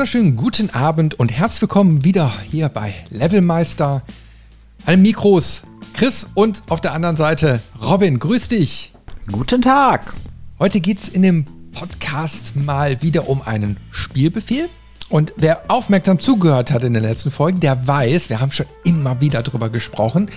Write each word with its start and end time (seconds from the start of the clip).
wunderschönen 0.00 0.34
guten 0.34 0.70
Abend 0.70 1.20
und 1.20 1.30
herzlich 1.30 1.60
willkommen 1.60 2.04
wieder 2.04 2.32
hier 2.50 2.70
bei 2.70 2.94
Levelmeister. 3.10 4.00
An 4.86 5.02
Mikros 5.02 5.64
Chris 5.92 6.26
und 6.32 6.62
auf 6.70 6.80
der 6.80 6.94
anderen 6.94 7.16
Seite 7.16 7.60
Robin. 7.82 8.18
Grüß 8.18 8.48
dich. 8.48 8.94
Guten 9.30 9.60
Tag. 9.60 10.14
Heute 10.58 10.80
geht 10.80 11.00
es 11.00 11.10
in 11.10 11.20
dem 11.20 11.44
Podcast 11.72 12.56
mal 12.56 13.02
wieder 13.02 13.28
um 13.28 13.42
einen 13.42 13.76
Spielbefehl. 13.90 14.70
Und 15.10 15.34
wer 15.36 15.64
aufmerksam 15.68 16.18
zugehört 16.18 16.70
hat 16.70 16.82
in 16.82 16.94
den 16.94 17.02
letzten 17.02 17.30
Folgen, 17.30 17.60
der 17.60 17.86
weiß, 17.86 18.30
wir 18.30 18.40
haben 18.40 18.52
schon 18.52 18.64
immer 18.84 19.20
wieder 19.20 19.42
darüber 19.42 19.68
gesprochen. 19.68 20.30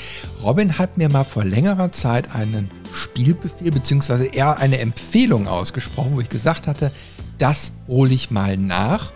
Robin 0.44 0.77
hat 0.77 0.98
mir 0.98 1.08
mal 1.08 1.23
vor 1.23 1.45
längerer 1.45 1.94
Zeit 1.94 2.36
einen 2.36 2.70
Spielbefehl 2.92 3.72
bzw. 3.72 4.27
eher 4.27 4.58
eine 4.58 4.80
Empfehlung 4.80 5.48
ausgesprochen, 5.48 6.16
wo 6.16 6.20
ich 6.20 6.27
gesagt 6.27 6.67
hatte, 6.67 6.92
das 7.38 7.72
hole 7.88 8.14
ich 8.14 8.30
mal 8.30 8.58
nach. 8.58 9.14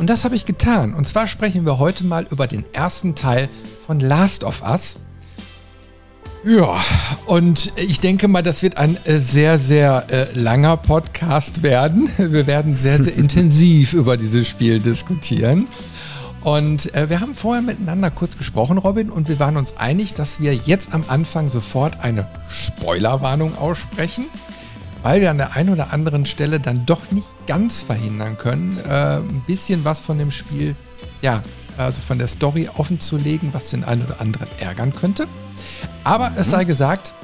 Und 0.00 0.08
das 0.08 0.24
habe 0.24 0.34
ich 0.34 0.46
getan. 0.46 0.94
Und 0.94 1.06
zwar 1.06 1.26
sprechen 1.26 1.66
wir 1.66 1.78
heute 1.78 2.04
mal 2.06 2.26
über 2.30 2.46
den 2.46 2.64
ersten 2.72 3.14
Teil 3.14 3.50
von 3.86 4.00
Last 4.00 4.44
of 4.44 4.62
Us. 4.62 4.96
Ja, 6.42 6.82
und 7.26 7.70
ich 7.76 8.00
denke 8.00 8.26
mal, 8.26 8.42
das 8.42 8.62
wird 8.62 8.78
ein 8.78 8.96
äh, 9.04 9.18
sehr, 9.18 9.58
sehr 9.58 10.06
äh, 10.08 10.28
langer 10.32 10.78
Podcast 10.78 11.62
werden. 11.62 12.08
Wir 12.16 12.46
werden 12.46 12.78
sehr, 12.78 13.02
sehr 13.02 13.14
intensiv 13.18 13.92
über 13.92 14.16
dieses 14.16 14.48
Spiel 14.48 14.80
diskutieren. 14.80 15.66
Und 16.40 16.94
äh, 16.94 17.10
wir 17.10 17.20
haben 17.20 17.34
vorher 17.34 17.60
miteinander 17.60 18.10
kurz 18.10 18.38
gesprochen, 18.38 18.78
Robin, 18.78 19.10
und 19.10 19.28
wir 19.28 19.38
waren 19.38 19.58
uns 19.58 19.76
einig, 19.76 20.14
dass 20.14 20.40
wir 20.40 20.54
jetzt 20.54 20.94
am 20.94 21.04
Anfang 21.08 21.50
sofort 21.50 22.00
eine 22.00 22.26
Spoilerwarnung 22.48 23.54
aussprechen 23.58 24.24
weil 25.02 25.20
wir 25.20 25.30
an 25.30 25.38
der 25.38 25.54
einen 25.54 25.70
oder 25.70 25.92
anderen 25.92 26.26
Stelle 26.26 26.60
dann 26.60 26.86
doch 26.86 27.10
nicht 27.10 27.28
ganz 27.46 27.82
verhindern 27.82 28.36
können, 28.38 28.78
äh, 28.78 29.16
ein 29.16 29.42
bisschen 29.46 29.84
was 29.84 30.00
von 30.00 30.18
dem 30.18 30.30
Spiel, 30.30 30.76
ja, 31.22 31.42
also 31.78 32.00
von 32.00 32.18
der 32.18 32.26
Story 32.26 32.68
offen 32.76 33.00
zu 33.00 33.16
legen, 33.16 33.50
was 33.52 33.70
den 33.70 33.84
einen 33.84 34.04
oder 34.04 34.20
anderen 34.20 34.48
ärgern 34.58 34.92
könnte. 34.92 35.26
Aber 36.04 36.30
mhm. 36.30 36.36
es 36.38 36.50
sei 36.50 36.64
gesagt, 36.64 37.14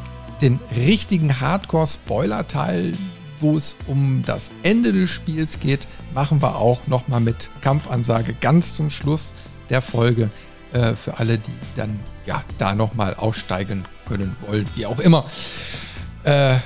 den 0.41 0.59
richtigen 0.77 1.41
Hardcore-Spoiler-Teil, 1.41 2.95
wo 3.41 3.57
es 3.57 3.77
um 3.87 4.23
das 4.25 4.51
Ende 4.63 4.93
des 4.93 5.11
Spiels 5.11 5.61
geht, 5.61 5.87
machen 6.15 6.41
wir 6.41 6.57
auch 6.57 6.87
nochmal 6.87 7.21
mit 7.21 7.51
Kampfansage 7.61 8.35
ganz 8.41 8.75
zum 8.75 8.91
Schluss 8.91 9.35
der 9.69 9.83
Folge. 9.83 10.31
Äh, 10.73 10.95
für 10.95 11.19
alle, 11.19 11.39
die 11.39 11.53
dann 11.75 11.99
ja 12.27 12.43
da 12.59 12.75
nochmal 12.75 13.15
aussteigen 13.15 13.85
können 14.07 14.37
wollen, 14.47 14.67
wie 14.75 14.85
auch 14.85 14.99
immer. 14.99 15.25
Äh, 16.25 16.57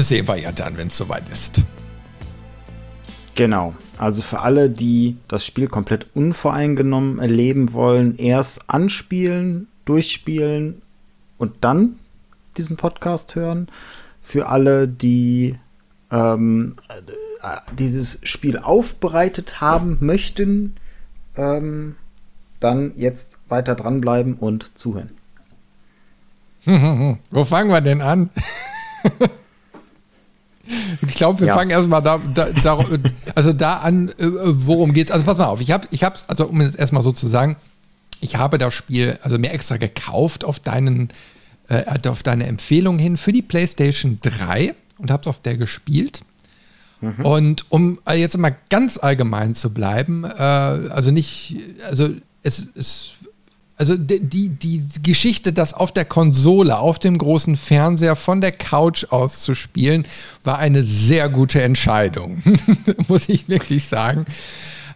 sehen 0.00 0.26
wir 0.26 0.38
ja 0.38 0.52
dann, 0.52 0.76
wenn 0.78 0.88
es 0.88 0.96
soweit 0.96 1.28
ist. 1.28 1.64
Genau. 3.34 3.74
Also 3.98 4.22
für 4.22 4.40
alle, 4.40 4.70
die 4.70 5.16
das 5.28 5.44
Spiel 5.44 5.68
komplett 5.68 6.06
unvoreingenommen 6.14 7.18
erleben 7.18 7.72
wollen, 7.72 8.16
erst 8.16 8.68
anspielen, 8.68 9.68
durchspielen 9.84 10.82
und 11.38 11.52
dann 11.60 11.96
diesen 12.56 12.76
Podcast 12.76 13.34
hören. 13.34 13.68
Für 14.22 14.48
alle, 14.48 14.88
die 14.88 15.56
ähm, 16.10 16.76
äh, 16.88 17.56
dieses 17.78 18.20
Spiel 18.22 18.58
aufbereitet 18.58 19.60
haben 19.60 19.98
möchten, 20.00 20.76
ähm, 21.36 21.96
dann 22.60 22.92
jetzt 22.96 23.38
weiter 23.48 23.74
dranbleiben 23.74 24.34
und 24.34 24.78
zuhören. 24.78 25.10
Wo 27.30 27.44
fangen 27.44 27.70
wir 27.70 27.80
denn 27.80 28.00
an? 28.00 28.30
Ich 31.08 31.14
glaube, 31.14 31.40
wir 31.40 31.48
ja. 31.48 31.54
fangen 31.54 31.70
erstmal 31.70 32.02
da, 32.02 32.18
da, 32.18 32.50
da, 32.50 32.78
also 33.34 33.52
da 33.52 33.78
an, 33.78 34.08
äh, 34.10 34.14
worum 34.20 34.92
geht's. 34.92 35.10
Also 35.10 35.24
pass 35.24 35.38
mal 35.38 35.46
auf, 35.46 35.60
ich 35.60 35.70
habe 35.70 35.88
ich 35.90 36.04
hab's, 36.04 36.24
also 36.28 36.46
um 36.46 36.60
es 36.60 36.74
erstmal 36.74 37.02
so 37.02 37.12
zu 37.12 37.26
sagen, 37.26 37.56
ich 38.20 38.36
habe 38.36 38.58
das 38.58 38.72
Spiel 38.72 39.18
also 39.22 39.38
mir 39.38 39.50
extra 39.52 39.76
gekauft 39.76 40.44
auf 40.44 40.60
deinen 40.60 41.08
äh, 41.68 41.84
auf 42.08 42.22
deine 42.22 42.46
Empfehlung 42.46 42.98
hin 42.98 43.16
für 43.16 43.32
die 43.32 43.42
PlayStation 43.42 44.18
3 44.22 44.74
und 44.98 45.10
habe 45.10 45.22
es 45.22 45.26
auf 45.26 45.40
der 45.40 45.56
gespielt. 45.56 46.22
Mhm. 47.00 47.24
Und 47.24 47.66
um 47.70 47.98
jetzt 48.14 48.38
mal 48.38 48.56
ganz 48.70 48.98
allgemein 48.98 49.54
zu 49.54 49.74
bleiben, 49.74 50.24
äh, 50.24 50.28
also 50.38 51.10
nicht, 51.10 51.56
also 51.88 52.08
es, 52.42 52.68
es 52.74 53.14
also 53.76 53.96
die, 53.96 54.20
die, 54.20 54.48
die 54.50 54.84
Geschichte, 55.02 55.52
das 55.52 55.74
auf 55.74 55.92
der 55.92 56.04
Konsole, 56.04 56.78
auf 56.78 56.98
dem 56.98 57.18
großen 57.18 57.56
Fernseher 57.56 58.16
von 58.16 58.40
der 58.40 58.52
Couch 58.52 59.06
aus 59.10 59.40
zu 59.40 59.54
spielen, 59.54 60.06
war 60.44 60.58
eine 60.58 60.84
sehr 60.84 61.28
gute 61.28 61.62
Entscheidung, 61.62 62.42
muss 63.08 63.28
ich 63.28 63.48
wirklich 63.48 63.88
sagen. 63.88 64.24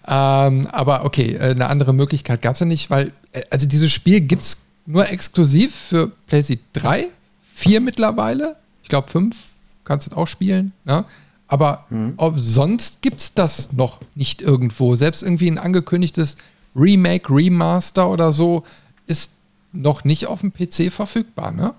Ähm, 0.06 0.66
aber 0.70 1.04
okay, 1.04 1.34
äh, 1.34 1.50
eine 1.50 1.68
andere 1.68 1.92
Möglichkeit 1.92 2.42
gab 2.42 2.54
es 2.54 2.60
ja 2.60 2.66
nicht, 2.66 2.90
weil, 2.90 3.12
äh, 3.32 3.42
also 3.50 3.66
dieses 3.66 3.90
Spiel 3.90 4.20
gibt 4.20 4.42
es 4.42 4.58
nur 4.86 5.08
exklusiv 5.08 5.74
für 5.74 6.12
PlayStation 6.28 6.64
3, 6.74 7.08
4 7.56 7.80
mittlerweile, 7.80 8.56
ich 8.82 8.88
glaube 8.88 9.10
5 9.10 9.34
kannst 9.84 10.12
du 10.12 10.16
auch 10.16 10.26
spielen, 10.26 10.72
ne? 10.84 11.04
aber 11.48 11.86
mhm. 11.90 12.14
sonst 12.36 13.02
gibt 13.02 13.20
es 13.20 13.34
das 13.34 13.72
noch 13.72 14.00
nicht 14.14 14.42
irgendwo. 14.42 14.94
Selbst 14.94 15.22
irgendwie 15.22 15.50
ein 15.50 15.58
angekündigtes 15.58 16.36
Remake, 16.76 17.34
Remaster 17.34 18.08
oder 18.08 18.32
so 18.32 18.64
ist 19.06 19.32
noch 19.72 20.04
nicht 20.04 20.26
auf 20.26 20.40
dem 20.40 20.52
PC 20.52 20.92
verfügbar, 20.92 21.52
ne? 21.52 21.74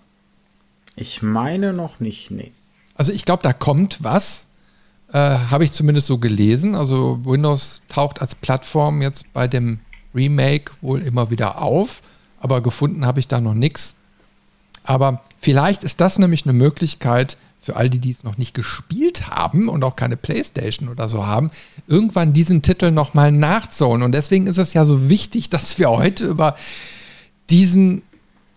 Ich 0.96 1.22
meine 1.22 1.74
noch 1.74 2.00
nicht, 2.00 2.32
nee. 2.32 2.52
Also 2.96 3.12
ich 3.12 3.26
glaube, 3.26 3.44
da 3.44 3.54
kommt 3.54 4.04
was. 4.04 4.48
Äh, 5.14 5.20
Habe 5.20 5.64
ich 5.64 5.72
zumindest 5.72 6.08
so 6.08 6.18
gelesen. 6.18 6.76
Also 6.76 7.20
Windows 7.24 7.84
taucht 7.88 8.20
als 8.22 8.36
Plattform 8.36 9.02
jetzt 9.02 9.32
bei 9.34 9.48
dem 9.48 9.80
Remake 10.16 10.72
wohl 10.82 11.02
immer 11.02 11.30
wieder 11.30 11.62
auf. 11.62 12.02
Aber 12.40 12.62
gefunden 12.62 13.06
habe 13.06 13.20
ich 13.20 13.28
da 13.28 13.40
noch 13.40 13.54
nichts. 13.54 13.96
Aber 14.84 15.22
vielleicht 15.40 15.84
ist 15.84 16.02
das 16.02 16.18
nämlich 16.18 16.46
eine 16.46 16.54
Möglichkeit, 16.54 17.38
für 17.68 17.76
all 17.76 17.90
die, 17.90 18.00
die 18.00 18.12
es 18.12 18.24
noch 18.24 18.38
nicht 18.38 18.54
gespielt 18.54 19.28
haben 19.28 19.68
und 19.68 19.84
auch 19.84 19.98
keine 19.98 20.16
Playstation 20.16 20.88
oder 20.88 21.10
so 21.10 21.28
haben, 21.28 21.52
irgendwann 21.86 22.32
diesen 22.32 22.62
Titel 22.62 22.92
nochmal 22.92 23.34
nachzuholen. 23.34 24.04
Und 24.04 24.14
deswegen 24.14 24.48
ist 24.48 24.58
es 24.58 24.74
ja 24.74 24.86
so 24.86 25.10
wichtig, 25.10 25.50
dass 25.50 25.78
wir 25.78 25.90
heute 25.90 26.26
über 26.26 26.56
diesen 27.50 28.04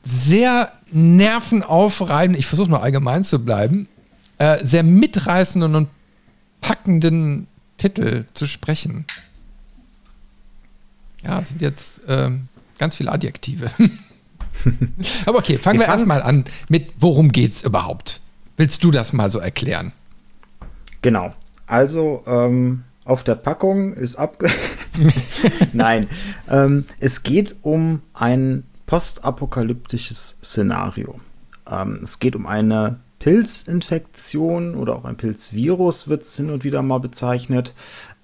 sehr 0.04 0.70
nervenaufreibenden, 0.92 2.38
ich 2.38 2.46
versuche 2.46 2.70
nur 2.70 2.84
allgemein 2.84 3.24
zu 3.24 3.44
bleiben, 3.44 3.88
äh, 4.38 4.64
sehr 4.64 4.84
mitreißenden 4.84 5.74
und 5.74 5.88
packenden 6.60 7.48
Titel 7.78 8.26
zu 8.32 8.46
sprechen. 8.46 9.06
Ja, 11.24 11.40
das 11.40 11.48
sind 11.48 11.62
jetzt 11.62 12.06
äh, 12.06 12.30
ganz 12.78 12.94
viele 12.94 13.10
Adjektive. 13.10 13.72
Aber 15.26 15.38
okay, 15.38 15.58
fangen 15.58 15.80
wir, 15.80 15.88
wir 15.88 15.92
erstmal 15.92 16.22
an 16.22 16.44
mit, 16.68 16.92
worum 17.00 17.32
geht 17.32 17.50
es 17.50 17.64
überhaupt? 17.64 18.20
Willst 18.60 18.84
du 18.84 18.90
das 18.90 19.14
mal 19.14 19.30
so 19.30 19.38
erklären? 19.38 19.92
Genau. 21.00 21.32
Also 21.66 22.22
ähm, 22.26 22.84
auf 23.06 23.24
der 23.24 23.36
Packung 23.36 23.94
ist 23.94 24.16
abge. 24.16 24.50
Nein. 25.72 26.08
Ähm, 26.46 26.84
es 26.98 27.22
geht 27.22 27.56
um 27.62 28.02
ein 28.12 28.64
postapokalyptisches 28.84 30.36
Szenario. 30.44 31.16
Ähm, 31.70 32.00
es 32.02 32.18
geht 32.18 32.36
um 32.36 32.46
eine 32.46 33.00
Pilzinfektion 33.18 34.74
oder 34.74 34.94
auch 34.94 35.06
ein 35.06 35.16
Pilzvirus, 35.16 36.08
wird 36.08 36.24
es 36.24 36.36
hin 36.36 36.50
und 36.50 36.62
wieder 36.62 36.82
mal 36.82 37.00
bezeichnet, 37.00 37.72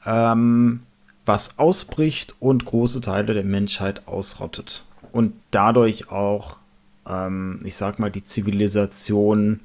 ähm, 0.04 0.80
was 1.24 1.58
ausbricht 1.58 2.34
und 2.40 2.66
große 2.66 3.00
Teile 3.00 3.32
der 3.32 3.44
Menschheit 3.44 4.06
ausrottet. 4.06 4.84
Und 5.12 5.32
dadurch 5.50 6.10
auch, 6.10 6.58
ähm, 7.08 7.60
ich 7.64 7.76
sag 7.76 7.98
mal, 7.98 8.10
die 8.10 8.22
Zivilisation 8.22 9.60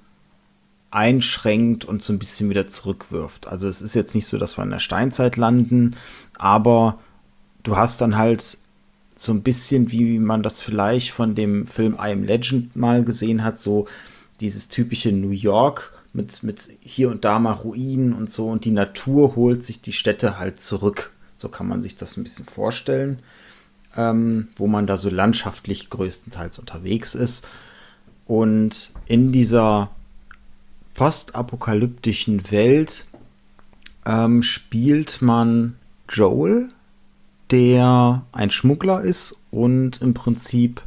einschränkt 0.92 1.86
und 1.86 2.04
so 2.04 2.14
ein 2.14 2.20
bisschen 2.20 2.50
wieder 2.50 2.68
zurückwirft. 2.68 3.48
Also 3.48 3.68
es 3.68 3.82
ist 3.82 3.96
jetzt 3.96 4.14
nicht 4.14 4.28
so, 4.28 4.38
dass 4.38 4.58
wir 4.58 4.64
in 4.64 4.70
der 4.70 4.80
Steinzeit 4.80 5.38
landen, 5.38 5.96
aber 6.38 7.00
du 7.64 7.78
hast 7.78 8.02
dann 8.02 8.18
halt 8.18 8.58
so 9.16 9.32
ein 9.32 9.44
bisschen, 9.44 9.92
wie 9.92 10.20
man 10.20 10.44
das 10.44 10.62
vielleicht 10.62 11.12
von 11.12 11.34
dem 11.36 11.66
Film 11.68 11.94
I 11.94 12.12
Am 12.12 12.24
Legend 12.24 12.76
mal 12.76 13.04
gesehen 13.06 13.44
hat, 13.44 13.58
so 13.60 13.88
dieses 14.42 14.68
typische 14.68 15.12
New 15.12 15.30
York 15.30 15.94
mit, 16.14 16.44
mit 16.44 16.70
hier 16.82 17.10
und 17.10 17.24
da 17.24 17.40
mal 17.40 17.54
Ruinen 17.54 18.14
und 18.14 18.30
so 18.30 18.50
und 18.50 18.66
die 18.66 18.72
Natur 18.72 19.36
holt 19.36 19.64
sich 19.64 19.82
die 19.82 19.94
Städte 19.94 20.38
halt 20.38 20.60
zurück. 20.60 21.12
So 21.36 21.48
kann 21.48 21.68
man 21.68 21.82
sich 21.82 21.96
das 21.96 22.18
ein 22.18 22.24
bisschen 22.24 22.46
vorstellen, 22.46 23.20
ähm, 23.96 24.48
wo 24.58 24.68
man 24.68 24.88
da 24.88 24.98
so 24.98 25.10
landschaftlich 25.10 25.90
größtenteils 25.90 26.60
unterwegs 26.60 27.16
ist. 27.16 27.48
Und 28.26 28.94
in 29.06 29.32
dieser 29.32 29.92
postapokalyptischen 31.02 32.52
Welt 32.52 33.06
ähm, 34.06 34.44
spielt 34.44 35.20
man 35.24 35.76
Joel, 36.08 36.68
der 37.50 38.22
ein 38.32 38.52
Schmuggler 38.52 39.02
ist 39.02 39.42
und 39.50 40.00
im 40.00 40.14
Prinzip 40.14 40.84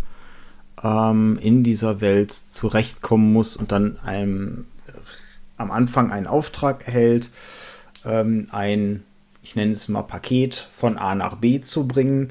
ähm, 0.84 1.36
in 1.42 1.64
dieser 1.64 2.00
Welt 2.00 2.30
zurechtkommen 2.30 3.32
muss 3.32 3.56
und 3.56 3.72
dann 3.72 3.98
einem, 4.04 4.66
am 5.56 5.72
Anfang 5.72 6.12
einen 6.12 6.28
Auftrag 6.28 6.86
erhält, 6.86 7.30
ähm, 8.04 8.46
ein, 8.52 9.02
ich 9.42 9.56
nenne 9.56 9.72
es 9.72 9.88
mal 9.88 10.02
Paket 10.02 10.54
von 10.54 10.96
A 10.96 11.16
nach 11.16 11.38
B 11.38 11.60
zu 11.60 11.88
bringen. 11.88 12.30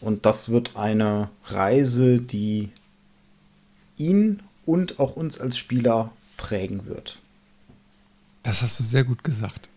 Und 0.00 0.24
das 0.24 0.48
wird 0.48 0.74
eine 0.74 1.28
Reise, 1.44 2.18
die 2.18 2.70
ihn 3.98 4.42
und 4.64 4.98
auch 4.98 5.16
uns 5.16 5.38
als 5.38 5.58
Spieler 5.58 6.12
prägen 6.40 6.86
wird. 6.86 7.18
Das 8.42 8.62
hast 8.62 8.80
du 8.80 8.82
sehr 8.82 9.04
gut 9.04 9.22
gesagt. 9.22 9.68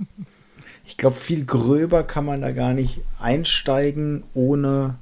ich 0.86 0.96
glaube, 0.96 1.16
viel 1.16 1.44
gröber 1.44 2.02
kann 2.02 2.24
man 2.24 2.40
da 2.40 2.52
gar 2.52 2.72
nicht 2.72 3.02
einsteigen, 3.20 4.24
ohne 4.32 4.96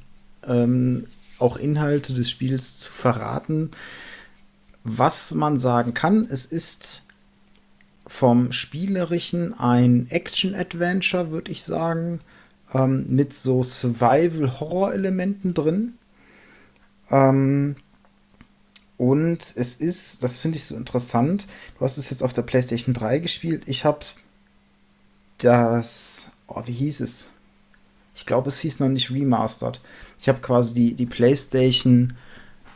ähm, 0.45 1.07
auch 1.39 1.57
Inhalte 1.57 2.13
des 2.13 2.29
Spiels 2.29 2.81
zu 2.81 2.91
verraten. 2.91 3.71
Was 4.83 5.33
man 5.33 5.61
sagen 5.61 5.95
kann, 5.95 6.27
es 6.29 6.45
ist 6.45 7.03
vom 8.09 8.51
Spielerischen 8.51 9.57
ein 9.59 10.09
Action-Adventure, 10.11 11.31
würde 11.31 11.53
ich 11.53 11.63
sagen, 11.63 12.19
ähm, 12.75 13.07
mit 13.09 13.33
so 13.33 13.63
Survival-Horror-Elementen 13.63 15.55
drin. 15.55 15.93
Ähm, 17.11 17.77
und 19.01 19.55
es 19.57 19.77
ist, 19.77 20.23
das 20.23 20.41
finde 20.41 20.59
ich 20.59 20.65
so 20.65 20.77
interessant, 20.77 21.47
du 21.79 21.87
hast 21.87 21.97
es 21.97 22.11
jetzt 22.11 22.23
auf 22.23 22.35
der 22.35 22.43
PlayStation 22.43 22.93
3 22.93 23.21
gespielt. 23.21 23.63
Ich 23.65 23.87
habe 23.87 24.01
das, 25.39 26.29
oh, 26.49 26.61
wie 26.67 26.73
hieß 26.73 27.01
es? 27.01 27.31
Ich 28.15 28.27
glaube, 28.27 28.49
es 28.49 28.61
hieß 28.61 28.79
noch 28.79 28.91
nicht 28.91 29.11
Remastered. 29.11 29.81
Ich 30.21 30.29
habe 30.29 30.41
quasi 30.41 30.75
die, 30.75 30.93
die 30.93 31.07
PlayStation 31.07 32.13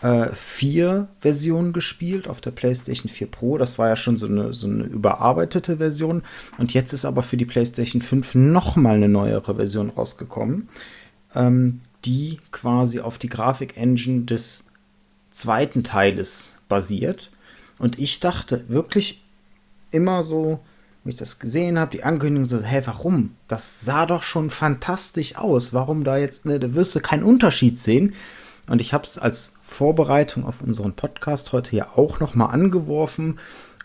äh, 0.00 0.28
4 0.32 1.08
Version 1.20 1.74
gespielt 1.74 2.26
auf 2.26 2.40
der 2.40 2.52
PlayStation 2.52 3.12
4 3.12 3.26
Pro. 3.26 3.58
Das 3.58 3.78
war 3.78 3.90
ja 3.90 3.96
schon 3.96 4.16
so 4.16 4.24
eine, 4.24 4.54
so 4.54 4.66
eine 4.66 4.84
überarbeitete 4.84 5.76
Version. 5.76 6.22
Und 6.56 6.72
jetzt 6.72 6.94
ist 6.94 7.04
aber 7.04 7.22
für 7.22 7.36
die 7.36 7.44
PlayStation 7.44 8.00
5 8.00 8.34
nochmal 8.34 8.94
eine 8.94 9.10
neuere 9.10 9.56
Version 9.56 9.90
rausgekommen, 9.90 10.70
ähm, 11.34 11.82
die 12.06 12.38
quasi 12.50 13.00
auf 13.00 13.18
die 13.18 13.28
Grafik-Engine 13.28 14.24
des 14.24 14.64
zweiten 15.34 15.82
Teiles 15.82 16.56
basiert. 16.68 17.30
Und 17.78 17.98
ich 17.98 18.20
dachte 18.20 18.64
wirklich 18.68 19.22
immer 19.90 20.22
so, 20.22 20.60
wo 21.02 21.08
ich 21.08 21.16
das 21.16 21.38
gesehen 21.38 21.78
habe, 21.78 21.90
die 21.90 22.04
Ankündigung 22.04 22.46
so, 22.46 22.60
hä, 22.62 22.82
warum? 22.84 23.34
Das 23.48 23.82
sah 23.82 24.06
doch 24.06 24.22
schon 24.22 24.48
fantastisch 24.48 25.36
aus. 25.36 25.74
Warum 25.74 26.04
da 26.04 26.16
jetzt, 26.16 26.46
ne, 26.46 26.58
da 26.58 26.74
wirst 26.74 26.94
du 26.94 27.00
keinen 27.00 27.24
Unterschied 27.24 27.78
sehen. 27.78 28.14
Und 28.68 28.80
ich 28.80 28.94
habe 28.94 29.04
es 29.04 29.18
als 29.18 29.54
Vorbereitung 29.62 30.46
auf 30.46 30.62
unseren 30.62 30.94
Podcast 30.94 31.52
heute 31.52 31.76
ja 31.76 31.88
auch 31.96 32.20
nochmal 32.20 32.54
angeworfen 32.54 33.38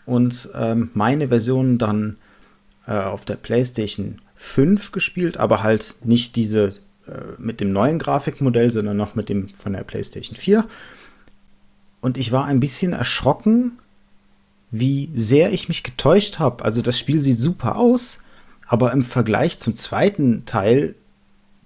und 0.06 0.48
ähm, 0.54 0.90
meine 0.94 1.28
Version 1.28 1.76
dann 1.76 2.16
äh, 2.86 2.92
auf 2.92 3.24
der 3.24 3.34
PlayStation 3.34 4.22
5 4.36 4.92
gespielt, 4.92 5.36
aber 5.36 5.62
halt 5.62 5.96
nicht 6.04 6.36
diese 6.36 6.74
äh, 7.06 7.38
mit 7.38 7.60
dem 7.60 7.72
neuen 7.72 7.98
Grafikmodell, 7.98 8.72
sondern 8.72 8.96
noch 8.96 9.14
mit 9.14 9.28
dem 9.28 9.48
von 9.48 9.74
der 9.74 9.84
PlayStation 9.84 10.36
4. 10.36 10.64
Und 12.00 12.16
ich 12.16 12.32
war 12.32 12.46
ein 12.46 12.60
bisschen 12.60 12.92
erschrocken, 12.92 13.72
wie 14.70 15.10
sehr 15.14 15.52
ich 15.52 15.68
mich 15.68 15.82
getäuscht 15.82 16.38
habe. 16.38 16.64
Also 16.64 16.82
das 16.82 16.98
Spiel 16.98 17.18
sieht 17.18 17.38
super 17.38 17.76
aus, 17.76 18.22
aber 18.66 18.92
im 18.92 19.02
Vergleich 19.02 19.58
zum 19.58 19.74
zweiten 19.74 20.44
Teil, 20.46 20.94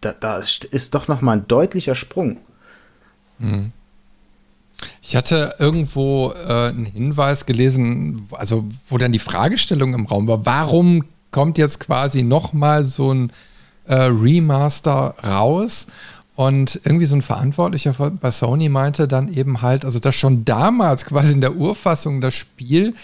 da, 0.01 0.13
da 0.13 0.39
ist 0.39 0.95
doch 0.95 1.09
noch 1.09 1.21
mal 1.21 1.39
ein 1.39 1.49
deutlicher 1.49 1.95
Sprung. 1.95 2.39
Mhm. 3.39 3.73
Ich 5.03 5.17
hatte 5.17 5.55
irgendwo 5.59 6.33
äh, 6.33 6.69
einen 6.69 6.87
Hinweis 6.87 7.47
gelesen, 7.47 8.29
also 8.33 8.65
wo 8.89 8.99
dann 8.99 9.13
die 9.13 9.19
Fragestellung 9.19 9.95
im 9.95 10.07
Raum 10.07 10.27
war, 10.27 10.45
warum 10.45 11.05
kommt 11.31 11.59
jetzt 11.59 11.81
quasi 11.81 12.23
noch 12.23 12.53
mal 12.53 12.87
so 12.87 13.13
ein 13.13 13.33
äh, 13.87 13.95
Remaster 13.95 15.15
raus? 15.23 15.87
Und 16.37 16.81
irgendwie 16.85 17.07
so 17.07 17.15
ein 17.15 17.23
Verantwortlicher 17.23 17.93
bei 17.93 18.31
Sony 18.33 18.69
meinte 18.69 19.07
dann 19.07 19.33
eben 19.33 19.63
halt, 19.63 19.85
also 19.85 20.01
dass 20.01 20.17
schon 20.17 20.45
damals 20.45 21.05
quasi 21.07 21.33
in 21.33 21.41
der 21.41 21.55
Urfassung 21.57 22.21
das 22.21 22.35
Spiel 22.35 22.95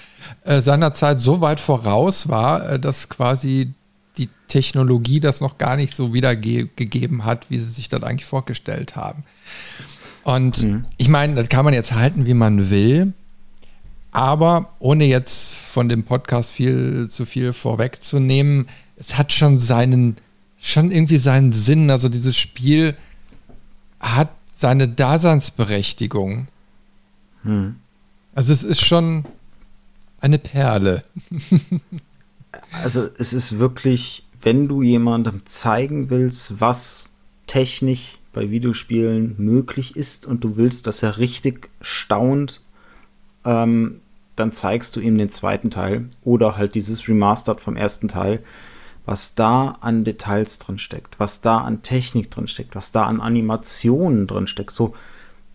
äh, 0.44 0.60
seinerzeit 0.60 1.20
so 1.20 1.40
weit 1.40 1.60
voraus 1.60 2.28
war, 2.28 2.70
äh, 2.70 2.80
dass 2.80 3.08
quasi 3.08 3.72
die 4.16 4.28
Technologie 4.48 5.20
das 5.20 5.40
noch 5.40 5.58
gar 5.58 5.76
nicht 5.76 5.94
so 5.94 6.12
wiedergegeben 6.12 7.24
hat, 7.24 7.48
wie 7.50 7.58
sie 7.58 7.68
sich 7.68 7.88
das 7.88 8.02
eigentlich 8.02 8.26
vorgestellt 8.26 8.96
haben. 8.96 9.22
Und 10.24 10.62
mhm. 10.62 10.84
ich 10.96 11.08
meine, 11.08 11.36
das 11.36 11.48
kann 11.48 11.64
man 11.64 11.72
jetzt 11.72 11.92
halten, 11.92 12.26
wie 12.26 12.34
man 12.34 12.68
will, 12.68 13.12
aber 14.12 14.72
ohne 14.80 15.04
jetzt 15.04 15.54
von 15.54 15.88
dem 15.88 16.02
Podcast 16.02 16.50
viel 16.50 17.08
zu 17.08 17.26
viel 17.26 17.52
vorwegzunehmen, 17.52 18.66
es 18.96 19.16
hat 19.16 19.32
schon 19.32 19.58
seinen, 19.58 20.16
schon 20.58 20.90
irgendwie 20.90 21.16
seinen 21.18 21.52
Sinn. 21.52 21.90
Also 21.90 22.08
dieses 22.08 22.36
Spiel 22.36 22.96
hat 24.00 24.30
seine 24.52 24.88
Daseinsberechtigung. 24.88 26.48
Hm. 27.42 27.76
Also 28.34 28.52
es 28.52 28.62
ist 28.62 28.84
schon 28.84 29.24
eine 30.20 30.38
Perle. 30.38 31.04
also 32.82 33.08
es 33.18 33.32
ist 33.32 33.58
wirklich, 33.58 34.24
wenn 34.42 34.66
du 34.66 34.82
jemandem 34.82 35.42
zeigen 35.46 36.10
willst, 36.10 36.60
was 36.60 37.10
technisch 37.46 38.18
bei 38.32 38.50
Videospielen 38.50 39.34
möglich 39.38 39.96
ist 39.96 40.26
und 40.26 40.44
du 40.44 40.56
willst, 40.56 40.86
dass 40.86 41.02
er 41.02 41.18
richtig 41.18 41.70
staunt, 41.80 42.60
ähm, 43.44 44.00
dann 44.36 44.52
zeigst 44.52 44.94
du 44.96 45.00
ihm 45.00 45.18
den 45.18 45.30
zweiten 45.30 45.70
Teil 45.70 46.08
oder 46.22 46.56
halt 46.56 46.74
dieses 46.74 47.08
Remastered 47.08 47.60
vom 47.60 47.76
ersten 47.76 48.08
Teil 48.08 48.42
was 49.06 49.34
da 49.34 49.78
an 49.80 50.04
Details 50.04 50.58
drin 50.58 50.78
steckt, 50.78 51.18
was 51.18 51.40
da 51.40 51.58
an 51.58 51.82
Technik 51.82 52.30
drin 52.30 52.46
steckt, 52.46 52.74
was 52.74 52.92
da 52.92 53.04
an 53.04 53.20
Animationen 53.20 54.26
drin 54.26 54.46
steckt, 54.46 54.70
so, 54.70 54.94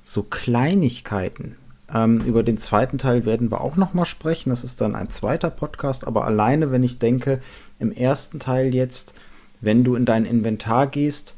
so 0.04 0.24
Kleinigkeiten. 0.24 1.56
Ähm, 1.94 2.20
über 2.22 2.44
den 2.44 2.58
zweiten 2.58 2.98
Teil 2.98 3.26
werden 3.26 3.52
wir 3.52 3.62
auch 3.62 3.76
noch 3.76 3.94
mal 3.94 4.06
sprechen. 4.06 4.50
Das 4.50 4.64
ist 4.64 4.82
dann 4.82 4.96
ein 4.96 5.12
zweiter 5.12 5.50
Podcast, 5.50 6.08
aber 6.08 6.26
alleine, 6.26 6.72
wenn 6.72 6.84
ich 6.84 7.00
denke, 7.00 7.42
im 7.80 7.92
ersten 7.92 8.40
Teil 8.40 8.74
jetzt, 8.74 9.14
wenn 9.62 9.84
du 9.84 9.96
in 9.96 10.06
dein 10.06 10.26
Inventar 10.26 10.88
gehst, 10.88 11.36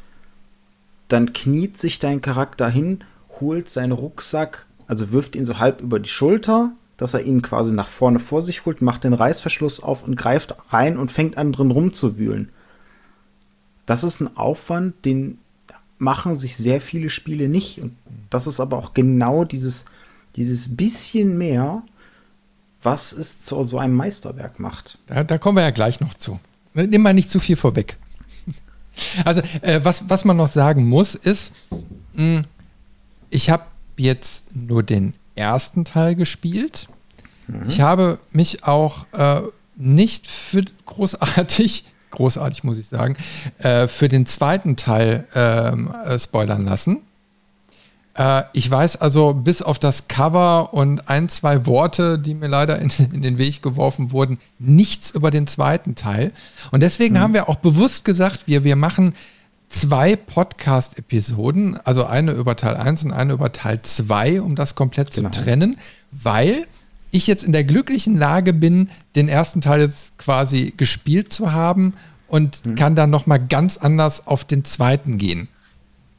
dann 1.08 1.34
kniet 1.34 1.78
sich 1.78 2.00
dein 2.00 2.22
Charakter 2.22 2.70
hin, 2.70 3.04
holt 3.40 3.70
seinen 3.70 3.92
Rucksack, 3.92 4.66
also 4.88 5.12
wirft 5.12 5.36
ihn 5.36 5.46
so 5.46 5.60
halb 5.60 5.82
über 5.82 6.00
die 6.00 6.10
Schulter, 6.10 6.72
dass 6.98 7.14
er 7.14 7.24
ihn 7.24 7.42
quasi 7.42 7.72
nach 7.72 7.88
vorne 7.88 8.20
vor 8.20 8.42
sich 8.42 8.66
holt, 8.66 8.82
macht 8.82 9.04
den 9.04 9.14
Reißverschluss 9.14 9.80
auf 9.80 10.04
und 10.04 10.16
greift 10.16 10.56
rein 10.74 10.98
und 10.98 11.12
fängt 11.12 11.38
an 11.38 11.52
drin 11.52 11.72
rumzuwühlen. 11.72 12.50
Das 13.86 14.04
ist 14.04 14.20
ein 14.20 14.36
Aufwand, 14.36 15.06
den 15.06 15.38
machen 16.00 16.36
sich 16.36 16.58
sehr 16.58 16.82
viele 16.82 17.10
Spiele 17.10 17.48
nicht. 17.48 17.80
Und 17.82 17.96
das 18.30 18.48
ist 18.48 18.60
aber 18.60 18.78
auch 18.78 18.94
genau 18.94 19.44
dieses, 19.44 19.86
dieses 20.36 20.76
bisschen 20.76 21.38
mehr, 21.38 21.84
was 22.82 23.12
es 23.14 23.42
zu 23.42 23.64
so 23.64 23.80
einem 23.80 23.96
Meisterwerk 23.96 24.60
macht. 24.60 24.98
Da, 25.08 25.24
da 25.24 25.38
kommen 25.38 25.58
wir 25.58 25.64
ja 25.64 25.72
gleich 25.72 26.00
noch 26.00 26.14
zu. 26.14 26.40
Nimm 26.74 27.02
mal 27.02 27.14
nicht 27.14 27.30
zu 27.30 27.40
viel 27.40 27.56
vorweg. 27.56 27.98
Also, 29.26 29.42
äh, 29.62 29.80
was, 29.84 30.10
was 30.10 30.26
man 30.26 30.38
noch 30.38 30.48
sagen 30.48 30.84
muss, 30.88 31.14
ist, 31.14 31.52
mh, 32.16 32.42
ich 33.30 33.52
habe 33.52 33.66
jetzt 33.96 34.46
nur 34.56 34.82
den 34.82 35.14
ersten 35.38 35.86
Teil 35.86 36.16
gespielt. 36.16 36.88
Mhm. 37.48 37.70
Ich 37.70 37.82
habe 37.82 38.20
mich 38.32 38.64
auch 38.66 39.06
äh, 39.14 39.42
nicht 39.76 40.28
für 40.28 40.64
großartig, 40.86 41.86
großartig 42.12 42.64
muss 42.64 42.78
ich 42.78 42.88
sagen, 42.88 43.16
äh, 43.60 43.88
für 43.88 44.08
den 44.08 44.26
zweiten 44.26 44.76
Teil 44.76 45.28
ähm, 45.36 45.94
äh, 46.06 46.18
spoilern 46.20 46.66
lassen. 46.66 47.02
Äh, 48.18 48.44
ich 48.54 48.70
weiß 48.70 48.98
also 48.98 49.34
bis 49.34 49.62
auf 49.62 49.80
das 49.80 50.08
Cover 50.08 50.74
und 50.74 51.08
ein, 51.08 51.30
zwei 51.30 51.66
Worte, 51.66 52.18
die 52.20 52.34
mir 52.34 52.48
leider 52.48 52.80
in, 52.80 52.92
in 53.14 53.22
den 53.22 53.38
Weg 53.38 53.62
geworfen 53.62 54.12
wurden, 54.12 54.40
nichts 54.60 55.12
über 55.12 55.32
den 55.32 55.48
zweiten 55.48 55.96
Teil. 55.96 56.32
Und 56.72 56.82
deswegen 56.82 57.16
mhm. 57.16 57.20
haben 57.20 57.34
wir 57.34 57.50
auch 57.50 57.58
bewusst 57.58 58.04
gesagt, 58.04 58.48
wir, 58.48 58.64
wir 58.64 58.76
machen 58.76 59.14
zwei 59.70 60.16
Podcast-Episoden, 60.16 61.78
also 61.84 62.06
eine 62.06 62.32
über 62.32 62.56
Teil 62.56 62.76
1 62.78 63.06
und 63.06 63.12
eine 63.12 63.34
über 63.34 63.52
Teil 63.52 63.82
2, 63.82 64.42
um 64.42 64.56
das 64.56 64.76
komplett 64.76 65.14
genau. 65.14 65.30
zu 65.30 65.42
trennen, 65.42 65.78
weil 66.12 66.66
ich 67.12 67.28
jetzt 67.28 67.44
in 67.44 67.52
der 67.52 67.64
glücklichen 67.64 68.16
Lage 68.16 68.54
bin, 68.54 68.90
den 69.16 69.30
ersten 69.30 69.62
Teil 69.62 69.82
jetzt 69.82 70.18
quasi 70.18 70.74
gespielt 70.76 71.32
zu 71.32 71.52
haben 71.52 71.94
und 72.28 72.66
mhm. 72.66 72.76
kann 72.76 72.96
dann 72.96 73.10
nochmal 73.10 73.40
ganz 73.46 73.78
anders 73.78 74.28
auf 74.28 74.44
den 74.44 74.64
zweiten 74.66 75.18
gehen. 75.18 75.48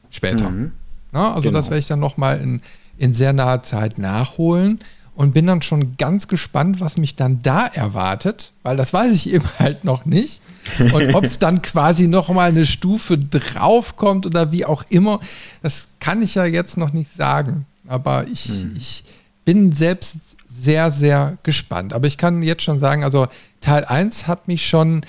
Später. 0.09 0.49
Mhm. 0.49 0.71
Na, 1.11 1.33
also 1.33 1.49
genau. 1.49 1.59
das 1.59 1.69
werde 1.69 1.79
ich 1.79 1.87
dann 1.87 1.99
nochmal 1.99 2.39
in, 2.39 2.61
in 2.97 3.13
sehr 3.13 3.33
naher 3.33 3.61
Zeit 3.61 3.97
nachholen 3.97 4.79
und 5.15 5.33
bin 5.33 5.47
dann 5.47 5.61
schon 5.61 5.97
ganz 5.97 6.27
gespannt, 6.27 6.79
was 6.79 6.97
mich 6.97 7.15
dann 7.15 7.41
da 7.41 7.65
erwartet, 7.67 8.53
weil 8.63 8.77
das 8.77 8.93
weiß 8.93 9.11
ich 9.13 9.29
eben 9.33 9.45
halt 9.59 9.83
noch 9.83 10.05
nicht. 10.05 10.41
Und 10.79 11.13
ob 11.15 11.23
es 11.23 11.39
dann 11.39 11.61
quasi 11.61 12.07
nochmal 12.07 12.49
eine 12.49 12.65
Stufe 12.65 13.17
draufkommt 13.17 14.25
oder 14.25 14.51
wie 14.51 14.65
auch 14.65 14.83
immer, 14.89 15.19
das 15.61 15.89
kann 15.99 16.21
ich 16.21 16.35
ja 16.35 16.45
jetzt 16.45 16.77
noch 16.77 16.93
nicht 16.93 17.11
sagen. 17.11 17.65
Aber 17.87 18.27
ich, 18.27 18.45
hm. 18.45 18.73
ich 18.75 19.03
bin 19.45 19.71
selbst 19.71 20.37
sehr, 20.49 20.91
sehr 20.91 21.37
gespannt. 21.43 21.93
Aber 21.93 22.07
ich 22.07 22.17
kann 22.17 22.43
jetzt 22.43 22.63
schon 22.63 22.79
sagen, 22.79 23.03
also 23.03 23.27
Teil 23.61 23.85
1 23.85 24.27
hat 24.27 24.47
mich 24.47 24.67
schon 24.67 25.01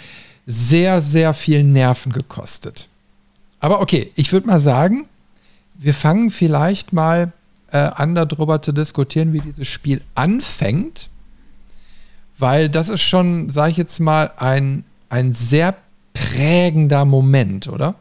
sehr, 0.47 1.01
sehr 1.01 1.35
viel 1.35 1.65
Nerven 1.65 2.13
gekostet. 2.13 2.89
Aber 3.61 3.81
okay, 3.81 4.11
ich 4.17 4.33
würde 4.33 4.47
mal 4.47 4.61
sagen, 4.61 5.07
wir 5.75 5.95
fangen 5.95 6.31
vielleicht 6.31 6.93
mal 6.93 7.33
äh, 7.73 7.79
an, 7.79 8.15
darüber 8.15 8.63
zu 8.63 8.73
diskutieren, 8.73 9.33
wie 9.33 9.41
dieses 9.41 9.69
Spiel 9.69 10.03
anfängt. 10.15 11.09
Weil 12.39 12.69
das 12.69 12.89
ist 12.89 13.03
schon, 13.03 13.51
sage 13.51 13.73
ich 13.73 13.77
jetzt 13.77 14.01
mal, 14.01 14.33
ein, 14.39 14.85
ein 15.11 15.35
sehr 15.35 15.77
prägender 16.15 17.05
Moment, 17.05 17.69
oder? 17.69 17.97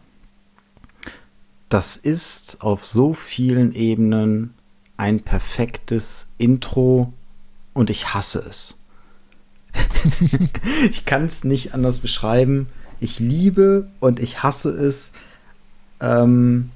Das 1.67 1.97
ist 1.97 2.61
auf 2.61 2.87
so 2.87 3.13
vielen 3.13 3.73
Ebenen 3.73 4.53
ein 4.97 5.19
perfektes 5.19 6.29
Intro 6.37 7.13
und 7.73 7.89
ich 7.89 8.13
hasse 8.13 8.39
es. 8.47 8.75
ich 10.89 11.05
kann 11.05 11.25
es 11.25 11.43
nicht 11.43 11.73
anders 11.73 11.99
beschreiben. 11.99 12.67
Ich 12.99 13.19
liebe 13.19 13.89
und 13.99 14.19
ich 14.19 14.43
hasse 14.43 14.71
es. 14.71 15.11
Ähm, 16.01 16.71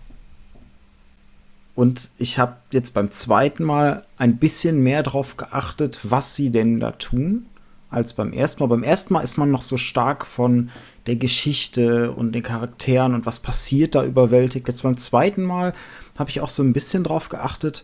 und 1.76 2.10
ich 2.18 2.38
habe 2.38 2.58
jetzt 2.72 2.94
beim 2.94 3.12
zweiten 3.12 3.64
Mal 3.64 4.06
ein 4.18 4.38
bisschen 4.38 4.82
mehr 4.84 5.04
darauf 5.04 5.38
geachtet, 5.38 6.00
was 6.04 6.36
sie 6.36 6.52
denn 6.52 6.80
da 6.80 6.92
tun, 6.92 7.48
als 7.94 8.14
beim 8.14 8.34
ersten 8.34 8.64
Mal. 8.64 8.68
Beim 8.68 8.84
ersten 8.84 9.14
Mal 9.14 9.22
ist 9.22 9.38
man 9.38 9.52
noch 9.52 9.62
so 9.62 9.78
stark 9.78 10.26
von 10.26 10.70
der 11.08 11.16
Geschichte 11.16 12.12
und 12.12 12.34
den 12.34 12.44
Charakteren 12.44 13.14
und 13.14 13.26
was 13.26 13.40
passiert 13.40 13.96
da 13.96 14.04
überwältigt. 14.04 14.68
Jetzt 14.68 14.84
beim 14.84 14.98
zweiten 14.98 15.44
Mal 15.44 15.74
habe 16.18 16.30
ich 16.30 16.42
auch 16.42 16.50
so 16.50 16.64
ein 16.64 16.74
bisschen 16.74 17.04
drauf 17.04 17.30
geachtet, 17.30 17.84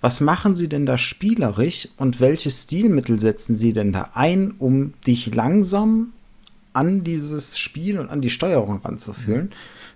was 0.00 0.20
machen 0.20 0.54
sie 0.54 0.68
denn 0.68 0.86
da 0.86 0.96
spielerisch 0.96 1.88
und 1.96 2.20
welche 2.20 2.50
Stilmittel 2.50 3.18
setzen 3.18 3.56
sie 3.56 3.72
denn 3.72 3.92
da 3.92 4.10
ein, 4.14 4.52
um 4.58 4.94
dich 5.06 5.34
langsam 5.34 6.12
an 6.72 7.02
dieses 7.02 7.58
Spiel 7.58 7.98
und 7.98 8.08
an 8.08 8.20
die 8.20 8.30
Steuerung 8.30 8.80
ranzuführen? 8.80 9.46
Mhm. 9.46 9.52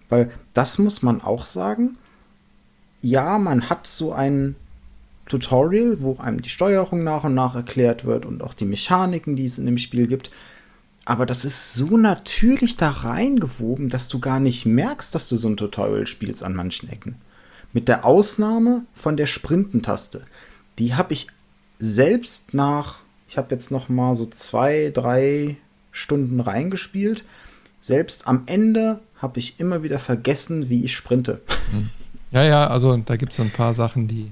Weil 0.08 0.30
das 0.54 0.78
muss 0.78 1.02
man 1.02 1.20
auch 1.20 1.46
sagen 1.46 1.96
ja, 3.02 3.36
man 3.38 3.68
hat 3.68 3.86
so 3.86 4.12
ein 4.12 4.54
Tutorial, 5.32 6.02
wo 6.02 6.18
einem 6.18 6.42
die 6.42 6.50
Steuerung 6.50 7.04
nach 7.04 7.24
und 7.24 7.32
nach 7.32 7.54
erklärt 7.54 8.04
wird 8.04 8.26
und 8.26 8.42
auch 8.42 8.52
die 8.52 8.66
Mechaniken, 8.66 9.34
die 9.34 9.46
es 9.46 9.56
in 9.56 9.64
dem 9.64 9.78
Spiel 9.78 10.06
gibt. 10.06 10.30
Aber 11.06 11.24
das 11.24 11.46
ist 11.46 11.72
so 11.72 11.96
natürlich 11.96 12.76
da 12.76 12.90
reingewoben, 12.90 13.88
dass 13.88 14.08
du 14.08 14.20
gar 14.20 14.40
nicht 14.40 14.66
merkst, 14.66 15.14
dass 15.14 15.28
du 15.28 15.36
so 15.36 15.48
ein 15.48 15.56
Tutorial 15.56 16.06
spielst 16.06 16.42
an 16.42 16.54
manchen 16.54 16.90
Ecken. 16.90 17.16
Mit 17.72 17.88
der 17.88 18.04
Ausnahme 18.04 18.84
von 18.92 19.16
der 19.16 19.26
Sprintentaste. 19.26 20.26
Die 20.78 20.94
habe 20.94 21.14
ich 21.14 21.28
selbst 21.78 22.52
nach, 22.52 22.98
ich 23.26 23.38
habe 23.38 23.54
jetzt 23.54 23.70
noch 23.70 23.88
mal 23.88 24.14
so 24.14 24.26
zwei, 24.26 24.92
drei 24.92 25.56
Stunden 25.92 26.40
reingespielt. 26.40 27.24
Selbst 27.80 28.28
am 28.28 28.42
Ende 28.44 29.00
habe 29.16 29.38
ich 29.38 29.58
immer 29.58 29.82
wieder 29.82 29.98
vergessen, 29.98 30.68
wie 30.68 30.84
ich 30.84 30.94
sprinte. 30.94 31.40
Mhm. 31.72 31.88
Ja, 32.32 32.44
ja, 32.44 32.66
also 32.66 32.96
da 32.98 33.16
gibt 33.16 33.32
es 33.32 33.36
so 33.36 33.42
ein 33.42 33.50
paar 33.50 33.72
Sachen, 33.72 34.08
die 34.08 34.30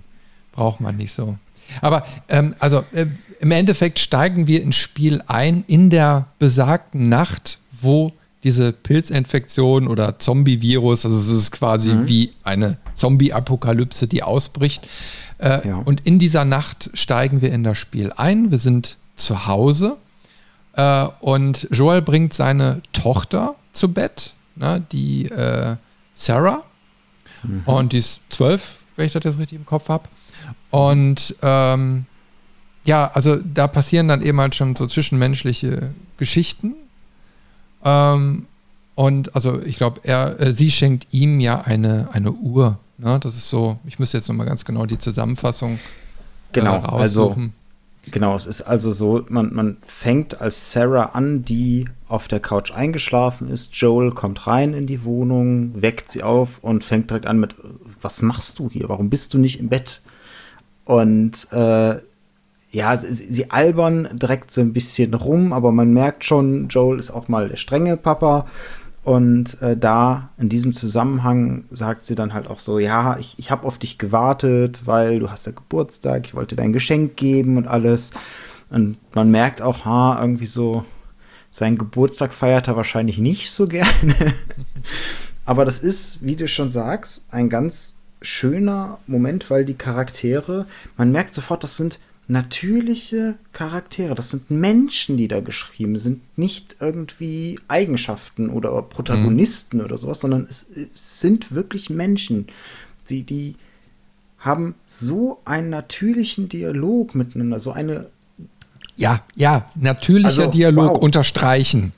braucht 0.61 0.83
man 0.83 0.99
nicht 0.99 1.15
so. 1.15 1.39
Aber 1.81 2.05
ähm, 2.29 2.55
also 2.59 2.85
äh, 2.93 3.07
im 3.41 3.51
Endeffekt 3.51 3.99
steigen 3.99 4.47
wir 4.47 4.63
ins 4.63 4.77
Spiel 4.77 5.23
ein 5.27 5.65
in 5.67 5.89
der 5.89 6.27
besagten 6.39 7.09
Nacht, 7.09 7.61
wo 7.81 8.13
diese 8.45 8.73
Pilzinfektion 8.73 9.89
oder 9.89 10.19
Zombie-Virus, 10.19 11.07
also 11.07 11.17
es 11.17 11.29
ist 11.29 11.53
quasi 11.53 11.95
mhm. 11.95 12.09
wie 12.09 12.35
eine 12.45 12.77
Zombie-Apokalypse, 12.95 14.07
die 14.07 14.23
ausbricht. 14.23 14.87
Äh, 15.39 15.67
ja. 15.67 15.77
Und 15.79 16.07
in 16.07 16.19
dieser 16.19 16.45
Nacht 16.45 16.91
steigen 16.93 17.41
wir 17.41 17.53
in 17.53 17.65
das 17.65 17.79
Spiel 17.79 18.13
ein. 18.15 18.51
Wir 18.51 18.59
sind 18.59 18.99
zu 19.17 19.47
Hause 19.47 19.97
äh, 20.75 21.07
und 21.21 21.69
Joel 21.71 22.03
bringt 22.03 22.35
seine 22.35 22.83
Tochter 22.93 23.55
zu 23.73 23.95
Bett, 23.95 24.35
ne, 24.57 24.85
die 24.93 25.25
äh, 25.25 25.77
Sarah. 26.15 26.65
Mhm. 27.45 27.63
Und 27.65 27.93
die 27.95 27.99
ist 27.99 28.21
zwölf, 28.29 28.77
wenn 28.97 29.07
ich 29.07 29.13
das 29.13 29.25
jetzt 29.25 29.39
richtig 29.39 29.59
im 29.59 29.65
Kopf 29.65 29.89
habe. 29.89 30.05
Und 30.71 31.35
ähm, 31.43 32.07
ja, 32.85 33.11
also 33.13 33.37
da 33.37 33.69
passieren 33.69 34.09
dann 34.09 34.23
eben 34.23 34.41
halt 34.41 34.55
schon 34.55 34.77
so 34.77 34.87
zwischenmenschliche 34.87 35.91
Geschichten. 36.17 36.75
Ähm, 37.85 38.47
und 38.95 39.35
also 39.35 39.61
ich 39.63 39.77
glaube, 39.77 40.01
er, 40.05 40.41
äh, 40.41 40.53
sie 40.53 40.71
schenkt 40.71 41.09
ihm 41.13 41.41
ja 41.41 41.63
eine, 41.63 42.09
eine 42.13 42.33
Uhr. 42.33 42.79
Ne? 42.99 43.19
Das 43.21 43.37
ist 43.37 43.49
so, 43.49 43.79
ich 43.87 43.99
müsste 43.99 44.19
jetzt 44.19 44.29
nochmal 44.29 44.47
ganz 44.47 44.65
genau 44.65 44.87
die 44.87 44.99
Zusammenfassung 44.99 45.79
genau, 46.53 46.77
äh, 46.77 46.79
raussuchen. 46.79 47.43
Also 47.43 47.51
Genau, 48.11 48.35
es 48.35 48.47
ist 48.47 48.63
also 48.63 48.93
so, 48.93 49.25
man, 49.29 49.55
man 49.55 49.77
fängt 49.83 50.41
als 50.41 50.73
Sarah 50.73 51.11
an, 51.13 51.45
die 51.45 51.85
auf 52.09 52.29
der 52.29 52.41
Couch 52.41 52.73
eingeschlafen 52.73 53.51
ist. 53.51 53.75
Joel 53.77 54.11
kommt 54.11 54.47
rein 54.47 54.73
in 54.73 54.87
die 54.87 55.05
Wohnung, 55.05 55.81
weckt 55.81 56.11
sie 56.11 56.23
auf 56.23 56.59
und 56.63 56.83
fängt 56.83 57.11
direkt 57.11 57.27
an 57.27 57.39
mit, 57.39 57.55
was 58.01 58.23
machst 58.23 58.59
du 58.59 58.71
hier? 58.71 58.89
Warum 58.89 59.11
bist 59.11 59.35
du 59.35 59.39
nicht 59.39 59.61
im 59.61 59.69
Bett? 59.69 60.01
Und 60.85 61.53
äh, 61.53 61.97
ja, 62.73 62.97
sie, 62.97 63.13
sie 63.13 63.51
albern 63.51 64.09
direkt 64.13 64.51
so 64.51 64.61
ein 64.61 64.73
bisschen 64.73 65.15
rum, 65.15 65.53
aber 65.53 65.73
man 65.73 65.93
merkt 65.93 66.25
schon, 66.25 66.69
Joel 66.69 66.99
ist 66.99 67.11
auch 67.11 67.29
mal 67.29 67.49
der 67.49 67.57
strenge 67.57 67.97
Papa 67.97 68.47
und 69.03 69.61
äh, 69.63 69.77
da 69.77 70.31
in 70.39 70.49
diesem 70.49 70.73
Zusammenhang 70.73 71.65
sagt 71.71 72.05
sie 72.05 72.15
dann 72.15 72.35
halt 72.35 72.49
auch 72.49 72.61
so, 72.61 72.79
ja, 72.79 73.19
ich, 73.19 73.35
ich 73.39 73.51
habe 73.51 73.67
auf 73.67 73.79
dich 73.79 73.99
gewartet, 73.99 74.83
weil 74.85 75.21
du 75.21 75.31
hast 75.31 75.47
ja 75.47 75.53
Geburtstag, 75.53 76.27
ich 76.27 76.35
wollte 76.35 76.55
dein 76.55 76.73
Geschenk 76.73 77.17
geben 77.17 77.57
und 77.57 77.67
alles. 77.67 78.11
Und 78.69 78.99
man 79.15 79.31
merkt 79.31 79.63
auch, 79.63 79.85
ha, 79.85 80.19
irgendwie 80.21 80.47
so, 80.47 80.85
sein 81.51 81.79
Geburtstag 81.79 82.33
feiert 82.33 82.69
er 82.69 82.77
wahrscheinlich 82.77 83.19
nicht 83.19 83.51
so 83.51 83.67
gerne. 83.67 84.15
Aber 85.47 85.65
das 85.65 85.79
ist, 85.79 86.25
wie 86.25 86.37
du 86.37 86.47
schon 86.47 86.69
sagst, 86.69 87.33
ein 87.33 87.49
ganz 87.49 87.95
schöner 88.23 88.99
Moment, 89.07 89.51
weil 89.51 89.65
die 89.65 89.75
Charaktere, 89.75 90.67
man 90.97 91.13
merkt 91.13 91.35
sofort, 91.35 91.65
das 91.65 91.77
sind 91.77 91.99
natürliche 92.31 93.35
Charaktere. 93.53 94.15
Das 94.15 94.31
sind 94.31 94.51
Menschen, 94.51 95.17
die 95.17 95.27
da 95.27 95.41
geschrieben 95.41 95.99
sind, 95.99 96.21
nicht 96.39 96.77
irgendwie 96.79 97.59
Eigenschaften 97.67 98.51
oder 98.51 98.83
Protagonisten 98.83 99.79
mhm. 99.79 99.85
oder 99.85 99.99
sowas, 99.99 100.21
sondern 100.21 100.47
es, 100.49 100.71
es, 100.71 101.21
sind 101.21 101.53
wirklich 101.53 101.91
Menschen. 101.91 102.47
Die, 103.09 103.25
die 103.25 103.57
haben 104.39 104.77
so 104.87 105.41
einen 105.45 105.71
natürlichen 105.71 106.49
Dialog 106.49 107.15
miteinander, 107.15 107.59
so 107.59 107.73
eine. 107.73 108.07
Ja, 108.97 109.23
ja, 109.35 109.69
natürlicher 109.75 110.29
also, 110.29 110.47
Dialog 110.47 110.95
wow. 110.95 111.03
unterstreichen. 111.03 111.93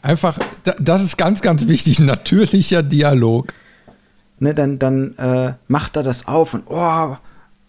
Einfach, 0.00 0.38
das 0.78 1.02
ist 1.02 1.18
ganz, 1.18 1.42
ganz 1.42 1.68
wichtig, 1.68 1.98
natürlicher 1.98 2.82
Dialog. 2.82 3.52
Ne, 4.38 4.52
dann 4.52 4.78
dann 4.78 5.16
äh, 5.16 5.54
macht 5.66 5.96
er 5.96 6.02
das 6.02 6.28
auf 6.28 6.52
und 6.52 6.64
oh, 6.66 7.16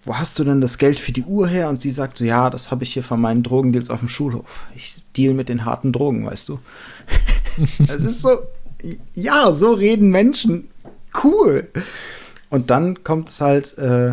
wo 0.07 0.17
hast 0.17 0.39
du 0.39 0.45
denn 0.45 0.61
das 0.61 0.77
Geld 0.77 0.99
für 0.99 1.11
die 1.11 1.23
Uhr 1.23 1.47
her? 1.47 1.67
Und 1.67 1.81
sie 1.81 1.91
sagt 1.91 2.17
so, 2.17 2.23
ja, 2.23 2.49
das 2.49 2.71
habe 2.71 2.83
ich 2.83 2.93
hier 2.93 3.03
von 3.03 3.19
meinen 3.19 3.43
Drogendeals 3.43 3.89
auf 3.89 3.99
dem 3.99 4.09
Schulhof. 4.09 4.65
Ich 4.73 5.01
deal 5.17 5.33
mit 5.33 5.49
den 5.49 5.65
harten 5.65 5.91
Drogen, 5.91 6.25
weißt 6.25 6.49
du. 6.49 6.59
Es 7.87 7.99
ist 7.99 8.21
so, 8.21 8.39
ja, 9.15 9.51
so 9.53 9.73
reden 9.73 10.09
Menschen. 10.09 10.69
Cool. 11.23 11.67
Und 12.49 12.69
dann 12.69 13.03
kommt 13.03 13.29
es 13.29 13.41
halt, 13.41 13.77
äh, 13.77 14.11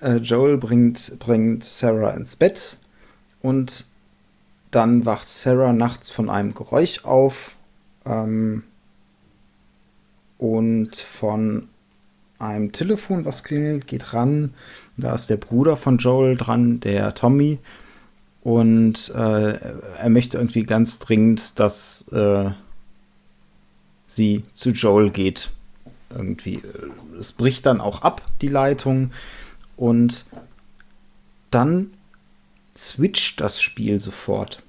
äh, 0.00 0.16
Joel 0.16 0.56
bringt, 0.56 1.18
bringt 1.18 1.62
Sarah 1.62 2.10
ins 2.10 2.36
Bett 2.36 2.78
und 3.42 3.86
dann 4.70 5.04
wacht 5.06 5.28
Sarah 5.28 5.72
nachts 5.72 6.10
von 6.10 6.30
einem 6.30 6.54
Geräusch 6.54 7.04
auf 7.04 7.56
ähm, 8.04 8.64
und 10.38 10.96
von 10.96 11.68
einem 12.40 12.72
Telefon, 12.72 13.24
was 13.24 13.44
klingelt, 13.44 13.86
geht 13.86 14.12
ran 14.12 14.54
da 15.00 15.14
ist 15.14 15.30
der 15.30 15.36
Bruder 15.36 15.76
von 15.76 15.98
Joel 15.98 16.36
dran, 16.36 16.80
der 16.80 17.14
Tommy. 17.14 17.58
Und 18.42 19.10
äh, 19.14 19.52
er 19.52 20.08
möchte 20.08 20.38
irgendwie 20.38 20.64
ganz 20.64 20.98
dringend, 20.98 21.58
dass 21.58 22.08
äh, 22.08 22.50
sie 24.06 24.44
zu 24.54 24.70
Joel 24.70 25.10
geht. 25.10 25.50
Irgendwie. 26.10 26.56
Äh, 26.56 27.18
es 27.18 27.32
bricht 27.32 27.66
dann 27.66 27.80
auch 27.80 28.02
ab, 28.02 28.22
die 28.40 28.48
Leitung. 28.48 29.12
Und 29.76 30.26
dann 31.50 31.90
switcht 32.76 33.40
das 33.40 33.60
Spiel 33.60 33.98
sofort. 34.00 34.62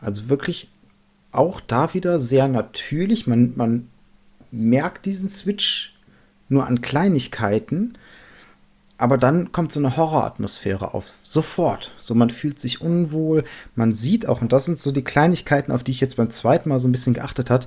Also 0.00 0.28
wirklich 0.28 0.68
auch 1.32 1.60
da 1.60 1.92
wieder 1.92 2.18
sehr 2.18 2.48
natürlich. 2.48 3.26
Man, 3.26 3.52
man 3.56 3.88
merkt 4.50 5.04
diesen 5.04 5.28
Switch 5.28 5.94
nur 6.48 6.66
an 6.66 6.80
Kleinigkeiten, 6.80 7.98
aber 8.98 9.16
dann 9.16 9.52
kommt 9.52 9.72
so 9.72 9.78
eine 9.78 9.96
Horroratmosphäre 9.96 10.92
auf. 10.92 11.12
Sofort. 11.22 11.92
So, 11.98 12.14
man 12.14 12.30
fühlt 12.30 12.58
sich 12.58 12.80
unwohl. 12.80 13.44
Man 13.76 13.92
sieht 13.92 14.26
auch, 14.26 14.42
und 14.42 14.52
das 14.52 14.64
sind 14.64 14.80
so 14.80 14.90
die 14.90 15.04
Kleinigkeiten, 15.04 15.70
auf 15.70 15.84
die 15.84 15.92
ich 15.92 16.00
jetzt 16.00 16.16
beim 16.16 16.30
zweiten 16.30 16.68
Mal 16.68 16.80
so 16.80 16.88
ein 16.88 16.92
bisschen 16.92 17.14
geachtet 17.14 17.48
habe, 17.48 17.66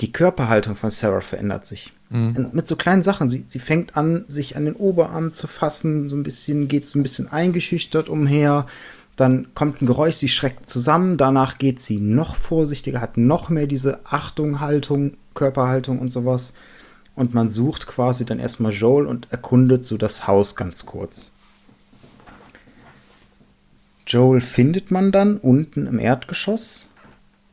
die 0.00 0.10
Körperhaltung 0.10 0.74
von 0.74 0.90
Sarah 0.90 1.20
verändert 1.20 1.64
sich. 1.64 1.92
Mhm. 2.10 2.50
Mit 2.52 2.66
so 2.66 2.74
kleinen 2.74 3.04
Sachen. 3.04 3.30
Sie, 3.30 3.44
sie 3.46 3.60
fängt 3.60 3.96
an, 3.96 4.24
sich 4.26 4.56
an 4.56 4.64
den 4.64 4.74
Oberarm 4.74 5.32
zu 5.32 5.46
fassen, 5.46 6.08
so 6.08 6.16
ein 6.16 6.24
bisschen, 6.24 6.66
geht 6.66 6.84
so 6.84 6.98
ein 6.98 7.04
bisschen 7.04 7.30
eingeschüchtert 7.30 8.08
umher. 8.08 8.66
Dann 9.14 9.54
kommt 9.54 9.80
ein 9.80 9.86
Geräusch, 9.86 10.16
sie 10.16 10.28
schreckt 10.28 10.68
zusammen. 10.68 11.16
Danach 11.16 11.58
geht 11.58 11.80
sie 11.80 12.00
noch 12.00 12.34
vorsichtiger, 12.34 13.00
hat 13.00 13.16
noch 13.16 13.48
mehr 13.48 13.68
diese 13.68 14.00
Achtung, 14.04 14.58
Haltung, 14.58 15.12
Körperhaltung 15.34 16.00
und 16.00 16.08
sowas. 16.08 16.54
Und 17.16 17.32
man 17.32 17.48
sucht 17.48 17.86
quasi 17.86 18.24
dann 18.24 18.40
erstmal 18.40 18.72
Joel 18.72 19.06
und 19.06 19.28
erkundet 19.30 19.84
so 19.84 19.96
das 19.96 20.26
Haus 20.26 20.56
ganz 20.56 20.84
kurz. 20.84 21.30
Joel 24.06 24.40
findet 24.40 24.90
man 24.90 25.12
dann 25.12 25.38
unten 25.38 25.86
im 25.86 25.98
Erdgeschoss 25.98 26.92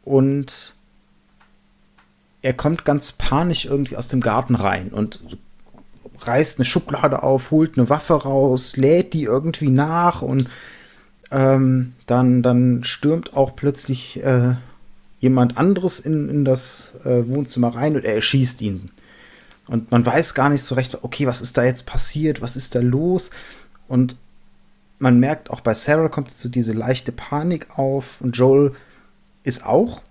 und 0.03 0.75
er 2.41 2.53
kommt 2.53 2.85
ganz 2.85 3.11
panisch 3.11 3.65
irgendwie 3.65 3.97
aus 3.97 4.07
dem 4.07 4.19
Garten 4.19 4.55
rein 4.55 4.89
und 4.89 5.19
reißt 6.19 6.59
eine 6.59 6.65
Schublade 6.65 7.23
auf, 7.23 7.51
holt 7.51 7.77
eine 7.77 7.89
Waffe 7.89 8.15
raus, 8.15 8.75
lädt 8.77 9.13
die 9.13 9.23
irgendwie 9.23 9.69
nach 9.69 10.21
und 10.21 10.49
ähm, 11.31 11.93
dann, 12.07 12.43
dann 12.43 12.83
stürmt 12.83 13.33
auch 13.35 13.55
plötzlich 13.55 14.21
äh, 14.23 14.55
jemand 15.19 15.57
anderes 15.57 15.99
in, 15.99 16.29
in 16.29 16.45
das 16.45 16.93
äh, 17.05 17.27
Wohnzimmer 17.27 17.75
rein 17.75 17.95
und 17.95 18.03
er 18.03 18.15
erschießt 18.15 18.61
ihn. 18.61 18.91
Und 19.71 19.89
man 19.89 20.05
weiß 20.05 20.33
gar 20.33 20.49
nicht 20.49 20.63
so 20.63 20.75
recht, 20.75 21.01
okay, 21.01 21.27
was 21.27 21.39
ist 21.39 21.55
da 21.55 21.63
jetzt 21.63 21.85
passiert, 21.85 22.41
was 22.41 22.57
ist 22.57 22.75
da 22.75 22.81
los? 22.81 23.29
Und 23.87 24.17
man 24.99 25.17
merkt 25.17 25.49
auch 25.49 25.61
bei 25.61 25.73
Sarah 25.73 26.09
kommt 26.09 26.29
so 26.29 26.49
diese 26.49 26.73
leichte 26.73 27.13
Panik 27.13 27.79
auf 27.79 28.19
und 28.19 28.35
Joel 28.35 28.73
ist 29.43 29.65
auch 29.65 30.01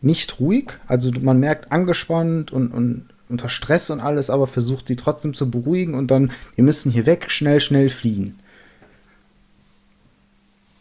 nicht 0.00 0.40
ruhig. 0.40 0.72
Also 0.88 1.12
man 1.20 1.38
merkt 1.38 1.70
angespannt 1.70 2.50
und, 2.50 2.72
und 2.72 3.08
unter 3.28 3.48
Stress 3.48 3.88
und 3.88 4.00
alles, 4.00 4.30
aber 4.30 4.48
versucht 4.48 4.88
sie 4.88 4.96
trotzdem 4.96 5.32
zu 5.32 5.48
beruhigen 5.48 5.94
und 5.94 6.10
dann, 6.10 6.32
wir 6.56 6.64
müssen 6.64 6.90
hier 6.90 7.06
weg, 7.06 7.30
schnell, 7.30 7.60
schnell 7.60 7.88
fliehen. 7.88 8.40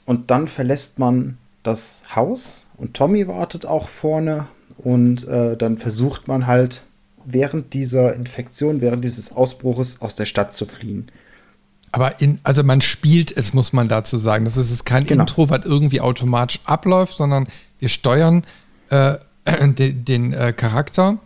Und 0.08 0.32
dann 0.32 0.48
verlässt 0.48 0.98
man 0.98 1.38
das 1.62 2.02
Haus 2.16 2.68
und 2.78 2.96
Tommy 2.96 3.28
wartet 3.28 3.68
auch 3.68 3.90
vorne 3.90 4.48
und 4.80 5.28
äh, 5.28 5.56
dann 5.56 5.78
versucht 5.78 6.28
man 6.28 6.48
halt 6.48 6.82
während 7.26 7.74
dieser 7.74 8.14
Infektion, 8.14 8.82
während 8.82 9.04
dieses 9.04 9.32
Ausbruches 9.32 10.02
aus 10.02 10.16
der 10.16 10.26
Stadt 10.26 10.54
zu 10.54 10.66
fliehen. 10.66 11.12
Aber 11.92 12.22
in, 12.22 12.40
also 12.44 12.64
man 12.64 12.82
spielt 12.82 13.36
es, 13.36 13.54
muss 13.54 13.74
man 13.74 13.90
dazu 13.90 14.18
sagen. 14.18 14.46
Das 14.46 14.58
ist 14.58 14.86
kein 14.86 15.06
genau. 15.06 15.24
Intro, 15.24 15.50
was 15.50 15.66
irgendwie 15.66 16.00
automatisch 16.02 16.60
abläuft, 16.64 17.18
sondern 17.18 17.48
wir 17.80 17.90
steuern 17.90 18.44
äh, 18.90 19.18
den, 19.68 20.06
den 20.06 20.34
äh, 20.34 20.54
Charakter 20.54 21.18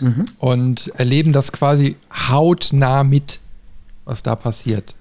mhm. 0.00 0.26
und 0.38 0.88
erleben 0.96 1.32
das 1.32 1.52
quasi 1.52 1.96
hautnah 2.12 3.02
mit, 3.04 3.40
was 4.04 4.22
da 4.22 4.36
passiert. 4.36 4.96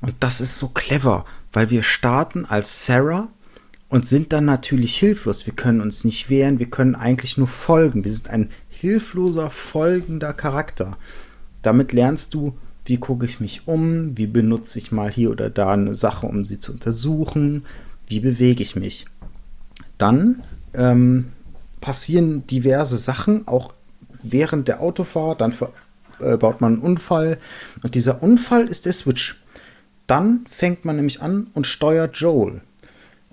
Und 0.00 0.14
das 0.20 0.40
ist 0.40 0.58
so 0.58 0.68
clever, 0.68 1.24
weil 1.52 1.70
wir 1.70 1.82
starten 1.82 2.44
als 2.44 2.86
Sarah 2.86 3.28
und 3.88 4.06
sind 4.06 4.32
dann 4.32 4.44
natürlich 4.44 4.96
hilflos. 4.96 5.46
Wir 5.46 5.54
können 5.54 5.80
uns 5.80 6.04
nicht 6.04 6.28
wehren, 6.28 6.58
wir 6.58 6.68
können 6.68 6.96
eigentlich 6.96 7.38
nur 7.38 7.46
folgen. 7.46 8.04
Wir 8.04 8.10
sind 8.10 8.28
ein 8.28 8.50
hilfloser, 8.84 9.48
folgender 9.48 10.34
Charakter. 10.34 10.98
Damit 11.62 11.94
lernst 11.94 12.34
du, 12.34 12.52
wie 12.84 12.98
gucke 12.98 13.24
ich 13.24 13.40
mich 13.40 13.66
um, 13.66 14.18
wie 14.18 14.26
benutze 14.26 14.78
ich 14.78 14.92
mal 14.92 15.10
hier 15.10 15.30
oder 15.30 15.48
da 15.48 15.72
eine 15.72 15.94
Sache, 15.94 16.26
um 16.26 16.44
sie 16.44 16.58
zu 16.58 16.72
untersuchen, 16.72 17.64
wie 18.06 18.20
bewege 18.20 18.62
ich 18.62 18.76
mich. 18.76 19.06
Dann 19.96 20.42
ähm, 20.74 21.32
passieren 21.80 22.46
diverse 22.46 22.98
Sachen, 22.98 23.48
auch 23.48 23.72
während 24.22 24.68
der 24.68 24.82
Autofahrt, 24.82 25.40
dann 25.40 25.54
äh, 26.20 26.36
baut 26.36 26.60
man 26.60 26.74
einen 26.74 26.82
Unfall 26.82 27.38
und 27.82 27.94
dieser 27.94 28.22
Unfall 28.22 28.68
ist 28.68 28.84
der 28.84 28.92
Switch. 28.92 29.42
Dann 30.06 30.44
fängt 30.50 30.84
man 30.84 30.96
nämlich 30.96 31.22
an 31.22 31.46
und 31.54 31.66
steuert 31.66 32.18
Joel. 32.18 32.60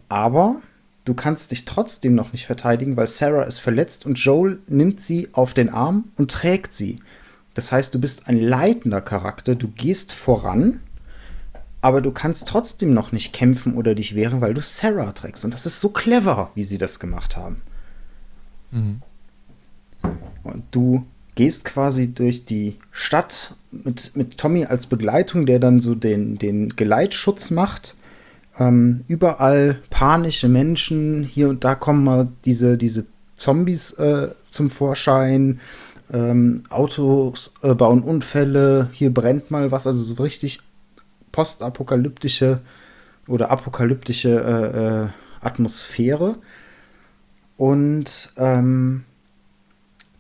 Aber 0.08 0.62
du 1.06 1.14
kannst 1.14 1.52
dich 1.52 1.66
trotzdem 1.66 2.16
noch 2.16 2.32
nicht 2.32 2.46
verteidigen, 2.46 2.98
weil 2.98 3.08
Sarah 3.08 3.44
ist 3.44 3.60
verletzt 3.60 4.06
und 4.06 4.20
Joel 4.20 4.60
nimmt 4.68 5.02
sie 5.02 5.30
auf 5.34 5.54
den 5.54 5.70
Arm 5.70 6.06
und 6.18 6.32
trägt 6.32 6.74
sie. 6.74 6.98
Das 7.54 7.72
heißt, 7.72 7.94
du 7.94 8.00
bist 8.00 8.28
ein 8.28 8.40
leitender 8.40 9.02
Charakter, 9.02 9.56
du 9.56 9.68
gehst 9.68 10.14
voran, 10.14 10.80
aber 11.82 12.02
du 12.02 12.12
kannst 12.12 12.48
trotzdem 12.48 12.94
noch 12.94 13.12
nicht 13.12 13.34
kämpfen 13.34 13.76
oder 13.76 13.96
dich 13.96 14.16
wehren, 14.16 14.40
weil 14.40 14.54
du 14.54 14.62
Sarah 14.62 15.12
trägst. 15.12 15.44
Und 15.44 15.54
das 15.54 15.66
ist 15.66 15.82
so 15.82 15.90
clever, 15.90 16.52
wie 16.56 16.64
sie 16.64 16.78
das 16.78 17.00
gemacht 17.00 17.36
haben. 17.36 17.62
Mhm. 18.70 19.02
Und 20.44 20.64
du 20.72 21.04
gehst 21.36 21.66
quasi 21.66 22.14
durch 22.14 22.46
die 22.46 22.78
Stadt 22.92 23.56
mit, 23.72 24.16
mit 24.16 24.38
Tommy 24.38 24.66
als 24.66 24.88
Begleitung, 24.88 25.46
der 25.46 25.60
dann 25.60 25.80
so 25.80 25.96
den, 25.96 26.36
den 26.36 26.70
Geleitschutz 26.76 27.52
macht. 27.52 27.96
Ähm, 28.62 29.04
überall 29.08 29.80
panische 29.90 30.48
Menschen, 30.48 31.24
hier 31.24 31.50
und 31.50 31.64
da 31.64 31.74
kommen 31.74 32.04
mal 32.04 32.28
diese, 32.46 32.78
diese 32.78 33.08
Zombies 33.34 33.94
äh, 33.94 34.30
zum 34.48 34.70
Vorschein. 34.70 35.60
Ähm, 36.14 36.64
Autos 36.70 37.56
äh, 37.64 37.74
bauen 37.74 38.04
Unfälle, 38.04 38.90
hier 38.92 39.12
brennt 39.12 39.50
mal 39.50 39.72
was, 39.72 39.88
also 39.88 40.04
so 40.04 40.22
richtig 40.22 40.60
postapokalyptische 41.32 42.60
oder 43.28 43.50
apokalyptische 43.50 44.30
äh, 44.30 45.06
äh, 45.06 45.08
Atmosphäre. 45.42 46.36
Und 47.58 48.34
ähm, 48.38 49.06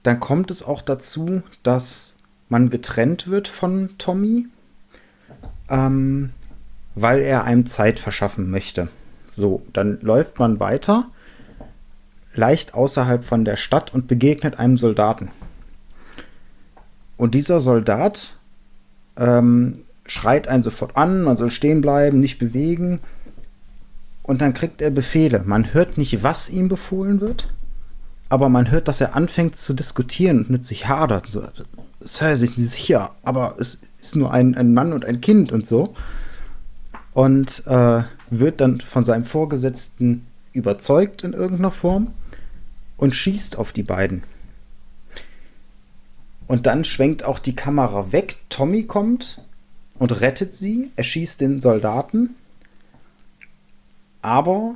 dann 0.01 0.19
kommt 0.19 0.49
es 0.49 0.63
auch 0.63 0.81
dazu, 0.81 1.43
dass 1.61 2.15
man 2.49 2.71
getrennt 2.71 3.27
wird 3.27 3.47
von 3.47 3.91
Tommy, 3.99 4.47
ähm, 5.69 6.31
weil 6.95 7.21
er 7.21 7.43
einem 7.43 7.67
Zeit 7.67 7.99
verschaffen 7.99 8.49
möchte. 8.49 8.87
So, 9.27 9.63
dann 9.73 9.99
läuft 10.01 10.39
man 10.39 10.59
weiter, 10.59 11.05
leicht 12.33 12.73
außerhalb 12.73 13.23
von 13.23 13.45
der 13.45 13.57
Stadt 13.57 13.93
und 13.93 14.07
begegnet 14.07 14.59
einem 14.59 14.77
Soldaten. 14.77 15.29
Und 17.17 17.35
dieser 17.35 17.61
Soldat 17.61 18.35
ähm, 19.17 19.79
schreit 20.05 20.47
einen 20.47 20.63
sofort 20.63 20.97
an, 20.97 21.23
man 21.23 21.37
soll 21.37 21.51
stehen 21.51 21.81
bleiben, 21.81 22.19
nicht 22.19 22.39
bewegen. 22.39 22.99
Und 24.23 24.41
dann 24.41 24.53
kriegt 24.53 24.81
er 24.81 24.89
Befehle. 24.89 25.43
Man 25.45 25.73
hört 25.73 25.97
nicht, 25.97 26.23
was 26.23 26.49
ihm 26.49 26.67
befohlen 26.67 27.21
wird, 27.21 27.53
aber 28.29 28.49
man 28.49 28.71
hört, 28.71 28.87
dass 28.87 29.01
er 29.01 29.15
anfängt 29.15 29.55
zu 29.55 29.73
diskutieren 29.73 30.39
und 30.39 30.49
mit 30.49 30.65
sich 30.65 30.87
hadert. 30.87 31.27
So, 31.27 31.43
Sir, 32.01 32.35
sind 32.35 32.51
Sie 32.51 32.65
sicher? 32.65 33.11
Aber 33.23 33.55
es 33.59 33.81
ist 33.99 34.15
nur 34.15 34.31
ein, 34.31 34.55
ein 34.55 34.73
Mann 34.73 34.93
und 34.93 35.05
ein 35.05 35.21
Kind 35.21 35.51
und 35.51 35.65
so. 35.65 35.93
Und 37.13 37.63
äh, 37.67 38.03
wird 38.29 38.61
dann 38.61 38.79
von 38.79 39.03
seinem 39.03 39.25
Vorgesetzten 39.25 40.27
überzeugt 40.53 41.23
in 41.23 41.33
irgendeiner 41.33 41.71
Form 41.71 42.13
und 42.97 43.13
schießt 43.13 43.57
auf 43.57 43.73
die 43.73 43.83
beiden. 43.83 44.23
Und 46.47 46.65
dann 46.65 46.83
schwenkt 46.83 47.23
auch 47.23 47.39
die 47.39 47.55
Kamera 47.55 48.11
weg. 48.11 48.37
Tommy 48.49 48.83
kommt 48.83 49.41
und 49.99 50.21
rettet 50.21 50.53
sie, 50.53 50.91
erschießt 50.95 51.39
den 51.41 51.59
Soldaten. 51.59 52.35
Aber 54.21 54.75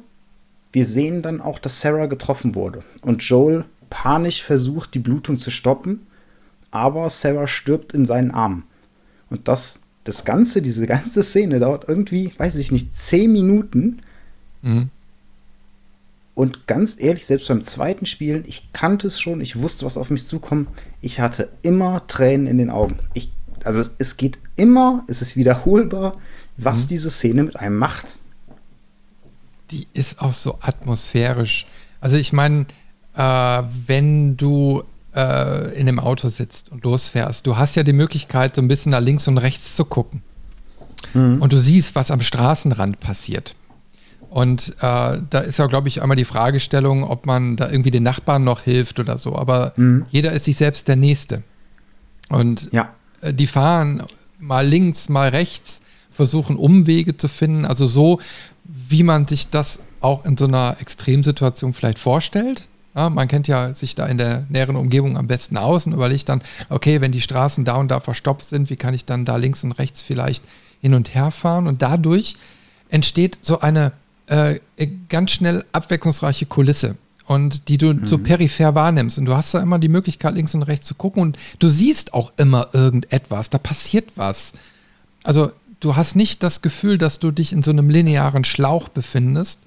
wir 0.71 0.85
sehen 0.85 1.21
dann 1.21 1.41
auch, 1.41 1.59
dass 1.59 1.81
Sarah 1.81 2.07
getroffen 2.07 2.55
wurde 2.55 2.79
und 3.01 3.23
Joel 3.23 3.65
panisch 3.89 4.43
versucht, 4.43 4.93
die 4.93 4.99
Blutung 4.99 5.39
zu 5.39 5.51
stoppen, 5.51 6.07
aber 6.71 7.09
Sarah 7.09 7.47
stirbt 7.47 7.93
in 7.93 8.05
seinen 8.05 8.31
Armen. 8.31 8.63
Und 9.29 9.47
das, 9.47 9.81
das 10.05 10.23
Ganze, 10.23 10.61
diese 10.61 10.87
ganze 10.87 11.21
Szene 11.21 11.59
dauert 11.59 11.89
irgendwie, 11.89 12.31
weiß 12.37 12.55
ich 12.55 12.71
nicht, 12.71 12.97
zehn 12.97 13.31
Minuten. 13.31 14.01
Mhm. 14.61 14.89
Und 16.33 16.67
ganz 16.67 16.99
ehrlich, 16.99 17.25
selbst 17.25 17.47
beim 17.47 17.63
zweiten 17.63 18.05
Spielen, 18.05 18.43
ich 18.45 18.71
kannte 18.73 19.07
es 19.07 19.19
schon, 19.19 19.41
ich 19.41 19.57
wusste, 19.57 19.85
was 19.85 19.97
auf 19.97 20.09
mich 20.09 20.25
zukommt. 20.25 20.69
Ich 21.01 21.19
hatte 21.19 21.49
immer 21.61 22.07
Tränen 22.07 22.47
in 22.47 22.57
den 22.57 22.69
Augen. 22.69 22.99
Ich 23.13 23.31
also 23.65 23.83
es 23.97 24.15
geht 24.15 24.37
immer, 24.55 25.03
es 25.07 25.23
ist 25.23 25.35
wiederholbar, 25.35 26.13
was 26.55 26.83
mhm. 26.83 26.87
diese 26.89 27.09
Szene 27.09 27.43
mit 27.43 27.59
einem 27.59 27.77
macht. 27.77 28.15
Die 29.71 29.87
ist 29.93 30.21
auch 30.21 30.33
so 30.33 30.59
atmosphärisch. 30.61 31.65
Also 31.99 32.15
ich 32.15 32.31
meine, 32.31 32.67
äh, 33.15 33.63
wenn 33.87 34.37
du 34.37 34.83
äh, 35.15 35.73
in 35.73 35.87
einem 35.87 35.99
Auto 35.99 36.29
sitzt 36.29 36.71
und 36.71 36.83
losfährst, 36.83 37.47
du 37.47 37.57
hast 37.57 37.75
ja 37.75 37.83
die 37.83 37.93
Möglichkeit, 37.93 38.55
so 38.55 38.61
ein 38.61 38.67
bisschen 38.67 38.91
nach 38.91 39.01
links 39.01 39.27
und 39.27 39.37
rechts 39.37 39.75
zu 39.75 39.85
gucken. 39.85 40.21
Mhm. 41.13 41.41
Und 41.41 41.53
du 41.53 41.57
siehst, 41.57 41.95
was 41.95 42.11
am 42.11 42.21
Straßenrand 42.21 42.99
passiert. 42.99 43.55
Und 44.29 44.75
äh, 44.81 45.19
da 45.29 45.39
ist 45.39 45.57
ja, 45.59 45.67
glaube 45.67 45.87
ich, 45.87 46.01
einmal 46.01 46.17
die 46.17 46.25
Fragestellung, 46.25 47.05
ob 47.05 47.25
man 47.25 47.55
da 47.55 47.69
irgendwie 47.69 47.91
den 47.91 48.03
Nachbarn 48.03 48.43
noch 48.43 48.61
hilft 48.61 48.99
oder 48.99 49.17
so. 49.17 49.35
Aber 49.35 49.71
mhm. 49.77 50.05
jeder 50.09 50.33
ist 50.33 50.45
sich 50.45 50.57
selbst 50.57 50.89
der 50.89 50.97
Nächste. 50.97 51.43
Und 52.27 52.69
ja. 52.73 52.89
äh, 53.21 53.33
die 53.33 53.47
fahren 53.47 54.03
mal 54.37 54.67
links, 54.67 55.07
mal 55.07 55.29
rechts, 55.29 55.79
versuchen 56.11 56.57
Umwege 56.57 57.15
zu 57.15 57.29
finden. 57.29 57.65
Also 57.65 57.87
so, 57.87 58.19
wie 58.65 59.03
man 59.03 59.25
sich 59.27 59.49
das 59.49 59.79
auch 60.01 60.25
in 60.25 60.35
so 60.35 60.45
einer 60.45 60.77
Extremsituation 60.81 61.73
vielleicht 61.73 61.99
vorstellt. 61.99 62.67
Ja, 62.95 63.09
man 63.09 63.27
kennt 63.27 63.47
ja 63.47 63.73
sich 63.73 63.93
da 63.95 64.05
in 64.05 64.17
der 64.17 64.45
näheren 64.49 64.77
Umgebung 64.77 65.17
am 65.17 65.27
besten 65.27 65.57
aus 65.57 65.85
und 65.85 65.93
überlegt 65.93 66.29
dann, 66.29 66.41
okay, 66.69 67.01
wenn 67.01 67.11
die 67.11 67.21
Straßen 67.21 67.65
da 67.65 67.75
und 67.75 67.89
da 67.89 67.99
verstopft 67.99 68.45
sind, 68.45 68.69
wie 68.69 68.77
kann 68.77 68.93
ich 68.93 69.05
dann 69.05 69.25
da 69.25 69.35
links 69.35 69.63
und 69.63 69.73
rechts 69.73 70.01
vielleicht 70.01 70.43
hin 70.81 70.93
und 70.93 71.13
her 71.13 71.31
fahren? 71.31 71.67
Und 71.67 71.81
dadurch 71.81 72.37
entsteht 72.89 73.37
so 73.41 73.59
eine 73.59 73.91
äh, 74.27 74.59
ganz 75.09 75.31
schnell 75.31 75.65
abwechslungsreiche 75.73 76.45
Kulisse 76.45 76.95
und 77.27 77.69
die 77.69 77.77
du 77.77 77.93
mhm. 77.93 78.07
so 78.07 78.17
peripher 78.17 78.75
wahrnimmst. 78.75 79.17
Und 79.17 79.25
du 79.25 79.35
hast 79.35 79.53
da 79.53 79.59
immer 79.59 79.79
die 79.79 79.89
Möglichkeit, 79.89 80.35
links 80.35 80.55
und 80.55 80.63
rechts 80.63 80.87
zu 80.87 80.95
gucken 80.95 81.21
und 81.21 81.37
du 81.59 81.67
siehst 81.67 82.13
auch 82.13 82.31
immer 82.37 82.69
irgendetwas, 82.73 83.49
da 83.49 83.57
passiert 83.57 84.09
was. 84.15 84.53
Also 85.23 85.51
du 85.79 85.95
hast 85.95 86.15
nicht 86.15 86.43
das 86.43 86.61
Gefühl, 86.61 86.97
dass 86.97 87.19
du 87.19 87.31
dich 87.31 87.51
in 87.51 87.63
so 87.63 87.71
einem 87.71 87.89
linearen 87.89 88.43
Schlauch 88.43 88.89
befindest, 88.89 89.59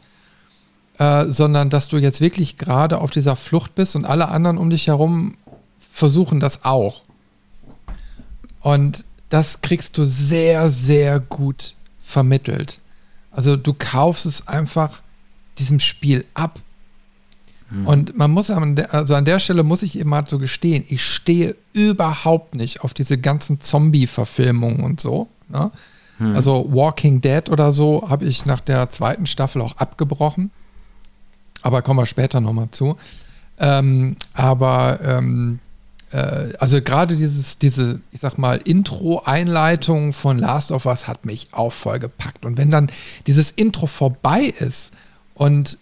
äh, 0.98 1.26
sondern 1.26 1.70
dass 1.70 1.88
du 1.88 1.96
jetzt 1.96 2.20
wirklich 2.20 2.58
gerade 2.58 2.98
auf 2.98 3.10
dieser 3.10 3.36
Flucht 3.36 3.74
bist 3.74 3.96
und 3.96 4.04
alle 4.04 4.28
anderen 4.28 4.58
um 4.58 4.70
dich 4.70 4.88
herum 4.88 5.36
versuchen 5.92 6.40
das 6.40 6.64
auch. 6.64 7.02
Und 8.60 9.04
das 9.28 9.60
kriegst 9.60 9.98
du 9.98 10.04
sehr, 10.04 10.70
sehr 10.70 11.20
gut 11.20 11.74
vermittelt. 12.00 12.80
Also 13.30 13.56
du 13.56 13.74
kaufst 13.74 14.26
es 14.26 14.48
einfach 14.48 15.02
diesem 15.58 15.80
Spiel 15.80 16.24
ab. 16.34 16.58
Hm. 17.68 17.86
Und 17.86 18.16
man 18.16 18.30
muss, 18.30 18.50
also 18.50 19.14
an 19.14 19.24
der 19.24 19.38
Stelle 19.38 19.62
muss 19.62 19.82
ich 19.82 19.98
eben 19.98 20.10
mal 20.10 20.26
so 20.26 20.38
gestehen, 20.38 20.84
ich 20.88 21.04
stehe 21.04 21.54
überhaupt 21.72 22.54
nicht 22.54 22.82
auf 22.82 22.94
diese 22.94 23.18
ganzen 23.18 23.60
Zombie-Verfilmungen 23.60 24.80
und 24.80 25.00
so. 25.00 25.28
Ne? 25.48 25.70
Hm. 26.18 26.34
Also 26.34 26.66
Walking 26.70 27.20
Dead 27.20 27.50
oder 27.50 27.70
so 27.70 28.08
habe 28.08 28.24
ich 28.24 28.46
nach 28.46 28.60
der 28.60 28.90
zweiten 28.90 29.26
Staffel 29.26 29.62
auch 29.62 29.76
abgebrochen. 29.76 30.50
Aber 31.68 31.82
kommen 31.82 32.00
wir 32.00 32.06
später 32.06 32.40
nochmal 32.40 32.70
zu. 32.70 32.96
Ähm, 33.58 34.16
aber 34.32 35.00
ähm, 35.04 35.58
äh, 36.12 36.54
also 36.58 36.80
gerade 36.80 37.14
dieses, 37.14 37.58
diese, 37.58 38.00
ich 38.10 38.20
sag 38.20 38.38
mal, 38.38 38.56
Intro-Einleitung 38.64 40.14
von 40.14 40.38
Last 40.38 40.72
of 40.72 40.86
Us 40.86 41.06
hat 41.06 41.26
mich 41.26 41.48
auch 41.52 41.74
voll 41.74 41.98
gepackt. 41.98 42.46
Und 42.46 42.56
wenn 42.56 42.70
dann 42.70 42.90
dieses 43.26 43.50
Intro 43.50 43.86
vorbei 43.86 44.44
ist 44.44 44.94
und 45.34 45.76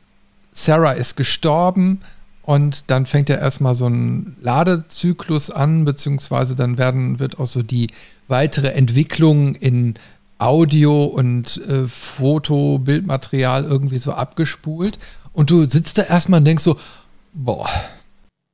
Sarah 0.51 0.91
ist 0.91 1.17
gestorben 1.17 2.01
und 2.43 2.91
dann 2.91 3.07
fängt 3.07 3.29
ja 3.29 3.37
erstmal 3.37 3.77
so 3.77 3.87
ein 3.87 4.35
Ladezyklus 4.41 5.51
an, 5.51 5.85
beziehungsweise 5.85 6.57
dann 6.57 6.79
werden, 6.79 7.21
wird 7.21 7.39
auch 7.39 7.47
so 7.47 7.63
die 7.63 7.91
weitere 8.27 8.73
Entwicklung 8.73 9.55
in 9.55 9.95
Audio 10.39 11.05
und 11.05 11.65
äh, 11.69 11.87
Foto, 11.87 12.81
Bildmaterial 12.81 13.63
irgendwie 13.63 13.99
so 13.99 14.15
abgespult. 14.15 14.99
Und 15.37 15.51
du 15.51 15.69
sitzt 15.69 15.99
da 15.99 16.03
erstmal 16.03 16.39
und 16.39 16.47
denkst 16.47 16.65
so, 16.65 16.81
boah, 17.35 17.69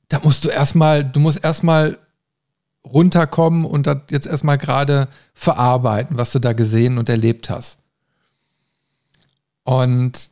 da 0.08 0.18
musst 0.18 0.44
du 0.44 0.48
erstmal, 0.48 1.04
du 1.04 1.20
musst 1.20 1.44
erstmal 1.44 1.96
runterkommen 2.84 3.64
und 3.64 3.86
das 3.86 3.98
jetzt 4.10 4.26
erstmal 4.26 4.58
gerade 4.58 5.06
verarbeiten, 5.32 6.16
was 6.16 6.32
du 6.32 6.40
da 6.40 6.54
gesehen 6.54 6.98
und 6.98 7.08
erlebt 7.08 7.50
hast. 7.50 7.78
Und 9.62 10.30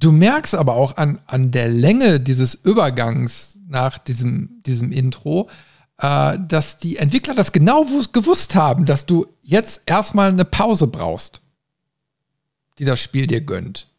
du 0.00 0.12
merkst 0.12 0.54
aber 0.54 0.76
auch 0.76 0.96
an, 0.96 1.20
an 1.26 1.50
der 1.50 1.68
Länge 1.68 2.20
dieses 2.20 2.54
Übergangs 2.54 3.58
nach 3.68 3.98
diesem, 3.98 4.62
diesem 4.64 4.92
Intro, 4.92 5.50
äh, 5.98 6.38
dass 6.38 6.78
die 6.78 6.96
Entwickler 6.96 7.34
das 7.34 7.52
genau 7.52 7.84
gewusst 8.14 8.54
haben, 8.54 8.86
dass 8.86 9.04
du 9.04 9.26
jetzt 9.42 9.82
erstmal 9.84 10.30
eine 10.30 10.46
Pause 10.46 10.86
brauchst, 10.86 11.42
die 12.78 12.86
das 12.86 12.98
Spiel 12.98 13.26
dir 13.26 13.42
gönnt. 13.42 13.91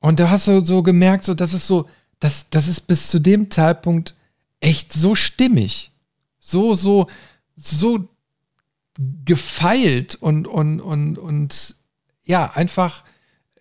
Und 0.00 0.20
da 0.20 0.30
hast 0.30 0.48
du 0.48 0.64
so 0.64 0.82
gemerkt, 0.82 1.24
so, 1.24 1.34
das 1.34 1.54
ist 1.54 1.66
so, 1.66 1.88
das, 2.20 2.48
das 2.50 2.68
ist 2.68 2.82
bis 2.82 3.08
zu 3.08 3.18
dem 3.18 3.50
Zeitpunkt 3.50 4.14
echt 4.60 4.92
so 4.92 5.14
stimmig. 5.14 5.92
So, 6.38 6.74
so, 6.74 7.08
so 7.56 8.08
gefeilt 9.24 10.16
und, 10.16 10.46
und, 10.48 10.80
und, 10.80 11.18
und 11.18 11.76
ja, 12.24 12.52
einfach 12.54 13.04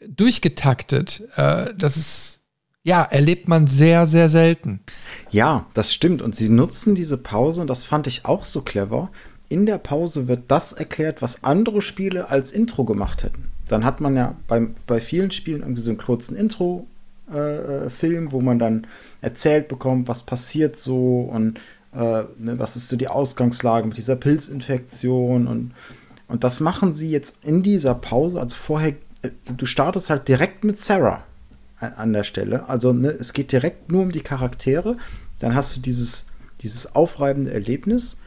durchgetaktet. 0.07 1.23
Äh, 1.35 1.73
das 1.75 1.97
ist, 1.97 2.39
ja, 2.83 3.01
erlebt 3.03 3.47
man 3.47 3.67
sehr, 3.67 4.05
sehr 4.05 4.29
selten. 4.29 4.81
Ja, 5.31 5.65
das 5.73 5.93
stimmt. 5.93 6.21
Und 6.21 6.35
sie 6.35 6.49
nutzen 6.49 6.95
diese 6.95 7.17
Pause, 7.17 7.61
und 7.61 7.67
das 7.67 7.83
fand 7.83 8.07
ich 8.07 8.25
auch 8.25 8.45
so 8.45 8.61
clever. 8.61 9.11
In 9.49 9.65
der 9.65 9.77
Pause 9.77 10.27
wird 10.27 10.51
das 10.51 10.73
erklärt, 10.73 11.21
was 11.21 11.43
andere 11.43 11.81
Spiele 11.81 12.29
als 12.29 12.51
Intro 12.51 12.83
gemacht 12.83 13.23
hätten. 13.23 13.51
Dann 13.67 13.83
hat 13.83 14.01
man 14.01 14.15
ja 14.15 14.35
bei, 14.47 14.67
bei 14.85 15.01
vielen 15.01 15.31
Spielen 15.31 15.61
irgendwie 15.61 15.81
so 15.81 15.91
einen 15.91 15.97
kurzen 15.97 16.35
Intro, 16.35 16.87
äh, 17.31 17.89
Film, 17.89 18.31
wo 18.31 18.41
man 18.41 18.59
dann 18.59 18.87
erzählt 19.21 19.67
bekommt, 19.67 20.07
was 20.07 20.23
passiert 20.23 20.77
so 20.77 21.21
und 21.21 21.59
äh, 21.93 22.23
ne, 22.37 22.59
was 22.59 22.75
ist 22.75 22.89
so 22.89 22.97
die 22.97 23.07
Ausgangslage 23.07 23.87
mit 23.87 23.97
dieser 23.97 24.15
Pilzinfektion 24.15 25.47
und, 25.47 25.71
und 26.27 26.43
das 26.43 26.59
machen 26.59 26.91
sie 26.91 27.09
jetzt 27.09 27.43
in 27.43 27.63
dieser 27.63 27.95
Pause. 27.95 28.39
Also 28.39 28.55
vorher, 28.55 28.93
äh, 29.23 29.31
du 29.55 29.65
startest 29.65 30.09
halt 30.09 30.27
direkt 30.27 30.63
mit 30.63 30.79
Sarah 30.79 31.23
an, 31.79 31.93
an 31.93 32.13
der 32.13 32.23
Stelle. 32.23 32.69
Also 32.69 32.93
ne, 32.93 33.09
es 33.09 33.33
geht 33.33 33.51
direkt 33.51 33.91
nur 33.91 34.03
um 34.03 34.11
die 34.11 34.21
Charaktere. 34.21 34.97
Dann 35.39 35.55
hast 35.55 35.75
du 35.75 35.81
dieses, 35.81 36.27
dieses 36.61 36.95
aufreibende 36.95 37.51
Erlebnis. 37.51 38.21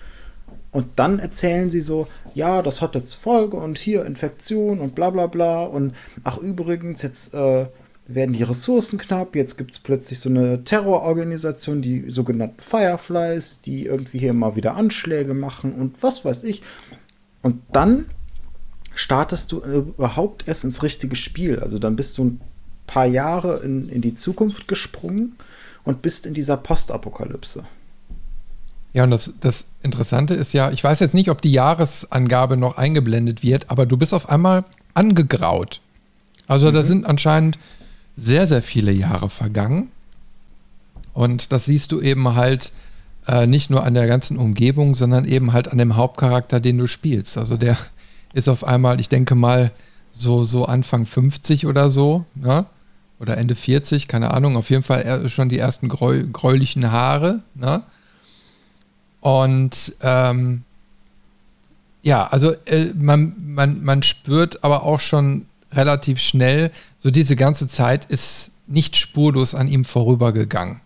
Und 0.78 0.90
dann 0.94 1.18
erzählen 1.18 1.70
sie 1.70 1.80
so, 1.80 2.06
ja, 2.36 2.62
das 2.62 2.80
hat 2.80 2.94
jetzt 2.94 3.14
Folge 3.14 3.56
und 3.56 3.78
hier 3.78 4.06
Infektion 4.06 4.78
und 4.78 4.94
bla 4.94 5.10
bla 5.10 5.26
bla. 5.26 5.64
Und 5.64 5.92
ach 6.22 6.38
übrigens, 6.38 7.02
jetzt 7.02 7.34
äh, 7.34 7.66
werden 8.06 8.32
die 8.32 8.44
Ressourcen 8.44 8.96
knapp. 8.96 9.34
Jetzt 9.34 9.58
gibt 9.58 9.72
es 9.72 9.80
plötzlich 9.80 10.20
so 10.20 10.28
eine 10.28 10.62
Terrororganisation, 10.62 11.82
die 11.82 12.08
sogenannten 12.08 12.60
Fireflies, 12.60 13.60
die 13.60 13.86
irgendwie 13.86 14.20
hier 14.20 14.32
mal 14.34 14.54
wieder 14.54 14.76
Anschläge 14.76 15.34
machen 15.34 15.72
und 15.72 16.00
was 16.04 16.24
weiß 16.24 16.44
ich. 16.44 16.62
Und 17.42 17.56
dann 17.72 18.06
startest 18.94 19.50
du 19.50 19.58
überhaupt 19.58 20.46
erst 20.46 20.62
ins 20.62 20.84
richtige 20.84 21.16
Spiel. 21.16 21.58
Also 21.58 21.80
dann 21.80 21.96
bist 21.96 22.18
du 22.18 22.24
ein 22.24 22.40
paar 22.86 23.06
Jahre 23.06 23.64
in, 23.64 23.88
in 23.88 24.00
die 24.00 24.14
Zukunft 24.14 24.68
gesprungen 24.68 25.34
und 25.82 26.02
bist 26.02 26.24
in 26.24 26.34
dieser 26.34 26.56
Postapokalypse. 26.56 27.64
Ja, 28.92 29.04
und 29.04 29.10
das, 29.10 29.32
das 29.40 29.66
Interessante 29.82 30.34
ist 30.34 30.52
ja, 30.52 30.70
ich 30.70 30.82
weiß 30.82 31.00
jetzt 31.00 31.14
nicht, 31.14 31.30
ob 31.30 31.42
die 31.42 31.52
Jahresangabe 31.52 32.56
noch 32.56 32.76
eingeblendet 32.76 33.42
wird, 33.42 33.70
aber 33.70 33.86
du 33.86 33.96
bist 33.96 34.14
auf 34.14 34.28
einmal 34.28 34.64
angegraut. 34.94 35.80
Also 36.46 36.70
mhm. 36.70 36.74
da 36.74 36.84
sind 36.84 37.06
anscheinend 37.06 37.58
sehr, 38.16 38.46
sehr 38.46 38.62
viele 38.62 38.92
Jahre 38.92 39.30
vergangen. 39.30 39.90
Und 41.12 41.52
das 41.52 41.66
siehst 41.66 41.92
du 41.92 42.00
eben 42.00 42.34
halt 42.34 42.72
äh, 43.26 43.46
nicht 43.46 43.70
nur 43.70 43.84
an 43.84 43.94
der 43.94 44.06
ganzen 44.06 44.38
Umgebung, 44.38 44.94
sondern 44.94 45.24
eben 45.24 45.52
halt 45.52 45.68
an 45.68 45.78
dem 45.78 45.96
Hauptcharakter, 45.96 46.60
den 46.60 46.78
du 46.78 46.86
spielst. 46.86 47.36
Also 47.38 47.56
der 47.56 47.76
ist 48.32 48.48
auf 48.48 48.64
einmal, 48.64 49.00
ich 49.00 49.08
denke 49.08 49.34
mal, 49.34 49.70
so, 50.10 50.42
so 50.42 50.64
Anfang 50.64 51.06
50 51.06 51.66
oder 51.66 51.90
so, 51.90 52.24
ne? 52.34 52.66
oder 53.20 53.36
Ende 53.36 53.54
40, 53.54 54.08
keine 54.08 54.32
Ahnung, 54.32 54.56
auf 54.56 54.70
jeden 54.70 54.82
Fall 54.82 55.28
schon 55.28 55.48
die 55.48 55.58
ersten 55.58 55.88
gräu 55.88 56.24
gräulichen 56.32 56.90
Haare. 56.90 57.40
Ne? 57.54 57.82
Und 59.20 59.94
ähm, 60.02 60.64
ja, 62.02 62.26
also 62.26 62.52
äh, 62.66 62.92
man, 62.94 63.34
man, 63.38 63.82
man 63.82 64.02
spürt 64.02 64.64
aber 64.64 64.84
auch 64.84 65.00
schon 65.00 65.46
relativ 65.72 66.18
schnell, 66.18 66.70
so 66.98 67.10
diese 67.10 67.36
ganze 67.36 67.68
Zeit 67.68 68.06
ist 68.06 68.52
nicht 68.66 68.96
spurlos 68.96 69.54
an 69.54 69.68
ihm 69.68 69.84
vorübergegangen. 69.84 70.80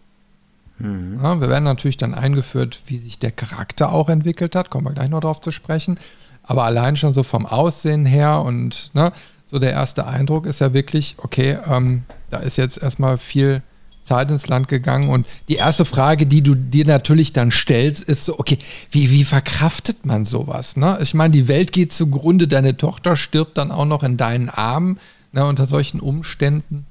Mhm. 0.79 1.21
Ja, 1.23 1.41
wir 1.41 1.49
werden 1.49 1.65
natürlich 1.65 1.97
dann 1.97 2.15
eingeführt, 2.15 2.83
wie 2.87 2.99
sich 2.99 3.19
der 3.19 3.31
Charakter 3.31 3.93
auch 3.93 4.09
entwickelt 4.09 4.57
hat, 4.57 4.71
kommen 4.71 4.87
wir 4.87 4.93
gleich 4.93 5.11
noch 5.11 5.21
drauf 5.21 5.41
zu 5.41 5.51
sprechen. 5.51 5.99
Aber 6.43 6.65
allein 6.65 6.97
schon 6.97 7.13
so 7.13 7.23
vom 7.23 7.47
Aussehen 7.47 8.05
her 8.05 8.41
und 8.41 8.91
ne, 8.95 9.13
so 9.47 9.59
der 9.59 9.73
erste 9.73 10.07
Eindruck 10.07 10.47
ist 10.47 10.61
ja 10.61 10.73
wirklich, 10.73 11.17
okay, 11.19 11.59
ähm, 11.69 12.03
da 12.31 12.39
ist 12.39 12.57
jetzt 12.57 12.83
erstmal 12.83 13.19
viel 13.19 13.63
Zeit 14.03 14.31
ins 14.31 14.49
Land 14.49 14.69
gegangen. 14.69 15.09
Und 15.09 15.27
die 15.49 15.57
erste 15.57 15.85
Frage, 15.85 16.27
die 16.27 16.43
du 16.43 16.55
dir 16.55 16.87
natürlich 16.87 17.33
dann 17.33 17.51
stellst, 17.51 18.05
ist 18.05 18.25
so, 18.25 18.39
okay, 18.39 18.59
wie, 18.91 19.11
wie 19.11 19.25
verkraftet 19.25 20.05
man 20.05 20.25
sowas? 20.25 20.77
Ne? 20.77 20.99
Ich 21.01 21.15
meine, 21.15 21.33
die 21.33 21.49
Welt 21.49 21.73
geht 21.73 21.93
zugrunde, 21.93 22.49
deine 22.49 22.77
Tochter 22.77 23.17
stirbt 23.17 23.59
dann 23.59 23.71
auch 23.71 23.85
noch 23.85 24.03
in 24.03 24.17
deinen 24.17 24.49
Armen 24.49 24.99
ne, 25.33 25.45
unter 25.47 25.67
solchen 25.67 26.01
Umständen. 26.01 26.87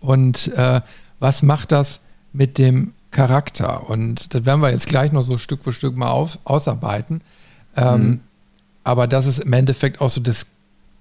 Und 0.00 0.48
äh, 0.56 0.80
was 1.18 1.42
macht 1.42 1.72
das 1.72 2.00
mit 2.32 2.58
dem 2.58 2.92
Charakter? 3.10 3.88
Und 3.88 4.34
das 4.34 4.44
werden 4.44 4.60
wir 4.60 4.70
jetzt 4.70 4.86
gleich 4.86 5.12
noch 5.12 5.22
so 5.22 5.38
Stück 5.38 5.64
für 5.64 5.72
Stück 5.72 5.96
mal 5.96 6.10
auf, 6.10 6.38
ausarbeiten. 6.44 7.22
Ähm, 7.76 8.02
mhm. 8.02 8.20
Aber 8.82 9.06
das 9.06 9.26
ist 9.26 9.40
im 9.40 9.52
Endeffekt 9.52 10.00
auch 10.00 10.10
so 10.10 10.20
das 10.20 10.46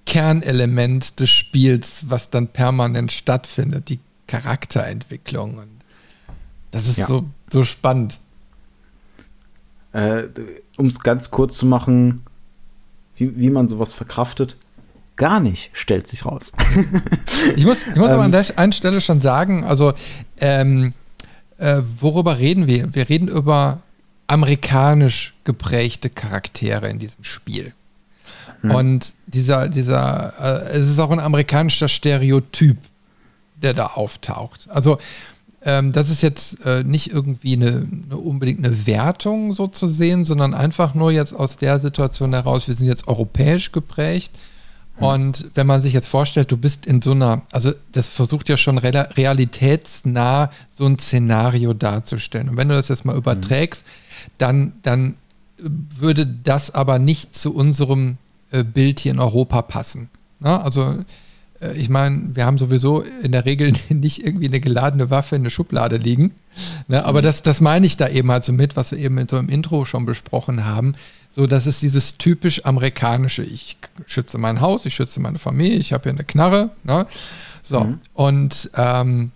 Kernelement 0.06 1.20
des 1.20 1.30
Spiels, 1.30 2.06
was 2.08 2.30
dann 2.30 2.48
permanent 2.48 3.12
stattfindet, 3.12 3.90
die 3.90 4.00
Charakterentwicklung. 4.28 5.58
Und 5.58 5.70
das 6.72 6.88
ist 6.88 6.98
ja. 6.98 7.08
so, 7.08 7.26
so 7.52 7.64
spannend. 7.64 8.20
Äh, 9.92 10.24
um 10.78 10.88
es 10.88 11.00
ganz 11.00 11.30
kurz 11.30 11.58
zu 11.58 11.66
machen, 11.66 12.24
wie, 13.16 13.38
wie 13.38 13.50
man 13.50 13.68
sowas 13.68 13.94
verkraftet, 13.94 14.58
gar 15.16 15.40
nicht, 15.40 15.70
stellt 15.74 16.08
sich 16.08 16.26
raus. 16.26 16.52
ich 17.56 17.66
muss, 17.66 17.88
ich 17.88 17.96
muss 17.96 18.10
aber 18.10 18.24
an 18.24 18.34
ähm. 18.34 18.44
der 18.44 18.60
einen 18.60 18.74
Stelle 18.74 19.02
schon 19.02 19.20
sagen, 19.20 19.64
also 19.64 19.94
ähm, 20.40 20.94
äh, 21.58 21.82
worüber 22.00 22.40
reden 22.40 22.68
wir? 22.68 22.94
Wir 22.96 23.08
reden 23.10 23.28
über 23.28 23.82
amerikanisch 24.28 25.36
geprägte 25.44 26.10
Charaktere 26.10 26.90
in 26.90 27.00
diesem 27.00 27.24
Spiel. 27.24 27.74
Hm. 28.62 28.72
Und 28.72 29.14
dieser, 29.28 29.70
dieser, 29.70 30.34
äh, 30.72 30.78
es 30.78 30.90
ist 30.90 31.00
auch 31.00 31.12
ein 31.12 31.20
amerikanischer 31.20 31.88
Stereotyp, 31.88 32.78
der 33.64 33.74
da 33.74 33.88
auftaucht. 33.88 34.68
Also 34.70 34.98
ähm, 35.66 35.94
das 35.94 36.10
ist 36.10 36.22
jetzt 36.22 36.66
äh, 36.66 36.84
nicht 36.84 37.12
irgendwie 37.12 37.54
eine, 37.54 37.88
eine, 38.08 38.18
unbedingt 38.18 38.66
eine 38.66 38.86
Wertung 38.86 39.54
so 39.54 39.68
zu 39.68 39.88
sehen, 39.88 40.26
sondern 40.26 40.54
einfach 40.54 40.94
nur 40.94 41.12
jetzt 41.12 41.34
aus 41.34 41.58
der 41.58 41.80
Situation 41.80 42.34
heraus, 42.34 42.68
wir 42.68 42.76
sind 42.76 42.88
jetzt 42.88 43.08
europäisch 43.08 43.72
geprägt. 43.72 44.32
Hm. 44.98 45.06
Und 45.06 45.52
wenn 45.56 45.66
man 45.66 45.82
sich 45.82 45.94
jetzt 45.94 46.08
vorstellt, 46.08 46.52
du 46.52 46.58
bist 46.58 46.86
in 46.86 47.02
so 47.02 47.12
einer, 47.12 47.44
also 47.52 47.72
das 47.94 48.08
versucht 48.08 48.50
ja 48.50 48.58
schon 48.58 48.78
realitätsnah 48.78 50.52
so 50.70 50.86
ein 50.86 51.00
Szenario 51.00 51.74
darzustellen. 51.74 52.50
Und 52.50 52.58
wenn 52.58 52.68
du 52.68 52.76
das 52.76 52.90
jetzt 52.90 53.06
mal 53.06 53.16
überträgst, 53.16 53.86
dann, 54.38 54.74
dann 54.82 55.16
würde 55.58 56.26
das 56.26 56.76
aber 56.76 57.00
nicht 57.00 57.36
zu 57.36 57.56
unserem 57.56 58.18
äh, 58.52 58.64
Bild 58.64 59.00
hier 59.00 59.14
in 59.14 59.20
Europa 59.20 59.62
passen. 59.62 60.10
Na, 60.40 60.58
ne? 60.58 60.64
also 60.64 60.98
ich 61.76 61.90
meine, 61.90 62.36
wir 62.36 62.46
haben 62.46 62.58
sowieso 62.58 63.02
in 63.02 63.32
der 63.32 63.46
Regel 63.46 63.74
nicht 63.90 64.26
irgendwie 64.26 64.48
eine 64.48 64.60
geladene 64.60 65.10
Waffe 65.10 65.36
in 65.36 65.44
der 65.44 65.50
Schublade 65.50 65.98
liegen. 65.98 66.34
Ne? 66.88 67.04
Aber 67.06 67.20
mhm. 67.20 67.24
das, 67.24 67.44
das 67.44 67.62
meine 67.62 67.86
ich 67.86 67.98
da 67.98 68.10
eben 68.10 68.32
halt 68.32 68.44
so 68.44 68.54
mit, 68.54 68.76
was 68.76 68.92
wir 68.92 69.00
eben 69.00 69.26
so 69.28 69.38
im 69.38 69.50
Intro 69.50 69.86
schon 69.86 70.06
besprochen 70.06 70.66
haben. 70.66 70.96
So, 71.30 71.48
das 71.48 71.66
ist 71.68 71.82
dieses 71.82 72.18
typisch 72.18 72.66
amerikanische. 72.66 73.44
Ich 73.44 73.78
schütze 74.06 74.38
mein 74.38 74.62
Haus, 74.62 74.86
ich 74.86 74.94
schütze 74.94 75.20
meine 75.20 75.40
Familie, 75.40 75.78
ich 75.78 75.94
habe 75.94 76.04
hier 76.04 76.12
eine 76.12 76.24
Knarre. 76.24 76.72
Ne? 76.84 77.08
So, 77.64 77.86
mhm. 77.86 78.00
und 78.14 78.70
ähm, 78.76 79.32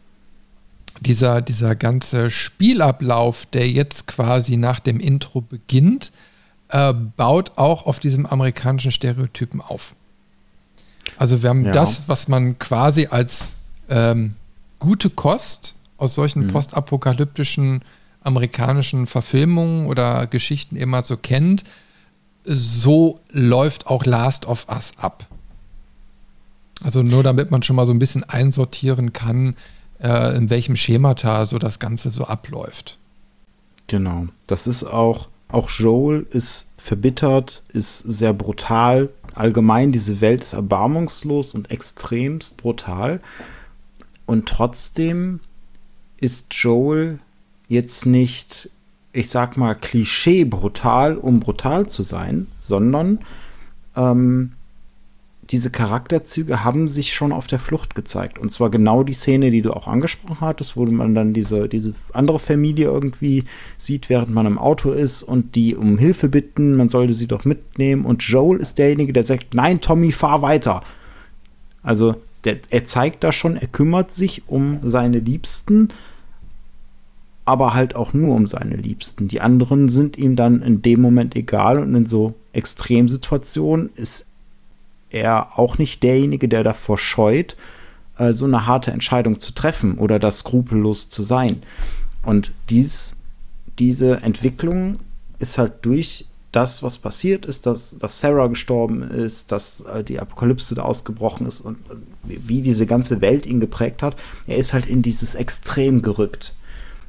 dieser, 0.99 1.41
dieser 1.41 1.75
ganze 1.75 2.29
Spielablauf, 2.29 3.45
der 3.47 3.69
jetzt 3.69 4.07
quasi 4.07 4.57
nach 4.57 4.79
dem 4.79 4.99
Intro 4.99 5.41
beginnt, 5.41 6.11
äh, 6.69 6.93
baut 6.93 7.53
auch 7.55 7.85
auf 7.85 7.99
diesem 7.99 8.25
amerikanischen 8.25 8.91
Stereotypen 8.91 9.61
auf. 9.61 9.95
Also 11.17 11.43
wir 11.43 11.49
haben 11.49 11.65
ja. 11.65 11.71
das, 11.71 12.03
was 12.07 12.27
man 12.27 12.59
quasi 12.59 13.07
als 13.07 13.53
ähm, 13.89 14.35
gute 14.79 15.09
Kost 15.09 15.75
aus 15.97 16.15
solchen 16.15 16.43
mhm. 16.43 16.47
postapokalyptischen 16.47 17.81
amerikanischen 18.21 19.07
Verfilmungen 19.07 19.87
oder 19.87 20.27
Geschichten 20.27 20.75
immer 20.75 21.03
so 21.03 21.17
kennt, 21.17 21.63
so 22.43 23.19
läuft 23.31 23.87
auch 23.87 24.05
Last 24.05 24.45
of 24.45 24.67
Us 24.69 24.91
ab. 24.97 25.27
Also 26.83 27.01
nur 27.01 27.23
damit 27.23 27.51
man 27.51 27.63
schon 27.63 27.75
mal 27.75 27.87
so 27.87 27.93
ein 27.93 27.99
bisschen 27.99 28.23
einsortieren 28.23 29.13
kann, 29.13 29.55
äh, 29.99 30.35
in 30.35 30.49
welchem 30.49 30.75
Schemata 30.75 31.45
so 31.45 31.57
das 31.57 31.79
Ganze 31.79 32.09
so 32.09 32.25
abläuft. 32.25 32.97
Genau. 33.87 34.27
Das 34.45 34.67
ist 34.67 34.83
auch, 34.83 35.29
auch 35.49 35.69
Joel 35.69 36.27
ist 36.29 36.69
verbittert, 36.77 37.63
ist 37.73 37.99
sehr 37.99 38.33
brutal. 38.33 39.09
Allgemein, 39.37 39.91
diese 39.91 40.19
Welt 40.19 40.43
ist 40.43 40.53
erbarmungslos 40.53 41.53
und 41.53 41.69
extremst 41.69 42.57
brutal. 42.57 43.21
Und 44.25 44.49
trotzdem 44.49 45.39
ist 46.19 46.53
Joel 46.55 47.19
jetzt 47.67 48.05
nicht, 48.05 48.69
ich 49.13 49.29
sag 49.29 49.55
mal, 49.55 49.75
klischee 49.75 50.43
brutal, 50.43 51.17
um 51.17 51.39
brutal 51.39 51.87
zu 51.87 52.01
sein, 52.01 52.47
sondern 52.59 53.19
ähm, 53.95 54.53
diese 55.49 55.69
Charakterzüge 55.69 56.63
haben 56.63 56.89
sich 56.89 57.13
schon 57.13 57.31
auf 57.31 57.47
der 57.47 57.59
Flucht 57.59 57.95
gezeigt. 57.95 58.37
Und 58.37 58.51
zwar 58.51 58.69
genau 58.69 59.03
die 59.03 59.13
Szene, 59.13 59.49
die 59.49 59.61
du 59.61 59.71
auch 59.71 59.87
angesprochen 59.87 60.41
hattest, 60.41 60.75
wo 60.75 60.85
man 60.85 61.15
dann 61.15 61.33
diese, 61.33 61.69
diese 61.69 61.93
andere 62.11 62.39
Familie 62.39 62.87
irgendwie 62.87 63.45
sieht, 63.77 64.09
während 64.09 64.31
man 64.31 64.45
im 64.45 64.57
Auto 64.57 64.91
ist 64.91 65.23
und 65.23 65.55
die 65.55 65.75
um 65.75 65.97
Hilfe 65.97 66.27
bitten, 66.27 66.75
man 66.75 66.89
sollte 66.89 67.13
sie 67.13 67.27
doch 67.27 67.45
mitnehmen. 67.45 68.05
Und 68.05 68.23
Joel 68.23 68.59
ist 68.59 68.77
derjenige, 68.77 69.13
der 69.13 69.23
sagt, 69.23 69.53
nein, 69.53 69.79
Tommy, 69.79 70.11
fahr 70.11 70.41
weiter. 70.41 70.81
Also 71.81 72.15
der, 72.43 72.57
er 72.69 72.83
zeigt 72.83 73.23
da 73.23 73.31
schon, 73.31 73.55
er 73.55 73.67
kümmert 73.67 74.11
sich 74.11 74.43
um 74.47 74.79
seine 74.83 75.19
Liebsten, 75.19 75.89
aber 77.45 77.73
halt 77.73 77.95
auch 77.95 78.13
nur 78.13 78.35
um 78.35 78.47
seine 78.47 78.75
Liebsten. 78.75 79.29
Die 79.29 79.39
anderen 79.39 79.87
sind 79.87 80.17
ihm 80.17 80.35
dann 80.35 80.61
in 80.61 80.81
dem 80.81 80.99
Moment 80.99 81.37
egal 81.37 81.79
und 81.79 81.95
in 81.95 82.05
so 82.05 82.33
Extremsituationen 82.51 83.89
ist 83.95 84.27
er 85.09 85.57
auch 85.57 85.77
nicht 85.77 86.03
derjenige, 86.03 86.47
der 86.47 86.63
davor 86.63 86.97
scheut, 86.97 87.55
äh, 88.17 88.33
so 88.33 88.45
eine 88.45 88.67
harte 88.67 88.91
Entscheidung 88.91 89.39
zu 89.39 89.53
treffen 89.53 89.97
oder 89.97 90.19
da 90.19 90.31
skrupellos 90.31 91.09
zu 91.09 91.23
sein. 91.23 91.63
Und 92.23 92.51
dies, 92.69 93.15
diese 93.79 94.17
Entwicklung 94.17 94.93
ist 95.39 95.57
halt 95.57 95.73
durch 95.83 96.25
das, 96.51 96.81
was 96.81 96.97
passiert 96.97 97.45
ist, 97.45 97.65
dass, 97.65 97.99
dass 97.99 98.19
Sarah 98.19 98.47
gestorben 98.47 99.03
ist, 99.03 99.51
dass 99.51 99.81
äh, 99.81 100.03
die 100.03 100.19
Apokalypse 100.19 100.75
da 100.75 100.83
ausgebrochen 100.83 101.45
ist 101.45 101.61
und, 101.61 101.77
und 101.89 102.03
wie 102.23 102.61
diese 102.61 102.85
ganze 102.85 103.21
Welt 103.21 103.45
ihn 103.45 103.59
geprägt 103.59 104.01
hat, 104.01 104.15
er 104.47 104.57
ist 104.57 104.73
halt 104.73 104.85
in 104.85 105.01
dieses 105.01 105.35
Extrem 105.35 106.01
gerückt. 106.01 106.55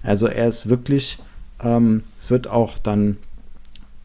Also 0.02 0.26
er 0.26 0.48
ist 0.48 0.68
wirklich, 0.68 1.18
ähm, 1.62 2.02
es 2.18 2.30
wird 2.30 2.48
auch 2.48 2.78
dann 2.78 3.16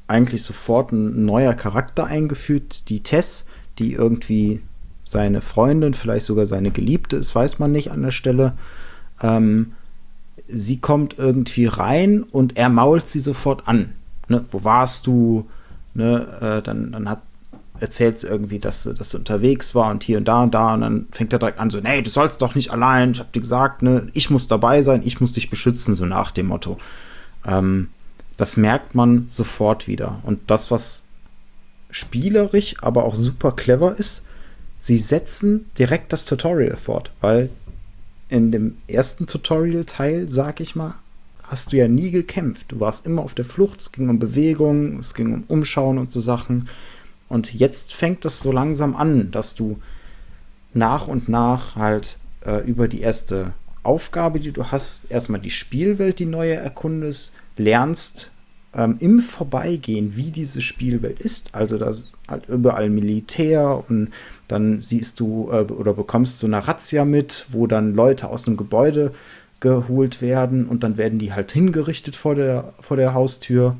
eigentlich 0.07 0.43
sofort 0.43 0.91
ein 0.91 1.25
neuer 1.25 1.53
Charakter 1.53 2.05
eingeführt, 2.05 2.89
die 2.89 3.01
Tess, 3.01 3.47
die 3.79 3.93
irgendwie 3.93 4.61
seine 5.05 5.41
Freundin, 5.41 5.93
vielleicht 5.93 6.25
sogar 6.25 6.47
seine 6.47 6.71
Geliebte 6.71 7.17
ist, 7.17 7.35
weiß 7.35 7.59
man 7.59 7.71
nicht 7.71 7.91
an 7.91 8.01
der 8.01 8.11
Stelle. 8.11 8.53
Ähm, 9.21 9.73
sie 10.47 10.79
kommt 10.79 11.17
irgendwie 11.17 11.65
rein 11.65 12.23
und 12.23 12.57
er 12.57 12.69
mault 12.69 13.07
sie 13.07 13.19
sofort 13.19 13.67
an. 13.67 13.93
Ne, 14.29 14.45
wo 14.51 14.63
warst 14.63 15.07
du? 15.07 15.47
Ne, 15.93 16.27
äh, 16.41 16.61
dann, 16.61 16.91
dann 16.91 17.09
hat, 17.09 17.21
erzählt 17.79 18.19
sie 18.19 18.27
irgendwie, 18.27 18.59
dass, 18.59 18.83
dass 18.83 19.11
sie 19.11 19.17
unterwegs 19.17 19.75
war 19.75 19.91
und 19.91 20.03
hier 20.03 20.17
und 20.17 20.27
da 20.27 20.43
und 20.43 20.53
da 20.53 20.73
und 20.73 20.81
dann 20.81 21.07
fängt 21.11 21.33
er 21.33 21.39
direkt 21.39 21.59
an 21.59 21.69
so, 21.69 21.79
nee, 21.79 22.01
du 22.01 22.09
sollst 22.09 22.41
doch 22.41 22.55
nicht 22.55 22.71
allein, 22.71 23.11
ich 23.11 23.19
hab 23.19 23.31
dir 23.31 23.41
gesagt, 23.41 23.81
ne, 23.81 24.07
ich 24.13 24.29
muss 24.29 24.47
dabei 24.47 24.81
sein, 24.81 25.01
ich 25.03 25.19
muss 25.21 25.33
dich 25.33 25.49
beschützen, 25.49 25.93
so 25.93 26.05
nach 26.05 26.31
dem 26.31 26.47
Motto. 26.47 26.77
Ähm, 27.45 27.89
das 28.37 28.57
merkt 28.57 28.95
man 28.95 29.25
sofort 29.27 29.87
wieder. 29.87 30.19
Und 30.23 30.39
das, 30.47 30.71
was 30.71 31.02
spielerisch, 31.93 32.75
aber 32.81 33.05
auch 33.05 33.15
super 33.15 33.53
clever 33.53 33.95
ist, 33.97 34.25
sie 34.77 34.97
setzen 34.97 35.69
direkt 35.77 36.11
das 36.11 36.25
Tutorial 36.25 36.75
fort, 36.75 37.11
weil 37.21 37.49
in 38.29 38.51
dem 38.51 38.77
ersten 38.87 39.27
Tutorial-Teil, 39.27 40.27
sag 40.27 40.59
ich 40.59 40.75
mal, 40.75 40.95
hast 41.43 41.71
du 41.71 41.77
ja 41.77 41.87
nie 41.87 42.09
gekämpft. 42.09 42.71
Du 42.71 42.79
warst 42.79 43.05
immer 43.05 43.21
auf 43.21 43.35
der 43.35 43.45
Flucht, 43.45 43.79
es 43.79 43.91
ging 43.91 44.09
um 44.09 44.17
Bewegung, 44.17 44.97
es 44.97 45.13
ging 45.13 45.33
um 45.33 45.43
Umschauen 45.47 45.99
und 45.99 46.09
so 46.09 46.19
Sachen. 46.19 46.67
Und 47.29 47.53
jetzt 47.53 47.93
fängt 47.93 48.25
es 48.25 48.39
so 48.39 48.51
langsam 48.51 48.95
an, 48.95 49.29
dass 49.29 49.53
du 49.53 49.79
nach 50.73 51.07
und 51.07 51.29
nach 51.29 51.75
halt 51.75 52.17
äh, 52.45 52.65
über 52.65 52.87
die 52.87 53.01
erste 53.01 53.53
Aufgabe, 53.83 54.39
die 54.39 54.51
du 54.51 54.71
hast, 54.71 55.11
erstmal 55.11 55.41
die 55.41 55.51
Spielwelt, 55.51 56.17
die 56.17 56.25
neue 56.25 56.55
erkundest, 56.55 57.31
lernst, 57.55 58.31
ähm, 58.75 58.97
im 58.99 59.19
Vorbeigehen, 59.19 60.15
wie 60.15 60.31
diese 60.31 60.61
Spielwelt 60.61 61.19
ist. 61.21 61.55
Also 61.55 61.77
da 61.77 61.93
halt 62.27 62.47
überall 62.47 62.89
Militär 62.89 63.83
und 63.87 64.09
dann 64.47 64.81
siehst 64.81 65.19
du 65.19 65.49
äh, 65.51 65.61
oder 65.71 65.93
bekommst 65.93 66.39
so 66.39 66.47
eine 66.47 66.67
Razzia 66.67 67.05
mit, 67.05 67.47
wo 67.51 67.67
dann 67.67 67.93
Leute 67.93 68.29
aus 68.29 68.47
einem 68.47 68.57
Gebäude 68.57 69.13
geholt 69.59 70.21
werden 70.21 70.67
und 70.67 70.83
dann 70.83 70.97
werden 70.97 71.19
die 71.19 71.33
halt 71.33 71.51
hingerichtet 71.51 72.15
vor 72.15 72.35
der, 72.35 72.73
vor 72.81 72.97
der 72.97 73.13
Haustür 73.13 73.77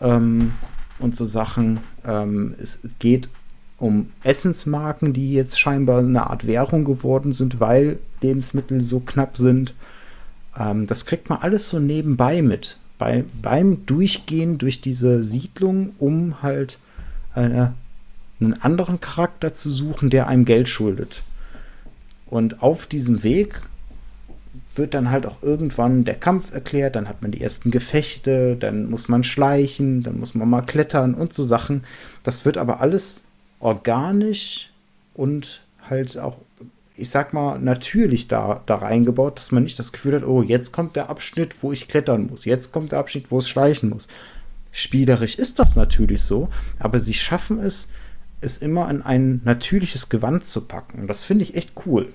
ähm, 0.00 0.52
und 0.98 1.16
so 1.16 1.24
Sachen. 1.24 1.80
Ähm, 2.04 2.54
es 2.60 2.80
geht 2.98 3.28
um 3.78 4.10
Essensmarken, 4.24 5.12
die 5.12 5.32
jetzt 5.32 5.58
scheinbar 5.58 6.00
eine 6.00 6.28
Art 6.28 6.46
Währung 6.46 6.84
geworden 6.84 7.32
sind, 7.32 7.60
weil 7.60 7.98
Lebensmittel 8.20 8.82
so 8.82 9.00
knapp 9.00 9.36
sind. 9.36 9.74
Ähm, 10.58 10.86
das 10.86 11.06
kriegt 11.06 11.30
man 11.30 11.40
alles 11.40 11.68
so 11.68 11.78
nebenbei 11.78 12.42
mit 12.42 12.79
bei, 13.00 13.24
beim 13.40 13.86
Durchgehen 13.86 14.58
durch 14.58 14.82
diese 14.82 15.24
Siedlung, 15.24 15.94
um 15.98 16.42
halt 16.42 16.78
eine, 17.34 17.72
einen 18.40 18.52
anderen 18.62 19.00
Charakter 19.00 19.54
zu 19.54 19.70
suchen, 19.70 20.10
der 20.10 20.28
einem 20.28 20.44
Geld 20.44 20.68
schuldet. 20.68 21.22
Und 22.26 22.62
auf 22.62 22.86
diesem 22.86 23.22
Weg 23.22 23.62
wird 24.76 24.92
dann 24.92 25.10
halt 25.10 25.24
auch 25.24 25.42
irgendwann 25.42 26.04
der 26.04 26.14
Kampf 26.14 26.52
erklärt, 26.52 26.94
dann 26.94 27.08
hat 27.08 27.22
man 27.22 27.30
die 27.30 27.40
ersten 27.40 27.70
Gefechte, 27.70 28.54
dann 28.54 28.90
muss 28.90 29.08
man 29.08 29.24
schleichen, 29.24 30.02
dann 30.02 30.20
muss 30.20 30.34
man 30.34 30.48
mal 30.48 30.60
klettern 30.60 31.14
und 31.14 31.32
so 31.32 31.42
Sachen. 31.42 31.84
Das 32.22 32.44
wird 32.44 32.58
aber 32.58 32.80
alles 32.80 33.24
organisch 33.60 34.70
und 35.14 35.62
halt 35.88 36.18
auch, 36.18 36.36
ich 37.00 37.10
sag 37.10 37.32
mal, 37.32 37.58
natürlich 37.58 38.28
da, 38.28 38.62
da 38.66 38.76
reingebaut, 38.76 39.38
dass 39.38 39.52
man 39.52 39.62
nicht 39.62 39.78
das 39.78 39.92
Gefühl 39.92 40.16
hat, 40.16 40.24
oh, 40.24 40.42
jetzt 40.42 40.72
kommt 40.72 40.96
der 40.96 41.08
Abschnitt, 41.08 41.56
wo 41.62 41.72
ich 41.72 41.88
klettern 41.88 42.26
muss, 42.26 42.44
jetzt 42.44 42.72
kommt 42.72 42.92
der 42.92 42.98
Abschnitt, 42.98 43.30
wo 43.30 43.38
es 43.38 43.48
schleichen 43.48 43.90
muss. 43.90 44.06
Spielerisch 44.70 45.36
ist 45.36 45.58
das 45.58 45.76
natürlich 45.76 46.22
so, 46.22 46.48
aber 46.78 47.00
sie 47.00 47.14
schaffen 47.14 47.58
es, 47.58 47.90
es 48.40 48.58
immer 48.58 48.88
in 48.90 49.02
ein 49.02 49.40
natürliches 49.44 50.08
Gewand 50.08 50.44
zu 50.44 50.66
packen. 50.66 51.00
Und 51.00 51.06
das 51.08 51.24
finde 51.24 51.44
ich 51.44 51.56
echt 51.56 51.72
cool. 51.86 52.08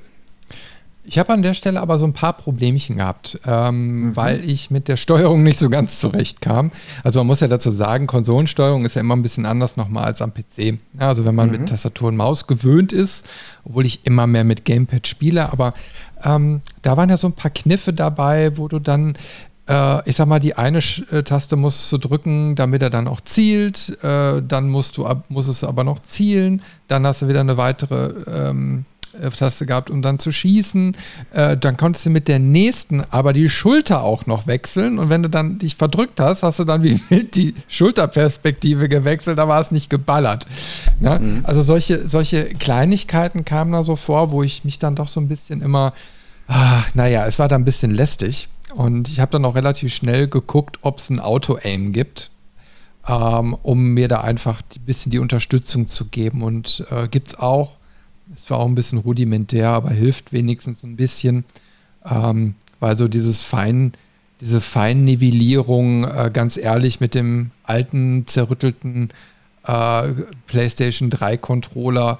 Ich 1.07 1.19
habe 1.19 1.33
an 1.33 1.43
der 1.43 1.53
Stelle 1.53 1.79
aber 1.81 1.99
so 1.99 2.05
ein 2.05 2.13
paar 2.13 2.33
Problemchen 2.33 2.97
gehabt, 2.97 3.39
ähm, 3.45 4.07
mhm. 4.07 4.15
weil 4.15 4.49
ich 4.49 4.71
mit 4.71 4.87
der 4.87 4.97
Steuerung 4.97 5.43
nicht 5.43 5.59
so 5.59 5.69
ganz 5.69 5.99
zurechtkam. 5.99 6.71
Also 7.03 7.19
man 7.19 7.27
muss 7.27 7.39
ja 7.39 7.47
dazu 7.47 7.71
sagen, 7.71 8.07
Konsolensteuerung 8.07 8.85
ist 8.85 8.95
ja 8.95 9.01
immer 9.01 9.15
ein 9.15 9.23
bisschen 9.23 9.45
anders 9.45 9.77
nochmal 9.77 10.05
als 10.05 10.21
am 10.21 10.33
PC. 10.33 10.79
Also 10.97 11.25
wenn 11.25 11.35
man 11.35 11.51
mhm. 11.51 11.59
mit 11.59 11.69
Tastatur 11.69 12.09
und 12.09 12.15
Maus 12.15 12.47
gewöhnt 12.47 12.91
ist, 12.91 13.25
obwohl 13.63 13.85
ich 13.85 14.05
immer 14.05 14.27
mehr 14.27 14.43
mit 14.43 14.65
Gamepad 14.65 15.07
spiele, 15.07 15.51
aber 15.51 15.73
ähm, 16.23 16.61
da 16.81 16.97
waren 16.97 17.09
ja 17.09 17.17
so 17.17 17.27
ein 17.27 17.33
paar 17.33 17.51
Kniffe 17.51 17.93
dabei, 17.93 18.57
wo 18.57 18.67
du 18.67 18.79
dann 18.79 19.15
äh, 19.67 20.09
ich 20.09 20.15
sag 20.15 20.27
mal, 20.27 20.39
die 20.39 20.55
eine 20.55 20.79
äh, 21.11 21.23
Taste 21.23 21.55
musst 21.55 21.91
du 21.91 21.97
drücken, 21.97 22.55
damit 22.55 22.81
er 22.81 22.89
dann 22.89 23.07
auch 23.07 23.21
zielt. 23.21 23.97
Äh, 24.03 24.41
dann 24.41 24.69
musst 24.69 24.97
du, 24.97 25.07
muss 25.29 25.47
es 25.47 25.63
aber 25.63 25.83
noch 25.83 26.03
zielen. 26.03 26.61
Dann 26.87 27.05
hast 27.05 27.23
du 27.23 27.27
wieder 27.27 27.39
eine 27.39 27.57
weitere 27.57 28.13
ähm, 28.31 28.85
äh, 28.85 28.94
Taste 29.37 29.65
gehabt, 29.65 29.89
um 29.89 30.01
dann 30.01 30.19
zu 30.19 30.31
schießen. 30.31 30.95
Äh, 31.31 31.57
dann 31.57 31.77
konntest 31.77 32.05
du 32.05 32.09
mit 32.09 32.27
der 32.27 32.39
nächsten 32.39 33.01
aber 33.09 33.33
die 33.33 33.49
Schulter 33.49 34.03
auch 34.03 34.25
noch 34.25 34.47
wechseln. 34.47 34.99
Und 34.99 35.09
wenn 35.09 35.23
du 35.23 35.29
dann 35.29 35.59
dich 35.59 35.75
verdrückt 35.75 36.19
hast, 36.19 36.43
hast 36.43 36.59
du 36.59 36.63
dann 36.63 36.83
wie 36.83 36.99
wild 37.09 37.35
die 37.35 37.55
Schulterperspektive 37.67 38.89
gewechselt, 38.89 39.37
da 39.37 39.47
war 39.47 39.61
es 39.61 39.71
nicht 39.71 39.89
geballert. 39.89 40.45
Ne? 40.99 41.19
Mhm. 41.19 41.39
Also 41.43 41.63
solche, 41.63 42.07
solche 42.07 42.45
Kleinigkeiten 42.45 43.45
kamen 43.45 43.71
da 43.71 43.83
so 43.83 43.95
vor, 43.95 44.31
wo 44.31 44.43
ich 44.43 44.63
mich 44.63 44.79
dann 44.79 44.95
doch 44.95 45.07
so 45.07 45.19
ein 45.19 45.27
bisschen 45.27 45.61
immer, 45.61 45.93
ach, 46.47 46.93
naja, 46.93 47.25
es 47.25 47.39
war 47.39 47.47
da 47.47 47.55
ein 47.55 47.65
bisschen 47.65 47.91
lästig. 47.91 48.49
Und 48.73 49.07
ich 49.09 49.19
habe 49.19 49.31
dann 49.31 49.45
auch 49.45 49.55
relativ 49.55 49.93
schnell 49.93 50.27
geguckt, 50.27 50.79
ob 50.81 50.97
es 50.97 51.09
ein 51.09 51.19
Auto-Aim 51.19 51.93
gibt. 51.93 52.31
Ähm, 53.07 53.55
um 53.61 53.93
mir 53.93 54.07
da 54.07 54.21
einfach 54.21 54.61
ein 54.61 54.81
bisschen 54.81 55.11
die 55.11 55.19
Unterstützung 55.19 55.87
zu 55.87 56.05
geben. 56.05 56.41
Und 56.41 56.85
äh, 56.89 57.07
gibt 57.07 57.27
es 57.29 57.39
auch 57.39 57.77
es 58.35 58.49
war 58.49 58.59
auch 58.59 58.67
ein 58.67 58.75
bisschen 58.75 58.99
rudimentär, 58.99 59.69
aber 59.69 59.89
hilft 59.89 60.33
wenigstens 60.33 60.83
ein 60.83 60.95
bisschen, 60.95 61.45
ähm, 62.05 62.55
weil 62.79 62.95
so 62.95 63.07
dieses 63.07 63.41
Fein, 63.41 63.93
diese 64.41 64.61
Feinnivellierung, 64.61 66.03
äh, 66.03 66.29
ganz 66.31 66.57
ehrlich, 66.57 66.99
mit 66.99 67.15
dem 67.15 67.51
alten, 67.63 68.27
zerrüttelten 68.27 69.09
äh, 69.65 70.09
PlayStation 70.47 71.09
3 71.09 71.37
Controller 71.37 72.19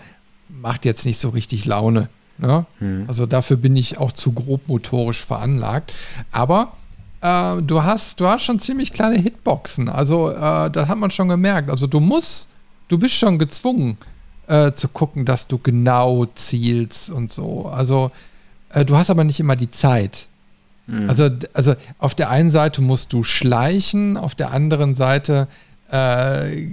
macht 0.49 0.85
jetzt 0.85 1.05
nicht 1.05 1.19
so 1.19 1.29
richtig 1.29 1.65
Laune. 1.65 2.09
Ne? 2.37 2.65
Hm. 2.79 3.05
Also 3.07 3.25
dafür 3.25 3.57
bin 3.57 3.75
ich 3.75 3.97
auch 3.97 4.11
zu 4.11 4.31
grob 4.31 4.67
motorisch 4.67 5.23
veranlagt. 5.23 5.93
Aber 6.31 6.73
äh, 7.21 7.61
du, 7.61 7.83
hast, 7.83 8.19
du 8.19 8.27
hast 8.27 8.43
schon 8.43 8.59
ziemlich 8.59 8.91
kleine 8.91 9.17
Hitboxen. 9.17 9.89
Also 9.89 10.31
äh, 10.31 10.69
das 10.69 10.87
hat 10.87 10.97
man 10.97 11.11
schon 11.11 11.27
gemerkt. 11.27 11.69
Also 11.69 11.87
du 11.87 11.99
musst, 11.99 12.49
du 12.87 12.97
bist 12.97 13.15
schon 13.15 13.39
gezwungen, 13.39 13.97
äh, 14.47 14.71
zu 14.71 14.87
gucken, 14.87 15.25
dass 15.25 15.47
du 15.47 15.57
genau 15.57 16.25
zielst 16.35 17.09
und 17.09 17.31
so. 17.31 17.67
Also 17.67 18.11
äh, 18.69 18.85
du 18.85 18.95
hast 18.95 19.09
aber 19.09 19.23
nicht 19.23 19.39
immer 19.39 19.55
die 19.55 19.69
Zeit. 19.69 20.27
Mhm. 20.87 21.09
Also, 21.09 21.29
also 21.53 21.75
auf 21.97 22.15
der 22.15 22.29
einen 22.29 22.51
Seite 22.51 22.81
musst 22.81 23.13
du 23.13 23.23
schleichen, 23.23 24.17
auf 24.17 24.35
der 24.35 24.51
anderen 24.51 24.95
Seite 24.95 25.47
äh, 25.91 26.67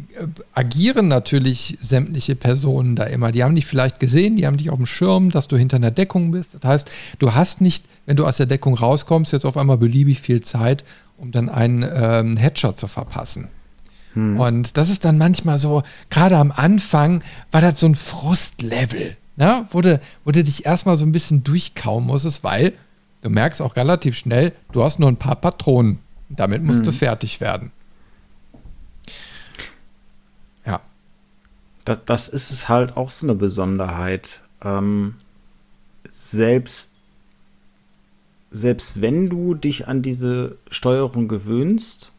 agieren 0.55 1.09
natürlich 1.09 1.79
sämtliche 1.81 2.35
Personen 2.35 2.97
da 2.97 3.05
immer. 3.05 3.31
Die 3.31 3.45
haben 3.45 3.55
dich 3.55 3.67
vielleicht 3.67 4.01
gesehen, 4.01 4.37
die 4.37 4.47
haben 4.47 4.57
dich 4.57 4.71
auf 4.71 4.79
dem 4.79 4.87
Schirm, 4.87 5.31
dass 5.31 5.49
du 5.49 5.57
hinter 5.57 5.77
einer 5.77 5.91
Deckung 5.91 6.31
bist. 6.31 6.57
Das 6.61 6.65
heißt, 6.65 6.91
du 7.19 7.35
hast 7.35 7.61
nicht, 7.61 7.85
wenn 8.07 8.17
du 8.17 8.27
aus 8.27 8.39
der 8.39 8.47
Deckung 8.47 8.75
rauskommst, 8.75 9.33
jetzt 9.33 9.45
auf 9.45 9.57
einmal 9.57 9.79
beliebig 9.79 10.21
viel 10.21 10.41
Zeit, 10.41 10.85
um 11.19 11.31
dann 11.31 11.49
einen 11.49 11.85
ähm, 11.95 12.37
Headshot 12.37 12.79
zu 12.79 12.89
verpassen. 12.89 13.49
Hm. 14.15 14.39
Und 14.39 14.77
das 14.77 14.89
ist 14.89 15.05
dann 15.05 15.19
manchmal 15.19 15.59
so, 15.59 15.83
gerade 16.11 16.37
am 16.37 16.53
Anfang 16.53 17.23
war 17.51 17.61
das 17.61 17.81
so 17.81 17.87
ein 17.87 17.95
Frustlevel, 17.95 19.17
ne? 19.37 19.67
wo, 19.71 19.81
du, 19.81 20.01
wo 20.25 20.31
du 20.31 20.43
dich 20.43 20.67
erstmal 20.67 20.97
so 20.97 21.05
ein 21.05 21.13
bisschen 21.13 21.45
durchkauen 21.45 22.05
musstest, 22.05 22.45
weil 22.45 22.75
du 23.23 23.31
merkst 23.31 23.63
auch 23.63 23.77
relativ 23.77 24.17
schnell, 24.17 24.53
du 24.73 24.83
hast 24.83 24.99
nur 24.99 25.09
ein 25.09 25.17
paar 25.17 25.37
Patronen. 25.37 25.99
Damit 26.29 26.63
musst 26.63 26.81
hm. 26.81 26.87
du 26.87 26.93
fertig 26.93 27.41
werden. 27.41 27.73
Ja. 30.65 30.81
Das, 31.85 31.99
das 32.07 32.29
ist 32.29 32.51
es 32.51 32.69
halt 32.69 32.97
auch 32.97 33.11
so 33.11 33.27
eine 33.27 33.35
Besonderheit. 33.35 34.41
Ähm, 34.63 35.17
selbst, 36.09 36.93
selbst 38.51 39.03
wenn 39.03 39.29
du 39.29 39.55
dich 39.55 39.89
an 39.89 40.03
diese 40.03 40.57
Steuerung 40.71 41.29
gewöhnst, 41.29 42.13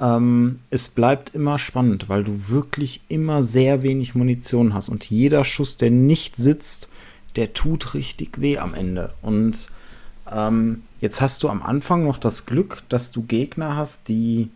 ähm, 0.00 0.60
es 0.70 0.88
bleibt 0.88 1.34
immer 1.34 1.58
spannend, 1.58 2.08
weil 2.08 2.24
du 2.24 2.48
wirklich 2.48 3.00
immer 3.08 3.42
sehr 3.42 3.82
wenig 3.82 4.14
Munition 4.14 4.74
hast 4.74 4.88
und 4.88 5.08
jeder 5.10 5.44
Schuss, 5.44 5.76
der 5.76 5.90
nicht 5.90 6.36
sitzt, 6.36 6.90
der 7.36 7.52
tut 7.52 7.94
richtig 7.94 8.40
weh 8.40 8.58
am 8.58 8.74
Ende. 8.74 9.12
Und 9.22 9.68
ähm, 10.30 10.82
jetzt 11.00 11.20
hast 11.20 11.42
du 11.42 11.48
am 11.48 11.62
Anfang 11.62 12.04
noch 12.04 12.18
das 12.18 12.46
Glück, 12.46 12.82
dass 12.88 13.10
du 13.10 13.22
Gegner 13.22 13.76
hast, 13.76 14.08
die 14.08 14.50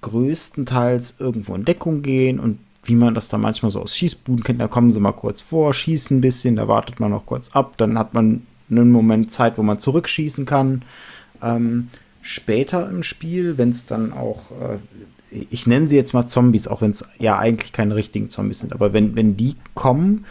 größtenteils 0.00 1.16
irgendwo 1.18 1.54
in 1.54 1.64
Deckung 1.64 2.02
gehen 2.02 2.38
und 2.38 2.58
wie 2.82 2.94
man 2.94 3.14
das 3.14 3.28
dann 3.28 3.40
manchmal 3.40 3.70
so 3.70 3.80
aus 3.80 3.96
Schießbuden 3.96 4.44
kennt, 4.44 4.60
da 4.60 4.68
kommen 4.68 4.92
sie 4.92 5.00
mal 5.00 5.12
kurz 5.12 5.40
vor, 5.40 5.72
schießen 5.72 6.18
ein 6.18 6.20
bisschen, 6.20 6.56
da 6.56 6.68
wartet 6.68 7.00
man 7.00 7.10
noch 7.10 7.24
kurz 7.24 7.50
ab, 7.50 7.74
dann 7.78 7.98
hat 7.98 8.12
man 8.12 8.46
einen 8.70 8.90
Moment 8.90 9.32
Zeit, 9.32 9.56
wo 9.56 9.62
man 9.62 9.78
zurückschießen 9.78 10.44
kann. 10.44 10.82
Ähm, 11.42 11.88
später 12.24 12.88
im 12.88 13.02
Spiel, 13.02 13.58
wenn 13.58 13.68
es 13.68 13.84
dann 13.84 14.14
auch, 14.14 14.50
äh, 14.52 14.78
ich 15.50 15.66
nenne 15.66 15.86
sie 15.86 15.96
jetzt 15.96 16.14
mal 16.14 16.26
Zombies, 16.26 16.66
auch 16.66 16.80
wenn 16.80 16.90
es 16.90 17.06
ja 17.18 17.38
eigentlich 17.38 17.72
keine 17.72 17.94
richtigen 17.94 18.30
Zombies 18.30 18.60
sind, 18.60 18.72
aber 18.72 18.94
wenn, 18.94 19.14
wenn 19.14 19.36
die 19.36 19.56
kommen, 19.74 20.24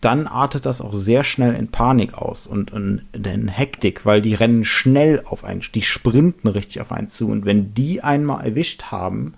dann 0.00 0.28
artet 0.28 0.64
das 0.64 0.80
auch 0.80 0.94
sehr 0.94 1.24
schnell 1.24 1.54
in 1.54 1.68
Panik 1.68 2.14
aus 2.14 2.46
und, 2.46 2.72
und 2.72 3.02
in 3.12 3.48
Hektik, 3.48 4.06
weil 4.06 4.22
die 4.22 4.34
rennen 4.34 4.64
schnell 4.64 5.22
auf 5.24 5.44
einen, 5.44 5.62
die 5.74 5.82
sprinten 5.82 6.46
richtig 6.46 6.80
auf 6.82 6.92
einen 6.92 7.08
zu. 7.08 7.30
Und 7.30 7.46
wenn 7.46 7.74
die 7.74 8.02
einmal 8.02 8.44
erwischt 8.44 8.84
haben, 8.92 9.34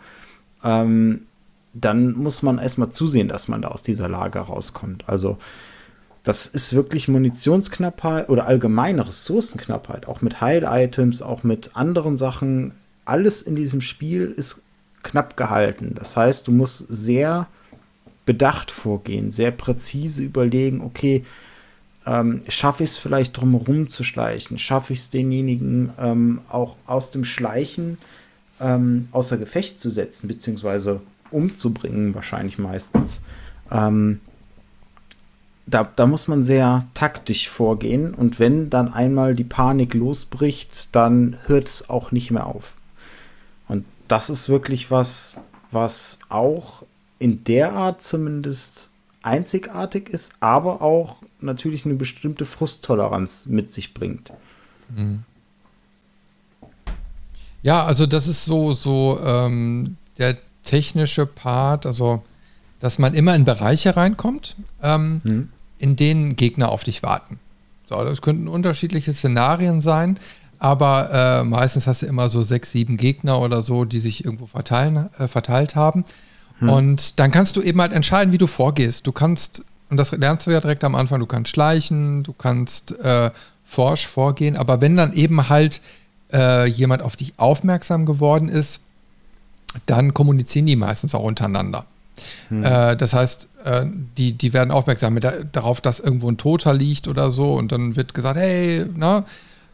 ähm, 0.65 1.23
dann 1.73 2.13
muss 2.13 2.43
man 2.43 2.59
erstmal 2.59 2.91
zusehen, 2.91 3.29
dass 3.29 3.47
man 3.47 3.63
da 3.63 3.69
aus 3.69 3.85
dieser 3.85 4.09
Lage 4.09 4.41
rauskommt. 4.41 5.09
Also 5.09 5.39
das 6.27 6.49
ist 6.49 6.73
wirklich 6.73 7.07
Munitionsknappheit 7.07 8.29
oder 8.29 8.49
allgemeine 8.49 9.07
Ressourcenknappheit, 9.07 10.09
auch 10.09 10.23
mit 10.23 10.41
Heil-Items, 10.41 11.23
auch 11.23 11.45
mit 11.45 11.77
anderen 11.77 12.17
Sachen. 12.17 12.73
Alles 13.05 13.43
in 13.43 13.55
diesem 13.55 13.81
Spiel 13.81 14.35
ist 14.37 14.65
knapp 15.05 15.37
gehalten. 15.37 15.95
Das 15.95 16.17
heißt, 16.17 16.49
du 16.49 16.51
musst 16.51 16.85
sehr 16.89 17.47
bedacht 18.25 18.73
vorgehen, 18.73 19.31
sehr 19.31 19.53
präzise 19.53 20.25
überlegen, 20.25 20.81
okay, 20.81 21.25
ähm, 22.07 22.41
schaffe 22.49 22.83
ich 22.83 22.91
es 22.91 22.97
vielleicht 22.97 23.37
drumherum 23.37 23.87
zu 23.87 24.03
schleichen? 24.03 24.59
Schaffe 24.59 24.95
ich 24.95 24.99
es 24.99 25.11
denjenigen 25.11 25.91
ähm, 25.97 26.41
auch 26.49 26.75
aus 26.87 27.13
dem 27.13 27.25
Schleichen 27.25 27.99
ähm, 28.61 29.07
außer 29.13 29.39
Gefecht 29.39 29.81
zu 29.81 29.91
setzen, 29.91 30.27
beziehungsweise 30.27 31.01
umzubringen, 31.31 32.17
wahrscheinlich 32.17 32.59
meistens? 32.59 33.23
Ähm, 33.71 34.19
da, 35.67 35.91
da 35.97 36.07
muss 36.07 36.29
man 36.29 36.43
sehr 36.43 36.87
taktisch 36.95 37.49
vorgehen 37.49 38.15
und 38.15 38.39
wenn 38.39 38.71
dann 38.71 38.93
einmal 38.93 39.35
die 39.35 39.45
Panik 39.45 39.95
losbricht, 39.95 40.95
dann 40.95 41.39
hört 41.47 41.67
es 41.67 41.91
auch 41.91 42.13
nicht 42.13 42.31
mehr 42.31 42.47
auf. 42.47 42.77
Und 43.67 43.85
das 44.07 44.31
ist 44.31 44.49
wirklich 44.49 44.93
was, 44.93 45.41
was 45.73 46.21
auch 46.29 46.85
in 47.19 47.43
der 47.45 47.73
Art 47.73 48.01
zumindest 48.01 48.91
einzigartig 49.23 50.09
ist, 50.09 50.35
aber 50.39 50.83
auch 50.83 51.17
natürlich 51.41 51.85
eine 51.85 51.95
bestimmte 51.95 52.47
Frusttoleranz 52.47 53.47
mit 53.47 53.73
sich 53.73 53.93
bringt. 53.93 54.33
Mhm. 54.95 55.25
Ja, 57.63 57.85
also 57.85 58.07
das 58.07 58.29
ist 58.29 58.45
so, 58.45 58.73
so 58.73 59.19
ähm, 59.25 59.97
der 60.19 60.37
technische 60.63 61.27
Part, 61.27 61.87
also 61.87 62.23
dass 62.79 63.01
man 63.01 63.15
immer 63.15 63.35
in 63.35 63.45
Bereiche 63.45 63.97
reinkommt. 63.97 64.55
Ähm, 64.81 65.21
mhm 65.25 65.49
in 65.79 65.97
denen 65.97 66.37
Gegner 66.37 66.71
auf 66.71 66.85
dich 66.85 67.03
warten. 67.03 67.39
So, 67.87 68.03
das 68.03 68.23
könnten 68.23 68.49
unterschiedliche 68.49 69.13
Szenarien 69.13 69.81
sein, 69.81 70.19
aber 70.59 71.11
äh, 71.13 71.45
meistens 71.45 71.87
hast 71.87 72.03
du 72.03 72.07
immer 72.07 72.31
so 72.31 72.43
sechs, 72.43 72.73
sieben 72.73 72.97
Gegner 72.97 73.41
oder 73.41 73.63
so, 73.63 73.85
die 73.85 74.01
sich 74.01 74.25
irgendwo 74.25 74.47
verteilen, 74.47 75.09
äh, 75.19 75.29
verteilt 75.29 75.77
haben. 75.77 76.05
Hm. 76.59 76.69
Und 76.69 77.21
dann 77.21 77.31
kannst 77.31 77.57
du 77.57 77.63
eben 77.63 77.81
halt 77.81 77.93
entscheiden, 77.93 78.33
wie 78.33 78.39
du 78.39 78.47
vorgehst. 78.47 79.07
Du 79.07 79.13
kannst, 79.13 79.65
und 79.91 79.99
das 79.99 80.13
lernst 80.13 80.47
du 80.47 80.51
ja 80.51 80.61
direkt 80.61 80.83
am 80.85 80.95
Anfang, 80.95 81.21
du 81.21 81.27
kannst 81.27 81.51
schleichen, 81.51 82.23
du 82.23 82.33
kannst 82.33 82.99
äh, 83.01 83.31
forsch 83.65 84.07
vorgehen, 84.07 84.57
aber 84.57 84.81
wenn 84.81 84.97
dann 84.97 85.13
eben 85.13 85.49
halt 85.49 85.81
äh, 86.33 86.67
jemand 86.67 87.03
auf 87.03 87.17
dich 87.17 87.35
aufmerksam 87.37 88.07
geworden 88.07 88.49
ist, 88.49 88.81
dann 89.85 90.15
kommunizieren 90.15 90.67
die 90.67 90.77
meistens 90.77 91.15
auch 91.15 91.23
untereinander. 91.23 91.85
Hm. 92.49 92.65
Äh, 92.65 92.97
das 92.97 93.15
heißt, 93.15 93.49
äh, 93.65 93.85
die, 94.17 94.33
die 94.33 94.53
werden 94.53 94.71
aufmerksam 94.71 95.15
mit 95.15 95.27
darauf, 95.53 95.81
dass 95.81 96.01
irgendwo 96.01 96.31
ein 96.31 96.39
Toter 96.39 96.75
liegt 96.75 97.09
oder 97.09 97.31
so 97.31 97.55
und 97.55 97.73
dann 97.73 97.97
wird 97.97 98.15
gesagt, 98.15 98.39
hey, 98.39 98.87
na, 98.95 99.25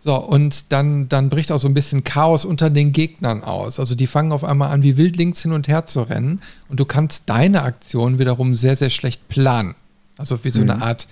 so, 0.05 0.16
und 0.16 0.72
dann, 0.72 1.09
dann 1.09 1.28
bricht 1.28 1.53
auch 1.53 1.61
so 1.61 1.68
ein 1.68 1.74
bisschen 1.74 2.03
Chaos 2.03 2.45
unter 2.45 2.70
den 2.70 2.90
Gegnern 2.90 3.45
aus. 3.45 3.78
Also 3.78 3.95
die 3.95 4.09
fangen 4.09 4.32
auf 4.32 4.43
einmal 4.43 4.72
an, 4.72 4.82
wie 4.82 4.97
wild 4.97 5.16
links 5.16 5.43
hin 5.43 5.53
und 5.53 5.68
her 5.68 5.86
zu 5.86 6.03
rennen 6.03 6.40
und 6.68 6.80
du 6.80 6.84
kannst 6.84 7.30
deine 7.30 7.62
Aktion 7.62 8.18
wiederum 8.18 8.57
sehr, 8.57 8.74
sehr 8.74 8.90
schlecht 8.90 9.28
planen. 9.28 9.76
Also 10.18 10.43
wie 10.45 10.51
so 10.51 10.62
mhm. 10.62 10.70
eine 10.70 10.82
Art 10.82 11.07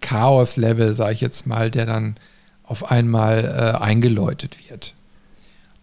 Chaos-Level, 0.00 0.94
sage 0.94 1.12
ich 1.12 1.20
jetzt 1.20 1.46
mal, 1.46 1.70
der 1.70 1.84
dann 1.84 2.16
auf 2.64 2.90
einmal 2.90 3.44
äh, 3.44 3.82
eingeläutet 3.82 4.70
wird. 4.70 4.94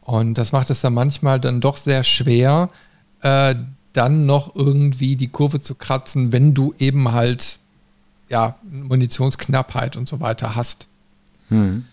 Und 0.02 0.38
das 0.38 0.52
macht 0.52 0.70
es 0.70 0.82
dann 0.82 0.94
manchmal 0.94 1.40
dann 1.40 1.62
doch 1.62 1.78
sehr 1.78 2.04
schwer, 2.04 2.70
äh, 3.22 3.56
dann 3.98 4.26
noch 4.26 4.56
irgendwie 4.56 5.16
die 5.16 5.28
Kurve 5.28 5.60
zu 5.60 5.76
kratzen, 5.76 6.32
wenn 6.32 6.54
du 6.54 6.74
eben 6.78 7.12
halt 7.12 7.60
ja 8.30 8.56
Munitionsknappheit 8.70 9.98
und 9.98 10.08
so 10.08 10.20
weiter 10.20 10.56
hast. 10.56 10.88
Mhm. 11.50 11.86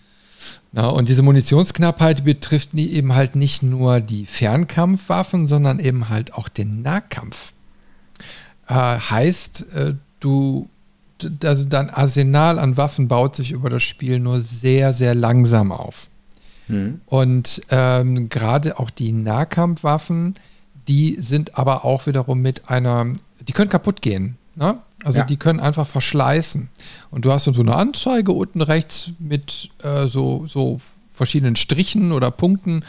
Na, 0.73 0.89
und 0.89 1.09
diese 1.09 1.23
Munitionsknappheit 1.23 2.25
betrifft 2.25 2.75
eben 2.75 3.15
halt 3.15 3.37
nicht 3.37 3.63
nur 3.63 4.01
die 4.01 4.27
Fernkampfwaffen, 4.27 5.47
sondern 5.47 5.79
eben 5.79 6.09
halt 6.09 6.35
auch 6.35 6.49
den 6.49 6.83
Nahkampf. 6.83 7.53
Äh, 8.67 8.75
heißt, 8.75 9.73
äh, 9.75 9.95
du, 10.21 10.69
also 11.43 11.65
dein 11.65 11.91
Arsenal 11.91 12.59
an 12.59 12.77
Waffen 12.77 13.09
baut 13.09 13.37
sich 13.37 13.53
über 13.53 13.71
das 13.71 13.83
Spiel 13.83 14.19
nur 14.19 14.41
sehr, 14.41 14.93
sehr 14.93 15.15
langsam 15.15 15.73
auf. 15.73 16.09
Mhm. 16.69 17.01
Und 17.07 17.63
ähm, 17.71 18.29
gerade 18.29 18.79
auch 18.79 18.91
die 18.91 19.13
Nahkampfwaffen, 19.13 20.35
die 20.89 21.17
sind 21.19 21.59
aber 21.59 21.85
auch 21.85 22.07
wiederum 22.07 22.41
mit 22.41 22.69
einer, 22.69 23.07
die 23.41 23.53
können 23.53 23.71
kaputt 23.71 24.03
gehen. 24.03 24.37
Ne? 24.57 24.79
Also 25.05 25.19
ja. 25.19 25.25
die 25.25 25.37
können 25.37 25.61
einfach 25.61 25.87
verschleißen. 25.87 26.69
Und 27.11 27.25
du 27.25 27.33
hast 27.33 27.47
dann 27.47 27.55
so 27.55 27.63
eine 27.63 27.75
Anzeige 27.75 28.33
unten 28.33 28.63
rechts 28.63 29.11
mit 29.19 29.71
äh, 29.83 30.07
so, 30.07 30.47
so 30.47 30.81
verschiedenen 31.13 31.57
Strichen 31.57 32.13
oder 32.13 32.31
Punkten, 32.31 32.85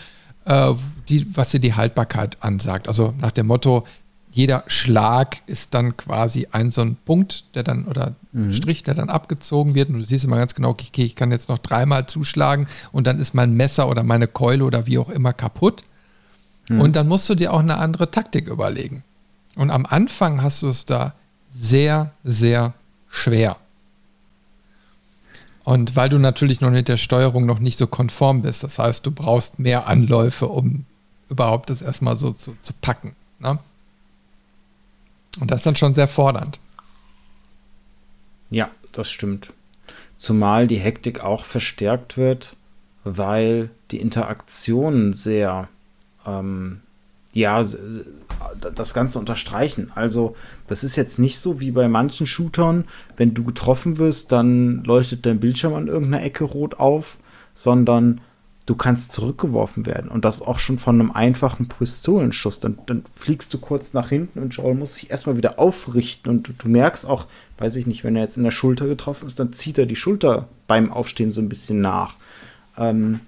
äh, 0.46 0.74
die, 1.10 1.36
was 1.36 1.52
dir 1.52 1.60
die 1.60 1.74
Haltbarkeit 1.74 2.38
ansagt. 2.42 2.88
Also 2.88 3.14
nach 3.20 3.32
dem 3.32 3.48
Motto, 3.48 3.86
jeder 4.32 4.66
Schlag 4.68 5.38
ist 5.48 5.74
dann 5.74 5.96
quasi 5.96 6.48
ein 6.52 6.70
so 6.70 6.82
ein 6.82 6.98
Punkt, 7.06 7.46
der 7.56 7.64
dann, 7.64 7.86
oder 7.86 8.16
mhm. 8.34 8.52
Strich, 8.52 8.84
der 8.84 8.94
dann 8.94 9.10
abgezogen 9.10 9.76
wird. 9.76 9.90
Und 9.90 10.00
du 10.00 10.04
siehst 10.04 10.26
immer 10.26 10.38
ganz 10.38 10.54
genau, 10.54 10.72
okay, 10.72 11.04
ich 11.04 11.16
kann 11.16 11.32
jetzt 11.32 11.48
noch 11.48 11.58
dreimal 11.58 12.06
zuschlagen 12.08 12.68
und 12.92 13.08
dann 13.08 13.20
ist 13.20 13.34
mein 13.34 13.54
Messer 13.54 13.88
oder 13.88 14.04
meine 14.04 14.28
Keule 14.28 14.66
oder 14.66 14.88
wie 14.88 14.98
auch 14.98 15.10
immer 15.10 15.32
kaputt. 15.32 15.84
Mhm. 16.70 16.82
Und 16.82 16.96
dann 16.96 17.08
musst 17.08 17.30
du 17.30 17.36
dir 17.36 17.54
auch 17.54 17.60
eine 17.60 17.78
andere 17.78 18.12
Taktik 18.12 18.48
überlegen. 18.48 19.04
Und 19.56 19.72
am 19.72 19.86
Anfang 19.86 20.42
hast 20.42 20.62
du 20.62 20.68
es 20.68 20.86
da 20.86 21.14
sehr, 21.52 22.12
sehr 22.24 22.74
schwer. 23.10 23.58
Und 25.64 25.96
weil 25.96 26.10
du 26.10 26.20
natürlich 26.20 26.62
noch 26.62 26.70
mit 26.70 26.88
der 26.88 26.98
Steuerung 26.98 27.46
noch 27.46 27.60
nicht 27.60 27.78
so 27.78 27.88
konform 27.88 28.44
bist, 28.44 28.64
das 28.64 28.78
heißt, 28.78 29.06
du 29.06 29.12
brauchst 29.12 29.58
mehr 29.58 29.88
Anläufe, 29.88 30.48
um 30.48 30.86
überhaupt 31.30 31.70
das 31.70 31.82
erstmal 31.82 32.18
so 32.18 32.32
zu, 32.32 32.56
zu 32.62 32.74
packen. 32.82 33.16
Ne? 33.40 33.58
Und 35.40 35.52
das 35.52 35.62
ist 35.62 35.66
dann 35.66 35.76
schon 35.76 35.96
sehr 35.96 36.08
fordernd. 36.08 36.60
Ja, 38.52 38.70
das 38.92 39.10
stimmt. 39.10 39.54
Zumal 40.18 40.68
die 40.68 40.78
Hektik 40.78 41.22
auch 41.22 41.44
verstärkt 41.44 42.16
wird, 42.16 42.56
weil 43.04 43.70
die 43.92 44.00
Interaktionen 44.00 45.14
sehr 45.14 45.68
ähm, 46.26 46.82
ja, 47.34 47.62
das 48.74 48.94
Ganze 48.94 49.20
unterstreichen. 49.20 49.92
Also, 49.94 50.36
das 50.68 50.84
ist 50.84 50.96
jetzt 50.96 51.20
nicht 51.20 51.38
so 51.38 51.60
wie 51.60 51.72
bei 51.72 51.88
manchen 51.90 52.28
Shootern, 52.28 52.86
wenn 53.18 53.34
du 53.34 53.44
getroffen 53.44 53.98
wirst, 53.98 54.32
dann 54.32 54.84
leuchtet 54.86 55.26
dein 55.26 55.40
Bildschirm 55.40 55.74
an 55.74 55.88
irgendeiner 55.88 56.24
Ecke 56.24 56.46
rot 56.46 56.76
auf, 56.76 57.18
sondern 57.54 58.22
du 58.66 58.76
kannst 58.76 59.12
zurückgeworfen 59.12 59.86
werden. 59.86 60.10
Und 60.10 60.26
das 60.26 60.42
auch 60.42 60.60
schon 60.60 60.80
von 60.80 61.00
einem 61.00 61.12
einfachen 61.12 61.68
Pistolenschuss. 61.68 62.60
Dann, 62.60 62.80
dann 62.86 63.04
fliegst 63.14 63.54
du 63.54 63.58
kurz 63.60 63.94
nach 63.94 64.10
hinten 64.10 64.40
und 64.40 64.56
Joel 64.56 64.76
muss 64.76 64.96
sich 64.96 65.12
erstmal 65.12 65.38
wieder 65.38 65.60
aufrichten. 65.60 66.32
Und 66.32 66.48
du, 66.48 66.54
du 66.58 66.70
merkst 66.70 67.06
auch, 67.06 67.28
weiß 67.58 67.76
ich 67.76 67.86
nicht, 67.86 68.04
wenn 68.04 68.16
er 68.16 68.24
jetzt 68.24 68.38
in 68.38 68.44
der 68.44 68.52
Schulter 68.52 68.88
getroffen 68.88 69.28
ist, 69.28 69.40
dann 69.40 69.54
zieht 69.54 69.78
er 69.78 69.86
die 69.86 69.96
Schulter 69.96 70.48
beim 70.68 70.92
Aufstehen 70.92 71.32
so 71.32 71.42
ein 71.42 71.50
bisschen 71.50 71.82
nach. 71.82 72.14
Ähm, 72.78 73.20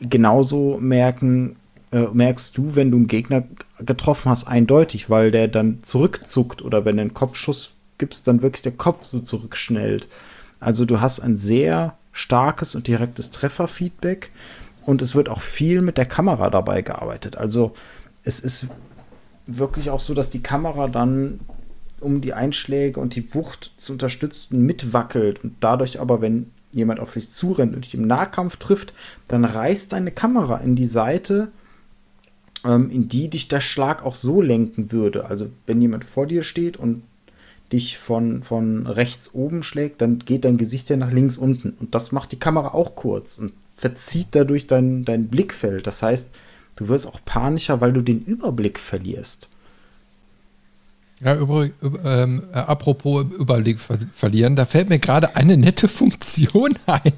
genauso 0.00 0.78
merken 0.80 1.56
äh, 1.94 2.08
merkst 2.12 2.58
du, 2.58 2.74
wenn 2.74 2.90
du 2.90 2.96
einen 2.96 3.06
Gegner 3.06 3.44
getroffen 3.78 4.28
hast, 4.28 4.48
eindeutig, 4.48 5.10
weil 5.10 5.30
der 5.30 5.46
dann 5.46 5.78
zurückzuckt 5.82 6.60
oder 6.60 6.84
wenn 6.84 6.96
du 6.96 7.02
einen 7.02 7.14
Kopfschuss 7.14 7.76
gibst, 7.98 8.26
dann 8.26 8.42
wirklich 8.42 8.62
der 8.62 8.72
Kopf 8.72 9.04
so 9.04 9.20
zurückschnellt. 9.20 10.08
Also 10.58 10.86
du 10.86 11.00
hast 11.00 11.20
ein 11.20 11.36
sehr 11.36 11.96
starkes 12.10 12.74
und 12.74 12.88
direktes 12.88 13.30
Trefferfeedback 13.30 14.32
und 14.84 15.02
es 15.02 15.14
wird 15.14 15.28
auch 15.28 15.40
viel 15.40 15.82
mit 15.82 15.96
der 15.96 16.06
Kamera 16.06 16.50
dabei 16.50 16.82
gearbeitet. 16.82 17.36
Also 17.36 17.74
es 18.24 18.40
ist 18.40 18.66
wirklich 19.46 19.90
auch 19.90 20.00
so, 20.00 20.14
dass 20.14 20.30
die 20.30 20.42
Kamera 20.42 20.88
dann 20.88 21.38
um 22.00 22.20
die 22.20 22.34
Einschläge 22.34 22.98
und 22.98 23.14
die 23.14 23.34
Wucht 23.34 23.72
zu 23.76 23.92
unterstützen 23.92 24.66
mitwackelt 24.66 25.44
und 25.44 25.54
dadurch 25.60 26.00
aber, 26.00 26.20
wenn 26.20 26.50
jemand 26.72 26.98
auf 26.98 27.12
dich 27.12 27.30
zurennt 27.30 27.76
und 27.76 27.84
dich 27.84 27.94
im 27.94 28.08
Nahkampf 28.08 28.56
trifft, 28.56 28.94
dann 29.28 29.44
reißt 29.44 29.92
deine 29.92 30.10
Kamera 30.10 30.56
in 30.56 30.74
die 30.74 30.86
Seite 30.86 31.52
ähm, 32.64 32.90
in 32.90 33.08
die 33.08 33.28
dich 33.28 33.48
der 33.48 33.60
Schlag 33.60 34.04
auch 34.04 34.14
so 34.14 34.40
lenken 34.40 34.90
würde. 34.92 35.26
Also 35.26 35.48
wenn 35.66 35.80
jemand 35.80 36.04
vor 36.04 36.26
dir 36.26 36.42
steht 36.42 36.76
und 36.76 37.02
dich 37.72 37.98
von, 37.98 38.42
von 38.42 38.86
rechts 38.86 39.34
oben 39.34 39.62
schlägt, 39.62 40.00
dann 40.00 40.20
geht 40.20 40.44
dein 40.44 40.56
Gesicht 40.56 40.90
ja 40.90 40.96
nach 40.96 41.12
links 41.12 41.36
unten. 41.36 41.70
Und 41.80 41.94
das 41.94 42.12
macht 42.12 42.32
die 42.32 42.38
Kamera 42.38 42.68
auch 42.74 42.94
kurz 42.94 43.38
und 43.38 43.52
verzieht 43.74 44.28
dadurch 44.32 44.66
dein, 44.66 45.02
dein 45.02 45.28
Blickfeld. 45.28 45.86
Das 45.86 46.02
heißt, 46.02 46.34
du 46.76 46.88
wirst 46.88 47.06
auch 47.06 47.20
panischer, 47.24 47.80
weil 47.80 47.92
du 47.92 48.02
den 48.02 48.22
Überblick 48.22 48.78
verlierst. 48.78 49.50
Ja, 51.22 51.36
über, 51.36 51.68
ähm, 52.04 52.42
äh, 52.52 52.58
apropos 52.58 53.24
Überblick 53.38 53.78
ver 53.78 53.98
verlieren, 54.14 54.56
da 54.56 54.66
fällt 54.66 54.88
mir 54.88 54.98
gerade 54.98 55.36
eine 55.36 55.56
nette 55.56 55.88
Funktion 56.00 56.74
ein. 56.86 57.12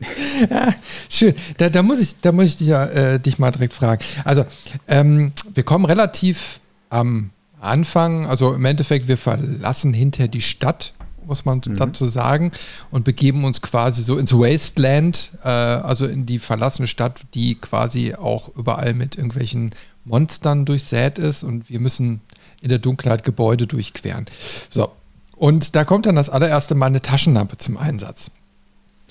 ja, 0.50 0.74
schön. 1.08 1.34
Da, 1.56 1.70
da, 1.70 1.82
muss 1.82 1.98
ich, 2.00 2.20
da 2.20 2.30
muss 2.30 2.46
ich 2.46 2.56
dich, 2.58 2.68
äh, 2.68 3.18
dich 3.18 3.38
mal 3.38 3.50
direkt 3.50 3.72
fragen. 3.72 4.04
Also, 4.24 4.44
ähm, 4.86 5.32
wir 5.54 5.62
kommen 5.62 5.86
relativ 5.86 6.60
am 6.90 7.30
Anfang, 7.60 8.26
also 8.26 8.54
im 8.54 8.64
Endeffekt, 8.64 9.08
wir 9.08 9.18
verlassen 9.18 9.92
hinterher 9.92 10.28
die 10.28 10.42
Stadt, 10.42 10.92
muss 11.26 11.44
man 11.44 11.60
mhm. 11.64 11.76
dazu 11.76 12.06
sagen, 12.06 12.52
und 12.90 13.04
begeben 13.04 13.44
uns 13.44 13.60
quasi 13.60 14.02
so 14.02 14.18
ins 14.18 14.32
Wasteland, 14.32 15.32
äh, 15.42 15.48
also 15.48 16.06
in 16.06 16.26
die 16.26 16.38
verlassene 16.38 16.86
Stadt, 16.86 17.20
die 17.34 17.54
quasi 17.56 18.14
auch 18.14 18.54
überall 18.56 18.94
mit 18.94 19.16
irgendwelchen 19.16 19.74
Monstern 20.04 20.64
durchsät 20.64 21.18
ist 21.18 21.42
und 21.44 21.68
wir 21.68 21.80
müssen 21.80 22.20
in 22.60 22.68
der 22.68 22.78
Dunkelheit 22.78 23.24
Gebäude 23.24 23.66
durchqueren. 23.66 24.26
So. 24.70 24.90
Und 25.36 25.76
da 25.76 25.84
kommt 25.84 26.06
dann 26.06 26.16
das 26.16 26.30
allererste 26.30 26.74
Mal 26.74 26.86
eine 26.86 27.00
Taschenlampe 27.00 27.58
zum 27.58 27.76
Einsatz. 27.76 28.30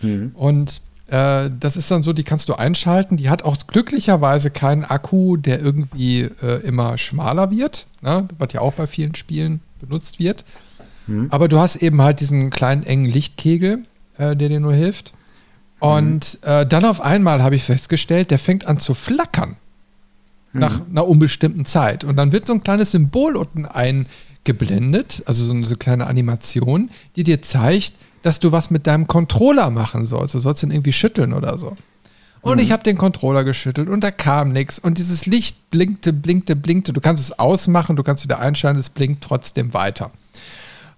Mhm. 0.02 0.32
Und 0.34 0.82
äh, 1.08 1.50
das 1.58 1.78
ist 1.78 1.90
dann 1.90 2.04
so, 2.04 2.12
die 2.12 2.24
kannst 2.24 2.50
du 2.50 2.56
einschalten. 2.56 3.16
Die 3.16 3.30
hat 3.30 3.44
auch 3.44 3.56
glücklicherweise 3.66 4.52
keinen 4.52 4.84
Akku, 4.84 5.38
der 5.38 5.62
irgendwie 5.62 6.24
äh, 6.24 6.62
immer 6.64 6.98
schmaler 6.98 7.50
wird, 7.50 7.88
ne? 8.02 8.28
was 8.38 8.52
ja 8.54 8.62
auch 8.62 8.74
bei 8.74 8.88
vielen 8.88 9.16
Spielen 9.16 9.62
benutzt 9.80 10.20
wird. 10.20 10.44
Mhm. 11.08 11.28
Aber 11.30 11.48
du 11.48 11.60
hast 11.60 11.78
eben 11.78 12.02
halt 12.02 12.20
diesen 12.20 12.50
kleinen 12.50 12.84
engen 12.84 13.06
Lichtkegel, 13.06 13.84
äh, 14.18 14.36
der 14.36 14.50
dir 14.50 14.60
nur 14.60 14.74
hilft. 14.74 15.14
Und 15.80 16.40
mhm. 16.44 16.70
Dann 16.70 16.86
auf 16.86 17.02
einmal 17.02 17.44
habe 17.44 17.56
ich 17.56 17.64
festgestellt, 17.64 18.32
der 18.32 18.40
fängt 18.40 18.66
an 18.66 18.80
zu 18.80 18.96
flackern 18.96 19.58
nach 20.54 20.80
mhm. 20.80 20.86
einer 20.92 21.08
unbestimmten 21.08 21.66
Zeit. 21.66 22.04
Und 22.04 22.16
dann 22.16 22.32
wird 22.32 22.48
so 22.48 22.54
ein 22.54 22.64
kleines 22.64 22.92
Symbol 22.92 23.36
unten 23.36 23.66
eingeblendet, 23.66 25.24
also 25.26 25.44
so 25.44 25.54
eine, 25.54 25.66
so 25.66 25.72
eine 25.72 25.78
kleine 25.78 26.08
Animation, 26.08 26.90
die 27.16 27.24
dir 27.24 27.42
zeigt, 27.42 27.94
dass 28.22 28.40
du 28.40 28.52
was 28.52 28.72
mit 28.72 28.88
deinem 28.88 29.08
Controller 29.08 29.70
machen 29.70 30.06
sollst. 30.06 30.36
Du 30.36 30.40
sollst 30.40 30.64
ihn 30.64 30.72
irgendwie 30.72 30.94
schütteln 30.94 31.34
oder 31.34 31.58
so. 31.58 31.76
Und 32.42 32.58
mhm. 32.58 32.64
ich 32.64 32.72
habe 32.72 32.84
den 32.84 32.98
Controller 32.98 33.44
geschüttelt 33.44 33.90
und 33.90 34.04
da 34.04 34.12
kam 34.12 34.52
nichts. 34.52 34.80
Und 34.80 34.98
dieses 34.98 35.26
Licht 35.26 35.70
blinkte, 35.70 36.14
blinkte, 36.14 36.56
blinkte. 36.56 36.94
Du 36.94 37.02
kannst 37.02 37.24
es 37.24 37.38
ausmachen, 37.38 37.96
du 37.96 38.04
kannst 38.04 38.24
wieder 38.24 38.40
einschalten, 38.40 38.80
es 38.80 38.90
blinkt 38.90 39.24
trotzdem 39.24 39.74
weiter. 39.74 40.12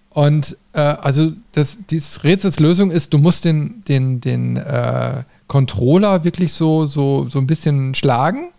Und 0.09 0.57
äh, 0.73 0.81
also 0.81 1.33
das, 1.53 1.79
dieses 1.89 2.23
Rätsels 2.23 2.59
Lösung 2.59 2.91
ist, 2.91 3.13
du 3.13 3.19
musst 3.19 3.45
den, 3.45 3.83
den, 3.87 4.21
den 4.21 4.57
äh, 4.57 5.23
Controller 5.47 6.23
wirklich 6.23 6.53
so, 6.53 6.85
so, 6.85 7.29
so 7.29 7.39
ein 7.39 7.47
bisschen 7.47 7.95
schlagen 7.95 8.49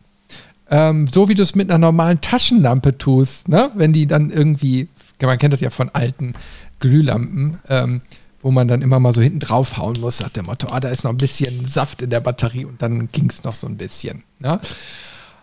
ähm, 0.71 1.07
so 1.09 1.29
wie 1.29 1.35
du 1.35 1.43
es 1.43 1.55
mit 1.55 1.71
einer 1.71 1.79
normalen 1.79 2.21
Taschenlampe 2.21 2.97
tust, 2.97 3.49
ne? 3.49 3.71
wenn 3.75 3.93
die 3.93 4.07
dann 4.07 4.31
irgendwie, 4.31 4.89
man 5.21 5.39
kennt 5.39 5.53
das 5.53 5.61
ja 5.61 5.71
von 5.71 5.91
alten 5.91 6.35
Glühlampen, 6.79 7.59
ähm, 7.69 8.01
wo 8.43 8.51
man 8.51 8.69
dann 8.69 8.81
immer 8.81 8.99
mal 8.99 9.13
so 9.13 9.21
hinten 9.21 9.41
draufhauen 9.41 10.01
muss, 10.01 10.21
nach 10.21 10.31
dem 10.31 10.47
Motto, 10.47 10.69
ah, 10.71 10.81
da 10.81 10.89
ist 10.89 11.05
noch 11.05 11.11
ein 11.11 11.19
bisschen 11.19 11.67
Saft 11.67 12.03
in 12.03 12.11
der 12.11 12.21
Batterie 12.21 12.65
und 12.65 12.81
dann 12.81 13.11
ging 13.13 13.29
es 13.29 13.45
noch 13.45 13.55
so 13.55 13.67
ein 13.67 13.77
bisschen. 13.77 14.23
Ne? 14.39 14.61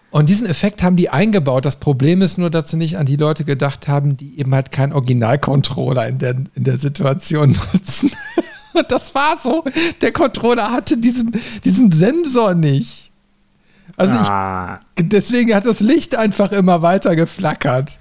Und 0.09 0.29
diesen 0.29 0.47
Effekt 0.47 0.81
haben 0.83 0.95
die 0.95 1.09
eingebaut. 1.09 1.65
Das 1.65 1.75
Problem 1.75 2.21
ist 2.21 2.37
nur, 2.37 2.49
dass 2.49 2.71
sie 2.71 2.77
nicht 2.77 2.97
an 2.97 3.05
die 3.05 3.17
Leute 3.17 3.43
gedacht 3.43 3.87
haben, 3.87 4.17
die 4.17 4.39
eben 4.39 4.55
halt 4.55 4.71
keinen 4.71 4.93
Originalcontroller 4.93 6.07
in 6.07 6.17
der, 6.17 6.35
in 6.55 6.63
der 6.63 6.79
Situation 6.79 7.49
nutzen. 7.73 8.11
Und 8.73 8.89
das 8.89 9.13
war 9.13 9.37
so. 9.37 9.63
Der 10.01 10.11
Controller 10.11 10.71
hatte 10.71 10.97
diesen, 10.97 11.35
diesen 11.65 11.91
Sensor 11.91 12.53
nicht. 12.53 13.06
Also 13.97 14.13
ah. 14.15 14.79
ich, 14.95 15.09
deswegen 15.09 15.53
hat 15.53 15.65
das 15.65 15.79
Licht 15.79 16.17
einfach 16.17 16.51
immer 16.51 16.81
weiter 16.81 17.15
geflackert. 17.15 17.99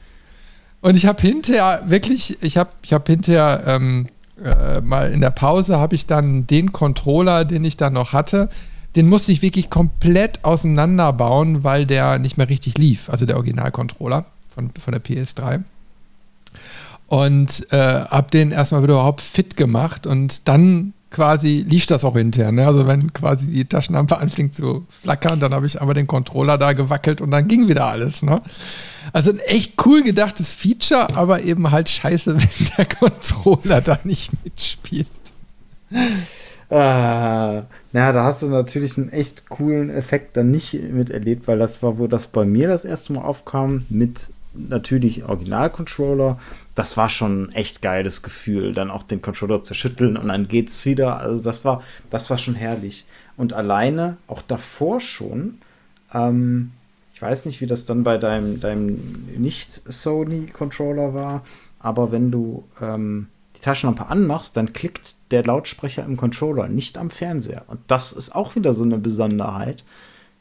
Und 0.82 0.94
ich 0.94 1.06
habe 1.06 1.20
hinterher 1.20 1.82
wirklich, 1.86 2.40
ich 2.42 2.58
habe 2.58 2.70
ich 2.82 2.92
hab 2.92 3.06
hinterher 3.08 3.64
ähm, 3.66 4.06
äh, 4.44 4.80
mal 4.82 5.10
in 5.10 5.22
der 5.22 5.30
Pause 5.30 5.78
habe 5.78 5.94
ich 5.94 6.06
dann 6.06 6.46
den 6.46 6.72
Controller, 6.72 7.44
den 7.44 7.64
ich 7.64 7.76
dann 7.76 7.94
noch 7.94 8.12
hatte, 8.12 8.50
den 8.94 9.08
musste 9.08 9.32
ich 9.32 9.42
wirklich 9.42 9.70
komplett 9.70 10.44
auseinanderbauen, 10.44 11.64
weil 11.64 11.86
der 11.86 12.18
nicht 12.18 12.36
mehr 12.36 12.48
richtig 12.48 12.78
lief. 12.78 13.10
Also 13.10 13.26
der 13.26 13.36
Originalcontroller 13.36 14.26
von, 14.54 14.70
von 14.78 14.92
der 14.92 15.02
PS3. 15.02 15.62
Und 17.08 17.72
äh, 17.72 18.04
habe 18.04 18.30
den 18.30 18.52
erstmal 18.52 18.82
wieder 18.82 18.94
überhaupt 18.94 19.20
fit 19.20 19.56
gemacht 19.56 20.06
und 20.06 20.48
dann 20.48 20.92
quasi 21.16 21.64
lief 21.66 21.86
das 21.86 22.04
auch 22.04 22.14
intern. 22.14 22.56
Ne? 22.56 22.66
Also 22.66 22.86
wenn 22.86 23.10
quasi 23.14 23.46
die 23.50 23.64
Taschenlampe 23.64 24.18
anfing 24.18 24.52
zu 24.52 24.86
flackern, 25.02 25.40
dann 25.40 25.54
habe 25.54 25.66
ich 25.66 25.80
aber 25.80 25.94
den 25.94 26.06
Controller 26.06 26.58
da 26.58 26.74
gewackelt 26.74 27.22
und 27.22 27.30
dann 27.30 27.48
ging 27.48 27.68
wieder 27.68 27.86
alles. 27.86 28.22
Ne? 28.22 28.42
Also 29.14 29.30
ein 29.30 29.38
echt 29.38 29.86
cool 29.86 30.02
gedachtes 30.02 30.54
Feature, 30.54 31.16
aber 31.16 31.42
eben 31.42 31.70
halt 31.70 31.88
scheiße, 31.88 32.36
wenn 32.38 32.68
der 32.76 32.84
Controller 32.84 33.80
da 33.80 33.98
nicht 34.04 34.30
mitspielt. 34.44 35.06
Ah, 36.68 37.62
na, 37.92 38.12
da 38.12 38.24
hast 38.24 38.42
du 38.42 38.48
natürlich 38.48 38.98
einen 38.98 39.10
echt 39.10 39.48
coolen 39.48 39.88
Effekt 39.88 40.36
dann 40.36 40.50
nicht 40.50 40.74
miterlebt, 40.74 41.48
weil 41.48 41.56
das 41.56 41.82
war, 41.82 41.96
wo 41.96 42.08
das 42.08 42.26
bei 42.26 42.44
mir 42.44 42.68
das 42.68 42.84
erste 42.84 43.14
Mal 43.14 43.22
aufkam, 43.22 43.86
mit 43.88 44.28
natürlich 44.52 45.24
Original-Controller. 45.24 46.38
Das 46.76 46.96
war 46.96 47.08
schon 47.08 47.44
ein 47.44 47.52
echt 47.52 47.82
geiles 47.82 48.22
Gefühl, 48.22 48.72
dann 48.72 48.90
auch 48.90 49.02
den 49.02 49.22
Controller 49.22 49.62
zu 49.62 49.74
schütteln 49.74 50.16
und 50.16 50.28
dann 50.28 50.46
geht's 50.46 50.86
wieder. 50.86 51.18
Also 51.18 51.42
das 51.42 51.64
war, 51.64 51.82
das 52.10 52.30
war 52.30 52.38
schon 52.38 52.54
herrlich. 52.54 53.06
Und 53.36 53.52
alleine, 53.52 54.18
auch 54.28 54.42
davor 54.42 55.00
schon, 55.00 55.58
ähm, 56.12 56.72
ich 57.14 57.22
weiß 57.22 57.46
nicht, 57.46 57.62
wie 57.62 57.66
das 57.66 57.86
dann 57.86 58.04
bei 58.04 58.18
deinem, 58.18 58.60
deinem 58.60 59.26
Nicht-Sony-Controller 59.38 61.14
war, 61.14 61.46
aber 61.80 62.12
wenn 62.12 62.30
du 62.30 62.64
ähm, 62.80 63.28
die 63.56 63.60
Taschenlampe 63.60 64.06
anmachst, 64.06 64.56
dann 64.56 64.74
klickt 64.74 65.14
der 65.30 65.44
Lautsprecher 65.44 66.04
im 66.04 66.18
Controller, 66.18 66.68
nicht 66.68 66.98
am 66.98 67.08
Fernseher. 67.08 67.64
Und 67.68 67.80
das 67.86 68.12
ist 68.12 68.34
auch 68.34 68.54
wieder 68.54 68.74
so 68.74 68.84
eine 68.84 68.98
Besonderheit. 68.98 69.82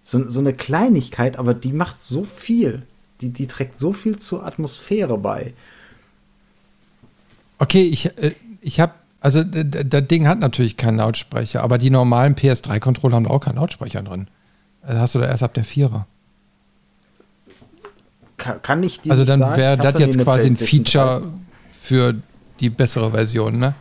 So, 0.03 0.29
so 0.29 0.41
eine 0.41 0.53
Kleinigkeit, 0.53 1.38
aber 1.39 1.53
die 1.53 1.71
macht 1.71 2.03
so 2.03 2.25
viel. 2.25 2.83
Die, 3.21 3.29
die 3.29 3.47
trägt 3.47 3.79
so 3.79 3.93
viel 3.93 4.17
zur 4.17 4.45
Atmosphäre 4.45 5.17
bei. 5.17 5.53
Okay, 7.60 7.84
ich, 7.84 8.06
äh, 8.18 8.34
ich 8.62 8.80
habe, 8.80 8.93
also 9.22 9.43
das 9.43 10.08
Ding 10.08 10.28
hat 10.28 10.39
natürlich 10.39 10.78
keinen 10.78 10.97
Lautsprecher, 10.97 11.64
aber 11.64 11.78
die 11.78 11.89
normalen 11.89 12.36
PS3-Controller 12.36 13.16
haben 13.16 13.28
auch 13.28 13.39
keinen 13.39 13.56
Lautsprecher 13.56 14.01
drin. 14.01 14.28
Das 14.82 14.97
hast 14.97 15.16
du 15.16 15.20
da 15.20 15.28
erst 15.28 15.43
ab 15.43 15.53
der 15.53 15.64
Vierer 15.64 16.08
kann, 18.45 18.62
kann 18.62 18.84
ich 18.84 19.01
dir 19.01 19.12
Also 19.12 19.26
dann 19.26 19.39
wäre 19.58 19.78
das 19.78 19.99
jetzt 19.99 20.20
quasi 20.20 20.47
ein 20.47 20.58
Feature 20.58 21.22
3. 21.22 21.30
für 21.82 22.16
die 22.60 22.70
bessere 22.70 23.12
Version, 23.12 23.58
ne? 23.58 23.76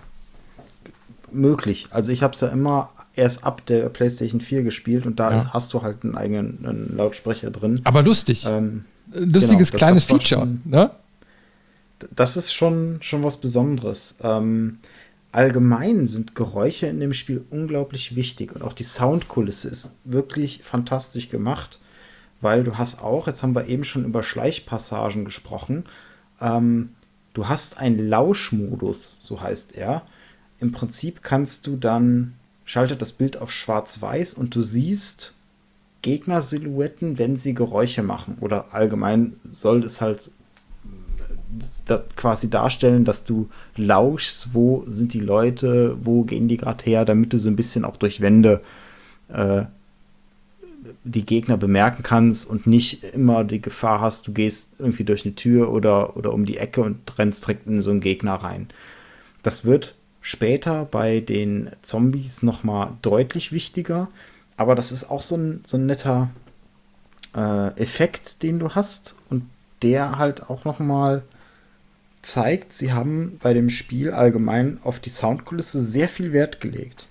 Möglich. 1.31 1.89
Also 1.91 2.12
ich 2.12 2.22
habe 2.22 2.33
es 2.35 2.41
ja 2.41 2.49
immer 2.49 2.91
erst 3.14 3.45
ab 3.45 3.64
der 3.66 3.89
PlayStation 3.89 4.41
4 4.41 4.62
gespielt 4.62 5.07
und 5.07 5.20
da 5.20 5.33
ja. 5.33 5.51
hast 5.53 5.72
du 5.72 5.83
halt 5.83 6.05
einen 6.05 6.16
eigenen 6.16 6.64
einen 6.64 6.97
Lautsprecher 6.97 7.51
drin. 7.51 7.81
Aber 7.85 8.03
lustig. 8.03 8.47
Ähm, 8.49 8.85
Lustiges 9.12 9.70
genau, 9.70 9.79
kleines 9.79 10.07
das, 10.07 10.16
Feature, 10.16 10.49
ne? 10.64 10.91
Das 12.11 12.36
ist 12.36 12.52
schon, 12.52 12.98
schon 13.00 13.22
was 13.22 13.40
Besonderes. 13.40 14.16
Ähm, 14.22 14.78
allgemein 15.32 16.07
sind 16.07 16.34
Geräusche 16.34 16.86
in 16.86 17.00
dem 17.00 17.12
Spiel 17.12 17.44
unglaublich 17.50 18.16
wichtig 18.16 18.55
und 18.55 18.62
auch 18.62 18.72
die 18.72 18.84
Soundkulisse 18.84 19.68
ist 19.68 19.96
wirklich 20.05 20.62
fantastisch 20.62 21.28
gemacht 21.28 21.78
weil 22.44 22.62
du 22.62 22.76
hast 22.76 23.02
auch, 23.02 23.26
jetzt 23.26 23.42
haben 23.42 23.55
wir 23.55 23.66
eben 23.68 23.84
schon 23.84 24.05
über 24.05 24.22
Schleichpassagen 24.22 25.24
gesprochen, 25.24 25.84
ähm, 26.40 26.90
du 27.32 27.48
hast 27.48 27.78
einen 27.78 27.98
Lauschmodus, 27.98 29.16
so 29.18 29.40
heißt 29.40 29.74
er. 29.74 30.02
Im 30.61 30.70
Prinzip 30.70 31.22
kannst 31.22 31.66
du 31.66 31.76
dann, 31.76 32.34
schaltet 32.66 33.00
das 33.00 33.12
Bild 33.12 33.38
auf 33.38 33.50
schwarz-weiß 33.50 34.34
und 34.34 34.55
du 34.55 34.61
siehst 34.61 35.32
Gegnersilhouetten, 36.02 37.18
wenn 37.18 37.38
sie 37.38 37.55
Geräusche 37.55 38.02
machen. 38.02 38.36
Oder 38.40 38.74
allgemein 38.74 39.40
soll 39.50 39.82
es 39.82 40.02
halt 40.02 40.30
das 41.86 42.05
quasi 42.16 42.50
darstellen, 42.50 43.05
dass 43.05 43.24
du 43.24 43.48
lauschst, 43.76 44.55
wo 44.55 44.84
sind 44.86 45.12
die 45.12 45.20
Leute, 45.20 45.96
wo 46.00 46.22
gehen 46.22 46.48
die 46.48 46.57
gerade 46.57 46.84
her, 46.84 47.05
damit 47.05 47.32
du 47.32 47.38
so 47.38 47.48
ein 47.48 47.57
bisschen 47.57 47.84
auch 47.84 47.96
durch 47.96 48.20
Wände 48.20 48.61
äh, 49.28 49.64
die 51.05 51.24
Gegner 51.24 51.57
bemerken 51.57 52.02
kannst 52.02 52.48
und 52.48 52.66
nicht 52.66 53.05
immer 53.05 53.44
die 53.44 53.61
Gefahr 53.61 54.00
hast, 54.00 54.26
du 54.26 54.32
gehst 54.32 54.74
irgendwie 54.78 55.05
durch 55.05 55.24
eine 55.24 55.34
Tür 55.34 55.72
oder, 55.72 56.16
oder 56.16 56.32
um 56.32 56.44
die 56.44 56.59
Ecke 56.59 56.82
und 56.82 57.18
rennst 57.18 57.46
direkt 57.46 57.66
in 57.66 57.80
so 57.80 57.90
einen 57.90 58.00
Gegner 58.00 58.34
rein. 58.34 58.68
Das 59.42 59.64
wird 59.64 59.94
später 60.20 60.84
bei 60.84 61.20
den 61.20 61.70
Zombies 61.82 62.42
nochmal 62.42 62.90
deutlich 63.02 63.52
wichtiger, 63.52 64.09
aber 64.57 64.74
das 64.74 64.92
ist 64.92 65.11
auch 65.11 65.22
so 65.22 65.36
ein, 65.36 65.62
so 65.66 65.76
ein 65.76 65.86
netter 65.86 66.30
äh, 67.34 67.68
Effekt, 67.80 68.42
den 68.42 68.59
du 68.59 68.70
hast 68.70 69.16
und 69.30 69.44
der 69.82 70.18
halt 70.18 70.48
auch 70.48 70.64
nochmal 70.64 71.22
zeigt, 72.27 72.72
sie 72.72 72.93
haben 72.93 73.39
bei 73.43 73.55
dem 73.55 73.70
Spiel 73.70 74.11
allgemein 74.11 74.79
auf 74.83 75.01
die 75.01 75.11
Soundkulisse 75.11 75.81
sehr 75.81 76.09
viel 76.09 76.33
Wert 76.33 76.61
gelegt. 76.61 77.07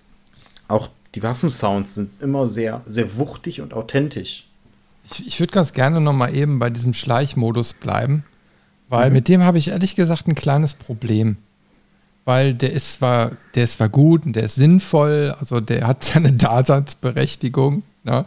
Auch 0.68 0.90
die 1.16 1.24
Waffensounds 1.24 1.96
sind 1.96 2.22
immer 2.22 2.48
sehr, 2.48 2.82
sehr 2.86 3.18
wuchtig 3.18 3.62
und 3.62 3.74
authentisch. 3.74 4.48
Ich, 5.10 5.28
ich 5.28 5.40
würde 5.40 5.54
ganz 5.54 5.74
gerne 5.74 6.02
noch 6.02 6.14
mal 6.14 6.34
eben 6.34 6.60
bei 6.60 6.70
diesem 6.70 6.94
Schleichmodus 6.94 7.74
bleiben, 7.74 8.24
weil 8.90 9.10
mhm. 9.10 9.16
mit 9.16 9.28
dem 9.28 9.44
habe 9.44 9.58
ich 9.58 9.70
ehrlich 9.70 9.96
gesagt 9.96 10.28
ein 10.28 10.36
kleines 10.36 10.74
Problem. 10.74 11.38
Weil 12.26 12.54
der 12.54 12.72
ist 12.72 12.94
zwar, 12.94 13.32
der 13.54 13.66
ist 13.66 13.74
zwar 13.74 13.90
gut 13.90 14.26
und 14.26 14.36
der 14.36 14.44
ist 14.44 14.56
sinnvoll, 14.56 15.36
also 15.40 15.60
der 15.60 15.88
hat 15.88 16.04
seine 16.04 16.34
Daseinsberechtigung. 16.34 17.84
Ne? 18.04 18.26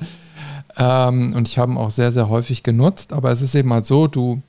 Ähm, 0.77 1.33
und 1.35 1.49
ich 1.49 1.59
habe 1.59 1.73
ihn 1.73 1.79
auch 1.79 1.91
sehr, 1.91 2.13
sehr 2.13 2.29
häufig 2.29 2.63
genutzt, 2.63 3.13
aber 3.13 3.33
es 3.33 3.41
ist 3.41 3.55
eben 3.55 3.71
mal 3.71 3.85
so, 3.85 4.07
du, 4.07 4.43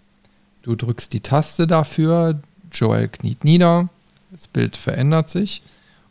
du 0.67 0.75
drückst 0.75 1.13
die 1.13 1.21
Taste 1.21 1.65
dafür, 1.65 2.41
Joel 2.73 3.07
kniet 3.07 3.45
nieder, 3.45 3.87
das 4.31 4.47
Bild 4.47 4.75
verändert 4.75 5.29
sich 5.29 5.61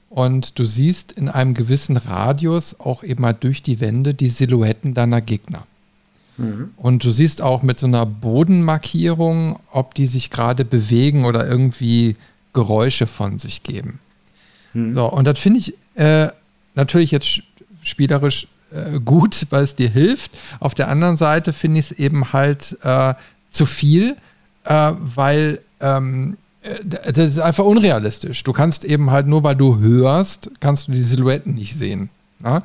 und 0.08 0.58
du 0.58 0.64
siehst 0.64 1.12
in 1.12 1.28
einem 1.28 1.52
gewissen 1.52 1.98
Radius 1.98 2.80
auch 2.80 3.02
eben 3.02 3.20
mal 3.20 3.34
durch 3.34 3.62
die 3.62 3.80
Wände 3.80 4.14
die 4.14 4.30
Silhouetten 4.30 4.94
deiner 4.94 5.20
Gegner. 5.20 5.66
Mhm. 6.38 6.70
Und 6.78 7.04
du 7.04 7.10
siehst 7.10 7.42
auch 7.42 7.62
mit 7.62 7.78
so 7.78 7.86
einer 7.86 8.06
Bodenmarkierung, 8.06 9.58
ob 9.70 9.94
die 9.94 10.06
sich 10.06 10.30
gerade 10.30 10.64
bewegen 10.64 11.26
oder 11.26 11.46
irgendwie 11.46 12.16
Geräusche 12.54 13.06
von 13.06 13.38
sich 13.38 13.62
geben. 13.62 13.98
Mhm. 14.72 14.94
So, 14.94 15.06
und 15.12 15.26
das 15.26 15.38
finde 15.38 15.60
ich 15.60 15.74
äh, 15.96 16.28
natürlich 16.74 17.10
jetzt 17.10 17.42
spielerisch 17.82 18.48
äh, 18.72 19.00
gut, 19.00 19.46
weil 19.50 19.64
es 19.64 19.76
dir 19.76 19.90
hilft. 19.90 20.30
Auf 20.60 20.74
der 20.74 20.88
anderen 20.88 21.18
Seite 21.18 21.52
finde 21.52 21.80
ich 21.80 21.90
es 21.90 21.92
eben 21.92 22.32
halt 22.32 22.78
äh, 22.82 23.12
zu 23.50 23.66
viel, 23.66 24.16
äh, 24.66 24.92
weil 24.98 25.60
ähm, 25.80 26.36
äh, 26.62 26.74
das 26.84 27.16
ist 27.18 27.38
einfach 27.38 27.64
unrealistisch. 27.64 28.42
Du 28.44 28.52
kannst 28.52 28.84
eben 28.84 29.10
halt 29.10 29.26
nur, 29.26 29.42
weil 29.42 29.56
du 29.56 29.78
hörst, 29.78 30.50
kannst 30.60 30.88
du 30.88 30.92
die 30.92 31.02
Silhouetten 31.02 31.54
nicht 31.54 31.74
sehen. 31.74 32.10
Ja? 32.44 32.62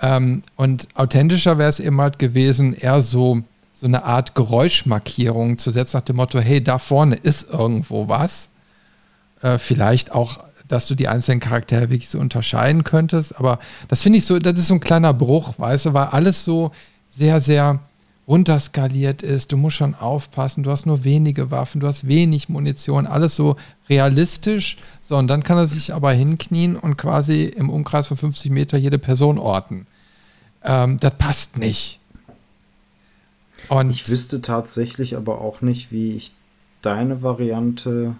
Ähm, 0.00 0.42
und 0.56 0.88
authentischer 0.94 1.58
wäre 1.58 1.68
es 1.68 1.80
eben 1.80 2.00
halt 2.00 2.18
gewesen, 2.18 2.74
eher 2.74 3.02
so, 3.02 3.40
so 3.74 3.86
eine 3.86 4.04
Art 4.04 4.34
Geräuschmarkierung 4.34 5.58
zu 5.58 5.70
setzen, 5.70 5.98
nach 5.98 6.04
dem 6.04 6.16
Motto, 6.16 6.40
hey, 6.40 6.62
da 6.62 6.78
vorne 6.78 7.16
ist 7.16 7.50
irgendwo 7.50 8.08
was. 8.08 8.48
Äh, 9.42 9.58
vielleicht 9.58 10.12
auch, 10.12 10.38
dass 10.66 10.88
du 10.88 10.94
die 10.94 11.08
einzelnen 11.08 11.40
Charaktere 11.40 11.90
wirklich 11.90 12.08
so 12.08 12.18
unterscheiden 12.18 12.84
könntest. 12.84 13.38
Aber 13.38 13.58
das 13.88 14.02
finde 14.02 14.18
ich 14.18 14.24
so, 14.24 14.38
das 14.38 14.58
ist 14.58 14.68
so 14.68 14.74
ein 14.74 14.80
kleiner 14.80 15.12
Bruch, 15.12 15.54
weißt 15.58 15.86
du, 15.86 15.94
weil 15.94 16.06
alles 16.06 16.44
so 16.44 16.72
sehr, 17.10 17.40
sehr 17.40 17.80
runterskaliert 18.26 19.22
ist, 19.22 19.52
du 19.52 19.56
musst 19.56 19.76
schon 19.76 19.94
aufpassen, 19.94 20.62
du 20.62 20.70
hast 20.70 20.86
nur 20.86 21.04
wenige 21.04 21.50
Waffen, 21.50 21.80
du 21.80 21.86
hast 21.86 22.06
wenig 22.06 22.48
Munition, 22.48 23.06
alles 23.06 23.36
so 23.36 23.56
realistisch. 23.88 24.78
So, 25.02 25.16
und 25.16 25.28
dann 25.28 25.42
kann 25.42 25.58
er 25.58 25.66
sich 25.66 25.92
aber 25.92 26.12
hinknien 26.12 26.76
und 26.76 26.96
quasi 26.96 27.44
im 27.44 27.68
Umkreis 27.68 28.06
von 28.06 28.16
50 28.16 28.50
Meter 28.50 28.78
jede 28.78 28.98
Person 28.98 29.38
orten. 29.38 29.86
Ähm, 30.62 30.98
das 31.00 31.12
passt 31.18 31.58
nicht. 31.58 32.00
Und 33.68 33.90
ich 33.90 34.08
wüsste 34.08 34.42
tatsächlich 34.42 35.16
aber 35.16 35.40
auch 35.40 35.60
nicht, 35.60 35.92
wie 35.92 36.12
ich 36.12 36.32
deine 36.82 37.22
Variante 37.22 38.14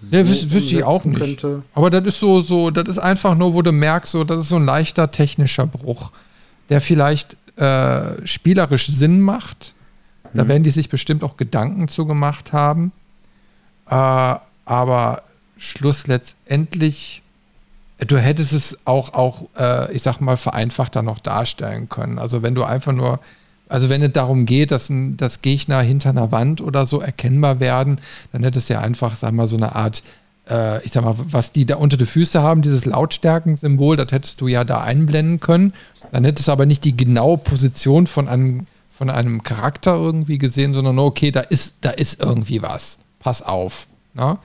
so 0.00 0.16
ja, 0.16 0.26
wüs 0.26 0.50
wüsste 0.50 0.76
ich 0.76 0.84
auch 0.84 1.04
nicht. 1.04 1.18
Könnte. 1.18 1.62
Aber 1.74 1.90
das 1.90 2.06
ist 2.06 2.20
so, 2.20 2.40
so, 2.40 2.70
das 2.70 2.88
ist 2.88 2.98
einfach 2.98 3.34
nur, 3.36 3.52
wo 3.52 3.60
du 3.60 3.70
merkst, 3.70 4.12
so, 4.12 4.24
das 4.24 4.42
ist 4.42 4.48
so 4.48 4.56
ein 4.56 4.64
leichter 4.64 5.10
technischer 5.10 5.66
Bruch, 5.66 6.10
der 6.70 6.80
vielleicht 6.80 7.36
äh, 7.60 8.26
spielerisch 8.26 8.86
Sinn 8.88 9.20
macht. 9.20 9.74
Da 10.32 10.44
mhm. 10.44 10.48
werden 10.48 10.62
die 10.62 10.70
sich 10.70 10.88
bestimmt 10.88 11.22
auch 11.22 11.36
Gedanken 11.36 11.88
zu 11.88 12.06
gemacht 12.06 12.52
haben. 12.54 12.92
Äh, 13.88 14.34
aber 14.64 15.22
Schluss 15.58 16.06
letztendlich, 16.06 17.22
du 17.98 18.16
hättest 18.16 18.54
es 18.54 18.78
auch, 18.86 19.12
auch 19.12 19.42
äh, 19.58 19.92
ich 19.92 20.02
sag 20.02 20.20
mal, 20.20 20.38
vereinfachter 20.38 21.02
noch 21.02 21.18
darstellen 21.18 21.90
können. 21.90 22.18
Also 22.18 22.42
wenn 22.42 22.54
du 22.54 22.64
einfach 22.64 22.92
nur, 22.92 23.20
also 23.68 23.90
wenn 23.90 24.02
es 24.02 24.12
darum 24.12 24.46
geht, 24.46 24.70
dass, 24.70 24.88
ein, 24.88 25.18
dass 25.18 25.42
Gegner 25.42 25.82
hinter 25.82 26.10
einer 26.10 26.32
Wand 26.32 26.62
oder 26.62 26.86
so 26.86 27.00
erkennbar 27.00 27.60
werden, 27.60 28.00
dann 28.32 28.42
hättest 28.42 28.70
du 28.70 28.74
ja 28.74 28.80
einfach, 28.80 29.16
sag 29.16 29.32
mal, 29.32 29.46
so 29.46 29.58
eine 29.58 29.74
Art 29.74 30.02
äh, 30.50 30.84
ich 30.84 30.92
sag 30.92 31.04
mal, 31.04 31.14
was 31.16 31.52
die 31.52 31.64
da 31.64 31.76
unter 31.76 31.96
die 31.96 32.06
Füße 32.06 32.42
haben, 32.42 32.62
dieses 32.62 32.84
Lautstärken-Symbol, 32.84 33.96
das 33.96 34.12
hättest 34.12 34.40
du 34.40 34.48
ja 34.48 34.64
da 34.64 34.80
einblenden 34.80 35.40
können. 35.40 35.72
Dann 36.12 36.24
hättest 36.24 36.48
du 36.48 36.52
aber 36.52 36.66
nicht 36.66 36.84
die 36.84 36.96
genaue 36.96 37.38
Position 37.38 38.06
von 38.06 38.28
einem, 38.28 38.62
von 38.90 39.10
einem 39.10 39.42
Charakter 39.42 39.94
irgendwie 39.94 40.38
gesehen, 40.38 40.74
sondern 40.74 40.96
nur, 40.96 41.06
okay, 41.06 41.30
da 41.30 41.40
ist, 41.40 41.76
da 41.80 41.90
ist 41.90 42.20
irgendwie 42.20 42.62
was. 42.62 42.98
Pass 43.18 43.42
auf. 43.42 43.86
Ne? 44.14 44.38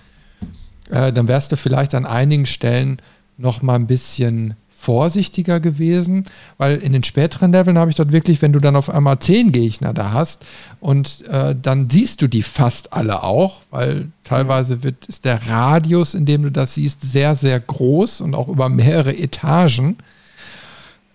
Äh, 0.90 1.12
dann 1.14 1.28
wärst 1.28 1.52
du 1.52 1.58
vielleicht 1.58 1.96
an 1.96 2.06
einigen 2.06 2.46
Stellen 2.46 3.02
noch 3.38 3.62
mal 3.62 3.76
ein 3.76 3.88
bisschen 3.88 4.56
vorsichtiger 4.86 5.60
gewesen, 5.60 6.26
weil 6.58 6.78
in 6.78 6.94
den 6.94 7.04
späteren 7.04 7.52
Leveln 7.52 7.80
habe 7.80 7.90
ich 7.90 7.96
dort 7.96 8.12
wirklich, 8.12 8.44
wenn 8.44 8.54
du 8.54 8.60
dann 8.60 8.76
auf 8.76 8.90
einmal 8.90 9.18
zehn 9.18 9.52
Gegner 9.52 9.94
da 9.94 10.12
hast 10.12 10.46
und 10.80 11.28
äh, 11.28 11.56
dann 11.60 11.90
siehst 11.90 12.22
du 12.22 12.28
die 12.28 12.44
fast 12.44 12.94
alle 12.94 13.24
auch, 13.24 13.62
weil 13.72 14.10
teilweise 14.24 14.84
wird, 14.84 15.08
ist 15.08 15.26
der 15.26 15.48
Radius, 15.48 16.14
in 16.14 16.28
dem 16.28 16.44
du 16.44 16.52
das 16.52 16.76
siehst, 16.76 17.02
sehr, 17.02 17.36
sehr 17.36 17.60
groß 17.60 18.22
und 18.22 18.36
auch 18.36 18.48
über 18.48 18.70
mehrere 18.70 19.18
Etagen. 19.18 19.98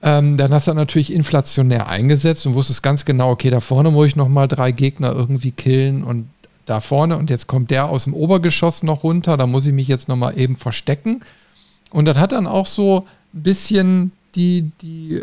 Ähm, 0.02 0.36
dann 0.36 0.52
hast 0.52 0.66
du 0.66 0.74
natürlich 0.74 1.12
inflationär 1.12 1.88
eingesetzt 1.88 2.46
und 2.46 2.54
wusstest 2.54 2.82
ganz 2.82 3.04
genau, 3.04 3.30
okay, 3.30 3.50
da 3.50 3.60
vorne 3.60 3.90
muss 3.90 4.08
ich 4.08 4.16
nochmal 4.16 4.48
drei 4.48 4.72
Gegner 4.72 5.12
irgendwie 5.12 5.50
killen 5.50 6.02
und 6.02 6.28
da 6.64 6.80
vorne 6.80 7.18
und 7.18 7.28
jetzt 7.30 7.46
kommt 7.46 7.70
der 7.70 7.88
aus 7.88 8.04
dem 8.04 8.14
Obergeschoss 8.14 8.82
noch 8.82 9.02
runter, 9.02 9.36
da 9.36 9.46
muss 9.46 9.66
ich 9.66 9.72
mich 9.72 9.88
jetzt 9.88 10.08
nochmal 10.08 10.38
eben 10.38 10.56
verstecken. 10.56 11.20
Und 11.90 12.04
das 12.06 12.16
hat 12.16 12.32
dann 12.32 12.46
auch 12.46 12.66
so 12.66 13.06
ein 13.34 13.42
bisschen 13.42 14.12
die, 14.36 14.70
die 14.80 15.22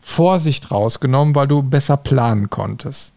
Vorsicht 0.00 0.70
rausgenommen, 0.70 1.34
weil 1.34 1.48
du 1.48 1.62
besser 1.62 1.96
planen 1.96 2.48
konntest. 2.48 3.12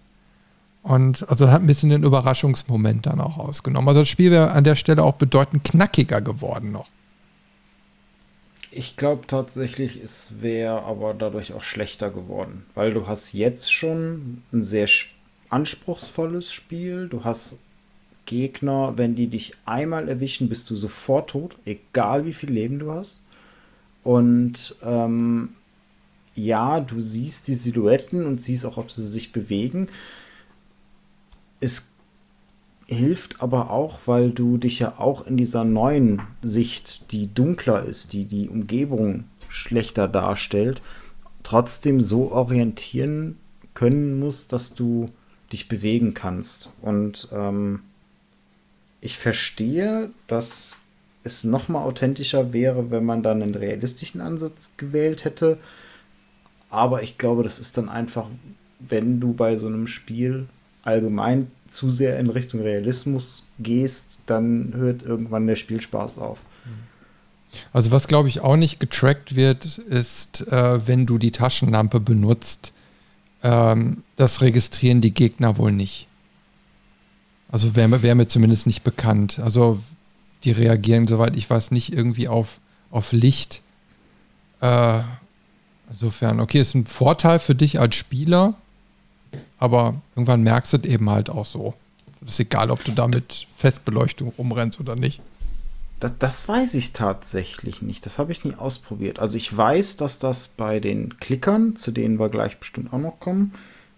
Und 0.82 1.30
also 1.30 1.50
hat 1.50 1.62
ein 1.62 1.68
bisschen 1.68 1.92
den 1.92 2.04
Überraschungsmoment 2.04 3.06
dann 3.06 3.22
auch 3.22 3.38
rausgenommen. 3.38 3.88
Also 3.88 4.02
das 4.02 4.10
Spiel 4.10 4.32
wäre 4.32 4.52
an 4.52 4.64
der 4.64 4.76
Stelle 4.76 5.04
auch 5.04 5.14
bedeutend 5.14 5.64
knackiger 5.64 6.22
geworden 6.22 6.72
noch. 6.72 6.88
Ich 8.72 8.96
glaube 8.96 9.26
tatsächlich, 9.26 10.00
es 10.04 10.42
wäre 10.42 10.84
aber 10.84 11.16
dadurch 11.16 11.54
auch 11.54 11.64
schlechter 11.64 12.12
geworden, 12.12 12.66
weil 12.76 12.94
du 12.94 13.08
hast 13.08 13.34
jetzt 13.34 13.74
schon 13.74 14.44
ein 14.54 14.64
sehr 14.64 14.88
anspruchsvolles 15.50 16.54
Spiel. 16.54 17.08
Du 17.08 17.24
hast 17.24 17.60
Gegner, 18.28 18.94
wenn 18.96 19.16
die 19.16 19.26
dich 19.26 19.54
einmal 19.66 20.08
erwischen, 20.08 20.50
bist 20.50 20.70
du 20.70 20.76
sofort 20.76 21.32
tot, 21.32 21.58
egal 21.66 22.26
wie 22.26 22.34
viel 22.34 22.52
Leben 22.52 22.78
du 22.78 22.92
hast. 22.92 23.26
Und 24.04 24.76
ähm, 24.84 25.56
ja, 26.36 26.80
du 26.80 27.02
siehst 27.02 27.48
die 27.48 27.56
Silhouetten 27.56 28.26
und 28.26 28.42
siehst 28.42 28.68
auch, 28.68 28.78
ob 28.78 28.92
sie 28.92 29.04
sich 29.04 29.32
bewegen. 29.32 29.88
Es 31.60 31.89
hilft 32.96 33.42
aber 33.42 33.70
auch, 33.70 34.00
weil 34.06 34.32
du 34.32 34.58
dich 34.58 34.80
ja 34.80 34.96
auch 34.98 35.26
in 35.26 35.38
dieser 35.38 35.64
neuen 35.64 36.22
Sicht, 36.42 37.12
die 37.12 37.34
dunkler 37.34 37.84
ist, 37.84 38.14
die 38.14 38.26
die 38.26 38.50
Umgebung 38.50 39.26
schlechter 39.48 40.08
darstellt, 40.08 40.82
trotzdem 41.44 42.02
so 42.02 42.32
orientieren 42.32 43.38
können 43.74 44.20
musst, 44.20 44.54
dass 44.54 44.76
du 44.76 45.06
dich 45.52 45.68
bewegen 45.68 46.14
kannst. 46.14 46.72
Und 46.82 47.28
ähm, 47.32 47.82
ich 49.02 49.18
verstehe, 49.18 50.10
dass 50.28 50.76
es 51.24 51.44
noch 51.44 51.70
mal 51.70 51.84
authentischer 51.84 52.54
wäre, 52.54 52.92
wenn 52.92 53.06
man 53.06 53.24
dann 53.24 53.42
einen 53.42 53.56
realistischen 53.56 54.22
Ansatz 54.22 54.76
gewählt 54.78 55.26
hätte. 55.26 55.58
Aber 56.70 57.04
ich 57.04 57.18
glaube, 57.18 57.44
das 57.44 57.60
ist 57.60 57.78
dann 57.78 57.90
einfach, 57.90 58.28
wenn 58.80 59.20
du 59.20 59.34
bei 59.34 59.58
so 59.58 59.68
einem 59.68 59.88
Spiel 59.88 60.48
allgemein 60.84 61.52
zu 61.70 61.92
sehr 61.92 62.20
in 62.20 62.30
Richtung 62.30 62.62
Realismus 62.62 63.46
gehst, 63.60 64.20
dann 64.26 64.74
hört 64.76 65.04
irgendwann 65.04 65.48
der 65.48 65.56
Spielspaß 65.56 66.18
auf. 66.18 66.40
Also 67.74 67.92
was 67.92 68.08
glaube 68.08 68.30
ich 68.30 68.42
auch 68.42 68.56
nicht 68.56 68.80
getrackt 68.80 69.36
wird, 69.36 69.78
ist, 69.78 70.48
äh, 70.52 70.88
wenn 70.88 71.06
du 71.06 71.18
die 71.18 71.32
Taschenlampe 71.32 72.00
benutzt, 72.00 72.74
ähm, 73.44 74.04
das 74.16 74.42
registrieren 74.42 75.02
die 75.02 75.14
Gegner 75.14 75.58
wohl 75.58 75.72
nicht. 75.72 76.08
Also 77.52 77.76
wäre 77.76 78.04
wär 78.04 78.16
mir 78.16 78.28
zumindest 78.28 78.68
nicht 78.68 78.84
bekannt. 78.84 79.40
Also 79.40 79.80
die 80.44 80.52
reagieren, 80.52 81.08
soweit 81.08 81.36
ich 81.36 81.50
weiß, 81.50 81.72
nicht 81.72 81.92
irgendwie 81.92 82.28
auf, 82.28 82.60
auf 82.92 83.12
Licht. 83.12 83.62
Äh, 84.62 85.00
insofern, 85.90 86.40
okay, 86.40 86.62
ist 86.62 86.76
ein 86.76 86.86
Vorteil 86.86 87.40
für 87.40 87.56
dich 87.56 87.80
als 87.80 87.96
Spieler, 87.96 88.56
aber 89.58 90.02
irgendwann 90.16 90.44
merkst 90.44 90.74
du 90.74 90.78
es 90.78 90.84
eben 90.84 91.10
halt 91.10 91.30
auch 91.30 91.46
so. 91.46 91.74
Es 92.26 92.34
ist 92.34 92.40
egal, 92.42 92.72
ob 92.72 92.84
du 92.84 92.92
da 92.92 93.08
mit 93.08 93.48
Festbeleuchtung 93.56 94.34
rumrennst 94.38 94.80
oder 94.80 94.96
nicht. 94.96 95.22
Das, 96.00 96.14
das 96.18 96.48
weiß 96.48 96.76
ich 96.76 96.94
tatsächlich 96.94 97.82
nicht. 97.82 98.06
Das 98.06 98.20
habe 98.20 98.32
ich 98.32 98.46
nie 98.46 98.56
ausprobiert. 98.56 99.20
Also 99.20 99.38
ich 99.38 99.56
weiß, 99.56 99.98
dass 99.98 100.20
das 100.20 100.48
bei 100.48 100.80
den 100.80 101.20
Klickern, 101.20 101.76
zu 101.76 101.92
denen 101.92 102.20
wir 102.20 102.30
gleich 102.30 102.58
bestimmt 102.58 102.94
auch 102.94 103.00
noch 103.00 103.20
kommen, 103.20 103.54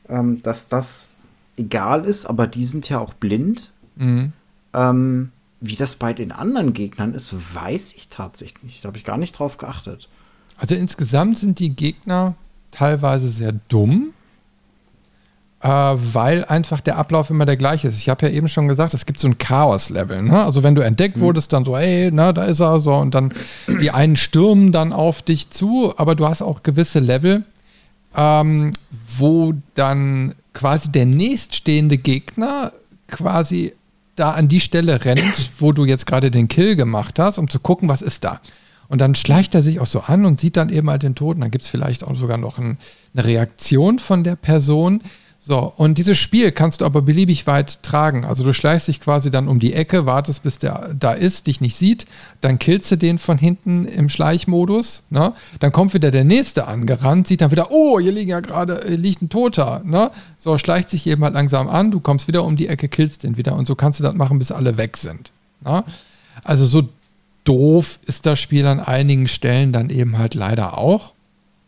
ähm, 0.10 0.42
dass 0.42 0.68
das 0.68 1.10
egal 1.58 2.06
ist, 2.06 2.26
aber 2.26 2.48
die 2.48 2.66
sind 2.66 2.90
ja 2.90 3.00
auch 3.00 3.14
blind. 3.14 3.72
Mhm. 3.96 4.34
Ähm, 4.74 5.32
wie 5.60 5.76
das 5.76 5.96
bei 5.96 6.14
den 6.14 6.32
anderen 6.32 6.74
Gegnern 6.74 7.14
ist, 7.14 7.56
weiß 7.56 7.94
ich 7.94 8.10
tatsächlich 8.10 8.64
nicht. 8.64 8.84
Da 8.84 8.88
habe 8.88 8.98
ich 8.98 9.04
gar 9.04 9.20
nicht 9.20 9.38
drauf 9.38 9.60
geachtet. 9.60 10.10
Also 10.58 10.74
insgesamt 10.74 11.38
sind 11.38 11.60
die 11.60 11.76
Gegner 11.76 12.36
teilweise 12.72 13.30
sehr 13.30 13.52
dumm, 13.70 14.14
weil 15.68 16.44
einfach 16.46 16.82
der 16.82 16.98
Ablauf 16.98 17.30
immer 17.30 17.46
der 17.46 17.58
gleiche 17.58 17.88
ist. 17.88 17.98
Ich 17.98 18.10
habe 18.10 18.28
ja 18.28 18.34
eben 18.34 18.48
schon 18.48 18.68
gesagt, 18.68 18.94
es 18.94 19.06
gibt 19.06 19.20
so 19.20 19.28
ein 19.28 19.38
Chaos-Level. 19.38 20.24
Ne? 20.24 20.44
Also 20.44 20.64
wenn 20.64 20.74
du 20.74 20.82
entdeckt 20.82 21.18
mhm. 21.18 21.22
wurdest, 21.22 21.54
dann 21.54 21.66
so, 21.66 21.78
ey, 21.78 22.10
na, 22.12 22.34
da 22.34 22.46
ist 22.46 22.60
er 22.60 22.80
so 22.80 22.96
und 22.96 23.14
dann 23.14 23.32
die 23.80 23.92
einen 23.92 24.16
stürmen 24.16 24.72
dann 24.72 24.92
auf 24.92 25.22
dich 25.22 25.52
zu, 25.52 25.94
aber 25.98 26.16
du 26.16 26.28
hast 26.28 26.42
auch 26.42 26.64
gewisse 26.64 27.00
Level, 27.00 27.44
ähm, 28.16 28.72
wo 29.18 29.54
dann 29.76 30.34
quasi 30.54 30.92
der 30.92 31.06
nächststehende 31.06 31.98
Gegner 31.98 32.72
quasi 33.08 33.74
da 34.16 34.32
an 34.32 34.48
die 34.48 34.60
Stelle 34.60 35.06
rennt, 35.06 35.52
wo 35.60 35.72
du 35.72 35.86
jetzt 35.86 36.08
gerade 36.08 36.32
den 36.32 36.48
Kill 36.48 36.76
gemacht 36.76 37.20
hast, 37.20 37.38
um 37.38 37.50
zu 37.50 37.60
gucken, 37.60 37.88
was 37.88 38.02
ist 38.02 38.24
da. 38.24 38.42
Und 38.88 39.00
dann 39.00 39.16
schleicht 39.16 39.56
er 39.56 39.62
sich 39.62 39.80
auch 39.80 39.86
so 39.86 40.02
an 40.02 40.26
und 40.26 40.40
sieht 40.40 40.58
dann 40.58 40.70
eben 40.70 40.90
halt 40.90 41.04
den 41.04 41.16
Toten. 41.16 41.40
Dann 41.40 41.52
gibt 41.52 41.64
es 41.64 41.70
vielleicht 41.70 42.04
auch 42.04 42.16
sogar 42.16 42.38
noch 42.38 42.58
ein, 42.58 42.78
eine 43.14 43.26
Reaktion 43.26 44.00
von 44.00 44.26
der 44.26 44.36
Person, 44.36 45.02
so, 45.44 45.74
und 45.76 45.98
dieses 45.98 46.20
Spiel 46.20 46.52
kannst 46.52 46.82
du 46.82 46.86
aber 46.86 47.02
beliebig 47.02 47.48
weit 47.48 47.82
tragen. 47.82 48.26
Also 48.26 48.44
du 48.44 48.54
schleichst 48.54 48.88
dich 48.88 49.02
quasi 49.02 49.32
dann 49.32 49.48
um 49.48 49.60
die 49.60 49.74
Ecke, 49.74 50.06
wartest, 50.06 50.44
bis 50.44 50.60
der 50.60 50.94
da 50.94 51.14
ist, 51.14 51.48
dich 51.48 51.62
nicht 51.62 51.76
sieht, 51.76 52.06
dann 52.42 52.60
killst 52.60 52.92
du 52.92 52.96
den 52.96 53.18
von 53.18 53.40
hinten 53.40 53.86
im 53.86 54.08
Schleichmodus, 54.08 55.02
ne? 55.10 55.34
Dann 55.60 55.72
kommt 55.72 55.96
wieder 55.96 56.12
der 56.12 56.26
nächste 56.26 56.68
angerannt, 56.68 57.26
sieht 57.26 57.42
dann 57.42 57.50
wieder, 57.50 57.72
oh, 57.72 58.00
hier 58.00 58.12
liegt 58.12 58.30
ja 58.30 58.40
gerade, 58.40 58.88
liegt 58.88 59.24
ein 59.24 59.30
Toter, 59.30 59.82
ne? 59.84 60.12
So, 60.38 60.60
schleicht 60.60 60.92
sich 60.92 61.08
eben 61.08 61.24
halt 61.24 61.34
langsam 61.34 61.68
an, 61.68 61.90
du 61.90 62.00
kommst 62.02 62.28
wieder 62.28 62.44
um 62.44 62.56
die 62.56 62.68
Ecke, 62.68 62.88
killst 62.88 63.24
den 63.24 63.36
wieder 63.36 63.56
und 63.56 63.68
so 63.68 63.74
kannst 63.74 64.00
du 64.00 64.04
das 64.04 64.14
machen, 64.14 64.38
bis 64.38 64.52
alle 64.52 64.78
weg 64.78 64.96
sind. 64.96 65.32
Ne? 65.66 65.84
Also 66.44 66.68
so 66.68 66.88
doof 67.46 67.98
ist 68.06 68.28
das 68.28 68.40
Spiel 68.40 68.68
an 68.68 68.80
einigen 68.80 69.28
Stellen 69.28 69.74
dann 69.74 69.90
eben 69.90 70.20
halt 70.20 70.36
leider 70.36 70.78
auch. 70.78 71.14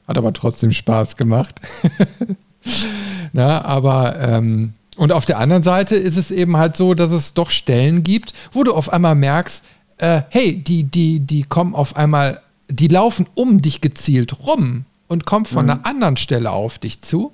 Hat 0.08 0.18
aber 0.18 0.32
trotzdem 0.34 0.74
Spaß 0.74 1.18
gemacht. 1.18 1.60
Na, 3.34 3.64
aber 3.64 4.20
ähm, 4.20 4.74
und 4.96 5.12
auf 5.12 5.26
der 5.26 5.40
anderen 5.40 5.64
Seite 5.64 5.96
ist 5.96 6.18
es 6.18 6.32
eben 6.32 6.58
halt 6.58 6.78
so, 6.78 6.94
dass 6.94 7.12
es 7.12 7.34
doch 7.34 7.50
Stellen 7.50 8.04
gibt, 8.04 8.34
wo 8.52 8.64
du 8.64 8.74
auf 8.74 8.94
einmal 8.94 9.16
merkst, 9.16 9.64
äh, 9.98 10.22
hey, 10.30 10.62
die, 10.62 10.84
die, 10.84 11.20
die 11.20 11.44
kommen 11.44 11.76
auf 11.76 11.96
einmal, 11.96 12.42
die 12.70 12.88
laufen 12.88 13.28
um 13.34 13.62
dich 13.62 13.82
gezielt 13.82 14.40
rum 14.40 14.86
und 15.08 15.26
kommen 15.26 15.46
von 15.46 15.66
mhm. 15.66 15.72
einer 15.72 15.86
anderen 15.86 16.18
Stelle 16.18 16.52
auf 16.52 16.78
dich 16.78 17.02
zu 17.02 17.32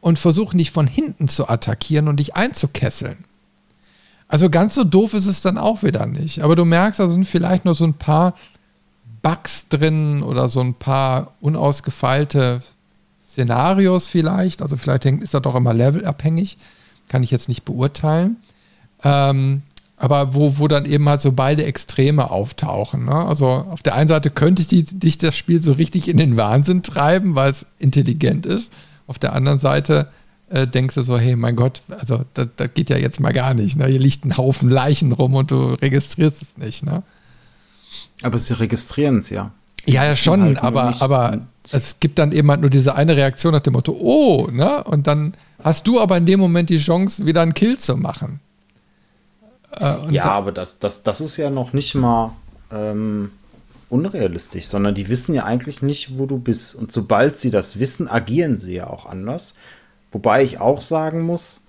und 0.00 0.18
versuchen 0.18 0.58
dich 0.58 0.70
von 0.70 0.86
hinten 0.86 1.28
zu 1.28 1.48
attackieren 1.48 2.08
und 2.08 2.18
dich 2.18 2.36
einzukesseln. 2.36 3.24
Also 4.28 4.48
ganz 4.48 4.74
so 4.74 4.84
doof 4.84 5.14
ist 5.14 5.26
es 5.26 5.42
dann 5.42 5.58
auch 5.58 5.82
wieder 5.82 6.06
nicht. 6.06 6.42
Aber 6.42 6.54
du 6.54 6.64
merkst, 6.64 7.00
da 7.00 7.08
sind 7.08 7.26
vielleicht 7.26 7.64
nur 7.64 7.74
so 7.74 7.84
ein 7.84 7.94
paar 7.94 8.34
Bugs 9.22 9.68
drin 9.68 10.22
oder 10.22 10.48
so 10.48 10.60
ein 10.60 10.74
paar 10.74 11.34
unausgefeilte 11.40 12.62
Szenarios 13.30 14.08
vielleicht. 14.08 14.60
Also 14.60 14.76
vielleicht 14.76 15.04
ist 15.06 15.34
das 15.34 15.42
doch 15.42 15.54
immer 15.54 15.72
levelabhängig. 15.72 16.58
Kann 17.08 17.22
ich 17.22 17.30
jetzt 17.30 17.48
nicht 17.48 17.64
beurteilen. 17.64 18.36
Ähm, 19.02 19.62
aber 19.96 20.34
wo, 20.34 20.58
wo 20.58 20.66
dann 20.66 20.86
eben 20.86 21.08
halt 21.08 21.20
so 21.20 21.32
beide 21.32 21.64
Extreme 21.64 22.30
auftauchen. 22.30 23.04
Ne? 23.04 23.14
Also 23.14 23.46
auf 23.46 23.82
der 23.82 23.94
einen 23.94 24.08
Seite 24.08 24.30
könnte 24.30 24.66
die, 24.66 24.82
dich 24.82 25.18
das 25.18 25.36
Spiel 25.36 25.62
so 25.62 25.72
richtig 25.72 26.08
in 26.08 26.16
den 26.16 26.36
Wahnsinn 26.36 26.82
treiben, 26.82 27.34
weil 27.34 27.50
es 27.50 27.66
intelligent 27.78 28.46
ist. 28.46 28.72
Auf 29.06 29.18
der 29.18 29.34
anderen 29.34 29.58
Seite 29.58 30.08
äh, 30.48 30.66
denkst 30.66 30.94
du 30.94 31.02
so, 31.02 31.18
hey, 31.18 31.36
mein 31.36 31.54
Gott, 31.54 31.82
also 31.88 32.24
das, 32.34 32.48
das 32.56 32.74
geht 32.74 32.90
ja 32.90 32.96
jetzt 32.96 33.20
mal 33.20 33.32
gar 33.32 33.54
nicht. 33.54 33.76
Ne? 33.76 33.86
Hier 33.86 34.00
liegt 34.00 34.24
ein 34.24 34.36
Haufen 34.36 34.70
Leichen 34.70 35.12
rum 35.12 35.34
und 35.34 35.50
du 35.50 35.74
registrierst 35.74 36.42
es 36.42 36.56
nicht. 36.56 36.84
Ne? 36.84 37.02
Aber 38.22 38.38
sie 38.38 38.58
registrieren 38.58 39.18
es 39.18 39.30
ja. 39.30 39.52
Ja, 39.86 40.04
ja, 40.04 40.14
schon, 40.14 40.42
halt 40.42 40.62
aber, 40.62 40.94
aber 41.00 41.38
es 41.64 42.00
gibt 42.00 42.18
dann 42.18 42.32
eben 42.32 42.50
halt 42.50 42.60
nur 42.60 42.70
diese 42.70 42.94
eine 42.94 43.16
Reaktion 43.16 43.52
nach 43.52 43.60
dem 43.60 43.72
Motto, 43.72 43.96
oh, 43.98 44.48
ne? 44.50 44.84
Und 44.84 45.06
dann 45.06 45.34
hast 45.62 45.86
du 45.86 46.00
aber 46.00 46.16
in 46.16 46.26
dem 46.26 46.40
Moment 46.40 46.70
die 46.70 46.78
Chance, 46.78 47.26
wieder 47.26 47.42
einen 47.42 47.54
Kill 47.54 47.78
zu 47.78 47.96
machen. 47.96 48.40
Äh, 49.78 50.12
ja, 50.12 50.24
aber 50.24 50.52
das, 50.52 50.78
das, 50.78 51.02
das 51.02 51.20
ist 51.20 51.36
ja 51.36 51.50
noch 51.50 51.72
nicht 51.72 51.94
mal 51.94 52.32
ähm, 52.72 53.30
unrealistisch, 53.88 54.66
sondern 54.66 54.94
die 54.94 55.08
wissen 55.08 55.34
ja 55.34 55.44
eigentlich 55.44 55.82
nicht, 55.82 56.18
wo 56.18 56.26
du 56.26 56.38
bist. 56.38 56.74
Und 56.74 56.92
sobald 56.92 57.38
sie 57.38 57.50
das 57.50 57.78
wissen, 57.78 58.08
agieren 58.08 58.58
sie 58.58 58.74
ja 58.74 58.86
auch 58.88 59.06
anders. 59.06 59.54
Wobei 60.12 60.42
ich 60.42 60.58
auch 60.60 60.80
sagen 60.80 61.22
muss, 61.22 61.64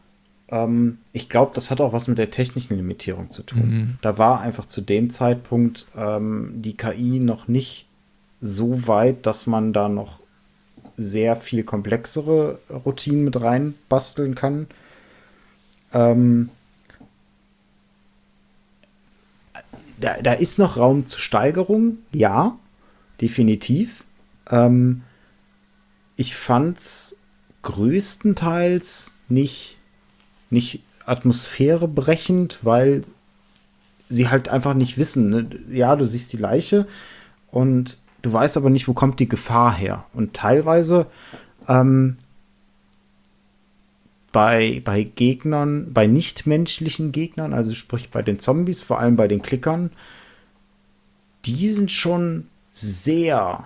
ähm, 0.50 1.00
ich 1.14 1.30
glaube, 1.30 1.52
das 1.54 1.72
hat 1.72 1.82
auch 1.82 1.94
was 1.94 2.08
mit 2.08 2.18
der 2.18 2.32
technischen 2.32 2.76
Limitierung 2.76 3.30
zu 3.32 3.44
tun. 3.44 3.70
Mhm. 3.70 3.98
Da 4.02 4.18
war 4.18 4.42
einfach 4.42 4.66
zu 4.66 4.82
dem 4.82 5.10
Zeitpunkt 5.10 5.88
ähm, 5.96 6.54
die 6.56 6.76
KI 6.76 7.20
noch 7.20 7.48
nicht 7.48 7.88
so 8.42 8.88
weit, 8.88 9.26
dass 9.26 9.48
man 9.48 9.72
da 9.72 9.88
noch 9.88 10.20
sehr 10.98 11.36
viel 11.36 11.64
komplexere 11.64 12.60
Routinen 12.70 13.24
mit 13.24 13.40
reinbasteln 13.40 14.36
kann. 14.36 14.68
Ähm, 15.94 16.50
da, 20.00 20.22
da 20.22 20.34
ist 20.34 20.60
noch 20.60 20.78
Raum 20.78 21.06
zur 21.06 21.20
Steigerung, 21.20 22.00
ja, 22.12 22.58
definitiv. 23.20 24.04
Ähm, 24.50 25.04
ich 26.16 26.36
fand's 26.36 27.18
größtenteils 27.62 29.20
nicht, 29.30 29.78
nicht 30.50 30.84
atmosphärebrechend, 31.06 32.60
weil 32.64 33.04
sie 34.10 34.30
halt 34.30 34.50
einfach 34.50 34.74
nicht 34.74 34.98
wissen. 34.98 35.30
Ne? 35.30 35.50
Ja, 35.70 35.96
du 35.96 36.06
siehst 36.06 36.34
die 36.34 36.38
Leiche 36.38 36.88
und 37.52 37.98
du 38.22 38.34
weißt 38.34 38.58
aber 38.58 38.70
nicht, 38.70 38.88
wo 38.88 38.94
kommt 38.94 39.20
die 39.20 39.30
Gefahr 39.30 39.76
her. 39.76 40.06
Und 40.14 40.34
teilweise 40.34 41.08
ähm, 41.68 42.18
bei, 44.32 44.82
bei 44.84 45.04
Gegnern, 45.04 45.94
bei 45.94 46.08
nichtmenschlichen 46.08 47.12
Gegnern, 47.12 47.54
also 47.54 47.74
sprich 47.74 48.10
bei 48.10 48.22
den 48.22 48.40
Zombies, 48.40 48.82
vor 48.82 49.00
allem 49.00 49.16
bei 49.16 49.28
den 49.28 49.42
Klickern, 49.42 49.92
die 51.46 51.70
sind 51.70 51.92
schon 51.92 52.48
sehr 52.74 53.66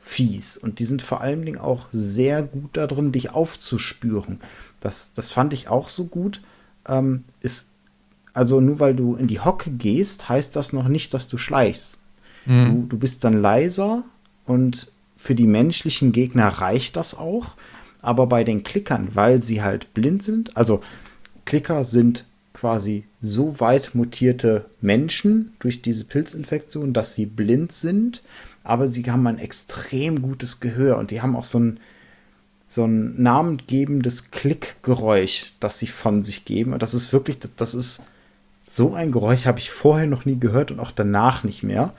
fies 0.00 0.56
und 0.56 0.78
die 0.78 0.84
sind 0.84 1.02
vor 1.02 1.20
allen 1.20 1.44
Dingen 1.44 1.58
auch 1.58 1.86
sehr 1.92 2.42
gut 2.42 2.70
darin, 2.76 3.12
dich 3.12 3.30
aufzuspüren. 3.30 4.40
Das, 4.80 5.12
das 5.12 5.30
fand 5.30 5.52
ich 5.52 5.68
auch 5.68 5.88
so 5.88 6.06
gut. 6.06 6.40
Ähm, 6.86 7.24
ist, 7.40 7.70
also 8.32 8.60
nur 8.60 8.80
weil 8.80 8.94
du 8.94 9.16
in 9.16 9.26
die 9.26 9.40
Hocke 9.40 9.70
gehst, 9.70 10.28
heißt 10.28 10.56
das 10.56 10.72
noch 10.72 10.88
nicht, 10.88 11.12
dass 11.12 11.28
du 11.28 11.36
schleichst. 11.36 11.98
Mhm. 12.48 12.66
Du, 12.66 12.86
du 12.88 12.98
bist 12.98 13.22
dann 13.22 13.40
leiser 13.40 14.02
und 14.46 14.90
für 15.16 15.34
die 15.34 15.46
menschlichen 15.46 16.12
Gegner 16.12 16.48
reicht 16.48 16.96
das 16.96 17.16
auch. 17.16 17.54
Aber 18.00 18.26
bei 18.26 18.44
den 18.44 18.62
Klickern, 18.62 19.08
weil 19.14 19.42
sie 19.42 19.62
halt 19.62 19.92
blind 19.92 20.22
sind, 20.22 20.56
also 20.56 20.82
Klicker 21.44 21.84
sind 21.84 22.24
quasi 22.52 23.04
so 23.20 23.60
weit 23.60 23.94
mutierte 23.94 24.66
Menschen 24.80 25.52
durch 25.58 25.82
diese 25.82 26.04
Pilzinfektion, 26.04 26.92
dass 26.92 27.14
sie 27.14 27.26
blind 27.26 27.72
sind, 27.72 28.22
aber 28.64 28.88
sie 28.88 29.04
haben 29.10 29.26
ein 29.26 29.38
extrem 29.38 30.22
gutes 30.22 30.60
Gehör 30.60 30.98
und 30.98 31.10
die 31.10 31.22
haben 31.22 31.36
auch 31.36 31.44
so 31.44 31.58
ein, 31.58 31.80
so 32.68 32.84
ein 32.84 33.20
namengebendes 33.20 34.30
Klickgeräusch, 34.30 35.52
das 35.60 35.78
sie 35.78 35.86
von 35.86 36.22
sich 36.22 36.44
geben. 36.44 36.72
Und 36.72 36.82
das 36.82 36.94
ist 36.94 37.12
wirklich, 37.12 37.38
das 37.56 37.74
ist 37.74 38.04
so 38.66 38.94
ein 38.94 39.12
Geräusch, 39.12 39.46
habe 39.46 39.58
ich 39.58 39.70
vorher 39.70 40.06
noch 40.06 40.24
nie 40.24 40.38
gehört 40.38 40.70
und 40.70 40.80
auch 40.80 40.92
danach 40.92 41.44
nicht 41.44 41.62
mehr. 41.62 41.94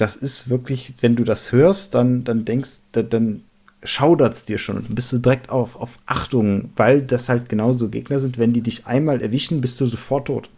Das 0.00 0.16
ist 0.16 0.48
wirklich, 0.48 0.94
wenn 1.02 1.14
du 1.14 1.24
das 1.24 1.52
hörst, 1.52 1.94
dann, 1.94 2.24
dann 2.24 2.46
denkst, 2.46 2.70
dann 2.92 3.42
schaudert 3.82 4.34
es 4.34 4.44
dir 4.46 4.56
schon 4.56 4.76
und 4.76 4.94
bist 4.94 5.12
du 5.12 5.18
direkt 5.18 5.50
auf, 5.50 5.76
auf 5.76 5.98
Achtung, 6.06 6.70
weil 6.76 7.02
das 7.02 7.28
halt 7.28 7.48
genauso 7.48 7.88
Gegner 7.88 8.18
sind. 8.18 8.38
Wenn 8.38 8.52
die 8.52 8.62
dich 8.62 8.86
einmal 8.86 9.20
erwischen, 9.20 9.60
bist 9.60 9.80
du 9.80 9.86
sofort 9.86 10.26
tot. 10.28 10.48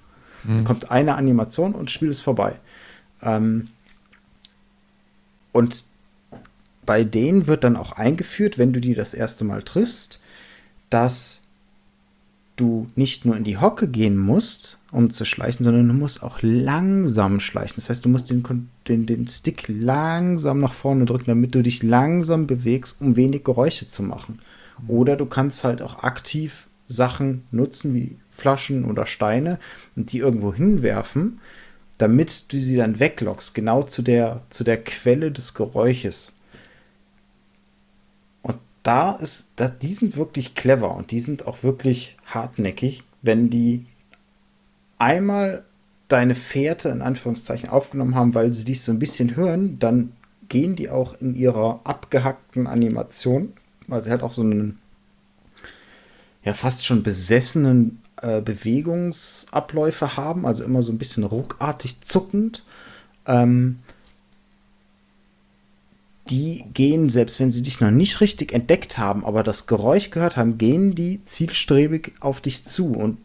Mhm. 0.45 0.49
Dann 0.49 0.64
kommt 0.64 0.90
eine 0.90 1.16
Animation 1.16 1.74
und 1.74 1.88
das 1.88 1.93
Spiel 1.93 2.11
ist 2.11 2.20
vorbei. 2.20 2.55
Ähm, 3.20 3.68
und 5.51 5.84
bei 6.86 7.03
denen 7.03 7.47
wird 7.47 7.64
dann 7.64 7.76
auch 7.76 7.93
eingeführt, 7.93 8.59
wenn 8.59 8.72
du 8.72 8.80
die 8.80 8.95
das 8.95 9.14
erste 9.14 9.45
Mal 9.45 9.62
triffst, 9.62 10.20
dass 10.88 11.41
du 12.57 12.88
nicht 12.96 13.24
nur 13.24 13.36
in 13.36 13.44
die 13.44 13.59
Hocke 13.59 13.88
gehen 13.88 14.16
musst, 14.16 14.78
um 14.90 15.11
zu 15.11 15.24
schleichen, 15.24 15.64
sondern 15.64 15.88
du 15.88 15.94
musst 15.94 16.22
auch 16.22 16.38
langsam 16.42 17.40
schleichen. 17.40 17.76
Das 17.76 17.88
heißt, 17.88 18.05
du 18.05 18.09
musst 18.09 18.30
den, 18.30 18.42
den, 18.88 19.07
den 19.07 19.26
Stick 19.26 19.64
langsam 19.68 20.59
nach 20.59 20.74
vorne 20.74 21.07
drücken, 21.07 21.26
damit 21.26 21.55
du 21.55 21.62
dich 21.62 21.82
langsam 21.82 22.46
bewegst, 22.46 23.00
um 23.00 23.16
wenig 23.16 23.44
Geräusche 23.44 23.88
zu 23.88 24.03
machen. 24.03 24.38
Oder 24.88 25.16
du 25.16 25.26
kannst 25.26 25.64
halt 25.64 25.80
auch 25.80 26.03
aktiv 26.03 26.68
Sachen 26.88 27.44
nutzen, 27.50 27.94
wie 27.94 28.18
Flaschen 28.30 28.84
oder 28.84 29.07
Steine, 29.07 29.59
und 29.96 30.12
die 30.12 30.18
irgendwo 30.18 30.53
hinwerfen, 30.53 31.40
damit 31.98 32.53
du 32.53 32.59
sie 32.59 32.76
dann 32.76 33.00
weglockst, 33.00 33.55
genau 33.55 33.82
zu 33.82 34.03
der, 34.03 34.42
zu 34.50 34.64
der 34.64 34.82
Quelle 34.82 35.30
des 35.30 35.55
Geräusches. 35.55 36.34
Da 38.83 39.12
ist, 39.12 39.53
das, 39.57 39.78
die 39.78 39.93
sind 39.93 40.16
wirklich 40.16 40.55
clever 40.55 40.97
und 40.97 41.11
die 41.11 41.20
sind 41.20 41.47
auch 41.47 41.62
wirklich 41.62 42.16
hartnäckig, 42.26 43.05
wenn 43.22 43.49
die 43.49 43.87
einmal 44.99 45.64
deine 46.09 46.35
Fährte 46.35 46.89
in 46.91 47.01
Anführungszeichen 47.03 47.68
aufgenommen 47.68 48.14
haben, 48.14 48.35
weil 48.35 48.53
sie 48.53 48.64
dich 48.64 48.83
so 48.83 48.93
ein 48.93 48.99
bisschen 48.99 49.37
hören, 49.37 49.78
dann 49.78 50.12
gehen 50.49 50.76
die 50.76 50.91
auch 50.91 51.14
in 51.20 51.35
ihrer 51.35 51.80
abgehackten 51.85 52.66
Animation, 52.66 53.55
weil 53.89 54.05
sie 54.05 54.11
halt 54.11 54.22
auch 54.22 54.33
so 54.33 54.43
einen 54.43 54.78
ja 56.45 56.55
fast 56.55 56.85
schon 56.85 57.03
besessenen 57.03 58.03
äh, 58.20 58.41
Bewegungsabläufe 58.41 60.16
haben, 60.16 60.45
also 60.45 60.64
immer 60.64 60.83
so 60.83 60.93
ein 60.93 60.99
bisschen 60.99 61.24
ruckartig 61.24 62.01
zuckend. 62.03 62.64
Ähm, 63.26 63.78
die 66.30 66.64
gehen, 66.72 67.08
selbst 67.08 67.40
wenn 67.40 67.50
sie 67.50 67.62
dich 67.62 67.80
noch 67.80 67.90
nicht 67.90 68.20
richtig 68.20 68.52
entdeckt 68.52 68.98
haben, 68.98 69.24
aber 69.24 69.42
das 69.42 69.66
Geräusch 69.66 70.10
gehört 70.10 70.36
haben, 70.36 70.56
gehen 70.56 70.94
die 70.94 71.24
zielstrebig 71.24 72.12
auf 72.20 72.40
dich 72.40 72.64
zu. 72.64 72.92
Und 72.92 73.18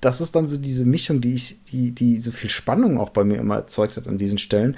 das 0.00 0.20
ist 0.20 0.36
dann 0.36 0.46
so 0.46 0.56
diese 0.56 0.84
Mischung, 0.84 1.20
die 1.20 1.34
ich, 1.34 1.64
die, 1.64 1.90
die 1.90 2.18
so 2.18 2.30
viel 2.30 2.50
Spannung 2.50 2.98
auch 2.98 3.10
bei 3.10 3.24
mir 3.24 3.38
immer 3.38 3.56
erzeugt 3.56 3.96
hat 3.96 4.06
an 4.06 4.18
diesen 4.18 4.38
Stellen. 4.38 4.76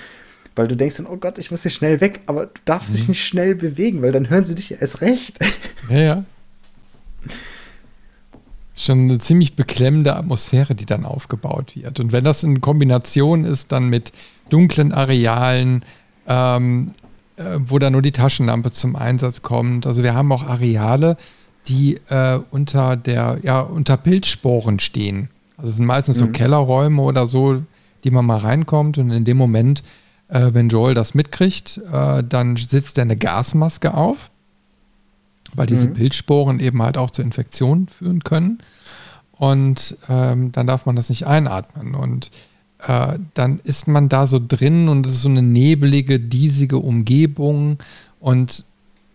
Weil 0.56 0.68
du 0.68 0.76
denkst 0.76 0.96
dann, 0.96 1.06
oh 1.06 1.16
Gott, 1.16 1.38
ich 1.38 1.50
muss 1.50 1.62
hier 1.62 1.70
schnell 1.70 2.00
weg, 2.00 2.20
aber 2.26 2.46
du 2.46 2.60
darfst 2.64 2.92
mhm. 2.92 2.96
dich 2.96 3.08
nicht 3.08 3.24
schnell 3.24 3.54
bewegen, 3.54 4.02
weil 4.02 4.12
dann 4.12 4.30
hören 4.30 4.44
sie 4.44 4.54
dich 4.54 4.72
erst 4.72 5.00
recht. 5.00 5.38
Ja, 5.88 5.98
ja. 5.98 6.24
Schon 8.74 9.00
eine 9.00 9.18
ziemlich 9.18 9.56
beklemmende 9.56 10.16
Atmosphäre, 10.16 10.74
die 10.74 10.86
dann 10.86 11.04
aufgebaut 11.04 11.74
wird. 11.76 12.00
Und 12.00 12.12
wenn 12.12 12.24
das 12.24 12.42
in 12.42 12.60
Kombination 12.60 13.44
ist, 13.44 13.72
dann 13.72 13.88
mit 13.88 14.12
dunklen 14.48 14.92
Arealen, 14.92 15.84
ähm, 16.26 16.92
äh, 16.99 16.99
wo 17.66 17.78
dann 17.78 17.92
nur 17.92 18.02
die 18.02 18.12
Taschenlampe 18.12 18.70
zum 18.70 18.96
Einsatz 18.96 19.42
kommt. 19.42 19.86
Also 19.86 20.02
wir 20.02 20.14
haben 20.14 20.30
auch 20.32 20.42
Areale, 20.42 21.16
die 21.68 21.96
äh, 22.08 22.40
unter 22.50 22.96
der, 22.96 23.38
ja, 23.42 23.60
unter 23.60 23.96
Pilzsporen 23.96 24.80
stehen. 24.80 25.28
Also 25.56 25.70
es 25.70 25.76
sind 25.76 25.86
meistens 25.86 26.16
mhm. 26.16 26.20
so 26.20 26.26
Kellerräume 26.28 27.02
oder 27.02 27.26
so, 27.26 27.62
die 28.04 28.10
man 28.10 28.24
mal 28.24 28.38
reinkommt 28.38 28.98
und 28.98 29.10
in 29.10 29.24
dem 29.24 29.36
Moment, 29.36 29.82
äh, 30.28 30.50
wenn 30.52 30.68
Joel 30.68 30.94
das 30.94 31.14
mitkriegt, 31.14 31.80
äh, 31.92 32.24
dann 32.26 32.56
sitzt 32.56 32.98
er 32.98 33.02
eine 33.02 33.16
Gasmaske 33.16 33.94
auf, 33.94 34.30
weil 35.54 35.66
diese 35.66 35.88
mhm. 35.88 35.94
Pilzsporen 35.94 36.60
eben 36.60 36.82
halt 36.82 36.96
auch 36.96 37.10
zu 37.10 37.22
Infektionen 37.22 37.88
führen 37.88 38.24
können. 38.24 38.58
Und 39.32 39.96
ähm, 40.08 40.52
dann 40.52 40.66
darf 40.66 40.84
man 40.84 40.96
das 40.96 41.08
nicht 41.08 41.26
einatmen. 41.26 41.94
Und 41.94 42.30
äh, 42.86 43.18
dann 43.34 43.60
ist 43.64 43.88
man 43.88 44.08
da 44.08 44.26
so 44.26 44.40
drin 44.46 44.88
und 44.88 45.06
es 45.06 45.14
ist 45.14 45.22
so 45.22 45.28
eine 45.28 45.42
nebelige, 45.42 46.20
diesige 46.20 46.78
Umgebung. 46.78 47.78
Und 48.20 48.64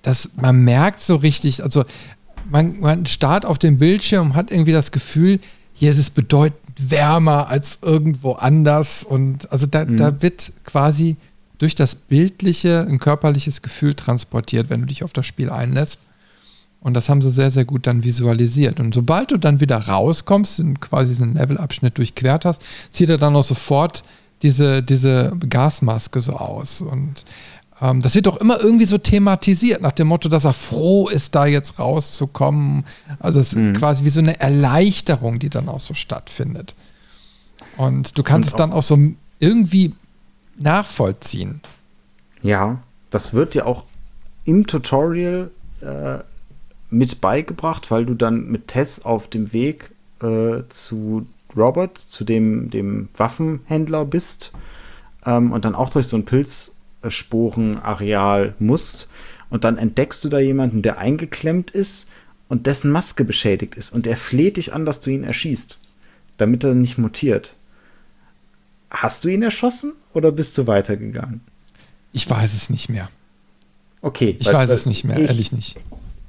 das, 0.01 0.31
man 0.35 0.63
merkt 0.63 0.99
so 0.99 1.15
richtig, 1.15 1.63
also 1.63 1.83
man, 2.49 2.79
man 2.79 3.05
starrt 3.05 3.45
auf 3.45 3.57
dem 3.57 3.77
Bildschirm 3.77 4.27
und 4.27 4.35
hat 4.35 4.51
irgendwie 4.51 4.71
das 4.71 4.91
Gefühl, 4.91 5.39
hier 5.73 5.91
ist 5.91 5.97
es 5.97 6.09
bedeutend 6.09 6.61
wärmer 6.77 7.49
als 7.49 7.79
irgendwo 7.81 8.33
anders. 8.33 9.03
Und 9.03 9.51
also 9.51 9.65
da, 9.65 9.85
mhm. 9.85 9.97
da 9.97 10.21
wird 10.21 10.53
quasi 10.63 11.17
durch 11.57 11.75
das 11.75 11.95
Bildliche 11.95 12.85
ein 12.87 12.99
körperliches 12.99 13.61
Gefühl 13.61 13.93
transportiert, 13.93 14.69
wenn 14.69 14.81
du 14.81 14.87
dich 14.87 15.03
auf 15.03 15.13
das 15.13 15.25
Spiel 15.25 15.49
einlässt. 15.49 15.99
Und 16.85 16.93
das 16.93 17.09
haben 17.09 17.23
sie 17.23 17.31
sehr, 17.31 17.49
sehr 17.49 17.65
gut 17.65 17.87
dann 17.87 18.03
visualisiert. 18.03 18.79
Und 18.79 18.93
sobald 18.93 19.31
du 19.31 19.37
dann 19.37 19.59
wieder 19.59 19.87
rauskommst, 19.87 20.63
quasi 20.81 21.15
so 21.15 21.23
einen 21.23 21.33
Levelabschnitt 21.33 21.97
durchquert 21.97 22.45
hast, 22.45 22.61
zieht 22.91 23.09
er 23.09 23.17
dann 23.17 23.35
auch 23.35 23.43
sofort 23.43 24.03
diese, 24.43 24.83
diese 24.83 25.33
Gasmaske 25.49 26.21
so 26.21 26.33
aus. 26.33 26.81
Und 26.81 27.25
Ähm, 27.81 28.01
das 28.01 28.15
wird 28.15 28.27
doch 28.27 28.37
immer 28.37 28.59
irgendwie 28.61 28.85
so 28.85 28.97
thematisiert, 28.97 29.81
nach 29.81 29.91
dem 29.91 30.07
Motto, 30.07 30.29
dass 30.29 30.45
er 30.45 30.53
froh 30.53 31.09
ist, 31.09 31.35
da 31.35 31.45
jetzt 31.45 31.79
rauszukommen. 31.79 32.85
Also 33.19 33.39
es 33.39 33.53
mhm. 33.53 33.71
ist 33.71 33.79
quasi 33.79 34.03
wie 34.05 34.09
so 34.09 34.21
eine 34.21 34.39
Erleichterung, 34.39 35.39
die 35.39 35.49
dann 35.49 35.67
auch 35.67 35.81
so 35.81 35.93
stattfindet. 35.93 36.75
Und 37.77 38.17
du 38.17 38.23
kannst 38.23 38.49
Und 38.49 38.53
es 38.53 38.57
dann 38.57 38.71
auch 38.71 38.83
so 38.83 38.97
irgendwie 39.39 39.93
nachvollziehen. 40.57 41.61
Ja, 42.43 42.79
das 43.09 43.33
wird 43.33 43.55
dir 43.55 43.65
auch 43.65 43.83
im 44.45 44.67
Tutorial 44.67 45.49
äh, 45.81 46.19
mit 46.95 47.21
beigebracht, 47.21 47.91
weil 47.91 48.05
du 48.05 48.13
dann 48.13 48.47
mit 48.47 48.69
Tess 48.69 49.03
auf 49.03 49.27
dem 49.27 49.51
Weg 49.53 49.91
äh, 50.21 50.61
zu 50.69 51.27
Robert, 51.55 51.97
zu 51.97 52.23
dem, 52.23 52.69
dem 52.69 53.09
Waffenhändler 53.15 54.05
bist 54.05 54.53
ähm, 55.25 55.51
und 55.51 55.65
dann 55.65 55.75
auch 55.75 55.89
durch 55.89 56.07
so 56.07 56.15
ein 56.17 56.25
Pilzsporenareal 56.25 58.55
musst. 58.59 59.07
Und 59.49 59.63
dann 59.63 59.77
entdeckst 59.77 60.23
du 60.23 60.29
da 60.29 60.39
jemanden, 60.39 60.81
der 60.81 60.97
eingeklemmt 60.97 61.69
ist 61.71 62.09
und 62.47 62.65
dessen 62.65 62.91
Maske 62.91 63.25
beschädigt 63.25 63.75
ist. 63.75 63.93
Und 63.93 64.07
er 64.07 64.17
fleht 64.17 64.57
dich 64.57 64.73
an, 64.73 64.85
dass 64.85 65.01
du 65.01 65.11
ihn 65.11 65.23
erschießt, 65.23 65.77
damit 66.37 66.63
er 66.63 66.73
nicht 66.73 66.97
mutiert. 66.97 67.55
Hast 68.89 69.23
du 69.23 69.29
ihn 69.29 69.43
erschossen 69.43 69.93
oder 70.13 70.31
bist 70.31 70.57
du 70.57 70.65
weitergegangen? 70.67 71.41
Ich 72.13 72.29
weiß 72.29 72.53
es 72.53 72.69
nicht 72.69 72.89
mehr. 72.89 73.09
Okay. 74.01 74.37
Ich 74.39 74.47
weil, 74.47 74.53
weiß 74.53 74.69
es 74.69 74.85
nicht 74.85 75.03
mehr, 75.03 75.17
ich, 75.17 75.27
ehrlich 75.27 75.51
nicht. 75.51 75.77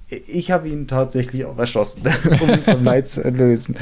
Ich 0.09 0.53
habe 0.53 0.69
ihn 0.69 0.87
tatsächlich 0.87 1.45
auch 1.45 1.59
erschossen, 1.59 2.03
um 2.41 2.49
ihn 2.49 2.61
vom 2.61 2.85
Leid 2.85 3.09
zu 3.09 3.25
erlösen. 3.25 3.77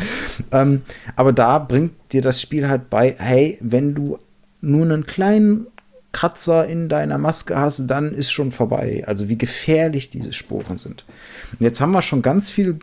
Ähm, 0.52 0.82
aber 1.16 1.32
da 1.32 1.58
bringt 1.58 1.92
dir 2.12 2.22
das 2.22 2.40
Spiel 2.40 2.68
halt 2.68 2.88
bei, 2.88 3.14
hey, 3.18 3.58
wenn 3.60 3.94
du 3.94 4.18
nur 4.60 4.84
einen 4.84 5.04
kleinen 5.04 5.66
Kratzer 6.12 6.66
in 6.66 6.88
deiner 6.88 7.18
Maske 7.18 7.58
hast, 7.58 7.86
dann 7.88 8.14
ist 8.14 8.30
schon 8.30 8.52
vorbei. 8.52 9.04
Also 9.06 9.28
wie 9.28 9.36
gefährlich 9.36 10.08
diese 10.08 10.32
Sporen 10.32 10.78
sind. 10.78 11.04
Und 11.52 11.60
jetzt 11.60 11.80
haben 11.80 11.92
wir 11.92 12.02
schon 12.02 12.22
ganz 12.22 12.48
viel 12.48 12.78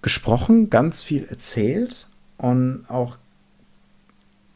gesprochen, 0.00 0.70
ganz 0.70 1.02
viel 1.02 1.26
erzählt 1.28 2.06
und 2.38 2.84
auch 2.88 3.18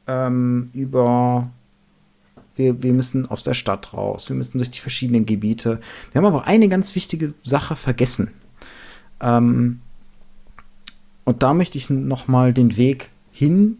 ähm, 0.06 0.70
über 0.72 1.50
wir, 2.60 2.82
wir 2.82 2.92
müssen 2.92 3.26
aus 3.26 3.42
der 3.42 3.54
Stadt 3.54 3.94
raus, 3.94 4.28
wir 4.28 4.36
müssen 4.36 4.58
durch 4.58 4.70
die 4.70 4.78
verschiedenen 4.78 5.26
Gebiete. 5.26 5.80
Wir 6.12 6.20
haben 6.20 6.26
aber 6.26 6.46
eine 6.46 6.68
ganz 6.68 6.94
wichtige 6.94 7.32
Sache 7.42 7.74
vergessen. 7.74 8.30
Ähm, 9.20 9.80
und 11.24 11.42
da 11.42 11.54
möchte 11.54 11.78
ich 11.78 11.90
nochmal 11.90 12.52
den 12.52 12.76
Weg 12.76 13.08
hin 13.32 13.78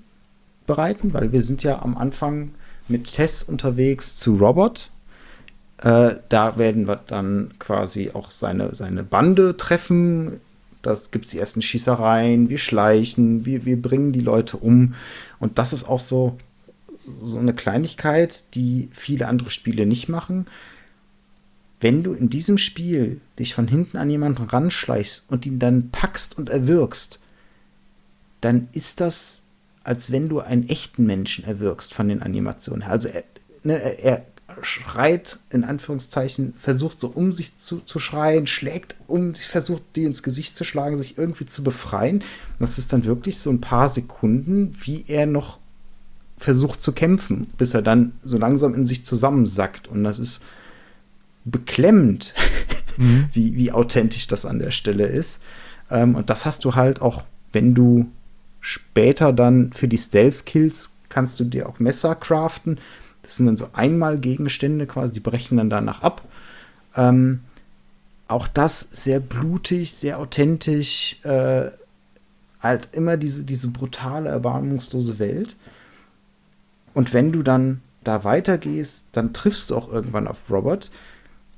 bereiten, 0.67 1.13
weil 1.13 1.33
wir 1.33 1.43
sind 1.43 1.63
ja 1.63 1.83
am 1.83 1.97
Anfang 1.97 2.53
mit 2.89 3.13
Tess 3.13 3.43
unterwegs 3.43 4.17
zu 4.17 4.37
Robert. 4.37 4.91
Äh, 5.79 6.17
da 6.29 6.57
werden 6.57 6.89
wir 6.89 7.01
dann 7.07 7.53
quasi 7.59 8.11
auch 8.13 8.31
seine, 8.31 8.75
seine 8.75 9.03
Bande 9.03 9.57
treffen. 9.57 10.41
Da 10.83 10.97
gibt 11.11 11.27
es 11.27 11.33
die 11.33 11.39
ersten 11.39 11.61
Schießereien, 11.61 12.49
wir 12.49 12.59
schleichen, 12.59 13.45
wir, 13.45 13.65
wir 13.67 13.81
bringen 13.81 14.13
die 14.13 14.21
Leute 14.21 14.57
um. 14.57 14.95
Und 15.39 15.59
das 15.59 15.73
ist 15.73 15.89
auch 15.89 16.01
so 16.01 16.37
so 17.07 17.39
eine 17.39 17.55
Kleinigkeit, 17.55 18.55
die 18.55 18.89
viele 18.93 19.29
andere 19.29 19.51
Spiele 19.51 19.87
nicht 19.87 20.09
machen. 20.09 20.47
Wenn 21.81 22.03
du 22.03 22.13
in 22.13 22.29
diesem 22.29 22.59
Spiel 22.59 23.21
dich 23.39 23.55
von 23.55 23.67
hinten 23.67 23.97
an 23.97 24.11
jemanden 24.11 24.45
ranschleichst 24.45 25.25
und 25.29 25.47
ihn 25.47 25.59
dann 25.59 25.91
packst 25.91 26.37
und 26.37 26.51
erwürgst, 26.51 27.21
dann 28.41 28.69
ist 28.73 29.01
das, 29.01 29.43
als 29.83 30.13
wenn 30.13 30.29
du 30.29 30.41
einen 30.41 30.69
echten 30.69 31.07
Menschen 31.07 31.45
erwürgst 31.45 31.95
von 31.95 32.09
den 32.09 32.23
Animationen. 32.23 32.83
Also 32.83 33.09
er, 33.09 33.25
ne, 33.63 33.79
er, 33.79 34.27
schreit, 34.63 35.39
in 35.51 35.65
Anführungszeichen, 35.65 36.55
versucht 36.57 37.01
so 37.01 37.09
um 37.09 37.33
sich 37.33 37.59
zu, 37.59 37.81
zu 37.81 37.99
schreien, 37.99 38.47
schlägt 38.47 38.97
um, 39.07 39.35
versucht 39.35 39.83
die 39.97 40.05
ins 40.05 40.23
Gesicht 40.23 40.57
zu 40.57 40.65
schlagen, 40.65 40.97
sich 40.97 41.19
irgendwie 41.19 41.47
zu 41.47 41.63
befreien. 41.63 42.25
Das 42.59 42.79
ist 42.79 42.93
dann 42.93 43.05
wirklich 43.05 43.39
so 43.39 43.51
ein 43.51 43.61
paar 43.61 43.89
Sekunden, 43.89 44.77
wie 44.81 45.05
er 45.07 45.27
noch 45.27 45.59
versucht 46.41 46.81
zu 46.81 46.93
kämpfen, 46.93 47.47
bis 47.59 47.75
er 47.75 47.83
dann 47.83 48.13
so 48.25 48.39
langsam 48.39 48.75
in 48.75 48.87
sich 48.87 49.05
zusammensackt. 49.05 49.89
Und 49.89 50.05
das 50.05 50.19
ist 50.19 50.45
beklemmend, 51.45 52.35
mhm. 52.97 53.29
wie, 53.33 53.55
wie 53.57 53.73
authentisch 53.73 54.27
das 54.27 54.47
an 54.47 54.59
der 54.59 54.71
Stelle 54.71 55.07
ist. 55.07 55.43
Ähm, 55.91 56.15
und 56.15 56.31
das 56.31 56.47
hast 56.47 56.65
du 56.65 56.75
halt 56.75 57.03
auch, 57.03 57.25
wenn 57.53 57.75
du 57.75 58.11
später 58.61 59.33
dann 59.33 59.73
für 59.73 59.87
die 59.87 59.99
Stealth-Kills 59.99 60.97
kannst 61.09 61.39
du 61.41 61.45
dir 61.45 61.69
auch 61.69 61.79
Messer 61.79 62.15
craften. 62.15 62.79
Das 63.23 63.37
sind 63.37 63.47
dann 63.47 63.57
so 63.57 63.69
Einmal-Gegenstände 63.75 64.87
quasi, 64.87 65.13
die 65.15 65.21
brechen 65.21 65.59
dann 65.59 65.71
danach 65.71 66.03
ab. 66.03 66.27
Ähm, 66.97 67.41
auch 68.29 68.47
das 68.47 68.81
sehr 68.81 69.21
blutig, 69.21 69.93
sehr 69.93 70.19
authentisch. 70.19 71.23
Äh, 71.25 71.71
halt 72.61 72.89
immer 72.93 73.17
diese, 73.17 73.45
diese 73.45 73.69
brutale, 73.69 74.31
erbarmungslose 74.31 75.19
Welt. 75.19 75.57
Und 76.95 77.13
wenn 77.13 77.33
du 77.33 77.43
dann 77.43 77.81
da 78.05 78.25
weitergehst, 78.25 79.09
dann 79.13 79.33
triffst 79.33 79.71
du 79.71 79.77
auch 79.77 79.93
irgendwann 79.93 80.27
auf 80.27 80.51
Robert. 80.51 80.91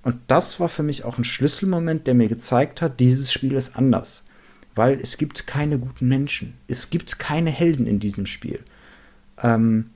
Und 0.02 0.16
das 0.26 0.58
war 0.58 0.68
für 0.68 0.82
mich 0.82 1.04
auch 1.04 1.18
ein 1.18 1.24
Schlüsselmoment, 1.24 2.06
der 2.06 2.14
mir 2.14 2.28
gezeigt 2.28 2.82
hat, 2.82 3.00
dieses 3.00 3.32
Spiel 3.32 3.54
ist 3.54 3.76
anders. 3.76 4.24
Weil 4.74 4.98
es 5.00 5.18
gibt 5.18 5.46
keine 5.46 5.78
guten 5.78 6.08
Menschen. 6.08 6.54
Es 6.66 6.90
gibt 6.90 7.18
keine 7.18 7.50
Helden 7.50 7.86
in 7.86 8.00
diesem 8.00 8.26
Spiel. 8.26 8.60
Ähm, 9.42 9.90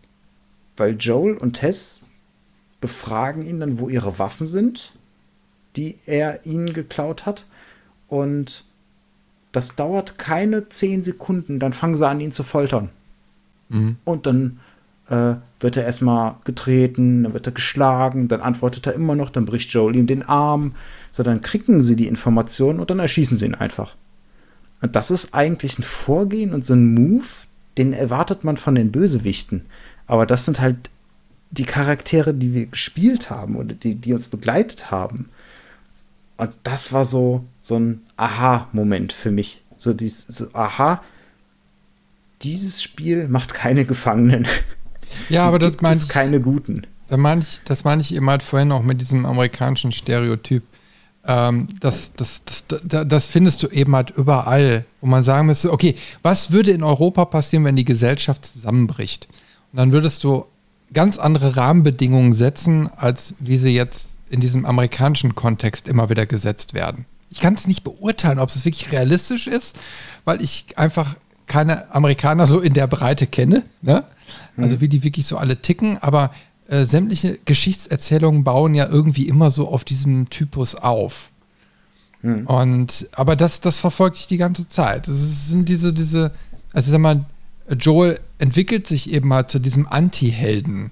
weil 0.77 0.97
Joel 0.97 1.37
und 1.37 1.55
Tess 1.55 2.03
befragen 2.81 3.45
ihn 3.45 3.61
dann, 3.61 3.79
wo 3.79 3.89
ihre 3.89 4.19
Waffen 4.19 4.47
sind, 4.47 4.93
die 5.77 5.99
er 6.07 6.45
ihnen 6.47 6.73
geklaut 6.73 7.27
hat. 7.27 7.47
Und 8.09 8.65
das 9.53 9.75
dauert 9.75 10.19
keine 10.19 10.69
zehn 10.69 11.03
Sekunden, 11.03 11.59
dann 11.59 11.73
fangen 11.73 11.95
sie 11.95 12.07
an, 12.07 12.21
ihn 12.21 12.33
zu 12.33 12.43
foltern. 12.43 12.91
Mhm. 13.71 13.97
Und 14.05 14.27
dann 14.27 14.61
äh, 15.09 15.35
wird 15.61 15.77
er 15.77 15.85
erstmal 15.85 16.37
getreten, 16.45 17.25
dann 17.25 17.33
wird 17.33 17.47
er 17.47 17.53
geschlagen, 17.53 18.29
dann 18.29 18.41
antwortet 18.41 18.87
er 18.87 18.95
immer 18.95 19.15
noch, 19.15 19.31
dann 19.31 19.47
bricht 19.47 19.73
Joel 19.73 19.97
ihm 19.97 20.07
den 20.07 20.23
Arm. 20.23 20.75
So, 21.13 21.23
dann 21.23 21.41
kriegen 21.41 21.83
sie 21.83 21.97
die 21.97 22.09
Informationen 22.09 22.81
und 22.81 22.91
dann 22.91 22.99
erschießen 22.99 23.37
sie 23.37 23.47
ihn 23.47 23.55
einfach. 23.55 23.95
Und 24.83 24.97
das 24.97 25.11
ist 25.11 25.35
eigentlich 25.35 25.79
ein 25.79 25.83
Vorgehen 25.83 26.53
und 26.53 26.65
so 26.65 26.75
ein 26.75 26.95
Move, 26.95 27.27
den 27.79 27.93
erwartet 27.93 28.45
man 28.45 28.57
von 28.57 28.75
den 28.75 28.93
Bösewichten. 28.93 29.67
Aber 30.07 30.27
das 30.27 30.45
sind 30.45 30.61
halt 30.61 30.91
die 31.51 31.65
Charaktere, 31.65 32.35
die 32.35 32.53
wir 32.53 32.67
gespielt 32.67 33.31
haben 33.31 33.57
oder 33.57 33.75
die, 33.75 33.95
die 33.95 34.13
uns 34.13 34.29
begleitet 34.29 34.91
haben. 34.91 35.31
Und 36.37 36.51
das 36.65 36.93
war 36.93 37.05
so, 37.05 37.45
so 37.61 37.79
ein 37.79 38.03
Aha-Moment 38.17 39.13
für 39.13 39.31
mich. 39.31 39.63
So 39.77 39.95
dieses, 39.95 40.27
so, 40.27 40.49
aha, 40.53 41.03
dieses 42.43 42.83
Spiel 42.83 43.29
macht 43.29 43.55
keine 43.55 43.85
Gefangenen. 43.85 44.47
Ja, 45.29 45.47
aber 45.47 45.59
das 45.59 45.77
meine 45.81 45.97
ich. 45.97 46.09
keine 46.09 46.41
guten. 46.41 46.87
Da 47.09 47.17
mein 47.17 47.39
ich, 47.41 47.61
das 47.65 47.85
meine 47.85 48.01
ich 48.01 48.15
eben 48.15 48.29
halt 48.29 48.43
vorhin 48.43 48.73
auch 48.73 48.83
mit 48.83 49.01
diesem 49.01 49.27
amerikanischen 49.27 49.93
Stereotyp. 49.93 50.65
Ähm, 51.25 51.69
das, 51.81 52.13
das, 52.15 52.43
das, 52.45 52.65
das, 53.07 53.27
findest 53.27 53.63
du 53.63 53.69
eben 53.69 53.95
halt 53.95 54.11
überall, 54.11 54.85
wo 55.01 55.07
man 55.07 55.23
sagen 55.23 55.47
müsste, 55.47 55.73
okay, 55.73 55.97
was 56.23 56.51
würde 56.51 56.71
in 56.71 56.83
Europa 56.83 57.25
passieren, 57.25 57.65
wenn 57.65 57.77
die 57.77 57.85
Gesellschaft 57.85 58.45
zusammenbricht? 58.45 59.29
Und 59.73 59.79
dann 59.79 59.93
würdest 59.93 60.23
du 60.25 60.47
ganz 60.93 61.19
andere 61.19 61.57
Rahmenbedingungen 61.57 62.35
setzen, 62.35 62.89
als 62.97 63.35
wie 63.39 63.59
sie 63.59 63.75
jetzt 63.75 64.17
in 64.31 64.41
diesem 64.41 64.65
amerikanischen 64.65 65.35
Kontext 65.35 65.89
immer 65.89 66.11
wieder 66.11 66.27
gesetzt 66.27 66.75
werden. 66.75 67.07
Ich 67.31 67.41
kann 67.41 67.55
es 67.55 67.67
nicht 67.67 67.85
beurteilen, 67.85 68.39
ob 68.39 68.49
es 68.49 68.65
wirklich 68.65 68.93
realistisch 68.93 69.47
ist, 69.47 69.77
weil 70.25 70.41
ich 70.43 70.67
einfach 70.77 71.17
keine 71.47 71.93
Amerikaner 71.95 72.47
so 72.47 72.61
in 72.61 72.75
der 72.75 72.87
Breite 72.87 73.27
kenne. 73.27 73.65
Ne? 73.83 74.05
Also 74.63 74.81
wie 74.81 74.89
die 74.89 75.03
wirklich 75.03 75.27
so 75.27 75.37
alle 75.37 75.61
ticken, 75.61 75.99
aber 75.99 76.31
äh, 76.69 76.85
sämtliche 76.85 77.39
Geschichtserzählungen 77.45 78.45
bauen 78.45 78.75
ja 78.75 78.89
irgendwie 78.89 79.29
immer 79.29 79.51
so 79.51 79.69
auf 79.69 79.85
diesem 79.85 80.31
Typus 80.31 80.75
auf. 80.75 81.31
Mhm. 82.23 82.47
Und 82.47 83.09
aber 83.13 83.37
das, 83.37 83.61
das 83.61 83.79
verfolgt 83.79 84.17
dich 84.17 84.27
die 84.27 84.39
ganze 84.39 84.69
Zeit. 84.69 85.09
Das 85.09 85.49
sind 85.49 85.69
diese, 85.69 85.93
diese, 85.93 86.33
also 86.73 86.91
sag 86.91 87.01
mal, 87.01 87.25
Joel 87.79 88.21
entwickelt 88.39 88.87
sich 88.87 89.13
eben 89.13 89.29
mal 89.29 89.47
zu 89.47 89.59
diesem 89.59 89.87
Anti-Helden. 89.87 90.91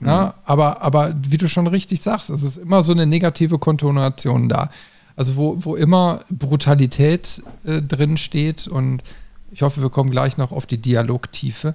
Mhm. 0.00 0.08
Aber, 0.08 0.82
aber 0.82 1.14
wie 1.26 1.36
du 1.36 1.48
schon 1.48 1.66
richtig 1.66 2.00
sagst, 2.00 2.30
es 2.30 2.42
ist 2.42 2.56
immer 2.56 2.82
so 2.82 2.92
eine 2.92 3.06
negative 3.06 3.58
Kontonation 3.58 4.48
da. 4.48 4.70
Also 5.16 5.36
wo, 5.36 5.64
wo 5.64 5.74
immer 5.74 6.20
Brutalität 6.30 7.42
äh, 7.66 7.82
drin 7.82 8.16
steht 8.16 8.68
und 8.68 9.02
ich 9.50 9.62
hoffe, 9.62 9.80
wir 9.80 9.90
kommen 9.90 10.10
gleich 10.10 10.36
noch 10.36 10.52
auf 10.52 10.66
die 10.66 10.78
Dialogtiefe. 10.78 11.74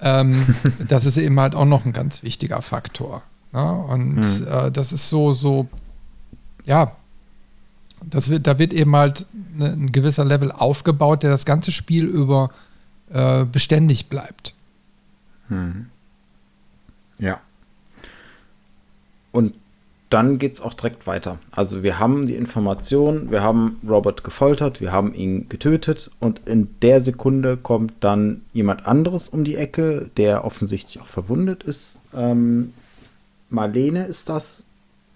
Ähm, 0.00 0.54
das 0.88 1.06
ist 1.06 1.16
eben 1.16 1.38
halt 1.38 1.54
auch 1.54 1.64
noch 1.64 1.84
ein 1.84 1.92
ganz 1.92 2.22
wichtiger 2.22 2.62
Faktor. 2.62 3.22
Ne? 3.52 3.72
Und 3.72 4.16
mhm. 4.16 4.46
äh, 4.48 4.70
das 4.70 4.92
ist 4.92 5.08
so, 5.08 5.32
so, 5.32 5.68
ja, 6.64 6.96
das 8.04 8.28
wird, 8.28 8.46
da 8.46 8.58
wird 8.58 8.72
eben 8.72 8.94
halt 8.96 9.26
ne, 9.54 9.72
ein 9.72 9.92
gewisser 9.92 10.24
Level 10.24 10.50
aufgebaut, 10.50 11.22
der 11.22 11.30
das 11.30 11.44
ganze 11.44 11.70
Spiel 11.72 12.04
über 12.04 12.50
äh, 13.10 13.44
beständig 13.44 14.08
bleibt. 14.08 14.54
Mhm. 15.48 15.86
Ja. 17.18 17.40
Und 19.30 19.54
dann 20.12 20.38
geht 20.38 20.54
es 20.54 20.60
auch 20.60 20.74
direkt 20.74 21.06
weiter. 21.06 21.38
Also 21.50 21.82
wir 21.82 21.98
haben 21.98 22.26
die 22.26 22.34
Information, 22.34 23.30
wir 23.30 23.42
haben 23.42 23.80
Robert 23.88 24.24
gefoltert, 24.24 24.80
wir 24.80 24.92
haben 24.92 25.14
ihn 25.14 25.48
getötet 25.48 26.10
und 26.20 26.40
in 26.46 26.68
der 26.82 27.00
Sekunde 27.00 27.56
kommt 27.56 27.94
dann 28.00 28.42
jemand 28.52 28.86
anderes 28.86 29.30
um 29.30 29.42
die 29.44 29.56
Ecke, 29.56 30.10
der 30.18 30.44
offensichtlich 30.44 31.00
auch 31.02 31.06
verwundet 31.06 31.62
ist. 31.62 31.98
Ähm, 32.14 32.74
Marlene 33.48 34.06
ist 34.06 34.28
das 34.28 34.64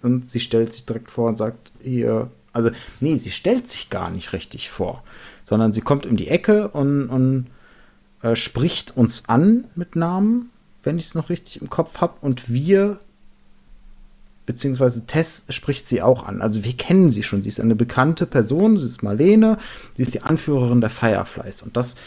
und 0.01 0.25
sie 0.25 0.39
stellt 0.39 0.73
sich 0.73 0.85
direkt 0.85 1.11
vor 1.11 1.29
und 1.29 1.37
sagt 1.37 1.71
hier, 1.83 2.31
also 2.51 2.71
nee, 2.99 3.15
sie 3.17 3.31
stellt 3.31 3.67
sich 3.67 3.91
gar 3.91 4.09
nicht 4.09 4.33
richtig 4.33 4.69
vor, 4.71 5.03
sondern 5.45 5.73
sie 5.73 5.81
kommt 5.81 6.07
um 6.07 6.17
die 6.17 6.29
Ecke 6.29 6.69
und, 6.69 7.09
und 7.09 7.47
äh, 8.23 8.35
spricht 8.35 8.97
uns 8.97 9.29
an 9.29 9.65
mit 9.75 9.95
Namen, 9.95 10.49
wenn 10.81 10.97
ich 10.97 11.05
es 11.05 11.15
noch 11.15 11.29
richtig 11.29 11.61
im 11.61 11.69
Kopf 11.69 12.01
habe 12.01 12.15
und 12.21 12.51
wir 12.51 12.99
beziehungsweise 14.47 15.05
Tess 15.05 15.45
spricht 15.49 15.87
sie 15.87 16.01
auch 16.01 16.23
an. 16.23 16.41
Also 16.41 16.63
wir 16.63 16.73
kennen 16.73 17.09
sie 17.09 17.21
schon. 17.21 17.43
Sie 17.43 17.49
ist 17.49 17.59
eine 17.59 17.75
bekannte 17.75 18.25
Person, 18.25 18.79
sie 18.79 18.87
ist 18.87 19.03
Marlene, 19.03 19.59
sie 19.95 20.01
ist 20.01 20.15
die 20.15 20.23
Anführerin 20.23 20.81
der 20.81 20.89
Fireflies. 20.89 21.61
Und 21.61 21.77
das 21.77 21.97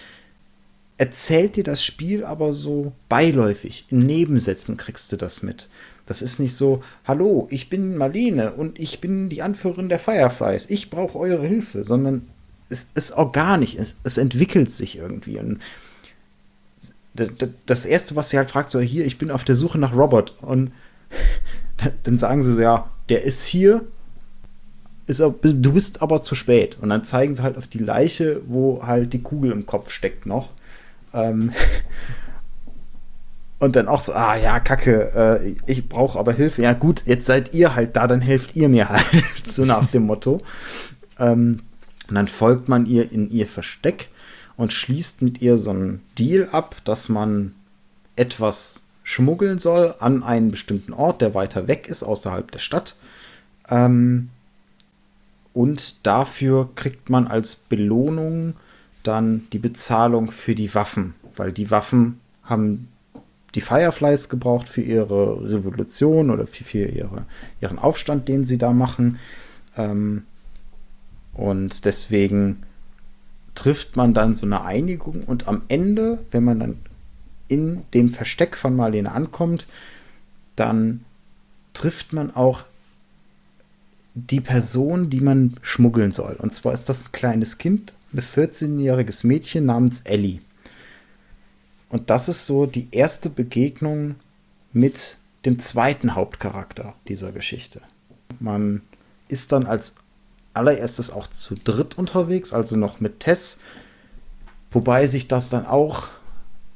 erzählt 0.96 1.54
dir 1.54 1.64
das 1.64 1.84
Spiel 1.84 2.24
aber 2.24 2.52
so 2.52 2.92
beiläufig. 3.08 3.84
In 3.90 3.98
Nebensätzen 3.98 4.76
kriegst 4.76 5.12
du 5.12 5.16
das 5.16 5.42
mit. 5.42 5.68
Das 6.06 6.22
ist 6.22 6.40
nicht 6.40 6.54
so, 6.54 6.82
hallo, 7.04 7.46
ich 7.50 7.70
bin 7.70 7.96
Marlene 7.96 8.52
und 8.52 8.80
ich 8.80 9.00
bin 9.00 9.28
die 9.28 9.42
Anführerin 9.42 9.88
der 9.88 10.00
Fireflies. 10.00 10.68
Ich 10.70 10.90
brauche 10.90 11.18
eure 11.18 11.46
Hilfe, 11.46 11.84
sondern 11.84 12.26
es 12.70 12.88
ist 12.94 13.12
organisch, 13.12 13.76
es, 13.76 13.94
es 14.02 14.16
entwickelt 14.16 14.70
sich 14.70 14.96
irgendwie. 14.96 15.38
Und 15.38 15.60
das 17.66 17.84
erste, 17.84 18.16
was 18.16 18.30
sie 18.30 18.38
halt 18.38 18.50
fragt, 18.50 18.70
so 18.70 18.80
hier, 18.80 19.04
ich 19.04 19.18
bin 19.18 19.30
auf 19.30 19.44
der 19.44 19.56
Suche 19.56 19.78
nach 19.78 19.94
Robert 19.94 20.34
und 20.40 20.72
dann 22.02 22.18
sagen 22.18 22.42
sie 22.42 22.54
so, 22.54 22.60
ja, 22.60 22.90
der 23.08 23.24
ist 23.24 23.44
hier, 23.44 23.84
ist, 25.06 25.20
du 25.20 25.72
bist 25.72 26.02
aber 26.02 26.22
zu 26.22 26.34
spät. 26.34 26.78
Und 26.80 26.90
dann 26.90 27.04
zeigen 27.04 27.34
sie 27.34 27.42
halt 27.42 27.56
auf 27.56 27.66
die 27.66 27.78
Leiche, 27.78 28.42
wo 28.46 28.82
halt 28.86 29.12
die 29.12 29.22
Kugel 29.22 29.52
im 29.52 29.66
Kopf 29.66 29.90
steckt 29.90 30.26
noch. 30.26 30.50
Ähm 31.12 31.52
und 33.58 33.76
dann 33.76 33.88
auch 33.88 34.00
so, 34.00 34.12
ah 34.12 34.36
ja, 34.36 34.60
kacke, 34.60 35.12
äh, 35.14 35.56
ich 35.66 35.88
brauche 35.88 36.18
aber 36.18 36.32
Hilfe. 36.32 36.62
Ja 36.62 36.72
gut, 36.72 37.02
jetzt 37.06 37.26
seid 37.26 37.52
ihr 37.52 37.74
halt 37.74 37.96
da, 37.96 38.06
dann 38.06 38.20
helft 38.20 38.56
ihr 38.56 38.68
mir 38.68 38.88
halt, 38.90 39.04
so 39.44 39.64
nach 39.64 39.90
dem 39.90 40.06
Motto. 40.06 40.40
Ähm 41.18 41.60
und 42.08 42.16
dann 42.16 42.26
folgt 42.26 42.68
man 42.68 42.86
ihr 42.86 43.12
in 43.12 43.30
ihr 43.30 43.46
Versteck 43.46 44.08
und 44.56 44.72
schließt 44.72 45.22
mit 45.22 45.40
ihr 45.40 45.58
so 45.58 45.70
einen 45.70 46.02
Deal 46.18 46.48
ab, 46.50 46.76
dass 46.84 47.08
man 47.08 47.54
etwas 48.16 48.82
schmuggeln 49.10 49.58
soll 49.58 49.96
an 49.98 50.22
einen 50.22 50.52
bestimmten 50.52 50.92
Ort, 50.92 51.20
der 51.20 51.34
weiter 51.34 51.66
weg 51.66 51.88
ist, 51.88 52.04
außerhalb 52.04 52.48
der 52.52 52.60
Stadt. 52.60 52.94
Ähm, 53.68 54.30
und 55.52 56.06
dafür 56.06 56.70
kriegt 56.76 57.10
man 57.10 57.26
als 57.26 57.56
Belohnung 57.56 58.54
dann 59.02 59.48
die 59.52 59.58
Bezahlung 59.58 60.30
für 60.30 60.54
die 60.54 60.72
Waffen, 60.76 61.14
weil 61.34 61.50
die 61.50 61.72
Waffen 61.72 62.20
haben 62.44 62.86
die 63.56 63.60
Fireflies 63.60 64.28
gebraucht 64.28 64.68
für 64.68 64.82
ihre 64.82 65.42
Revolution 65.42 66.30
oder 66.30 66.46
für, 66.46 66.62
für 66.62 66.84
ihre, 66.84 67.24
ihren 67.60 67.80
Aufstand, 67.80 68.28
den 68.28 68.44
sie 68.44 68.58
da 68.58 68.72
machen. 68.72 69.18
Ähm, 69.76 70.22
und 71.34 71.84
deswegen 71.84 72.62
trifft 73.56 73.96
man 73.96 74.14
dann 74.14 74.36
so 74.36 74.46
eine 74.46 74.62
Einigung 74.62 75.24
und 75.24 75.48
am 75.48 75.62
Ende, 75.66 76.18
wenn 76.30 76.44
man 76.44 76.60
dann 76.60 76.76
in 77.50 77.84
dem 77.92 78.08
Versteck 78.08 78.56
von 78.56 78.76
Marlene 78.76 79.12
ankommt, 79.12 79.66
dann 80.56 81.04
trifft 81.74 82.12
man 82.12 82.34
auch 82.34 82.64
die 84.14 84.40
Person, 84.40 85.10
die 85.10 85.20
man 85.20 85.54
schmuggeln 85.62 86.12
soll. 86.12 86.34
Und 86.34 86.54
zwar 86.54 86.72
ist 86.72 86.88
das 86.88 87.06
ein 87.06 87.12
kleines 87.12 87.58
Kind, 87.58 87.92
ein 88.12 88.20
14-jähriges 88.20 89.26
Mädchen 89.26 89.66
namens 89.66 90.02
Ellie. 90.02 90.40
Und 91.88 92.10
das 92.10 92.28
ist 92.28 92.46
so 92.46 92.66
die 92.66 92.88
erste 92.90 93.30
Begegnung 93.30 94.14
mit 94.72 95.18
dem 95.44 95.58
zweiten 95.58 96.14
Hauptcharakter 96.14 96.94
dieser 97.08 97.32
Geschichte. 97.32 97.80
Man 98.38 98.82
ist 99.28 99.52
dann 99.52 99.66
als 99.66 99.96
allererstes 100.54 101.10
auch 101.10 101.28
zu 101.28 101.54
dritt 101.54 101.98
unterwegs, 101.98 102.52
also 102.52 102.76
noch 102.76 103.00
mit 103.00 103.20
Tess, 103.20 103.58
wobei 104.70 105.06
sich 105.06 105.28
das 105.28 105.50
dann 105.50 105.66
auch 105.66 106.08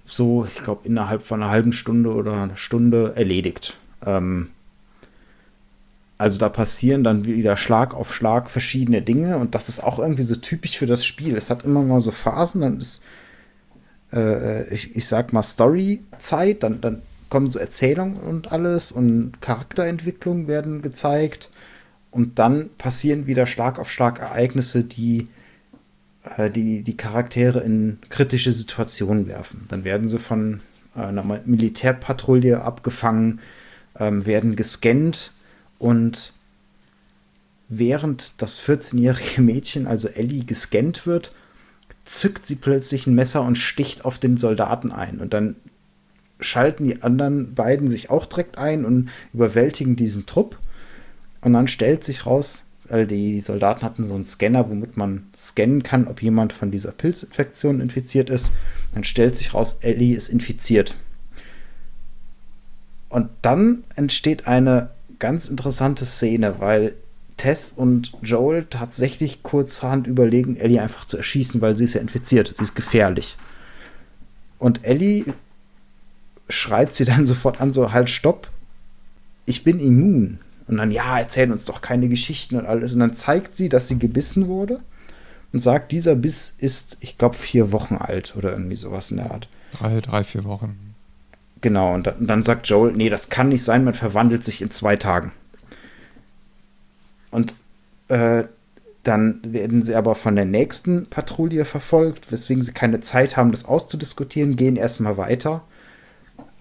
so, 0.06 0.44
ich 0.44 0.62
glaube, 0.62 0.86
innerhalb 0.86 1.22
von 1.22 1.42
einer 1.42 1.50
halben 1.50 1.72
Stunde 1.72 2.12
oder 2.12 2.32
einer 2.32 2.56
Stunde 2.56 3.12
erledigt. 3.16 3.76
Ähm, 4.04 4.50
also 6.18 6.38
da 6.38 6.48
passieren 6.48 7.02
dann 7.02 7.24
wieder 7.24 7.56
Schlag 7.56 7.94
auf 7.94 8.14
Schlag 8.14 8.50
verschiedene 8.50 9.02
Dinge 9.02 9.38
und 9.38 9.54
das 9.54 9.68
ist 9.68 9.82
auch 9.82 9.98
irgendwie 9.98 10.22
so 10.22 10.36
typisch 10.36 10.78
für 10.78 10.86
das 10.86 11.04
Spiel. 11.04 11.36
Es 11.36 11.50
hat 11.50 11.64
immer 11.64 11.82
mal 11.82 12.00
so 12.00 12.12
Phasen, 12.12 12.60
dann 12.60 12.78
ist, 12.78 13.04
äh, 14.12 14.72
ich, 14.72 14.94
ich 14.94 15.06
sag 15.06 15.32
mal, 15.32 15.42
Story-Zeit, 15.42 16.62
dann, 16.62 16.80
dann 16.80 17.02
kommen 17.30 17.50
so 17.50 17.58
Erzählungen 17.58 18.16
und 18.18 18.52
alles 18.52 18.92
und 18.92 19.40
Charakterentwicklung 19.40 20.46
werden 20.46 20.82
gezeigt 20.82 21.50
und 22.12 22.38
dann 22.38 22.70
passieren 22.78 23.26
wieder 23.26 23.46
Schlag 23.46 23.80
auf 23.80 23.90
Schlag 23.90 24.20
Ereignisse, 24.20 24.84
die 24.84 25.26
äh, 26.36 26.50
die, 26.50 26.82
die 26.82 26.96
Charaktere 26.96 27.60
in 27.60 27.98
kritische 28.08 28.52
Situationen 28.52 29.28
werfen. 29.28 29.66
Dann 29.68 29.84
werden 29.84 30.08
sie 30.08 30.18
von 30.18 30.60
äh, 30.96 31.00
einer 31.00 31.22
Militärpatrouille 31.44 32.62
abgefangen, 32.62 33.40
ähm, 33.98 34.26
werden 34.26 34.56
gescannt 34.56 35.32
und 35.78 36.32
während 37.68 38.40
das 38.42 38.60
14-jährige 38.60 39.42
Mädchen, 39.42 39.86
also 39.86 40.08
Ellie, 40.08 40.44
gescannt 40.44 41.06
wird, 41.06 41.32
zückt 42.04 42.46
sie 42.46 42.56
plötzlich 42.56 43.06
ein 43.06 43.14
Messer 43.14 43.42
und 43.42 43.56
sticht 43.56 44.04
auf 44.04 44.18
den 44.18 44.36
Soldaten 44.36 44.92
ein. 44.92 45.18
Und 45.18 45.32
dann 45.32 45.56
schalten 46.40 46.84
die 46.84 47.02
anderen 47.02 47.54
beiden 47.54 47.88
sich 47.88 48.10
auch 48.10 48.26
direkt 48.26 48.58
ein 48.58 48.84
und 48.84 49.10
überwältigen 49.32 49.96
diesen 49.96 50.26
Trupp. 50.26 50.58
Und 51.40 51.54
dann 51.54 51.68
stellt 51.68 52.04
sich 52.04 52.26
raus, 52.26 52.63
weil 52.88 53.06
die 53.06 53.40
Soldaten 53.40 53.82
hatten 53.82 54.04
so 54.04 54.14
einen 54.14 54.24
Scanner, 54.24 54.68
womit 54.68 54.96
man 54.96 55.26
scannen 55.38 55.82
kann, 55.82 56.06
ob 56.06 56.22
jemand 56.22 56.52
von 56.52 56.70
dieser 56.70 56.92
Pilzinfektion 56.92 57.80
infiziert 57.80 58.30
ist. 58.30 58.54
Dann 58.92 59.04
stellt 59.04 59.36
sich 59.36 59.54
raus, 59.54 59.78
Ellie 59.80 60.16
ist 60.16 60.28
infiziert. 60.28 60.94
Und 63.08 63.30
dann 63.42 63.84
entsteht 63.94 64.46
eine 64.46 64.90
ganz 65.18 65.48
interessante 65.48 66.04
Szene, 66.04 66.58
weil 66.58 66.94
Tess 67.36 67.72
und 67.72 68.12
Joel 68.22 68.64
tatsächlich 68.64 69.42
kurzerhand 69.42 70.06
überlegen, 70.06 70.56
Ellie 70.56 70.80
einfach 70.80 71.04
zu 71.04 71.16
erschießen, 71.16 71.60
weil 71.60 71.74
sie 71.74 71.84
ist 71.84 71.94
ja 71.94 72.00
infiziert. 72.00 72.54
Sie 72.54 72.62
ist 72.62 72.74
gefährlich. 72.74 73.36
Und 74.58 74.84
Ellie 74.84 75.24
schreit 76.48 76.94
sie 76.94 77.04
dann 77.04 77.24
sofort 77.26 77.60
an, 77.60 77.72
so 77.72 77.92
halt, 77.92 78.10
stopp. 78.10 78.50
Ich 79.46 79.64
bin 79.64 79.80
immun. 79.80 80.38
Und 80.66 80.78
dann, 80.78 80.90
ja, 80.90 81.18
erzähl 81.18 81.50
uns 81.52 81.66
doch 81.66 81.80
keine 81.80 82.08
Geschichten 82.08 82.56
und 82.56 82.66
alles. 82.66 82.92
Und 82.94 83.00
dann 83.00 83.14
zeigt 83.14 83.56
sie, 83.56 83.68
dass 83.68 83.88
sie 83.88 83.98
gebissen 83.98 84.46
wurde 84.46 84.80
und 85.52 85.60
sagt, 85.60 85.92
dieser 85.92 86.14
Biss 86.14 86.54
ist, 86.58 86.96
ich 87.00 87.18
glaube, 87.18 87.36
vier 87.36 87.72
Wochen 87.72 87.96
alt 87.96 88.34
oder 88.36 88.52
irgendwie 88.52 88.76
sowas 88.76 89.10
in 89.10 89.18
der 89.18 89.30
Art. 89.30 89.48
Drei, 89.72 90.00
drei, 90.00 90.24
vier 90.24 90.44
Wochen. 90.44 90.94
Genau, 91.60 91.94
und 91.94 92.06
dann, 92.06 92.16
und 92.16 92.26
dann 92.26 92.42
sagt 92.42 92.66
Joel, 92.68 92.92
nee, 92.92 93.08
das 93.08 93.30
kann 93.30 93.48
nicht 93.48 93.64
sein, 93.64 93.84
man 93.84 93.94
verwandelt 93.94 94.44
sich 94.44 94.62
in 94.62 94.70
zwei 94.70 94.96
Tagen. 94.96 95.32
Und 97.30 97.54
äh, 98.08 98.44
dann 99.02 99.40
werden 99.44 99.82
sie 99.82 99.94
aber 99.94 100.14
von 100.14 100.36
der 100.36 100.44
nächsten 100.44 101.06
Patrouille 101.06 101.64
verfolgt, 101.64 102.32
weswegen 102.32 102.62
sie 102.62 102.72
keine 102.72 103.00
Zeit 103.00 103.36
haben, 103.36 103.50
das 103.50 103.64
auszudiskutieren, 103.64 104.56
gehen 104.56 104.76
erstmal 104.76 105.16
weiter 105.16 105.62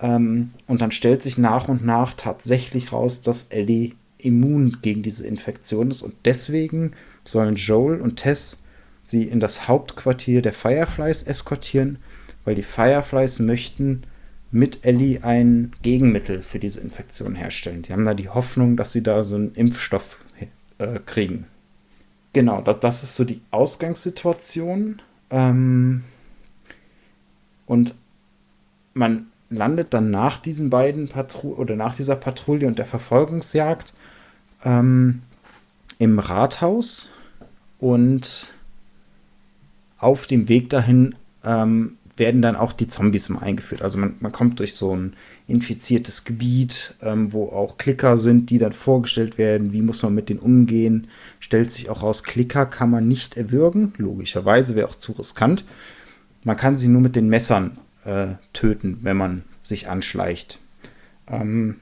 ähm, 0.03 0.51
und 0.67 0.81
dann 0.81 0.91
stellt 0.91 1.23
sich 1.23 1.37
nach 1.37 1.69
und 1.69 1.83
nach 1.83 2.13
tatsächlich 2.13 2.91
raus, 2.91 3.21
dass 3.21 3.45
Ellie 3.45 3.93
immun 4.17 4.77
gegen 4.81 5.01
diese 5.01 5.25
Infektion 5.25 5.89
ist. 5.89 6.01
Und 6.01 6.13
deswegen 6.25 6.91
sollen 7.23 7.55
Joel 7.55 8.01
und 8.01 8.17
Tess 8.17 8.61
sie 9.03 9.23
in 9.23 9.39
das 9.39 9.67
Hauptquartier 9.67 10.41
der 10.41 10.53
Fireflies 10.53 11.23
eskortieren, 11.23 11.99
weil 12.43 12.55
die 12.55 12.63
Fireflies 12.63 13.39
möchten 13.39 14.03
mit 14.51 14.85
Ellie 14.85 15.23
ein 15.23 15.71
Gegenmittel 15.81 16.43
für 16.43 16.59
diese 16.59 16.81
Infektion 16.81 17.35
herstellen. 17.35 17.81
Die 17.81 17.93
haben 17.93 18.05
da 18.05 18.13
die 18.13 18.29
Hoffnung, 18.29 18.75
dass 18.75 18.91
sie 18.91 19.03
da 19.03 19.23
so 19.23 19.35
einen 19.35 19.55
Impfstoff 19.55 20.19
äh, 20.77 20.99
kriegen. 21.05 21.45
Genau, 22.33 22.61
das, 22.61 22.79
das, 22.81 23.03
ist 23.03 23.15
so 23.15 23.23
die 23.23 23.41
Ausgangssituation. 23.51 25.01
Ähm, 25.29 26.03
und 27.65 27.95
man 28.93 29.27
landet 29.55 29.93
dann 29.93 30.11
nach 30.11 30.37
diesen 30.37 30.69
beiden 30.69 31.07
Patrouillen 31.07 31.57
oder 31.57 31.75
nach 31.75 31.95
dieser 31.95 32.15
Patrouille 32.15 32.67
und 32.67 32.77
der 32.77 32.85
Verfolgungsjagd 32.85 33.93
ähm, 34.63 35.21
im 35.99 36.19
Rathaus 36.19 37.11
und 37.79 38.53
auf 39.97 40.27
dem 40.27 40.49
Weg 40.49 40.69
dahin 40.69 41.15
ähm, 41.43 41.97
werden 42.15 42.41
dann 42.41 42.55
auch 42.55 42.73
die 42.73 42.87
Zombies 42.87 43.29
mal 43.29 43.39
eingeführt. 43.39 43.81
Also 43.81 43.97
man, 43.97 44.15
man 44.19 44.31
kommt 44.31 44.59
durch 44.59 44.75
so 44.75 44.95
ein 44.95 45.13
infiziertes 45.47 46.25
Gebiet, 46.25 46.95
ähm, 47.01 47.33
wo 47.33 47.47
auch 47.47 47.77
Klicker 47.77 48.17
sind, 48.17 48.49
die 48.49 48.59
dann 48.59 48.73
vorgestellt 48.73 49.37
werden. 49.37 49.73
Wie 49.73 49.81
muss 49.81 50.03
man 50.03 50.13
mit 50.13 50.29
denen 50.29 50.39
umgehen? 50.39 51.07
Stellt 51.39 51.71
sich 51.71 51.89
auch 51.89 52.03
raus, 52.03 52.23
Klicker 52.23 52.65
kann 52.65 52.91
man 52.91 53.07
nicht 53.07 53.35
erwürgen. 53.35 53.93
Logischerweise 53.97 54.75
wäre 54.75 54.87
auch 54.87 54.95
zu 54.95 55.13
riskant. 55.13 55.65
Man 56.43 56.57
kann 56.57 56.77
sie 56.77 56.87
nur 56.87 57.01
mit 57.01 57.15
den 57.15 57.29
Messern 57.29 57.77
äh, 58.05 58.27
töten, 58.53 58.99
wenn 59.01 59.17
man 59.17 59.43
sich 59.63 59.87
anschleicht. 59.87 60.59
Ähm, 61.27 61.77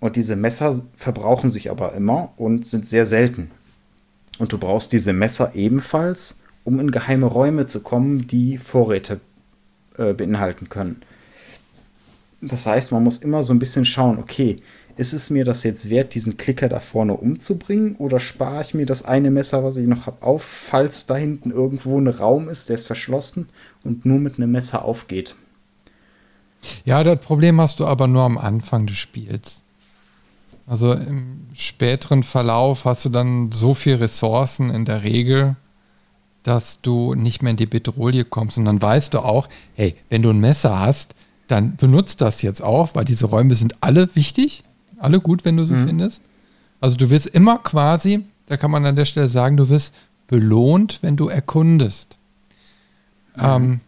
und 0.00 0.16
diese 0.16 0.36
Messer 0.36 0.82
verbrauchen 0.96 1.50
sich 1.50 1.70
aber 1.70 1.94
immer 1.94 2.32
und 2.36 2.66
sind 2.66 2.86
sehr 2.86 3.06
selten. 3.06 3.50
Und 4.38 4.52
du 4.52 4.58
brauchst 4.58 4.92
diese 4.92 5.12
Messer 5.12 5.54
ebenfalls, 5.54 6.40
um 6.64 6.80
in 6.80 6.90
geheime 6.90 7.26
Räume 7.26 7.66
zu 7.66 7.82
kommen, 7.82 8.26
die 8.26 8.58
Vorräte 8.58 9.20
äh, 9.96 10.12
beinhalten 10.12 10.68
können. 10.68 11.02
Das 12.40 12.66
heißt, 12.66 12.90
man 12.90 13.04
muss 13.04 13.18
immer 13.18 13.42
so 13.42 13.52
ein 13.52 13.60
bisschen 13.60 13.84
schauen, 13.84 14.18
okay, 14.18 14.56
ist 14.96 15.12
es 15.12 15.30
mir 15.30 15.44
das 15.44 15.62
jetzt 15.62 15.88
wert, 15.88 16.14
diesen 16.14 16.36
Klicker 16.36 16.68
da 16.68 16.80
vorne 16.80 17.14
umzubringen 17.14 17.96
oder 17.96 18.20
spare 18.20 18.62
ich 18.62 18.74
mir 18.74 18.84
das 18.84 19.04
eine 19.04 19.30
Messer, 19.30 19.64
was 19.64 19.76
ich 19.76 19.86
noch 19.86 20.06
habe, 20.06 20.22
auf, 20.22 20.42
falls 20.42 21.06
da 21.06 21.16
hinten 21.16 21.50
irgendwo 21.50 21.98
ein 21.98 22.08
Raum 22.08 22.48
ist, 22.48 22.68
der 22.68 22.76
ist 22.76 22.86
verschlossen 22.86 23.48
und 23.84 24.04
nur 24.04 24.18
mit 24.18 24.36
einem 24.36 24.50
Messer 24.50 24.84
aufgeht? 24.84 25.36
Ja, 26.84 27.02
das 27.04 27.20
Problem 27.20 27.60
hast 27.60 27.80
du 27.80 27.86
aber 27.86 28.06
nur 28.06 28.22
am 28.22 28.38
Anfang 28.38 28.86
des 28.86 28.96
Spiels. 28.96 29.62
Also 30.66 30.92
im 30.92 31.46
späteren 31.54 32.22
Verlauf 32.22 32.84
hast 32.84 33.04
du 33.04 33.08
dann 33.08 33.50
so 33.52 33.74
viele 33.74 34.00
Ressourcen 34.00 34.70
in 34.70 34.84
der 34.84 35.02
Regel, 35.02 35.56
dass 36.44 36.80
du 36.80 37.14
nicht 37.14 37.42
mehr 37.42 37.50
in 37.50 37.56
die 37.56 37.66
Bedrohung 37.66 38.24
kommst. 38.30 38.58
Und 38.58 38.64
dann 38.64 38.80
weißt 38.80 39.14
du 39.14 39.20
auch, 39.20 39.48
hey, 39.74 39.96
wenn 40.08 40.22
du 40.22 40.30
ein 40.30 40.40
Messer 40.40 40.78
hast, 40.78 41.14
dann 41.48 41.76
benutzt 41.76 42.20
das 42.20 42.42
jetzt 42.42 42.62
auch, 42.62 42.94
weil 42.94 43.04
diese 43.04 43.26
Räume 43.26 43.54
sind 43.54 43.74
alle 43.82 44.14
wichtig, 44.14 44.64
alle 44.98 45.20
gut, 45.20 45.44
wenn 45.44 45.56
du 45.56 45.64
sie 45.64 45.74
mhm. 45.74 45.86
findest. 45.86 46.22
Also 46.80 46.96
du 46.96 47.10
wirst 47.10 47.26
immer 47.26 47.58
quasi, 47.58 48.24
da 48.46 48.56
kann 48.56 48.70
man 48.70 48.86
an 48.86 48.96
der 48.96 49.04
Stelle 49.04 49.28
sagen, 49.28 49.56
du 49.56 49.68
wirst 49.68 49.94
belohnt, 50.26 50.98
wenn 51.02 51.16
du 51.16 51.28
erkundest. 51.28 52.16
Mhm. 53.36 53.42
Ähm, 53.42 53.80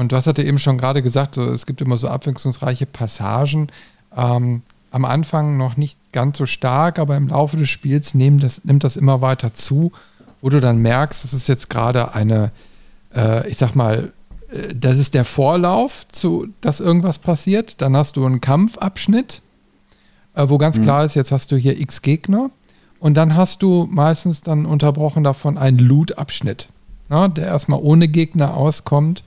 und 0.00 0.12
du 0.12 0.16
hast 0.16 0.24
ja 0.24 0.32
eben 0.38 0.58
schon 0.58 0.78
gerade 0.78 1.02
gesagt, 1.02 1.34
so, 1.34 1.44
es 1.52 1.66
gibt 1.66 1.82
immer 1.82 1.98
so 1.98 2.08
abwechslungsreiche 2.08 2.86
Passagen. 2.86 3.68
Ähm, 4.16 4.62
am 4.90 5.04
Anfang 5.04 5.58
noch 5.58 5.76
nicht 5.76 5.98
ganz 6.10 6.38
so 6.38 6.46
stark, 6.46 6.98
aber 6.98 7.18
im 7.18 7.28
Laufe 7.28 7.58
des 7.58 7.68
Spiels 7.68 8.14
nimmt 8.14 8.42
das, 8.42 8.64
nimmt 8.64 8.82
das 8.82 8.96
immer 8.96 9.20
weiter 9.20 9.52
zu, 9.52 9.92
wo 10.40 10.48
du 10.48 10.58
dann 10.58 10.78
merkst, 10.78 11.22
es 11.22 11.34
ist 11.34 11.48
jetzt 11.48 11.68
gerade 11.68 12.14
eine, 12.14 12.50
äh, 13.14 13.46
ich 13.46 13.58
sag 13.58 13.74
mal, 13.74 14.10
äh, 14.50 14.74
das 14.74 14.96
ist 14.96 15.12
der 15.12 15.26
Vorlauf 15.26 16.08
zu, 16.08 16.48
dass 16.62 16.80
irgendwas 16.80 17.18
passiert. 17.18 17.82
Dann 17.82 17.94
hast 17.94 18.16
du 18.16 18.24
einen 18.24 18.40
Kampfabschnitt, 18.40 19.42
äh, 20.34 20.48
wo 20.48 20.56
ganz 20.56 20.78
mhm. 20.78 20.82
klar 20.82 21.04
ist, 21.04 21.14
jetzt 21.14 21.30
hast 21.30 21.52
du 21.52 21.56
hier 21.56 21.78
x 21.78 22.00
Gegner. 22.00 22.48
Und 23.00 23.18
dann 23.18 23.36
hast 23.36 23.60
du 23.60 23.86
meistens 23.90 24.40
dann 24.40 24.64
unterbrochen 24.64 25.24
davon 25.24 25.58
einen 25.58 25.78
Loot-Abschnitt, 25.78 26.68
der 27.10 27.46
erstmal 27.46 27.80
ohne 27.82 28.08
Gegner 28.08 28.56
auskommt 28.56 29.24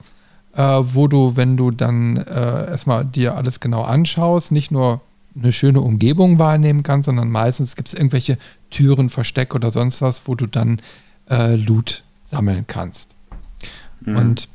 äh, 0.56 0.62
wo 0.62 1.08
du, 1.08 1.36
wenn 1.36 1.58
du 1.58 1.72
dann 1.72 2.18
äh, 2.18 2.70
erstmal 2.70 3.06
dir 3.06 3.36
alles 3.36 3.60
genau 3.60 3.84
anschaust, 3.84 4.52
nicht 4.52 4.72
nur 4.72 5.02
eine 5.36 5.52
schöne 5.52 5.82
Umgebung 5.82 6.38
wahrnehmen 6.40 6.84
kannst, 6.84 7.08
sondern 7.08 7.30
meistens 7.30 7.76
gibt 7.76 7.88
es 7.88 7.94
irgendwelche 7.94 8.38
Türen, 8.70 9.10
Versteck 9.10 9.56
oder 9.56 9.72
sonst 9.72 10.02
was, 10.02 10.28
wo 10.28 10.36
du 10.36 10.46
dann 10.46 10.80
äh, 11.30 11.56
Loot 11.56 12.04
sammeln 12.24 12.66
kannst. 12.68 13.16
Mhm. 14.02 14.16
Und 14.16 14.50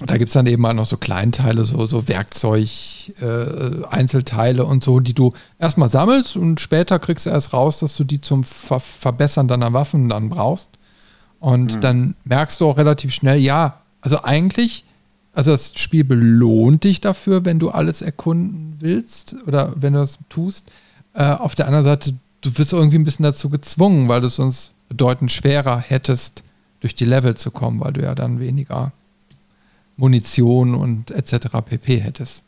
da 0.00 0.16
gibt 0.16 0.28
es 0.28 0.34
dann 0.34 0.46
eben 0.46 0.64
auch 0.66 0.72
noch 0.72 0.86
so 0.86 0.96
Kleinteile, 0.96 1.64
so, 1.64 1.86
so 1.86 2.08
Werkzeug, 2.08 2.68
äh, 3.20 3.84
Einzelteile 3.88 4.64
und 4.64 4.82
so, 4.82 5.00
die 5.00 5.14
du 5.14 5.34
erstmal 5.58 5.88
sammelst 5.88 6.36
und 6.36 6.60
später 6.60 6.98
kriegst 6.98 7.26
du 7.26 7.30
erst 7.30 7.52
raus, 7.52 7.78
dass 7.78 7.96
du 7.96 8.04
die 8.04 8.20
zum 8.20 8.42
Ver 8.42 8.80
Verbessern 8.80 9.48
deiner 9.48 9.72
Waffen 9.72 10.08
dann 10.08 10.30
brauchst. 10.30 10.70
Und 11.38 11.76
mhm. 11.76 11.80
dann 11.80 12.16
merkst 12.24 12.60
du 12.60 12.68
auch 12.68 12.76
relativ 12.76 13.12
schnell, 13.12 13.38
ja, 13.38 13.82
also 14.00 14.22
eigentlich 14.22 14.84
also 15.34 15.50
das 15.50 15.72
Spiel 15.74 16.04
belohnt 16.04 16.84
dich 16.84 17.00
dafür, 17.00 17.44
wenn 17.44 17.58
du 17.58 17.70
alles 17.70 18.02
erkunden 18.02 18.76
willst 18.78 19.36
oder 19.46 19.72
wenn 19.76 19.94
du 19.94 19.98
das 20.00 20.18
tust. 20.28 20.70
Äh, 21.12 21.32
auf 21.32 21.54
der 21.54 21.66
anderen 21.66 21.84
Seite, 21.84 22.14
du 22.40 22.56
wirst 22.56 22.72
irgendwie 22.72 22.98
ein 22.98 23.04
bisschen 23.04 23.24
dazu 23.24 23.50
gezwungen, 23.50 24.08
weil 24.08 24.20
du 24.20 24.28
es 24.28 24.36
sonst 24.36 24.72
bedeutend 24.88 25.32
schwerer 25.32 25.78
hättest, 25.78 26.44
durch 26.80 26.94
die 26.94 27.04
Level 27.04 27.36
zu 27.36 27.50
kommen, 27.50 27.80
weil 27.80 27.94
du 27.94 28.02
ja 28.02 28.14
dann 28.14 28.40
weniger 28.40 28.92
Munition 29.96 30.74
und 30.74 31.10
etc. 31.10 31.46
pp 31.64 31.98
hättest. 31.98 32.42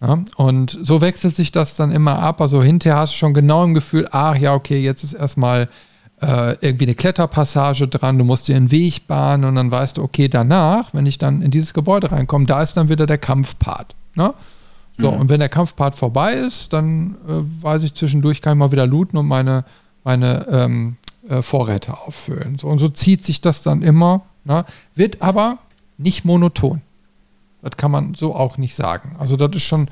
Ja, 0.00 0.22
und 0.36 0.78
so 0.82 1.00
wechselt 1.00 1.34
sich 1.34 1.50
das 1.50 1.76
dann 1.76 1.90
immer 1.90 2.18
ab. 2.18 2.40
Also 2.40 2.62
hinterher 2.62 2.98
hast 2.98 3.14
du 3.14 3.16
schon 3.16 3.34
genau 3.34 3.64
im 3.64 3.74
Gefühl, 3.74 4.08
ach 4.10 4.36
ja, 4.36 4.54
okay, 4.54 4.82
jetzt 4.82 5.02
ist 5.02 5.14
erstmal 5.14 5.68
äh, 6.20 6.56
irgendwie 6.60 6.86
eine 6.86 6.94
Kletterpassage 6.94 7.86
dran, 7.88 8.18
du 8.18 8.24
musst 8.24 8.48
dir 8.48 8.56
einen 8.56 8.70
Weg 8.70 9.06
bahnen 9.06 9.44
und 9.44 9.54
dann 9.54 9.70
weißt 9.70 9.98
du, 9.98 10.02
okay, 10.02 10.28
danach, 10.28 10.92
wenn 10.94 11.06
ich 11.06 11.18
dann 11.18 11.42
in 11.42 11.50
dieses 11.50 11.74
Gebäude 11.74 12.10
reinkomme, 12.10 12.46
da 12.46 12.62
ist 12.62 12.76
dann 12.76 12.88
wieder 12.88 13.06
der 13.06 13.18
Kampfpart. 13.18 13.94
Ne? 14.14 14.34
So, 14.98 15.12
mhm. 15.12 15.20
und 15.20 15.28
wenn 15.28 15.40
der 15.40 15.48
Kampfpart 15.48 15.94
vorbei 15.94 16.34
ist, 16.34 16.72
dann 16.72 17.16
äh, 17.28 17.62
weiß 17.62 17.84
ich, 17.84 17.94
zwischendurch 17.94 18.42
kann 18.42 18.54
ich 18.54 18.58
mal 18.58 18.72
wieder 18.72 18.86
looten 18.86 19.16
und 19.16 19.28
meine, 19.28 19.64
meine 20.02 20.46
ähm, 20.50 20.96
äh, 21.28 21.42
Vorräte 21.42 21.96
auffüllen. 21.98 22.58
So, 22.58 22.68
und 22.68 22.80
so 22.80 22.88
zieht 22.88 23.24
sich 23.24 23.40
das 23.40 23.62
dann 23.62 23.82
immer, 23.82 24.22
ne? 24.44 24.64
wird 24.96 25.22
aber 25.22 25.58
nicht 25.98 26.24
monoton. 26.24 26.82
Das 27.62 27.76
kann 27.76 27.90
man 27.90 28.14
so 28.14 28.34
auch 28.34 28.56
nicht 28.56 28.74
sagen. 28.74 29.16
Also 29.18 29.36
das 29.36 29.54
ist 29.54 29.62
schon 29.62 29.88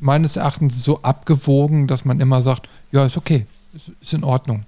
meines 0.00 0.36
Erachtens 0.36 0.82
so 0.82 1.02
abgewogen, 1.02 1.86
dass 1.86 2.04
man 2.04 2.20
immer 2.20 2.42
sagt, 2.42 2.68
ja, 2.92 3.04
ist 3.04 3.16
okay, 3.16 3.46
ist, 3.74 3.90
ist 4.00 4.14
in 4.14 4.24
Ordnung. 4.24 4.64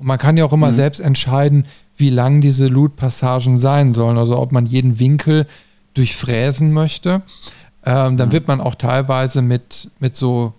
Und 0.00 0.06
man 0.06 0.18
kann 0.18 0.36
ja 0.36 0.44
auch 0.44 0.52
immer 0.52 0.68
mhm. 0.68 0.74
selbst 0.74 1.00
entscheiden, 1.00 1.64
wie 1.96 2.10
lang 2.10 2.40
diese 2.40 2.66
Loot-Passagen 2.66 3.58
sein 3.58 3.94
sollen. 3.94 4.18
Also 4.18 4.38
ob 4.38 4.50
man 4.50 4.66
jeden 4.66 4.98
Winkel 4.98 5.46
durchfräsen 5.94 6.72
möchte. 6.72 7.22
Ähm, 7.84 8.16
dann 8.16 8.28
mhm. 8.28 8.32
wird 8.32 8.48
man 8.48 8.60
auch 8.60 8.74
teilweise 8.74 9.42
mit, 9.42 9.90
mit 10.00 10.16
so 10.16 10.54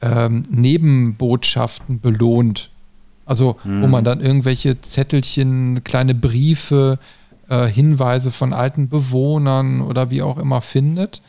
ähm, 0.00 0.44
Nebenbotschaften 0.48 2.00
belohnt. 2.00 2.70
Also 3.26 3.56
mhm. 3.64 3.82
wo 3.82 3.86
man 3.88 4.04
dann 4.04 4.20
irgendwelche 4.20 4.80
Zettelchen, 4.80 5.84
kleine 5.84 6.14
Briefe, 6.14 6.98
äh, 7.48 7.66
Hinweise 7.66 8.30
von 8.30 8.52
alten 8.52 8.88
Bewohnern 8.88 9.82
oder 9.82 10.10
wie 10.10 10.22
auch 10.22 10.38
immer 10.38 10.62
findet, 10.62 11.20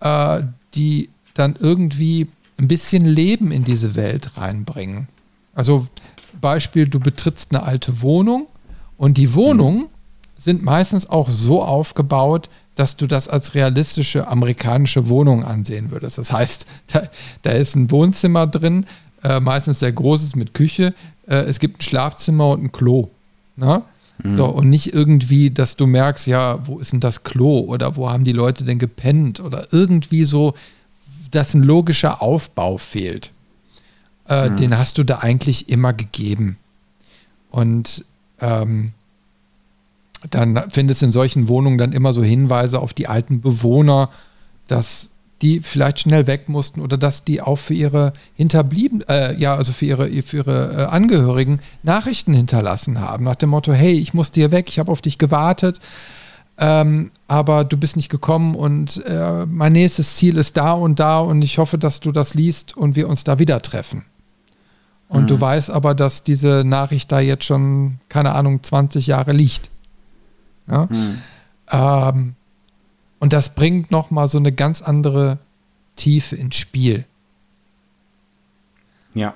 äh, 0.00 0.42
die 0.74 1.08
dann 1.32 1.56
irgendwie 1.58 2.28
ein 2.58 2.68
bisschen 2.68 3.06
Leben 3.06 3.52
in 3.52 3.64
diese 3.64 3.94
Welt 3.94 4.36
reinbringen. 4.36 5.08
Also 5.54 5.86
Beispiel, 6.40 6.88
du 6.88 7.00
betrittst 7.00 7.54
eine 7.54 7.62
alte 7.62 8.02
Wohnung 8.02 8.46
und 8.96 9.16
die 9.18 9.34
Wohnungen 9.34 9.78
mhm. 9.78 9.88
sind 10.36 10.62
meistens 10.62 11.08
auch 11.08 11.28
so 11.28 11.62
aufgebaut, 11.62 12.48
dass 12.74 12.96
du 12.96 13.06
das 13.06 13.28
als 13.28 13.54
realistische 13.54 14.28
amerikanische 14.28 15.08
Wohnung 15.08 15.44
ansehen 15.44 15.90
würdest. 15.90 16.18
Das 16.18 16.32
heißt, 16.32 16.66
da, 16.88 17.02
da 17.42 17.50
ist 17.50 17.74
ein 17.74 17.90
Wohnzimmer 17.90 18.46
drin, 18.46 18.86
äh, 19.24 19.40
meistens 19.40 19.80
sehr 19.80 19.92
großes 19.92 20.36
mit 20.36 20.54
Küche. 20.54 20.94
Äh, 21.26 21.36
es 21.36 21.58
gibt 21.58 21.78
ein 21.78 21.82
Schlafzimmer 21.82 22.50
und 22.50 22.64
ein 22.64 22.72
Klo. 22.72 23.08
Ne? 23.56 23.82
Mhm. 24.22 24.36
So, 24.36 24.46
und 24.46 24.70
nicht 24.70 24.94
irgendwie, 24.94 25.50
dass 25.50 25.76
du 25.76 25.86
merkst, 25.86 26.26
ja, 26.26 26.66
wo 26.66 26.78
ist 26.78 26.92
denn 26.92 27.00
das 27.00 27.24
Klo 27.24 27.60
oder 27.60 27.96
wo 27.96 28.10
haben 28.10 28.24
die 28.24 28.32
Leute 28.32 28.64
denn 28.64 28.78
gepennt 28.78 29.40
oder 29.40 29.66
irgendwie 29.72 30.24
so, 30.24 30.54
dass 31.30 31.54
ein 31.54 31.62
logischer 31.62 32.22
Aufbau 32.22 32.78
fehlt 32.78 33.32
äh, 34.28 34.50
mhm. 34.50 34.56
den 34.56 34.78
hast 34.78 34.98
du 34.98 35.04
da 35.04 35.18
eigentlich 35.18 35.68
immer 35.68 35.92
gegeben. 35.92 36.58
Und 37.50 38.04
ähm, 38.40 38.92
dann 40.30 40.62
findest 40.70 41.02
du 41.02 41.06
in 41.06 41.12
solchen 41.12 41.48
Wohnungen 41.48 41.78
dann 41.78 41.92
immer 41.92 42.12
so 42.12 42.22
Hinweise 42.22 42.80
auf 42.80 42.92
die 42.92 43.06
alten 43.06 43.40
Bewohner, 43.40 44.10
dass 44.66 45.10
die 45.42 45.60
vielleicht 45.60 46.00
schnell 46.00 46.26
weg 46.26 46.48
mussten 46.48 46.80
oder 46.80 46.96
dass 46.96 47.22
die 47.24 47.40
auch 47.40 47.56
für 47.56 47.74
ihre 47.74 48.12
Hinterblieben, 48.34 49.04
äh, 49.08 49.36
ja, 49.38 49.54
also 49.54 49.72
für 49.72 49.86
ihre, 49.86 50.10
für 50.22 50.38
ihre 50.38 50.72
äh, 50.72 50.84
Angehörigen 50.86 51.60
Nachrichten 51.84 52.34
hinterlassen 52.34 53.00
haben. 53.00 53.24
Nach 53.24 53.36
dem 53.36 53.50
Motto, 53.50 53.72
hey, 53.72 53.92
ich 53.92 54.14
muss 54.14 54.32
dir 54.32 54.50
weg, 54.50 54.68
ich 54.68 54.80
habe 54.80 54.90
auf 54.90 55.00
dich 55.00 55.16
gewartet, 55.16 55.78
ähm, 56.58 57.12
aber 57.28 57.62
du 57.64 57.76
bist 57.76 57.94
nicht 57.94 58.08
gekommen 58.08 58.56
und 58.56 59.04
äh, 59.06 59.46
mein 59.46 59.72
nächstes 59.72 60.16
Ziel 60.16 60.36
ist 60.38 60.56
da 60.56 60.72
und 60.72 60.98
da 60.98 61.20
und 61.20 61.42
ich 61.42 61.58
hoffe, 61.58 61.78
dass 61.78 62.00
du 62.00 62.10
das 62.10 62.34
liest 62.34 62.76
und 62.76 62.96
wir 62.96 63.08
uns 63.08 63.22
da 63.22 63.38
wieder 63.38 63.62
treffen. 63.62 64.04
Und 65.08 65.22
mhm. 65.22 65.26
du 65.28 65.40
weißt 65.40 65.70
aber, 65.70 65.94
dass 65.94 66.22
diese 66.22 66.64
Nachricht 66.64 67.10
da 67.10 67.20
jetzt 67.20 67.44
schon, 67.44 67.98
keine 68.08 68.32
Ahnung, 68.32 68.62
20 68.62 69.06
Jahre 69.06 69.32
liegt. 69.32 69.70
Ja? 70.68 70.86
Mhm. 70.90 71.18
Ähm, 71.70 72.34
und 73.18 73.32
das 73.32 73.54
bringt 73.54 73.90
nochmal 73.90 74.28
so 74.28 74.38
eine 74.38 74.52
ganz 74.52 74.82
andere 74.82 75.38
Tiefe 75.96 76.36
ins 76.36 76.56
Spiel. 76.56 77.04
Ja. 79.14 79.34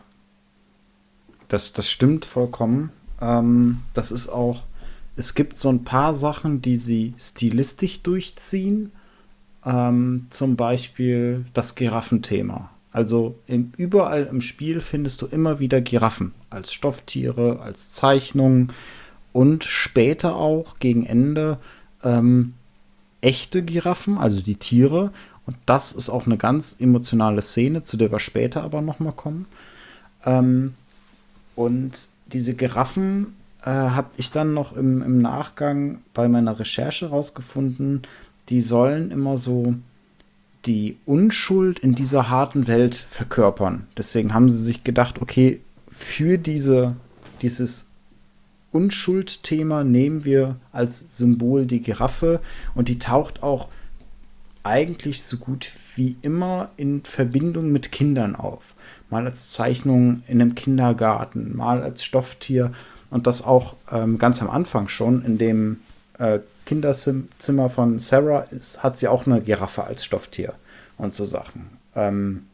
Das, 1.49 1.73
das 1.73 1.91
stimmt 1.91 2.25
vollkommen. 2.25 2.91
Ähm, 3.21 3.83
das 3.95 4.13
ist 4.13 4.29
auch 4.29 4.63
es 5.17 5.35
gibt 5.35 5.59
so 5.59 5.69
ein 5.69 5.85
paar 5.85 6.15
Sachen, 6.15 6.63
die 6.63 6.77
sie 6.77 7.15
stilistisch 7.19 8.03
durchziehen. 8.03 8.93
Ähm, 9.65 10.27
zum 10.31 10.57
Beispiel 10.57 11.45
das 11.55 11.75
Giraffenthema. 11.75 12.71
Also 12.93 13.37
in, 13.47 13.73
überall 13.77 14.25
im 14.25 14.41
Spiel 14.41 14.81
findest 14.81 15.23
du 15.23 15.27
immer 15.27 15.59
wieder 15.59 15.81
Giraffen 15.81 16.35
als 16.51 16.73
Stofftiere, 16.73 17.61
als 17.61 17.93
Zeichnungen 17.93 18.73
und 19.33 19.65
später 19.65 20.37
auch 20.37 20.79
gegen 20.79 21.07
Ende 21.07 21.59
ähm, 22.03 22.55
echte 23.23 23.63
Giraffen, 23.63 24.19
also 24.19 24.43
die 24.43 24.57
Tiere. 24.57 25.11
Und 25.47 25.57
das 25.67 25.93
ist 25.93 26.11
auch 26.11 26.27
eine 26.27 26.37
ganz 26.37 26.77
emotionale 26.79 27.43
Szene, 27.43 27.83
zu 27.83 27.97
der 27.97 28.13
wir 28.13 28.21
später 28.21 28.63
aber 28.63 28.83
nochmal 28.83 29.15
kommen. 29.15 29.47
Ähm, 30.25 30.75
und 31.57 32.09
diese 32.27 32.55
Giraffen 32.55 33.35
äh, 33.63 33.71
habe 33.71 34.11
ich 34.17 34.31
dann 34.31 34.55
noch 34.55 34.77
im, 34.77 35.03
im 35.03 35.23
Nachgang 35.23 36.03
bei 36.15 36.29
meiner 36.29 36.59
Recherche 36.59 37.09
rausgefunden, 37.09 38.03
die 38.49 38.61
sollen 38.61 39.11
immer 39.11 39.37
so 39.37 39.75
die 40.67 40.97
Unschuld 41.07 41.79
in 41.81 41.95
dieser 41.95 42.31
harten 42.31 42.69
Welt 42.69 42.95
verkörpern. 42.95 43.87
Deswegen 43.97 44.33
haben 44.33 44.51
sie 44.51 44.63
sich 44.63 44.85
gedacht, 44.85 45.21
okay, 45.21 45.61
für 45.91 46.39
diese, 46.39 46.97
dieses 47.43 47.91
Unschuldthema 48.71 49.85
nehmen 49.85 50.25
wir 50.25 50.57
als 50.73 51.19
Symbol 51.19 51.67
die 51.67 51.81
Giraffe 51.81 52.41
und 52.75 52.89
die 52.89 52.99
taucht 52.99 53.43
auch 53.43 53.69
eigentlich 54.63 55.23
so 55.23 55.37
gut 55.37 55.71
wie 55.97 56.17
immer 56.23 56.71
in 56.77 57.03
Verbindung 57.03 57.73
mit 57.73 57.93
Kindern 57.93 58.37
auf. 58.37 58.75
Mal 59.11 59.27
als 59.27 59.51
Zeichnung 59.51 60.23
in 60.27 60.41
einem 60.41 60.55
Kindergarten, 60.55 61.57
mal 61.57 61.83
als 61.83 62.05
Stofftier 62.05 62.73
und 63.11 63.27
das 63.27 63.45
auch 63.45 63.75
ähm, 63.91 64.19
ganz 64.19 64.41
am 64.41 64.49
Anfang 64.49 64.89
schon 64.89 65.25
in 65.25 65.37
dem 65.37 65.81
äh, 66.19 66.39
Kinderzimmer 66.73 67.69
von 67.69 67.99
Sarah 67.99 68.47
ist, 68.51 68.83
hat 68.83 68.99
sie 68.99 69.07
auch 69.07 69.27
eine 69.27 69.43
Giraffe 69.43 69.85
als 69.85 70.07
Stofftier 70.07 70.55
und 70.97 71.15
so 71.15 71.27
Sachen. 71.27 71.69
Ähm, 71.95 72.47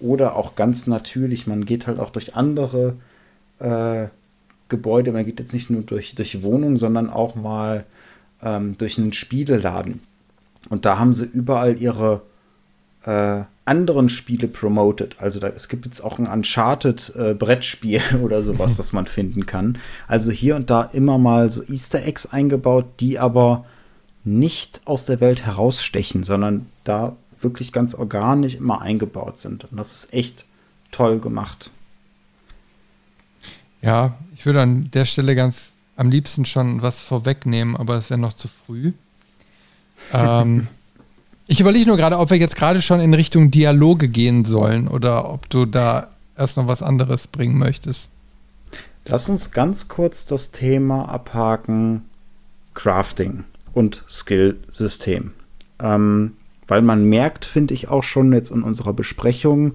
oder 0.00 0.34
auch 0.34 0.56
ganz 0.56 0.88
natürlich, 0.88 1.46
man 1.46 1.64
geht 1.64 1.86
halt 1.86 2.00
auch 2.00 2.10
durch 2.10 2.34
andere 2.34 2.94
äh, 3.60 4.06
Gebäude, 4.68 5.12
man 5.12 5.24
geht 5.24 5.38
jetzt 5.38 5.54
nicht 5.54 5.70
nur 5.70 5.82
durch, 5.82 6.16
durch 6.16 6.42
Wohnungen, 6.42 6.76
sondern 6.76 7.08
auch 7.08 7.36
mal 7.36 7.84
ähm, 8.42 8.76
durch 8.78 8.98
einen 8.98 9.12
Spieleladen. 9.12 10.00
Und 10.68 10.84
da 10.84 10.98
haben 10.98 11.14
sie 11.14 11.26
überall 11.26 11.80
ihre 11.80 12.22
äh, 13.06 13.44
anderen 13.64 14.08
Spiele 14.08 14.48
promoted. 14.48 15.20
Also 15.20 15.40
da, 15.40 15.48
es 15.48 15.68
gibt 15.68 15.86
jetzt 15.86 16.00
auch 16.00 16.18
ein 16.18 16.26
Uncharted 16.26 17.14
äh, 17.16 17.34
Brettspiel 17.34 18.00
oder 18.22 18.42
sowas, 18.42 18.78
was 18.78 18.92
man 18.92 19.06
finden 19.06 19.46
kann. 19.46 19.78
Also 20.06 20.30
hier 20.30 20.56
und 20.56 20.70
da 20.70 20.82
immer 20.82 21.18
mal 21.18 21.48
so 21.50 21.62
Easter 21.64 22.04
Eggs 22.04 22.26
eingebaut, 22.26 22.86
die 23.00 23.18
aber 23.18 23.64
nicht 24.24 24.80
aus 24.86 25.06
der 25.06 25.20
Welt 25.20 25.46
herausstechen, 25.46 26.24
sondern 26.24 26.66
da 26.84 27.16
wirklich 27.40 27.72
ganz 27.72 27.94
organisch 27.94 28.54
immer 28.54 28.82
eingebaut 28.82 29.38
sind. 29.38 29.64
Und 29.70 29.76
das 29.76 29.92
ist 29.92 30.12
echt 30.12 30.44
toll 30.90 31.20
gemacht. 31.20 31.70
Ja, 33.82 34.16
ich 34.34 34.46
würde 34.46 34.62
an 34.62 34.90
der 34.92 35.04
Stelle 35.04 35.36
ganz 35.36 35.72
am 35.96 36.10
liebsten 36.10 36.44
schon 36.44 36.82
was 36.82 37.00
vorwegnehmen, 37.00 37.76
aber 37.76 37.94
es 37.96 38.10
wäre 38.10 38.20
noch 38.20 38.32
zu 38.32 38.48
früh. 38.48 38.92
ähm, 40.12 40.68
ich 41.46 41.60
überlege 41.60 41.86
nur 41.86 41.96
gerade, 41.96 42.18
ob 42.18 42.30
wir 42.30 42.38
jetzt 42.38 42.56
gerade 42.56 42.82
schon 42.82 43.00
in 43.00 43.14
Richtung 43.14 43.50
Dialoge 43.50 44.08
gehen 44.08 44.44
sollen 44.44 44.88
oder 44.88 45.30
ob 45.30 45.48
du 45.48 45.64
da 45.64 46.10
erst 46.36 46.56
noch 46.56 46.68
was 46.68 46.82
anderes 46.82 47.28
bringen 47.28 47.58
möchtest. 47.58 48.10
Lass 49.04 49.28
uns 49.28 49.52
ganz 49.52 49.88
kurz 49.88 50.24
das 50.24 50.50
Thema 50.50 51.08
abhaken: 51.08 52.02
Crafting 52.74 53.44
und 53.72 54.02
Skill-System. 54.08 55.32
Ähm, 55.78 56.32
weil 56.66 56.82
man 56.82 57.04
merkt, 57.04 57.44
finde 57.44 57.74
ich 57.74 57.88
auch 57.88 58.02
schon 58.02 58.32
jetzt 58.32 58.50
in 58.50 58.62
unserer 58.62 58.92
Besprechung, 58.92 59.74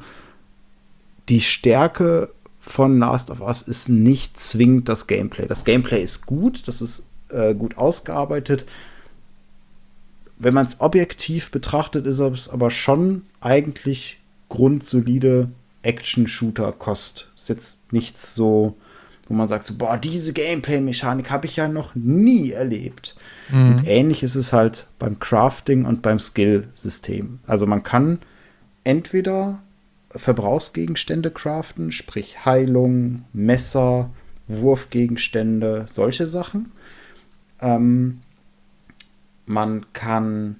die 1.29 1.39
Stärke 1.39 2.29
von 2.59 2.99
Last 2.99 3.31
of 3.31 3.41
Us 3.41 3.61
ist 3.61 3.89
nicht 3.89 4.37
zwingend 4.37 4.89
das 4.89 5.07
Gameplay. 5.07 5.47
Das 5.47 5.63
Gameplay 5.63 6.01
ist 6.03 6.25
gut, 6.25 6.67
das 6.67 6.81
ist 6.81 7.07
äh, 7.29 7.55
gut 7.55 7.77
ausgearbeitet, 7.77 8.65
wenn 10.43 10.53
man 10.53 10.65
es 10.65 10.81
objektiv 10.81 11.51
betrachtet, 11.51 12.05
ist 12.07 12.19
es 12.19 12.49
aber 12.49 12.71
schon 12.71 13.23
eigentlich 13.39 14.19
grundsolide 14.49 15.49
Action-Shooter-Kost. 15.83 17.31
Ist 17.35 17.49
jetzt 17.49 17.93
nichts 17.93 18.33
so, 18.33 18.75
wo 19.27 19.35
man 19.35 19.47
sagt, 19.47 19.65
so, 19.65 19.75
boah, 19.75 19.97
diese 19.97 20.33
Gameplay-Mechanik 20.33 21.29
habe 21.29 21.45
ich 21.45 21.57
ja 21.57 21.67
noch 21.67 21.93
nie 21.95 22.51
erlebt. 22.51 23.15
Mhm. 23.49 23.67
Und 23.67 23.87
ähnlich 23.87 24.23
ist 24.23 24.35
es 24.35 24.51
halt 24.51 24.87
beim 24.99 25.19
Crafting 25.19 25.85
und 25.85 26.01
beim 26.01 26.19
Skill-System. 26.19 27.39
Also 27.45 27.67
man 27.67 27.83
kann 27.83 28.19
entweder 28.83 29.59
Verbrauchsgegenstände 30.09 31.31
craften, 31.31 31.91
sprich 31.91 32.45
Heilung, 32.45 33.25
Messer, 33.31 34.09
Wurfgegenstände, 34.47 35.85
solche 35.87 36.27
Sachen. 36.27 36.71
Ähm, 37.61 38.21
man 39.45 39.85
kann 39.93 40.57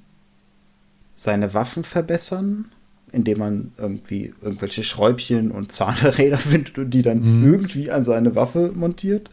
seine 1.15 1.53
Waffen 1.53 1.83
verbessern, 1.83 2.71
indem 3.11 3.39
man 3.39 3.71
irgendwie 3.77 4.33
irgendwelche 4.41 4.83
Schräubchen 4.83 5.51
und 5.51 5.71
Zahnräder 5.71 6.39
findet 6.39 6.77
und 6.77 6.89
die 6.91 7.01
dann 7.01 7.41
mhm. 7.41 7.53
irgendwie 7.53 7.91
an 7.91 8.03
seine 8.03 8.35
Waffe 8.35 8.71
montiert. 8.73 9.29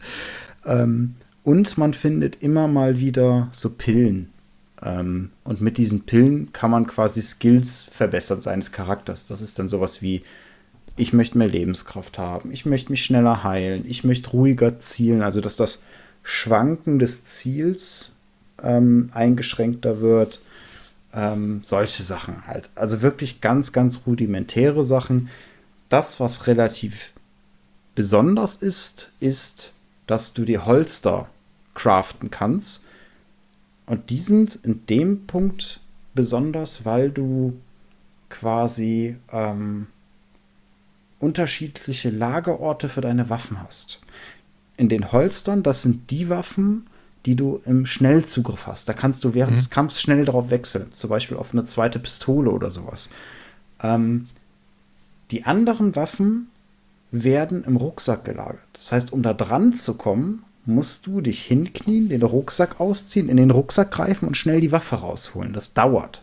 Ähm, 0.65 1.15
und 1.43 1.77
man 1.77 1.93
findet 1.93 2.43
immer 2.43 2.67
mal 2.67 2.99
wieder 2.99 3.49
so 3.51 3.71
Pillen. 3.75 4.29
Ähm, 4.83 5.31
und 5.43 5.61
mit 5.61 5.77
diesen 5.77 6.01
Pillen 6.01 6.53
kann 6.53 6.71
man 6.71 6.87
quasi 6.87 7.21
Skills 7.21 7.83
verbessern 7.89 8.41
seines 8.41 8.71
Charakters. 8.71 9.27
Das 9.27 9.41
ist 9.41 9.57
dann 9.57 9.69
sowas 9.69 10.01
wie, 10.01 10.21
ich 10.95 11.13
möchte 11.13 11.37
mehr 11.37 11.47
Lebenskraft 11.47 12.17
haben, 12.17 12.51
ich 12.51 12.65
möchte 12.65 12.91
mich 12.91 13.03
schneller 13.03 13.43
heilen, 13.43 13.83
ich 13.87 14.03
möchte 14.03 14.31
ruhiger 14.31 14.79
zielen. 14.79 15.21
Also 15.21 15.41
dass 15.41 15.55
das 15.55 15.81
Schwanken 16.23 16.99
des 16.99 17.25
Ziels 17.25 18.17
ähm, 18.63 19.09
eingeschränkter 19.13 20.01
wird. 20.01 20.39
Ähm, 21.13 21.61
solche 21.63 22.03
Sachen 22.03 22.45
halt. 22.45 22.69
Also 22.75 23.01
wirklich 23.01 23.41
ganz, 23.41 23.71
ganz 23.73 24.01
rudimentäre 24.05 24.83
Sachen. 24.83 25.29
Das, 25.89 26.19
was 26.19 26.45
relativ 26.45 27.13
besonders 27.95 28.55
ist, 28.55 29.11
ist, 29.19 29.73
dass 30.07 30.33
du 30.33 30.45
die 30.45 30.59
Holster 30.59 31.27
craften 31.73 32.29
kannst. 32.29 32.83
Und 33.85 34.11
die 34.11 34.19
sind 34.19 34.59
in 34.63 34.85
dem 34.85 35.25
Punkt 35.25 35.79
besonders, 36.13 36.85
weil 36.85 37.09
du 37.09 37.59
quasi 38.29 39.15
ähm, 39.31 39.87
unterschiedliche 41.19 42.09
Lagerorte 42.09 42.89
für 42.89 43.01
deine 43.01 43.29
Waffen 43.29 43.61
hast. 43.61 43.99
In 44.77 44.89
den 44.89 45.11
Holstern, 45.11 45.63
das 45.63 45.81
sind 45.81 46.11
die 46.11 46.29
Waffen, 46.29 46.87
die 47.25 47.35
du 47.35 47.61
im 47.65 47.85
Schnellzugriff 47.85 48.67
hast. 48.67 48.87
Da 48.87 48.93
kannst 48.93 49.23
du 49.23 49.33
während 49.33 49.53
mhm. 49.53 49.57
des 49.57 49.69
Kampfs 49.69 50.01
schnell 50.01 50.25
darauf 50.25 50.49
wechseln, 50.49 50.91
zum 50.91 51.09
Beispiel 51.09 51.37
auf 51.37 51.53
eine 51.53 51.65
zweite 51.65 51.99
Pistole 51.99 52.51
oder 52.51 52.71
sowas. 52.71 53.09
Ähm, 53.81 54.27
die 55.31 55.45
anderen 55.45 55.95
Waffen 55.95 56.49
werden 57.11 57.63
im 57.65 57.75
Rucksack 57.75 58.25
gelagert. 58.25 58.59
Das 58.73 58.91
heißt, 58.91 59.13
um 59.13 59.23
da 59.23 59.33
dran 59.33 59.73
zu 59.75 59.95
kommen, 59.95 60.43
musst 60.65 61.07
du 61.07 61.21
dich 61.21 61.41
hinknien, 61.43 62.09
den 62.09 62.21
Rucksack 62.21 62.79
ausziehen, 62.79 63.29
in 63.29 63.37
den 63.37 63.49
Rucksack 63.51 63.91
greifen 63.91 64.27
und 64.27 64.37
schnell 64.37 64.61
die 64.61 64.71
Waffe 64.71 64.97
rausholen. 64.97 65.53
Das 65.53 65.73
dauert. 65.73 66.21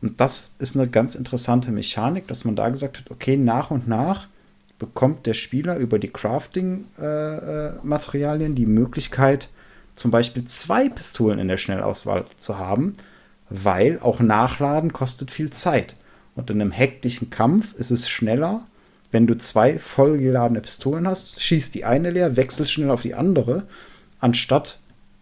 Und 0.00 0.18
das 0.20 0.54
ist 0.58 0.76
eine 0.76 0.88
ganz 0.88 1.14
interessante 1.14 1.70
Mechanik, 1.70 2.26
dass 2.26 2.44
man 2.44 2.56
da 2.56 2.70
gesagt 2.70 2.98
hat, 2.98 3.08
okay, 3.10 3.36
nach 3.36 3.70
und 3.70 3.86
nach 3.86 4.26
bekommt 4.78 5.26
der 5.26 5.34
Spieler 5.34 5.76
über 5.76 6.00
die 6.00 6.08
Crafting-Materialien 6.08 8.50
äh, 8.50 8.54
äh 8.54 8.56
die 8.56 8.66
Möglichkeit, 8.66 9.48
zum 9.94 10.10
Beispiel 10.10 10.44
zwei 10.44 10.88
Pistolen 10.88 11.38
in 11.38 11.48
der 11.48 11.58
Schnellauswahl 11.58 12.24
zu 12.38 12.58
haben, 12.58 12.94
weil 13.50 13.98
auch 14.00 14.20
Nachladen 14.20 14.92
kostet 14.92 15.30
viel 15.30 15.50
Zeit. 15.50 15.96
Und 16.34 16.50
in 16.50 16.60
einem 16.60 16.70
hektischen 16.70 17.30
Kampf 17.30 17.74
ist 17.74 17.90
es 17.90 18.08
schneller, 18.08 18.62
wenn 19.10 19.26
du 19.26 19.36
zwei 19.36 19.78
vollgeladene 19.78 20.62
Pistolen 20.62 21.06
hast, 21.06 21.40
schießt 21.42 21.74
die 21.74 21.84
eine 21.84 22.10
leer, 22.10 22.36
wechselst 22.36 22.72
schnell 22.72 22.90
auf 22.90 23.02
die 23.02 23.14
andere, 23.14 23.64
anstatt 24.20 24.78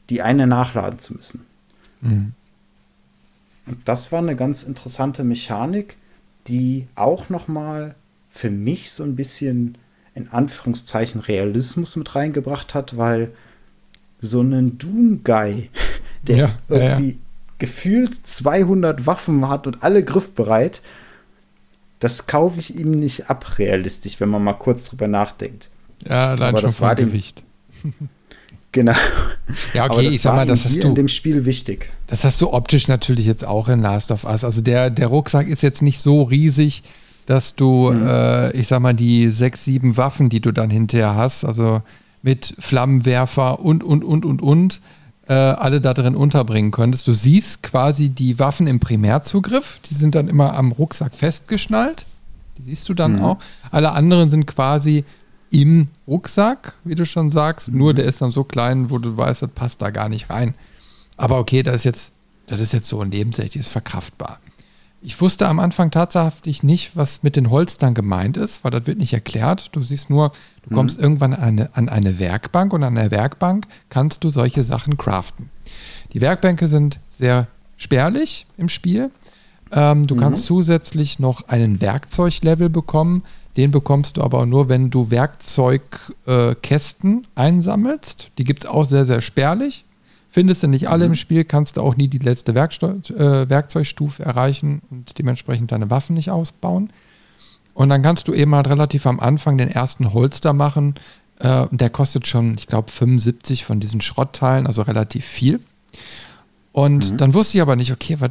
die 0.08 0.22
eine 0.22 0.46
nachladen 0.46 1.00
zu 1.00 1.14
müssen. 1.14 1.46
Mhm. 2.00 2.32
Und 3.66 3.88
das 3.88 4.12
war 4.12 4.20
eine 4.20 4.36
ganz 4.36 4.62
interessante 4.62 5.24
Mechanik, 5.24 5.96
die 6.46 6.86
auch 6.94 7.28
noch 7.28 7.48
mal 7.48 7.96
für 8.30 8.50
mich 8.50 8.92
so 8.92 9.02
ein 9.02 9.16
bisschen 9.16 9.76
in 10.14 10.28
Anführungszeichen 10.28 11.20
Realismus 11.20 11.96
mit 11.96 12.14
reingebracht 12.14 12.74
hat, 12.74 12.96
weil 12.96 13.32
so 14.20 14.40
einen 14.40 14.78
Doom-Guy, 14.78 15.70
der 16.26 16.36
ja, 16.36 16.58
irgendwie 16.68 17.08
ja, 17.08 17.14
ja. 17.14 17.18
gefühlt 17.58 18.14
200 18.14 19.06
Waffen 19.06 19.48
hat 19.48 19.66
und 19.66 19.82
alle 19.82 20.04
griffbereit, 20.04 20.82
das 21.98 22.26
kaufe 22.26 22.60
ich 22.60 22.76
ihm 22.76 22.92
nicht 22.92 23.28
ab, 23.30 23.58
realistisch, 23.58 24.20
wenn 24.20 24.28
man 24.28 24.42
mal 24.42 24.54
kurz 24.54 24.86
drüber 24.86 25.08
nachdenkt. 25.08 25.70
Ja, 26.08 26.30
allein 26.30 26.48
Aber 26.50 26.58
schon 26.58 26.68
das 26.68 26.80
war 26.80 26.94
dem, 26.94 27.08
Gewicht. 27.08 27.42
Genau. 28.72 28.94
Ja, 29.74 29.90
okay, 29.90 30.06
ich 30.06 30.20
sag 30.20 30.36
mal, 30.36 30.46
das 30.46 30.64
hast 30.64 30.82
du 30.82 30.86
in 30.86 30.94
dem 30.94 31.08
Spiel 31.08 31.44
wichtig. 31.44 31.90
Das 32.06 32.22
hast 32.22 32.40
du 32.40 32.52
optisch 32.52 32.86
natürlich 32.86 33.26
jetzt 33.26 33.44
auch 33.44 33.68
in 33.68 33.80
Last 33.80 34.12
of 34.12 34.22
Us. 34.22 34.44
Also 34.44 34.60
der, 34.60 34.90
der 34.90 35.08
Rucksack 35.08 35.48
ist 35.48 35.62
jetzt 35.62 35.82
nicht 35.82 35.98
so 35.98 36.22
riesig, 36.22 36.84
dass 37.26 37.56
du, 37.56 37.90
mhm. 37.90 38.06
äh, 38.06 38.52
ich 38.52 38.68
sag 38.68 38.80
mal, 38.80 38.94
die 38.94 39.28
sechs, 39.30 39.64
sieben 39.64 39.96
Waffen, 39.96 40.28
die 40.28 40.40
du 40.40 40.52
dann 40.52 40.70
hinterher 40.70 41.16
hast, 41.16 41.44
also 41.44 41.82
mit 42.22 42.54
Flammenwerfer 42.58 43.60
und, 43.60 43.82
und, 43.82 44.04
und, 44.04 44.24
und, 44.24 44.42
und, 44.42 44.80
äh, 45.28 45.32
alle 45.32 45.80
da 45.80 45.94
drin 45.94 46.16
unterbringen 46.16 46.70
könntest. 46.70 47.06
Du 47.06 47.12
siehst 47.12 47.62
quasi 47.62 48.08
die 48.08 48.38
Waffen 48.38 48.66
im 48.66 48.80
Primärzugriff, 48.80 49.80
die 49.88 49.94
sind 49.94 50.14
dann 50.14 50.28
immer 50.28 50.54
am 50.56 50.72
Rucksack 50.72 51.14
festgeschnallt. 51.14 52.06
Die 52.58 52.62
siehst 52.62 52.88
du 52.88 52.94
dann 52.94 53.16
mhm. 53.16 53.24
auch. 53.24 53.38
Alle 53.70 53.92
anderen 53.92 54.30
sind 54.30 54.46
quasi 54.46 55.04
im 55.50 55.88
Rucksack, 56.06 56.74
wie 56.84 56.94
du 56.94 57.06
schon 57.06 57.30
sagst. 57.30 57.70
Mhm. 57.70 57.78
Nur 57.78 57.94
der 57.94 58.04
ist 58.06 58.20
dann 58.20 58.32
so 58.32 58.44
klein, 58.44 58.90
wo 58.90 58.98
du 58.98 59.16
weißt, 59.16 59.42
das 59.42 59.50
passt 59.50 59.82
da 59.82 59.90
gar 59.90 60.08
nicht 60.08 60.30
rein. 60.30 60.54
Aber 61.16 61.38
okay, 61.38 61.62
das 61.62 61.76
ist 61.76 61.84
jetzt, 61.84 62.12
das 62.46 62.60
ist 62.60 62.72
jetzt 62.72 62.88
so 62.88 63.04
nebensächlich, 63.04 63.56
ist 63.56 63.68
verkraftbar. 63.68 64.40
Ich 65.02 65.18
wusste 65.20 65.48
am 65.48 65.60
Anfang 65.60 65.90
tatsächlich 65.90 66.62
nicht, 66.62 66.94
was 66.94 67.22
mit 67.22 67.34
den 67.34 67.48
Holstern 67.48 67.94
gemeint 67.94 68.36
ist, 68.36 68.64
weil 68.64 68.70
das 68.70 68.86
wird 68.86 68.98
nicht 68.98 69.14
erklärt. 69.14 69.70
Du 69.72 69.80
siehst 69.80 70.10
nur, 70.10 70.32
du 70.62 70.74
kommst 70.74 70.98
mhm. 70.98 71.04
irgendwann 71.04 71.32
an 71.32 71.42
eine, 71.42 71.74
an 71.74 71.88
eine 71.88 72.18
Werkbank 72.18 72.74
und 72.74 72.82
an 72.82 72.96
der 72.96 73.10
Werkbank 73.10 73.66
kannst 73.88 74.24
du 74.24 74.28
solche 74.28 74.62
Sachen 74.62 74.98
craften. 74.98 75.48
Die 76.12 76.20
Werkbänke 76.20 76.68
sind 76.68 77.00
sehr 77.08 77.46
spärlich 77.78 78.46
im 78.58 78.68
Spiel. 78.68 79.10
Ähm, 79.72 80.06
du 80.06 80.16
mhm. 80.16 80.20
kannst 80.20 80.44
zusätzlich 80.44 81.18
noch 81.18 81.48
einen 81.48 81.80
Werkzeuglevel 81.80 82.68
bekommen. 82.68 83.22
Den 83.56 83.70
bekommst 83.70 84.18
du 84.18 84.22
aber 84.22 84.44
nur, 84.44 84.68
wenn 84.68 84.90
du 84.90 85.10
Werkzeugkästen 85.10 87.22
äh, 87.22 87.26
einsammelst. 87.34 88.32
Die 88.36 88.44
gibt 88.44 88.64
es 88.64 88.68
auch 88.68 88.84
sehr, 88.84 89.06
sehr 89.06 89.22
spärlich. 89.22 89.86
Findest 90.30 90.62
du 90.62 90.68
nicht 90.68 90.88
alle 90.88 91.06
mhm. 91.06 91.12
im 91.12 91.16
Spiel, 91.16 91.44
kannst 91.44 91.76
du 91.76 91.82
auch 91.82 91.96
nie 91.96 92.08
die 92.08 92.18
letzte 92.18 92.54
Werksto 92.54 92.86
äh, 92.88 93.48
Werkzeugstufe 93.48 94.24
erreichen 94.24 94.80
und 94.90 95.18
dementsprechend 95.18 95.72
deine 95.72 95.90
Waffen 95.90 96.14
nicht 96.14 96.30
ausbauen. 96.30 96.90
Und 97.74 97.88
dann 97.88 98.02
kannst 98.02 98.28
du 98.28 98.32
eben 98.32 98.54
halt 98.54 98.68
relativ 98.68 99.06
am 99.06 99.20
Anfang 99.20 99.58
den 99.58 99.70
ersten 99.70 100.12
Holster 100.12 100.52
machen. 100.52 100.94
Äh, 101.40 101.66
der 101.72 101.90
kostet 101.90 102.28
schon, 102.28 102.54
ich 102.56 102.66
glaube, 102.66 102.90
75 102.90 103.64
von 103.64 103.80
diesen 103.80 104.00
Schrottteilen, 104.00 104.66
also 104.66 104.82
relativ 104.82 105.24
viel. 105.24 105.60
Und 106.72 107.12
mhm. 107.12 107.16
dann 107.16 107.34
wusste 107.34 107.58
ich 107.58 107.62
aber 107.62 107.74
nicht, 107.74 107.90
okay, 107.90 108.16
was, 108.20 108.30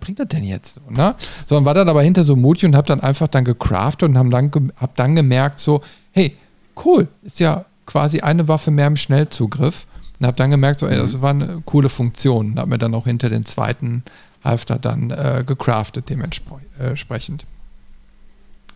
bringt 0.00 0.18
das 0.18 0.28
denn 0.28 0.42
jetzt? 0.42 0.74
So, 0.74 0.80
ne? 0.90 1.14
Sondern 1.46 1.64
war 1.64 1.74
dann 1.74 1.88
aber 1.88 2.02
hinter 2.02 2.24
so 2.24 2.34
mutig 2.34 2.64
und 2.64 2.74
habe 2.74 2.88
dann 2.88 3.00
einfach 3.00 3.28
dann 3.28 3.44
gecraftet 3.44 4.08
und 4.08 4.18
habe 4.18 4.30
dann, 4.30 4.72
hab 4.76 4.96
dann 4.96 5.14
gemerkt, 5.14 5.60
so, 5.60 5.82
hey, 6.10 6.36
cool, 6.84 7.06
ist 7.22 7.38
ja 7.38 7.64
quasi 7.86 8.20
eine 8.20 8.48
Waffe 8.48 8.70
mehr 8.70 8.88
im 8.88 8.96
Schnellzugriff. 8.96 9.86
Und 10.20 10.26
habe 10.26 10.36
dann 10.36 10.50
gemerkt, 10.50 10.80
so, 10.80 10.86
ey, 10.86 10.96
das 10.96 11.16
mhm. 11.16 11.22
war 11.22 11.30
eine 11.30 11.62
coole 11.64 11.88
Funktion. 11.88 12.52
Und 12.52 12.58
habe 12.58 12.70
mir 12.70 12.78
dann 12.78 12.94
auch 12.94 13.06
hinter 13.06 13.28
den 13.28 13.44
zweiten 13.44 14.02
Halfter 14.44 14.78
dann 14.78 15.10
äh, 15.10 15.44
gecraftet, 15.46 16.08
dementsprechend. 16.08 17.46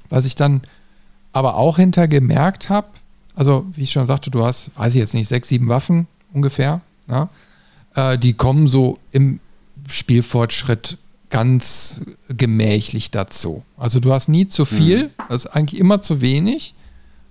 Was 0.09 0.25
ich 0.25 0.35
dann 0.35 0.63
aber 1.33 1.57
auch 1.57 1.77
hinter 1.77 2.09
gemerkt 2.09 2.69
habe, 2.69 2.89
also 3.35 3.67
wie 3.75 3.83
ich 3.83 3.93
schon 3.93 4.07
sagte, 4.07 4.31
du 4.31 4.45
hast, 4.45 4.71
weiß 4.77 4.95
ich 4.95 5.01
jetzt 5.01 5.15
nicht, 5.15 5.29
sechs, 5.29 5.49
sieben 5.49 5.69
Waffen 5.69 6.07
ungefähr. 6.33 6.81
Ja? 7.09 7.29
Äh, 7.95 8.19
die 8.19 8.35
kommen 8.35 8.69
so 8.69 8.99
im 9.11 9.41
Spielfortschritt 9.89 10.99
ganz 11.31 12.03
gemächlich 12.29 13.11
dazu. 13.11 13.65
Also 13.79 14.01
du 14.01 14.13
hast 14.13 14.29
nie 14.29 14.47
zu 14.47 14.67
viel, 14.67 15.05
mhm. 15.05 15.11
das 15.29 15.45
ist 15.45 15.47
eigentlich 15.47 15.81
immer 15.81 16.03
zu 16.03 16.21
wenig. 16.21 16.75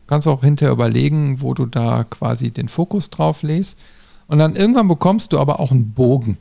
Kannst 0.07 0.27
auch 0.27 0.41
hinterher 0.43 0.73
überlegen, 0.73 1.41
wo 1.41 1.53
du 1.53 1.65
da 1.65 2.03
quasi 2.03 2.51
den 2.51 2.67
Fokus 2.67 3.11
drauf 3.11 3.43
legst. 3.43 3.77
Und 4.31 4.39
dann 4.39 4.55
irgendwann 4.55 4.87
bekommst 4.87 5.33
du 5.33 5.39
aber 5.39 5.59
auch 5.59 5.71
einen 5.71 5.91
Bogen. 5.91 6.37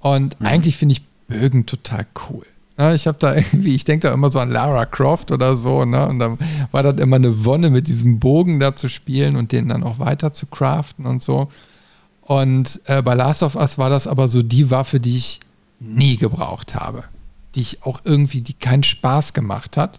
Und 0.00 0.38
mhm. 0.38 0.46
eigentlich 0.46 0.76
finde 0.76 0.92
ich 0.92 1.02
Bögen 1.26 1.64
total 1.64 2.04
cool. 2.28 2.44
Ja, 2.78 2.92
ich 2.92 3.06
habe 3.06 3.16
da 3.18 3.34
irgendwie, 3.34 3.74
ich 3.74 3.84
denke 3.84 4.08
da 4.08 4.12
immer 4.12 4.30
so 4.30 4.38
an 4.38 4.50
Lara 4.50 4.84
Croft 4.84 5.32
oder 5.32 5.56
so, 5.56 5.86
ne? 5.86 6.06
Und 6.06 6.18
da 6.18 6.36
war 6.70 6.82
das 6.82 7.00
immer 7.00 7.16
eine 7.16 7.46
Wonne, 7.46 7.70
mit 7.70 7.88
diesem 7.88 8.18
Bogen 8.18 8.60
da 8.60 8.76
zu 8.76 8.90
spielen 8.90 9.36
und 9.36 9.52
den 9.52 9.70
dann 9.70 9.84
auch 9.84 10.00
weiter 10.00 10.34
zu 10.34 10.44
craften 10.44 11.06
und 11.06 11.22
so. 11.22 11.48
Und 12.20 12.82
äh, 12.84 13.00
bei 13.00 13.14
Last 13.14 13.42
of 13.42 13.54
Us 13.54 13.78
war 13.78 13.88
das 13.88 14.06
aber 14.06 14.28
so 14.28 14.42
die 14.42 14.70
Waffe, 14.70 15.00
die 15.00 15.16
ich 15.16 15.40
nie 15.80 16.18
gebraucht 16.18 16.74
habe. 16.74 17.04
Die 17.54 17.62
ich 17.62 17.84
auch 17.86 18.02
irgendwie, 18.04 18.42
die 18.42 18.52
keinen 18.52 18.82
Spaß 18.82 19.32
gemacht 19.32 19.78
hat, 19.78 19.98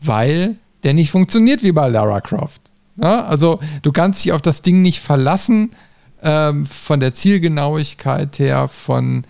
weil 0.00 0.58
der 0.84 0.94
nicht 0.94 1.10
funktioniert 1.10 1.64
wie 1.64 1.72
bei 1.72 1.88
Lara 1.88 2.20
Croft. 2.20 2.65
Ja, 2.96 3.26
also 3.26 3.60
du 3.82 3.92
kannst 3.92 4.24
dich 4.24 4.32
auf 4.32 4.42
das 4.42 4.62
Ding 4.62 4.82
nicht 4.82 5.00
verlassen, 5.00 5.70
ähm, 6.22 6.66
von 6.66 7.00
der 7.00 7.14
Zielgenauigkeit 7.14 8.38
her, 8.38 8.68
von 8.68 9.24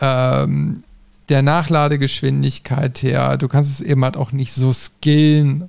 ähm, 0.00 0.84
der 1.28 1.42
Nachladegeschwindigkeit 1.42 3.02
her. 3.02 3.36
Du 3.36 3.48
kannst 3.48 3.72
es 3.72 3.80
eben 3.80 4.04
halt 4.04 4.16
auch 4.16 4.32
nicht 4.32 4.52
so 4.52 4.72
skillen, 4.72 5.68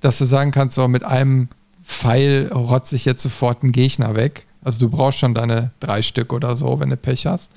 dass 0.00 0.18
du 0.18 0.24
sagen 0.24 0.50
kannst, 0.50 0.74
so 0.74 0.88
mit 0.88 1.04
einem 1.04 1.48
Pfeil 1.84 2.50
rotze 2.52 2.96
ich 2.96 3.04
jetzt 3.04 3.22
sofort 3.22 3.62
einen 3.62 3.72
Gegner 3.72 4.14
weg. 4.14 4.46
Also 4.62 4.78
du 4.78 4.88
brauchst 4.88 5.18
schon 5.18 5.34
deine 5.34 5.70
drei 5.80 6.02
Stück 6.02 6.32
oder 6.32 6.56
so, 6.56 6.80
wenn 6.80 6.90
du 6.90 6.96
Pech 6.96 7.26
hast. 7.26 7.50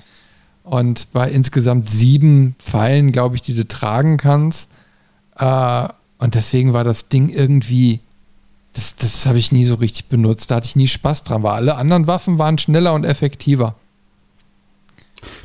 Und 0.62 1.12
bei 1.12 1.30
insgesamt 1.30 1.90
sieben 1.90 2.54
Pfeilen, 2.58 3.12
glaube 3.12 3.36
ich, 3.36 3.42
die 3.42 3.54
du 3.54 3.68
tragen 3.68 4.16
kannst. 4.16 4.70
Äh, 5.36 5.88
und 6.18 6.34
deswegen 6.34 6.72
war 6.72 6.84
das 6.84 7.08
Ding 7.08 7.28
irgendwie 7.28 8.00
das, 8.74 8.96
das 8.96 9.24
habe 9.26 9.38
ich 9.38 9.52
nie 9.52 9.64
so 9.64 9.76
richtig 9.76 10.06
benutzt. 10.06 10.50
Da 10.50 10.56
hatte 10.56 10.66
ich 10.66 10.76
nie 10.76 10.88
Spaß 10.88 11.24
dran, 11.24 11.42
weil 11.42 11.54
alle 11.54 11.76
anderen 11.76 12.06
Waffen 12.06 12.38
waren 12.38 12.58
schneller 12.58 12.92
und 12.92 13.04
effektiver. 13.04 13.76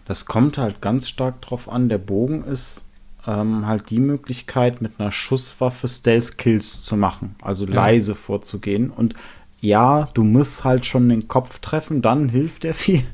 Das 0.06 0.26
kommt 0.26 0.58
halt 0.58 0.82
ganz 0.82 1.08
stark 1.08 1.42
drauf 1.42 1.70
an. 1.70 1.90
Der 1.90 2.00
Bogen 2.00 2.44
ist 2.44 2.86
ähm, 3.28 3.68
halt 3.68 3.92
die 3.92 4.00
Möglichkeit, 4.00 4.82
mit 4.82 5.00
einer 5.00 5.12
Schusswaffe 5.12 5.88
Stealth-Kills 5.88 6.82
zu 6.82 6.98
machen, 6.98 7.36
also 7.42 7.66
ja. 7.66 7.76
leise 7.76 8.16
vorzugehen. 8.16 8.90
Und 8.90 9.14
ja, 9.62 10.08
du 10.14 10.24
musst 10.24 10.64
halt 10.64 10.86
schon 10.86 11.08
den 11.10 11.28
Kopf 11.28 11.60
treffen, 11.60 12.02
dann 12.02 12.30
hilft 12.30 12.64
der 12.64 12.74
viel. 12.74 13.04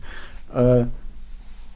Äh, 0.54 0.86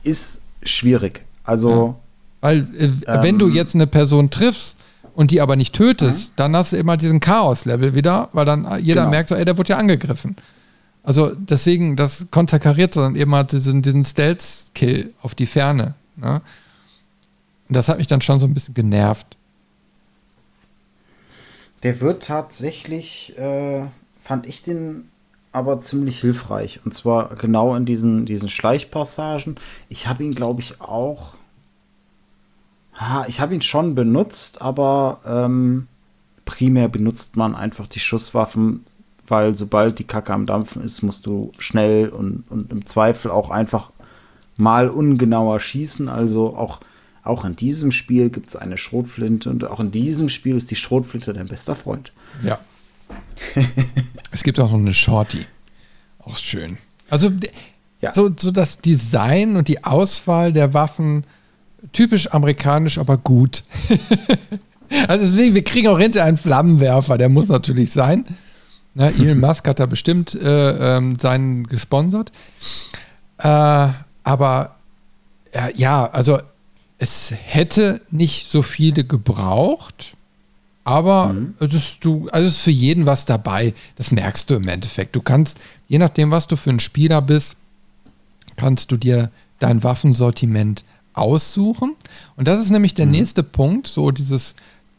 ist 0.03 0.43
schwierig. 0.63 1.25
Also. 1.43 1.69
Ja. 1.69 1.95
Weil, 2.39 2.59
äh, 2.77 2.85
ähm, 2.85 3.23
wenn 3.23 3.39
du 3.39 3.49
jetzt 3.49 3.75
eine 3.75 3.87
Person 3.87 4.29
triffst, 4.29 4.77
und 5.19 5.31
die 5.31 5.41
aber 5.41 5.57
nicht 5.57 5.75
tötest, 5.75 6.31
mhm. 6.31 6.33
dann 6.37 6.55
hast 6.55 6.71
du 6.71 6.77
immer 6.77 6.95
diesen 6.95 7.19
Chaos-Level 7.19 7.93
wieder, 7.93 8.29
weil 8.31 8.45
dann 8.45 8.63
jeder 8.81 9.01
genau. 9.01 9.09
merkt 9.09 9.27
so, 9.27 9.35
ey, 9.35 9.43
der 9.43 9.57
wurde 9.57 9.73
ja 9.73 9.77
angegriffen. 9.77 10.37
Also 11.03 11.35
deswegen, 11.35 11.97
das 11.97 12.27
konterkariert, 12.31 12.93
sondern 12.93 13.17
eben 13.17 13.35
halt 13.35 13.51
diesen, 13.51 13.81
diesen 13.81 14.05
Stealth-Kill 14.05 15.13
auf 15.21 15.35
die 15.35 15.45
Ferne. 15.45 15.95
Ne? 16.15 16.41
Und 17.67 17.75
das 17.75 17.89
hat 17.89 17.97
mich 17.97 18.07
dann 18.07 18.21
schon 18.21 18.39
so 18.39 18.45
ein 18.45 18.53
bisschen 18.53 18.73
genervt. 18.73 19.35
Der 21.83 21.99
wird 21.99 22.23
tatsächlich, 22.23 23.37
äh, 23.37 23.81
fand 24.21 24.47
ich 24.47 24.63
den 24.63 25.09
aber 25.51 25.81
ziemlich 25.81 26.21
hilfreich. 26.21 26.79
Und 26.85 26.93
zwar 26.93 27.35
genau 27.35 27.75
in 27.75 27.83
diesen, 27.83 28.25
diesen 28.25 28.47
Schleichpassagen. 28.47 29.57
Ich 29.89 30.07
habe 30.07 30.23
ihn, 30.23 30.33
glaube 30.33 30.61
ich, 30.61 30.79
auch 30.79 31.33
Ha, 32.99 33.25
ich 33.27 33.39
habe 33.39 33.55
ihn 33.55 33.61
schon 33.61 33.95
benutzt, 33.95 34.61
aber 34.61 35.21
ähm, 35.25 35.87
primär 36.43 36.89
benutzt 36.89 37.37
man 37.37 37.55
einfach 37.55 37.87
die 37.87 38.01
Schusswaffen, 38.01 38.83
weil 39.25 39.55
sobald 39.55 39.99
die 39.99 40.03
Kacke 40.03 40.33
am 40.33 40.45
Dampfen 40.45 40.83
ist, 40.83 41.01
musst 41.01 41.25
du 41.25 41.53
schnell 41.59 42.09
und, 42.09 42.43
und 42.49 42.71
im 42.71 42.85
Zweifel 42.85 43.31
auch 43.31 43.49
einfach 43.51 43.91
mal 44.57 44.89
ungenauer 44.89 45.61
schießen. 45.61 46.09
Also 46.09 46.57
auch, 46.57 46.81
auch 47.23 47.45
in 47.45 47.55
diesem 47.55 47.91
Spiel 47.91 48.29
gibt 48.29 48.49
es 48.49 48.57
eine 48.57 48.77
Schrotflinte 48.77 49.49
und 49.49 49.63
auch 49.63 49.79
in 49.79 49.91
diesem 49.91 50.27
Spiel 50.27 50.57
ist 50.57 50.69
die 50.69 50.75
Schrotflinte 50.75 51.31
dein 51.31 51.47
bester 51.47 51.75
Freund. 51.75 52.11
Ja. 52.43 52.59
es 54.31 54.43
gibt 54.43 54.59
auch 54.59 54.71
noch 54.71 54.77
eine 54.77 54.93
Shorty. 54.93 55.45
Auch 56.19 56.35
schön. 56.35 56.77
Also 57.09 57.31
ja. 58.01 58.13
so, 58.13 58.29
so 58.35 58.51
das 58.51 58.79
Design 58.79 59.55
und 59.55 59.69
die 59.69 59.83
Auswahl 59.85 60.51
der 60.51 60.73
Waffen 60.73 61.23
typisch 61.93 62.31
amerikanisch, 62.31 62.97
aber 62.97 63.17
gut. 63.17 63.63
also 65.07 65.25
deswegen, 65.25 65.55
wir 65.55 65.63
kriegen 65.63 65.87
auch 65.87 65.99
hinter 65.99 66.23
einen 66.23 66.37
Flammenwerfer, 66.37 67.17
der 67.17 67.29
muss 67.29 67.47
natürlich 67.47 67.91
sein. 67.91 68.25
Na, 68.93 69.09
Elon 69.17 69.39
Musk 69.39 69.67
hat 69.67 69.79
da 69.79 69.85
bestimmt 69.85 70.35
äh, 70.35 70.97
ähm, 70.97 71.15
seinen 71.19 71.67
gesponsert. 71.67 72.31
Äh, 73.37 73.87
aber 74.23 74.75
äh, 75.51 75.73
ja, 75.75 76.09
also 76.09 76.39
es 76.97 77.31
hätte 77.31 78.01
nicht 78.11 78.51
so 78.51 78.61
viele 78.61 79.05
gebraucht, 79.05 80.15
aber 80.83 81.33
mhm. 81.33 81.55
es, 81.59 81.73
ist, 81.73 82.05
du, 82.05 82.27
also 82.31 82.47
es 82.47 82.55
ist 82.55 82.61
für 82.61 82.71
jeden 82.71 83.05
was 83.05 83.25
dabei. 83.25 83.73
Das 83.95 84.11
merkst 84.11 84.49
du 84.49 84.55
im 84.55 84.67
Endeffekt. 84.67 85.15
Du 85.15 85.21
kannst, 85.21 85.59
je 85.87 85.97
nachdem, 85.97 86.31
was 86.31 86.47
du 86.47 86.55
für 86.55 86.71
ein 86.71 86.79
Spieler 86.79 87.21
bist, 87.21 87.55
kannst 88.57 88.91
du 88.91 88.97
dir 88.97 89.31
dein 89.59 89.83
Waffensortiment 89.83 90.83
aussuchen. 91.19 91.95
Und 92.35 92.47
das 92.47 92.59
ist 92.59 92.71
nämlich 92.71 92.93
der 92.93 93.05
mhm. 93.05 93.11
nächste 93.13 93.43
Punkt, 93.43 93.87
so 93.87 94.11
dieses, 94.11 94.55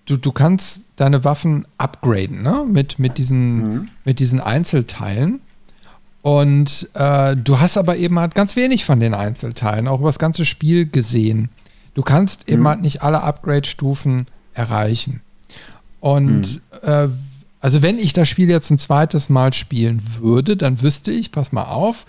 du, 0.06 0.16
du 0.16 0.32
kannst 0.32 0.84
deine 0.96 1.24
Waffen 1.24 1.66
upgraden, 1.78 2.42
ne? 2.42 2.64
Mit, 2.66 2.98
mit, 2.98 3.18
diesen, 3.18 3.56
mhm. 3.56 3.88
mit 4.04 4.20
diesen 4.20 4.40
Einzelteilen. 4.40 5.40
Und 6.22 6.90
äh, 6.94 7.36
du 7.36 7.60
hast 7.60 7.78
aber 7.78 7.96
eben 7.96 8.18
halt 8.18 8.34
ganz 8.34 8.54
wenig 8.56 8.84
von 8.84 9.00
den 9.00 9.14
Einzelteilen, 9.14 9.88
auch 9.88 10.00
über 10.00 10.08
das 10.08 10.18
ganze 10.18 10.44
Spiel 10.44 10.86
gesehen. 10.86 11.48
Du 11.94 12.02
kannst 12.02 12.46
mhm. 12.46 12.54
eben 12.54 12.68
halt 12.68 12.82
nicht 12.82 13.02
alle 13.02 13.22
Upgrade-Stufen 13.22 14.26
erreichen. 14.52 15.20
Und 16.00 16.60
mhm. 16.82 16.88
äh, 16.88 17.08
also 17.60 17.82
wenn 17.82 17.98
ich 17.98 18.12
das 18.12 18.28
Spiel 18.28 18.48
jetzt 18.48 18.70
ein 18.70 18.78
zweites 18.78 19.28
Mal 19.28 19.52
spielen 19.52 20.02
würde, 20.18 20.56
dann 20.56 20.80
wüsste 20.80 21.10
ich, 21.10 21.30
pass 21.30 21.52
mal 21.52 21.64
auf, 21.64 22.06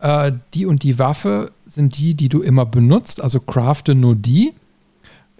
äh, 0.00 0.32
die 0.54 0.66
und 0.66 0.82
die 0.82 0.98
Waffe 0.98 1.50
sind 1.74 1.96
die, 1.98 2.14
die 2.14 2.28
du 2.28 2.40
immer 2.40 2.66
benutzt, 2.66 3.20
also 3.20 3.40
crafte 3.40 3.94
nur 3.94 4.14
die. 4.14 4.52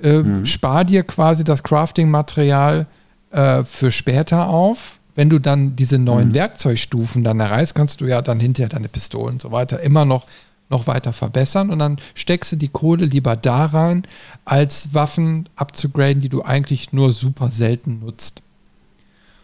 Äh, 0.02 0.22
mhm. 0.22 0.46
Spar 0.46 0.84
dir 0.84 1.02
quasi 1.04 1.44
das 1.44 1.62
Crafting-Material 1.62 2.86
äh, 3.30 3.64
für 3.64 3.90
später 3.90 4.48
auf. 4.48 4.98
Wenn 5.14 5.28
du 5.28 5.38
dann 5.38 5.76
diese 5.76 5.98
neuen 5.98 6.28
mhm. 6.28 6.34
Werkzeugstufen 6.34 7.22
dann 7.22 7.38
erreichst, 7.38 7.74
kannst 7.74 8.00
du 8.00 8.06
ja 8.06 8.22
dann 8.22 8.40
hinterher 8.40 8.70
deine 8.70 8.88
Pistolen 8.88 9.34
und 9.34 9.42
so 9.42 9.52
weiter 9.52 9.80
immer 9.80 10.04
noch, 10.04 10.26
noch 10.70 10.86
weiter 10.86 11.12
verbessern 11.12 11.70
und 11.70 11.78
dann 11.78 11.98
steckst 12.14 12.52
du 12.52 12.56
die 12.56 12.68
Kohle 12.68 13.04
lieber 13.04 13.36
da 13.36 13.66
rein, 13.66 14.04
als 14.46 14.94
Waffen 14.94 15.48
abzugraden, 15.54 16.22
die 16.22 16.30
du 16.30 16.42
eigentlich 16.42 16.92
nur 16.92 17.12
super 17.12 17.48
selten 17.50 18.00
nutzt. 18.00 18.40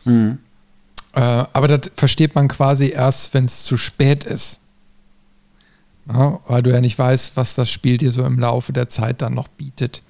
Mhm. 0.04 0.38
Äh, 1.12 1.20
aber 1.20 1.68
das 1.68 1.90
versteht 1.96 2.34
man 2.34 2.48
quasi 2.48 2.90
erst, 2.90 3.34
wenn 3.34 3.44
es 3.44 3.64
zu 3.64 3.76
spät 3.76 4.24
ist. 4.24 4.60
Ja, 6.08 6.40
weil 6.46 6.62
du 6.62 6.70
ja 6.70 6.80
nicht 6.80 6.98
weißt, 6.98 7.36
was 7.36 7.54
das 7.54 7.70
Spiel 7.70 7.98
dir 7.98 8.12
so 8.12 8.24
im 8.24 8.38
Laufe 8.38 8.72
der 8.72 8.88
Zeit 8.88 9.20
dann 9.20 9.34
noch 9.34 9.48
bietet. 9.48 10.02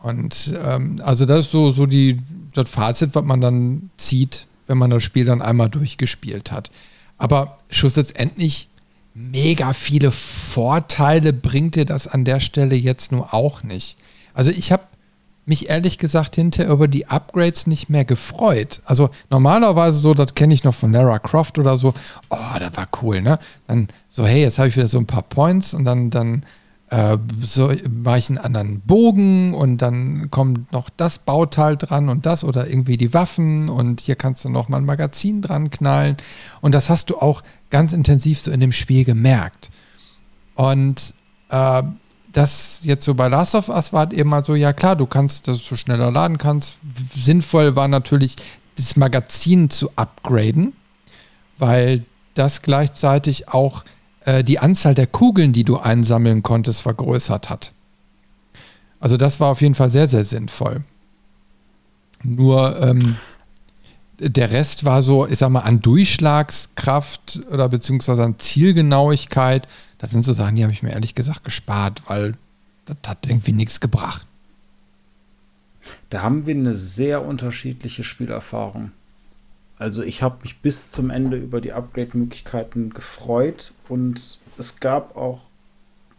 Und 0.00 0.54
ähm, 0.62 1.00
also 1.02 1.26
das 1.26 1.46
ist 1.46 1.52
so, 1.52 1.72
so 1.72 1.86
die, 1.86 2.20
das 2.52 2.70
Fazit, 2.70 3.14
was 3.14 3.24
man 3.24 3.40
dann 3.40 3.90
zieht, 3.96 4.46
wenn 4.66 4.78
man 4.78 4.90
das 4.90 5.02
Spiel 5.02 5.24
dann 5.24 5.42
einmal 5.42 5.70
durchgespielt 5.70 6.52
hat. 6.52 6.70
Aber 7.18 7.58
schlussendlich 7.70 8.68
mega 9.14 9.72
viele 9.72 10.12
Vorteile 10.12 11.32
bringt 11.32 11.76
dir 11.76 11.84
das 11.84 12.06
an 12.06 12.24
der 12.24 12.40
Stelle 12.40 12.74
jetzt 12.74 13.12
nur 13.12 13.32
auch 13.32 13.62
nicht. 13.62 13.96
Also 14.34 14.50
ich 14.50 14.72
habe 14.72 14.82
mich 15.46 15.68
ehrlich 15.68 15.98
gesagt 15.98 16.36
hinterher 16.36 16.72
über 16.72 16.88
die 16.88 17.06
Upgrades 17.06 17.66
nicht 17.66 17.90
mehr 17.90 18.04
gefreut. 18.04 18.80
Also 18.84 19.10
normalerweise 19.30 19.98
so, 19.98 20.14
das 20.14 20.34
kenne 20.34 20.54
ich 20.54 20.64
noch 20.64 20.74
von 20.74 20.92
Lara 20.92 21.18
Croft 21.18 21.58
oder 21.58 21.78
so, 21.78 21.92
oh, 22.30 22.58
das 22.58 22.76
war 22.76 22.88
cool, 23.02 23.20
ne? 23.20 23.38
Dann 23.66 23.88
so, 24.08 24.26
hey, 24.26 24.42
jetzt 24.42 24.58
habe 24.58 24.68
ich 24.68 24.76
wieder 24.76 24.86
so 24.86 24.98
ein 24.98 25.06
paar 25.06 25.22
Points 25.22 25.74
und 25.74 25.84
dann, 25.84 26.10
dann 26.10 26.44
äh, 26.90 27.18
so 27.40 27.72
mache 27.90 28.18
ich 28.18 28.28
einen 28.28 28.38
anderen 28.38 28.80
Bogen 28.80 29.54
und 29.54 29.78
dann 29.78 30.30
kommt 30.30 30.72
noch 30.72 30.88
das 30.90 31.18
Bauteil 31.18 31.76
dran 31.76 32.08
und 32.08 32.24
das 32.24 32.44
oder 32.44 32.68
irgendwie 32.68 32.96
die 32.96 33.12
Waffen 33.12 33.68
und 33.68 34.00
hier 34.00 34.16
kannst 34.16 34.44
du 34.44 34.48
noch 34.48 34.68
mal 34.68 34.78
ein 34.78 34.84
Magazin 34.84 35.42
dran 35.42 35.70
knallen 35.70 36.16
und 36.60 36.72
das 36.74 36.88
hast 36.88 37.10
du 37.10 37.18
auch 37.18 37.42
ganz 37.70 37.92
intensiv 37.92 38.40
so 38.40 38.50
in 38.50 38.60
dem 38.60 38.72
Spiel 38.72 39.04
gemerkt. 39.04 39.70
Und 40.54 41.14
äh, 41.48 41.82
das 42.34 42.80
jetzt 42.82 43.04
so 43.04 43.14
bei 43.14 43.28
Last 43.28 43.54
of 43.54 43.68
Us 43.68 43.92
war 43.92 44.12
eben 44.12 44.28
mal 44.28 44.44
so, 44.44 44.54
ja 44.54 44.72
klar, 44.72 44.96
du 44.96 45.06
kannst, 45.06 45.48
dass 45.48 45.64
du 45.66 45.76
schneller 45.76 46.10
laden 46.10 46.36
kannst. 46.36 46.78
Sinnvoll 47.14 47.76
war 47.76 47.88
natürlich, 47.88 48.36
das 48.76 48.96
Magazin 48.96 49.70
zu 49.70 49.90
upgraden, 49.94 50.72
weil 51.58 52.04
das 52.34 52.62
gleichzeitig 52.62 53.48
auch 53.48 53.84
äh, 54.24 54.42
die 54.42 54.58
Anzahl 54.58 54.94
der 54.94 55.06
Kugeln, 55.06 55.52
die 55.52 55.62
du 55.62 55.78
einsammeln 55.78 56.42
konntest, 56.42 56.82
vergrößert 56.82 57.50
hat. 57.50 57.72
Also 58.98 59.16
das 59.16 59.38
war 59.38 59.48
auf 59.48 59.60
jeden 59.60 59.76
Fall 59.76 59.90
sehr, 59.90 60.08
sehr 60.08 60.24
sinnvoll. 60.24 60.82
Nur 62.24 62.80
ähm, 62.80 63.16
der 64.18 64.50
Rest 64.50 64.84
war 64.84 65.02
so, 65.02 65.26
ich 65.26 65.38
sag 65.38 65.50
mal, 65.50 65.60
an 65.60 65.80
Durchschlagskraft 65.80 67.42
oder 67.50 67.68
beziehungsweise 67.68 68.22
an 68.22 68.38
Zielgenauigkeit 68.38 69.66
das 70.04 70.10
sind 70.10 70.22
so 70.22 70.34
Sachen, 70.34 70.56
die 70.56 70.62
habe 70.62 70.72
ich 70.74 70.82
mir 70.82 70.92
ehrlich 70.92 71.14
gesagt 71.14 71.44
gespart, 71.44 72.02
weil 72.08 72.34
das 72.84 72.98
hat 73.06 73.26
irgendwie 73.26 73.52
nichts 73.52 73.80
gebracht. 73.80 74.26
Da 76.10 76.20
haben 76.20 76.46
wir 76.46 76.54
eine 76.54 76.74
sehr 76.74 77.24
unterschiedliche 77.24 78.04
Spielerfahrung. 78.04 78.92
Also 79.78 80.02
ich 80.02 80.22
habe 80.22 80.42
mich 80.42 80.58
bis 80.58 80.90
zum 80.90 81.08
Ende 81.08 81.38
über 81.38 81.62
die 81.62 81.72
Upgrade-Möglichkeiten 81.72 82.90
gefreut 82.90 83.72
und 83.88 84.38
es 84.58 84.80
gab 84.80 85.16
auch 85.16 85.40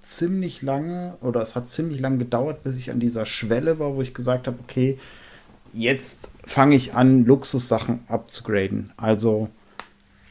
ziemlich 0.01 0.63
lange 0.63 1.15
oder 1.21 1.43
es 1.43 1.55
hat 1.55 1.69
ziemlich 1.69 1.99
lange 1.99 2.17
gedauert, 2.17 2.63
bis 2.63 2.77
ich 2.77 2.89
an 2.89 2.99
dieser 2.99 3.27
Schwelle 3.27 3.77
war, 3.77 3.93
wo 3.93 4.01
ich 4.01 4.15
gesagt 4.15 4.47
habe, 4.47 4.57
okay, 4.63 4.97
jetzt 5.75 6.31
fange 6.45 6.75
ich 6.75 6.93
an, 6.93 7.25
Luxussachen 7.25 7.99
abzugraden. 8.07 8.91
Also 8.97 9.49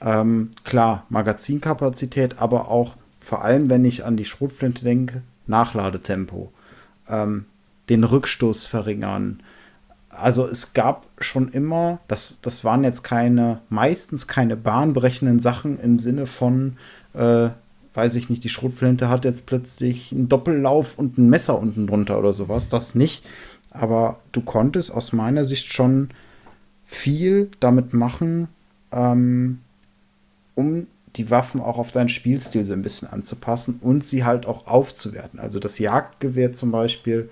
ähm, 0.00 0.50
klar, 0.64 1.06
Magazinkapazität, 1.08 2.38
aber 2.38 2.68
auch 2.68 2.96
vor 3.20 3.42
allem 3.42 3.70
wenn 3.70 3.84
ich 3.84 4.04
an 4.04 4.16
die 4.16 4.26
Schrotflinte 4.26 4.84
denke, 4.84 5.22
Nachladetempo, 5.46 6.52
ähm, 7.08 7.46
den 7.88 8.04
Rückstoß 8.04 8.66
verringern. 8.66 9.42
Also 10.10 10.46
es 10.46 10.74
gab 10.74 11.06
schon 11.18 11.48
immer, 11.48 11.98
das, 12.06 12.40
das 12.42 12.64
waren 12.64 12.84
jetzt 12.84 13.02
keine, 13.02 13.60
meistens 13.68 14.28
keine 14.28 14.56
bahnbrechenden 14.56 15.40
Sachen 15.40 15.80
im 15.80 15.98
Sinne 15.98 16.26
von, 16.26 16.76
äh, 17.14 17.48
weiß 17.94 18.14
ich 18.16 18.30
nicht, 18.30 18.44
die 18.44 18.48
Schrotflinte 18.48 19.08
hat 19.08 19.24
jetzt 19.24 19.46
plötzlich 19.46 20.12
einen 20.12 20.28
Doppellauf 20.28 20.98
und 20.98 21.18
ein 21.18 21.30
Messer 21.30 21.58
unten 21.58 21.86
drunter 21.86 22.18
oder 22.18 22.32
sowas, 22.32 22.68
das 22.68 22.94
nicht. 22.94 23.24
Aber 23.74 24.20
du 24.32 24.40
konntest 24.40 24.94
aus 24.94 25.12
meiner 25.12 25.44
Sicht 25.44 25.70
schon 25.70 26.10
viel 26.84 27.50
damit 27.60 27.92
machen, 27.92 28.48
ähm, 28.92 29.60
um 30.54 30.86
die 31.16 31.30
Waffen 31.30 31.60
auch 31.60 31.78
auf 31.78 31.90
deinen 31.90 32.08
Spielstil 32.08 32.64
so 32.64 32.72
ein 32.72 32.82
bisschen 32.82 33.08
anzupassen 33.08 33.78
und 33.82 34.04
sie 34.04 34.24
halt 34.24 34.46
auch 34.46 34.66
aufzuwerten. 34.66 35.38
Also 35.38 35.60
das 35.60 35.78
Jagdgewehr 35.78 36.52
zum 36.54 36.70
Beispiel 36.70 37.30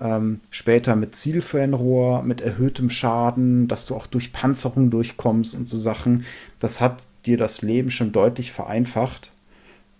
ähm, 0.00 0.40
später 0.50 0.96
mit 0.96 1.16
Zielfernrohr, 1.16 2.22
mit 2.22 2.40
erhöhtem 2.40 2.90
Schaden, 2.90 3.68
dass 3.68 3.86
du 3.86 3.94
auch 3.94 4.06
durch 4.06 4.32
Panzerung 4.32 4.90
durchkommst 4.90 5.54
und 5.54 5.68
so 5.68 5.78
Sachen. 5.78 6.24
Das 6.60 6.80
hat 6.80 7.04
dir 7.26 7.36
das 7.36 7.62
Leben 7.62 7.90
schon 7.90 8.12
deutlich 8.12 8.52
vereinfacht. 8.52 9.32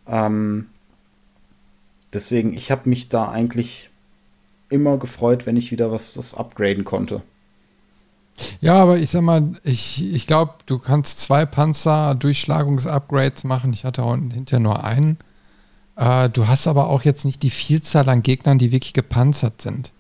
Ähm, 0.07 0.67
deswegen, 2.13 2.55
ich 2.55 2.71
habe 2.71 2.89
mich 2.89 3.09
da 3.09 3.29
eigentlich 3.29 3.91
immer 4.75 4.99
gefreut, 4.99 5.47
wenn 5.47 5.57
ich 5.57 5.71
wieder 5.71 5.91
was, 5.91 6.17
was 6.19 6.35
upgraden 6.35 6.85
konnte. 6.85 7.23
Ja, 8.61 8.75
aber 8.75 8.99
ich 8.99 9.11
sag 9.11 9.23
mal, 9.23 9.53
ich, 9.63 10.13
ich 10.13 10.27
glaube, 10.27 10.55
du 10.67 10.79
kannst 10.79 11.21
zwei 11.21 11.47
Panzer-Durchschlagungs-Upgrades 11.47 13.45
machen. 13.45 13.73
Ich 13.73 13.85
hatte 13.85 14.03
auch 14.03 14.17
hinterher 14.17 14.61
nur 14.61 14.85
einen. 14.85 15.19
Äh, 15.97 16.29
du 16.31 16.49
hast 16.49 16.67
aber 16.67 16.89
auch 16.89 17.03
jetzt 17.03 17.25
nicht 17.25 17.43
die 17.43 17.51
Vielzahl 17.51 18.09
an 18.09 18.23
Gegnern, 18.23 18.59
die 18.59 18.73
wirklich 18.73 18.93
gepanzert 18.93 19.63
sind. 19.63 19.93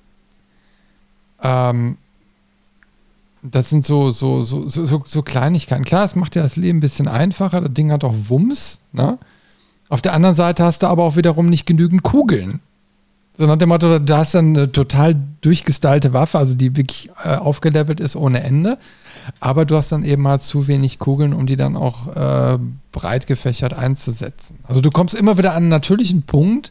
Ähm, 1.42 1.96
das 3.42 3.70
sind 3.70 3.84
so, 3.84 4.10
so, 4.10 4.42
so, 4.42 4.66
so, 4.66 5.04
so 5.06 5.22
Kleinigkeiten. 5.22 5.84
Klar, 5.84 6.04
es 6.04 6.16
macht 6.16 6.34
ja 6.34 6.42
das 6.42 6.56
Leben 6.56 6.78
ein 6.78 6.80
bisschen 6.80 7.06
einfacher. 7.06 7.60
Das 7.60 7.74
Ding 7.74 7.92
hat 7.92 8.02
auch 8.02 8.14
Wumms. 8.28 8.80
Ne? 8.92 9.18
Auf 9.90 10.00
der 10.02 10.14
anderen 10.14 10.34
Seite 10.34 10.64
hast 10.64 10.82
du 10.82 10.86
aber 10.86 11.04
auch 11.04 11.16
wiederum 11.16 11.50
nicht 11.50 11.66
genügend 11.66 12.02
Kugeln. 12.02 12.60
So 13.36 13.46
nach 13.46 13.56
dem 13.56 13.68
Motto, 13.70 13.98
du 13.98 14.16
hast 14.16 14.34
dann 14.34 14.56
eine 14.56 14.70
total 14.70 15.16
durchgestylte 15.40 16.12
Waffe, 16.12 16.38
also 16.38 16.54
die 16.54 16.76
wirklich 16.76 17.10
äh, 17.24 17.34
aufgelevelt 17.34 17.98
ist 17.98 18.14
ohne 18.14 18.44
Ende. 18.44 18.78
Aber 19.40 19.64
du 19.64 19.76
hast 19.76 19.90
dann 19.90 20.04
eben 20.04 20.22
mal 20.22 20.40
zu 20.40 20.68
wenig 20.68 21.00
Kugeln, 21.00 21.32
um 21.32 21.46
die 21.46 21.56
dann 21.56 21.76
auch 21.76 22.14
äh, 22.14 22.58
breit 22.92 23.26
gefächert 23.26 23.74
einzusetzen. 23.74 24.60
Also 24.62 24.80
du 24.80 24.90
kommst 24.90 25.14
immer 25.14 25.36
wieder 25.36 25.50
an 25.50 25.64
einen 25.64 25.68
natürlichen 25.68 26.22
Punkt, 26.22 26.70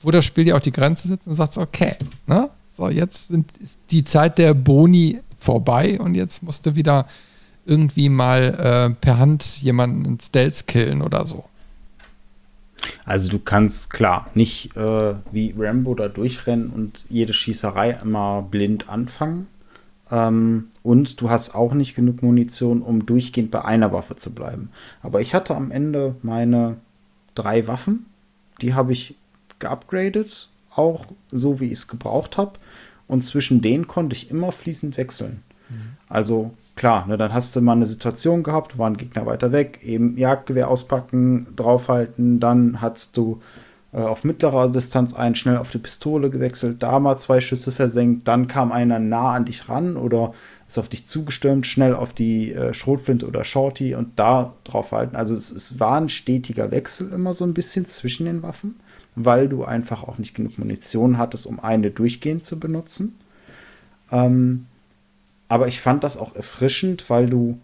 wo 0.00 0.12
das 0.12 0.24
Spiel 0.24 0.44
dir 0.44 0.56
auch 0.56 0.60
die 0.60 0.72
Grenze 0.72 1.08
setzt 1.08 1.26
und 1.26 1.34
sagst, 1.34 1.58
okay, 1.58 1.96
ne? 2.26 2.50
So, 2.72 2.88
jetzt 2.88 3.28
sind, 3.28 3.50
ist 3.56 3.80
die 3.90 4.04
Zeit 4.04 4.38
der 4.38 4.52
Boni 4.54 5.20
vorbei 5.38 5.98
und 5.98 6.14
jetzt 6.14 6.42
musst 6.42 6.66
du 6.66 6.74
wieder 6.74 7.06
irgendwie 7.64 8.10
mal 8.10 8.42
äh, 8.42 8.94
per 8.94 9.18
Hand 9.18 9.62
jemanden 9.62 10.04
in 10.04 10.20
Stealth 10.20 10.66
killen 10.66 11.02
oder 11.02 11.24
so. 11.24 11.44
Also 13.04 13.30
du 13.30 13.38
kannst 13.38 13.90
klar 13.90 14.30
nicht 14.34 14.76
äh, 14.76 15.14
wie 15.32 15.54
Rambo 15.56 15.94
da 15.94 16.08
durchrennen 16.08 16.70
und 16.70 17.04
jede 17.08 17.32
Schießerei 17.32 17.98
immer 18.02 18.42
blind 18.42 18.88
anfangen. 18.88 19.46
Ähm, 20.10 20.68
und 20.82 21.20
du 21.20 21.30
hast 21.30 21.54
auch 21.54 21.74
nicht 21.74 21.94
genug 21.94 22.22
Munition, 22.22 22.82
um 22.82 23.06
durchgehend 23.06 23.50
bei 23.50 23.64
einer 23.64 23.92
Waffe 23.92 24.16
zu 24.16 24.34
bleiben. 24.34 24.70
Aber 25.02 25.20
ich 25.20 25.34
hatte 25.34 25.54
am 25.54 25.70
Ende 25.70 26.16
meine 26.22 26.76
drei 27.34 27.66
Waffen. 27.66 28.06
Die 28.60 28.74
habe 28.74 28.92
ich 28.92 29.16
geupgradet, 29.58 30.48
auch 30.74 31.06
so 31.30 31.60
wie 31.60 31.66
ich 31.66 31.72
es 31.72 31.88
gebraucht 31.88 32.38
habe. 32.38 32.52
Und 33.08 33.22
zwischen 33.22 33.62
denen 33.62 33.86
konnte 33.86 34.16
ich 34.16 34.30
immer 34.30 34.52
fließend 34.52 34.96
wechseln. 34.96 35.42
Mhm. 35.68 35.96
Also 36.08 36.52
klar, 36.76 37.06
ne, 37.06 37.16
dann 37.16 37.32
hast 37.32 37.56
du 37.56 37.60
mal 37.60 37.72
eine 37.72 37.86
Situation 37.86 38.42
gehabt, 38.42 38.78
war 38.78 38.88
ein 38.88 38.96
Gegner 38.96 39.26
weiter 39.26 39.52
weg, 39.52 39.80
eben 39.82 40.16
Jagdgewehr 40.16 40.68
auspacken, 40.68 41.48
draufhalten, 41.56 42.40
dann 42.40 42.80
hast 42.80 43.16
du 43.16 43.40
äh, 43.92 44.00
auf 44.00 44.24
mittlerer 44.24 44.68
Distanz 44.68 45.14
ein, 45.14 45.34
schnell 45.34 45.56
auf 45.56 45.70
die 45.70 45.78
Pistole 45.78 46.30
gewechselt, 46.30 46.82
da 46.82 46.98
mal 47.00 47.18
zwei 47.18 47.40
Schüsse 47.40 47.72
versenkt, 47.72 48.28
dann 48.28 48.46
kam 48.46 48.70
einer 48.70 48.98
nah 48.98 49.32
an 49.32 49.46
dich 49.46 49.68
ran 49.68 49.96
oder 49.96 50.32
ist 50.68 50.78
auf 50.78 50.88
dich 50.88 51.06
zugestürmt, 51.06 51.66
schnell 51.66 51.94
auf 51.94 52.12
die 52.12 52.52
äh, 52.52 52.74
Schrotflinte 52.74 53.26
oder 53.26 53.44
Shorty 53.44 53.94
und 53.94 54.18
da 54.18 54.52
drauf 54.64 54.92
halten. 54.92 55.16
Also 55.16 55.34
es, 55.34 55.50
es 55.50 55.80
war 55.80 55.96
ein 55.96 56.08
stetiger 56.08 56.70
Wechsel 56.70 57.12
immer 57.12 57.34
so 57.34 57.44
ein 57.44 57.54
bisschen 57.54 57.86
zwischen 57.86 58.26
den 58.26 58.42
Waffen, 58.42 58.76
weil 59.14 59.48
du 59.48 59.64
einfach 59.64 60.02
auch 60.02 60.18
nicht 60.18 60.34
genug 60.34 60.58
Munition 60.58 61.18
hattest, 61.18 61.46
um 61.46 61.58
eine 61.58 61.90
durchgehend 61.90 62.44
zu 62.44 62.60
benutzen. 62.60 63.18
Ähm, 64.12 64.66
aber 65.48 65.68
ich 65.68 65.80
fand 65.80 66.04
das 66.04 66.16
auch 66.16 66.34
erfrischend, 66.34 67.08
weil 67.10 67.26
du 67.26 67.58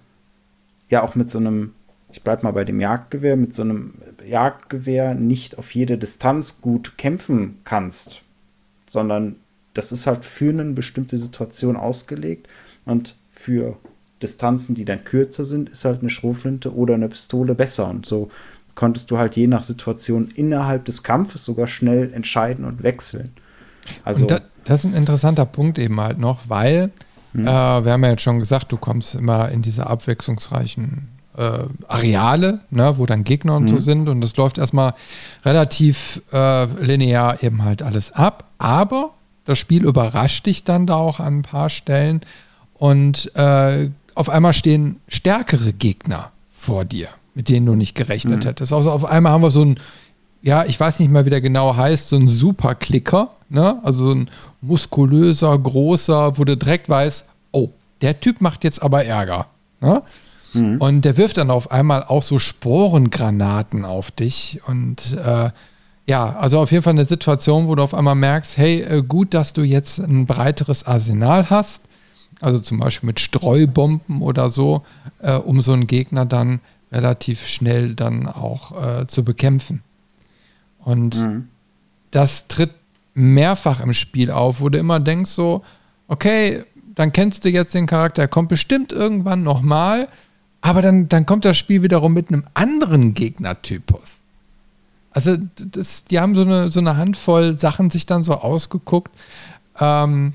ja 0.88 1.02
auch 1.02 1.14
mit 1.14 1.30
so 1.30 1.38
einem 1.38 1.74
ich 2.12 2.22
bleibe 2.22 2.44
mal 2.44 2.52
bei 2.52 2.64
dem 2.64 2.78
Jagdgewehr, 2.78 3.36
mit 3.36 3.54
so 3.54 3.62
einem 3.62 3.94
Jagdgewehr 4.24 5.14
nicht 5.14 5.59
auf 5.59 5.74
jede 5.74 5.96
Distanz 5.96 6.60
gut 6.60 6.98
kämpfen 6.98 7.59
kannst, 7.64 8.20
sondern 8.88 9.36
das 9.74 9.92
ist 9.92 10.06
halt 10.06 10.24
für 10.24 10.50
eine 10.50 10.64
bestimmte 10.72 11.16
Situation 11.16 11.76
ausgelegt 11.76 12.48
und 12.84 13.16
für 13.30 13.78
Distanzen, 14.20 14.74
die 14.74 14.84
dann 14.84 15.04
kürzer 15.04 15.46
sind, 15.46 15.70
ist 15.70 15.84
halt 15.84 16.00
eine 16.00 16.10
Schrotflinte 16.10 16.74
oder 16.74 16.94
eine 16.94 17.09
Pistole 17.09 17.54
besser 17.54 17.88
und 17.88 18.06
so 18.06 18.28
konntest 18.74 19.10
du 19.10 19.18
halt 19.18 19.36
je 19.36 19.46
nach 19.46 19.62
Situation 19.62 20.30
innerhalb 20.34 20.84
des 20.84 21.02
Kampfes 21.02 21.44
sogar 21.44 21.66
schnell 21.66 22.12
entscheiden 22.12 22.64
und 22.64 22.82
wechseln. 22.82 23.30
Also 24.04 24.26
da, 24.26 24.40
das 24.64 24.80
ist 24.80 24.86
ein 24.86 24.94
interessanter 24.94 25.44
Punkt 25.44 25.78
eben 25.78 26.00
halt 26.00 26.18
noch, 26.18 26.48
weil 26.48 26.90
hm. 27.32 27.46
äh, 27.46 27.84
wir 27.84 27.92
haben 27.92 28.04
ja 28.04 28.10
jetzt 28.10 28.22
schon 28.22 28.38
gesagt, 28.38 28.72
du 28.72 28.76
kommst 28.76 29.14
immer 29.14 29.48
in 29.50 29.62
diese 29.62 29.86
abwechslungsreichen 29.86 31.09
äh, 31.36 31.64
Areale, 31.88 32.60
ne, 32.70 32.94
wo 32.98 33.06
dann 33.06 33.24
Gegner 33.24 33.56
und 33.56 33.64
mhm. 33.64 33.68
so 33.68 33.78
sind. 33.78 34.09
Und 34.09 34.20
das 34.20 34.36
läuft 34.36 34.59
erstmal 34.59 34.94
relativ 35.44 36.22
äh, 36.32 36.66
linear 36.84 37.42
eben 37.42 37.64
halt 37.64 37.82
alles 37.82 38.12
ab. 38.12 38.44
Aber 38.59 39.10
das 39.44 39.59
Spiel 39.59 39.84
überrascht 39.84 40.46
dich 40.46 40.64
dann 40.64 40.86
da 40.86 40.96
auch 40.96 41.20
an 41.20 41.38
ein 41.38 41.42
paar 41.42 41.70
Stellen. 41.70 42.20
Und 42.74 43.34
äh, 43.36 43.88
auf 44.14 44.28
einmal 44.28 44.52
stehen 44.52 45.00
stärkere 45.09 45.72
Gegner 45.72 46.30
vor 46.56 46.84
dir, 46.84 47.09
mit 47.34 47.48
denen 47.48 47.66
du 47.66 47.74
nicht 47.74 47.94
gerechnet 47.94 48.44
mhm. 48.44 48.48
hättest. 48.48 48.72
Also 48.72 48.90
auf 48.90 49.04
einmal 49.04 49.32
haben 49.32 49.42
wir 49.42 49.50
so 49.50 49.64
ein, 49.64 49.80
ja, 50.43 50.64
ich 50.64 50.78
weiß 50.78 50.98
nicht 50.98 51.10
mal, 51.10 51.24
wie 51.24 51.31
der 51.31 51.40
genau 51.40 51.77
heißt, 51.77 52.09
so 52.09 52.16
ein 52.16 52.28
Superklicker, 52.28 53.31
ne? 53.48 53.78
Also 53.85 54.06
so 54.06 54.14
ein 54.14 54.31
muskulöser, 54.60 55.56
großer, 55.56 56.36
wo 56.36 56.44
du 56.44 56.56
direkt 56.56 56.89
weißt, 56.89 57.27
oh, 57.52 57.70
der 58.01 58.20
Typ 58.20 58.40
macht 58.40 58.64
jetzt 58.64 58.82
aber 58.82 59.05
Ärger. 59.05 59.47
Ne? 59.81 60.02
Mhm. 60.52 60.81
Und 60.81 61.05
der 61.05 61.16
wirft 61.16 61.36
dann 61.36 61.51
auf 61.51 61.70
einmal 61.70 62.05
auch 62.05 62.23
so 62.23 62.39
Sporengranaten 62.39 63.85
auf 63.85 64.10
dich. 64.10 64.60
Und 64.66 65.16
äh, 65.24 65.51
ja, 66.06 66.36
also 66.36 66.60
auf 66.60 66.73
jeden 66.73 66.82
Fall 66.82 66.93
eine 66.93 67.06
Situation, 67.06 67.69
wo 67.69 67.74
du 67.74 67.82
auf 67.82 67.94
einmal 67.94 68.14
merkst, 68.14 68.56
hey, 68.56 68.81
äh, 68.82 69.02
gut, 69.02 69.35
dass 69.35 69.52
du 69.52 69.62
jetzt 69.62 69.98
ein 69.98 70.27
breiteres 70.27 70.85
Arsenal 70.85 71.51
hast. 71.51 71.85
Also 72.40 72.59
zum 72.59 72.81
Beispiel 72.81 73.06
mit 73.06 73.20
Streubomben 73.20 74.20
oder 74.20 74.51
so, 74.51 74.82
äh, 75.20 75.35
um 75.35 75.62
so 75.62 75.73
einen 75.73 75.86
Gegner 75.86 76.27
dann 76.27 76.60
relativ 76.90 77.47
schnell 77.47 77.94
dann 77.94 78.27
auch 78.28 79.01
äh, 79.01 79.06
zu 79.06 79.24
bekämpfen. 79.24 79.82
Und 80.84 81.16
mhm. 81.16 81.48
das 82.10 82.48
tritt 82.48 82.72
mehrfach 83.14 83.80
im 83.80 83.94
Spiel 83.94 84.30
auf, 84.30 84.60
wo 84.60 84.68
du 84.68 84.78
immer 84.78 85.00
denkst 85.00 85.30
so, 85.30 85.62
okay, 86.09 86.64
dann 86.94 87.12
kennst 87.12 87.44
du 87.44 87.50
jetzt 87.50 87.74
den 87.74 87.86
Charakter, 87.86 88.22
er 88.22 88.28
kommt 88.28 88.48
bestimmt 88.48 88.92
irgendwann 88.92 89.42
nochmal, 89.42 90.09
aber 90.60 90.82
dann, 90.82 91.09
dann 91.09 91.26
kommt 91.26 91.44
das 91.44 91.59
Spiel 91.59 91.82
wiederum 91.82 92.12
mit 92.12 92.28
einem 92.28 92.44
anderen 92.54 93.14
Gegnertypus. 93.14 94.20
Also 95.10 95.36
das, 95.56 96.04
die 96.04 96.20
haben 96.20 96.34
so 96.34 96.42
eine, 96.42 96.70
so 96.70 96.80
eine 96.80 96.96
Handvoll 96.96 97.56
Sachen 97.59 97.90
sich 97.90 98.06
dann 98.06 98.22
so 98.22 98.34
ausgeguckt, 98.34 99.12
ähm, 99.78 100.34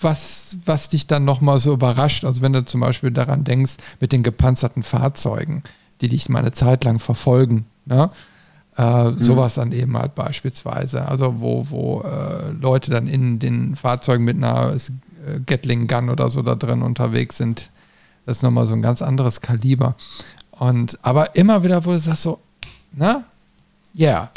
was, 0.00 0.56
was 0.64 0.88
dich 0.88 1.06
dann 1.06 1.24
nochmal 1.24 1.58
so 1.58 1.72
überrascht. 1.74 2.24
Also 2.24 2.42
wenn 2.42 2.52
du 2.52 2.64
zum 2.64 2.80
Beispiel 2.80 3.10
daran 3.10 3.44
denkst, 3.44 3.74
mit 4.00 4.12
den 4.12 4.22
gepanzerten 4.22 4.82
Fahrzeugen, 4.82 5.62
die 6.00 6.08
dich 6.08 6.28
mal 6.28 6.40
eine 6.40 6.52
Zeit 6.52 6.84
lang 6.84 6.98
verfolgen. 6.98 7.66
Ne? 7.84 8.10
Äh, 8.76 9.10
mhm. 9.10 9.20
Sowas 9.20 9.54
dann 9.54 9.72
eben 9.72 9.96
halt 9.96 10.14
beispielsweise. 10.14 11.06
Also 11.06 11.40
wo, 11.40 11.66
wo 11.68 12.00
äh, 12.02 12.50
Leute 12.52 12.90
dann 12.90 13.06
in 13.06 13.38
den 13.38 13.76
Fahrzeugen 13.76 14.24
mit 14.24 14.36
einer 14.36 14.74
äh, 14.74 15.40
Gatling 15.44 15.86
Gun 15.86 16.08
oder 16.08 16.30
so 16.30 16.42
da 16.42 16.54
drin 16.54 16.82
unterwegs 16.82 17.36
sind, 17.36 17.70
das 18.24 18.38
ist 18.38 18.42
nochmal 18.42 18.66
so 18.66 18.72
ein 18.72 18.82
ganz 18.82 19.02
anderes 19.02 19.40
Kaliber. 19.40 19.96
Und 20.52 20.98
aber 21.02 21.36
immer 21.36 21.64
wieder, 21.64 21.84
wo 21.84 21.92
du 21.92 21.98
sagst 21.98 22.22
so, 22.22 22.38
na, 22.92 23.24
ja. 23.94 24.10
Yeah. 24.10 24.30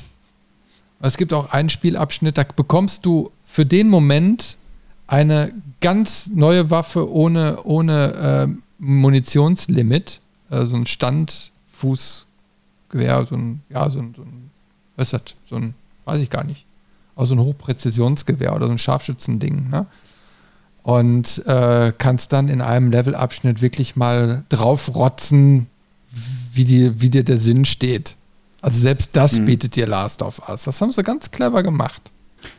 Es 1.02 1.18
gibt 1.18 1.34
auch 1.34 1.52
einen 1.52 1.70
Spielabschnitt, 1.70 2.38
da 2.38 2.44
bekommst 2.44 3.06
du 3.06 3.32
für 3.46 3.66
den 3.66 3.90
Moment 3.90 4.58
eine 5.08 5.54
ganz 5.82 6.32
neue 6.34 6.72
Waffe 6.72 7.12
ohne, 7.12 7.62
ohne 7.64 8.48
äh, 8.50 8.62
Munitionslimit, 8.80 10.20
äh, 10.50 10.66
so 10.66 10.76
ein 10.76 10.88
Standfußgewehr, 12.86 13.26
so 13.28 13.36
ein, 13.36 13.62
ja, 13.70 13.90
so 13.90 14.00
ein, 14.00 14.14
so 14.16 14.22
ein, 14.22 14.50
was 14.96 15.08
ist 15.08 15.14
das, 15.14 15.22
so 15.50 15.56
ein, 15.56 15.74
weiß 16.06 16.22
ich 16.22 16.30
gar 16.30 16.44
nicht, 16.44 16.66
also 17.16 17.36
ein 17.36 17.40
Hochpräzisionsgewehr 17.40 18.56
oder 18.56 18.68
so 18.68 18.72
ein 18.72 18.78
Scharfschützending, 18.78 19.70
ne? 19.70 19.86
und 20.84 21.46
äh, 21.48 21.94
kannst 21.98 22.32
dann 22.32 22.48
in 22.48 22.62
einem 22.62 22.92
Levelabschnitt 22.92 23.62
wirklich 23.62 23.96
mal 23.96 24.44
draufrotzen, 24.50 25.68
wie, 26.54 26.64
die, 26.64 27.02
wie 27.02 27.10
dir 27.10 27.24
der 27.24 27.40
Sinn 27.40 27.66
steht. 27.66 28.16
Also 28.62 28.80
selbst 28.80 29.16
das 29.16 29.40
mhm. 29.40 29.46
bietet 29.46 29.76
dir 29.76 29.88
Last 29.88 30.22
of 30.22 30.42
Us. 30.48 30.64
Das 30.64 30.82
haben 30.82 30.92
sie 30.92 31.04
ganz 31.04 31.32
clever 31.32 31.64
gemacht. 31.64 32.12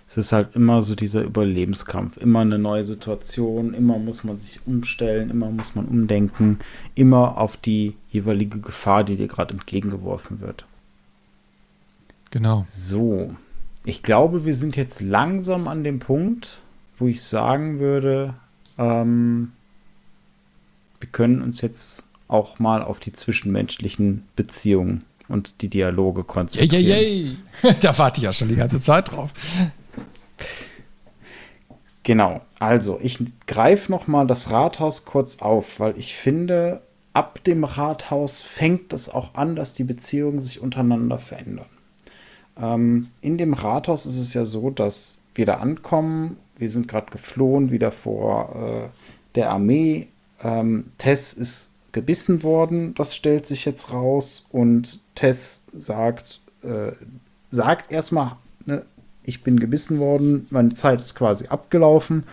Es 0.08 0.16
ist 0.16 0.32
halt 0.32 0.54
immer 0.54 0.82
so 0.82 0.94
dieser 0.94 1.22
Überlebenskampf, 1.22 2.16
immer 2.16 2.40
eine 2.40 2.58
neue 2.58 2.84
Situation, 2.84 3.74
immer 3.74 3.98
muss 3.98 4.22
man 4.22 4.38
sich 4.38 4.60
umstellen, 4.66 5.30
immer 5.30 5.50
muss 5.50 5.74
man 5.74 5.86
umdenken, 5.86 6.60
immer 6.94 7.38
auf 7.38 7.56
die 7.56 7.96
jeweilige 8.10 8.60
Gefahr, 8.60 9.02
die 9.02 9.16
dir 9.16 9.26
gerade 9.26 9.54
entgegengeworfen 9.54 10.40
wird. 10.40 10.64
Genau. 12.30 12.64
So, 12.68 13.34
ich 13.84 14.02
glaube, 14.02 14.44
wir 14.44 14.54
sind 14.54 14.76
jetzt 14.76 15.00
langsam 15.00 15.66
an 15.66 15.82
dem 15.82 15.98
Punkt, 15.98 16.62
wo 16.98 17.08
ich 17.08 17.22
sagen 17.22 17.78
würde, 17.80 18.34
ähm, 18.78 19.52
wir 21.00 21.08
können 21.10 21.42
uns 21.42 21.60
jetzt 21.60 22.08
auch 22.28 22.58
mal 22.58 22.82
auf 22.82 23.00
die 23.00 23.12
zwischenmenschlichen 23.12 24.24
Beziehungen 24.34 25.04
und 25.28 25.62
die 25.62 25.68
Dialoge 25.68 26.24
konzentrieren. 26.24 26.84
Yay, 26.84 27.36
yay, 27.62 27.74
Da 27.80 27.96
warte 27.98 28.18
ich 28.18 28.24
ja 28.24 28.32
schon 28.32 28.48
die 28.48 28.56
ganze 28.56 28.80
Zeit 28.80 29.12
drauf. 29.12 29.32
Genau, 32.02 32.40
also 32.60 33.00
ich 33.02 33.18
greife 33.46 33.90
noch 33.90 34.06
mal 34.06 34.26
das 34.26 34.50
Rathaus 34.50 35.04
kurz 35.04 35.40
auf, 35.40 35.80
weil 35.80 35.98
ich 35.98 36.14
finde, 36.14 36.82
ab 37.12 37.42
dem 37.44 37.64
Rathaus 37.64 38.42
fängt 38.42 38.92
es 38.92 39.08
auch 39.08 39.34
an, 39.34 39.56
dass 39.56 39.72
die 39.72 39.84
Beziehungen 39.84 40.40
sich 40.40 40.60
untereinander 40.60 41.18
verändern. 41.18 41.66
Ähm, 42.60 43.08
in 43.20 43.36
dem 43.36 43.54
Rathaus 43.54 44.06
ist 44.06 44.18
es 44.18 44.34
ja 44.34 44.44
so, 44.44 44.70
dass 44.70 45.18
wir 45.34 45.46
da 45.46 45.54
ankommen 45.54 46.38
wir 46.58 46.70
sind 46.70 46.88
gerade 46.88 47.10
geflohen, 47.10 47.70
wieder 47.70 47.92
vor 47.92 48.56
äh, 48.56 48.88
der 49.34 49.50
Armee. 49.50 50.08
Ähm, 50.42 50.92
Tess 50.98 51.32
ist 51.32 51.72
gebissen 51.92 52.42
worden, 52.42 52.94
das 52.94 53.14
stellt 53.14 53.46
sich 53.46 53.64
jetzt 53.64 53.92
raus. 53.92 54.48
Und 54.52 55.00
Tess 55.14 55.64
sagt, 55.76 56.40
äh, 56.62 56.92
sagt 57.50 57.92
erstmal, 57.92 58.36
ne, 58.64 58.84
ich 59.26 59.42
bin 59.42 59.60
gebissen 59.60 59.98
worden, 59.98 60.46
meine 60.50 60.74
Zeit 60.74 61.00
ist 61.00 61.14
quasi 61.14 61.48
abgelaufen. 61.48 62.24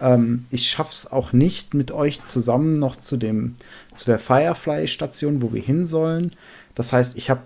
Ähm, 0.00 0.44
ich 0.50 0.68
schaff's 0.68 1.10
auch 1.10 1.32
nicht 1.32 1.72
mit 1.74 1.92
euch 1.92 2.24
zusammen 2.24 2.78
noch 2.78 2.96
zu 2.96 3.16
dem, 3.16 3.54
zu 3.94 4.06
der 4.06 4.18
Firefly-Station, 4.18 5.40
wo 5.40 5.52
wir 5.52 5.62
hin 5.62 5.86
sollen. 5.86 6.32
Das 6.74 6.92
heißt, 6.92 7.16
ich 7.16 7.30
habe 7.30 7.40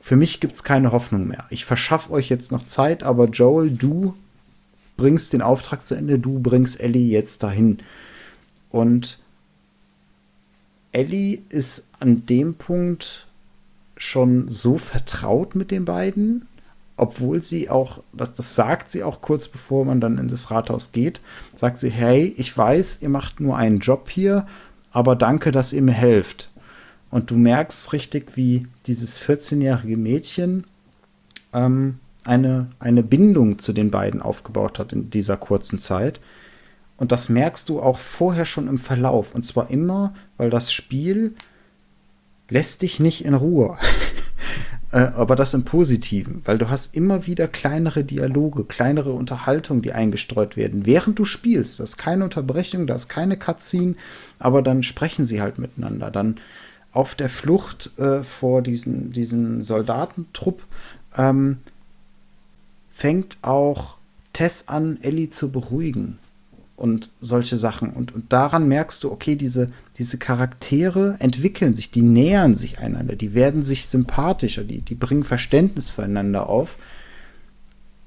für 0.00 0.16
mich 0.16 0.40
gibt 0.40 0.54
es 0.54 0.64
keine 0.64 0.92
Hoffnung 0.92 1.28
mehr. 1.28 1.44
Ich 1.50 1.66
verschaffe 1.66 2.10
euch 2.10 2.30
jetzt 2.30 2.50
noch 2.50 2.66
Zeit, 2.66 3.02
aber 3.02 3.26
Joel, 3.26 3.70
du 3.70 4.14
bringst 4.96 5.34
den 5.34 5.42
Auftrag 5.42 5.86
zu 5.86 5.94
Ende, 5.94 6.18
du 6.18 6.40
bringst 6.40 6.80
Ellie 6.80 7.12
jetzt 7.12 7.42
dahin. 7.42 7.78
Und 8.70 9.18
Ellie 10.92 11.42
ist 11.50 11.90
an 12.00 12.24
dem 12.26 12.54
Punkt 12.54 13.26
schon 13.96 14.50
so 14.50 14.78
vertraut 14.78 15.54
mit 15.54 15.70
den 15.70 15.84
beiden, 15.84 16.48
obwohl 17.00 17.42
sie 17.42 17.70
auch, 17.70 18.02
das, 18.12 18.34
das 18.34 18.54
sagt 18.54 18.90
sie 18.90 19.02
auch 19.02 19.22
kurz 19.22 19.48
bevor 19.48 19.86
man 19.86 20.02
dann 20.02 20.18
in 20.18 20.28
das 20.28 20.50
Rathaus 20.50 20.92
geht, 20.92 21.22
sagt 21.56 21.78
sie, 21.78 21.88
hey, 21.88 22.34
ich 22.36 22.54
weiß, 22.56 23.00
ihr 23.00 23.08
macht 23.08 23.40
nur 23.40 23.56
einen 23.56 23.78
Job 23.78 24.10
hier, 24.10 24.46
aber 24.90 25.16
danke, 25.16 25.50
dass 25.50 25.72
ihr 25.72 25.80
mir 25.80 25.92
helft. 25.92 26.50
Und 27.10 27.30
du 27.30 27.36
merkst 27.36 27.94
richtig, 27.94 28.36
wie 28.36 28.66
dieses 28.86 29.18
14-jährige 29.18 29.96
Mädchen 29.96 30.66
ähm, 31.54 32.00
eine, 32.24 32.68
eine 32.78 33.02
Bindung 33.02 33.58
zu 33.58 33.72
den 33.72 33.90
beiden 33.90 34.20
aufgebaut 34.20 34.78
hat 34.78 34.92
in 34.92 35.08
dieser 35.08 35.38
kurzen 35.38 35.78
Zeit. 35.78 36.20
Und 36.98 37.12
das 37.12 37.30
merkst 37.30 37.70
du 37.70 37.80
auch 37.80 37.98
vorher 37.98 38.44
schon 38.44 38.68
im 38.68 38.76
Verlauf. 38.76 39.34
Und 39.34 39.46
zwar 39.46 39.70
immer, 39.70 40.12
weil 40.36 40.50
das 40.50 40.70
Spiel 40.70 41.34
lässt 42.50 42.82
dich 42.82 43.00
nicht 43.00 43.24
in 43.24 43.32
Ruhe. 43.32 43.78
Äh, 44.92 44.98
aber 45.14 45.36
das 45.36 45.54
im 45.54 45.64
Positiven, 45.64 46.42
weil 46.44 46.58
du 46.58 46.68
hast 46.68 46.94
immer 46.96 47.26
wieder 47.26 47.48
kleinere 47.48 48.04
Dialoge, 48.04 48.64
kleinere 48.64 49.12
Unterhaltungen, 49.12 49.82
die 49.82 49.92
eingestreut 49.92 50.56
werden, 50.56 50.86
während 50.86 51.18
du 51.18 51.24
spielst. 51.24 51.78
Da 51.78 51.84
ist 51.84 51.96
keine 51.96 52.24
Unterbrechung, 52.24 52.86
da 52.86 52.96
ist 52.96 53.08
keine 53.08 53.36
Cutscene, 53.36 53.94
aber 54.38 54.62
dann 54.62 54.82
sprechen 54.82 55.26
sie 55.26 55.40
halt 55.40 55.58
miteinander. 55.58 56.10
Dann 56.10 56.36
auf 56.92 57.14
der 57.14 57.28
Flucht 57.28 57.98
äh, 57.98 58.24
vor 58.24 58.62
diesen, 58.62 59.12
diesen 59.12 59.62
Soldatentrupp 59.62 60.62
ähm, 61.16 61.58
fängt 62.90 63.38
auch 63.42 63.96
Tess 64.32 64.68
an, 64.68 64.98
Ellie 65.02 65.30
zu 65.30 65.52
beruhigen 65.52 66.18
und 66.80 67.10
solche 67.20 67.58
Sachen. 67.58 67.90
Und, 67.90 68.14
und 68.14 68.32
daran 68.32 68.66
merkst 68.66 69.04
du, 69.04 69.12
okay, 69.12 69.36
diese, 69.36 69.70
diese 69.98 70.16
Charaktere 70.16 71.16
entwickeln 71.18 71.74
sich, 71.74 71.90
die 71.90 72.00
nähern 72.00 72.56
sich 72.56 72.78
einander, 72.78 73.16
die 73.16 73.34
werden 73.34 73.62
sich 73.62 73.86
sympathischer, 73.86 74.64
die, 74.64 74.80
die 74.80 74.94
bringen 74.94 75.24
Verständnis 75.24 75.90
füreinander 75.90 76.48
auf. 76.48 76.78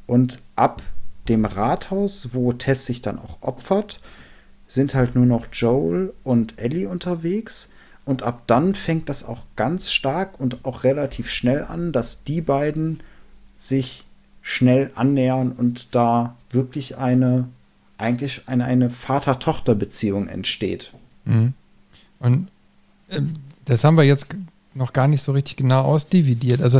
Und 0.08 0.40
ab 0.56 0.82
dem 1.30 1.46
Rathaus, 1.46 2.30
wo 2.34 2.52
Tess 2.52 2.88
sich 2.88 3.04
dann 3.04 3.20
auch 3.20 3.38
opfert, 3.42 4.02
sind 4.68 4.96
halt 4.96 5.14
nur 5.14 5.28
noch 5.28 5.46
Joel 5.54 6.12
und 6.24 6.58
Ellie 6.58 6.90
unterwegs. 6.90 7.74
Und 8.06 8.24
ab 8.24 8.42
dann 8.48 8.74
fängt 8.74 9.08
das 9.08 9.24
auch 9.24 9.44
ganz 9.56 9.92
stark 9.92 10.40
und 10.40 10.66
auch 10.66 10.84
relativ 10.84 11.30
schnell 11.30 11.64
an, 11.64 11.92
dass 11.92 12.24
die 12.24 12.42
beiden 12.42 13.02
sich 13.56 14.04
schnell 14.42 14.92
annähern 14.96 15.52
und 15.52 15.94
da 15.94 16.36
wirklich 16.50 16.98
eine 16.98 17.48
eigentlich 17.98 18.42
eine, 18.48 18.66
eine 18.66 18.90
Vater-Tochter-Beziehung 18.90 20.28
entsteht. 20.28 20.92
Mhm. 21.26 21.54
Und 22.20 22.48
äh, 23.10 23.22
das 23.66 23.84
haben 23.84 23.98
wir 23.98 24.04
jetzt 24.04 24.28
noch 24.74 24.94
gar 24.94 25.08
nicht 25.08 25.22
so 25.22 25.32
richtig 25.32 25.58
genau 25.58 25.82
ausdividiert. 25.82 26.62
Also 26.62 26.80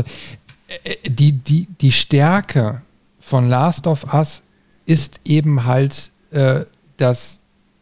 äh, 0.68 0.90
äh, 0.90 1.10
die, 1.10 1.32
die, 1.32 1.66
die 1.80 1.92
Stärke 1.92 2.82
von 3.20 3.48
Last 3.48 3.86
of 3.86 4.12
Us 4.12 4.42
ist 4.86 5.20
eben 5.24 5.64
halt 5.64 6.10
äh, 6.30 6.64
das, 6.96 7.40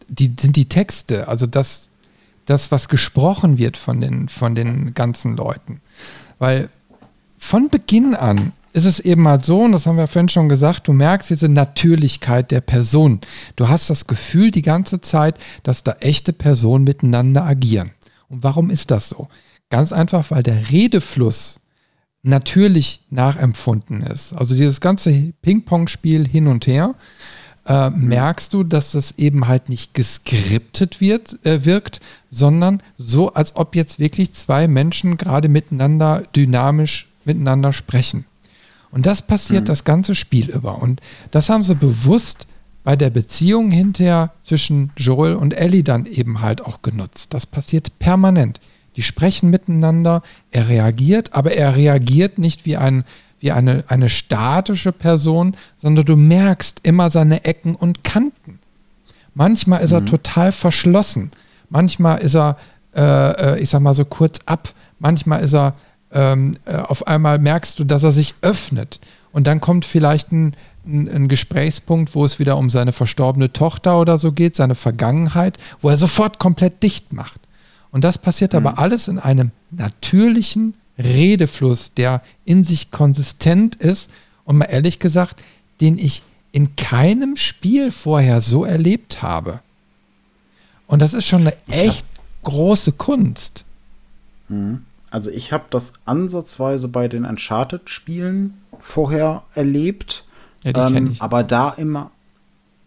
die, 0.09 0.35
sind 0.39 0.57
die 0.57 0.69
Texte, 0.69 1.29
also 1.29 1.47
das, 1.47 1.91
das, 2.47 2.71
was 2.71 2.89
gesprochen 2.89 3.59
wird 3.59 3.77
von 3.77 4.01
den, 4.01 4.29
von 4.29 4.55
den 4.55 4.95
ganzen 4.95 5.37
Leuten. 5.37 5.81
Weil 6.39 6.69
von 7.39 7.69
Beginn 7.69 8.15
an 8.15 8.53
ist 8.73 8.85
es 8.85 9.01
eben 9.01 9.29
halt 9.29 9.45
so, 9.45 9.61
und 9.61 9.73
das 9.73 9.87
haben 9.87 9.97
wir 9.97 10.07
vorhin 10.07 10.29
schon 10.29 10.49
gesagt, 10.49 10.89
du 10.89 10.93
merkst 10.93 11.31
diese 11.31 11.49
Natürlichkeit 11.49 12.51
der 12.51 12.61
Person. 12.61 13.21
Du 13.57 13.69
hast 13.69 13.91
das 13.91 14.07
Gefühl 14.07 14.51
die 14.51 14.63
ganze 14.63 15.01
Zeit, 15.01 15.39
dass 15.63 15.85
da 15.85 15.97
echte 16.01 16.33
Personen 16.33 16.85
miteinander 16.85 17.45
agieren. 17.45 17.91
Und 18.29 18.43
warum 18.43 18.71
ist 18.71 18.91
das 18.91 19.09
so? 19.09 19.29
Ganz 19.69 19.93
einfach, 19.93 20.31
weil 20.31 20.43
der 20.43 20.71
Redefluss 20.71 21.61
natürlich 22.23 23.03
nachempfunden 23.11 24.03
ist. 24.03 24.33
Also 24.33 24.55
dieses 24.55 24.81
ganze 24.81 25.33
Ping-Pong-Spiel 25.43 26.27
hin 26.27 26.47
und 26.47 26.67
her, 26.67 26.95
äh, 27.67 27.91
merkst 27.91 28.53
du, 28.55 28.65
dass 28.65 28.93
das 28.93 29.19
eben 29.19 29.47
halt 29.47 29.69
nicht 29.69 29.95
geskriptet 29.95 31.01
wird, 31.01 31.45
äh, 31.45 31.65
wirkt, 31.65 32.01
sondern 32.31 32.83
so, 32.99 33.35
als 33.35 33.55
ob 33.57 33.77
jetzt 33.77 33.99
wirklich 33.99 34.33
zwei 34.33 34.67
Menschen 34.67 35.17
gerade 35.17 35.49
miteinander 35.49 36.23
dynamisch 36.35 37.09
miteinander 37.25 37.73
sprechen. 37.73 38.25
Und 38.93 39.07
das 39.07 39.23
passiert 39.23 39.63
mhm. 39.63 39.67
das 39.67 39.85
ganze 39.85 40.15
Spiel 40.15 40.51
über. 40.51 40.81
Und 40.81 41.01
das 41.31 41.49
haben 41.49 41.65
sie 41.65 41.75
bewusst 41.75 42.47
bei 42.85 42.95
der 42.95 43.11
Beziehung 43.11 43.71
hinterher 43.71 44.33
zwischen 44.43 44.93
Joel 44.97 45.35
und 45.35 45.55
Ellie 45.55 45.83
dann 45.83 46.07
eben 46.07 46.41
halt 46.41 46.65
auch 46.65 46.83
genutzt. 46.83 47.35
Das 47.35 47.47
passiert 47.47 47.99
permanent. 47.99 48.61
Die 48.97 49.03
sprechen 49.03 49.51
miteinander, 49.51 50.23
er 50.51 50.69
reagiert, 50.69 51.33
aber 51.33 51.53
er 51.53 51.77
reagiert 51.77 52.39
nicht 52.39 52.67
wie, 52.67 52.77
ein, 52.77 53.05
wie 53.41 53.53
eine, 53.53 53.85
eine 53.89 54.09
statische 54.09 54.93
Person, 54.93 55.57
sondern 55.77 56.05
du 56.05 56.17
merkst 56.17 56.81
immer 56.83 57.11
seine 57.11 57.45
Ecken 57.45 57.75
und 57.75 58.05
Kanten. 58.05 58.59
Manchmal 59.35 59.83
ist 59.83 59.93
mhm. 59.93 59.99
er 59.99 60.05
total 60.05 60.53
verschlossen, 60.53 61.31
manchmal 61.71 62.19
ist 62.19 62.37
er, 62.37 62.59
äh, 62.95 63.55
äh, 63.55 63.61
ich 63.61 63.71
sag 63.71 63.81
mal 63.81 63.95
so 63.95 64.05
kurz 64.05 64.41
ab, 64.45 64.75
manchmal 64.99 65.43
ist 65.43 65.55
er 65.55 65.75
ähm, 66.13 66.57
äh, 66.65 66.77
auf 66.77 67.07
einmal 67.07 67.39
merkst 67.39 67.79
du, 67.79 67.85
dass 67.85 68.03
er 68.03 68.13
sich 68.13 68.35
öffnet. 68.43 69.01
Und 69.33 69.47
dann 69.47 69.61
kommt 69.61 69.85
vielleicht 69.85 70.33
ein, 70.33 70.55
ein, 70.87 71.09
ein, 71.09 71.29
Gesprächspunkt, 71.29 72.15
wo 72.15 72.25
es 72.25 72.39
wieder 72.39 72.57
um 72.59 72.71
seine 72.71 72.93
verstorbene 72.93 73.53
Tochter 73.53 73.99
oder 73.99 74.19
so 74.19 74.33
geht, 74.33 74.57
seine 74.57 74.75
Vergangenheit, 74.75 75.59
wo 75.81 75.89
er 75.89 75.97
sofort 75.97 76.39
komplett 76.39 76.83
dicht 76.83 77.13
macht. 77.13 77.41
Und 77.91 78.05
das 78.05 78.19
passiert 78.19 78.53
mhm. 78.53 78.59
aber 78.59 78.79
alles 78.79 79.09
in 79.09 79.19
einem 79.19 79.53
natürlichen 79.71 80.75
Redefluss, 80.99 81.95
der 81.95 82.23
in 82.45 82.65
sich 82.65 82.91
konsistent 82.91 83.77
ist 83.77 84.11
und 84.45 84.59
mal 84.59 84.67
ehrlich 84.67 84.99
gesagt, 84.99 85.43
den 85.81 85.99
ich 85.99 86.23
in 86.53 86.77
keinem 86.77 87.37
Spiel 87.37 87.91
vorher 87.91 88.41
so 88.41 88.65
erlebt 88.65 89.23
habe. 89.23 89.61
Und 90.87 91.01
das 91.01 91.15
ist 91.15 91.27
schon 91.27 91.43
eine 91.43 91.57
echt 91.69 92.05
große 92.43 92.93
Kunst. 92.93 93.65
Mhm. 94.49 94.85
Also 95.13 95.31
ich 95.31 95.53
habe 95.53 95.65
das 95.69 95.93
ansatzweise 96.07 96.89
bei 96.89 97.07
den 97.07 97.27
Uncharted-Spielen 97.27 98.55
vorher 98.79 99.43
erlebt. 99.53 100.25
Ja, 100.65 100.89
ähm, 100.89 101.17
aber 101.19 101.45
da 101.45 101.69
immer, 101.69 102.13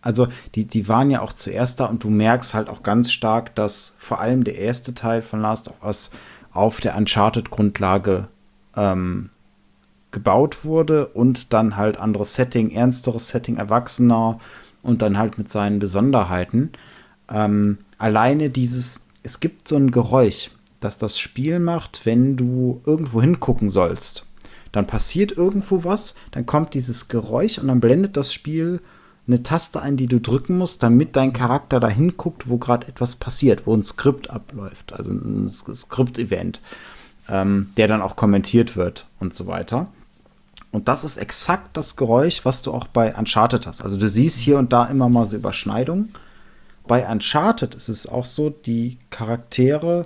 also 0.01 0.27
die, 0.55 0.65
die 0.65 0.87
waren 0.87 1.11
ja 1.11 1.21
auch 1.21 1.33
zuerst 1.33 1.79
da 1.79 1.85
und 1.85 2.03
du 2.03 2.09
merkst 2.09 2.55
halt 2.55 2.67
auch 2.67 2.81
ganz 2.81 3.11
stark, 3.11 3.53
dass 3.53 3.95
vor 3.99 4.21
allem 4.21 4.43
der 4.43 4.57
erste 4.57 4.95
Teil 4.95 5.21
von 5.21 5.39
Last 5.39 5.67
of 5.67 5.75
Us 5.83 6.09
auf 6.51 6.81
der 6.81 6.97
Uncharted-Grundlage 6.97 8.27
ähm, 8.75 9.29
gebaut 10.09 10.65
wurde 10.65 11.05
und 11.05 11.53
dann 11.53 11.77
halt 11.77 11.97
anderes 11.97 12.33
Setting, 12.33 12.71
ernsteres 12.71 13.27
Setting, 13.27 13.57
erwachsener 13.57 14.39
und 14.81 15.03
dann 15.03 15.19
halt 15.19 15.37
mit 15.37 15.51
seinen 15.51 15.77
Besonderheiten. 15.77 16.71
Ähm, 17.29 17.77
alleine 17.99 18.49
dieses, 18.49 19.05
es 19.21 19.39
gibt 19.39 19.67
so 19.67 19.75
ein 19.75 19.91
Geräusch, 19.91 20.49
dass 20.85 20.97
das 20.97 21.19
Spiel 21.19 21.59
macht, 21.59 22.05
wenn 22.05 22.37
du 22.37 22.81
irgendwo 22.85 23.21
hingucken 23.21 23.69
sollst. 23.69 24.25
Dann 24.71 24.87
passiert 24.87 25.31
irgendwo 25.31 25.83
was, 25.83 26.15
dann 26.31 26.45
kommt 26.45 26.73
dieses 26.73 27.07
Geräusch 27.07 27.57
und 27.57 27.67
dann 27.67 27.79
blendet 27.79 28.15
das 28.15 28.31
Spiel 28.33 28.81
eine 29.27 29.41
Taste 29.41 29.81
ein, 29.81 29.97
die 29.97 30.05
du 30.05 30.21
drücken 30.21 30.57
musst, 30.57 30.83
damit 30.83 31.15
dein 31.15 31.33
Charakter 31.33 31.79
da 31.79 31.89
hinguckt, 31.89 32.47
wo 32.47 32.57
gerade 32.57 32.87
etwas 32.87 33.15
passiert, 33.15 33.65
wo 33.65 33.73
ein 33.73 33.83
Skript 33.83 34.29
abläuft, 34.29 34.93
also 34.93 35.11
ein 35.11 35.49
Skript-Event, 35.49 36.61
ähm, 37.29 37.71
der 37.77 37.87
dann 37.87 38.03
auch 38.03 38.15
kommentiert 38.15 38.75
wird 38.75 39.07
und 39.19 39.33
so 39.33 39.47
weiter. 39.47 39.87
Und 40.71 40.87
das 40.87 41.03
ist 41.03 41.17
exakt 41.17 41.75
das 41.77 41.95
Geräusch, 41.95 42.45
was 42.45 42.61
du 42.61 42.71
auch 42.71 42.85
bei 42.87 43.15
Uncharted 43.15 43.65
hast. 43.65 43.81
Also 43.81 43.97
du 43.97 44.07
siehst 44.07 44.39
hier 44.39 44.59
und 44.59 44.73
da 44.73 44.85
immer 44.85 45.09
mal 45.09 45.25
so 45.25 45.37
Überschneidungen. 45.37 46.13
Bei 46.85 47.09
Uncharted 47.09 47.73
ist 47.73 47.89
es 47.89 48.07
auch 48.07 48.25
so, 48.25 48.51
die 48.51 48.99
Charaktere 49.09 50.05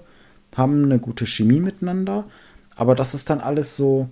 haben 0.55 0.83
eine 0.83 0.99
gute 0.99 1.25
Chemie 1.27 1.59
miteinander, 1.59 2.25
aber 2.75 2.95
das 2.95 3.13
ist 3.13 3.29
dann 3.29 3.41
alles 3.41 3.77
so, 3.77 4.09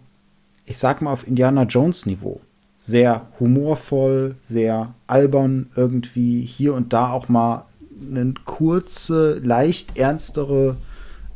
ich 0.66 0.78
sag 0.78 1.02
mal, 1.02 1.14
auf 1.14 1.28
Indiana 1.28 1.64
Jones 1.64 2.06
Niveau. 2.06 2.42
Sehr 2.80 3.28
humorvoll, 3.40 4.36
sehr 4.44 4.94
albern 5.08 5.72
irgendwie, 5.76 6.42
hier 6.42 6.74
und 6.74 6.94
da 6.94 7.12
auch 7.12 7.28
mal 7.28 7.66
eine 8.00 8.36
kurze, 8.46 9.40
leicht 9.40 9.98
ernstere 9.98 10.78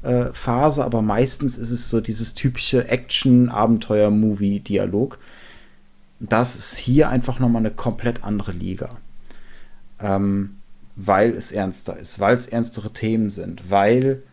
äh, 0.03 0.26
Phase, 0.34 0.86
aber 0.86 1.02
meistens 1.02 1.57
ist 1.57 1.72
es 1.72 1.90
so 1.90 1.99
dieses 2.02 2.36
typische 2.36 2.88
Action-Abenteuer-Movie-Dialog. 2.88 5.18
Das 6.19 6.56
ist 6.56 6.78
hier 6.78 7.10
einfach 7.10 7.40
nochmal 7.40 7.61
eine 7.61 7.72
komplett 7.72 8.23
andere 8.23 8.52
Liga. 8.52 8.90
Ähm, 9.99 10.57
weil 10.95 11.32
es 11.32 11.52
ernster 11.52 11.98
ist, 11.98 12.19
weil 12.19 12.36
es 12.36 12.48
ernstere 12.48 12.91
Themen 12.91 13.30
sind, 13.30 13.72
weil 13.72 14.23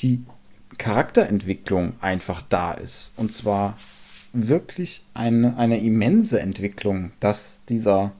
die 0.00 0.22
Charakterentwicklung 0.78 1.94
einfach 2.00 2.42
da 2.48 2.72
ist. 2.72 3.18
Und 3.18 3.32
zwar 3.32 3.76
wirklich 4.32 5.02
eine, 5.14 5.56
eine 5.56 5.80
immense 5.80 6.40
Entwicklung, 6.40 7.10
dass 7.20 7.62
dieser, 7.68 8.12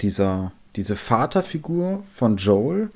dieser, 0.00 0.52
diese 0.76 0.96
Vaterfigur 0.96 2.02
von 2.12 2.36
Joel 2.36 2.90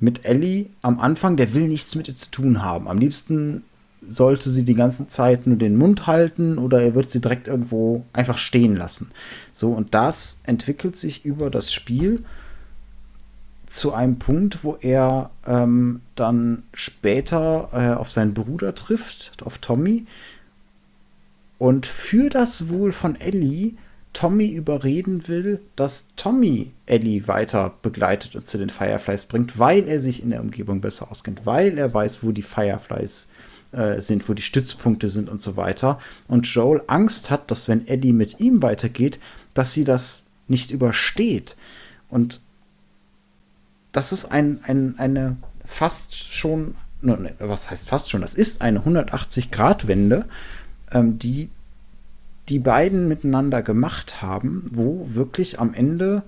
mit 0.00 0.24
Ellie 0.24 0.66
am 0.82 1.00
Anfang, 1.00 1.36
der 1.36 1.54
will 1.54 1.68
nichts 1.68 1.94
mit 1.94 2.08
ihr 2.08 2.16
zu 2.16 2.30
tun 2.30 2.62
haben. 2.62 2.88
Am 2.88 2.98
liebsten 2.98 3.64
sollte 4.06 4.50
sie 4.50 4.64
die 4.64 4.74
ganze 4.74 5.08
Zeit 5.08 5.46
nur 5.46 5.56
den 5.56 5.76
Mund 5.76 6.06
halten 6.06 6.58
oder 6.58 6.82
er 6.82 6.94
wird 6.94 7.10
sie 7.10 7.22
direkt 7.22 7.48
irgendwo 7.48 8.04
einfach 8.12 8.36
stehen 8.36 8.76
lassen. 8.76 9.10
So, 9.52 9.72
und 9.72 9.94
das 9.94 10.42
entwickelt 10.44 10.96
sich 10.96 11.24
über 11.24 11.50
das 11.50 11.72
Spiel 11.72 12.22
zu 13.74 13.92
einem 13.92 14.20
Punkt, 14.20 14.62
wo 14.62 14.76
er 14.80 15.30
ähm, 15.46 16.00
dann 16.14 16.62
später 16.72 17.68
äh, 17.72 17.98
auf 17.98 18.08
seinen 18.08 18.32
Bruder 18.32 18.74
trifft, 18.74 19.32
auf 19.44 19.58
Tommy. 19.58 20.06
Und 21.58 21.86
für 21.86 22.30
das 22.30 22.68
Wohl 22.68 22.92
von 22.92 23.16
Ellie 23.16 23.72
Tommy 24.12 24.46
überreden 24.46 25.26
will, 25.26 25.60
dass 25.74 26.14
Tommy 26.14 26.70
Ellie 26.86 27.26
weiter 27.26 27.74
begleitet 27.82 28.36
und 28.36 28.46
zu 28.46 28.58
den 28.58 28.70
Fireflies 28.70 29.26
bringt, 29.26 29.58
weil 29.58 29.88
er 29.88 29.98
sich 29.98 30.22
in 30.22 30.30
der 30.30 30.40
Umgebung 30.40 30.80
besser 30.80 31.10
auskennt, 31.10 31.44
weil 31.44 31.76
er 31.76 31.92
weiß, 31.92 32.22
wo 32.22 32.30
die 32.30 32.42
Fireflies 32.42 33.32
äh, 33.72 34.00
sind, 34.00 34.28
wo 34.28 34.34
die 34.34 34.42
Stützpunkte 34.42 35.08
sind 35.08 35.28
und 35.28 35.42
so 35.42 35.56
weiter. 35.56 35.98
Und 36.28 36.46
Joel 36.46 36.82
Angst 36.86 37.30
hat, 37.30 37.50
dass 37.50 37.66
wenn 37.66 37.88
Eddie 37.88 38.12
mit 38.12 38.38
ihm 38.38 38.62
weitergeht, 38.62 39.18
dass 39.52 39.72
sie 39.72 39.82
das 39.82 40.26
nicht 40.46 40.70
übersteht. 40.70 41.56
Und 42.08 42.40
das 43.94 44.12
ist 44.12 44.26
ein, 44.26 44.60
ein, 44.64 44.98
eine 44.98 45.36
fast 45.64 46.14
schon, 46.14 46.74
ne, 47.00 47.32
was 47.38 47.70
heißt 47.70 47.88
fast 47.88 48.10
schon, 48.10 48.20
das 48.20 48.34
ist 48.34 48.60
eine 48.60 48.80
180-Grad-Wende, 48.80 50.26
ähm, 50.92 51.18
die 51.18 51.48
die 52.50 52.58
beiden 52.58 53.08
miteinander 53.08 53.62
gemacht 53.62 54.20
haben, 54.20 54.66
wo 54.70 55.08
wirklich 55.14 55.60
am 55.60 55.72
Ende 55.72 56.22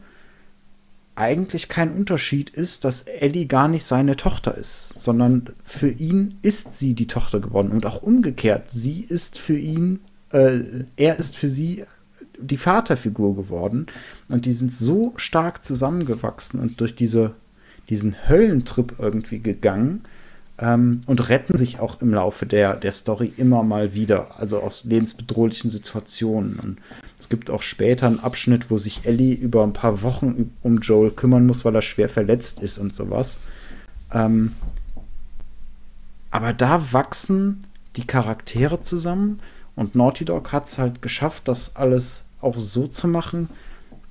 eigentlich 1.14 1.68
kein 1.68 1.92
Unterschied 1.92 2.50
ist, 2.50 2.84
dass 2.84 3.02
Ellie 3.02 3.46
gar 3.46 3.68
nicht 3.68 3.84
seine 3.84 4.16
Tochter 4.16 4.56
ist, 4.56 4.98
sondern 4.98 5.50
für 5.64 5.90
ihn 5.90 6.38
ist 6.42 6.78
sie 6.78 6.94
die 6.94 7.06
Tochter 7.06 7.40
geworden 7.40 7.70
und 7.70 7.84
auch 7.86 8.02
umgekehrt, 8.02 8.70
sie 8.70 9.02
ist 9.02 9.38
für 9.38 9.58
ihn, 9.58 10.00
äh, 10.30 10.60
er 10.96 11.18
ist 11.18 11.36
für 11.36 11.50
sie 11.50 11.84
die 12.38 12.58
Vaterfigur 12.58 13.34
geworden 13.34 13.86
und 14.28 14.44
die 14.44 14.52
sind 14.52 14.72
so 14.72 15.14
stark 15.16 15.64
zusammengewachsen 15.64 16.60
und 16.60 16.80
durch 16.80 16.94
diese, 16.94 17.34
diesen 17.88 18.28
Höllentrip 18.28 18.94
irgendwie 18.98 19.38
gegangen, 19.38 20.04
ähm, 20.58 21.02
und 21.06 21.28
retten 21.28 21.56
sich 21.56 21.80
auch 21.80 22.00
im 22.00 22.14
Laufe 22.14 22.46
der, 22.46 22.74
der 22.74 22.92
Story 22.92 23.32
immer 23.36 23.62
mal 23.62 23.94
wieder, 23.94 24.38
also 24.38 24.60
aus 24.60 24.84
lebensbedrohlichen 24.84 25.70
Situationen. 25.70 26.58
Und 26.58 26.78
es 27.18 27.28
gibt 27.28 27.50
auch 27.50 27.62
später 27.62 28.06
einen 28.06 28.20
Abschnitt, 28.20 28.70
wo 28.70 28.78
sich 28.78 29.04
Ellie 29.04 29.34
über 29.34 29.62
ein 29.64 29.72
paar 29.72 30.02
Wochen 30.02 30.52
um 30.62 30.78
Joel 30.78 31.10
kümmern 31.10 31.46
muss, 31.46 31.64
weil 31.64 31.74
er 31.74 31.82
schwer 31.82 32.08
verletzt 32.08 32.62
ist 32.62 32.78
und 32.78 32.94
sowas. 32.94 33.40
Ähm, 34.12 34.52
aber 36.30 36.52
da 36.52 36.92
wachsen 36.92 37.64
die 37.96 38.06
Charaktere 38.06 38.80
zusammen 38.80 39.40
und 39.74 39.94
Naughty 39.94 40.24
Dog 40.24 40.52
hat 40.52 40.68
es 40.68 40.78
halt 40.78 41.02
geschafft, 41.02 41.48
das 41.48 41.76
alles 41.76 42.26
auch 42.40 42.58
so 42.58 42.86
zu 42.86 43.08
machen, 43.08 43.48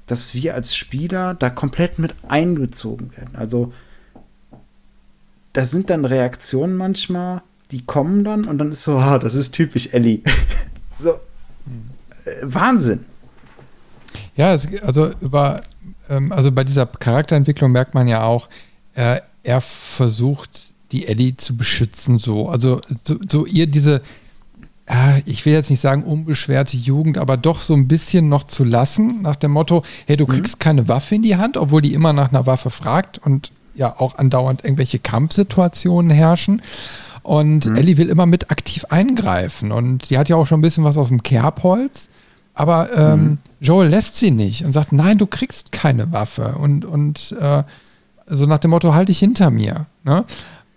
dass 0.07 0.33
wir 0.33 0.53
als 0.53 0.75
Spieler 0.75 1.33
da 1.33 1.49
komplett 1.49 1.99
mit 1.99 2.13
einbezogen 2.27 3.11
werden. 3.17 3.35
Also 3.35 3.73
da 5.53 5.65
sind 5.65 5.89
dann 5.89 6.05
Reaktionen 6.05 6.75
manchmal, 6.75 7.41
die 7.71 7.85
kommen 7.85 8.23
dann 8.23 8.45
und 8.45 8.57
dann 8.57 8.71
ist 8.71 8.83
so, 8.83 8.97
ah, 8.97 9.17
das 9.17 9.35
ist 9.35 9.53
typisch 9.53 9.89
Ellie. 9.93 10.21
so, 10.99 11.11
äh, 12.25 12.31
Wahnsinn. 12.41 13.05
Ja, 14.35 14.53
es, 14.53 14.67
also 14.83 15.11
über, 15.21 15.61
ähm, 16.09 16.31
also 16.31 16.51
bei 16.51 16.63
dieser 16.63 16.85
Charakterentwicklung 16.85 17.71
merkt 17.71 17.93
man 17.93 18.07
ja 18.07 18.23
auch, 18.23 18.49
äh, 18.93 19.21
er 19.43 19.61
versucht, 19.61 20.73
die 20.91 21.07
Ellie 21.07 21.37
zu 21.37 21.55
beschützen, 21.55 22.19
so. 22.19 22.49
Also 22.49 22.81
so, 23.05 23.17
so 23.27 23.45
ihr 23.45 23.67
diese, 23.67 24.01
ich 25.25 25.45
will 25.45 25.53
jetzt 25.53 25.69
nicht 25.69 25.81
sagen 25.81 26.03
unbeschwerte 26.03 26.77
Jugend, 26.77 27.17
aber 27.17 27.37
doch 27.37 27.59
so 27.61 27.73
ein 27.73 27.87
bisschen 27.87 28.29
noch 28.29 28.43
zu 28.43 28.63
lassen, 28.63 29.21
nach 29.21 29.35
dem 29.35 29.51
Motto, 29.51 29.83
hey, 30.05 30.15
du 30.15 30.25
mhm. 30.25 30.29
kriegst 30.29 30.57
mhm. 30.57 30.59
keine 30.59 30.87
Waffe 30.87 31.15
in 31.15 31.23
die 31.23 31.37
Hand, 31.37 31.57
obwohl 31.57 31.81
die 31.81 31.93
immer 31.93 32.13
nach 32.13 32.29
einer 32.29 32.45
Waffe 32.45 32.69
fragt 32.69 33.17
und 33.17 33.51
ja 33.73 33.95
auch 33.99 34.17
andauernd 34.17 34.63
irgendwelche 34.63 34.99
Kampfsituationen 34.99 36.11
herrschen. 36.11 36.61
Und 37.23 37.65
mhm. 37.65 37.75
Ellie 37.75 37.97
will 37.97 38.09
immer 38.09 38.27
mit 38.27 38.51
aktiv 38.51 38.85
eingreifen. 38.89 39.71
Und 39.71 40.09
die 40.11 40.17
hat 40.19 40.29
ja 40.29 40.35
auch 40.35 40.45
schon 40.45 40.59
ein 40.59 40.61
bisschen 40.61 40.83
was 40.83 40.97
auf 40.97 41.07
dem 41.07 41.23
Kerbholz. 41.23 42.09
Aber 42.53 42.95
ähm, 42.95 43.23
mhm. 43.23 43.37
Joel 43.59 43.89
lässt 43.89 44.15
sie 44.17 44.31
nicht 44.31 44.63
und 44.63 44.71
sagt, 44.71 44.93
nein, 44.93 45.17
du 45.17 45.25
kriegst 45.25 45.71
keine 45.71 46.11
Waffe. 46.11 46.55
Und, 46.59 46.85
und 46.85 47.35
äh, 47.41 47.63
so 48.27 48.45
nach 48.45 48.59
dem 48.59 48.71
Motto, 48.71 48.93
halt 48.93 49.09
dich 49.09 49.19
hinter 49.19 49.49
mir. 49.49 49.87
Ne? 50.03 50.23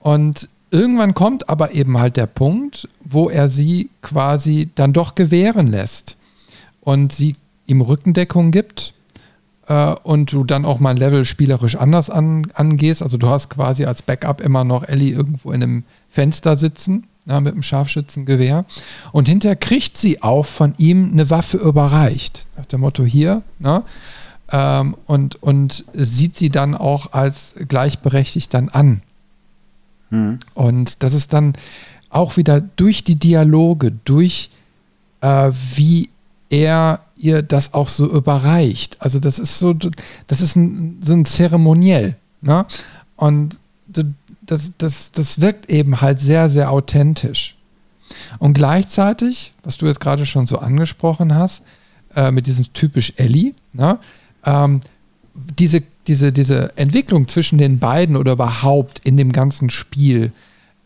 Und 0.00 0.48
irgendwann 0.70 1.14
kommt 1.14 1.48
aber 1.48 1.72
eben 1.72 1.98
halt 1.98 2.16
der 2.16 2.26
Punkt, 2.26 2.88
wo 3.04 3.28
er 3.28 3.48
sie 3.48 3.90
quasi 4.02 4.70
dann 4.74 4.92
doch 4.92 5.14
gewähren 5.14 5.68
lässt. 5.68 6.16
Und 6.80 7.12
sie 7.12 7.34
ihm 7.66 7.80
Rückendeckung 7.80 8.50
gibt 8.50 8.94
äh, 9.66 9.94
und 10.02 10.32
du 10.32 10.44
dann 10.44 10.64
auch 10.64 10.80
mal 10.80 10.90
ein 10.90 10.96
Level 10.96 11.24
spielerisch 11.24 11.76
anders 11.76 12.10
an, 12.10 12.46
angehst. 12.54 13.02
Also 13.02 13.18
du 13.18 13.28
hast 13.28 13.50
quasi 13.50 13.84
als 13.84 14.02
Backup 14.02 14.40
immer 14.40 14.64
noch 14.64 14.84
Ellie 14.84 15.12
irgendwo 15.12 15.52
in 15.52 15.62
einem 15.62 15.84
Fenster 16.08 16.56
sitzen 16.56 17.06
ja, 17.28 17.40
mit 17.40 17.52
einem 17.52 17.62
Scharfschützengewehr. 17.62 18.64
Und 19.12 19.28
hinterher 19.28 19.56
kriegt 19.56 19.96
sie 19.96 20.22
auch 20.22 20.46
von 20.46 20.74
ihm 20.78 21.10
eine 21.12 21.30
Waffe 21.30 21.58
überreicht. 21.58 22.46
Nach 22.56 22.66
dem 22.66 22.80
Motto 22.80 23.04
hier. 23.04 23.42
Ne? 23.58 23.82
Ähm, 24.50 24.96
und, 25.06 25.42
und 25.42 25.84
sieht 25.92 26.36
sie 26.36 26.50
dann 26.50 26.74
auch 26.74 27.12
als 27.12 27.54
gleichberechtigt 27.68 28.52
dann 28.54 28.70
an. 28.70 29.02
Mhm. 30.10 30.38
Und 30.54 31.02
das 31.02 31.14
ist 31.14 31.32
dann 31.32 31.54
auch 32.10 32.36
wieder 32.36 32.60
durch 32.60 33.04
die 33.04 33.16
Dialoge, 33.16 33.92
durch 34.04 34.50
äh, 35.20 35.50
wie 35.74 36.08
er 36.50 37.00
ihr 37.16 37.42
das 37.42 37.74
auch 37.74 37.88
so 37.88 38.06
überreicht. 38.10 38.96
Also 39.00 39.18
das 39.18 39.38
ist 39.38 39.58
so, 39.58 39.74
das 40.26 40.40
ist 40.40 40.56
ein, 40.56 40.98
so 41.02 41.12
ein 41.12 41.24
Zeremoniell. 41.24 42.16
Ne? 42.40 42.64
Und 43.16 43.60
das, 44.46 44.72
das, 44.78 45.12
das 45.12 45.40
wirkt 45.40 45.68
eben 45.68 46.00
halt 46.00 46.20
sehr, 46.20 46.48
sehr 46.48 46.70
authentisch. 46.70 47.56
Und 48.38 48.54
gleichzeitig, 48.54 49.52
was 49.62 49.76
du 49.76 49.86
jetzt 49.86 50.00
gerade 50.00 50.24
schon 50.24 50.46
so 50.46 50.58
angesprochen 50.58 51.34
hast, 51.34 51.62
äh, 52.14 52.30
mit 52.30 52.46
diesem 52.46 52.72
typisch 52.72 53.12
Ellie, 53.16 53.54
ne? 53.72 53.98
ähm, 54.44 54.80
diese, 55.34 55.82
diese, 56.08 56.32
diese 56.32 56.76
Entwicklung 56.76 57.28
zwischen 57.28 57.58
den 57.58 57.78
beiden 57.78 58.16
oder 58.16 58.32
überhaupt 58.32 59.00
in 59.00 59.16
dem 59.16 59.32
ganzen 59.32 59.70
Spiel, 59.70 60.32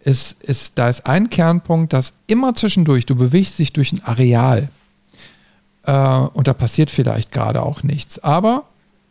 ist, 0.04 0.42
ist, 0.42 0.78
da 0.78 0.88
ist 0.88 1.06
ein 1.06 1.30
Kernpunkt, 1.30 1.92
dass 1.92 2.14
immer 2.26 2.54
zwischendurch, 2.54 3.06
du 3.06 3.14
bewegst 3.14 3.58
dich 3.58 3.72
durch 3.72 3.92
ein 3.92 4.02
Areal. 4.04 4.68
Äh, 5.84 5.92
und 5.92 6.48
da 6.48 6.52
passiert 6.52 6.90
vielleicht 6.90 7.30
gerade 7.30 7.62
auch 7.62 7.82
nichts. 7.82 8.18
Aber 8.18 8.64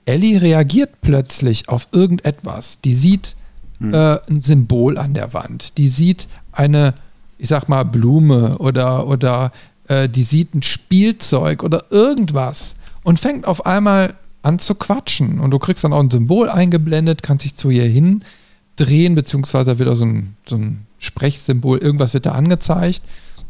Ellie 0.05 0.41
reagiert 0.41 1.01
plötzlich 1.01 1.69
auf 1.69 1.87
irgendetwas. 1.91 2.79
Die 2.81 2.93
sieht 2.93 3.35
hm. 3.79 3.93
äh, 3.93 4.17
ein 4.29 4.41
Symbol 4.41 4.97
an 4.97 5.13
der 5.13 5.33
Wand. 5.33 5.77
Die 5.77 5.87
sieht 5.87 6.27
eine, 6.51 6.93
ich 7.37 7.47
sag 7.47 7.69
mal, 7.69 7.83
Blume 7.83 8.57
oder, 8.57 9.07
oder 9.07 9.53
äh, 9.87 10.09
die 10.09 10.23
sieht 10.23 10.53
ein 10.53 10.63
Spielzeug 10.63 11.63
oder 11.63 11.85
irgendwas 11.89 12.75
und 13.03 13.19
fängt 13.19 13.45
auf 13.45 13.65
einmal 13.65 14.15
an 14.41 14.59
zu 14.59 14.75
quatschen. 14.75 15.39
Und 15.39 15.51
du 15.51 15.59
kriegst 15.59 15.83
dann 15.83 15.93
auch 15.93 15.99
ein 15.99 16.11
Symbol 16.11 16.49
eingeblendet, 16.49 17.23
kannst 17.23 17.45
dich 17.45 17.55
zu 17.55 17.69
ihr 17.69 17.85
hindrehen, 17.85 19.15
beziehungsweise 19.15 19.79
wird 19.79 19.89
auch 19.89 19.95
so 19.95 20.05
ein, 20.05 20.35
so 20.45 20.55
ein 20.55 20.85
Sprechsymbol, 20.99 21.79
irgendwas 21.79 22.13
wird 22.13 22.25
da 22.25 22.31
angezeigt. 22.31 23.01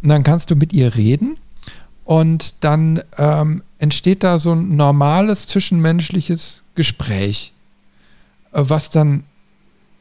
Und 0.02 0.10
dann 0.10 0.24
kannst 0.24 0.52
du 0.52 0.56
mit 0.56 0.74
ihr 0.74 0.96
reden 0.96 1.38
und 2.06 2.64
dann 2.64 3.02
ähm, 3.18 3.62
entsteht 3.80 4.24
da 4.24 4.40
so 4.40 4.54
ein 4.54 4.76
normales 4.76 5.48
zwischenmenschliches 5.48 6.64
Gespräch, 6.76 7.54
äh, 8.54 8.64
was 8.64 8.90
dann 8.90 9.24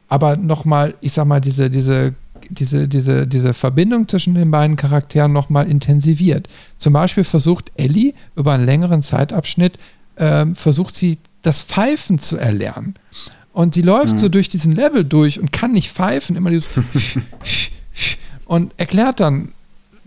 aber 0.07 0.35
nochmal, 0.35 0.95
ich 0.99 1.13
sag 1.13 1.25
mal, 1.25 1.39
diese, 1.39 1.69
diese, 1.69 2.15
diese, 2.49 2.87
diese, 2.87 3.27
diese 3.27 3.53
Verbindung 3.53 4.09
zwischen 4.09 4.33
den 4.35 4.51
beiden 4.51 4.75
Charakteren 4.75 5.31
nochmal 5.31 5.69
intensiviert. 5.69 6.49
Zum 6.77 6.91
Beispiel 6.91 7.23
versucht 7.23 7.71
Ellie 7.75 8.13
über 8.35 8.51
einen 8.51 8.65
längeren 8.65 9.03
Zeitabschnitt, 9.03 9.77
ähm, 10.17 10.55
versucht 10.55 10.95
sie 10.95 11.17
das 11.41 11.61
Pfeifen 11.61 12.19
zu 12.19 12.37
erlernen. 12.37 12.95
Und 13.53 13.73
sie 13.73 13.81
läuft 13.81 14.13
mhm. 14.13 14.17
so 14.17 14.29
durch 14.29 14.49
diesen 14.49 14.71
Level 14.71 15.03
durch 15.03 15.39
und 15.39 15.51
kann 15.51 15.71
nicht 15.71 15.91
pfeifen, 15.91 16.35
immer 16.35 16.51
dieses 16.51 16.69
und 18.45 18.73
erklärt 18.77 19.19
dann 19.19 19.53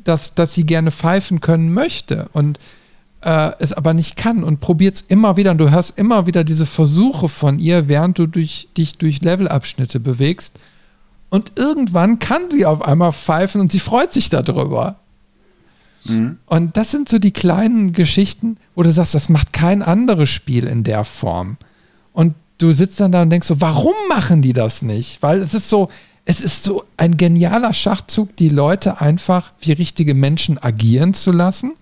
dass, 0.05 0.35
dass 0.35 0.55
sie 0.55 0.65
gerne 0.65 0.91
pfeifen 0.91 1.41
können 1.41 1.73
möchte 1.73 2.29
und 2.33 2.59
äh, 3.23 3.53
es 3.59 3.73
aber 3.73 3.95
nicht 3.95 4.17
kann 4.17 4.45
und 4.45 4.61
probiert 4.61 4.95
es 4.95 5.01
immer 5.01 5.37
wieder 5.37 5.51
und 5.51 5.59
du 5.59 5.71
hörst 5.71 5.99
immer 5.99 6.27
wieder 6.27 6.45
diese 6.45 6.67
Versuche 6.67 7.29
von 7.29 7.59
ihr, 7.59 7.89
während 7.89 8.19
du 8.19 8.27
durch, 8.27 8.69
dich 8.77 8.97
durch 8.99 9.23
Levelabschnitte 9.23 9.99
bewegst. 9.99 10.59
Und 11.31 11.53
irgendwann 11.57 12.19
kann 12.19 12.51
sie 12.51 12.67
auf 12.67 12.83
einmal 12.83 13.13
pfeifen 13.13 13.61
und 13.61 13.73
sie 13.73 13.81
freut 13.81 14.13
sich 14.13 14.29
darüber. 14.29 14.97
Mhm. 16.05 16.39
Und 16.47 16.77
das 16.77 16.91
sind 16.91 17.09
so 17.09 17.19
die 17.19 17.33
kleinen 17.33 17.93
Geschichten, 17.93 18.57
wo 18.75 18.83
du 18.83 18.93
sagst, 18.93 19.15
das 19.15 19.29
macht 19.29 19.53
kein 19.53 19.83
anderes 19.83 20.29
Spiel 20.29 20.67
in 20.67 20.85
der 20.85 21.05
Form. 21.05 21.57
Und 22.13 22.35
du 22.59 22.73
sitzt 22.73 23.01
dann 23.01 23.13
da 23.13 23.23
und 23.23 23.31
denkst 23.31 23.49
so, 23.49 23.61
warum 23.61 23.95
machen 24.09 24.43
die 24.43 24.53
das 24.53 24.83
nicht? 24.83 25.23
Weil 25.23 25.41
es 25.41 25.55
ist 25.55 25.69
so, 25.69 25.89
es 26.25 26.41
ist 26.41 26.63
so 26.63 26.85
ein 26.97 27.17
genialer 27.17 27.75
Schachzug, 27.75 28.37
die 28.37 28.49
Leute 28.49 29.01
einfach 29.01 29.53
wie 29.61 29.73
richtige 29.73 30.15
Menschen 30.15 30.63
agieren 30.63 31.15
zu 31.15 31.33
lassen, 31.33 31.73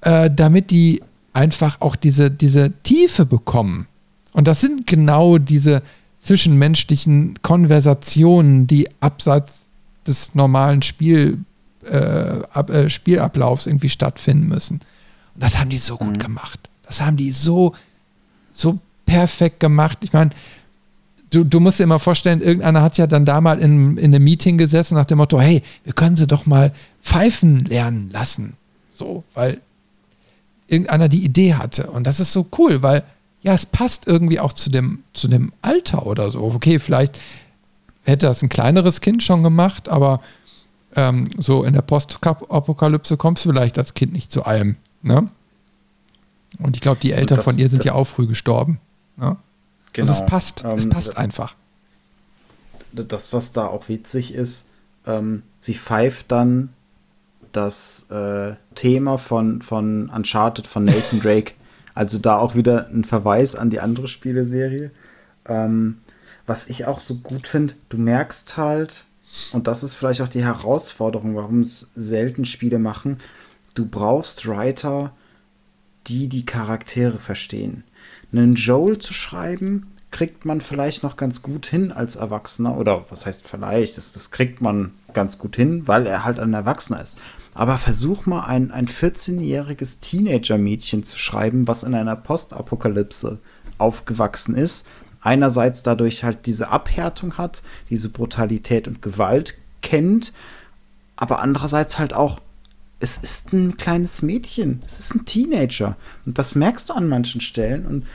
äh, 0.00 0.30
damit 0.34 0.70
die 0.70 1.02
einfach 1.32 1.80
auch 1.80 1.96
diese, 1.96 2.30
diese 2.30 2.72
Tiefe 2.82 3.26
bekommen. 3.26 3.86
Und 4.32 4.48
das 4.48 4.60
sind 4.60 4.86
genau 4.86 5.38
diese 5.38 5.82
zwischenmenschlichen 6.20 7.42
Konversationen, 7.42 8.66
die 8.66 8.88
abseits 9.00 9.66
des 10.06 10.34
normalen 10.34 10.82
Spiel, 10.82 11.38
äh, 11.90 12.42
ab, 12.52 12.70
äh, 12.70 12.90
Spielablaufs 12.90 13.66
irgendwie 13.66 13.88
stattfinden 13.88 14.48
müssen. 14.48 14.80
Und 15.34 15.42
das 15.42 15.58
haben 15.58 15.70
die 15.70 15.78
so 15.78 15.96
gut 15.96 16.16
mhm. 16.16 16.18
gemacht. 16.18 16.60
Das 16.82 17.00
haben 17.00 17.16
die 17.16 17.30
so, 17.30 17.74
so 18.52 18.78
perfekt 19.04 19.60
gemacht. 19.60 19.98
Ich 20.02 20.12
meine, 20.12 20.30
du, 21.30 21.44
du 21.44 21.60
musst 21.60 21.78
dir 21.78 21.84
immer 21.84 21.98
vorstellen, 21.98 22.40
irgendeiner 22.40 22.82
hat 22.82 22.98
ja 22.98 23.06
dann 23.06 23.24
da 23.24 23.40
mal 23.40 23.58
in, 23.58 23.96
in 23.96 24.14
einem 24.14 24.24
Meeting 24.24 24.58
gesessen 24.58 24.94
nach 24.94 25.04
dem 25.04 25.18
Motto, 25.18 25.40
hey, 25.40 25.62
wir 25.84 25.92
können 25.92 26.16
sie 26.16 26.26
doch 26.26 26.46
mal 26.46 26.72
pfeifen 27.02 27.64
lernen 27.64 28.10
lassen. 28.12 28.54
So, 28.94 29.24
weil 29.34 29.60
irgendeiner 30.68 31.08
die 31.08 31.24
Idee 31.24 31.54
hatte. 31.54 31.90
Und 31.90 32.06
das 32.06 32.20
ist 32.20 32.32
so 32.32 32.46
cool, 32.58 32.82
weil 32.82 33.04
ja, 33.42 33.54
es 33.54 33.66
passt 33.66 34.06
irgendwie 34.06 34.40
auch 34.40 34.52
zu 34.52 34.70
dem, 34.70 35.04
zu 35.12 35.28
dem 35.28 35.52
Alter 35.62 36.06
oder 36.06 36.30
so. 36.30 36.42
Okay, 36.42 36.78
vielleicht 36.78 37.20
hätte 38.04 38.26
das 38.26 38.42
ein 38.42 38.48
kleineres 38.48 39.00
Kind 39.00 39.22
schon 39.22 39.42
gemacht, 39.42 39.88
aber 39.88 40.20
ähm, 40.96 41.28
so 41.38 41.62
in 41.62 41.74
der 41.74 41.82
Postapokalypse 41.82 43.16
kommt 43.16 43.38
vielleicht 43.38 43.76
das 43.76 43.94
Kind 43.94 44.12
nicht 44.12 44.32
zu 44.32 44.44
allem. 44.44 44.76
Ne? 45.02 45.28
Und 46.58 46.76
ich 46.76 46.82
glaube, 46.82 47.00
die 47.00 47.12
Eltern 47.12 47.36
das, 47.36 47.44
von 47.44 47.58
ihr 47.58 47.68
sind 47.68 47.84
ja 47.84 47.92
auch 47.92 48.06
früh 48.06 48.26
gestorben. 48.26 48.80
Ne? 49.16 49.36
Genau. 49.92 50.08
Also 50.08 50.24
es 50.24 50.26
passt, 50.28 50.64
ähm, 50.64 50.72
es 50.72 50.88
passt 50.88 51.16
einfach. 51.16 51.54
Das, 52.92 53.32
was 53.34 53.52
da 53.52 53.66
auch 53.66 53.88
witzig 53.88 54.32
ist, 54.32 54.70
ähm, 55.06 55.42
sie 55.60 55.74
pfeift 55.74 56.32
dann 56.32 56.70
das 57.52 58.10
äh, 58.10 58.54
Thema 58.74 59.18
von, 59.18 59.60
von 59.60 60.08
Uncharted 60.08 60.66
von 60.66 60.84
Nathan 60.84 61.20
Drake. 61.20 61.52
also 61.94 62.18
da 62.18 62.38
auch 62.38 62.54
wieder 62.54 62.88
ein 62.88 63.04
Verweis 63.04 63.54
an 63.54 63.68
die 63.68 63.80
andere 63.80 64.08
Spieleserie. 64.08 64.90
Ähm, 65.46 65.98
was 66.46 66.68
ich 66.68 66.86
auch 66.86 67.00
so 67.00 67.16
gut 67.16 67.46
finde, 67.48 67.74
du 67.88 67.98
merkst 67.98 68.56
halt, 68.56 69.04
und 69.52 69.66
das 69.66 69.82
ist 69.82 69.94
vielleicht 69.94 70.20
auch 70.20 70.28
die 70.28 70.44
Herausforderung, 70.44 71.36
warum 71.36 71.60
es 71.60 71.92
selten 71.94 72.44
Spiele 72.44 72.78
machen, 72.78 73.18
du 73.74 73.86
brauchst 73.86 74.46
Writer, 74.46 75.12
die 76.06 76.28
die 76.28 76.46
Charaktere 76.46 77.18
verstehen. 77.18 77.84
Einen 78.32 78.54
Joel 78.54 78.98
zu 78.98 79.12
schreiben, 79.14 79.86
kriegt 80.10 80.44
man 80.44 80.60
vielleicht 80.60 81.02
noch 81.02 81.16
ganz 81.16 81.42
gut 81.42 81.66
hin 81.66 81.92
als 81.92 82.16
Erwachsener. 82.16 82.78
Oder 82.78 83.04
was 83.10 83.26
heißt 83.26 83.46
vielleicht? 83.46 83.98
Das, 83.98 84.12
das 84.12 84.30
kriegt 84.30 84.60
man 84.60 84.92
ganz 85.12 85.38
gut 85.38 85.56
hin, 85.56 85.86
weil 85.86 86.06
er 86.06 86.24
halt 86.24 86.38
ein 86.38 86.54
Erwachsener 86.54 87.02
ist. 87.02 87.18
Aber 87.54 87.78
versuch 87.78 88.26
mal 88.26 88.44
ein, 88.44 88.70
ein 88.70 88.86
14-jähriges 88.86 90.00
Teenager-Mädchen 90.00 91.02
zu 91.02 91.18
schreiben, 91.18 91.68
was 91.68 91.82
in 91.82 91.94
einer 91.94 92.16
Postapokalypse 92.16 93.38
aufgewachsen 93.78 94.54
ist. 94.54 94.88
Einerseits 95.26 95.82
dadurch 95.82 96.22
halt 96.22 96.46
diese 96.46 96.68
Abhärtung 96.68 97.36
hat, 97.36 97.64
diese 97.90 98.10
Brutalität 98.10 98.86
und 98.86 99.02
Gewalt 99.02 99.54
kennt, 99.82 100.32
aber 101.16 101.40
andererseits 101.40 101.98
halt 101.98 102.14
auch 102.14 102.40
es 103.00 103.16
ist 103.18 103.52
ein 103.52 103.76
kleines 103.76 104.22
Mädchen, 104.22 104.84
es 104.86 105.00
ist 105.00 105.16
ein 105.16 105.26
Teenager. 105.26 105.96
Und 106.24 106.38
das 106.38 106.54
merkst 106.54 106.88
du 106.88 106.94
an 106.94 107.08
manchen 107.08 107.40
Stellen. 107.40 107.86
Und 107.86 108.06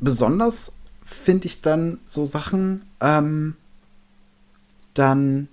besonders 0.00 0.78
finde 1.04 1.46
ich 1.46 1.60
dann 1.60 1.98
so 2.06 2.24
Sachen, 2.24 2.82
ähm, 3.00 3.54
dann 4.94 5.48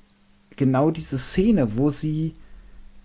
genau 0.56 0.90
diese 0.90 1.18
Szene, 1.18 1.76
wo 1.78 1.90
sie 1.90 2.32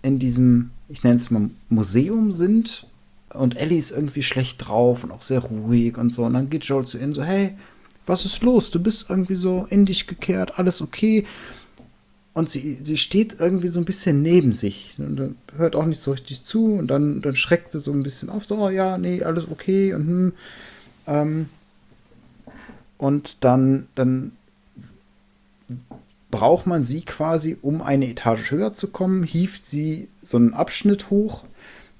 in 0.03 0.19
diesem, 0.19 0.71
ich 0.87 1.03
nenne 1.03 1.17
es 1.17 1.29
mal 1.31 1.49
Museum 1.67 2.31
sind 2.31 2.87
und 3.33 3.57
Ellie 3.57 3.77
ist 3.77 3.91
irgendwie 3.91 4.23
schlecht 4.23 4.67
drauf 4.67 5.03
und 5.03 5.11
auch 5.11 5.21
sehr 5.21 5.39
ruhig 5.39 5.97
und 5.97 6.11
so. 6.11 6.23
Und 6.23 6.33
dann 6.33 6.49
geht 6.49 6.65
Joel 6.65 6.85
zu 6.85 6.97
ihnen 6.97 7.13
so, 7.13 7.23
hey, 7.23 7.55
was 8.05 8.25
ist 8.25 8.41
los? 8.43 8.71
Du 8.71 8.79
bist 8.79 9.09
irgendwie 9.09 9.35
so 9.35 9.67
in 9.69 9.85
dich 9.85 10.07
gekehrt, 10.07 10.57
alles 10.57 10.81
okay 10.81 11.25
und 12.37 12.51
sie, 12.51 12.77
sie 12.83 12.97
steht 12.97 13.37
irgendwie 13.39 13.69
so 13.69 13.79
ein 13.79 13.85
bisschen 13.85 14.21
neben 14.21 14.53
sich 14.53 14.93
und 14.99 15.35
hört 15.57 15.75
auch 15.75 15.87
nicht 15.87 15.99
so 15.99 16.11
richtig 16.11 16.43
zu 16.43 16.75
und 16.75 16.85
dann, 16.85 17.19
dann 17.19 17.35
schreckt 17.35 17.71
sie 17.71 17.79
so 17.79 17.91
ein 17.91 18.03
bisschen 18.03 18.29
auf, 18.29 18.45
so, 18.45 18.57
oh, 18.57 18.69
ja, 18.69 18.99
nee, 18.99 19.23
alles 19.23 19.49
okay 19.49 19.95
und 19.95 20.05
hm, 20.05 20.33
ähm, 21.07 21.49
und 22.99 23.43
dann, 23.43 23.87
dann 23.95 24.33
braucht 26.29 26.67
man 26.67 26.85
sie 26.85 27.01
quasi, 27.01 27.57
um 27.59 27.81
eine 27.81 28.07
Etage 28.07 28.51
höher 28.51 28.75
zu 28.75 28.91
kommen, 28.91 29.23
hieft 29.23 29.65
sie 29.65 30.07
so 30.21 30.37
einen 30.37 30.53
Abschnitt 30.53 31.09
hoch 31.09 31.43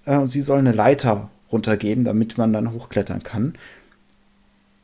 äh, 0.08 0.16
und 0.16 0.30
sie 0.30 0.42
soll 0.42 0.60
eine 0.60 0.72
Leiter 0.72 1.30
runtergeben, 1.52 2.04
damit 2.04 2.38
man 2.38 2.54
dann 2.54 2.72
hochklettern 2.72 3.24
kann. 3.24 3.54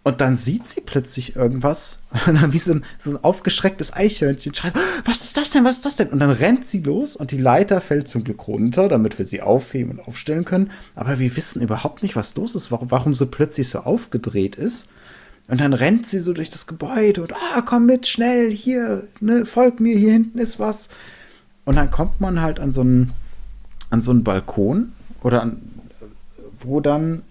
Und 0.05 0.19
dann 0.19 0.35
sieht 0.35 0.67
sie 0.67 0.81
plötzlich 0.81 1.37
irgendwas, 1.37 2.03
und 2.27 2.35
dann 2.35 2.53
wie 2.53 2.59
so 2.59 2.73
ein, 2.73 2.83
so 2.99 3.11
ein 3.11 3.23
aufgeschrecktes 3.23 3.93
Eichhörnchen 3.93 4.53
schreit, 4.53 4.73
was 5.05 5.23
ist 5.23 5.37
das 5.37 5.51
denn, 5.51 5.63
was 5.63 5.77
ist 5.77 5.85
das 5.85 5.95
denn? 5.95 6.09
Und 6.09 6.19
dann 6.19 6.29
rennt 6.29 6.67
sie 6.67 6.81
los 6.81 7.15
und 7.15 7.31
die 7.31 7.37
Leiter 7.37 7.79
fällt 7.81 8.09
zum 8.09 8.23
Glück 8.23 8.47
runter, 8.47 8.89
damit 8.89 9.17
wir 9.17 9.25
sie 9.25 9.41
aufheben 9.41 9.93
und 9.93 10.07
aufstellen 10.07 10.43
können. 10.43 10.71
Aber 10.95 11.19
wir 11.19 11.35
wissen 11.35 11.61
überhaupt 11.61 12.03
nicht, 12.03 12.15
was 12.15 12.35
los 12.35 12.53
ist, 12.53 12.71
warum, 12.71 12.91
warum 12.91 13.15
sie 13.15 13.25
plötzlich 13.25 13.69
so 13.69 13.79
aufgedreht 13.79 14.57
ist. 14.57 14.89
Und 15.47 15.59
dann 15.59 15.73
rennt 15.73 16.07
sie 16.07 16.19
so 16.19 16.33
durch 16.33 16.49
das 16.49 16.67
Gebäude 16.67 17.21
und, 17.21 17.33
ah, 17.33 17.61
komm 17.65 17.85
mit, 17.85 18.07
schnell, 18.07 18.51
hier, 18.51 19.07
ne, 19.19 19.45
folg 19.45 19.79
mir, 19.81 19.97
hier 19.97 20.13
hinten 20.13 20.37
ist 20.37 20.59
was. 20.59 20.89
Und 21.65 21.75
dann 21.75 21.91
kommt 21.91 22.21
man 22.21 22.41
halt 22.41 22.59
an 22.59 22.71
so 22.71 22.81
einen, 22.81 23.11
an 23.89 24.01
so 24.01 24.11
einen 24.11 24.23
Balkon 24.23 24.93
oder 25.23 25.41
an, 25.41 25.61
wo 26.59 26.79
dann 26.79 27.23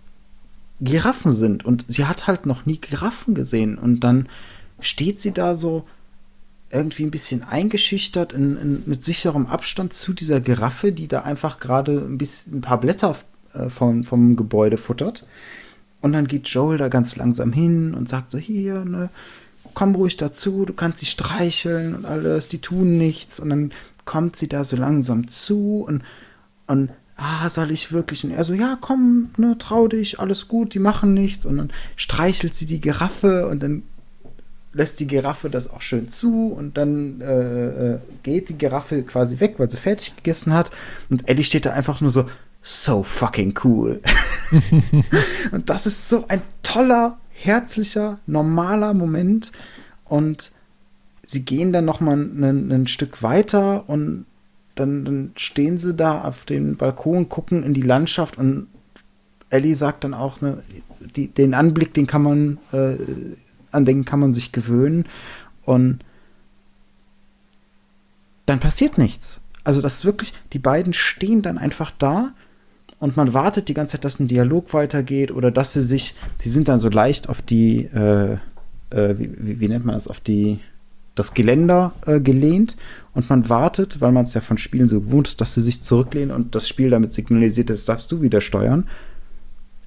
Giraffen 0.81 1.33
sind. 1.33 1.65
Und 1.65 1.85
sie 1.89 2.07
hat 2.07 2.27
halt 2.27 2.47
noch 2.47 2.67
nie 2.67 2.81
Giraffen 2.81 3.35
gesehen. 3.35 3.79
Und 3.79 4.01
dann 4.01 4.29
steht 4.81 5.21
sie 5.21 5.33
da 5.33 5.55
so 5.55 5.87
irgendwie 6.71 7.05
ein 7.05 7.11
bisschen 7.11 7.45
eingeschüchtert 7.45 8.33
in, 8.33 8.57
in, 8.57 8.83
mit 8.87 9.05
sicherem 9.05 9.47
Abstand 9.47 9.93
zu 9.93 10.13
dieser 10.13 10.41
Giraffe, 10.41 10.91
die 10.91 11.07
da 11.07 11.21
einfach 11.21 11.61
gerade 11.61 11.99
ein 11.99 12.19
bisschen 12.19 12.59
ein 12.59 12.61
paar 12.63 12.81
Blätter 12.81 13.15
äh, 13.53 13.69
vom, 13.69 14.03
vom 14.05 14.37
Gebäude 14.37 14.79
futtert. 14.79 15.27
Und 16.01 16.15
dann 16.15 16.27
geht 16.27 16.49
Joel 16.49 16.79
da 16.79 16.89
ganz 16.89 17.17
langsam 17.17 17.53
hin 17.53 17.95
und 17.95 18.09
sagt 18.09 18.31
so, 18.31 18.39
hier, 18.39 18.85
ne, 18.85 19.11
komm 19.75 19.95
ruhig 19.95 20.17
dazu, 20.17 20.65
du 20.65 20.73
kannst 20.73 20.99
sie 20.99 21.07
streicheln 21.07 21.95
und 21.95 22.05
alles, 22.07 22.49
die 22.49 22.59
tun 22.59 22.99
nichts. 22.99 23.39
Und 23.39 23.51
dann 23.51 23.73
kommt 24.05 24.37
sie 24.37 24.49
da 24.49 24.65
so 24.65 24.77
langsam 24.77 25.29
zu 25.29 25.85
und, 25.87 26.03
und 26.67 26.91
ah, 27.23 27.49
soll 27.49 27.71
ich 27.71 27.93
wirklich? 27.93 28.25
Und 28.25 28.33
er 28.33 28.45
so, 28.45 28.53
ja, 28.53 28.77
komm, 28.81 29.31
ne, 29.37 29.57
trau 29.59 29.87
dich, 29.89 30.19
alles 30.19 30.49
gut, 30.49 30.75
die 30.75 30.79
machen 30.79 31.15
nichts. 31.15 31.47
Und 31.47 31.57
dann 31.59 31.73
streichelt 31.97 32.55
sie 32.55 32.67
die 32.67 32.81
Giraffe 32.81 33.49
und 33.49 33.63
dann 33.63 33.85
lässt 34.73 35.01
die 35.01 35.07
Giraffe 35.07 35.51
das 35.51 35.71
auch 35.71 35.83
schön 35.83 36.09
zu 36.09 36.47
und 36.47 36.79
dann 36.79 37.21
äh, 37.21 37.95
äh, 37.95 37.99
geht 38.23 38.49
die 38.49 38.57
Giraffe 38.57 39.03
quasi 39.03 39.39
weg, 39.39 39.55
weil 39.59 39.71
sie 39.71 39.77
fertig 39.77 40.17
gegessen 40.17 40.53
hat. 40.53 40.71
Und 41.11 41.29
Eddie 41.29 41.45
steht 41.45 41.67
da 41.67 41.73
einfach 41.73 42.01
nur 42.01 42.11
so, 42.11 42.27
so 42.63 43.03
fucking 43.03 43.55
cool. 43.65 44.01
und 45.53 45.69
das 45.69 45.87
ist 45.87 46.09
so 46.09 46.27
ein 46.29 46.43
toller, 46.63 47.19
herzlicher, 47.31 48.19
normaler 48.27 48.95
Moment. 48.95 49.53
Und 50.05 50.51
sie 51.25 51.45
gehen 51.45 51.73
dann 51.73 51.85
noch 51.85 52.01
mal 52.01 52.17
ein 52.17 52.87
Stück 52.87 53.23
weiter 53.23 53.89
und 53.89 54.27
dann, 54.75 55.05
dann 55.05 55.33
stehen 55.37 55.79
sie 55.79 55.95
da 55.95 56.23
auf 56.23 56.45
dem 56.45 56.77
Balkon, 56.77 57.29
gucken 57.29 57.63
in 57.63 57.75
die 57.75 57.83
Landschaft 57.83 58.39
und 58.39 58.69
Ellie 59.51 59.77
sagt 59.77 60.05
dann 60.05 60.15
auch, 60.15 60.41
ne, 60.41 60.63
die, 61.17 61.29
den 61.29 61.55
Anblick, 61.55 61.95
den 61.95 62.07
kann 62.07 62.23
man, 62.23 62.59
äh, 62.73 62.97
an 63.71 63.85
den 63.85 64.05
kann 64.05 64.21
man 64.21 64.33
sich 64.33 64.53
gewöhnen 64.53 65.05
und 65.65 66.01
dann 68.47 68.61
passiert 68.61 68.99
nichts. 68.99 69.41
Also 69.65 69.81
das 69.81 69.99
ist 69.99 70.05
wirklich, 70.05 70.33
die 70.53 70.59
beiden 70.59 70.93
stehen 70.93 71.43
dann 71.43 71.59
einfach 71.59 71.93
da 71.99 72.33
und 72.99 73.17
man 73.17 73.35
wartet 73.35 73.69
die 73.69 73.75
ganze 73.75 73.93
Zeit, 73.93 74.05
dass 74.05 74.21
ein 74.21 74.27
Dialog 74.27 74.73
weitergeht 74.75 75.31
oder 75.31 75.51
dass 75.51 75.73
sie 75.73 75.83
sich, 75.83 76.15
sie 76.39 76.49
sind 76.49 76.69
dann 76.69 76.79
so 76.79 76.89
leicht 76.89 77.29
auf 77.29 77.43
die, 77.43 77.85
äh, 77.87 78.35
äh, 78.91 79.19
wie, 79.19 79.61
wie, 79.61 79.69
nennt 79.69 79.85
man 79.85 79.95
das, 79.95 80.09
auf 80.09 80.21
die, 80.21 80.61
das 81.15 81.35
Geländer 81.35 81.93
äh, 82.07 82.21
gelehnt 82.21 82.77
und 83.15 83.29
man 83.29 83.49
wartet, 83.49 84.01
weil 84.01 84.13
man 84.13 84.25
es 84.25 84.35
ja 84.35 84.41
von 84.41 84.59
Spielen 84.59 84.89
so 84.89 85.01
gewohnt 85.01 85.29
ist, 85.29 85.41
dass 85.41 85.55
sie 85.55 85.61
sich 85.61 85.83
zurücklehnen 85.83 86.35
und 86.35 86.55
das 86.55 86.69
Spiel 86.69 86.91
damit 86.91 87.13
signalisiert, 87.13 87.71
das 87.71 87.85
darfst 87.85 88.11
du 88.11 88.23
wieder 88.23 88.41
steuern. 88.41 88.89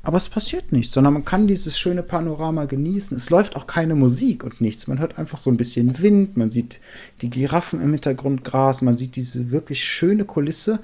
Aber 0.03 0.17
es 0.17 0.29
passiert 0.29 0.71
nichts, 0.71 0.93
sondern 0.93 1.13
man 1.13 1.25
kann 1.25 1.47
dieses 1.47 1.79
schöne 1.79 2.03
Panorama 2.03 2.65
genießen. 2.65 3.17
Es 3.17 3.31
läuft 3.31 3.55
auch 3.55 3.65
keine 3.65 3.95
Musik 3.95 4.43
und 4.43 4.61
nichts. 4.61 4.85
Man 4.85 4.99
hört 4.99 5.17
einfach 5.17 5.39
so 5.39 5.49
ein 5.49 5.57
bisschen 5.57 5.97
Wind, 5.97 6.37
man 6.37 6.51
sieht 6.51 6.79
die 7.23 7.31
Giraffen 7.31 7.81
im 7.81 7.91
Hintergrund 7.91 8.43
Gras, 8.43 8.83
man 8.83 8.95
sieht 8.95 9.15
diese 9.15 9.49
wirklich 9.49 9.83
schöne 9.83 10.25
Kulisse 10.25 10.79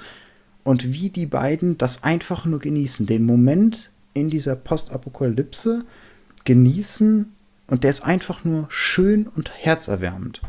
und 0.64 0.94
wie 0.94 1.10
die 1.10 1.28
beiden 1.28 1.78
das 1.78 2.04
einfach 2.04 2.46
nur 2.46 2.60
genießen, 2.60 3.06
den 3.06 3.24
Moment 3.24 3.92
in 4.16 4.28
dieser 4.28 4.56
Postapokalypse 4.56 5.86
genießen 6.44 7.32
und 7.72 7.86
der 7.86 7.90
ist 7.90 8.02
einfach 8.02 8.44
nur 8.44 8.66
schön 8.70 9.28
und 9.28 9.50
herzerwärmend. 9.50 10.42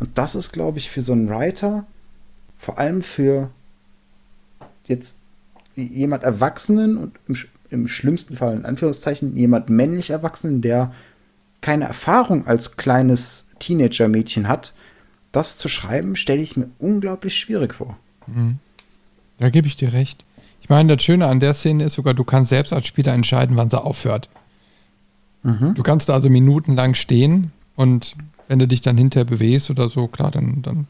Und 0.00 0.16
das 0.16 0.34
ist, 0.34 0.52
glaube 0.52 0.78
ich, 0.78 0.88
für 0.88 1.02
so 1.02 1.12
einen 1.12 1.28
Writer, 1.28 1.86
vor 2.56 2.78
allem 2.78 3.02
für 3.02 3.50
jetzt 4.86 5.18
jemand 5.76 6.22
Erwachsenen 6.22 6.96
und 6.96 7.12
im, 7.28 7.36
im 7.68 7.88
schlimmsten 7.88 8.38
Fall 8.38 8.56
in 8.56 8.64
Anführungszeichen 8.64 9.36
jemand 9.36 9.68
männlich 9.68 10.08
Erwachsenen, 10.08 10.62
der 10.62 10.94
keine 11.60 11.84
Erfahrung 11.84 12.46
als 12.46 12.78
kleines 12.78 13.50
Teenager-Mädchen 13.58 14.48
hat, 14.48 14.72
das 15.30 15.58
zu 15.58 15.68
schreiben, 15.68 16.16
stelle 16.16 16.40
ich 16.40 16.56
mir 16.56 16.70
unglaublich 16.78 17.36
schwierig 17.36 17.74
vor. 17.74 17.98
Mhm. 18.26 18.58
Da 19.38 19.50
gebe 19.50 19.66
ich 19.66 19.76
dir 19.76 19.92
recht. 19.92 20.24
Ich 20.62 20.70
meine, 20.70 20.96
das 20.96 21.04
Schöne 21.04 21.26
an 21.26 21.38
der 21.38 21.52
Szene 21.52 21.84
ist 21.84 21.94
sogar, 21.94 22.14
du 22.14 22.24
kannst 22.24 22.48
selbst 22.48 22.72
als 22.72 22.86
Spieler 22.86 23.12
entscheiden, 23.12 23.56
wann 23.56 23.68
sie 23.68 23.80
aufhört. 23.80 24.30
Mhm. 25.42 25.74
Du 25.74 25.82
kannst 25.82 26.08
da 26.08 26.14
also 26.14 26.28
minutenlang 26.28 26.94
stehen 26.94 27.52
Und 27.76 28.16
wenn 28.48 28.58
du 28.58 28.68
dich 28.68 28.80
dann 28.80 28.96
hinterher 28.96 29.24
bewegst 29.24 29.70
oder 29.70 29.88
so, 29.88 30.06
klar, 30.06 30.30
dann, 30.30 30.62
dann 30.62 30.86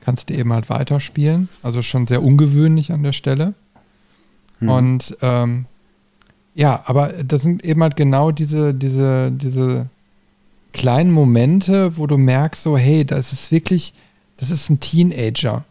kannst 0.00 0.28
du 0.28 0.34
eben 0.34 0.52
halt 0.52 0.68
weiterspielen. 0.68 1.48
Also 1.62 1.82
schon 1.82 2.06
sehr 2.06 2.22
ungewöhnlich 2.22 2.92
an 2.92 3.02
der 3.02 3.12
Stelle. 3.12 3.54
Hm. 4.60 4.68
Und 4.68 5.16
ähm, 5.22 5.66
ja, 6.54 6.82
aber 6.86 7.08
das 7.08 7.42
sind 7.42 7.64
eben 7.64 7.82
halt 7.82 7.96
genau 7.96 8.30
diese, 8.30 8.72
diese, 8.72 9.30
diese 9.30 9.86
kleinen 10.72 11.10
Momente, 11.10 11.96
wo 11.96 12.06
du 12.06 12.16
merkst, 12.16 12.62
so, 12.62 12.76
hey, 12.76 13.04
das 13.04 13.32
ist 13.32 13.50
wirklich, 13.50 13.94
das 14.36 14.50
ist 14.50 14.70
ein 14.70 14.80
Teenager. 14.80 15.64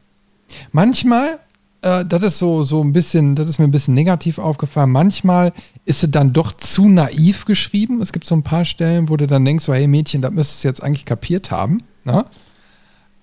Manchmal, 0.71 1.39
äh, 1.81 2.03
das 2.05 2.23
ist 2.23 2.37
so, 2.37 2.63
so 2.63 2.83
ein 2.83 2.93
bisschen, 2.93 3.35
das 3.35 3.49
ist 3.49 3.59
mir 3.59 3.65
ein 3.65 3.71
bisschen 3.71 3.93
negativ 3.93 4.37
aufgefallen, 4.37 4.91
manchmal 4.91 5.53
ist 5.85 6.01
sie 6.01 6.09
dann 6.09 6.33
doch 6.33 6.51
zu 6.53 6.89
naiv 6.89 7.45
geschrieben. 7.45 8.01
Es 8.01 8.11
gibt 8.11 8.25
so 8.25 8.35
ein 8.35 8.43
paar 8.43 8.65
Stellen, 8.65 9.07
wo 9.07 9.17
du 9.17 9.27
dann 9.27 9.45
denkst, 9.45 9.65
so, 9.65 9.73
hey 9.73 9.87
Mädchen, 9.87 10.21
das 10.21 10.31
müsstest 10.31 10.63
du 10.63 10.67
jetzt 10.67 10.83
eigentlich 10.83 11.05
kapiert 11.05 11.51
haben. 11.51 11.83
Ne? 12.03 12.25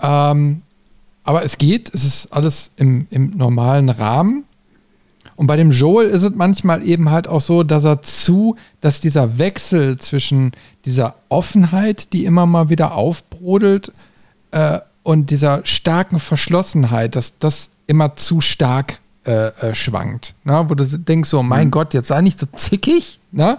Ähm, 0.01 0.63
aber 1.25 1.45
es 1.45 1.59
geht, 1.59 1.93
es 1.93 2.05
ist 2.05 2.33
alles 2.33 2.71
im, 2.77 3.07
im 3.11 3.31
normalen 3.37 3.89
Rahmen. 3.89 4.45
Und 5.35 5.49
bei 5.49 5.57
dem 5.57 5.73
Joel 5.73 6.09
ist 6.09 6.23
es 6.23 6.35
manchmal 6.35 6.87
eben 6.87 7.11
halt 7.11 7.27
auch 7.27 7.41
so, 7.41 7.65
dass 7.65 7.85
er 7.85 8.03
zu, 8.03 8.57
dass 8.81 9.01
dieser 9.01 9.39
Wechsel 9.39 9.99
zwischen 9.99 10.53
dieser 10.85 11.17
Offenheit, 11.29 12.13
die 12.13 12.25
immer 12.25 12.47
mal 12.47 12.71
wieder 12.71 12.95
aufbrodelt, 12.95 13.93
äh, 14.53 14.79
und 15.03 15.31
dieser 15.31 15.67
starken 15.67 16.21
Verschlossenheit, 16.21 17.17
dass 17.17 17.41
das 17.41 17.71
immer 17.89 18.15
zu 18.15 18.41
stark 18.41 19.01
äh, 19.25 19.49
äh, 19.49 19.75
schwankt. 19.75 20.35
Ne? 20.45 20.65
Wo 20.69 20.75
du 20.75 20.85
denkst 20.85 21.29
so, 21.29 21.43
mein 21.43 21.69
mhm. 21.69 21.71
Gott, 21.71 21.95
jetzt 21.95 22.09
sei 22.09 22.21
nicht 22.23 22.41
so 22.41 22.47
zickig. 22.55 23.21
Ne? 23.31 23.59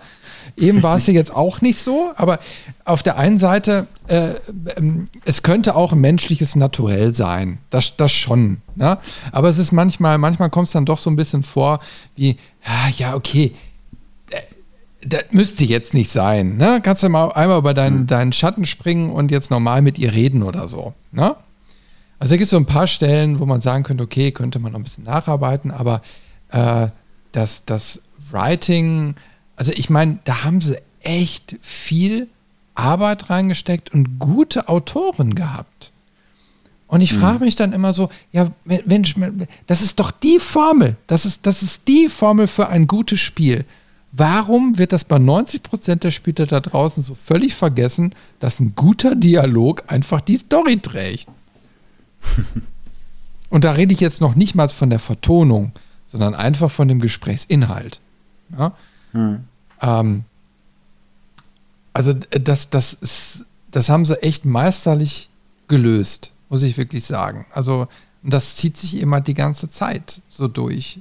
Eben 0.57 0.84
war 0.84 0.98
es 0.98 1.07
ja 1.07 1.14
jetzt 1.14 1.34
auch 1.34 1.61
nicht 1.61 1.80
so, 1.80 2.11
aber 2.15 2.40
auf 2.85 3.02
der 3.02 3.18
einen 3.18 3.40
Seite, 3.40 3.88
äh, 4.07 4.34
ähm, 4.76 5.07
es 5.26 5.41
könnte 5.41 5.76
auch 5.76 5.94
ein 5.94 6.02
menschliches 6.02 6.56
Naturell 6.56 7.14
sein. 7.14 7.60
Das, 7.69 7.95
das 7.95 8.11
schon. 8.11 8.61
Ne? 8.76 8.98
Aber 9.31 9.49
es 9.49 9.57
ist 9.57 9.72
manchmal, 9.72 10.18
manchmal 10.18 10.49
kommt 10.49 10.68
es 10.68 10.73
dann 10.73 10.85
doch 10.85 10.98
so 10.98 11.10
ein 11.10 11.15
bisschen 11.15 11.44
vor, 11.44 11.80
wie, 12.15 12.38
ja, 12.65 12.90
ja 12.98 13.15
okay, 13.15 13.53
äh, 14.31 14.41
das 15.06 15.23
müsste 15.31 15.64
jetzt 15.65 15.94
nicht 15.94 16.11
sein. 16.11 16.57
Ne? 16.57 16.81
Kannst 16.84 17.03
du 17.03 17.10
mal 17.10 17.31
einmal 17.31 17.60
über 17.60 17.73
deinen, 17.73 18.02
mhm. 18.02 18.07
deinen 18.07 18.34
Schatten 18.34 18.65
springen 18.65 19.11
und 19.11 19.31
jetzt 19.31 19.49
normal 19.49 19.81
mit 19.81 19.98
ihr 19.98 20.14
reden 20.14 20.44
oder 20.44 20.68
so. 20.68 20.94
Ne? 21.11 21.35
Also 22.24 22.34
da 22.34 22.38
gibt 22.38 22.45
es 22.45 22.52
so 22.52 22.58
ein 22.58 22.66
paar 22.66 22.88
Stellen, 22.88 23.40
wo 23.40 23.45
man 23.45 23.62
sagen 23.62 23.84
könnte, 23.84 24.04
okay, 24.04 24.32
könnte 24.32 24.60
man 24.60 24.72
noch 24.72 24.80
ein 24.80 24.84
bisschen 24.84 25.04
nacharbeiten, 25.04 25.72
aber 25.72 26.02
äh, 26.50 26.88
das, 27.32 27.66
das 27.66 28.02
Writing 28.32 29.16
also 29.56 29.72
ich 29.76 29.90
meine, 29.90 30.20
da 30.24 30.44
haben 30.44 30.62
sie 30.62 30.78
echt 31.02 31.58
viel 31.62 32.28
Arbeit 32.76 33.30
reingesteckt 33.30 33.94
und 33.94 34.20
gute 34.20 34.68
Autoren 34.68 35.36
gehabt. 35.36 35.91
Und 36.88 37.02
ich 37.02 37.14
frage 37.14 37.40
mhm. 37.40 37.45
mich 37.45 37.56
dann 37.56 37.74
immer 37.74 37.94
so, 37.94 38.10
ja, 38.32 38.50
Mensch, 38.66 39.16
das 39.68 39.82
ist 39.82 40.00
doch 40.00 40.12
die 40.12 40.40
Formel. 40.40 40.95
Das 41.08 41.26
ist, 41.26 41.45
das 41.45 41.64
ist 41.64 41.88
die 41.88 42.10
Formel 42.10 42.48
für 42.48 42.70
ein 42.70 42.88
gutes 42.88 43.20
Spiel. 43.20 43.66
Warum 44.12 44.78
wird 44.78 44.94
das 44.94 45.04
bei 45.04 45.18
90 45.18 45.64
Prozent 45.64 46.04
der 46.04 46.12
Spieler 46.12 46.45
da 46.45 46.60
draußen 46.60 47.02
so 47.02 47.16
völlig 47.16 47.56
vergessen, 47.56 48.14
dass 48.40 48.60
ein 48.60 48.74
guter 48.76 49.16
Dialog 49.16 49.84
einfach 49.88 50.22
die 50.22 50.38
Story 50.38 50.80
trägt? 50.80 51.28
Und 53.50 53.64
da 53.64 53.72
rede 53.72 53.94
ich 53.94 54.00
jetzt 54.00 54.22
noch 54.22 54.36
nicht 54.36 54.56
mal 54.56 54.70
von 54.70 54.90
der 54.90 55.00
Vertonung, 55.00 55.74
sondern 56.06 56.34
einfach 56.34 56.72
von 56.72 56.88
dem 56.88 57.00
Gesprächsinhalt. 57.00 58.02
Ja? 58.58 58.74
Hm. 59.12 59.44
Ähm, 59.82 60.24
also 61.94 62.14
das, 62.14 62.70
das, 62.70 62.94
ist, 62.94 63.45
das 63.70 63.90
haben 63.90 64.06
sie 64.06 64.22
echt 64.24 64.45
meisterlich 64.45 65.30
gelöst, 65.68 66.32
muss 66.50 66.64
ich 66.64 66.78
wirklich 66.78 67.06
sagen. 67.06 67.45
Also 67.52 67.88
und 68.24 68.34
das 68.34 68.56
zieht 68.56 68.78
sich 68.78 69.00
immer 69.00 69.22
die 69.22 69.34
ganze 69.34 69.70
Zeit 69.70 70.22
so 70.28 70.48
durch. 70.48 71.00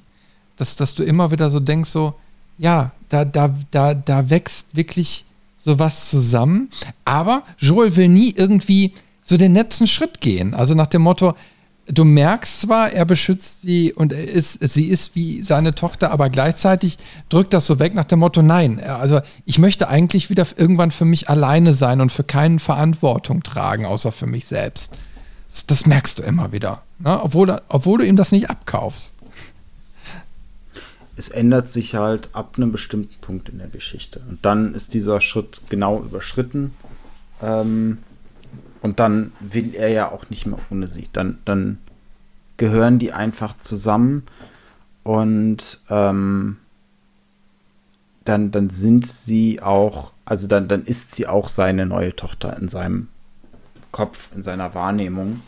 Dass, 0.56 0.76
dass 0.76 0.94
du 0.94 1.04
immer 1.04 1.30
wieder 1.30 1.50
so 1.50 1.60
denkst, 1.60 1.90
so, 1.90 2.14
ja, 2.58 2.92
da, 3.08 3.24
da, 3.24 3.54
da, 3.70 3.94
da 3.94 4.28
wächst 4.28 4.76
wirklich 4.76 5.24
sowas 5.56 6.10
zusammen. 6.10 6.70
Aber 7.04 7.44
Joel 7.58 7.96
will 7.96 8.08
nie 8.08 8.34
irgendwie 8.36 8.94
so 9.22 9.36
den 9.36 9.54
letzten 9.54 9.86
Schritt 9.86 10.20
gehen. 10.20 10.54
Also 10.54 10.74
nach 10.74 10.88
dem 10.88 11.02
Motto, 11.02 11.34
du 11.86 12.04
merkst 12.04 12.62
zwar, 12.62 12.92
er 12.92 13.04
beschützt 13.04 13.62
sie 13.62 13.92
und 13.92 14.12
ist, 14.12 14.58
sie 14.60 14.86
ist 14.86 15.14
wie 15.14 15.42
seine 15.42 15.74
Tochter, 15.74 16.10
aber 16.10 16.30
gleichzeitig 16.30 16.98
drückt 17.28 17.52
das 17.52 17.66
so 17.66 17.78
weg 17.78 17.94
nach 17.94 18.04
dem 18.04 18.20
Motto, 18.20 18.42
nein, 18.42 18.80
also 18.80 19.20
ich 19.44 19.58
möchte 19.58 19.88
eigentlich 19.88 20.30
wieder 20.30 20.46
irgendwann 20.56 20.90
für 20.90 21.04
mich 21.04 21.28
alleine 21.28 21.72
sein 21.72 22.00
und 22.00 22.12
für 22.12 22.24
keinen 22.24 22.58
Verantwortung 22.58 23.42
tragen, 23.42 23.86
außer 23.86 24.12
für 24.12 24.26
mich 24.26 24.46
selbst. 24.46 24.98
Das, 25.48 25.66
das 25.66 25.86
merkst 25.86 26.18
du 26.18 26.22
immer 26.22 26.52
wieder, 26.52 26.82
ne? 26.98 27.22
obwohl, 27.22 27.60
obwohl 27.68 27.98
du 27.98 28.06
ihm 28.06 28.16
das 28.16 28.32
nicht 28.32 28.48
abkaufst. 28.48 29.14
Es 31.14 31.28
ändert 31.28 31.68
sich 31.68 31.94
halt 31.94 32.30
ab 32.32 32.54
einem 32.56 32.72
bestimmten 32.72 33.20
Punkt 33.20 33.50
in 33.50 33.58
der 33.58 33.68
Geschichte. 33.68 34.22
Und 34.30 34.44
dann 34.46 34.74
ist 34.74 34.94
dieser 34.94 35.20
Schritt 35.20 35.60
genau 35.68 36.00
überschritten. 36.00 36.74
Ähm, 37.42 37.98
und 38.82 39.00
dann 39.00 39.32
will 39.40 39.74
er 39.74 39.88
ja 39.88 40.10
auch 40.10 40.28
nicht 40.28 40.46
mehr 40.46 40.58
ohne 40.70 40.88
sie. 40.88 41.08
Dann, 41.12 41.38
dann 41.44 41.78
gehören 42.56 42.98
die 42.98 43.12
einfach 43.12 43.58
zusammen 43.58 44.24
und 45.04 45.80
ähm, 45.88 46.58
dann, 48.24 48.50
dann 48.50 48.70
sind 48.70 49.06
sie 49.06 49.62
auch, 49.62 50.12
also 50.24 50.46
dann, 50.48 50.68
dann 50.68 50.84
ist 50.84 51.14
sie 51.14 51.26
auch 51.26 51.48
seine 51.48 51.86
neue 51.86 52.14
Tochter 52.14 52.56
in 52.60 52.68
seinem 52.68 53.08
Kopf, 53.90 54.34
in 54.34 54.42
seiner 54.42 54.74
Wahrnehmung. 54.74 55.40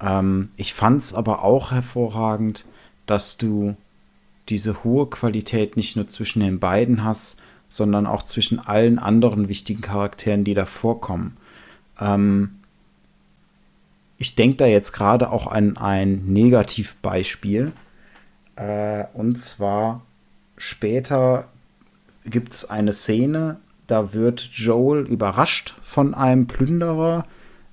Ähm, 0.00 0.50
ich 0.56 0.74
fand 0.74 1.02
es 1.02 1.14
aber 1.14 1.42
auch 1.42 1.72
hervorragend, 1.72 2.64
dass 3.06 3.36
du 3.36 3.76
diese 4.48 4.84
hohe 4.84 5.06
Qualität 5.06 5.76
nicht 5.76 5.96
nur 5.96 6.08
zwischen 6.08 6.40
den 6.40 6.60
beiden 6.60 7.04
hast, 7.04 7.40
sondern 7.68 8.06
auch 8.06 8.22
zwischen 8.22 8.58
allen 8.58 8.98
anderen 8.98 9.48
wichtigen 9.48 9.80
Charakteren, 9.80 10.44
die 10.44 10.54
da 10.54 10.66
vorkommen. 10.66 11.36
Ähm, 12.00 12.60
ich 14.18 14.34
denke 14.34 14.56
da 14.56 14.66
jetzt 14.66 14.92
gerade 14.92 15.30
auch 15.30 15.46
an 15.46 15.76
ein 15.76 16.24
Negativbeispiel. 16.26 17.72
Äh, 18.56 19.04
und 19.14 19.38
zwar 19.38 20.02
später 20.56 21.48
gibt 22.24 22.54
es 22.54 22.70
eine 22.70 22.92
Szene, 22.92 23.58
da 23.86 24.14
wird 24.14 24.40
Joel 24.40 25.00
überrascht 25.00 25.74
von 25.82 26.14
einem 26.14 26.46
Plünderer, 26.46 27.26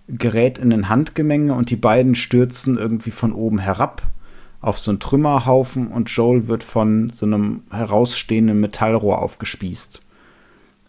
gerät 0.07 0.57
in 0.57 0.73
ein 0.73 0.89
Handgemenge 0.89 1.53
und 1.53 1.69
die 1.69 1.77
beiden 1.77 2.15
stürzen 2.15 2.77
irgendwie 2.77 3.11
von 3.11 3.31
oben 3.31 3.59
herab 3.59 4.01
auf 4.61 4.77
so 4.77 4.91
einen 4.91 4.99
Trümmerhaufen 4.99 5.87
und 5.87 6.09
Joel 6.09 6.47
wird 6.47 6.63
von 6.63 7.09
so 7.09 7.25
einem 7.25 7.63
herausstehenden 7.71 8.59
Metallrohr 8.59 9.21
aufgespießt. 9.21 10.03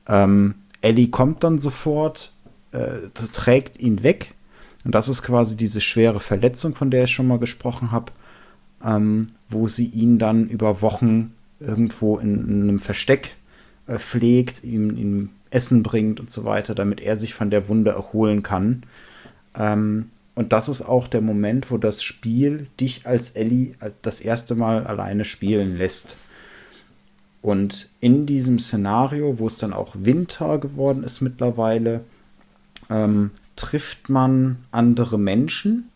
Ähm, 0.09 0.55
Ellie 0.83 1.09
kommt 1.09 1.43
dann 1.43 1.59
sofort, 1.59 2.33
äh, 2.73 3.09
trägt 3.33 3.81
ihn 3.81 4.03
weg. 4.03 4.35
Und 4.85 4.95
das 4.95 5.09
ist 5.09 5.23
quasi 5.23 5.57
diese 5.57 5.81
schwere 5.81 6.21
Verletzung, 6.21 6.75
von 6.75 6.91
der 6.91 7.05
ich 7.05 7.13
schon 7.13 7.29
mal 7.29 7.39
gesprochen 7.39 7.93
habe, 7.93 8.13
ähm, 8.85 9.29
wo 9.49 9.69
sie 9.69 9.87
ihn 9.87 10.19
dann 10.19 10.49
über 10.49 10.83
Wochen 10.83 11.35
irgendwo 11.61 12.19
in, 12.19 12.49
in 12.49 12.63
einem 12.63 12.79
Versteck 12.79 13.37
äh, 13.87 13.99
pflegt, 13.99 14.65
ihm, 14.65 14.97
ihm, 14.97 15.31
Essen 15.51 15.83
bringt 15.83 16.19
und 16.19 16.31
so 16.31 16.45
weiter, 16.47 16.75
damit 16.75 17.03
er 17.03 17.15
sich 17.15 17.35
von 17.35 17.51
der 17.51 17.69
Wunde 17.69 17.91
erholen 17.91 18.43
kann. 18.43 18.85
Ähm, 19.55 20.09
und 20.35 20.55
das 20.55 20.71
ist 20.71 20.81
auch 20.81 21.09
der 21.09 21.21
Moment, 21.21 21.71
wo 21.71 21.77
das 21.77 22.03
Spiel 22.03 22.69
dich 22.81 23.07
als 23.07 23.33
Ellie 23.33 23.75
äh, 23.81 23.91
das 24.01 24.23
erste 24.23 24.55
Mal 24.55 24.87
alleine 24.87 25.27
spielen 25.27 25.77
lässt. 25.77 26.17
Und 27.43 27.91
in 28.01 28.25
diesem 28.25 28.59
Szenario, 28.59 29.39
wo 29.39 29.47
es 29.47 29.59
dann 29.59 29.75
auch 29.75 29.95
Winter 29.99 30.59
geworden 30.59 31.03
ist 31.03 31.21
mittlerweile, 31.21 32.05
ähm, 32.93 33.31
trifft 33.57 34.09
man 34.09 34.59
andere 34.71 35.19
Menschen, 35.19 35.89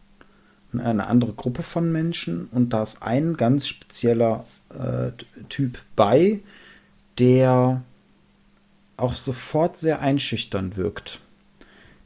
eine 0.77 1.06
andere 1.06 1.32
Gruppe 1.32 1.62
von 1.62 1.90
Menschen 1.93 2.48
und 2.52 2.70
da 2.70 2.82
ist 2.82 3.02
ein 3.02 3.36
ganz 3.36 3.66
spezieller 3.66 4.44
äh, 4.70 5.10
Typ 5.48 5.78
bei, 5.94 6.40
der 7.18 7.82
auch 8.97 9.14
sofort 9.14 9.78
sehr 9.78 10.01
einschüchtern 10.01 10.77
wirkt. 10.77 11.20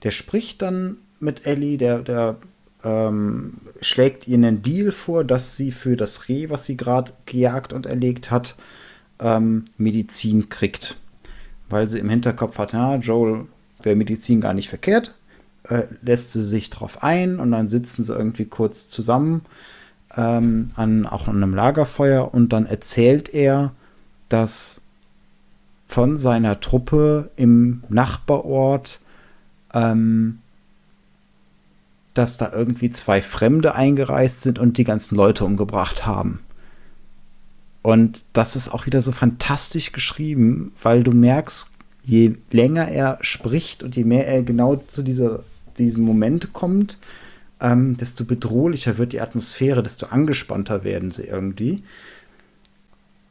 Der 0.02 0.10
spricht 0.10 0.62
dann 0.62 0.98
mit 1.20 1.46
Ellie, 1.46 1.78
der, 1.78 2.00
der 2.00 2.36
ähm, 2.82 3.58
schlägt 3.80 4.26
ihr 4.26 4.36
einen 4.36 4.62
Deal 4.62 4.92
vor, 4.92 5.24
dass 5.24 5.56
sie 5.56 5.72
für 5.72 5.96
das 5.96 6.28
Reh, 6.28 6.48
was 6.48 6.66
sie 6.66 6.76
gerade 6.76 7.12
gejagt 7.26 7.72
und 7.72 7.86
erlegt 7.86 8.30
hat, 8.30 8.56
ähm, 9.18 9.64
Medizin 9.76 10.48
kriegt. 10.48 10.96
Weil 11.68 11.88
sie 11.88 11.98
im 11.98 12.08
Hinterkopf 12.08 12.58
hat, 12.58 12.72
ja, 12.72 12.96
Joel 12.96 13.46
wäre 13.84 13.96
Medizin 13.96 14.40
gar 14.40 14.54
nicht 14.54 14.68
verkehrt, 14.68 15.16
äh, 15.64 15.84
lässt 16.02 16.32
sie 16.32 16.42
sich 16.42 16.70
drauf 16.70 17.02
ein 17.02 17.38
und 17.40 17.50
dann 17.52 17.68
sitzen 17.68 18.04
sie 18.04 18.14
irgendwie 18.14 18.46
kurz 18.46 18.88
zusammen 18.88 19.42
ähm, 20.16 20.70
an, 20.76 21.06
auch 21.06 21.28
an 21.28 21.36
einem 21.36 21.54
Lagerfeuer 21.54 22.32
und 22.32 22.52
dann 22.52 22.66
erzählt 22.66 23.32
er, 23.32 23.72
dass 24.28 24.80
von 25.86 26.16
seiner 26.16 26.60
Truppe 26.60 27.30
im 27.36 27.82
Nachbarort 27.88 29.00
ähm, 29.74 30.38
dass 32.14 32.36
da 32.36 32.52
irgendwie 32.52 32.90
zwei 32.90 33.22
Fremde 33.22 33.74
eingereist 33.74 34.42
sind 34.42 34.58
und 34.58 34.78
die 34.78 34.84
ganzen 34.84 35.14
Leute 35.14 35.44
umgebracht 35.44 36.06
haben. 36.06 36.40
Und 37.82 38.24
das 38.32 38.56
ist 38.56 38.68
auch 38.68 38.86
wieder 38.86 39.00
so 39.00 39.12
fantastisch 39.12 39.92
geschrieben, 39.92 40.72
weil 40.82 41.02
du 41.02 41.12
merkst, 41.12 41.72
je 42.04 42.34
länger 42.50 42.88
er 42.88 43.18
spricht 43.20 43.82
und 43.82 43.96
je 43.96 44.04
mehr 44.04 44.26
er 44.26 44.42
genau 44.42 44.76
zu 44.76 45.02
dieser, 45.02 45.44
diesem 45.78 46.04
Moment 46.04 46.52
kommt, 46.52 46.98
ähm, 47.60 47.96
desto 47.96 48.24
bedrohlicher 48.24 48.98
wird 48.98 49.12
die 49.12 49.20
Atmosphäre, 49.20 49.82
desto 49.82 50.06
angespannter 50.06 50.84
werden 50.84 51.10
sie 51.10 51.24
irgendwie. 51.24 51.82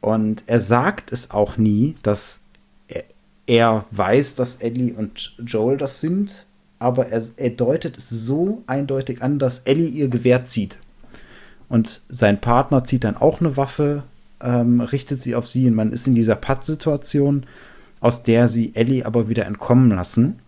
Und 0.00 0.44
er 0.46 0.60
sagt 0.60 1.12
es 1.12 1.30
auch 1.30 1.56
nie, 1.56 1.96
dass 2.02 2.40
er, 2.88 3.04
er 3.46 3.84
weiß, 3.90 4.36
dass 4.36 4.56
Ellie 4.56 4.94
und 4.94 5.34
Joel 5.44 5.76
das 5.76 6.00
sind, 6.00 6.46
aber 6.78 7.08
er, 7.08 7.22
er 7.36 7.50
deutet 7.50 7.98
es 7.98 8.08
so 8.08 8.62
eindeutig 8.66 9.22
an, 9.22 9.38
dass 9.38 9.60
Ellie 9.60 9.88
ihr 9.88 10.08
Gewehr 10.08 10.44
zieht. 10.44 10.78
Und 11.68 12.00
sein 12.08 12.40
Partner 12.40 12.84
zieht 12.84 13.04
dann 13.04 13.16
auch 13.16 13.40
eine 13.40 13.56
Waffe, 13.56 14.04
ähm, 14.40 14.80
richtet 14.80 15.22
sie 15.22 15.34
auf 15.34 15.48
sie 15.48 15.68
und 15.68 15.74
man 15.74 15.92
ist 15.92 16.06
in 16.06 16.14
dieser 16.14 16.36
Patt-Situation, 16.36 17.46
aus 18.00 18.22
der 18.22 18.48
sie 18.48 18.74
Ellie 18.74 19.04
aber 19.04 19.28
wieder 19.28 19.46
entkommen 19.46 19.90
lassen. 19.90 20.38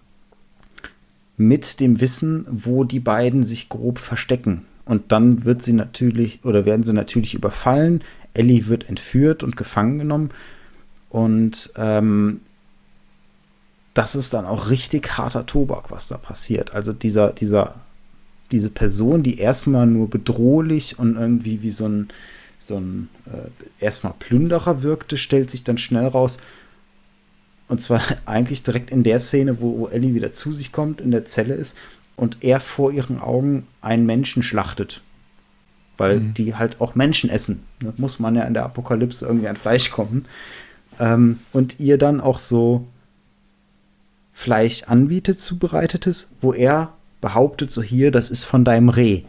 Mit 1.36 1.80
dem 1.80 2.00
Wissen, 2.00 2.46
wo 2.50 2.84
die 2.84 3.00
beiden 3.00 3.42
sich 3.42 3.68
grob 3.68 3.98
verstecken. 3.98 4.62
Und 4.84 5.12
dann 5.12 5.44
wird 5.44 5.62
sie 5.62 5.72
natürlich 5.72 6.44
oder 6.44 6.64
werden 6.64 6.84
sie 6.84 6.92
natürlich 6.92 7.34
überfallen. 7.34 8.02
Ellie 8.34 8.66
wird 8.66 8.88
entführt 8.88 9.42
und 9.42 9.56
gefangen 9.56 9.98
genommen. 9.98 10.30
Und 11.10 11.72
ähm, 11.76 12.40
das 13.94 14.14
ist 14.14 14.32
dann 14.32 14.46
auch 14.46 14.70
richtig 14.70 15.18
harter 15.18 15.46
Tobak, 15.46 15.90
was 15.90 16.08
da 16.08 16.16
passiert. 16.16 16.74
Also 16.74 16.92
dieser, 16.92 17.32
dieser, 17.32 17.74
diese 18.50 18.70
Person, 18.70 19.22
die 19.22 19.38
erstmal 19.38 19.86
nur 19.86 20.08
bedrohlich 20.08 20.98
und 20.98 21.16
irgendwie 21.16 21.62
wie 21.62 21.70
so 21.70 21.86
ein, 21.86 22.08
so 22.58 22.78
ein 22.78 23.08
äh, 23.26 23.84
erstmal 23.84 24.14
Plünderer 24.18 24.82
wirkte, 24.82 25.16
stellt 25.16 25.50
sich 25.50 25.64
dann 25.64 25.78
schnell 25.78 26.06
raus. 26.06 26.38
Und 27.72 27.80
zwar 27.80 28.02
eigentlich 28.26 28.62
direkt 28.62 28.90
in 28.90 29.02
der 29.02 29.18
Szene, 29.18 29.62
wo, 29.62 29.78
wo 29.78 29.86
Ellie 29.88 30.12
wieder 30.12 30.34
zu 30.34 30.52
sich 30.52 30.72
kommt, 30.72 31.00
in 31.00 31.10
der 31.10 31.24
Zelle 31.24 31.54
ist 31.54 31.74
und 32.16 32.44
er 32.44 32.60
vor 32.60 32.92
ihren 32.92 33.18
Augen 33.18 33.66
einen 33.80 34.04
Menschen 34.04 34.42
schlachtet. 34.42 35.00
Weil 35.96 36.20
mhm. 36.20 36.34
die 36.34 36.54
halt 36.54 36.82
auch 36.82 36.94
Menschen 36.96 37.30
essen. 37.30 37.62
Da 37.80 37.94
muss 37.96 38.18
man 38.18 38.34
ja 38.34 38.42
in 38.42 38.52
der 38.52 38.64
Apokalypse 38.66 39.24
irgendwie 39.24 39.48
an 39.48 39.56
Fleisch 39.56 39.90
kommen. 39.90 40.26
Ähm, 41.00 41.38
und 41.54 41.80
ihr 41.80 41.96
dann 41.96 42.20
auch 42.20 42.40
so 42.40 42.86
Fleisch 44.34 44.82
anbietet, 44.82 45.40
zubereitetes, 45.40 46.28
wo 46.42 46.52
er 46.52 46.92
behauptet, 47.22 47.70
so 47.70 47.82
hier, 47.82 48.10
das 48.10 48.28
ist 48.28 48.44
von 48.44 48.66
deinem 48.66 48.90
Reh. 48.90 49.22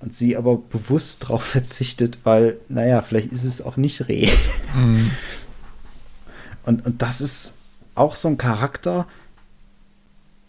Und 0.00 0.12
sie 0.12 0.36
aber 0.36 0.56
bewusst 0.56 1.22
darauf 1.22 1.44
verzichtet, 1.44 2.18
weil, 2.24 2.56
naja, 2.68 3.00
vielleicht 3.00 3.30
ist 3.30 3.44
es 3.44 3.62
auch 3.62 3.76
nicht 3.76 4.08
Reh. 4.08 4.28
Mhm. 4.74 5.12
Und, 6.64 6.84
und 6.84 7.00
das 7.00 7.20
ist 7.20 7.58
auch 7.96 8.14
so 8.14 8.28
ein 8.28 8.38
Charakter, 8.38 9.06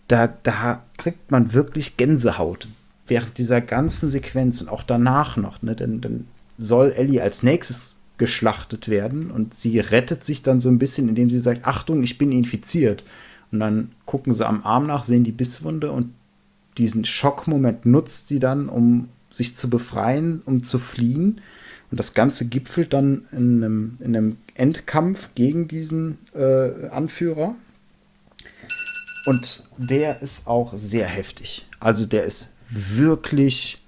da, 0.08 0.28
da 0.28 0.84
kriegt 0.98 1.32
man 1.32 1.54
wirklich 1.54 1.98
Gänsehaut 1.98 2.68
während 3.08 3.38
dieser 3.38 3.62
ganzen 3.62 4.10
Sequenz 4.10 4.62
und 4.62 4.70
auch 4.70 4.84
danach 4.84 5.38
noch. 5.38 5.62
Ne? 5.62 5.76
Denn, 5.76 6.02
dann 6.02 6.28
soll 6.58 6.92
Ellie 6.92 7.22
als 7.22 7.44
nächstes 7.44 7.96
geschlachtet 8.18 8.90
werden 8.90 9.30
und 9.32 9.54
sie 9.54 9.80
rettet 9.80 10.24
sich 10.24 10.42
dann 10.42 10.60
so 10.60 10.70
ein 10.70 10.80
bisschen, 10.80 11.08
indem 11.08 11.30
sie 11.30 11.40
sagt, 11.40 11.66
Achtung, 11.66 12.02
ich 12.02 12.18
bin 12.18 12.32
infiziert. 12.32 13.04
Und 13.52 13.60
dann 13.60 13.92
gucken 14.06 14.34
sie 14.34 14.46
am 14.46 14.64
Arm 14.64 14.88
nach, 14.88 15.04
sehen 15.04 15.24
die 15.24 15.32
Bisswunde 15.32 15.92
und 15.92 16.14
diesen 16.78 17.06
Schockmoment 17.06 17.86
nutzt 17.86 18.28
sie 18.28 18.40
dann, 18.40 18.70
um 18.70 19.10
sich 19.32 19.56
zu 19.56 19.70
befreien, 19.70 20.42
um 20.46 20.64
zu 20.64 20.80
fliehen. 20.80 21.42
Und 21.90 22.00
das 22.00 22.14
Ganze 22.14 22.48
gipfelt 22.48 22.94
dann 22.94 23.26
in 23.32 23.64
einem, 23.64 23.98
in 24.00 24.16
einem 24.16 24.38
Endkampf 24.56 25.36
gegen 25.36 25.68
diesen 25.68 26.18
äh, 26.36 26.88
Anführer. 26.90 27.56
Und 29.26 29.68
der 29.78 30.22
ist 30.22 30.48
auch 30.48 30.74
sehr 30.76 31.08
heftig. 31.08 31.66
Also 31.80 32.06
der 32.06 32.26
ist 32.26 32.54
wirklich, 32.70 33.84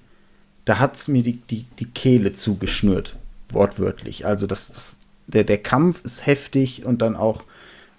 da 0.65 0.79
hat 0.79 0.95
es 0.95 1.07
mir 1.07 1.23
die, 1.23 1.37
die, 1.37 1.65
die 1.79 1.85
Kehle 1.85 2.33
zugeschnürt, 2.33 3.15
wortwörtlich. 3.49 4.25
Also 4.25 4.47
das, 4.47 4.71
das, 4.71 4.99
der, 5.27 5.43
der 5.43 5.57
Kampf 5.57 6.03
ist 6.05 6.25
heftig 6.25 6.85
und 6.85 7.01
dann 7.01 7.15
auch, 7.15 7.43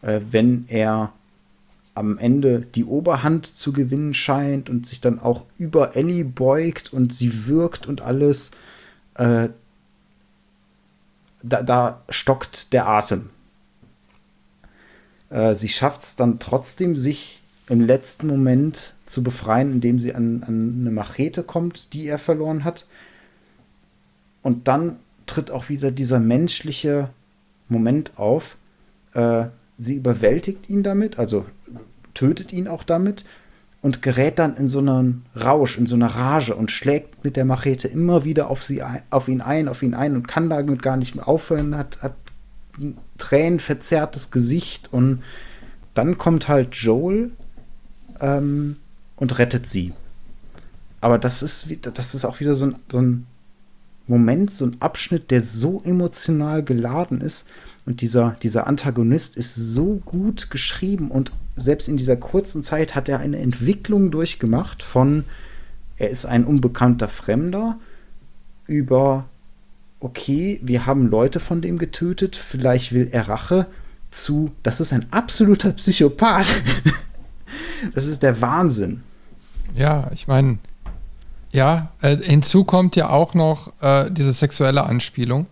äh, 0.03 0.21
wenn 0.31 0.65
er 0.69 1.13
am 1.95 2.19
Ende 2.19 2.61
die 2.75 2.85
Oberhand 2.85 3.47
zu 3.47 3.73
gewinnen 3.73 4.15
scheint 4.15 4.71
und 4.71 4.87
sich 4.87 5.01
dann 5.01 5.19
auch 5.19 5.45
über 5.59 5.97
Ellie 5.97 6.25
beugt 6.25 6.93
und 6.93 7.13
sie 7.13 7.47
wirkt 7.47 7.87
und 7.87 8.01
alles, 8.01 8.53
äh, 9.17 9.49
da, 11.43 11.63
da, 11.63 12.03
stockt 12.09 12.73
der 12.73 12.89
Atem. 12.89 13.31
Äh, 15.31 15.55
sie 15.55 15.69
schafft 15.69 16.03
es 16.03 16.17
dann 16.17 16.39
trotzdem, 16.39 16.97
sich 16.97 17.43
im 17.69 17.81
letzten 17.81 18.27
Moment 18.27 18.95
zu 19.07 19.23
befreien, 19.23 19.73
indem 19.73 20.01
sie 20.01 20.15
an, 20.15 20.43
an 20.43 20.79
eine 20.81 20.91
Machete 20.91 21.43
kommt, 21.43 21.93
die 21.93 22.07
er 22.07 22.19
verloren 22.19 22.65
hat. 22.65 22.87
Und 24.43 24.69
dann 24.69 24.97
tritt 25.27 25.51
auch 25.51 25.69
wieder 25.69 25.93
dieser 25.93 26.19
menschliche 26.19 27.11
Moment 27.69 28.13
auf. 28.17 28.57
Äh, 29.15 29.47
sie 29.79 29.95
überwältigt 29.95 30.69
ihn 30.69 30.83
damit, 30.83 31.19
also 31.19 31.47
tötet 32.15 32.53
ihn 32.53 32.69
auch 32.69 32.83
damit 32.83 33.25
und 33.83 34.03
gerät 34.03 34.39
dann 34.39 34.57
in 34.57 34.69
so 34.69 34.81
einen 34.81 35.25
Rausch, 35.35 35.79
in 35.79 35.87
so 35.87 35.95
eine 35.95 36.15
Rage 36.15 36.55
und 36.55 36.71
schlägt 36.71 37.25
mit 37.25 37.37
der 37.37 37.45
Machete 37.45 37.89
immer 37.89 38.25
wieder 38.25 38.51
auf, 38.51 38.63
sie 38.63 38.83
ein, 38.83 39.03
auf 39.11 39.29
ihn 39.29 39.41
ein, 39.41 39.69
auf 39.69 39.83
ihn 39.83 39.95
ein 39.95 40.17
und 40.17 40.29
kann 40.29 40.51
damit 40.51 40.83
gar 40.83 40.97
nicht 40.97 41.15
mehr 41.15 41.27
aufhören, 41.27 41.77
hat, 41.77 42.03
hat 42.03 42.15
ein 42.79 42.99
tränenverzerrtes 43.19 44.31
Gesicht 44.31 44.93
und 44.93 45.23
dann 45.95 46.19
kommt 46.19 46.49
halt 46.49 46.75
Joel 46.75 47.31
ähm, 48.21 48.77
und 49.17 49.39
rettet 49.39 49.69
sie. 49.69 49.93
Aber 51.01 51.19
das 51.19 51.43
ist, 51.43 51.67
das 51.83 52.15
ist 52.15 52.25
auch 52.25 52.41
wieder 52.41 52.55
so 52.55 52.67
ein, 52.67 52.77
so 52.91 53.01
ein 53.01 53.27
Moment, 54.07 54.51
so 54.53 54.67
ein 54.67 54.77
Abschnitt, 54.81 55.31
der 55.31 55.41
so 55.41 55.81
emotional 55.85 56.63
geladen 56.63 57.21
ist. 57.21 57.47
Und 57.87 58.03
dieser, 58.03 58.37
dieser 58.43 58.67
Antagonist 58.67 59.37
ist 59.37 59.55
so 59.55 60.03
gut 60.05 60.51
geschrieben 60.51 61.11
und 61.11 61.33
selbst 61.61 61.89
in 61.89 61.97
dieser 61.97 62.17
kurzen 62.17 62.63
Zeit 62.63 62.95
hat 62.95 63.09
er 63.09 63.21
eine 63.21 63.39
Entwicklung 63.39 64.11
durchgemacht 64.11 64.83
von, 64.83 65.25
er 65.97 66.11
ist 66.11 66.27
ein 66.27 66.45
unbekannter 66.45 67.09
Fremder, 67.09 67.79
über, 68.67 69.27
okay, 70.01 70.61
wir 70.63 70.87
haben 70.87 71.09
Leute 71.09 71.41
von 71.41 71.61
dem 71.61 71.79
getötet, 71.79 72.37
vielleicht 72.37 72.93
will 72.93 73.09
er 73.11 73.29
Rache, 73.29 73.67
zu, 74.11 74.51
das 74.63 74.81
ist 74.81 74.93
ein 74.93 75.07
absoluter 75.13 75.73
Psychopath. 75.73 76.63
das 77.95 78.07
ist 78.07 78.23
der 78.23 78.41
Wahnsinn. 78.41 79.03
Ja, 79.75 80.11
ich 80.13 80.27
meine, 80.27 80.59
ja, 81.53 81.93
äh, 82.01 82.17
hinzu 82.17 82.65
kommt 82.65 82.97
ja 82.97 83.11
auch 83.11 83.35
noch 83.35 83.73
äh, 83.81 84.11
diese 84.11 84.33
sexuelle 84.33 84.85
Anspielung. 84.85 85.47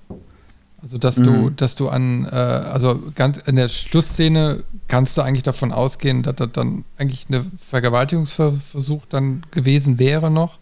Also 0.83 0.99
dass 0.99 1.17
mhm. 1.17 1.25
du, 1.25 1.51
dass 1.51 1.75
du 1.75 1.89
an, 1.89 2.27
äh, 2.27 2.35
also 2.35 3.03
ganz 3.15 3.39
in 3.39 3.57
der 3.57 3.69
Schlussszene 3.69 4.63
kannst 4.87 5.19
du 5.19 5.23
eigentlich 5.23 5.43
davon 5.43 5.73
ausgehen, 5.73 6.23
dass 6.23 6.37
das 6.37 6.51
dann 6.53 6.85
eigentlich 6.97 7.27
eine 7.29 7.45
Vergewaltigungsversuch 7.59 9.07
dann 9.09 9.45
gewesen 9.51 9.99
wäre 9.99 10.31
noch. 10.31 10.59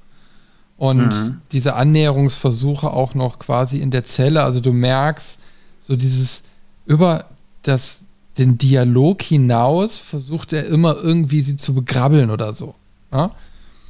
Und 0.79 1.09
mhm. 1.09 1.41
diese 1.53 1.75
Annäherungsversuche 1.75 2.91
auch 2.91 3.15
noch 3.15 3.39
quasi 3.39 3.79
in 3.79 3.91
der 3.91 4.05
Zelle. 4.05 4.43
Also 4.43 4.61
du 4.61 4.73
merkst, 4.73 5.39
so 5.81 5.97
dieses 5.97 6.43
über 6.87 7.27
das, 7.63 8.05
den 8.39 8.59
Dialog 8.59 9.23
hinaus 9.23 9.99
versucht 9.99 10.53
er 10.53 10.67
immer 10.67 10.97
irgendwie 10.97 11.43
sie 11.43 11.57
zu 11.57 11.75
begrabbeln 11.75 12.31
oder 12.31 12.53
so. 12.53 12.75
Ja? 13.13 13.31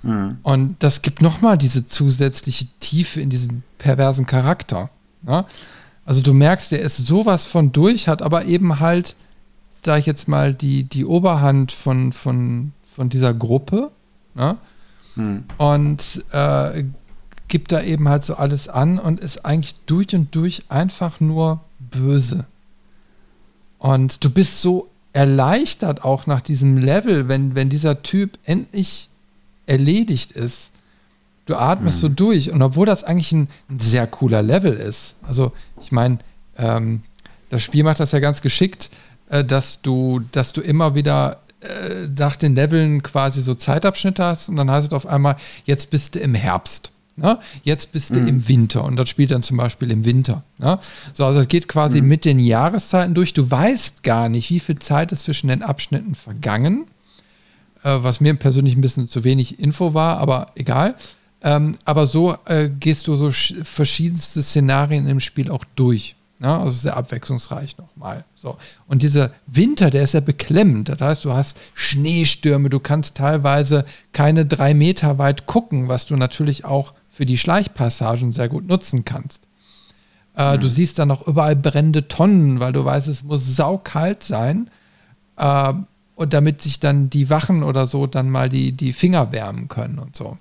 Mhm. 0.03 0.39
Und 0.43 0.77
das 0.81 1.03
gibt 1.03 1.23
nochmal 1.23 1.59
diese 1.59 1.87
zusätzliche 1.87 2.67
Tiefe 2.81 3.21
in 3.21 3.31
diesen 3.31 3.63
perversen 3.79 4.27
Charakter. 4.27 4.91
Ja? 5.27 5.47
Also 6.07 6.23
du 6.23 6.33
merkst, 6.33 6.71
der 6.71 6.81
ist 6.81 6.97
sowas 6.97 7.45
von 7.45 7.73
durch, 7.73 8.07
hat 8.07 8.23
aber 8.23 8.45
eben 8.47 8.79
halt, 8.81 9.17
sag 9.85 9.99
ich 9.99 10.07
jetzt 10.07 10.29
mal, 10.29 10.55
die, 10.55 10.85
die 10.85 11.05
Oberhand 11.05 11.73
von, 11.73 12.13
von, 12.13 12.73
von 12.95 13.09
dieser 13.09 13.35
Gruppe. 13.35 13.91
Ne? 14.35 14.57
Hm. 15.15 15.45
Und 15.59 16.25
äh, 16.31 16.85
gibt 17.49 17.73
da 17.73 17.83
eben 17.83 18.09
halt 18.09 18.25
so 18.25 18.37
alles 18.37 18.69
an 18.69 18.99
und 19.01 19.21
ist 19.21 19.45
eigentlich 19.45 19.75
durch 19.87 20.15
und 20.15 20.35
durch 20.35 20.63
einfach 20.69 21.19
nur 21.21 21.61
böse. 21.79 22.47
Und 23.79 24.25
du 24.25 24.31
bist 24.31 24.61
so 24.61 24.89
erleichtert 25.13 26.05
auch 26.05 26.27
nach 26.27 26.41
diesem 26.41 26.77
Level, 26.79 27.27
wenn, 27.29 27.55
wenn 27.55 27.69
dieser 27.69 28.03
Typ 28.03 28.39
endlich 28.45 29.09
erledigt 29.67 30.33
ist. 30.33 30.71
Du 31.47 31.55
atmest 31.55 31.99
mhm. 31.99 32.01
so 32.01 32.09
durch. 32.09 32.51
Und 32.51 32.63
obwohl 32.63 32.87
das 32.87 33.05
eigentlich 33.05 33.33
ein, 33.33 33.49
ein 33.71 33.79
sehr 33.79 34.07
cooler 34.07 34.43
Level 34.43 34.73
ist, 34.73 35.17
also 35.27 35.53
ich 35.81 35.93
meine, 35.93 36.19
ähm, 36.59 37.03
das 37.51 37.63
Spiel 37.63 37.85
macht 37.85 38.01
das 38.01 38.13
ja 38.13 38.19
ganz 38.19 38.43
geschickt, 38.43 38.91
äh, 39.31 39.45
dass 39.45 39.81
du, 39.83 40.21
dass 40.33 40.53
du 40.53 40.61
immer 40.61 40.95
wieder 40.95 41.41
äh, 41.61 42.09
nach 42.17 42.37
den 42.37 42.55
Leveln 42.55 43.03
quasi 43.03 43.43
so 43.43 43.55
Zeitabschnitte 43.55 44.23
hast 44.23 44.49
und 44.49 44.57
dann 44.57 44.71
heißt 44.71 44.89
es 44.89 44.93
auf 44.93 45.07
einmal, 45.07 45.37
jetzt 45.65 45.91
bist 45.91 46.15
du 46.15 46.19
im 46.19 46.35
Herbst. 46.35 46.93
Ne? 47.19 47.39
Jetzt 47.63 47.93
bist 47.93 48.15
du 48.15 48.21
mhm. 48.21 48.29
im 48.29 48.49
Winter 48.49 48.85
und 48.85 48.97
das 48.97 49.09
spielt 49.09 49.31
dann 49.31 49.43
zum 49.43 49.57
Beispiel 49.57 49.91
im 49.91 50.05
Winter. 50.05 50.43
Ne? 50.59 50.79
So, 51.15 51.25
also 51.25 51.41
es 51.41 51.49
geht 51.49 51.67
quasi 51.67 52.03
mhm. 52.03 52.09
mit 52.09 52.25
den 52.27 52.39
Jahreszeiten 52.39 53.15
durch. 53.15 53.33
Du 53.33 53.51
weißt 53.51 54.03
gar 54.03 54.29
nicht, 54.29 54.51
wie 54.51 54.61
viel 54.61 54.79
Zeit 54.79 55.13
ist 55.13 55.23
zwischen 55.23 55.49
den 55.49 55.63
Abschnitten 55.63 56.15
vergangen, 56.15 56.87
äh, 57.85 57.97
was 58.01 58.21
mir 58.21 58.35
persönlich 58.35 58.77
ein 58.77 58.83
bisschen 58.83 59.09
zu 59.09 59.25
wenig 59.25 59.59
Info 59.59 59.95
war, 59.95 60.19
aber 60.19 60.49
egal. 60.57 60.95
Ähm, 61.47 61.77
aber 61.85 62.09
so 62.09 62.37
äh, 62.47 62.69
gehst 62.69 63.07
du 63.07 63.15
so 63.15 63.31
verschiedenste 63.31 64.43
Szenarien 64.43 65.07
im 65.07 65.21
Spiel 65.21 65.49
auch 65.49 65.63
durch. 65.77 66.17
Ne? 66.41 66.49
Also 66.49 66.73
sehr 66.73 66.97
abwechslungsreich 66.97 67.79
nochmal. 67.79 68.25
So. 68.35 68.57
Und 68.89 69.05
dieser 69.05 69.31
Winter, 69.47 69.91
der 69.91 70.03
ist 70.03 70.15
ja 70.15 70.21
beklemmend. 70.21 70.89
Das 70.89 71.01
heißt, 71.01 71.25
du 71.25 71.35
hast 71.35 71.61
Schneestürme, 71.75 72.69
du 72.69 72.81
kannst 72.81 73.17
teilweise 73.17 73.85
keine 74.13 74.45
drei 74.45 74.75
Meter 74.75 75.19
weit 75.19 75.47
gucken, 75.47 75.87
was 75.87 76.07
du 76.07 76.17
natürlich 76.17 76.65
auch 76.65 76.95
für 77.09 77.27
die 77.27 77.39
Schleichpassagen 77.39 78.33
sehr 78.33 78.49
gut 78.49 78.67
nutzen 78.67 79.05
kannst. 79.05 79.45
Äh, 80.37 80.57
mhm. 80.57 80.63
Du 80.63 80.69
siehst 80.69 80.99
dann 80.99 81.13
auch 81.13 81.29
überall 81.29 81.55
brennende 81.55 82.09
Tonnen, 82.09 82.59
weil 82.59 82.73
du 82.73 82.85
weißt, 82.85 83.07
es 83.07 83.23
muss 83.23 83.55
saukalt 83.55 84.25
sein. 84.25 84.69
Äh, 85.37 85.75
und 86.17 86.33
damit 86.33 86.61
sich 86.61 86.81
dann 86.81 87.09
die 87.09 87.31
Wachen 87.31 87.63
oder 87.63 87.87
so 87.87 88.09
dann 88.09 88.31
mal 88.31 88.49
die, 88.49 88.73
die 88.73 88.93
Finger 88.93 89.31
wärmen 89.31 89.69
können 89.69 90.01
und 90.01 90.17
so. 90.17 90.39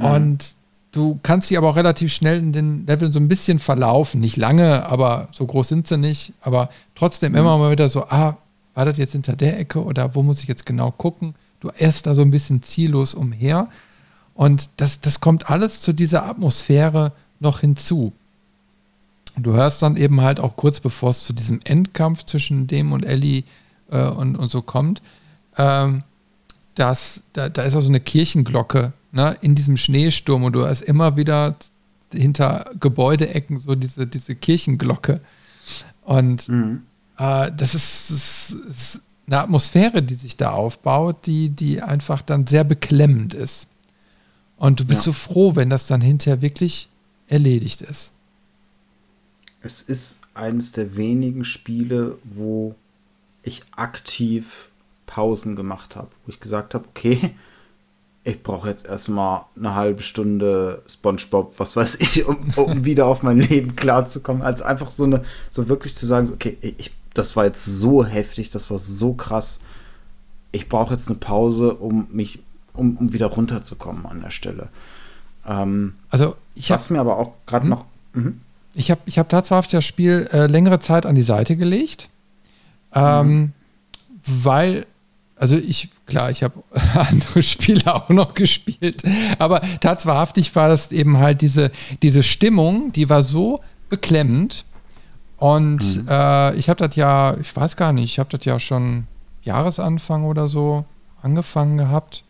Mhm. 0.00 0.06
Und 0.06 0.54
du 0.92 1.20
kannst 1.22 1.48
sie 1.48 1.56
aber 1.56 1.68
auch 1.68 1.76
relativ 1.76 2.12
schnell 2.12 2.38
in 2.38 2.52
den 2.52 2.86
Leveln 2.86 3.12
so 3.12 3.20
ein 3.20 3.28
bisschen 3.28 3.58
verlaufen. 3.58 4.20
Nicht 4.20 4.36
lange, 4.36 4.86
aber 4.86 5.28
so 5.32 5.46
groß 5.46 5.68
sind 5.68 5.86
sie 5.86 5.98
nicht. 5.98 6.32
Aber 6.40 6.70
trotzdem 6.94 7.32
mhm. 7.32 7.38
immer 7.38 7.58
mal 7.58 7.70
wieder 7.70 7.88
so, 7.88 8.04
ah, 8.04 8.36
war 8.74 8.84
das 8.84 8.98
jetzt 8.98 9.12
hinter 9.12 9.36
der 9.36 9.58
Ecke 9.58 9.84
oder 9.84 10.14
wo 10.14 10.22
muss 10.22 10.42
ich 10.42 10.48
jetzt 10.48 10.66
genau 10.66 10.90
gucken? 10.90 11.34
Du 11.60 11.70
erst 11.76 12.06
da 12.06 12.14
so 12.14 12.22
ein 12.22 12.30
bisschen 12.30 12.62
ziellos 12.62 13.14
umher. 13.14 13.68
Und 14.34 14.70
das, 14.78 15.00
das 15.00 15.20
kommt 15.20 15.50
alles 15.50 15.82
zu 15.82 15.92
dieser 15.92 16.24
Atmosphäre 16.24 17.12
noch 17.40 17.60
hinzu. 17.60 18.12
Du 19.36 19.52
hörst 19.52 19.82
dann 19.82 19.96
eben 19.96 20.20
halt 20.20 20.40
auch 20.40 20.56
kurz 20.56 20.80
bevor 20.80 21.10
es 21.10 21.24
zu 21.24 21.32
diesem 21.32 21.60
Endkampf 21.64 22.24
zwischen 22.24 22.66
dem 22.66 22.92
und 22.92 23.04
Ellie 23.04 23.44
äh, 23.90 24.02
und, 24.02 24.36
und 24.36 24.50
so 24.50 24.62
kommt, 24.62 25.02
ähm, 25.56 26.00
dass 26.74 27.22
da, 27.32 27.48
da 27.48 27.62
ist 27.62 27.74
auch 27.74 27.82
so 27.82 27.88
eine 27.88 28.00
Kirchenglocke 28.00 28.92
ne, 29.12 29.36
in 29.40 29.54
diesem 29.54 29.76
Schneesturm 29.76 30.44
und 30.44 30.52
du 30.52 30.66
hast 30.66 30.82
immer 30.82 31.16
wieder 31.16 31.56
hinter 32.12 32.70
Gebäudeecken 32.78 33.60
so 33.60 33.74
diese, 33.74 34.06
diese 34.06 34.34
Kirchenglocke. 34.34 35.20
Und 36.02 36.48
mhm. 36.48 36.82
äh, 37.18 37.50
das, 37.56 37.74
ist, 37.74 38.10
das, 38.10 38.50
ist, 38.68 39.02
eine 39.26 39.42
Atmosphäre, 39.42 40.02
die 40.02 40.14
sich 40.14 40.36
da 40.36 40.50
aufbaut, 40.50 41.26
die, 41.26 41.50
die 41.50 41.82
einfach 41.82 42.20
dann 42.20 42.46
sehr 42.48 42.64
beklemmend 42.64 43.32
ist. 43.32 43.68
Und 44.56 44.80
du 44.80 44.84
bist 44.84 45.02
ja. 45.02 45.04
so 45.04 45.12
froh, 45.12 45.54
wenn 45.54 45.70
das 45.70 45.86
dann 45.86 46.00
hinterher 46.00 46.42
wirklich 46.42 46.88
erledigt 47.28 47.80
ist. 47.80 48.12
Es 49.62 49.82
ist 49.82 50.18
eines 50.34 50.72
der 50.72 50.96
wenigen 50.96 51.44
Spiele, 51.44 52.18
wo 52.24 52.74
ich 53.42 53.62
aktiv 53.76 54.70
Pausen 55.06 55.54
gemacht 55.54 55.96
habe, 55.96 56.08
wo 56.24 56.30
ich 56.30 56.40
gesagt 56.40 56.74
habe, 56.74 56.86
okay, 56.88 57.34
ich 58.22 58.42
brauche 58.42 58.68
jetzt 58.68 58.86
erstmal 58.86 59.42
eine 59.56 59.74
halbe 59.74 60.02
Stunde 60.02 60.82
SpongeBob, 60.86 61.58
was 61.58 61.76
weiß 61.76 61.96
ich, 62.00 62.26
um, 62.26 62.38
um 62.56 62.84
wieder 62.84 63.06
auf 63.06 63.22
mein 63.22 63.38
Leben 63.40 63.76
klarzukommen. 63.76 64.42
Also 64.42 64.64
einfach 64.64 64.90
so 64.90 65.04
eine, 65.04 65.24
so 65.48 65.68
wirklich 65.68 65.94
zu 65.94 66.06
sagen, 66.06 66.30
okay, 66.32 66.56
ich, 66.60 66.90
das 67.14 67.34
war 67.36 67.46
jetzt 67.46 67.64
so 67.64 68.04
heftig, 68.04 68.50
das 68.50 68.70
war 68.70 68.78
so 68.78 69.14
krass. 69.14 69.60
Ich 70.52 70.68
brauche 70.68 70.94
jetzt 70.94 71.08
eine 71.08 71.18
Pause, 71.18 71.74
um 71.74 72.08
mich 72.10 72.40
um, 72.74 72.96
um 72.96 73.12
wieder 73.12 73.26
runterzukommen 73.26 74.06
an 74.06 74.20
der 74.20 74.30
Stelle. 74.30 74.68
Ähm, 75.46 75.94
also 76.10 76.36
ich 76.54 76.70
was 76.70 76.90
mir 76.90 77.00
aber 77.00 77.18
auch 77.18 77.32
gerade 77.46 77.64
hm? 77.64 77.70
noch. 77.70 77.84
Mh. 78.12 78.32
Ich 78.74 78.90
habe 78.90 79.00
ich 79.06 79.18
hab 79.18 79.28
tatsächlich 79.28 79.72
das 79.72 79.84
Spiel 79.84 80.28
äh, 80.32 80.46
längere 80.46 80.78
Zeit 80.78 81.04
an 81.04 81.16
die 81.16 81.22
Seite 81.22 81.56
gelegt, 81.56 82.08
ähm, 82.94 83.28
mhm. 83.28 83.52
weil 84.24 84.86
also 85.40 85.56
ich, 85.56 85.88
klar, 86.10 86.30
ich 86.30 86.42
habe 86.42 86.62
andere 86.94 87.42
Spiele 87.42 87.94
auch 87.94 88.10
noch 88.10 88.34
gespielt, 88.34 89.02
aber 89.38 89.62
tatsächlich 89.80 90.54
war 90.54 90.68
das 90.68 90.92
eben 90.92 91.16
halt 91.18 91.40
diese, 91.40 91.70
diese 92.02 92.22
Stimmung, 92.22 92.92
die 92.92 93.08
war 93.08 93.22
so 93.22 93.58
beklemmend. 93.88 94.66
Und 95.38 96.02
mhm. 96.02 96.08
äh, 96.08 96.54
ich 96.56 96.68
habe 96.68 96.86
das 96.86 96.96
ja, 96.96 97.34
ich 97.40 97.56
weiß 97.56 97.76
gar 97.76 97.94
nicht, 97.94 98.12
ich 98.12 98.18
habe 98.18 98.28
das 98.36 98.44
ja 98.44 98.60
schon 98.60 99.06
Jahresanfang 99.42 100.24
oder 100.24 100.48
so 100.48 100.84
angefangen 101.22 101.78
gehabt. 101.78 102.24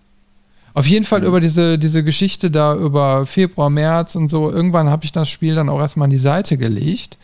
Auf 0.74 0.86
jeden 0.86 1.05
Fall 1.05 1.20
mhm. 1.20 1.27
über 1.27 1.40
diese, 1.40 1.78
diese 1.78 2.05
Geschichte 2.05 2.52
da 2.52 2.74
über 2.74 3.27
Februar, 3.27 3.69
März 3.69 4.15
und 4.15 4.28
so. 4.28 4.51
Irgendwann 4.51 4.90
habe 4.90 5.05
ich 5.05 5.11
das 5.11 5.28
Spiel 5.28 5.57
dann 5.57 5.69
auch 5.69 5.81
erstmal 5.81 6.05
an 6.05 6.11
die 6.11 6.19
Seite 6.19 6.57
gelegt, 6.57 7.19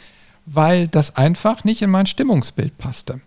weil 0.45 0.89
das 0.89 1.17
einfach 1.17 1.63
nicht 1.63 1.83
in 1.83 1.91
mein 1.91 2.07
Stimmungsbild 2.07 2.77
passte. 2.79 3.21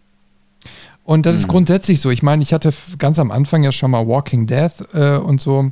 Und 1.10 1.26
das 1.26 1.38
mhm. 1.38 1.40
ist 1.40 1.48
grundsätzlich 1.48 2.02
so. 2.02 2.11
Ich 2.11 2.22
meine, 2.22 2.44
ich 2.44 2.53
hatte 2.53 2.72
ganz 2.99 3.18
am 3.18 3.31
Anfang 3.31 3.64
ja 3.64 3.72
schon 3.72 3.90
mal 3.90 4.07
Walking 4.07 4.45
Death 4.45 4.94
äh, 4.94 5.18
und 5.18 5.41
so 5.41 5.72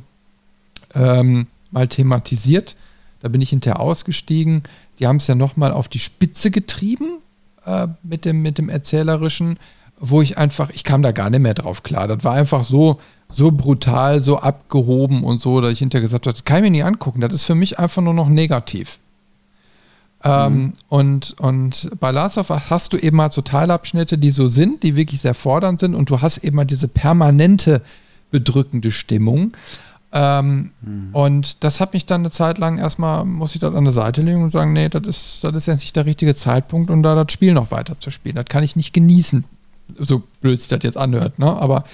ähm, 0.96 1.46
mal 1.70 1.86
thematisiert. 1.86 2.74
Da 3.20 3.28
bin 3.28 3.40
ich 3.40 3.50
hinterher 3.50 3.78
ausgestiegen. 3.78 4.64
Die 4.98 5.06
haben 5.06 5.18
es 5.18 5.28
ja 5.28 5.36
nochmal 5.36 5.70
auf 5.70 5.86
die 5.86 6.00
Spitze 6.00 6.50
getrieben 6.50 7.20
äh, 7.64 7.86
mit, 8.02 8.24
dem, 8.24 8.42
mit 8.42 8.58
dem 8.58 8.68
Erzählerischen, 8.68 9.60
wo 10.00 10.22
ich 10.22 10.38
einfach, 10.38 10.70
ich 10.70 10.82
kam 10.82 11.02
da 11.02 11.12
gar 11.12 11.30
nicht 11.30 11.38
mehr 11.38 11.54
drauf 11.54 11.84
klar. 11.84 12.08
Das 12.08 12.24
war 12.24 12.34
einfach 12.34 12.64
so, 12.64 12.98
so 13.32 13.52
brutal, 13.52 14.24
so 14.24 14.40
abgehoben 14.40 15.22
und 15.22 15.40
so, 15.40 15.60
dass 15.60 15.72
ich 15.72 15.78
hinterher 15.78 16.02
gesagt 16.02 16.26
habe, 16.26 16.34
das 16.34 16.42
kann 16.42 16.56
ich 16.56 16.62
mir 16.64 16.70
nie 16.72 16.82
angucken. 16.82 17.20
Das 17.20 17.32
ist 17.32 17.44
für 17.44 17.54
mich 17.54 17.78
einfach 17.78 18.02
nur 18.02 18.14
noch 18.14 18.28
negativ. 18.28 18.98
Ähm, 20.24 20.54
mhm. 20.54 20.72
und, 20.88 21.36
und 21.38 21.90
bei 22.00 22.10
Last 22.10 22.38
of 22.38 22.50
Us 22.50 22.70
hast 22.70 22.92
du 22.92 22.96
eben 22.96 23.16
mal 23.16 23.30
so 23.30 23.40
Teilabschnitte, 23.40 24.18
die 24.18 24.30
so 24.30 24.48
sind, 24.48 24.82
die 24.82 24.96
wirklich 24.96 25.20
sehr 25.20 25.34
fordernd 25.34 25.80
sind 25.80 25.94
und 25.94 26.10
du 26.10 26.20
hast 26.20 26.38
eben 26.38 26.56
mal 26.56 26.64
diese 26.64 26.88
permanente 26.88 27.82
bedrückende 28.30 28.90
Stimmung. 28.90 29.52
Ähm, 30.10 30.72
mhm. 30.80 31.10
Und 31.12 31.62
das 31.62 31.80
hat 31.80 31.92
mich 31.92 32.04
dann 32.04 32.22
eine 32.22 32.30
Zeit 32.30 32.58
lang 32.58 32.78
erstmal, 32.78 33.24
muss 33.24 33.54
ich 33.54 33.60
das 33.60 33.74
an 33.74 33.84
der 33.84 33.92
Seite 33.92 34.22
legen 34.22 34.42
und 34.42 34.52
sagen, 34.52 34.72
nee, 34.72 34.88
das 34.88 35.06
ist, 35.06 35.44
das 35.44 35.54
ist 35.54 35.66
jetzt 35.66 35.80
nicht 35.80 35.94
der 35.94 36.06
richtige 36.06 36.34
Zeitpunkt, 36.34 36.90
um 36.90 37.02
da 37.02 37.14
das 37.14 37.32
Spiel 37.32 37.52
noch 37.52 37.70
weiter 37.70 38.00
zu 38.00 38.10
spielen. 38.10 38.36
Das 38.36 38.46
kann 38.46 38.64
ich 38.64 38.74
nicht 38.74 38.92
genießen. 38.92 39.44
So 39.98 40.22
blöd 40.40 40.58
sich 40.58 40.68
das 40.68 40.80
jetzt 40.82 40.98
anhört, 40.98 41.38
ne? 41.38 41.46
Aber 41.46 41.84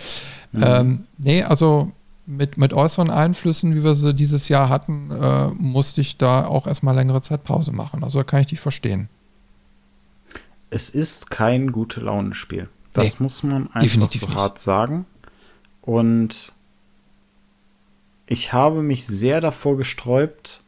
Mhm. 0.54 0.64
Ähm, 0.64 1.04
nee, 1.18 1.42
also 1.42 1.90
mit, 2.26 2.56
mit 2.56 2.72
äußeren 2.72 3.10
Einflüssen, 3.10 3.74
wie 3.74 3.84
wir 3.84 3.94
sie 3.94 4.14
dieses 4.14 4.48
Jahr 4.48 4.68
hatten, 4.68 5.10
äh, 5.10 5.48
musste 5.48 6.00
ich 6.00 6.16
da 6.16 6.46
auch 6.46 6.66
erstmal 6.66 6.94
längere 6.94 7.20
Zeit 7.20 7.44
Pause 7.44 7.72
machen. 7.72 8.02
Also 8.02 8.18
da 8.18 8.24
kann 8.24 8.40
ich 8.40 8.48
dich 8.48 8.60
verstehen. 8.60 9.08
Es 10.70 10.88
ist 10.90 11.30
kein 11.30 11.72
gute 11.72 12.00
Laune-Spiel. 12.00 12.68
Das 12.92 13.18
nee, 13.18 13.24
muss 13.24 13.42
man 13.42 13.70
einfach 13.72 14.10
so 14.10 14.26
nicht. 14.26 14.34
hart 14.34 14.60
sagen. 14.60 15.06
Und 15.82 16.52
ich 18.26 18.52
habe 18.52 18.82
mich 18.82 19.06
sehr 19.06 19.40
davor 19.40 19.76
gesträubt, 19.76 20.62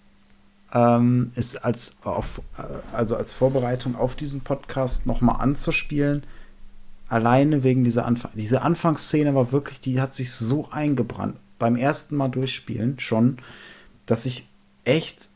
ähm, 0.72 1.32
es 1.34 1.56
als, 1.56 1.96
auf, 2.04 2.42
äh, 2.58 2.62
also 2.94 3.16
als 3.16 3.32
Vorbereitung 3.32 3.96
auf 3.96 4.14
diesen 4.14 4.42
Podcast 4.42 5.06
nochmal 5.06 5.40
anzuspielen 5.40 6.24
alleine 7.08 7.62
wegen 7.64 7.84
dieser 7.84 8.04
Anfang. 8.04 8.32
Diese 8.34 8.62
Anfangsszene 8.62 9.34
war 9.34 9.52
wirklich, 9.52 9.80
die 9.80 10.00
hat 10.00 10.14
sich 10.14 10.32
so 10.32 10.68
eingebrannt. 10.70 11.36
Beim 11.58 11.76
ersten 11.76 12.16
Mal 12.16 12.28
durchspielen 12.28 12.98
schon, 13.00 13.38
dass 14.06 14.26
ich 14.26 14.48
echt 14.84 15.30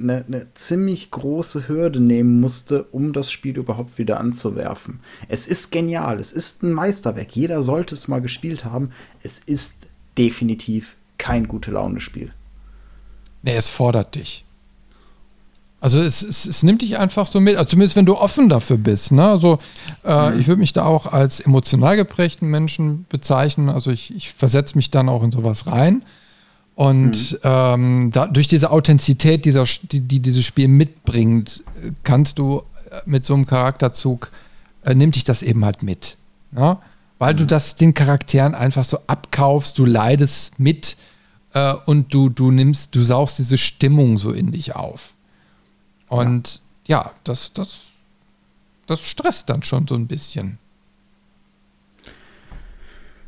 eine, 0.00 0.24
eine, 0.26 0.46
ziemlich 0.54 1.10
große 1.10 1.68
Hürde 1.68 2.00
nehmen 2.00 2.40
musste, 2.40 2.84
um 2.84 3.12
das 3.12 3.30
Spiel 3.30 3.56
überhaupt 3.56 3.98
wieder 3.98 4.18
anzuwerfen. 4.18 5.00
Es 5.28 5.46
ist 5.46 5.70
genial, 5.70 6.18
es 6.18 6.32
ist 6.32 6.62
ein 6.62 6.72
Meisterwerk. 6.72 7.34
Jeder 7.36 7.62
sollte 7.62 7.94
es 7.94 8.08
mal 8.08 8.20
gespielt 8.20 8.64
haben. 8.64 8.90
Es 9.22 9.38
ist 9.38 9.86
definitiv 10.18 10.96
kein 11.18 11.46
gute 11.46 11.70
Laune-Spiel. 11.70 12.32
Nee, 13.42 13.56
es 13.56 13.68
fordert 13.68 14.16
dich. 14.16 14.44
Also 15.82 16.00
es, 16.00 16.22
es, 16.22 16.46
es, 16.46 16.62
nimmt 16.62 16.80
dich 16.80 16.96
einfach 16.96 17.26
so 17.26 17.40
mit, 17.40 17.56
also 17.56 17.70
zumindest 17.70 17.96
wenn 17.96 18.06
du 18.06 18.16
offen 18.16 18.48
dafür 18.48 18.78
bist. 18.78 19.10
Ne? 19.10 19.26
Also 19.26 19.58
äh, 20.04 20.30
mhm. 20.30 20.38
ich 20.38 20.46
würde 20.46 20.60
mich 20.60 20.72
da 20.72 20.84
auch 20.84 21.12
als 21.12 21.40
emotional 21.40 21.96
geprägten 21.96 22.48
Menschen 22.48 23.04
bezeichnen. 23.08 23.68
Also 23.68 23.90
ich, 23.90 24.14
ich 24.14 24.32
versetze 24.32 24.76
mich 24.76 24.92
dann 24.92 25.08
auch 25.08 25.24
in 25.24 25.32
sowas 25.32 25.66
rein. 25.66 26.04
Und 26.76 27.32
mhm. 27.32 27.38
ähm, 27.42 28.10
da, 28.12 28.28
durch 28.28 28.46
diese 28.46 28.70
Authentizität, 28.70 29.44
dieser, 29.44 29.64
die, 29.90 29.98
die 29.98 30.20
dieses 30.20 30.44
Spiel 30.44 30.68
mitbringt, 30.68 31.64
kannst 32.04 32.38
du 32.38 32.62
äh, 32.88 33.00
mit 33.04 33.24
so 33.24 33.34
einem 33.34 33.46
Charakterzug, 33.46 34.30
äh, 34.84 34.94
nimmt 34.94 35.16
dich 35.16 35.24
das 35.24 35.42
eben 35.42 35.64
halt 35.64 35.82
mit. 35.82 36.16
Ne? 36.52 36.78
Weil 37.18 37.32
mhm. 37.32 37.38
du 37.38 37.46
das 37.46 37.74
den 37.74 37.92
Charakteren 37.92 38.54
einfach 38.54 38.84
so 38.84 38.98
abkaufst, 39.08 39.76
du 39.80 39.84
leidest 39.84 40.60
mit 40.60 40.96
äh, 41.54 41.74
und 41.86 42.14
du, 42.14 42.28
du 42.28 42.52
nimmst, 42.52 42.94
du 42.94 43.02
saugst 43.02 43.40
diese 43.40 43.58
Stimmung 43.58 44.16
so 44.16 44.30
in 44.30 44.52
dich 44.52 44.76
auf. 44.76 45.11
Und 46.12 46.60
ja, 46.86 47.04
ja 47.04 47.10
das, 47.24 47.52
das, 47.52 47.80
das 48.86 49.00
stresst 49.00 49.48
dann 49.48 49.62
schon 49.62 49.86
so 49.86 49.94
ein 49.94 50.06
bisschen. 50.06 50.58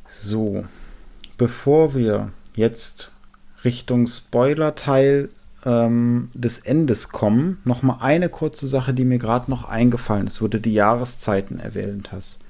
So, 0.09 0.65
bevor 1.39 1.95
wir 1.95 2.33
jetzt 2.55 3.13
Richtung 3.65 4.07
Spoiler-Teil 4.07 5.31
ähm, 5.65 6.31
des 6.35 6.59
Endes 6.59 7.09
kommen, 7.09 7.59
noch 7.65 7.83
mal 7.83 7.99
eine 8.01 8.29
kurze 8.29 8.67
Sache, 8.67 8.93
die 8.93 9.05
mir 9.05 9.19
gerade 9.19 9.51
noch 9.51 9.65
eingefallen 9.65 10.27
ist, 10.27 10.43
wo 10.43 10.49
du 10.49 10.61
die 10.61 10.75
Jahreszeiten 10.75 11.59
erwähnt 11.59 12.13
hast. 12.13 12.41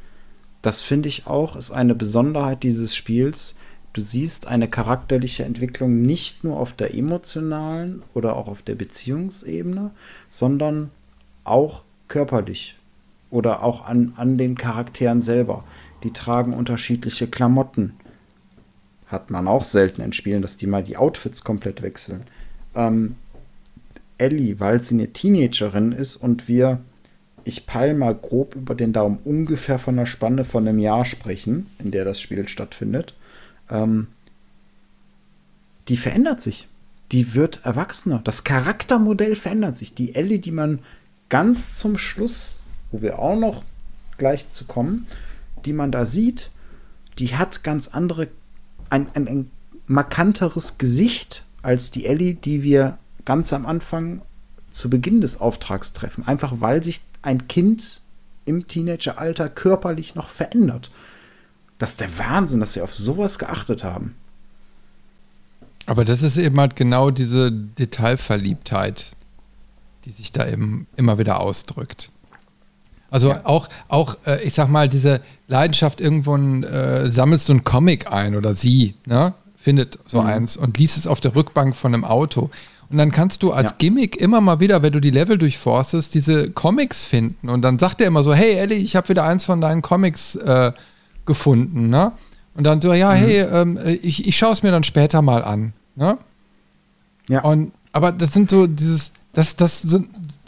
Das 0.62 0.82
finde 0.82 1.08
ich 1.08 1.26
auch, 1.28 1.54
ist 1.54 1.70
eine 1.70 1.94
Besonderheit 1.94 2.62
dieses 2.64 2.96
Spiels. 2.96 3.54
Du 3.94 4.00
siehst 4.00 4.48
eine 4.48 4.68
charakterliche 4.68 5.44
Entwicklung 5.44 6.02
nicht 6.02 6.42
nur 6.42 6.58
auf 6.58 6.72
der 6.72 6.94
emotionalen 6.94 8.02
oder 8.12 8.34
auch 8.34 8.48
auf 8.48 8.60
der 8.60 8.74
Beziehungsebene, 8.74 9.92
sondern 10.30 10.90
auch 11.44 11.84
körperlich 12.08 12.76
oder 13.30 13.62
auch 13.62 13.86
an, 13.86 14.12
an 14.16 14.36
den 14.36 14.58
Charakteren 14.58 15.20
selber. 15.20 15.62
Die 16.02 16.12
tragen 16.12 16.54
unterschiedliche 16.54 17.28
Klamotten. 17.28 17.94
Hat 19.06 19.30
man 19.30 19.46
auch 19.46 19.62
selten 19.62 20.02
in 20.02 20.12
Spielen, 20.12 20.42
dass 20.42 20.56
die 20.56 20.66
mal 20.66 20.82
die 20.82 20.96
Outfits 20.96 21.44
komplett 21.44 21.80
wechseln. 21.80 22.24
Ähm, 22.74 23.14
Ellie, 24.18 24.58
weil 24.58 24.82
sie 24.82 24.94
eine 24.94 25.12
Teenagerin 25.12 25.92
ist 25.92 26.16
und 26.16 26.48
wir, 26.48 26.80
ich 27.44 27.66
peil 27.66 27.94
mal 27.94 28.16
grob 28.16 28.56
über 28.56 28.74
den 28.74 28.92
Daumen, 28.92 29.20
ungefähr 29.24 29.78
von 29.78 29.94
einer 29.94 30.06
Spanne 30.06 30.42
von 30.42 30.66
einem 30.66 30.80
Jahr 30.80 31.04
sprechen, 31.04 31.68
in 31.78 31.92
der 31.92 32.04
das 32.04 32.20
Spiel 32.20 32.48
stattfindet, 32.48 33.14
ähm, 33.70 34.08
die 35.88 35.96
verändert 35.96 36.42
sich. 36.42 36.68
Die 37.12 37.34
wird 37.34 37.64
erwachsener. 37.64 38.20
Das 38.24 38.44
Charaktermodell 38.44 39.36
verändert 39.36 39.76
sich. 39.78 39.94
Die 39.94 40.14
Ellie, 40.14 40.38
die 40.38 40.50
man 40.50 40.80
ganz 41.28 41.78
zum 41.78 41.98
Schluss, 41.98 42.64
wo 42.90 43.02
wir 43.02 43.18
auch 43.18 43.38
noch 43.38 43.62
gleich 44.16 44.50
zu 44.50 44.64
kommen, 44.64 45.06
die 45.64 45.72
man 45.72 45.92
da 45.92 46.06
sieht, 46.06 46.50
die 47.18 47.36
hat 47.36 47.62
ganz 47.62 47.88
andere, 47.88 48.28
ein, 48.90 49.08
ein, 49.14 49.28
ein 49.28 49.50
markanteres 49.86 50.78
Gesicht 50.78 51.44
als 51.62 51.90
die 51.90 52.06
Ellie, 52.06 52.34
die 52.34 52.62
wir 52.62 52.98
ganz 53.24 53.52
am 53.52 53.66
Anfang 53.66 54.22
zu 54.70 54.90
Beginn 54.90 55.20
des 55.20 55.40
Auftrags 55.40 55.92
treffen. 55.92 56.26
Einfach 56.26 56.54
weil 56.60 56.82
sich 56.82 57.02
ein 57.22 57.48
Kind 57.48 58.00
im 58.44 58.66
Teenageralter 58.68 59.48
körperlich 59.48 60.14
noch 60.14 60.28
verändert. 60.28 60.90
Das 61.84 61.90
ist 61.90 62.00
der 62.00 62.18
Wahnsinn, 62.18 62.60
dass 62.60 62.72
sie 62.72 62.80
auf 62.80 62.94
sowas 62.94 63.38
geachtet 63.38 63.84
haben. 63.84 64.14
Aber 65.84 66.06
das 66.06 66.22
ist 66.22 66.38
eben 66.38 66.58
halt 66.58 66.76
genau 66.76 67.10
diese 67.10 67.52
Detailverliebtheit, 67.52 69.12
die 70.06 70.10
sich 70.10 70.32
da 70.32 70.48
eben 70.48 70.86
immer 70.96 71.18
wieder 71.18 71.40
ausdrückt. 71.40 72.10
Also 73.10 73.32
ja. 73.32 73.42
auch, 73.44 73.68
auch 73.88 74.16
äh, 74.24 74.42
ich 74.44 74.54
sag 74.54 74.70
mal, 74.70 74.88
diese 74.88 75.20
Leidenschaft, 75.46 76.00
irgendwo 76.00 76.34
äh, 76.38 77.10
sammelst 77.10 77.50
du 77.50 77.52
einen 77.52 77.64
Comic 77.64 78.10
ein 78.10 78.34
oder 78.34 78.54
sie, 78.54 78.94
ne? 79.04 79.34
findet 79.54 79.98
so 80.06 80.22
mhm. 80.22 80.28
eins 80.28 80.56
und 80.56 80.78
liest 80.78 80.96
es 80.96 81.06
auf 81.06 81.20
der 81.20 81.34
Rückbank 81.34 81.76
von 81.76 81.92
einem 81.92 82.06
Auto. 82.06 82.48
Und 82.88 82.96
dann 82.96 83.10
kannst 83.10 83.42
du 83.42 83.52
als 83.52 83.72
ja. 83.72 83.76
Gimmick 83.76 84.16
immer 84.16 84.40
mal 84.40 84.58
wieder, 84.58 84.80
wenn 84.80 84.94
du 84.94 85.00
die 85.00 85.10
Level 85.10 85.36
durchforstest, 85.36 86.14
diese 86.14 86.50
Comics 86.50 87.04
finden. 87.04 87.50
Und 87.50 87.60
dann 87.60 87.78
sagt 87.78 88.00
er 88.00 88.06
immer 88.06 88.22
so, 88.22 88.32
hey 88.32 88.54
Ellie, 88.54 88.78
ich 88.78 88.96
habe 88.96 89.10
wieder 89.10 89.24
eins 89.24 89.44
von 89.44 89.60
deinen 89.60 89.82
Comics 89.82 90.36
äh, 90.36 90.72
gefunden. 91.26 91.88
Ne? 91.88 92.12
Und 92.54 92.64
dann 92.64 92.80
so, 92.80 92.92
ja, 92.92 93.12
mhm. 93.12 93.16
hey, 93.16 93.40
ähm, 93.40 93.78
ich, 94.02 94.26
ich 94.26 94.36
schaue 94.36 94.52
es 94.52 94.62
mir 94.62 94.70
dann 94.70 94.84
später 94.84 95.22
mal 95.22 95.42
an. 95.42 95.72
Ne? 95.96 96.18
Ja. 97.28 97.42
Und, 97.42 97.72
aber 97.92 98.12
das 98.12 98.32
sind 98.32 98.50
so 98.50 98.66
dieses, 98.66 99.12
dass, 99.32 99.56
dass, 99.56 99.86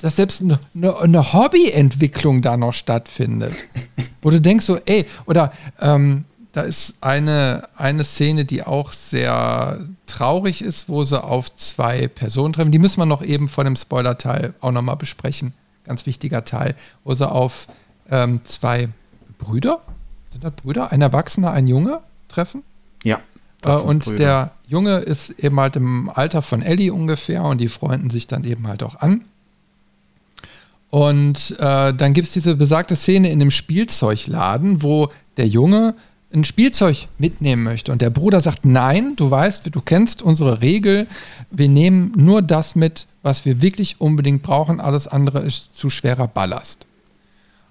dass 0.01 0.16
selbst 0.16 0.43
eine, 0.43 0.59
eine 1.01 1.32
Hobbyentwicklung 1.32 2.43
da 2.43 2.57
noch 2.57 2.73
stattfindet. 2.73 3.55
wo 4.23 4.31
du 4.31 4.40
denkst 4.40 4.65
so, 4.65 4.78
ey, 4.86 5.07
oder 5.27 5.53
ähm, 5.81 6.24
da 6.53 6.62
ist 6.62 6.94
eine, 7.01 7.69
eine 7.77 8.03
Szene, 8.03 8.44
die 8.44 8.62
auch 8.62 8.93
sehr 8.93 9.86
traurig 10.07 10.62
ist, 10.62 10.89
wo 10.89 11.05
sie 11.05 11.23
auf 11.23 11.55
zwei 11.55 12.09
Personen 12.09 12.55
treffen. 12.55 12.73
Die 12.73 12.78
müssen 12.78 12.98
wir 12.98 13.07
noch 13.07 13.23
eben 13.23 13.47
vor 13.47 13.65
dem 13.65 13.77
Spoiler-Teil 13.77 14.55
auch 14.61 14.73
nochmal 14.73 14.97
besprechen. 14.97 15.53
Ganz 15.85 16.07
wichtiger 16.07 16.44
Teil, 16.44 16.74
wo 17.05 17.15
sie 17.15 17.31
auf 17.31 17.66
ähm, 18.11 18.40
zwei 18.44 18.89
Brüder, 19.39 19.81
sind 20.36 20.44
das 20.44 20.52
Brüder? 20.52 20.92
Ein 20.92 21.02
Erwachsener, 21.02 21.52
ein 21.52 21.66
Junge 21.66 22.00
treffen? 22.28 22.62
Ja. 23.02 23.20
Äh, 23.64 23.70
und 23.70 24.04
Brüder. 24.04 24.16
der 24.16 24.50
Junge 24.68 24.98
ist 24.98 25.30
eben 25.30 25.58
halt 25.58 25.76
im 25.76 26.10
Alter 26.10 26.42
von 26.42 26.62
Ellie 26.62 26.92
ungefähr 26.92 27.42
und 27.44 27.58
die 27.58 27.68
freunden 27.68 28.10
sich 28.10 28.26
dann 28.26 28.44
eben 28.44 28.66
halt 28.66 28.82
auch 28.82 28.96
an. 28.96 29.24
Und 30.90 31.56
äh, 31.58 31.94
dann 31.94 32.12
gibt 32.12 32.28
es 32.28 32.34
diese 32.34 32.54
besagte 32.54 32.96
Szene 32.96 33.30
in 33.30 33.40
dem 33.40 33.50
Spielzeugladen, 33.50 34.82
wo 34.82 35.10
der 35.36 35.48
Junge 35.48 35.94
ein 36.32 36.44
Spielzeug 36.44 37.08
mitnehmen 37.18 37.62
möchte 37.62 37.92
und 37.92 38.02
der 38.02 38.10
Bruder 38.10 38.40
sagt, 38.40 38.66
nein, 38.66 39.14
du 39.16 39.30
weißt, 39.30 39.62
du 39.70 39.80
kennst 39.80 40.22
unsere 40.22 40.60
Regel, 40.60 41.06
wir 41.50 41.68
nehmen 41.68 42.12
nur 42.16 42.42
das 42.42 42.76
mit, 42.76 43.06
was 43.22 43.44
wir 43.44 43.62
wirklich 43.62 44.00
unbedingt 44.00 44.42
brauchen, 44.42 44.80
alles 44.80 45.08
andere 45.08 45.40
ist 45.40 45.74
zu 45.74 45.88
schwerer 45.88 46.28
Ballast. 46.28 46.85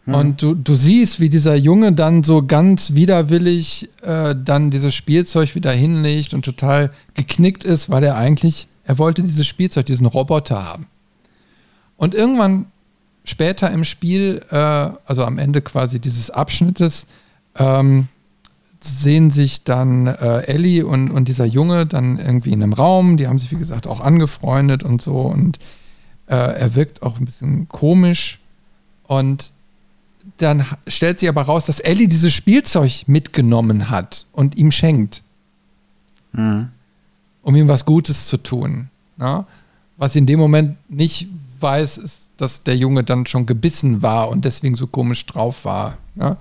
Hm. 0.05 0.13
Und 0.13 0.41
du, 0.41 0.53
du 0.53 0.75
siehst, 0.75 1.19
wie 1.19 1.29
dieser 1.29 1.55
Junge 1.55 1.93
dann 1.93 2.23
so 2.23 2.45
ganz 2.45 2.93
widerwillig 2.93 3.89
äh, 4.01 4.35
dann 4.35 4.71
dieses 4.71 4.95
Spielzeug 4.95 5.55
wieder 5.55 5.71
hinlegt 5.71 6.33
und 6.33 6.45
total 6.45 6.91
geknickt 7.13 7.63
ist, 7.63 7.89
weil 7.89 8.03
er 8.03 8.15
eigentlich, 8.15 8.67
er 8.85 8.97
wollte 8.97 9.23
dieses 9.23 9.47
Spielzeug, 9.47 9.85
diesen 9.85 10.05
Roboter 10.05 10.63
haben. 10.63 10.87
Und 11.97 12.13
irgendwann 12.13 12.67
später 13.23 13.71
im 13.71 13.83
Spiel, 13.83 14.41
äh, 14.51 14.55
also 14.55 15.25
am 15.25 15.37
Ende 15.37 15.61
quasi 15.61 15.99
dieses 15.99 16.29
Abschnittes, 16.29 17.07
ähm, 17.57 18.07
sehen 18.79 19.31
sich 19.31 19.63
dann 19.63 20.07
äh, 20.07 20.41
Ellie 20.43 20.85
und, 20.85 21.09
und 21.09 21.27
dieser 21.27 21.45
Junge 21.45 21.87
dann 21.87 22.19
irgendwie 22.19 22.51
in 22.51 22.61
einem 22.61 22.73
Raum. 22.73 23.17
Die 23.17 23.27
haben 23.27 23.39
sich, 23.39 23.51
wie 23.51 23.57
gesagt, 23.57 23.87
auch 23.87 23.99
angefreundet 23.99 24.83
und 24.83 25.01
so. 25.01 25.21
Und 25.21 25.57
äh, 26.27 26.35
er 26.35 26.75
wirkt 26.75 27.01
auch 27.01 27.19
ein 27.19 27.25
bisschen 27.25 27.67
komisch. 27.67 28.39
Und 29.07 29.51
dann 30.37 30.65
stellt 30.87 31.19
sich 31.19 31.29
aber 31.29 31.43
raus, 31.43 31.65
dass 31.65 31.79
Ellie 31.79 32.07
dieses 32.07 32.33
Spielzeug 32.33 33.03
mitgenommen 33.07 33.89
hat 33.89 34.25
und 34.31 34.55
ihm 34.55 34.71
schenkt. 34.71 35.23
Mhm. 36.33 36.69
Um 37.41 37.55
ihm 37.55 37.67
was 37.67 37.85
Gutes 37.85 38.27
zu 38.27 38.37
tun. 38.37 38.89
Na? 39.17 39.37
Ne? 39.37 39.45
Was 39.97 40.13
sie 40.13 40.19
in 40.19 40.25
dem 40.25 40.39
Moment 40.39 40.77
nicht 40.89 41.27
weiß, 41.61 41.97
ist, 41.97 42.31
dass 42.35 42.63
der 42.63 42.75
Junge 42.75 43.03
dann 43.03 43.25
schon 43.25 43.45
gebissen 43.45 44.01
war 44.01 44.29
und 44.29 44.43
deswegen 44.43 44.75
so 44.75 44.87
komisch 44.87 45.25
drauf 45.25 45.63
war. 45.63 45.97
Ne? 46.15 46.37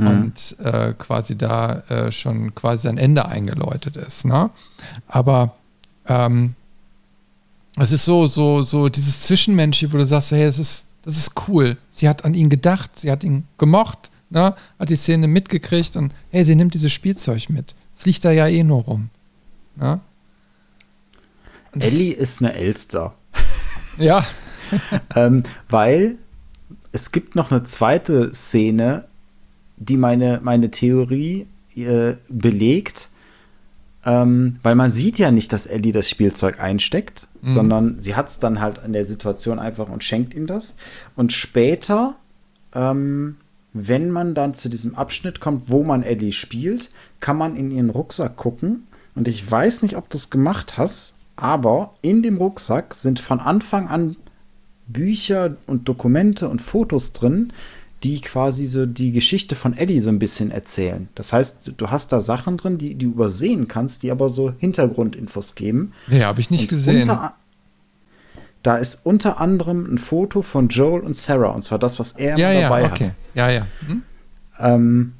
mhm. 0.00 0.08
und 0.08 0.56
äh, 0.64 0.94
quasi 0.94 1.36
da 1.36 1.82
äh, 1.88 2.12
schon 2.12 2.54
quasi 2.54 2.88
sein 2.88 2.98
Ende 2.98 3.26
eingeläutet 3.26 3.96
ist. 3.96 4.24
Ne? 4.24 4.50
Aber 5.06 5.54
ähm, 6.06 6.54
es 7.76 7.92
ist 7.92 8.04
so, 8.04 8.26
so, 8.26 8.62
so 8.62 8.88
dieses 8.88 9.22
Zwischenmenschliche, 9.22 9.92
wo 9.92 9.98
du 9.98 10.06
sagst, 10.06 10.32
hey, 10.32 10.44
das 10.44 10.58
ist, 10.58 10.86
das 11.02 11.16
ist 11.16 11.32
cool. 11.48 11.76
Sie 11.88 12.08
hat 12.08 12.24
an 12.24 12.34
ihn 12.34 12.48
gedacht, 12.48 12.98
sie 12.98 13.10
hat 13.10 13.24
ihn 13.24 13.44
gemocht, 13.58 14.10
ne? 14.30 14.54
hat 14.78 14.90
die 14.90 14.96
Szene 14.96 15.28
mitgekriegt 15.28 15.96
und 15.96 16.14
hey, 16.30 16.44
sie 16.44 16.54
nimmt 16.54 16.74
dieses 16.74 16.92
Spielzeug 16.92 17.48
mit. 17.50 17.74
Es 17.94 18.06
liegt 18.06 18.24
da 18.24 18.30
ja 18.30 18.46
eh 18.46 18.64
nur 18.64 18.82
rum. 18.82 19.10
Ne? 19.76 20.00
Ellie 21.78 22.12
ist 22.12 22.40
eine 22.40 22.54
Elster. 22.54 23.14
ja. 23.98 24.24
ähm, 25.14 25.42
weil 25.68 26.16
es 26.92 27.12
gibt 27.12 27.34
noch 27.34 27.50
eine 27.50 27.64
zweite 27.64 28.34
Szene, 28.34 29.04
die 29.76 29.96
meine, 29.96 30.40
meine 30.42 30.70
Theorie 30.70 31.46
äh, 31.76 32.14
belegt, 32.28 33.09
ähm, 34.04 34.58
weil 34.62 34.74
man 34.74 34.90
sieht 34.90 35.18
ja 35.18 35.30
nicht, 35.30 35.52
dass 35.52 35.66
Ellie 35.66 35.92
das 35.92 36.08
Spielzeug 36.08 36.58
einsteckt, 36.58 37.28
mhm. 37.42 37.50
sondern 37.50 37.96
sie 38.00 38.14
hat 38.14 38.28
es 38.28 38.38
dann 38.38 38.60
halt 38.60 38.80
in 38.84 38.92
der 38.92 39.04
Situation 39.04 39.58
einfach 39.58 39.88
und 39.90 40.04
schenkt 40.04 40.34
ihm 40.34 40.46
das. 40.46 40.76
Und 41.16 41.32
später, 41.32 42.14
ähm, 42.74 43.36
wenn 43.72 44.10
man 44.10 44.34
dann 44.34 44.54
zu 44.54 44.68
diesem 44.68 44.94
Abschnitt 44.94 45.40
kommt, 45.40 45.68
wo 45.68 45.84
man 45.84 46.02
Ellie 46.02 46.32
spielt, 46.32 46.90
kann 47.20 47.36
man 47.36 47.56
in 47.56 47.70
ihren 47.70 47.90
Rucksack 47.90 48.36
gucken. 48.36 48.84
Und 49.14 49.28
ich 49.28 49.48
weiß 49.48 49.82
nicht, 49.82 49.96
ob 49.96 50.08
du 50.08 50.16
es 50.16 50.30
gemacht 50.30 50.78
hast, 50.78 51.14
aber 51.36 51.94
in 52.00 52.22
dem 52.22 52.38
Rucksack 52.38 52.94
sind 52.94 53.20
von 53.20 53.38
Anfang 53.38 53.88
an 53.88 54.16
Bücher 54.86 55.56
und 55.66 55.88
Dokumente 55.88 56.48
und 56.48 56.62
Fotos 56.62 57.12
drin, 57.12 57.52
die 58.02 58.20
quasi 58.20 58.66
so 58.66 58.86
die 58.86 59.12
Geschichte 59.12 59.54
von 59.54 59.76
Eddie 59.76 60.00
so 60.00 60.08
ein 60.08 60.18
bisschen 60.18 60.50
erzählen. 60.50 61.08
Das 61.14 61.32
heißt, 61.32 61.72
du 61.76 61.90
hast 61.90 62.12
da 62.12 62.20
Sachen 62.20 62.56
drin, 62.56 62.78
die 62.78 62.94
du 62.94 63.06
übersehen 63.06 63.68
kannst, 63.68 64.02
die 64.02 64.10
aber 64.10 64.28
so 64.28 64.54
Hintergrundinfos 64.58 65.54
geben. 65.54 65.92
Nee, 66.06 66.24
habe 66.24 66.40
ich 66.40 66.50
nicht 66.50 66.72
und 66.72 66.78
gesehen. 66.78 67.02
Unter, 67.02 67.34
da 68.62 68.76
ist 68.76 69.06
unter 69.06 69.38
anderem 69.40 69.92
ein 69.92 69.98
Foto 69.98 70.40
von 70.40 70.68
Joel 70.68 71.02
und 71.02 71.14
Sarah, 71.14 71.50
und 71.50 71.62
zwar 71.62 71.78
das, 71.78 71.98
was 71.98 72.12
er 72.12 72.38
ja, 72.38 72.62
dabei 72.62 72.82
ja, 72.82 72.90
okay. 72.90 73.04
hat. 73.06 73.14
Ja, 73.34 73.50
ja. 73.50 73.66
Hm? 73.86 74.02
Ähm, 74.58 75.12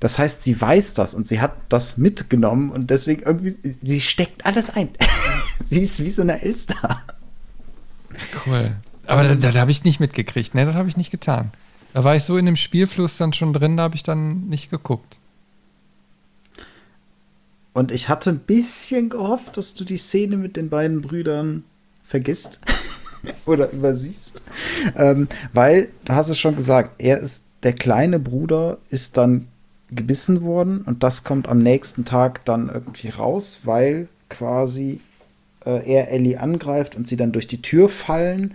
das 0.00 0.18
heißt, 0.18 0.42
sie 0.44 0.60
weiß 0.60 0.94
das 0.94 1.14
und 1.14 1.26
sie 1.26 1.40
hat 1.40 1.54
das 1.70 1.96
mitgenommen 1.96 2.70
und 2.70 2.90
deswegen 2.90 3.22
irgendwie, 3.22 3.56
sie 3.82 4.00
steckt 4.00 4.44
alles 4.44 4.70
ein. 4.70 4.90
sie 5.64 5.82
ist 5.82 6.04
wie 6.04 6.10
so 6.10 6.22
eine 6.22 6.42
Elster. 6.42 7.02
Cool. 8.46 8.76
Aber 9.06 9.24
da, 9.24 9.34
da, 9.34 9.50
da 9.50 9.60
habe 9.60 9.70
ich 9.70 9.84
nicht 9.84 10.00
mitgekriegt, 10.00 10.54
ne? 10.54 10.66
Das 10.66 10.74
habe 10.74 10.88
ich 10.88 10.96
nicht 10.96 11.10
getan. 11.10 11.50
Da 11.94 12.04
war 12.04 12.16
ich 12.16 12.24
so 12.24 12.36
in 12.36 12.46
dem 12.46 12.56
Spielfluss 12.56 13.16
dann 13.16 13.32
schon 13.32 13.52
drin, 13.52 13.76
da 13.76 13.84
habe 13.84 13.96
ich 13.96 14.02
dann 14.02 14.48
nicht 14.48 14.70
geguckt. 14.70 15.18
Und 17.72 17.92
ich 17.92 18.08
hatte 18.08 18.30
ein 18.30 18.40
bisschen 18.40 19.08
gehofft, 19.08 19.56
dass 19.56 19.74
du 19.74 19.84
die 19.84 19.98
Szene 19.98 20.36
mit 20.36 20.56
den 20.56 20.68
beiden 20.68 21.00
Brüdern 21.00 21.62
vergisst 22.02 22.60
oder 23.46 23.70
übersiehst. 23.70 24.42
Ähm, 24.96 25.28
weil, 25.52 25.88
du 26.04 26.12
hast 26.12 26.28
es 26.28 26.38
schon 26.38 26.56
gesagt, 26.56 27.00
er 27.00 27.18
ist, 27.18 27.44
der 27.62 27.72
kleine 27.72 28.18
Bruder 28.18 28.78
ist 28.90 29.16
dann 29.16 29.48
gebissen 29.90 30.42
worden 30.42 30.82
und 30.82 31.02
das 31.02 31.24
kommt 31.24 31.48
am 31.48 31.58
nächsten 31.58 32.04
Tag 32.04 32.44
dann 32.44 32.68
irgendwie 32.68 33.08
raus, 33.08 33.60
weil 33.64 34.08
quasi 34.28 35.00
äh, 35.64 35.88
er 35.88 36.10
Ellie 36.10 36.38
angreift 36.40 36.96
und 36.96 37.08
sie 37.08 37.16
dann 37.16 37.32
durch 37.32 37.46
die 37.46 37.62
Tür 37.62 37.88
fallen 37.88 38.54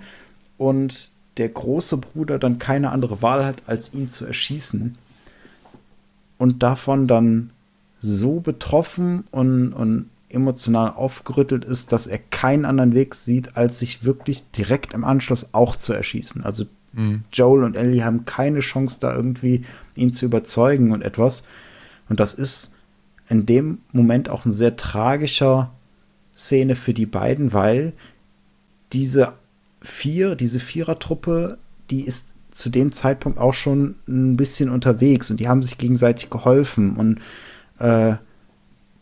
und 0.58 1.13
der 1.38 1.50
große 1.50 1.98
Bruder 1.98 2.40
dann 2.40 2.60
keine 2.60 2.92
andere 2.92 3.22
Wahl 3.22 3.46
hat, 3.46 3.64
als 3.68 3.94
ihn 3.94 4.08
zu 4.08 4.26
erschießen. 4.26 4.96
Und 6.38 6.64
davon 6.64 7.08
dann 7.08 7.52
so 8.00 8.40
betroffen 8.40 9.24
und, 9.32 9.74
und 9.74 10.10
emotional 10.30 10.90
aufgerüttelt 10.90 11.64
ist, 11.64 11.92
dass 11.92 12.08
er 12.08 12.18
keinen 12.18 12.66
anderen 12.66 12.94
Weg 12.94 13.16
sieht, 13.16 13.56
als 13.56 13.80
sich 13.80 14.04
wirklich 14.04 14.44
direkt 14.52 14.94
im 14.94 15.04
Anschluss 15.06 15.50
auch 15.54 15.76
zu 15.76 15.94
erschießen. 15.94 16.44
Also 16.44 16.66
mhm. 16.94 17.24
Joel 17.32 17.64
und 17.64 17.78
Ellie 17.78 18.04
haben 18.04 18.26
keine 18.26 18.60
Chance, 18.60 19.00
da 19.00 19.16
irgendwie 19.16 19.64
ihn 19.96 20.12
zu 20.12 20.26
überzeugen 20.26 20.92
und 20.92 21.02
etwas. 21.02 21.48
Und 22.10 22.20
das 22.20 22.34
ist 22.34 22.76
in 23.30 23.46
dem 23.46 23.80
Moment 23.92 24.28
auch 24.28 24.46
ein 24.46 24.52
sehr 24.52 24.76
tragischer 24.76 25.72
Szene 26.36 26.76
für 26.76 26.94
die 26.94 27.06
beiden, 27.06 27.54
weil 27.54 27.94
diese 28.92 29.34
vier, 29.84 30.36
diese 30.36 30.60
Vierertruppe, 30.60 31.58
die 31.90 32.02
ist 32.02 32.34
zu 32.52 32.70
dem 32.70 32.92
Zeitpunkt 32.92 33.38
auch 33.38 33.54
schon 33.54 33.96
ein 34.08 34.38
bisschen 34.38 34.70
unterwegs 34.70 35.30
und 35.30 35.40
die 35.40 35.48
haben 35.48 35.62
sich 35.62 35.78
gegenseitig 35.78 36.30
geholfen 36.30 36.96
und 36.96 37.20
äh, 37.80 38.16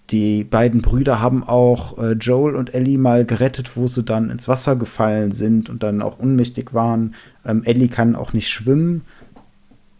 die 0.09 0.43
beiden 0.43 0.81
Brüder 0.81 1.21
haben 1.21 1.43
auch 1.43 1.97
äh, 1.97 2.11
Joel 2.13 2.55
und 2.55 2.73
Ellie 2.73 2.97
mal 2.97 3.25
gerettet, 3.25 3.77
wo 3.77 3.87
sie 3.87 4.03
dann 4.03 4.29
ins 4.29 4.47
Wasser 4.47 4.75
gefallen 4.75 5.31
sind 5.31 5.69
und 5.69 5.83
dann 5.83 6.01
auch 6.01 6.19
unmächtig 6.19 6.73
waren. 6.73 7.15
Ähm, 7.45 7.63
Ellie 7.63 7.87
kann 7.87 8.15
auch 8.15 8.33
nicht 8.33 8.49
schwimmen. 8.49 9.03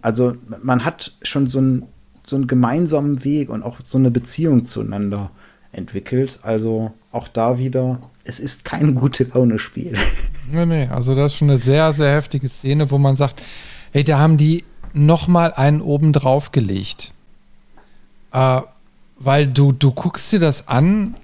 Also 0.01 0.35
man 0.61 0.83
hat 0.83 1.13
schon 1.21 1.47
so, 1.47 1.61
ein, 1.61 1.83
so 2.25 2.35
einen 2.35 2.47
gemeinsamen 2.47 3.23
Weg 3.23 3.49
und 3.49 3.63
auch 3.63 3.77
so 3.85 3.97
eine 3.97 4.11
Beziehung 4.11 4.65
zueinander 4.65 5.31
entwickelt. 5.71 6.39
Also 6.43 6.91
auch 7.13 7.29
da 7.29 7.57
wieder, 7.57 8.01
es 8.23 8.39
ist 8.39 8.65
kein 8.65 8.95
gute 8.95 9.23
Laune-Spiel. 9.23 9.97
Nee, 10.51 10.65
nee, 10.65 10.87
also 10.87 11.15
das 11.15 11.31
ist 11.31 11.37
schon 11.37 11.49
eine 11.49 11.59
sehr, 11.59 11.93
sehr 11.93 12.13
heftige 12.13 12.49
Szene, 12.49 12.91
wo 12.91 12.97
man 12.97 13.15
sagt, 13.15 13.41
hey, 13.91 14.03
da 14.03 14.19
haben 14.19 14.37
die 14.37 14.65
noch 14.93 15.27
mal 15.27 15.53
einen 15.53 15.81
oben 15.81 16.11
drauf 16.13 16.51
gelegt. 16.51 17.13
Äh, 18.33 18.61
weil 19.17 19.47
du, 19.47 19.71
du 19.71 19.91
guckst 19.91 20.31
dir 20.33 20.39
das 20.39 20.67
an 20.67 21.15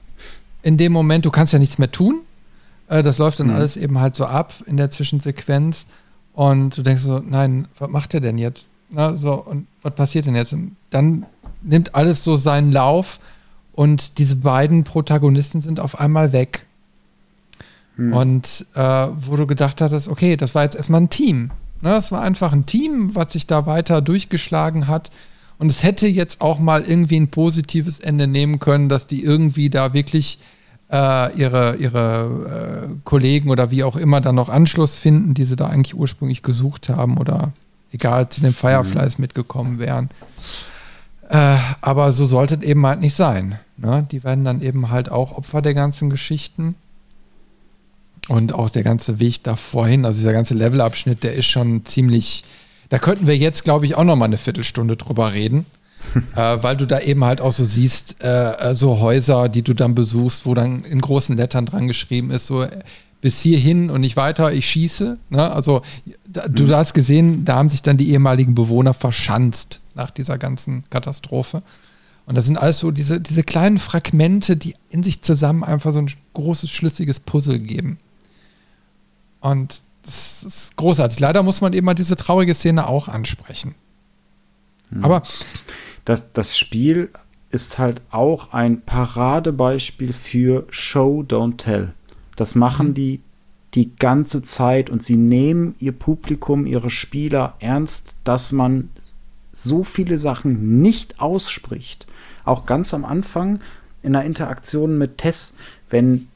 in 0.61 0.77
dem 0.77 0.93
Moment, 0.93 1.25
du 1.25 1.31
kannst 1.31 1.53
ja 1.53 1.59
nichts 1.59 1.77
mehr 1.77 1.91
tun. 1.91 2.21
Äh, 2.87 3.03
das 3.03 3.17
läuft 3.17 3.39
dann 3.39 3.47
mhm. 3.47 3.55
alles 3.55 3.77
eben 3.77 3.99
halt 3.99 4.15
so 4.15 4.25
ab 4.25 4.53
in 4.65 4.77
der 4.77 4.89
Zwischensequenz. 4.89 5.85
Und 6.33 6.77
du 6.77 6.83
denkst 6.83 7.01
so, 7.01 7.19
nein, 7.19 7.67
was 7.79 7.89
macht 7.89 8.13
er 8.13 8.21
denn 8.21 8.37
jetzt? 8.37 8.67
Na, 8.89 9.15
so, 9.15 9.33
und 9.33 9.67
was 9.81 9.95
passiert 9.95 10.25
denn 10.27 10.35
jetzt? 10.35 10.55
Dann 10.89 11.25
nimmt 11.61 11.95
alles 11.95 12.23
so 12.23 12.37
seinen 12.37 12.71
Lauf 12.71 13.19
und 13.73 14.19
diese 14.19 14.35
beiden 14.35 14.83
Protagonisten 14.83 15.61
sind 15.61 15.79
auf 15.79 15.99
einmal 15.99 16.33
weg. 16.33 16.66
Hm. 17.97 18.13
Und 18.13 18.65
äh, 18.75 19.07
wo 19.19 19.35
du 19.35 19.45
gedacht 19.45 19.81
hattest, 19.81 20.07
okay, 20.07 20.37
das 20.37 20.55
war 20.55 20.63
jetzt 20.63 20.75
erstmal 20.75 21.01
ein 21.01 21.09
Team. 21.09 21.51
Ne, 21.81 21.89
das 21.89 22.11
war 22.11 22.21
einfach 22.21 22.53
ein 22.53 22.65
Team, 22.65 23.13
was 23.13 23.33
sich 23.33 23.45
da 23.45 23.65
weiter 23.65 24.01
durchgeschlagen 24.01 24.87
hat. 24.87 25.11
Und 25.59 25.69
es 25.69 25.83
hätte 25.83 26.07
jetzt 26.07 26.41
auch 26.41 26.59
mal 26.59 26.83
irgendwie 26.83 27.19
ein 27.19 27.29
positives 27.29 27.99
Ende 27.99 28.27
nehmen 28.27 28.59
können, 28.59 28.89
dass 28.89 29.07
die 29.07 29.23
irgendwie 29.23 29.69
da 29.69 29.93
wirklich 29.93 30.39
äh, 30.91 31.35
ihre, 31.37 31.75
ihre 31.75 32.87
äh, 32.87 32.95
Kollegen 33.03 33.49
oder 33.49 33.71
wie 33.71 33.83
auch 33.83 33.95
immer 33.95 34.21
dann 34.21 34.35
noch 34.35 34.49
Anschluss 34.49 34.95
finden, 34.95 35.33
die 35.33 35.43
sie 35.43 35.55
da 35.55 35.67
eigentlich 35.67 35.95
ursprünglich 35.95 36.43
gesucht 36.43 36.89
haben 36.89 37.17
oder 37.17 37.51
egal 37.91 38.29
zu 38.29 38.41
den 38.41 38.53
Fireflies 38.53 39.17
mhm. 39.17 39.23
mitgekommen 39.23 39.79
wären. 39.79 40.09
Äh, 41.29 41.57
aber 41.81 42.11
so 42.11 42.25
sollte 42.25 42.55
es 42.55 42.61
eben 42.61 42.85
halt 42.85 43.01
nicht 43.01 43.15
sein. 43.15 43.59
Ne? 43.77 44.05
Die 44.11 44.23
werden 44.23 44.45
dann 44.45 44.61
eben 44.61 44.89
halt 44.89 45.11
auch 45.11 45.33
Opfer 45.33 45.61
der 45.61 45.73
ganzen 45.73 46.09
Geschichten. 46.09 46.75
Und 48.27 48.53
auch 48.53 48.69
der 48.69 48.83
ganze 48.83 49.19
Weg 49.19 49.43
da 49.43 49.55
vorhin, 49.55 50.05
also 50.05 50.17
dieser 50.17 50.33
ganze 50.33 50.53
Levelabschnitt, 50.53 51.23
der 51.23 51.33
ist 51.33 51.45
schon 51.45 51.85
ziemlich. 51.85 52.43
Da 52.89 52.99
könnten 52.99 53.27
wir 53.27 53.37
jetzt, 53.37 53.63
glaube 53.63 53.85
ich, 53.85 53.95
auch 53.95 54.03
noch 54.03 54.15
mal 54.15 54.25
eine 54.25 54.37
Viertelstunde 54.37 54.97
drüber 54.97 55.33
reden. 55.33 55.65
äh, 56.35 56.57
weil 56.61 56.77
du 56.77 56.85
da 56.85 56.99
eben 56.99 57.23
halt 57.23 57.41
auch 57.41 57.51
so 57.51 57.65
siehst, 57.65 58.23
äh, 58.23 58.75
so 58.75 58.99
Häuser, 58.99 59.49
die 59.49 59.63
du 59.63 59.73
dann 59.73 59.95
besuchst, 59.95 60.45
wo 60.45 60.53
dann 60.53 60.83
in 60.83 61.01
großen 61.01 61.35
Lettern 61.35 61.65
dran 61.65 61.87
geschrieben 61.87 62.31
ist, 62.31 62.47
so 62.47 62.65
bis 63.19 63.41
hierhin 63.41 63.89
und 63.89 64.01
nicht 64.01 64.15
weiter, 64.15 64.53
ich 64.53 64.69
schieße. 64.69 65.17
Ne? 65.29 65.51
Also 65.51 65.81
da, 66.27 66.47
du 66.47 66.65
mhm. 66.65 66.71
hast 66.71 66.93
gesehen, 66.93 67.45
da 67.45 67.55
haben 67.55 67.69
sich 67.69 67.81
dann 67.81 67.97
die 67.97 68.11
ehemaligen 68.11 68.55
Bewohner 68.55 68.93
verschanzt 68.93 69.81
nach 69.95 70.11
dieser 70.11 70.37
ganzen 70.37 70.83
Katastrophe. 70.89 71.63
Und 72.25 72.37
das 72.37 72.45
sind 72.45 72.57
alles 72.57 72.79
so 72.79 72.91
diese, 72.91 73.19
diese 73.19 73.43
kleinen 73.43 73.79
Fragmente, 73.79 74.57
die 74.57 74.75
in 74.89 75.01
sich 75.01 75.21
zusammen 75.21 75.63
einfach 75.63 75.93
so 75.93 75.99
ein 75.99 76.11
großes, 76.33 76.69
schlüssiges 76.69 77.21
Puzzle 77.21 77.59
geben. 77.59 77.99
Und 79.39 79.83
das 80.03 80.43
ist 80.43 80.77
großartig. 80.77 81.19
Leider 81.19 81.43
muss 81.43 81.61
man 81.61 81.73
eben 81.73 81.85
mal 81.85 81.93
diese 81.93 82.15
traurige 82.15 82.53
Szene 82.53 82.87
auch 82.87 83.07
ansprechen. 83.07 83.75
Mhm. 84.89 85.03
Aber 85.03 85.23
das, 86.05 86.31
das 86.33 86.57
Spiel 86.57 87.09
ist 87.49 87.77
halt 87.77 88.01
auch 88.09 88.53
ein 88.53 88.81
Paradebeispiel 88.81 90.13
für 90.13 90.65
Show, 90.69 91.23
Don't 91.27 91.57
Tell. 91.57 91.93
Das 92.35 92.55
machen 92.55 92.89
mhm. 92.89 92.93
die 92.93 93.21
die 93.73 93.95
ganze 93.95 94.41
Zeit 94.41 94.89
und 94.89 95.03
sie 95.03 95.17
nehmen 95.17 95.75
ihr 95.79 95.91
Publikum, 95.91 96.65
ihre 96.65 96.89
Spieler 96.89 97.55
ernst, 97.59 98.15
dass 98.23 98.51
man 98.51 98.89
so 99.51 99.83
viele 99.83 100.17
Sachen 100.17 100.81
nicht 100.81 101.19
ausspricht. 101.19 102.07
Auch 102.45 102.65
ganz 102.65 102.93
am 102.93 103.05
Anfang 103.05 103.59
in 104.01 104.13
der 104.13 104.23
Interaktion 104.23 104.97
mit 104.97 105.17
Tess, 105.17 105.55
wenn 105.89 106.27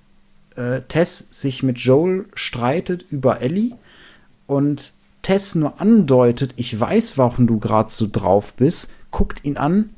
äh, 0.56 0.82
Tess 0.88 1.28
sich 1.32 1.64
mit 1.64 1.80
Joel 1.80 2.26
streitet 2.34 3.06
über 3.10 3.41
Ellie 3.41 3.73
und 4.48 4.94
Tess 5.22 5.56
nur 5.56 5.80
andeutet, 5.80 6.53
ich 6.57 6.78
weiß, 6.78 7.18
warum 7.18 7.48
du 7.48 7.60
gerade 7.60 7.91
so 7.91 8.07
drauf 8.11 8.53
bist, 8.56 8.91
guckt 9.11 9.45
ihn 9.45 9.57
an 9.57 9.91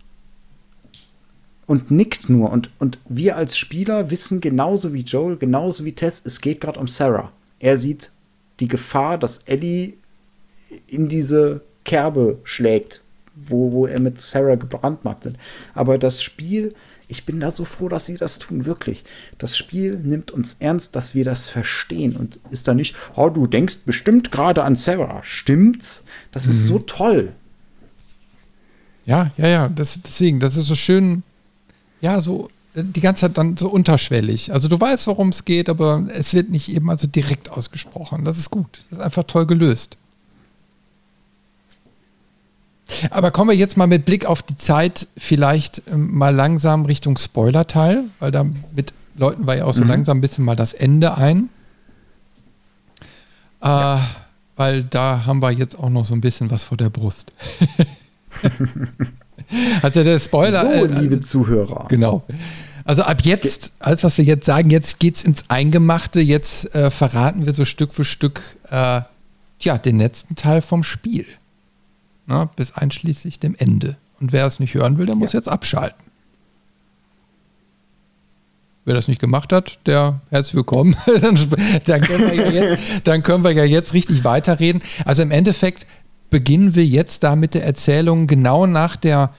und 1.65 1.91
nickt 1.91 2.30
nur. 2.30 2.51
Und, 2.51 2.69
und 2.80 2.99
wir 3.07 3.38
als 3.38 3.57
Spieler 3.57 4.11
wissen 4.11 4.41
genauso 4.41 4.93
wie 4.93 5.01
Joel, 5.01 5.38
genauso 5.38 5.85
wie 5.85 5.93
Tess, 5.93 6.21
es 6.25 6.41
geht 6.41 6.61
gerade 6.61 6.80
um 6.80 6.88
Sarah. 6.88 7.31
Er 7.59 7.77
sieht 7.77 8.11
die 8.59 8.67
Gefahr, 8.67 9.17
dass 9.17 9.39
Ellie 9.39 9.93
in 10.88 11.07
diese 11.07 11.61
Kerbe 11.85 12.39
schlägt, 12.43 13.01
wo, 13.35 13.71
wo 13.71 13.85
er 13.88 13.99
mit 13.99 14.19
Sarah 14.19 14.55
gebrandmarkt 14.55 15.23
sind. 15.23 15.38
Aber 15.73 15.97
das 15.97 16.21
Spiel, 16.21 16.73
ich 17.07 17.25
bin 17.25 17.39
da 17.39 17.51
so 17.51 17.65
froh, 17.65 17.89
dass 17.89 18.05
sie 18.05 18.17
das 18.17 18.39
tun, 18.39 18.65
wirklich. 18.65 19.03
Das 19.38 19.57
Spiel 19.57 19.97
nimmt 19.97 20.31
uns 20.31 20.55
ernst, 20.55 20.95
dass 20.95 21.15
wir 21.15 21.25
das 21.25 21.49
verstehen 21.49 22.15
und 22.15 22.39
ist 22.51 22.67
da 22.67 22.73
nicht, 22.73 22.95
oh, 23.15 23.30
du 23.30 23.47
denkst 23.47 23.80
bestimmt 23.85 24.31
gerade 24.31 24.63
an 24.63 24.75
Sarah. 24.75 25.21
Stimmt's? 25.23 26.03
Das 26.31 26.45
mhm. 26.45 26.51
ist 26.51 26.65
so 26.65 26.80
toll. 26.80 27.34
Ja, 29.05 29.31
ja, 29.38 29.47
ja, 29.47 29.69
das, 29.69 29.99
deswegen, 30.01 30.39
das 30.39 30.55
ist 30.55 30.67
so 30.67 30.75
schön, 30.75 31.23
ja, 32.01 32.21
so 32.21 32.49
die 32.75 33.01
ganze 33.01 33.21
Zeit 33.21 33.38
dann 33.38 33.57
so 33.57 33.69
unterschwellig. 33.69 34.51
Also 34.51 34.67
du 34.67 34.80
weißt, 34.80 35.05
worum 35.07 35.30
es 35.30 35.45
geht, 35.45 35.69
aber 35.69 36.07
es 36.09 36.34
wird 36.34 36.49
nicht 36.49 36.73
eben 36.73 36.89
also 36.89 37.07
direkt 37.07 37.51
ausgesprochen. 37.51 38.25
Das 38.25 38.38
ist 38.38 38.49
gut. 38.49 38.85
Das 38.89 38.99
ist 38.99 39.05
einfach 39.05 39.23
toll 39.25 39.45
gelöst. 39.45 39.97
Aber 43.10 43.31
kommen 43.31 43.49
wir 43.49 43.57
jetzt 43.57 43.77
mal 43.77 43.88
mit 43.88 44.05
Blick 44.05 44.26
auf 44.26 44.41
die 44.41 44.57
Zeit 44.57 45.07
vielleicht 45.18 45.84
ähm, 45.91 46.14
mal 46.15 46.34
langsam 46.34 46.85
Richtung 46.85 47.18
Spoiler-Teil, 47.18 48.03
weil 48.19 48.31
damit 48.31 48.93
läuten 49.15 49.47
wir 49.47 49.57
ja 49.57 49.65
auch 49.65 49.73
so 49.73 49.84
mhm. 49.84 49.89
langsam 49.89 50.18
ein 50.18 50.22
bisschen 50.22 50.45
mal 50.45 50.55
das 50.55 50.73
Ende 50.73 51.15
ein. 51.18 51.49
Äh, 53.61 53.68
ja. 53.68 54.01
Weil 54.55 54.84
da 54.84 55.26
haben 55.26 55.41
wir 55.41 55.51
jetzt 55.51 55.77
auch 55.77 55.89
noch 55.89 56.05
so 56.05 56.14
ein 56.14 56.22
bisschen 56.22 56.51
was 56.51 56.64
vor 56.64 56.77
der 56.77 56.89
Brust. 56.89 57.34
also 59.81 60.03
der 60.03 60.19
Spoiler. 60.19 60.61
So, 60.61 60.72
äh, 60.72 60.85
liebe 60.85 61.15
also, 61.15 61.19
Zuhörer. 61.19 61.85
Genau. 61.89 62.23
Also 62.85 63.03
ab 63.03 63.22
jetzt, 63.22 63.72
alles 63.80 64.03
was 64.03 64.18
wir 64.18 64.26
jetzt 64.26 64.45
sagen, 64.45 64.69
jetzt 64.69 64.99
geht 64.99 65.15
es 65.15 65.23
ins 65.23 65.49
Eingemachte, 65.49 66.19
jetzt 66.19 66.76
äh, 66.76 66.91
verraten 66.91 67.45
wir 67.45 67.53
so 67.53 67.65
Stück 67.65 67.93
für 67.93 68.03
Stück 68.03 68.41
äh, 68.69 69.01
ja, 69.61 69.77
den 69.77 69.97
letzten 69.97 70.35
Teil 70.35 70.61
vom 70.61 70.84
Spiel. 70.84 71.26
Na, 72.25 72.45
bis 72.55 72.73
einschließlich 72.73 73.39
dem 73.39 73.55
Ende. 73.55 73.97
Und 74.19 74.31
wer 74.31 74.45
es 74.45 74.59
nicht 74.59 74.73
hören 74.73 74.97
will, 74.97 75.05
der 75.05 75.15
muss 75.15 75.33
ja. 75.33 75.39
jetzt 75.39 75.49
abschalten. 75.49 76.03
Wer 78.85 78.95
das 78.95 79.07
nicht 79.07 79.21
gemacht 79.21 79.53
hat, 79.53 79.79
der 79.85 80.21
herzlich 80.29 80.55
willkommen. 80.55 80.95
dann, 81.21 81.37
dann, 81.85 82.01
können 82.01 82.37
ja 82.37 82.49
jetzt, 82.49 82.83
dann 83.05 83.23
können 83.23 83.43
wir 83.43 83.51
ja 83.51 83.63
jetzt 83.63 83.93
richtig 83.93 84.23
weiterreden. 84.23 84.81
Also 85.05 85.21
im 85.21 85.31
Endeffekt 85.31 85.87
beginnen 86.29 86.75
wir 86.75 86.85
jetzt 86.85 87.23
da 87.23 87.35
mit 87.35 87.53
der 87.53 87.65
Erzählung 87.65 88.27
genau 88.27 88.65
nach 88.65 88.95
der 88.95 89.33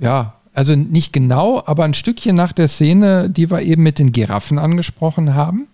ja, 0.00 0.34
also 0.54 0.74
nicht 0.74 1.12
genau, 1.12 1.62
aber 1.66 1.84
ein 1.84 1.94
Stückchen 1.94 2.36
nach 2.36 2.52
der 2.52 2.68
Szene, 2.68 3.28
die 3.28 3.50
wir 3.50 3.62
eben 3.62 3.82
mit 3.82 3.98
den 3.98 4.12
Giraffen 4.12 4.58
angesprochen 4.58 5.34
haben. 5.34 5.68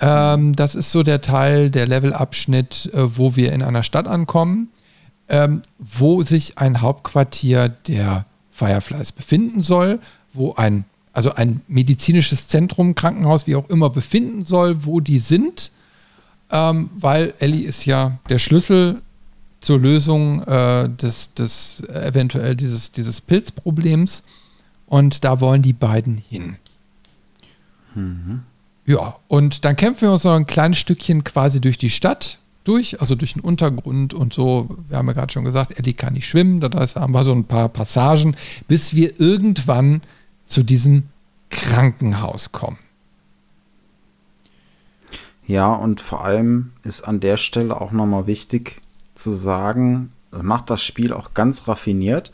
Ähm, 0.00 0.54
das 0.54 0.74
ist 0.74 0.90
so 0.90 1.02
der 1.04 1.20
Teil, 1.20 1.70
der 1.70 1.86
Levelabschnitt, 1.86 2.90
äh, 2.92 3.16
wo 3.16 3.36
wir 3.36 3.52
in 3.52 3.62
einer 3.62 3.84
Stadt 3.84 4.08
ankommen, 4.08 4.68
ähm, 5.28 5.62
wo 5.78 6.22
sich 6.22 6.58
ein 6.58 6.80
Hauptquartier 6.80 7.68
der 7.68 8.26
Fireflies 8.52 9.12
befinden 9.12 9.62
soll, 9.62 9.98
wo 10.32 10.54
ein, 10.54 10.84
also 11.12 11.34
ein 11.34 11.60
medizinisches 11.66 12.48
Zentrum, 12.48 12.94
Krankenhaus, 12.94 13.46
wie 13.46 13.56
auch 13.56 13.68
immer, 13.68 13.90
befinden 13.90 14.44
soll, 14.44 14.84
wo 14.84 15.00
die 15.00 15.18
sind, 15.18 15.72
ähm, 16.50 16.90
weil 16.96 17.34
Ellie 17.38 17.66
ist 17.66 17.84
ja 17.86 18.18
der 18.28 18.38
Schlüssel 18.38 19.00
zur 19.60 19.78
Lösung 19.78 20.42
äh, 20.42 20.88
des, 20.90 21.34
des 21.34 21.82
äh, 21.88 22.08
eventuell 22.08 22.54
dieses, 22.54 22.92
dieses 22.92 23.20
Pilzproblems 23.20 24.22
und 24.86 25.24
da 25.24 25.40
wollen 25.40 25.62
die 25.62 25.72
beiden 25.72 26.18
hin. 26.18 26.56
Mhm. 27.94 28.42
Ja, 28.86 29.16
und 29.28 29.64
dann 29.64 29.76
kämpfen 29.76 30.02
wir 30.02 30.12
uns 30.12 30.24
noch 30.24 30.34
ein 30.34 30.46
kleines 30.46 30.78
Stückchen 30.78 31.24
quasi 31.24 31.60
durch 31.60 31.78
die 31.78 31.90
Stadt 31.90 32.38
durch, 32.64 33.00
also 33.00 33.14
durch 33.14 33.34
den 33.34 33.42
Untergrund 33.42 34.14
und 34.14 34.32
so. 34.32 34.68
Wir 34.88 34.98
haben 34.98 35.06
ja 35.06 35.12
gerade 35.12 35.32
schon 35.32 35.44
gesagt, 35.44 35.78
Eddie 35.78 35.94
kann 35.94 36.14
nicht 36.14 36.26
schwimmen, 36.26 36.60
da 36.60 36.70
haben 36.70 37.12
wir 37.12 37.22
so 37.22 37.32
ein 37.32 37.44
paar 37.44 37.68
Passagen, 37.68 38.36
bis 38.68 38.94
wir 38.94 39.20
irgendwann 39.20 40.02
zu 40.44 40.62
diesem 40.62 41.04
Krankenhaus 41.50 42.52
kommen. 42.52 42.78
Ja, 45.46 45.72
und 45.72 46.00
vor 46.00 46.24
allem 46.24 46.72
ist 46.84 47.02
an 47.02 47.20
der 47.20 47.36
Stelle 47.36 47.78
auch 47.78 47.92
nochmal 47.92 48.26
wichtig 48.26 48.80
zu 49.14 49.30
sagen, 49.30 50.10
macht 50.30 50.70
das 50.70 50.82
Spiel 50.82 51.12
auch 51.12 51.34
ganz 51.34 51.68
raffiniert, 51.68 52.32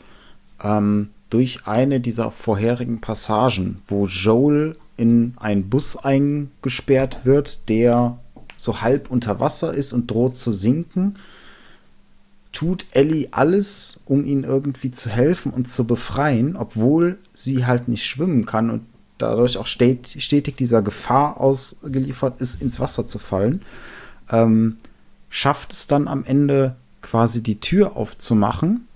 ähm, 0.63 1.09
durch 1.29 1.67
eine 1.67 1.99
dieser 1.99 2.31
vorherigen 2.31 3.01
Passagen, 3.01 3.81
wo 3.87 4.07
Joel 4.07 4.77
in 4.97 5.33
einen 5.37 5.69
Bus 5.69 5.97
eingesperrt 5.97 7.25
wird, 7.25 7.69
der 7.69 8.17
so 8.61 8.81
halb 8.81 9.09
unter 9.09 9.39
Wasser 9.39 9.73
ist 9.73 9.91
und 9.91 10.11
droht 10.11 10.35
zu 10.35 10.51
sinken, 10.51 11.15
tut 12.51 12.85
Ellie 12.91 13.27
alles, 13.31 14.01
um 14.05 14.23
ihn 14.23 14.43
irgendwie 14.43 14.91
zu 14.91 15.09
helfen 15.09 15.51
und 15.51 15.67
zu 15.67 15.87
befreien, 15.87 16.55
obwohl 16.55 17.17
sie 17.33 17.65
halt 17.65 17.87
nicht 17.87 18.05
schwimmen 18.05 18.45
kann 18.45 18.69
und 18.69 18.85
dadurch 19.17 19.57
auch 19.57 19.65
stetig 19.65 20.55
dieser 20.57 20.83
Gefahr 20.83 21.41
ausgeliefert 21.41 22.39
ist, 22.39 22.61
ins 22.61 22.79
Wasser 22.79 23.07
zu 23.07 23.17
fallen. 23.17 23.63
Ähm, 24.29 24.77
schafft 25.29 25.73
es 25.73 25.87
dann 25.87 26.07
am 26.07 26.23
Ende 26.23 26.75
quasi 27.01 27.41
die 27.41 27.59
Tür 27.59 27.95
aufzumachen, 27.97 28.87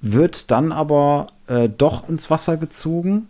wird 0.00 0.50
dann 0.50 0.72
aber 0.72 1.26
äh, 1.48 1.68
doch 1.68 2.08
ins 2.08 2.30
Wasser 2.30 2.56
gezogen 2.56 3.28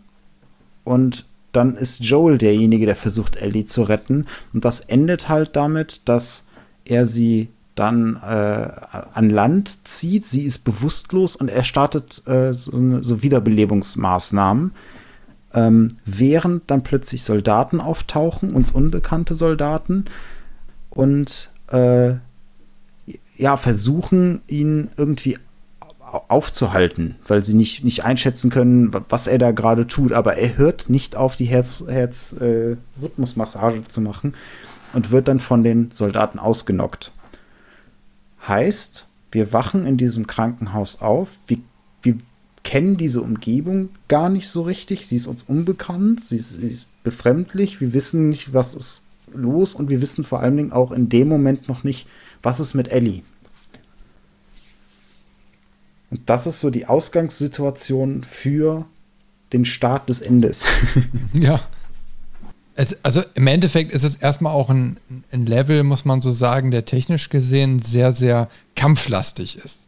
und 0.85 1.25
dann 1.57 1.77
ist 1.77 2.05
Joel 2.05 2.39
derjenige, 2.39 2.87
der 2.87 2.97
versucht, 2.97 3.37
Ellie 3.37 3.65
zu 3.65 3.83
retten. 3.83 4.27
Und 4.53 4.65
das 4.65 4.81
endet 4.81 5.29
halt 5.29 5.57
damit, 5.57 6.09
dass 6.09 6.49
er 6.85 7.07
sie 7.07 7.49
dann 7.75 8.17
äh, 8.17 8.69
an 9.13 9.31
Land 9.31 9.87
zieht. 9.87 10.25
Sie 10.25 10.45
ist 10.45 10.61
bewusstlos 10.61 11.37
und 11.37 11.49
er 11.49 11.65
startet 11.65 12.27
äh, 12.27 12.53
so, 12.53 13.03
so, 13.03 13.23
Wiederbelebungsmaßnahmen. 13.23 14.73
Ähm, 15.55 15.89
während 16.05 16.71
dann 16.71 16.83
plötzlich 16.83 17.23
Soldaten 17.23 17.81
auftauchen, 17.81 18.53
uns 18.53 18.71
unbekannte 18.71 19.35
Soldaten, 19.35 20.07
und 20.91 21.51
äh, 21.69 22.15
ja, 23.37 23.57
versuchen, 23.57 24.41
ihn 24.49 24.89
irgendwie 24.97 25.39
aufzuhalten, 26.29 27.17
weil 27.27 27.43
sie 27.45 27.55
nicht, 27.55 27.85
nicht 27.85 28.05
einschätzen 28.05 28.51
können, 28.51 28.95
was 29.09 29.27
er 29.27 29.39
da 29.39 29.53
gerade 29.53 29.87
tut. 29.87 30.13
Aber 30.13 30.37
er 30.37 30.57
hört 30.57 30.91
nicht 30.91 31.17
auf, 31.17 31.37
die 31.37 31.47
Herz-Rhythmusmassage 31.47 33.77
Herz, 33.77 33.87
äh, 33.87 33.91
zu 33.91 34.01
machen 34.01 34.35
und 34.93 35.11
wird 35.11 35.29
dann 35.29 35.41
von 35.41 35.63
den 35.63 35.91
Soldaten 35.93 36.39
ausgenockt. 36.39 37.13
Heißt, 38.47 39.07
wir 39.33 39.53
wachen 39.53 39.87
in 39.87 39.97
diesem 39.97 40.27
Krankenhaus 40.27 41.03
auf. 41.03 41.39
Wir, 41.47 41.59
wir 42.03 42.17
kennen 42.63 42.97
diese 42.97 43.23
Umgebung 43.23 43.91
gar 44.09 44.29
nicht 44.29 44.49
so 44.49 44.63
richtig. 44.63 45.07
Sie 45.07 45.17
ist 45.17 45.27
uns 45.27 45.45
unbekannt. 45.45 46.23
Sie 46.23 46.37
ist, 46.37 46.53
sie 46.53 46.67
ist 46.67 46.89
befremdlich. 47.03 47.81
Wir 47.81 47.93
wissen 47.93 48.29
nicht, 48.29 48.55
was 48.55 48.75
ist 48.75 49.07
los. 49.35 49.75
Und 49.75 49.91
wir 49.91 50.01
wissen 50.01 50.25
vor 50.25 50.41
allen 50.41 50.57
Dingen 50.57 50.73
auch 50.73 50.93
in 50.93 51.09
dem 51.09 51.29
Moment 51.29 51.69
noch 51.69 51.85
nicht, 51.85 52.07
was 52.43 52.61
ist 52.61 52.75
mit 52.75 52.89
Ellie. 52.89 53.23
Und 56.11 56.29
das 56.29 56.47
ist 56.47 56.61
so 56.61 56.71
die 56.71 56.87
Ausgangssituation 56.87 58.23
für 58.23 58.87
den 59.53 59.65
Start 59.65 60.09
des 60.09 60.21
Endes. 60.21 60.65
ja. 61.33 61.61
Es, 62.75 63.03
also 63.03 63.23
im 63.35 63.47
Endeffekt 63.47 63.91
ist 63.93 64.03
es 64.03 64.17
erstmal 64.17 64.53
auch 64.53 64.69
ein, 64.69 64.99
ein, 65.33 65.47
Level, 65.47 65.83
muss 65.83 66.05
man 66.05 66.21
so 66.21 66.31
sagen, 66.31 66.71
der 66.71 66.85
technisch 66.85 67.31
gesehen 67.31 67.81
sehr, 67.81 68.13
sehr 68.13 68.49
kampflastig 68.75 69.59
ist. 69.65 69.87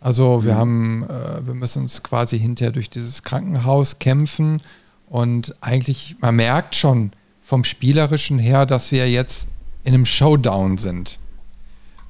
Also 0.00 0.44
wir 0.44 0.54
mhm. 0.54 0.58
haben, 0.58 1.04
äh, 1.04 1.46
wir 1.46 1.54
müssen 1.54 1.82
uns 1.82 2.02
quasi 2.02 2.38
hinterher 2.38 2.72
durch 2.72 2.88
dieses 2.88 3.22
Krankenhaus 3.22 3.98
kämpfen 3.98 4.62
und 5.06 5.54
eigentlich, 5.60 6.16
man 6.20 6.36
merkt 6.36 6.74
schon 6.74 7.12
vom 7.42 7.62
Spielerischen 7.62 8.38
her, 8.38 8.64
dass 8.64 8.90
wir 8.90 9.08
jetzt 9.10 9.48
in 9.84 9.92
einem 9.92 10.06
Showdown 10.06 10.78
sind. 10.78 11.18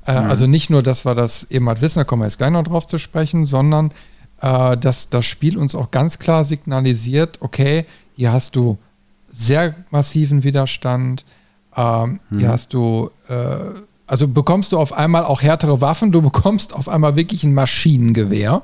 Äh, 0.07 0.21
mhm. 0.21 0.31
Also 0.31 0.47
nicht 0.47 0.71
nur, 0.71 0.83
dass 0.83 1.05
wir 1.05 1.15
das 1.15 1.45
eben 1.51 1.69
halt 1.69 1.81
wissen, 1.81 1.99
da 1.99 2.05
kommen 2.05 2.23
wir 2.23 2.27
jetzt 2.27 2.39
gleich 2.39 2.51
noch 2.51 2.65
drauf 2.65 2.87
zu 2.87 2.99
sprechen, 2.99 3.47
sondern 3.47 3.93
äh, 4.41 4.77
dass 4.77 5.09
das 5.09 5.25
Spiel 5.25 5.57
uns 5.57 5.75
auch 5.75 5.91
ganz 5.91 6.19
klar 6.19 6.45
signalisiert, 6.45 7.39
okay, 7.41 7.87
hier 8.17 8.33
hast 8.33 8.57
du 8.57 8.79
sehr 9.31 9.75
massiven 9.91 10.45
Widerstand, 10.45 11.25
ähm, 11.77 12.21
mhm. 12.31 12.39
hier 12.39 12.49
hast 12.51 12.73
du, 12.75 13.11
äh, 13.29 13.57
also 14.07 14.29
bekommst 14.29 14.73
du 14.73 14.79
auf 14.79 14.93
einmal 14.93 15.25
auch 15.25 15.43
härtere 15.43 15.81
Waffen, 15.81 16.13
du 16.13 16.23
bekommst 16.23 16.75
auf 16.75 16.89
einmal 16.89 17.17
wirklich 17.17 17.43
ein 17.43 17.55
Maschinengewehr, 17.55 18.63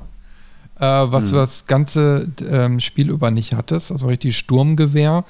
äh, 0.79 0.85
was 0.85 1.25
mhm. 1.25 1.29
du 1.31 1.35
das 1.37 1.67
ganze 1.67 2.29
ähm, 2.49 2.81
Spiel 2.81 3.11
über 3.11 3.31
nicht 3.31 3.55
hattest, 3.55 3.91
also 3.91 4.07
richtig 4.07 4.37
Sturmgewehr. 4.37 5.25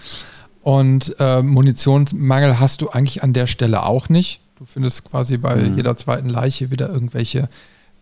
Und 0.62 1.16
äh, 1.18 1.40
Munitionsmangel 1.40 2.60
hast 2.60 2.82
du 2.82 2.90
eigentlich 2.90 3.22
an 3.22 3.32
der 3.32 3.46
Stelle 3.46 3.84
auch 3.84 4.10
nicht. 4.10 4.40
Du 4.60 4.66
findest 4.66 5.04
quasi 5.06 5.38
bei 5.38 5.56
mhm. 5.56 5.74
jeder 5.74 5.96
zweiten 5.96 6.28
Leiche 6.28 6.70
wieder 6.70 6.90
irgendwelche 6.90 7.48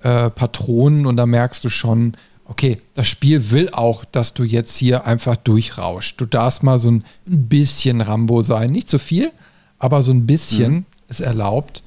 äh, 0.02 0.28
Patronen 0.28 1.06
und 1.06 1.16
da 1.16 1.24
merkst 1.24 1.62
du 1.62 1.70
schon, 1.70 2.16
okay, 2.46 2.82
das 2.96 3.06
Spiel 3.06 3.52
will 3.52 3.70
auch, 3.70 4.04
dass 4.04 4.34
du 4.34 4.42
jetzt 4.42 4.76
hier 4.76 5.06
einfach 5.06 5.36
durchrauscht. 5.36 6.20
Du 6.20 6.26
darfst 6.26 6.64
mal 6.64 6.80
so 6.80 6.90
ein 6.90 7.04
bisschen 7.24 8.00
Rambo 8.00 8.42
sein. 8.42 8.72
Nicht 8.72 8.88
zu 8.88 8.98
viel, 8.98 9.30
aber 9.78 10.02
so 10.02 10.10
ein 10.10 10.26
bisschen 10.26 10.72
mhm. 10.72 10.86
ist 11.06 11.20
erlaubt, 11.20 11.84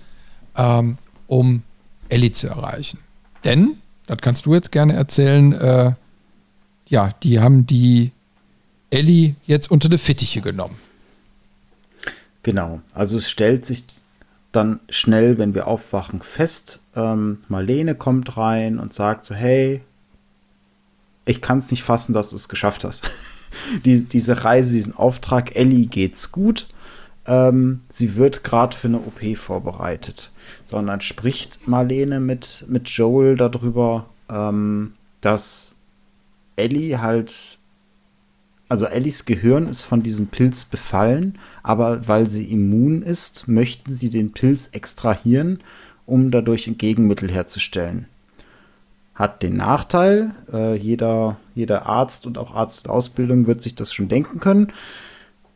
ähm, 0.56 0.96
um 1.28 1.64
Ellie 2.08 2.32
zu 2.32 2.48
erreichen. 2.48 3.00
Denn, 3.44 3.76
das 4.08 4.20
kannst 4.22 4.46
du 4.46 4.54
jetzt 4.54 4.72
gerne 4.72 4.94
erzählen, 4.94 5.52
äh, 5.52 5.92
ja, 6.88 7.10
die 7.24 7.42
haben 7.42 7.68
die 7.68 8.12
Ellie 8.90 9.36
jetzt 9.44 9.70
unter 9.70 9.90
die 9.90 9.98
Fittiche 9.98 10.40
genommen. 10.40 10.78
Genau, 12.44 12.80
also 12.94 13.18
es 13.18 13.30
stellt 13.30 13.66
sich 13.66 13.84
dann 14.52 14.80
schnell, 14.90 15.38
wenn 15.38 15.54
wir 15.54 15.68
aufwachen, 15.68 16.22
fest. 16.22 16.82
Ähm, 16.96 17.40
Marlene 17.48 17.96
kommt 17.96 18.38
rein 18.38 18.80
und 18.80 18.94
sagt 18.94 19.26
so, 19.26 19.34
hey, 19.34 19.82
ich 21.26 21.42
kann 21.42 21.60
es 21.60 21.72
nicht 21.72 21.84
fassen, 21.84 22.14
dass 22.14 22.32
du 22.32 22.36
es 22.36 22.50
geschafft 22.50 22.84
hast. 22.84 23.10
Die, 23.84 24.06
diese 24.06 24.46
Reise, 24.46 24.74
diesen 24.74 24.96
Auftrag, 24.96 25.58
Ellie 25.58 25.88
geht's 25.88 26.32
gut. 26.32 26.68
Ähm, 27.26 27.82
sie 27.90 28.16
wird 28.16 28.46
gerade 28.46 28.76
für 28.76 28.88
eine 28.88 29.00
OP 29.00 29.38
vorbereitet. 29.38 30.32
Sondern 30.66 31.02
spricht 31.02 31.68
Marlene 31.68 32.22
mit, 32.22 32.64
mit 32.70 32.88
Joel 32.88 33.36
darüber, 33.36 34.06
ähm, 34.30 34.94
dass 35.20 35.76
Ellie 36.56 37.02
halt 37.02 37.60
also 38.72 38.86
Ellies 38.86 39.26
Gehirn 39.26 39.68
ist 39.68 39.84
von 39.84 40.02
diesem 40.02 40.28
Pilz 40.28 40.64
befallen, 40.64 41.38
aber 41.62 42.08
weil 42.08 42.30
sie 42.30 42.46
immun 42.46 43.02
ist, 43.02 43.50
möchten 43.50 43.92
sie 43.92 44.10
den 44.10 44.32
Pilz 44.32 44.70
extrahieren, 44.72 45.60
um 46.06 46.32
dadurch 46.32 46.68
ein 46.68 46.78
Gegenmittel 46.78 47.30
herzustellen. 47.30 48.06
Hat 49.14 49.44
den 49.44 49.58
Nachteil, 49.58 50.32
äh, 50.54 50.74
jeder, 50.78 51.36
jeder 51.54 51.86
Arzt 51.86 52.26
und 52.26 52.38
auch 52.38 52.56
Arzt 52.56 52.86
der 52.86 52.94
Ausbildung 52.94 53.46
wird 53.46 53.62
sich 53.62 53.76
das 53.76 53.94
schon 53.94 54.08
denken 54.08 54.40
können. 54.40 54.72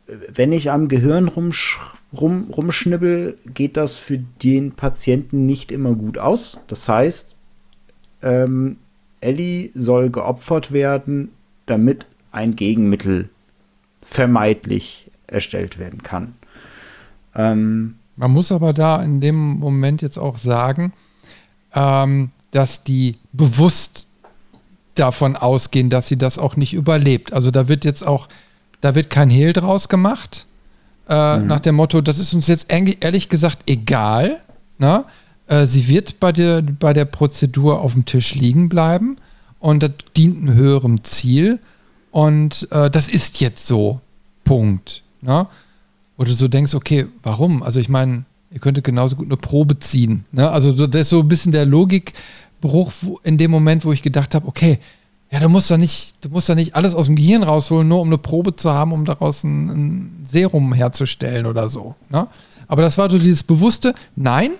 Wenn 0.06 0.52
ich 0.52 0.70
am 0.70 0.88
Gehirn 0.88 1.28
rumsch 1.28 1.78
rum, 2.12 2.50
rumschnibbel, 2.54 3.38
geht 3.46 3.78
das 3.78 3.96
für 3.96 4.18
den 4.18 4.72
Patienten 4.72 5.46
nicht 5.46 5.72
immer 5.72 5.94
gut 5.94 6.18
aus. 6.18 6.60
Das 6.66 6.86
heißt, 6.86 7.34
ähm, 8.20 8.76
Ellie 9.22 9.70
soll 9.74 10.10
geopfert 10.10 10.70
werden, 10.70 11.30
damit 11.64 12.04
ein 12.36 12.54
Gegenmittel 12.54 13.30
vermeidlich 14.04 15.10
erstellt 15.26 15.78
werden 15.78 16.02
kann. 16.02 16.34
Ähm, 17.34 17.96
Man 18.16 18.30
muss 18.30 18.52
aber 18.52 18.72
da 18.72 19.02
in 19.02 19.20
dem 19.20 19.58
Moment 19.58 20.02
jetzt 20.02 20.18
auch 20.18 20.38
sagen, 20.38 20.92
ähm, 21.74 22.30
dass 22.52 22.84
die 22.84 23.16
bewusst 23.32 24.08
davon 24.94 25.36
ausgehen, 25.36 25.90
dass 25.90 26.08
sie 26.08 26.16
das 26.16 26.38
auch 26.38 26.56
nicht 26.56 26.72
überlebt. 26.72 27.32
Also 27.32 27.50
da 27.50 27.68
wird 27.68 27.84
jetzt 27.84 28.06
auch, 28.06 28.28
da 28.80 28.94
wird 28.94 29.10
kein 29.10 29.28
Hehl 29.28 29.52
draus 29.52 29.88
gemacht. 29.88 30.46
Äh, 31.08 31.38
mhm. 31.38 31.46
Nach 31.46 31.60
dem 31.60 31.74
Motto, 31.74 32.00
das 32.00 32.18
ist 32.18 32.32
uns 32.32 32.46
jetzt 32.46 32.70
ehrlich 32.70 33.28
gesagt 33.28 33.58
egal. 33.66 34.40
Na? 34.78 35.04
Äh, 35.48 35.66
sie 35.66 35.88
wird 35.88 36.20
bei 36.20 36.32
der, 36.32 36.62
bei 36.62 36.92
der 36.92 37.04
Prozedur 37.04 37.80
auf 37.80 37.92
dem 37.92 38.04
Tisch 38.04 38.34
liegen 38.34 38.68
bleiben 38.68 39.16
und 39.58 39.82
das 39.82 39.92
dient 40.16 40.38
einem 40.38 40.54
höheren 40.54 41.04
Ziel. 41.04 41.58
Und 42.16 42.66
äh, 42.70 42.90
das 42.90 43.08
ist 43.08 43.40
jetzt 43.40 43.66
so. 43.66 44.00
Punkt. 44.42 45.02
Na? 45.20 45.50
Wo 46.16 46.24
du 46.24 46.32
so 46.32 46.48
denkst, 46.48 46.74
okay, 46.74 47.08
warum? 47.22 47.62
Also 47.62 47.78
ich 47.78 47.90
meine, 47.90 48.24
ihr 48.50 48.58
könntet 48.58 48.84
genauso 48.84 49.16
gut 49.16 49.26
eine 49.26 49.36
Probe 49.36 49.78
ziehen. 49.80 50.24
Ne? 50.32 50.48
Also 50.48 50.86
das 50.86 51.02
ist 51.02 51.08
so 51.10 51.20
ein 51.20 51.28
bisschen 51.28 51.52
der 51.52 51.66
Logikbruch 51.66 52.90
in 53.22 53.36
dem 53.36 53.50
Moment, 53.50 53.84
wo 53.84 53.92
ich 53.92 54.00
gedacht 54.00 54.34
habe, 54.34 54.48
okay, 54.48 54.78
ja, 55.30 55.40
du 55.40 55.50
musst 55.50 55.70
doch 55.70 55.76
nicht, 55.76 56.24
du 56.24 56.30
musst 56.30 56.48
doch 56.48 56.54
nicht 56.54 56.74
alles 56.74 56.94
aus 56.94 57.04
dem 57.04 57.16
Gehirn 57.16 57.42
rausholen, 57.42 57.86
nur 57.86 58.00
um 58.00 58.08
eine 58.08 58.16
Probe 58.16 58.56
zu 58.56 58.70
haben, 58.70 58.92
um 58.92 59.04
daraus 59.04 59.44
ein, 59.44 59.68
ein 59.68 60.26
Serum 60.26 60.72
herzustellen 60.72 61.44
oder 61.44 61.68
so. 61.68 61.96
Ne? 62.08 62.28
Aber 62.66 62.80
das 62.80 62.96
war 62.96 63.10
so 63.10 63.18
dieses 63.18 63.42
bewusste, 63.42 63.94
nein, 64.14 64.52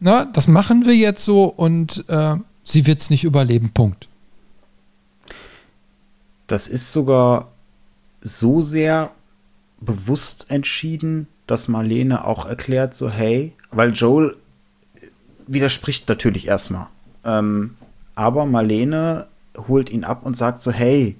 ne, 0.00 0.26
das 0.32 0.48
machen 0.48 0.84
wir 0.84 0.96
jetzt 0.96 1.24
so 1.24 1.44
und 1.44 2.04
äh, 2.08 2.34
sie 2.64 2.86
wird 2.88 2.98
es 2.98 3.10
nicht 3.10 3.22
überleben. 3.22 3.70
Punkt. 3.72 4.07
Das 6.48 6.66
ist 6.66 6.92
sogar 6.92 7.52
so 8.20 8.60
sehr 8.60 9.12
bewusst 9.80 10.50
entschieden, 10.50 11.28
dass 11.46 11.68
Marlene 11.68 12.26
auch 12.26 12.46
erklärt, 12.46 12.96
so 12.96 13.08
hey, 13.08 13.52
weil 13.70 13.92
Joel 13.92 14.36
widerspricht 15.46 16.08
natürlich 16.08 16.48
erstmal. 16.48 16.88
Ähm, 17.24 17.76
aber 18.14 18.44
Marlene 18.46 19.28
holt 19.68 19.90
ihn 19.90 20.04
ab 20.04 20.24
und 20.24 20.36
sagt 20.36 20.60
so, 20.62 20.72
hey, 20.72 21.16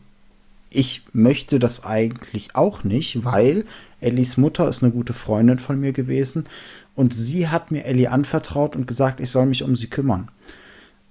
ich 0.71 1.03
möchte 1.13 1.59
das 1.59 1.85
eigentlich 1.85 2.55
auch 2.55 2.85
nicht, 2.85 3.25
weil 3.25 3.65
Ellis 4.01 4.37
Mutter 4.37 4.69
ist 4.69 4.83
eine 4.83 4.93
gute 4.93 5.13
Freundin 5.13 5.59
von 5.59 5.81
mir 5.81 5.93
gewesen 5.93 6.47
und 6.95 7.15
sie 7.15 7.49
hat 7.49 7.71
mir 7.71 7.85
Ellie 7.85 8.11
anvertraut 8.11 8.77
und 8.77 8.87
gesagt, 8.87 9.21
ich 9.21 9.31
soll 9.31 9.47
mich 9.47 9.63
um 9.63 9.77
sie 9.77 9.89
kümmern. 9.89 10.29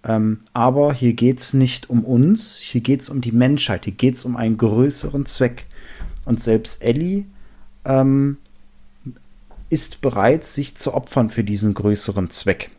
Ähm, 0.04 0.42
aber 0.54 0.94
hier 0.94 1.14
geht 1.14 1.40
es 1.40 1.54
nicht 1.54 1.90
um 1.90 2.04
uns, 2.04 2.58
hier 2.58 2.82
geht 2.82 3.02
es 3.02 3.10
um 3.10 3.22
die 3.22 3.32
Menschheit, 3.32 3.86
hier 3.86 3.94
geht 3.94 4.16
es 4.16 4.26
um 4.26 4.36
einen 4.36 4.58
größeren 4.58 5.26
Zweck. 5.26 5.66
Und 6.26 6.42
selbst 6.42 6.82
Ellie 6.84 7.26
ähm, 7.86 8.38
ist 9.70 10.02
bereit, 10.02 10.46
sich 10.46 10.78
zu 10.78 10.94
opfern 10.94 11.30
für 11.30 11.44
diesen 11.44 11.74
größeren 11.74 12.30
Zweck. 12.30 12.72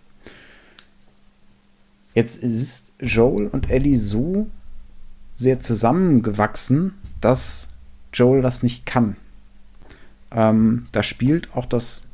Jetzt 2.14 2.42
ist 2.42 2.92
Joel 3.00 3.46
und 3.46 3.70
Ellie 3.70 3.96
so 3.96 4.48
sehr 5.34 5.60
zusammengewachsen, 5.60 6.94
dass 7.20 7.68
Joel 8.12 8.42
das 8.42 8.62
nicht 8.62 8.86
kann. 8.86 9.16
Ähm, 10.30 10.86
da 10.92 11.02
spielt 11.02 11.54
auch 11.54 11.66
das 11.66 12.07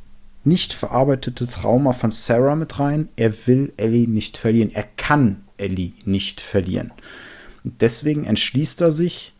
nicht 0.45 0.73
verarbeitete 0.73 1.47
Trauma 1.47 1.93
von 1.93 2.11
Sarah 2.11 2.55
mit 2.55 2.79
rein. 2.79 3.09
Er 3.17 3.47
will 3.47 3.73
Ellie 3.77 4.07
nicht 4.07 4.37
verlieren. 4.37 4.71
Er 4.73 4.85
kann 4.97 5.45
Ellie 5.57 5.93
nicht 6.05 6.41
verlieren. 6.41 6.93
Und 7.65 7.81
deswegen 7.81 8.25
entschließt 8.25 8.81
er 8.83 8.93
sich, 8.93 9.35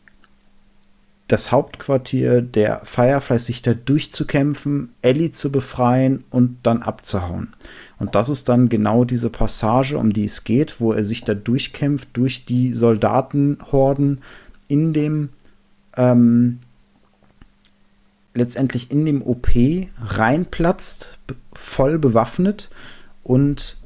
das 1.29 1.53
Hauptquartier 1.53 2.43
der 2.43 2.83
Fireflies 2.85 3.47
sich 3.47 3.63
da 3.63 3.73
durchzukämpfen, 3.73 4.91
Ellie 5.01 5.31
zu 5.31 5.51
befreien 5.51 6.25
und 6.31 6.59
dann 6.65 6.83
abzuhauen. 6.83 7.55
Und 7.99 8.15
das 8.15 8.29
ist 8.29 8.49
dann 8.49 8.69
genau 8.69 9.05
diese 9.05 9.31
Passage, 9.31 9.97
um 9.97 10.13
die 10.13 10.27
es 10.27 10.45
geht, 10.45 10.81
wo 10.81 10.93
er 10.93 11.03
sich 11.03 11.25
da 11.25 11.33
durchkämpft 11.33 12.09
durch 12.13 12.45
die 12.45 12.75
Soldatenhorden 12.75 14.21
in 14.69 14.93
dem 14.93 15.31
ähm, 15.97 16.61
letztendlich 18.35 18.91
in 18.91 19.07
dem 19.07 19.23
OP 19.23 19.49
reinplatzt, 20.01 21.19
voll 21.53 21.99
bewaffnet 21.99 22.69
und 23.23 23.79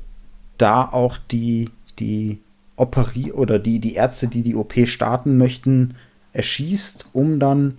da 0.57 0.85
auch 0.85 1.19
die, 1.31 1.71
die 1.99 2.41
Operi 2.77 3.33
oder 3.33 3.59
die, 3.59 3.79
die 3.79 3.95
Ärzte, 3.95 4.29
die 4.29 4.43
die 4.43 4.55
OP 4.55 4.75
starten 4.87 5.37
möchten, 5.37 5.95
erschießt, 6.33 7.11
um 7.13 7.39
dann 7.39 7.79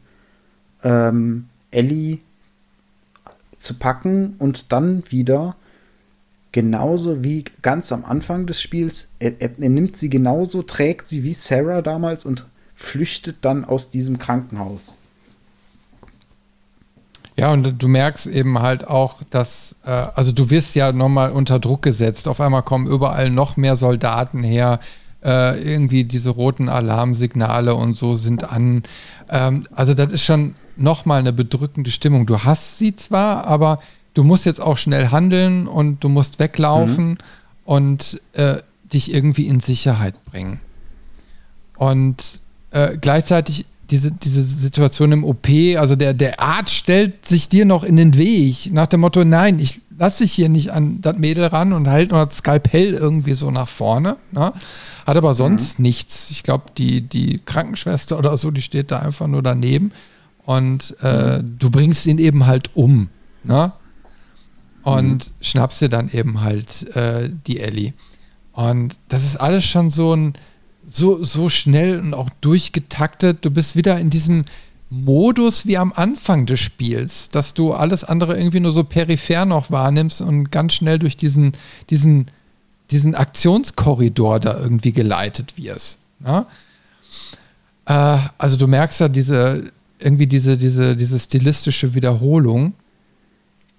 ähm, 0.84 1.48
Ellie 1.72 2.20
zu 3.58 3.76
packen 3.76 4.36
und 4.40 4.72
dann 4.72 5.04
wieder 5.10 5.56
genauso 6.52 7.24
wie 7.24 7.46
ganz 7.62 7.92
am 7.92 8.06
Anfang 8.06 8.48
des 8.48 8.62
Spiels, 8.62 9.10
er, 9.20 9.40
er, 9.40 9.52
er 9.60 9.70
nimmt 9.70 9.98
sie 9.98 10.10
genauso, 10.10 10.64
trägt 10.64 11.08
sie 11.08 11.24
wie 11.24 11.34
Sarah 11.34 11.82
damals 11.82 12.26
und 12.26 12.46
flüchtet 12.74 13.38
dann 13.42 13.66
aus 13.66 13.92
diesem 13.92 14.18
Krankenhaus. 14.18 15.00
Ja, 17.40 17.54
und 17.54 17.82
du 17.82 17.88
merkst 17.88 18.28
eben 18.28 18.60
halt 18.60 18.86
auch, 18.86 19.22
dass, 19.30 19.74
äh, 19.86 19.92
also 19.92 20.34
du 20.34 20.50
wirst 20.50 20.76
ja 20.76 20.92
nochmal 20.92 21.32
unter 21.32 21.58
Druck 21.58 21.82
gesetzt. 21.82 22.28
Auf 22.28 22.42
einmal 22.42 22.64
kommen 22.64 22.86
überall 22.86 23.30
noch 23.30 23.56
mehr 23.56 23.78
Soldaten 23.78 24.44
her. 24.44 24.82
Äh, 25.24 25.62
irgendwie 25.62 26.04
diese 26.04 26.32
roten 26.32 26.68
Alarmsignale 26.68 27.76
und 27.76 27.96
so 27.96 28.16
sind 28.16 28.52
an. 28.52 28.84
Ähm, 29.30 29.66
also 29.74 29.94
das 29.94 30.12
ist 30.12 30.24
schon 30.26 30.56
nochmal 30.76 31.20
eine 31.20 31.32
bedrückende 31.32 31.92
Stimmung. 31.92 32.26
Du 32.26 32.44
hast 32.44 32.78
sie 32.78 32.94
zwar, 32.98 33.48
aber 33.48 33.80
du 34.16 34.26
musst 34.26 34.46
jetzt 34.46 34.60
auch 34.60 34.78
schnell 34.78 35.08
handeln 35.08 35.70
und 35.70 36.04
du 36.04 36.10
musst 36.10 36.40
weglaufen 36.40 37.12
mhm. 37.12 37.18
und 37.64 38.22
äh, 38.34 38.58
dich 38.92 39.14
irgendwie 39.14 39.48
in 39.48 39.62
Sicherheit 39.62 40.26
bringen. 40.26 40.60
Und 41.78 42.42
äh, 42.72 42.98
gleichzeitig 42.98 43.66
diese, 43.92 44.12
diese 44.12 44.44
Situation 44.44 45.12
im 45.12 45.24
OP, 45.24 45.48
also 45.78 45.96
der, 45.96 46.14
der 46.14 46.40
Arzt 46.40 46.76
stellt 46.76 47.26
sich 47.26 47.50
dir 47.50 47.66
noch 47.66 47.84
in 47.84 47.98
den 47.98 48.18
Weg, 48.18 48.72
nach 48.72 48.88
dem 48.88 49.02
Motto, 49.02 49.24
nein, 49.24 49.60
ich 49.60 49.82
lasse 50.00 50.24
dich 50.24 50.34
hier 50.34 50.50
nicht 50.50 50.72
an 50.72 51.02
das 51.02 51.18
Mädel 51.18 51.46
ran 51.46 51.74
und 51.74 51.88
halt 51.88 52.12
nur 52.12 52.26
das 52.26 52.38
Skalpell 52.38 52.94
irgendwie 52.94 53.34
so 53.34 53.52
nach 53.52 53.68
vorne. 53.68 54.16
Ne? 54.32 54.54
Hat 55.06 55.18
aber 55.18 55.34
sonst 55.34 55.78
mhm. 55.78 55.84
nichts. 55.84 56.32
Ich 56.32 56.44
glaube, 56.44 56.66
die, 56.78 57.02
die 57.02 57.40
Krankenschwester 57.44 58.18
oder 58.18 58.38
so, 58.38 58.50
die 58.50 58.62
steht 58.62 58.92
da 58.92 59.00
einfach 59.00 59.28
nur 59.28 59.44
daneben. 59.44 59.92
Und 60.46 60.96
äh, 61.02 61.40
mhm. 61.40 61.60
du 61.60 61.70
bringst 61.70 62.06
ihn 62.08 62.18
eben 62.18 62.48
halt 62.48 62.72
um. 62.76 63.10
Ne? 63.44 63.74
Und 64.84 65.30
mhm. 65.30 65.34
schnappst 65.42 65.82
dir 65.82 65.90
dann 65.90 66.10
eben 66.12 66.42
halt 66.42 66.96
äh, 66.96 67.30
die 67.46 67.60
Ellie. 67.60 67.94
Und 68.54 68.98
das 69.10 69.26
ist 69.26 69.36
alles 69.36 69.66
schon 69.66 69.90
so 69.90 70.16
ein 70.16 70.34
so, 70.86 71.24
so 71.24 71.50
schnell 71.50 72.00
und 72.00 72.14
auch 72.14 72.30
durchgetaktet. 72.42 73.46
Du 73.46 73.52
bist 73.52 73.76
wieder 73.76 74.00
in 74.00 74.10
diesem 74.10 74.46
Modus 74.90 75.68
wie 75.68 75.78
am 75.78 75.94
Anfang 75.96 76.46
des 76.46 76.60
Spiels, 76.60 77.30
dass 77.30 77.54
du 77.54 77.74
alles 77.74 78.04
andere 78.04 78.38
irgendwie 78.38 78.60
nur 78.60 78.72
so 78.72 78.84
peripher 78.84 79.46
noch 79.46 79.70
wahrnimmst 79.70 80.22
und 80.22 80.52
ganz 80.52 80.74
schnell 80.74 80.98
durch 80.98 81.16
diesen, 81.16 81.54
diesen, 81.90 82.32
diesen 82.90 83.14
Aktionskorridor 83.14 84.40
da 84.40 84.60
irgendwie 84.60 84.92
geleitet 84.92 85.58
wirst. 85.58 86.00
Ja? 86.26 86.48
Äh, 87.86 88.18
also 88.38 88.58
du 88.58 88.68
merkst 88.68 89.00
ja 89.00 89.10
diese, 89.10 89.72
irgendwie 90.00 90.28
diese, 90.28 90.58
diese, 90.58 90.96
diese 90.96 91.20
stilistische 91.20 91.94
Wiederholung. 91.94 92.74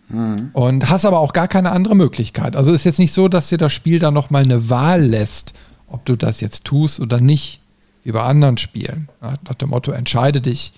Mhm. 0.08 0.50
Und 0.52 0.90
hast 0.90 1.04
aber 1.04 1.18
auch 1.18 1.32
gar 1.32 1.48
keine 1.48 1.70
andere 1.72 1.96
Möglichkeit. 1.96 2.56
Also 2.56 2.72
ist 2.72 2.84
jetzt 2.84 2.98
nicht 2.98 3.12
so, 3.12 3.28
dass 3.28 3.48
dir 3.48 3.58
das 3.58 3.72
Spiel 3.72 3.98
da 3.98 4.10
nochmal 4.10 4.42
eine 4.42 4.68
Wahl 4.70 5.02
lässt, 5.02 5.54
ob 5.90 6.04
du 6.06 6.16
das 6.16 6.40
jetzt 6.40 6.64
tust 6.64 7.00
oder 7.00 7.20
nicht, 7.20 7.60
wie 8.04 8.12
bei 8.12 8.22
anderen 8.22 8.56
Spielen. 8.56 9.08
nach 9.20 9.54
dem 9.54 9.70
Motto, 9.70 9.92
entscheide 9.92 10.40
dich, 10.40 10.72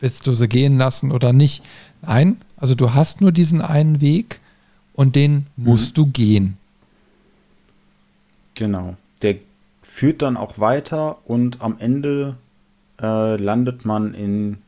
willst 0.00 0.26
du 0.26 0.34
sie 0.34 0.48
gehen 0.48 0.76
lassen 0.78 1.12
oder 1.12 1.32
nicht. 1.32 1.62
Nein, 2.02 2.38
also 2.56 2.74
du 2.74 2.94
hast 2.94 3.20
nur 3.20 3.32
diesen 3.32 3.62
einen 3.62 4.00
Weg 4.00 4.40
und 4.94 5.16
den 5.16 5.46
mhm. 5.56 5.64
musst 5.64 5.96
du 5.96 6.06
gehen. 6.06 6.56
Genau. 8.54 8.96
Der 9.22 9.36
führt 9.82 10.22
dann 10.22 10.36
auch 10.36 10.58
weiter 10.58 11.18
und 11.24 11.60
am 11.60 11.76
Ende 11.78 12.36
äh, 13.00 13.36
landet 13.36 13.84
man 13.84 14.14
in 14.14 14.58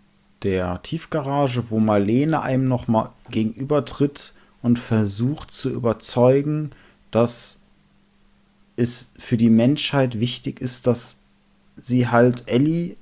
der 0.42 0.82
Tiefgarage, 0.82 1.70
wo 1.70 1.80
Marlene 1.80 2.42
einem 2.42 2.68
nochmal 2.68 3.10
gegenübertritt 3.30 4.34
und 4.62 4.78
versucht 4.78 5.50
zu 5.50 5.70
überzeugen, 5.70 6.70
dass 7.10 7.62
es 8.76 9.12
für 9.18 9.36
die 9.36 9.50
Menschheit 9.50 10.20
wichtig 10.20 10.60
ist, 10.60 10.86
dass 10.86 11.20
sie 11.80 12.08
halt 12.08 12.44
Ellie 12.46 12.96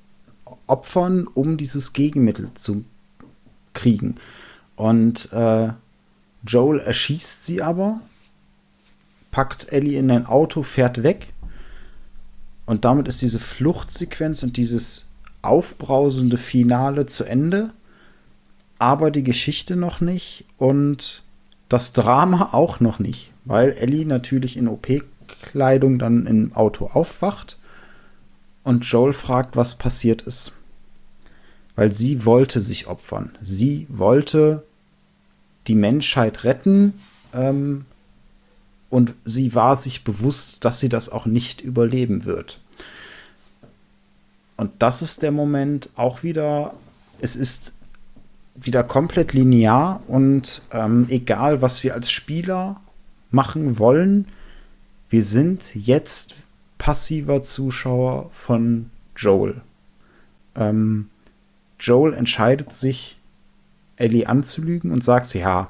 opfern, 0.67 1.27
um 1.27 1.57
dieses 1.57 1.93
Gegenmittel 1.93 2.49
zu 2.55 2.85
kriegen. 3.73 4.15
Und 4.75 5.31
äh, 5.31 5.69
Joel 6.45 6.79
erschießt 6.79 7.45
sie 7.45 7.61
aber, 7.61 8.01
packt 9.31 9.71
Ellie 9.71 9.99
in 9.99 10.11
ein 10.11 10.25
Auto, 10.25 10.63
fährt 10.63 11.03
weg. 11.03 11.27
Und 12.65 12.85
damit 12.85 13.07
ist 13.07 13.21
diese 13.21 13.39
Fluchtsequenz 13.39 14.43
und 14.43 14.57
dieses 14.57 15.09
aufbrausende 15.41 16.37
Finale 16.37 17.05
zu 17.05 17.23
Ende. 17.25 17.71
Aber 18.79 19.11
die 19.11 19.23
Geschichte 19.23 19.75
noch 19.75 20.01
nicht 20.01 20.45
und 20.57 21.23
das 21.69 21.93
Drama 21.93 22.49
auch 22.51 22.79
noch 22.79 22.99
nicht, 22.99 23.31
weil 23.45 23.71
Ellie 23.71 24.05
natürlich 24.05 24.57
in 24.57 24.67
OP 24.67 24.87
Kleidung 25.45 25.99
dann 25.99 26.25
im 26.25 26.53
Auto 26.53 26.87
aufwacht 26.87 27.57
und 28.63 28.83
Joel 28.85 29.13
fragt, 29.13 29.55
was 29.55 29.75
passiert 29.75 30.23
ist. 30.23 30.51
Weil 31.75 31.93
sie 31.93 32.25
wollte 32.25 32.61
sich 32.61 32.87
opfern. 32.87 33.37
Sie 33.43 33.85
wollte 33.89 34.63
die 35.67 35.75
Menschheit 35.75 36.43
retten 36.43 36.93
ähm, 37.33 37.85
und 38.89 39.13
sie 39.25 39.53
war 39.53 39.75
sich 39.75 40.03
bewusst, 40.03 40.65
dass 40.65 40.79
sie 40.79 40.89
das 40.89 41.09
auch 41.09 41.25
nicht 41.25 41.61
überleben 41.61 42.25
wird. 42.25 42.59
Und 44.57 44.71
das 44.79 45.01
ist 45.01 45.21
der 45.21 45.31
Moment 45.31 45.89
auch 45.95 46.23
wieder, 46.23 46.73
es 47.19 47.35
ist 47.35 47.73
wieder 48.55 48.83
komplett 48.83 49.33
linear 49.33 50.01
und 50.07 50.61
ähm, 50.71 51.07
egal, 51.09 51.61
was 51.61 51.83
wir 51.83 51.93
als 51.93 52.09
Spieler 52.09 52.79
machen 53.31 53.77
wollen, 53.79 54.27
wir 55.15 55.23
sind 55.23 55.73
jetzt 55.75 56.35
passiver 56.77 57.41
Zuschauer 57.41 58.29
von 58.31 58.89
Joel. 59.15 59.61
Ähm, 60.57 61.07
Joel 61.79 62.13
entscheidet 62.13 62.73
sich, 62.73 63.17
Ellie 63.95 64.27
anzulügen 64.27 64.91
und 64.91 65.05
sagt, 65.05 65.33
ja, 65.33 65.69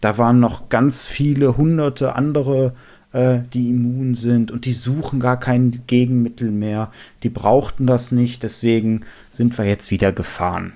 da 0.00 0.16
waren 0.16 0.38
noch 0.38 0.68
ganz 0.68 1.06
viele 1.06 1.56
hunderte 1.56 2.14
andere, 2.14 2.76
äh, 3.10 3.40
die 3.52 3.70
immun 3.70 4.14
sind 4.14 4.52
und 4.52 4.64
die 4.64 4.72
suchen 4.72 5.18
gar 5.18 5.40
kein 5.40 5.82
Gegenmittel 5.88 6.52
mehr. 6.52 6.92
Die 7.24 7.30
brauchten 7.30 7.88
das 7.88 8.12
nicht, 8.12 8.44
deswegen 8.44 9.00
sind 9.32 9.58
wir 9.58 9.64
jetzt 9.64 9.90
wieder 9.90 10.12
gefahren. 10.12 10.72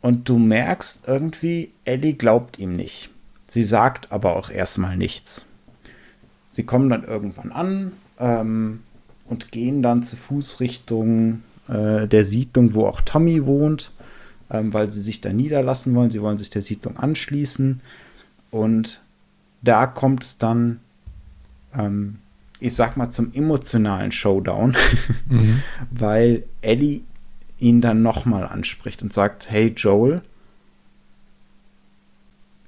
Und 0.00 0.28
du 0.28 0.38
merkst 0.38 1.08
irgendwie, 1.08 1.72
Ellie 1.84 2.14
glaubt 2.14 2.60
ihm 2.60 2.76
nicht. 2.76 3.10
Sie 3.52 3.64
sagt 3.64 4.10
aber 4.12 4.34
auch 4.34 4.48
erstmal 4.48 4.96
nichts. 4.96 5.44
Sie 6.48 6.64
kommen 6.64 6.88
dann 6.88 7.04
irgendwann 7.04 7.52
an 7.52 7.92
ähm, 8.18 8.80
und 9.26 9.52
gehen 9.52 9.82
dann 9.82 10.04
zu 10.04 10.16
Fuß 10.16 10.60
Richtung 10.60 11.42
äh, 11.68 12.08
der 12.08 12.24
Siedlung, 12.24 12.72
wo 12.72 12.86
auch 12.86 13.02
Tommy 13.02 13.44
wohnt, 13.44 13.90
ähm, 14.50 14.72
weil 14.72 14.90
sie 14.90 15.02
sich 15.02 15.20
da 15.20 15.34
niederlassen 15.34 15.94
wollen. 15.94 16.10
Sie 16.10 16.22
wollen 16.22 16.38
sich 16.38 16.48
der 16.48 16.62
Siedlung 16.62 16.96
anschließen. 16.96 17.82
Und 18.50 19.02
da 19.60 19.86
kommt 19.86 20.24
es 20.24 20.38
dann, 20.38 20.80
ähm, 21.76 22.20
ich 22.58 22.74
sag 22.74 22.96
mal, 22.96 23.10
zum 23.10 23.34
emotionalen 23.34 24.12
Showdown, 24.12 24.74
mhm. 25.28 25.62
weil 25.90 26.44
Ellie 26.62 27.02
ihn 27.58 27.82
dann 27.82 28.00
nochmal 28.00 28.46
anspricht 28.46 29.02
und 29.02 29.12
sagt, 29.12 29.50
hey 29.50 29.74
Joel, 29.76 30.22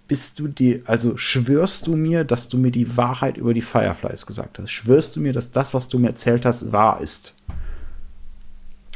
bist 0.06 0.38
du 0.38 0.48
dir, 0.48 0.82
also 0.84 1.16
schwörst 1.16 1.86
du 1.86 1.96
mir, 1.96 2.24
dass 2.24 2.48
du 2.48 2.58
mir 2.58 2.70
die 2.70 2.96
Wahrheit 2.96 3.36
über 3.36 3.54
die 3.54 3.62
Fireflies 3.62 4.26
gesagt 4.26 4.58
hast? 4.58 4.70
Schwörst 4.70 5.16
du 5.16 5.20
mir, 5.20 5.32
dass 5.32 5.50
das, 5.50 5.72
was 5.74 5.88
du 5.88 5.98
mir 5.98 6.08
erzählt 6.08 6.44
hast, 6.44 6.72
wahr 6.72 7.00
ist? 7.00 7.34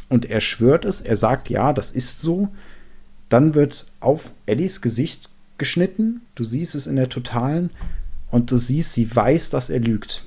Und 0.07 0.25
er 0.25 0.41
schwört 0.41 0.85
es, 0.85 1.01
er 1.01 1.17
sagt, 1.17 1.49
ja, 1.49 1.73
das 1.73 1.91
ist 1.91 2.21
so. 2.21 2.49
Dann 3.29 3.53
wird 3.53 3.85
auf 3.99 4.33
Ellies 4.45 4.81
Gesicht 4.81 5.29
geschnitten, 5.57 6.21
du 6.35 6.43
siehst 6.43 6.75
es 6.75 6.87
in 6.87 6.95
der 6.95 7.09
totalen 7.09 7.69
und 8.31 8.51
du 8.51 8.57
siehst, 8.57 8.93
sie 8.93 9.15
weiß, 9.15 9.49
dass 9.49 9.69
er 9.69 9.79
lügt. 9.79 10.25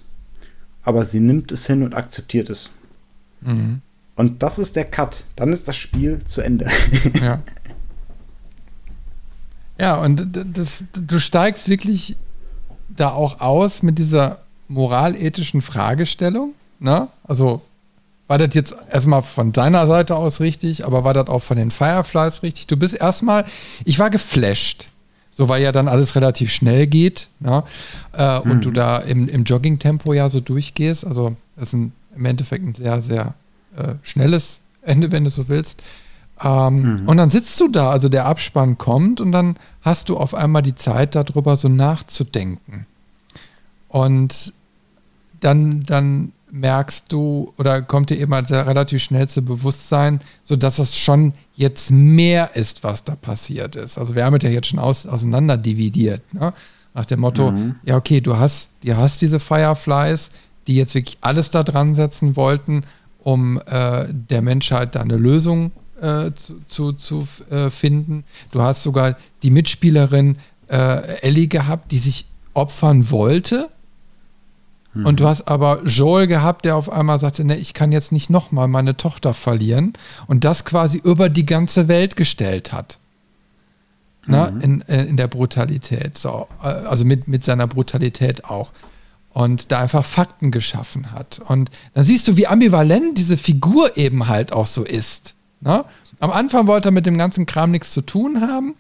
Aber 0.83 1.05
sie 1.05 1.21
nimmt 1.21 1.53
es 1.53 1.67
hin 1.67 1.83
und 1.83 1.95
akzeptiert 1.95 2.51
es. 2.51 2.73
Mhm. 3.41 3.83
Und 4.15 4.43
das 4.43 4.59
ist 4.59 4.77
der 4.77 4.85
Cut. 4.85 5.25
Dann 5.37 5.53
ist 5.53 5.67
das 5.69 5.77
Spiel 5.77 6.21
zu 6.25 6.43
Ende. 6.43 6.69
Ja. 7.21 7.43
Ja, 9.79 9.97
und 9.97 10.29
das, 10.53 10.85
du 10.93 11.19
steigst 11.19 11.69
wirklich 11.69 12.17
da 12.89 13.11
auch 13.11 13.41
aus 13.41 13.83
mit 13.83 13.99
dieser 13.99 14.39
moralethischen 14.69 15.63
Fragestellung. 15.63 16.55
Ne? 16.79 17.09
Also 17.25 17.63
war 18.29 18.39
das 18.39 18.55
jetzt 18.55 18.75
erstmal 18.91 19.23
von 19.23 19.53
deiner 19.53 19.87
Seite 19.87 20.17
aus 20.17 20.41
richtig, 20.41 20.87
aber 20.87 21.05
war 21.05 21.15
das 21.15 21.29
auch 21.29 21.43
von 21.43 21.57
den 21.57 21.71
Fireflies 21.71 22.43
richtig? 22.43 22.67
Du 22.67 22.77
bist 22.77 22.95
erstmal, 22.95 23.45
ich 23.85 23.99
war 23.99 24.11
geflasht. 24.11 24.89
So, 25.35 25.49
weil 25.49 25.63
ja 25.63 25.73
dann 25.73 25.89
alles 25.89 26.15
relativ 26.15 26.53
schnell 26.53 26.87
geht 26.87 27.29
ne? 27.41 27.65
äh, 28.17 28.41
mhm. 28.41 28.51
und 28.51 28.65
du 28.67 28.71
da 28.71 28.99
im, 28.99 29.29
im 29.29 29.45
Jogging-Tempo 29.45 30.13
ja 30.13 30.29
so 30.29 30.41
durchgehst. 30.41 31.07
Also, 31.07 31.37
das 31.57 31.69
ist 31.69 31.73
ein, 31.73 31.93
im 32.15 32.27
Endeffekt 32.27 32.65
ein 32.65 32.75
sehr, 32.75 33.01
sehr 33.01 33.35
äh, 33.77 33.95
schnelles 34.03 34.61
Ende, 34.83 35.11
wenn 35.11 35.25
du 35.25 35.31
so 35.31 35.49
willst. 35.49 35.83
Ähm, 36.43 36.95
mhm. 36.95 37.09
Und 37.09 37.17
dann 37.19 37.31
sitzt 37.31 37.61
du 37.61 37.69
da, 37.69 37.91
also 37.91 38.09
der 38.09 38.27
Abspann 38.27 38.79
kommt 38.79 39.21
und 39.21 39.33
dann 39.33 39.57
hast 39.83 40.09
du 40.09 40.17
auf 40.17 40.35
einmal 40.35 40.63
die 40.63 40.75
Zeit, 40.75 41.15
darüber 41.15 41.57
so 41.57 41.69
nachzudenken. 41.69 42.87
Und 43.89 44.53
dann, 45.41 45.85
dann 45.85 46.33
merkst 46.51 47.11
du 47.11 47.53
oder 47.57 47.81
kommt 47.83 48.11
dir 48.11 48.19
eben 48.19 48.35
halt 48.35 48.51
relativ 48.51 49.03
schnell 49.03 49.29
zu 49.29 49.43
Bewusstsein, 49.43 50.21
sodass 50.45 50.79
es 50.79 50.99
schon 50.99 51.33
jetzt 51.55 51.91
mehr 51.91 52.55
ist, 52.57 52.85
was 52.85 53.05
da 53.05 53.15
passiert 53.15 53.77
ist. 53.77 53.97
Also 53.97 54.15
wir 54.15 54.25
haben 54.25 54.37
es 54.37 54.43
ja 54.43 54.51
jetzt 54.51 54.69
schon 54.69 54.79
aus, 54.79 55.07
auseinander 55.07 55.57
dividiert. 55.57 56.23
Ne? 56.35 56.53
Nach 56.95 57.07
dem 57.07 57.21
Motto, 57.21 57.53
mhm. 57.53 57.77
ja, 57.85 57.97
okay, 57.97 58.21
du 58.21 58.37
hast, 58.37 58.71
du 58.83 58.97
hast 58.97 59.23
diese 59.23 59.41
Fireflies, 59.41 60.31
die 60.67 60.77
jetzt 60.77 60.95
wirklich 60.95 61.19
alles 61.23 61.51
da 61.51 61.63
dran 61.63 61.95
setzen 61.95 62.37
wollten, 62.37 62.83
um 63.23 63.61
äh, 63.67 64.07
der 64.11 64.43
Menschheit 64.43 64.95
da 64.95 65.01
eine 65.01 65.17
Lösung 65.17 65.73
äh, 66.03 66.35
zu, 66.35 66.61
zu, 66.67 66.93
zu 66.93 67.27
äh, 67.51 67.71
finden. 67.71 68.25
Du 68.51 68.61
hast 68.61 68.83
sogar 68.83 69.17
die 69.43 69.51
Mitspielerin 69.51 70.37
äh, 70.69 71.21
Ellie 71.21 71.47
gehabt, 71.47 71.93
die 71.93 71.99
sich 71.99 72.27
opfern 72.55 73.11
wollte. 73.11 73.71
Mhm. 74.95 75.07
Und 75.07 75.21
du 75.21 75.27
hast 75.27 75.49
aber 75.49 75.85
Joel 75.85 76.27
gehabt, 76.27 76.65
der 76.65 76.77
auf 76.77 76.91
einmal 76.91 77.19
sagte, 77.19 77.45
ne, 77.45 77.57
ich 77.57 77.73
kann 77.73 77.93
jetzt 77.93 78.13
nicht 78.13 78.31
nochmal 78.31 78.69
meine 78.69 78.97
Tochter 78.97 79.33
verlieren. 79.33 79.93
Und 80.27 80.45
das 80.45 80.65
quasi 80.65 80.99
über 80.99 81.29
die 81.29 81.47
ganze 81.47 81.89
Welt 81.89 82.17
gestellt 82.17 82.73
hat. 82.73 82.99
Ne, 84.27 84.53
mhm. 84.55 84.61
in, 84.61 84.83
äh, 84.83 85.05
in 85.05 85.17
der 85.17 85.29
Brutalität. 85.29 86.19
So, 86.19 86.47
äh, 86.63 86.67
also 86.67 87.05
mit, 87.05 87.27
mit 87.27 87.43
seiner 87.43 87.67
Brutalität 87.67 88.45
auch 88.45 88.71
und 89.33 89.73
da 89.73 89.81
einfach 89.81 90.05
Fakten 90.05 90.51
geschaffen 90.51 91.11
hat. 91.13 91.41
Und 91.49 91.71
dann 91.95 92.05
siehst 92.05 92.29
du, 92.29 92.37
wie 92.37 92.47
ambivalent 92.47 93.17
diese 93.17 93.37
Figur 93.37 93.97
eben 93.97 94.29
halt 94.29 94.53
auch 94.53 94.67
so 94.67 94.85
ist. 94.85 95.35
Ne? 95.63 95.85
Am 96.21 96.31
Anfang 96.31 96.67
wollte 96.67 96.89
er 96.89 96.93
mit 96.93 97.07
dem 97.07 97.19
ganzen 97.19 97.47
Kram 97.47 97.71
nichts 97.71 97.93
zu 97.93 98.03
tun 98.03 98.41
haben 98.41 98.75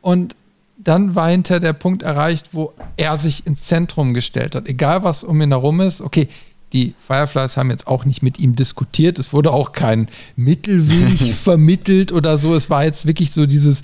und 0.00 0.36
dann 0.82 1.14
war 1.14 1.28
hinter 1.28 1.60
der 1.60 1.74
Punkt 1.74 2.02
erreicht, 2.02 2.50
wo 2.52 2.72
er 2.96 3.18
sich 3.18 3.46
ins 3.46 3.64
Zentrum 3.64 4.14
gestellt 4.14 4.54
hat. 4.54 4.66
Egal, 4.66 5.02
was 5.02 5.24
um 5.24 5.40
ihn 5.42 5.50
herum 5.50 5.80
ist. 5.80 6.00
Okay, 6.00 6.28
die 6.72 6.94
Fireflies 6.98 7.56
haben 7.56 7.70
jetzt 7.70 7.86
auch 7.86 8.04
nicht 8.04 8.22
mit 8.22 8.38
ihm 8.38 8.54
diskutiert. 8.54 9.18
Es 9.18 9.32
wurde 9.32 9.52
auch 9.52 9.72
kein 9.72 10.08
Mittelweg 10.36 11.34
vermittelt 11.42 12.12
oder 12.12 12.38
so. 12.38 12.54
Es 12.54 12.70
war 12.70 12.84
jetzt 12.84 13.06
wirklich 13.06 13.32
so 13.32 13.46
dieses 13.46 13.82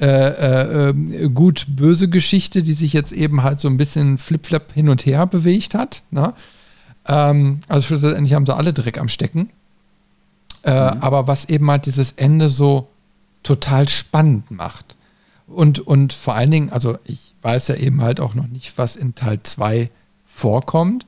äh, 0.00 0.06
äh, 0.06 0.90
äh, 0.90 1.28
gut-böse 1.28 2.08
Geschichte, 2.08 2.62
die 2.62 2.74
sich 2.74 2.92
jetzt 2.92 3.12
eben 3.12 3.42
halt 3.42 3.60
so 3.60 3.68
ein 3.68 3.76
bisschen 3.76 4.16
flip-flap 4.16 4.72
hin 4.72 4.88
und 4.88 5.04
her 5.04 5.26
bewegt 5.26 5.74
hat. 5.74 6.02
Ne? 6.10 6.32
Ähm, 7.06 7.60
also 7.68 7.86
schlussendlich 7.86 8.32
haben 8.34 8.46
sie 8.46 8.54
alle 8.54 8.72
Dreck 8.72 8.98
am 8.98 9.08
Stecken. 9.08 9.50
Äh, 10.62 10.94
mhm. 10.94 11.02
Aber 11.02 11.26
was 11.26 11.48
eben 11.48 11.70
halt 11.70 11.86
dieses 11.86 12.12
Ende 12.12 12.48
so 12.48 12.88
total 13.42 13.88
spannend 13.88 14.50
macht. 14.50 14.96
Und, 15.46 15.80
und 15.80 16.12
vor 16.12 16.34
allen 16.34 16.50
Dingen, 16.50 16.70
also 16.70 16.98
ich 17.04 17.34
weiß 17.42 17.68
ja 17.68 17.74
eben 17.76 18.02
halt 18.02 18.20
auch 18.20 18.34
noch 18.34 18.46
nicht, 18.46 18.78
was 18.78 18.96
in 18.96 19.14
Teil 19.14 19.40
2 19.42 19.90
vorkommt. 20.24 21.06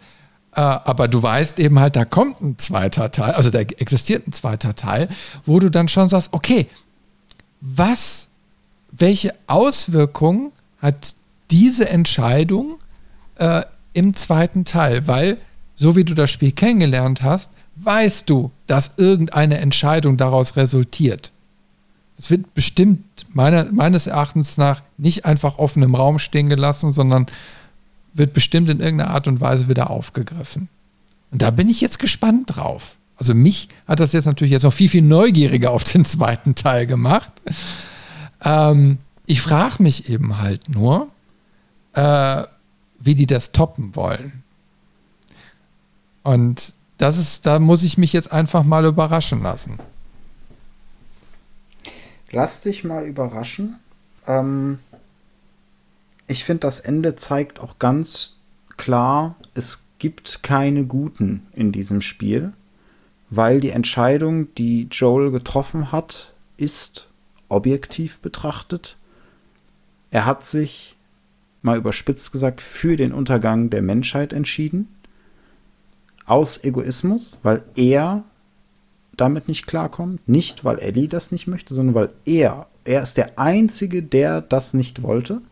Äh, 0.54 0.60
aber 0.60 1.08
du 1.08 1.22
weißt 1.22 1.58
eben 1.58 1.78
halt, 1.78 1.96
da 1.96 2.04
kommt 2.04 2.40
ein 2.40 2.58
zweiter 2.58 3.10
Teil, 3.10 3.32
also 3.32 3.50
da 3.50 3.60
existiert 3.60 4.26
ein 4.26 4.32
zweiter 4.32 4.74
Teil, 4.74 5.08
wo 5.44 5.60
du 5.60 5.70
dann 5.70 5.88
schon 5.88 6.08
sagst, 6.08 6.32
okay, 6.32 6.66
was, 7.60 8.28
welche 8.90 9.34
Auswirkungen 9.46 10.52
hat 10.78 11.14
diese 11.50 11.88
Entscheidung 11.88 12.78
äh, 13.36 13.62
im 13.92 14.14
zweiten 14.14 14.64
Teil? 14.64 15.06
Weil, 15.06 15.38
so 15.76 15.96
wie 15.96 16.04
du 16.04 16.14
das 16.14 16.30
Spiel 16.30 16.52
kennengelernt 16.52 17.22
hast, 17.22 17.50
weißt 17.76 18.28
du, 18.28 18.50
dass 18.66 18.92
irgendeine 18.96 19.58
Entscheidung 19.58 20.16
daraus 20.16 20.56
resultiert. 20.56 21.32
Es 22.16 22.30
wird 22.30 22.54
bestimmt 22.54 23.26
meiner, 23.32 23.70
meines 23.72 24.06
Erachtens 24.06 24.56
nach 24.56 24.82
nicht 24.98 25.24
einfach 25.24 25.58
offen 25.58 25.82
im 25.82 25.94
Raum 25.94 26.18
stehen 26.18 26.48
gelassen, 26.48 26.92
sondern 26.92 27.26
wird 28.14 28.34
bestimmt 28.34 28.68
in 28.68 28.80
irgendeiner 28.80 29.10
Art 29.10 29.26
und 29.26 29.40
Weise 29.40 29.68
wieder 29.68 29.90
aufgegriffen. 29.90 30.68
Und 31.30 31.42
da 31.42 31.50
bin 31.50 31.68
ich 31.68 31.80
jetzt 31.80 31.98
gespannt 31.98 32.56
drauf. 32.56 32.96
Also 33.16 33.34
mich 33.34 33.68
hat 33.88 34.00
das 34.00 34.12
jetzt 34.12 34.26
natürlich 34.26 34.52
jetzt 34.52 34.64
noch 34.64 34.72
viel, 34.72 34.88
viel 34.88 35.02
neugieriger 35.02 35.70
auf 35.70 35.84
den 35.84 36.04
zweiten 36.04 36.54
Teil 36.54 36.86
gemacht. 36.86 37.32
Ähm, 38.44 38.98
ich 39.26 39.40
frage 39.40 39.82
mich 39.82 40.10
eben 40.10 40.38
halt 40.38 40.68
nur, 40.68 41.08
äh, 41.94 42.42
wie 43.00 43.14
die 43.14 43.26
das 43.26 43.52
toppen 43.52 43.96
wollen. 43.96 44.42
Und 46.22 46.74
das 46.98 47.18
ist, 47.18 47.46
da 47.46 47.58
muss 47.58 47.82
ich 47.82 47.98
mich 47.98 48.12
jetzt 48.12 48.32
einfach 48.32 48.64
mal 48.64 48.84
überraschen 48.84 49.42
lassen. 49.42 49.78
Lass 52.30 52.62
dich 52.62 52.84
mal 52.84 53.06
überraschen. 53.06 53.76
Ähm, 54.26 54.78
ich 56.26 56.44
finde, 56.44 56.60
das 56.60 56.80
Ende 56.80 57.16
zeigt 57.16 57.60
auch 57.60 57.78
ganz 57.78 58.36
klar, 58.76 59.36
es 59.54 59.84
gibt 59.98 60.42
keine 60.42 60.84
Guten 60.84 61.46
in 61.52 61.72
diesem 61.72 62.00
Spiel, 62.00 62.52
weil 63.30 63.60
die 63.60 63.70
Entscheidung, 63.70 64.52
die 64.54 64.88
Joel 64.90 65.30
getroffen 65.30 65.92
hat, 65.92 66.32
ist 66.56 67.08
objektiv 67.48 68.18
betrachtet. 68.20 68.96
Er 70.10 70.26
hat 70.26 70.46
sich, 70.46 70.96
mal 71.60 71.76
überspitzt 71.76 72.32
gesagt, 72.32 72.60
für 72.60 72.96
den 72.96 73.12
Untergang 73.12 73.70
der 73.70 73.82
Menschheit 73.82 74.32
entschieden. 74.32 74.88
Aus 76.26 76.62
Egoismus, 76.64 77.38
weil 77.42 77.62
er 77.74 78.24
damit 79.16 79.48
nicht 79.48 79.66
klarkommt. 79.66 80.28
Nicht, 80.28 80.64
weil 80.64 80.78
Ellie 80.78 81.08
das 81.08 81.32
nicht 81.32 81.46
möchte, 81.46 81.74
sondern 81.74 81.94
weil 81.94 82.10
er, 82.24 82.66
er 82.84 83.02
ist 83.02 83.16
der 83.16 83.38
Einzige, 83.38 84.02
der 84.02 84.40
das 84.40 84.74
nicht 84.74 85.02
wollte. 85.02 85.42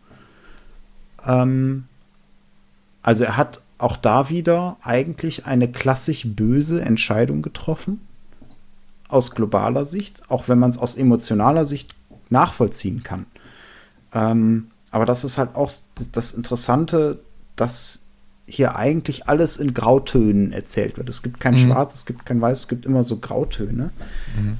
Ähm, 1.26 1.84
also 3.02 3.24
er 3.24 3.36
hat 3.36 3.60
auch 3.78 3.96
da 3.96 4.28
wieder 4.28 4.76
eigentlich 4.82 5.46
eine 5.46 5.70
klassisch 5.70 6.26
böse 6.26 6.82
Entscheidung 6.82 7.42
getroffen. 7.42 8.00
Aus 9.08 9.34
globaler 9.34 9.84
Sicht, 9.84 10.22
auch 10.30 10.48
wenn 10.48 10.58
man 10.58 10.70
es 10.70 10.78
aus 10.78 10.96
emotionaler 10.96 11.66
Sicht 11.66 11.94
nachvollziehen 12.28 13.02
kann. 13.02 13.26
Ähm, 14.12 14.70
aber 14.90 15.06
das 15.06 15.24
ist 15.24 15.38
halt 15.38 15.54
auch 15.54 15.70
das 16.12 16.32
Interessante, 16.32 17.20
dass 17.56 18.04
hier 18.50 18.76
eigentlich 18.76 19.28
alles 19.28 19.56
in 19.56 19.74
Grautönen 19.74 20.52
erzählt 20.52 20.96
wird. 20.96 21.08
Es 21.08 21.22
gibt 21.22 21.40
kein 21.40 21.54
mhm. 21.54 21.66
Schwarz, 21.66 21.94
es 21.94 22.06
gibt 22.06 22.26
kein 22.26 22.40
Weiß, 22.40 22.60
es 22.60 22.68
gibt 22.68 22.84
immer 22.84 23.04
so 23.04 23.18
Grautöne. 23.18 23.90
Mhm. 24.36 24.58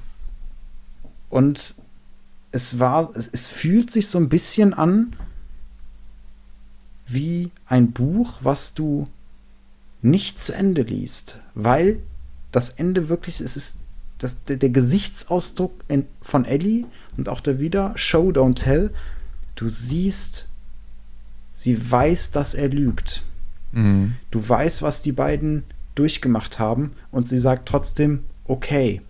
Und 1.29 1.75
es 2.53 2.79
war, 2.79 3.15
es, 3.15 3.29
es 3.29 3.49
fühlt 3.49 3.91
sich 3.91 4.09
so 4.09 4.19
ein 4.19 4.29
bisschen 4.29 4.75
an 4.75 5.15
wie 7.07 7.51
ein 7.67 7.93
Buch, 7.93 8.39
was 8.43 8.75
du 8.75 9.07
nicht 10.03 10.41
zu 10.41 10.53
Ende 10.53 10.83
liest, 10.83 11.41
weil 11.55 12.01
das 12.53 12.71
Ende 12.71 13.09
wirklich, 13.09 13.41
es 13.41 13.57
ist 13.57 13.81
das, 14.19 14.45
der, 14.45 14.57
der 14.57 14.71
Gesichtsausdruck 14.71 15.73
in, 15.89 16.07
von 16.21 16.45
Ellie 16.45 16.85
und 17.17 17.29
auch 17.29 17.41
der 17.41 17.59
wieder 17.59 17.93
Show 17.97 18.31
Don't 18.31 18.55
Tell. 18.55 18.91
Du 19.55 19.69
siehst, 19.69 20.49
sie 21.53 21.91
weiß, 21.91 22.31
dass 22.31 22.55
er 22.55 22.69
lügt. 22.69 23.23
Mhm. 23.73 24.15
Du 24.31 24.47
weißt, 24.47 24.83
was 24.83 25.03
die 25.03 25.13
beiden 25.13 25.65
durchgemacht 25.95 26.59
haben 26.59 26.93
und 27.11 27.29
sie 27.29 27.39
sagt 27.39 27.69
trotzdem, 27.69 28.25
okay. 28.45 29.03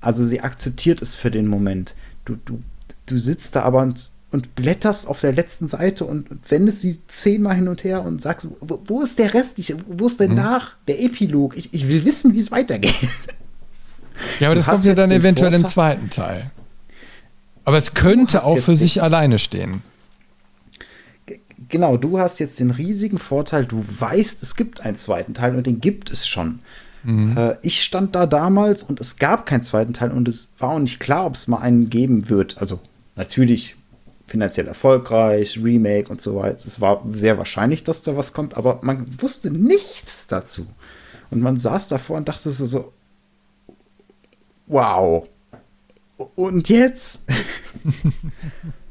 Also 0.00 0.24
sie 0.24 0.40
akzeptiert 0.40 1.02
es 1.02 1.14
für 1.14 1.30
den 1.30 1.46
Moment. 1.46 1.94
Du, 2.24 2.36
du, 2.44 2.62
du 3.06 3.18
sitzt 3.18 3.56
da 3.56 3.62
aber 3.62 3.82
und, 3.82 4.10
und 4.30 4.54
blätterst 4.54 5.06
auf 5.06 5.20
der 5.20 5.32
letzten 5.32 5.68
Seite 5.68 6.04
und, 6.04 6.30
und 6.30 6.50
wendest 6.50 6.80
sie 6.80 7.00
zehnmal 7.08 7.56
hin 7.56 7.68
und 7.68 7.84
her 7.84 8.04
und 8.04 8.20
sagst, 8.20 8.48
wo, 8.60 8.80
wo 8.84 9.02
ist 9.02 9.18
der 9.18 9.34
Rest? 9.34 9.58
Ich, 9.58 9.74
wo 9.86 10.06
ist 10.06 10.20
denn 10.20 10.30
mhm. 10.30 10.36
nach 10.36 10.76
der 10.88 11.02
Epilog? 11.02 11.56
Ich, 11.56 11.72
ich 11.72 11.88
will 11.88 12.04
wissen, 12.04 12.34
wie 12.34 12.40
es 12.40 12.50
weitergeht. 12.50 12.94
Ja, 14.38 14.46
aber 14.46 14.54
das 14.54 14.66
kommt 14.66 14.84
ja 14.84 14.94
dann 14.94 15.10
eventuell 15.10 15.50
Vorteil. 15.50 15.60
im 15.60 15.68
zweiten 15.68 16.10
Teil. 16.10 16.50
Aber 17.64 17.76
es 17.76 17.94
könnte 17.94 18.44
auch 18.44 18.58
für 18.58 18.76
sich 18.76 19.02
alleine 19.02 19.40
stehen 19.40 19.82
genau, 21.74 21.96
du 21.96 22.20
hast 22.20 22.38
jetzt 22.38 22.60
den 22.60 22.70
riesigen 22.70 23.18
Vorteil, 23.18 23.66
du 23.66 23.84
weißt, 23.84 24.44
es 24.44 24.54
gibt 24.54 24.82
einen 24.82 24.94
zweiten 24.94 25.34
Teil 25.34 25.56
und 25.56 25.66
den 25.66 25.80
gibt 25.80 26.08
es 26.08 26.24
schon. 26.24 26.60
Mhm. 27.02 27.36
Äh, 27.36 27.56
ich 27.62 27.82
stand 27.82 28.14
da 28.14 28.26
damals 28.26 28.84
und 28.84 29.00
es 29.00 29.16
gab 29.16 29.44
keinen 29.44 29.62
zweiten 29.62 29.92
Teil 29.92 30.12
und 30.12 30.28
es 30.28 30.52
war 30.60 30.70
auch 30.70 30.78
nicht 30.78 31.00
klar, 31.00 31.26
ob 31.26 31.34
es 31.34 31.48
mal 31.48 31.58
einen 31.58 31.90
geben 31.90 32.28
wird. 32.28 32.58
Also 32.58 32.78
natürlich 33.16 33.74
finanziell 34.24 34.68
erfolgreich, 34.68 35.58
Remake 35.60 36.12
und 36.12 36.20
so 36.20 36.36
weiter. 36.36 36.64
Es 36.64 36.80
war 36.80 37.02
sehr 37.10 37.38
wahrscheinlich, 37.38 37.82
dass 37.82 38.02
da 38.02 38.16
was 38.16 38.32
kommt, 38.32 38.56
aber 38.56 38.78
man 38.82 39.04
wusste 39.20 39.50
nichts 39.50 40.28
dazu. 40.28 40.68
Und 41.32 41.42
man 41.42 41.58
saß 41.58 41.88
davor 41.88 42.18
und 42.18 42.28
dachte 42.28 42.52
so, 42.52 42.66
so 42.66 42.92
wow. 44.68 45.28
Und 46.36 46.68
jetzt? 46.68 47.24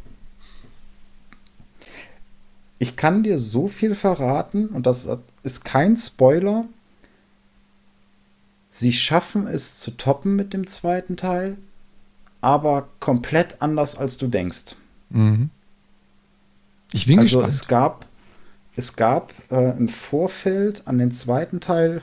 Ich 2.84 2.98
kann 2.98 3.24
dir 3.24 3.40
so 3.40 3.70
viel 3.70 3.96
verraten, 3.96 4.68
und 4.68 4.86
das 4.86 5.08
ist 5.42 5.64
kein 5.64 5.96
Spoiler. 5.96 6.66
Sie 8.68 8.92
schaffen 8.92 9.48
es 9.48 9.80
zu 9.80 9.92
toppen 9.92 10.36
mit 10.36 10.52
dem 10.52 10.68
zweiten 10.68 11.16
Teil, 11.16 11.56
aber 12.42 12.90
komplett 13.00 13.62
anders, 13.62 13.98
als 13.98 14.18
du 14.18 14.28
denkst. 14.28 14.76
Mhm. 15.12 15.50
Ich 16.92 17.08
bin 17.08 17.20
also 17.20 17.38
gespannt. 17.38 17.54
Es 17.54 17.68
gab, 17.70 18.06
es 18.76 18.96
gab 18.98 19.34
äh, 19.50 19.78
im 19.78 19.88
Vorfeld 19.88 20.86
an 20.86 20.98
den 20.98 21.14
zweiten 21.14 21.62
Teil 21.62 22.02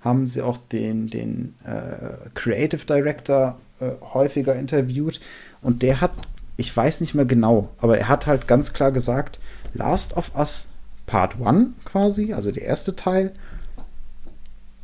haben 0.00 0.26
sie 0.26 0.42
auch 0.42 0.56
den, 0.56 1.06
den 1.06 1.54
äh, 1.64 2.28
Creative 2.34 2.84
Director 2.86 3.56
äh, 3.78 3.92
häufiger 4.12 4.56
interviewt 4.56 5.20
und 5.60 5.82
der 5.82 6.00
hat, 6.00 6.10
ich 6.56 6.76
weiß 6.76 7.02
nicht 7.02 7.14
mehr 7.14 7.24
genau, 7.24 7.68
aber 7.78 7.98
er 7.98 8.08
hat 8.08 8.26
halt 8.26 8.48
ganz 8.48 8.72
klar 8.72 8.90
gesagt, 8.90 9.38
Last 9.74 10.16
of 10.16 10.34
Us 10.36 10.68
Part 11.06 11.40
1 11.40 11.70
quasi, 11.84 12.32
also 12.32 12.52
der 12.52 12.62
erste 12.62 12.96
Teil, 12.96 13.32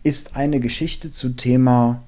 ist 0.02 0.36
eine 0.36 0.60
Geschichte 0.60 1.10
zu 1.10 1.30
Thema 1.30 2.02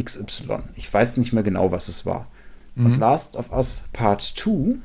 XY. 0.00 0.60
Ich 0.76 0.92
weiß 0.92 1.16
nicht 1.16 1.32
mehr 1.32 1.42
genau, 1.42 1.70
was 1.70 1.88
es 1.88 2.06
war. 2.06 2.28
Mhm. 2.74 2.86
Und 2.86 2.98
Last 2.98 3.36
of 3.36 3.52
Us 3.52 3.88
Part 3.92 4.22
2 4.22 4.76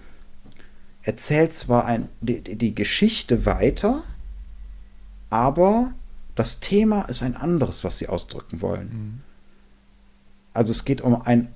erzählt 1.02 1.54
zwar 1.54 1.86
ein, 1.86 2.10
die, 2.22 2.42
die 2.42 2.76
Geschichte 2.76 3.46
weiter, 3.46 4.04
aber 5.30 5.94
das 6.36 6.60
Thema 6.60 7.04
ist 7.04 7.24
ein 7.24 7.36
anderes, 7.36 7.84
was 7.84 7.98
sie 7.98 8.08
ausdrücken 8.08 8.62
wollen. 8.62 8.90
Mhm. 8.90 9.22
Also 10.54 10.72
es 10.72 10.86
geht 10.86 11.02
um 11.02 11.22
ein 11.22 11.50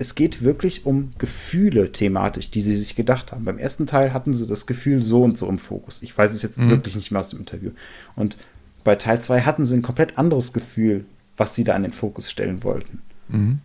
es 0.00 0.14
geht 0.14 0.42
wirklich 0.42 0.86
um 0.86 1.10
Gefühle 1.18 1.92
thematisch, 1.92 2.50
die 2.50 2.62
sie 2.62 2.74
sich 2.74 2.96
gedacht 2.96 3.32
haben. 3.32 3.44
Beim 3.44 3.58
ersten 3.58 3.86
Teil 3.86 4.14
hatten 4.14 4.32
sie 4.32 4.46
das 4.46 4.66
Gefühl 4.66 5.02
so 5.02 5.22
und 5.22 5.36
so 5.36 5.46
im 5.46 5.58
Fokus. 5.58 6.00
Ich 6.00 6.16
weiß 6.16 6.32
es 6.32 6.40
jetzt 6.40 6.56
mhm. 6.56 6.70
wirklich 6.70 6.94
nicht 6.94 7.10
mehr 7.10 7.20
aus 7.20 7.28
dem 7.28 7.40
Interview. 7.40 7.72
Und 8.16 8.38
bei 8.82 8.96
Teil 8.96 9.22
2 9.22 9.42
hatten 9.42 9.66
sie 9.66 9.74
ein 9.74 9.82
komplett 9.82 10.16
anderes 10.16 10.54
Gefühl, 10.54 11.04
was 11.36 11.54
sie 11.54 11.64
da 11.64 11.76
in 11.76 11.82
den 11.82 11.92
Fokus 11.92 12.30
stellen 12.30 12.64
wollten. 12.64 13.02
Mhm. 13.28 13.58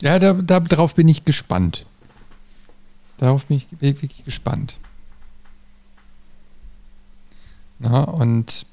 Ja, 0.00 0.18
da, 0.18 0.32
da, 0.32 0.60
darauf 0.60 0.94
bin 0.94 1.08
ich 1.08 1.26
gespannt. 1.26 1.84
Darauf 3.18 3.44
bin 3.44 3.58
ich 3.58 3.66
wirklich 3.80 4.24
gespannt. 4.24 4.80
Na, 7.78 8.04
und 8.04 8.64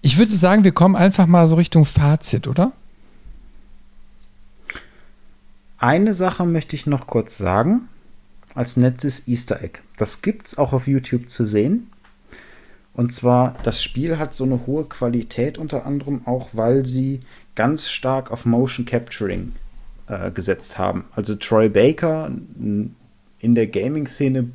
ich 0.00 0.16
würde 0.16 0.32
sagen, 0.32 0.64
wir 0.64 0.72
kommen 0.72 0.96
einfach 0.96 1.26
mal 1.26 1.46
so 1.46 1.56
Richtung 1.56 1.84
Fazit, 1.84 2.48
oder? 2.48 2.72
Eine 5.80 6.12
Sache 6.12 6.44
möchte 6.44 6.76
ich 6.76 6.86
noch 6.86 7.06
kurz 7.06 7.38
sagen, 7.38 7.88
als 8.54 8.76
nettes 8.76 9.26
Easter 9.26 9.62
Egg. 9.62 9.80
Das 9.96 10.20
gibt 10.20 10.48
es 10.48 10.58
auch 10.58 10.74
auf 10.74 10.86
YouTube 10.86 11.30
zu 11.30 11.46
sehen. 11.46 11.90
Und 12.92 13.14
zwar, 13.14 13.56
das 13.62 13.82
Spiel 13.82 14.18
hat 14.18 14.34
so 14.34 14.44
eine 14.44 14.66
hohe 14.66 14.84
Qualität 14.84 15.56
unter 15.56 15.86
anderem 15.86 16.26
auch, 16.26 16.50
weil 16.52 16.84
sie 16.84 17.20
ganz 17.54 17.88
stark 17.88 18.30
auf 18.30 18.44
Motion 18.44 18.84
Capturing 18.84 19.52
äh, 20.06 20.30
gesetzt 20.30 20.76
haben. 20.76 21.06
Also 21.12 21.34
Troy 21.36 21.70
Baker, 21.70 22.30
in 23.38 23.54
der 23.54 23.66
Gaming-Szene 23.66 24.50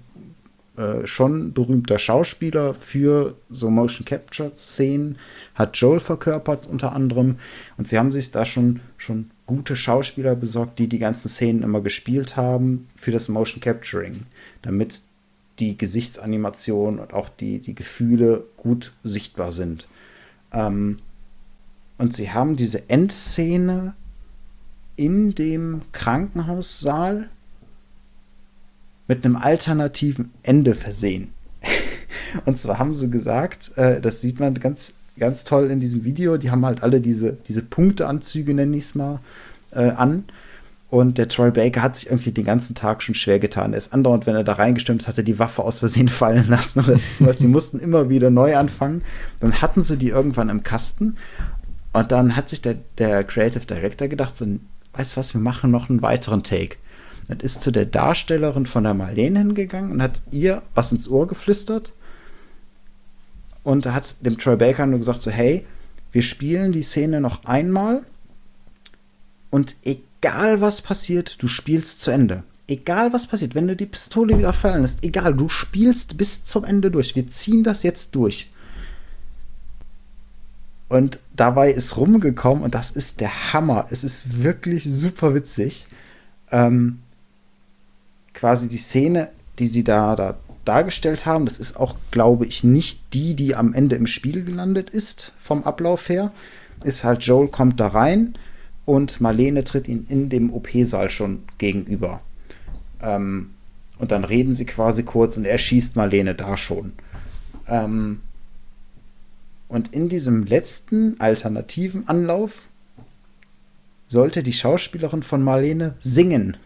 äh, 0.78 1.08
schon 1.08 1.54
berühmter 1.54 1.98
Schauspieler 1.98 2.76
für 2.76 3.36
so 3.50 3.72
Motion 3.72 4.06
Capture 4.06 4.52
Szenen, 4.56 5.18
hat 5.56 5.76
Joel 5.78 6.02
verkörpert 6.02 6.68
unter 6.68 6.92
anderem. 6.92 7.38
Und 7.78 7.88
sie 7.88 7.98
haben 7.98 8.12
sich 8.12 8.30
da 8.30 8.46
schon, 8.46 8.82
schon 9.00 9.32
gute 9.46 9.76
Schauspieler 9.76 10.36
besorgt, 10.36 10.80
die 10.80 10.88
die 10.88 11.00
ganzen 11.00 11.30
Szenen 11.30 11.64
immer 11.64 11.82
gespielt 11.82 12.36
haben 12.36 12.88
für 12.96 13.12
das 13.12 13.30
Motion 13.30 13.62
Capturing, 13.62 14.24
damit 14.62 15.02
die 15.60 15.78
Gesichtsanimation 15.78 17.00
und 17.00 17.14
auch 17.14 17.30
die, 17.30 17.60
die 17.60 17.76
Gefühle 17.76 18.46
gut 18.58 18.94
sichtbar 19.04 19.52
sind. 19.52 19.88
Ähm, 20.52 20.98
und 21.98 22.14
sie 22.14 22.32
haben 22.32 22.58
diese 22.58 22.90
Endszene 22.90 23.94
in 24.98 25.30
dem 25.30 25.82
Krankenhaussaal 25.92 27.30
mit 29.08 29.26
einem 29.26 29.36
alternativen 29.36 30.32
Ende 30.44 30.74
versehen. 30.74 31.34
und 32.46 32.60
zwar 32.60 32.80
haben 32.80 32.94
sie 32.94 33.10
gesagt, 33.10 33.78
äh, 33.78 34.02
das 34.02 34.22
sieht 34.22 34.40
man 34.40 34.56
ganz 34.56 34.96
ganz 35.18 35.44
toll 35.44 35.72
in 35.72 35.80
diesem 35.80 36.04
Video. 36.04 36.38
Die 36.38 36.52
haben 36.52 36.66
halt 36.66 36.84
alle 36.84 37.02
diese, 37.02 37.38
diese 37.48 37.62
Punkteanzüge, 37.62 38.54
nenne 38.54 38.76
ich 38.78 38.84
es 38.86 38.96
mal, 38.96 39.20
äh, 39.72 39.90
an. 39.92 40.26
Und 40.90 41.18
der 41.18 41.28
Troy 41.28 41.52
Baker 41.52 41.82
hat 41.82 41.98
sich 41.98 42.08
irgendwie 42.08 42.32
den 42.32 42.46
ganzen 42.46 42.76
Tag 42.76 43.02
schon 43.02 43.16
schwer 43.16 43.40
getan. 43.40 43.74
Er 43.74 43.78
ist 43.78 43.94
andauernd, 43.94 44.28
wenn 44.28 44.36
er 44.36 44.44
da 44.44 44.54
reingestimmt 44.54 45.02
ist, 45.02 45.08
hat 45.08 45.18
er 45.18 45.24
die 45.24 45.40
Waffe 45.40 45.64
aus 45.64 45.80
Versehen 45.80 46.08
fallen 46.10 46.48
lassen 46.48 46.82
oder 46.82 47.00
was. 47.20 47.38
Die 47.38 47.48
mussten 47.48 47.80
immer 47.80 48.10
wieder 48.10 48.30
neu 48.30 48.56
anfangen. 48.56 49.02
Dann 49.40 49.62
hatten 49.62 49.84
sie 49.84 49.98
die 49.98 50.10
irgendwann 50.10 50.50
im 50.50 50.64
Kasten. 50.64 51.18
Und 51.92 52.12
dann 52.12 52.36
hat 52.36 52.50
sich 52.50 52.62
der, 52.62 52.76
der 52.98 53.24
Creative 53.24 53.66
Director 53.66 54.08
gedacht, 54.08 54.38
so, 54.38 54.46
weißt 54.94 55.14
du 55.14 55.18
was, 55.18 55.34
wir 55.34 55.42
machen 55.42 55.72
noch 55.72 55.90
einen 55.90 56.02
weiteren 56.02 56.44
Take. 56.44 56.78
Und 57.28 57.42
ist 57.42 57.62
zu 57.62 57.72
der 57.72 57.86
Darstellerin 57.86 58.66
von 58.66 58.84
der 58.84 58.94
Marlene 58.94 59.40
hingegangen 59.40 59.92
und 59.92 60.02
hat 60.02 60.22
ihr 60.32 60.62
was 60.76 60.92
ins 60.92 61.10
Ohr 61.10 61.28
geflüstert 61.28 61.94
und 63.66 63.86
hat 63.88 64.16
dem 64.22 64.38
Troy 64.38 64.56
Baker 64.56 64.86
nur 64.86 65.00
gesagt 65.00 65.22
so, 65.22 65.32
hey, 65.32 65.66
wir 66.14 66.22
spielen 66.22 66.72
die 66.72 66.84
Szene 66.84 67.20
noch 67.20 67.44
einmal 67.44 68.04
und 69.50 69.76
egal 69.84 70.62
was 70.62 70.82
passiert, 70.82 71.42
du 71.42 71.48
spielst 71.48 72.00
zu 72.00 72.12
Ende. 72.12 72.44
Egal 72.68 73.12
was 73.12 73.28
passiert, 73.28 73.54
wenn 73.54 73.68
du 73.68 73.76
die 73.76 73.86
Pistole 73.86 74.38
wieder 74.38 74.54
fallen 74.54 74.82
lässt, 74.82 75.04
egal, 75.04 75.34
du 75.34 75.50
spielst 75.50 76.18
bis 76.18 76.46
zum 76.46 76.64
Ende 76.64 76.90
durch. 76.90 77.16
Wir 77.16 77.28
ziehen 77.28 77.64
das 77.64 77.84
jetzt 77.84 78.16
durch. 78.16 78.50
Und 80.88 81.20
dabei 81.36 81.72
ist 81.72 81.98
rumgekommen 81.98 82.64
und 82.64 82.76
das 82.76 82.92
ist 82.92 83.20
der 83.20 83.54
Hammer. 83.54 83.88
Es 83.90 84.04
ist 84.04 84.44
wirklich 84.44 84.84
super 84.86 85.34
witzig. 85.34 85.88
Ähm, 86.52 87.00
quasi 88.34 88.68
die 88.68 88.78
Szene, 88.78 89.30
die 89.58 89.68
sie 89.68 89.84
da, 89.84 90.16
da 90.16 90.38
dargestellt 90.66 91.26
haben, 91.26 91.46
das 91.46 91.58
ist 91.58 91.78
auch, 91.78 91.96
glaube 92.12 92.46
ich, 92.46 92.64
nicht 92.64 93.14
die, 93.14 93.34
die 93.36 93.56
am 93.56 93.74
Ende 93.74 93.96
im 93.96 94.08
Spiel 94.08 94.44
gelandet 94.44 94.90
ist, 94.90 95.34
vom 95.40 95.64
Ablauf 95.64 96.10
her. 96.10 96.32
Ist 96.84 97.04
halt, 97.04 97.24
Joel 97.24 97.48
kommt 97.48 97.80
da 97.80 97.88
rein 97.88 98.36
und 98.86 99.22
Marlene 99.22 99.64
tritt 99.64 99.88
ihn 99.88 100.06
in 100.10 100.30
dem 100.30 100.54
OP-Saal 100.54 101.10
schon 101.10 101.44
gegenüber. 101.58 102.22
Ähm, 103.02 103.52
und 103.98 104.12
dann 104.12 104.24
reden 104.24 104.54
sie 104.54 104.66
quasi 104.66 105.04
kurz 105.04 105.38
und 105.38 105.46
er 105.46 105.58
schießt 105.58 105.96
Marlene 105.96 106.36
da 106.36 106.58
schon. 106.58 106.94
Ähm, 107.68 108.22
und 109.68 109.94
in 109.94 110.10
diesem 110.10 110.46
letzten 110.46 111.20
alternativen 111.20 112.08
Anlauf 112.08 112.64
sollte 114.08 114.44
die 114.44 114.54
Schauspielerin 114.54 115.24
von 115.24 115.44
Marlene 115.44 115.96
singen. 116.00 116.58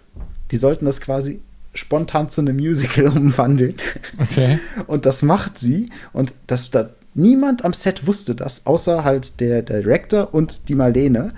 Die 0.51 0.57
sollten 0.57 0.85
das 0.85 0.99
quasi 0.99 1.41
spontan 1.73 2.29
zu 2.29 2.41
einem 2.41 2.57
Musical 2.57 3.07
umwandeln. 3.15 3.75
Okay. 4.17 4.59
Und 4.87 5.05
das 5.05 5.21
macht 5.21 5.57
sie. 5.57 5.89
Und 6.13 6.33
das, 6.47 6.71
da, 6.71 6.89
niemand 7.13 7.65
am 7.65 7.73
Set 7.73 8.07
wusste 8.07 8.35
das, 8.35 8.65
außer 8.65 9.03
halt 9.03 9.39
der, 9.39 9.61
der 9.61 9.81
Director 9.81 10.33
und 10.33 10.69
die 10.69 10.75
Marlene. 10.75 11.29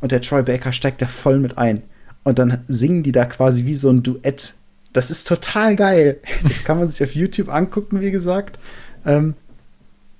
Und 0.00 0.12
der 0.12 0.22
Troy 0.22 0.42
Baker 0.42 0.72
steigt 0.72 1.02
da 1.02 1.06
voll 1.06 1.38
mit 1.38 1.58
ein. 1.58 1.82
Und 2.22 2.38
dann 2.38 2.64
singen 2.68 3.02
die 3.02 3.12
da 3.12 3.24
quasi 3.24 3.64
wie 3.64 3.74
so 3.74 3.90
ein 3.90 4.02
Duett. 4.02 4.54
Das 4.92 5.10
ist 5.10 5.26
total 5.26 5.76
geil. 5.76 6.18
Das 6.42 6.64
kann 6.64 6.78
man 6.78 6.90
sich 6.90 7.06
auf 7.06 7.14
YouTube 7.14 7.48
angucken, 7.48 8.00
wie 8.00 8.10
gesagt. 8.10 8.58
Ähm, 9.04 9.34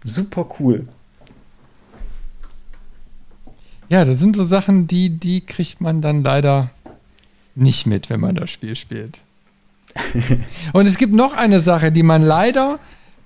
super 0.05 0.49
cool. 0.59 0.87
Ja, 3.89 4.05
das 4.05 4.21
sind 4.21 4.37
so 4.37 4.45
Sachen, 4.45 4.87
die, 4.87 5.11
die 5.11 5.41
kriegt 5.41 5.81
man 5.81 6.01
dann 6.01 6.23
leider 6.23 6.71
nicht 7.57 7.87
mit, 7.87 8.09
wenn 8.09 8.21
man 8.21 8.37
das 8.37 8.51
Spiel 8.51 8.77
spielt. 8.77 9.21
und 10.73 10.87
es 10.87 10.99
gibt 10.99 11.15
noch 11.15 11.35
eine 11.35 11.61
Sache, 11.61 11.93
die 11.93 12.03
man 12.03 12.23
leider, 12.23 12.79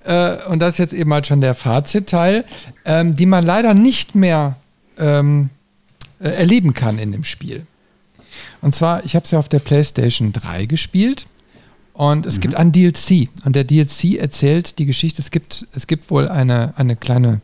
äh, 0.03 0.43
und 0.47 0.59
das 0.59 0.71
ist 0.71 0.77
jetzt 0.77 0.93
eben 0.93 1.13
halt 1.13 1.27
schon 1.27 1.41
der 1.41 1.55
Fazitteil, 1.55 2.45
ähm, 2.85 3.15
die 3.15 3.25
man 3.25 3.45
leider 3.45 3.73
nicht 3.73 4.15
mehr 4.15 4.55
ähm, 4.97 5.49
äh, 6.19 6.29
erleben 6.29 6.73
kann 6.73 6.99
in 6.99 7.11
dem 7.11 7.23
Spiel. 7.23 7.65
Und 8.61 8.73
zwar, 8.73 9.05
ich 9.05 9.15
habe 9.15 9.25
es 9.25 9.31
ja 9.31 9.39
auf 9.39 9.49
der 9.49 9.59
PlayStation 9.59 10.33
3 10.33 10.65
gespielt 10.65 11.27
und 11.93 12.25
es 12.25 12.37
mhm. 12.37 12.41
gibt 12.41 12.55
ein 12.55 12.71
DLC. 12.71 13.29
Und 13.45 13.55
der 13.55 13.63
DLC 13.63 14.15
erzählt 14.15 14.79
die 14.79 14.85
Geschichte, 14.85 15.21
es 15.21 15.31
gibt, 15.31 15.67
es 15.73 15.87
gibt 15.87 16.09
wohl 16.09 16.27
eine, 16.27 16.73
eine 16.77 16.95
kleine, 16.95 17.41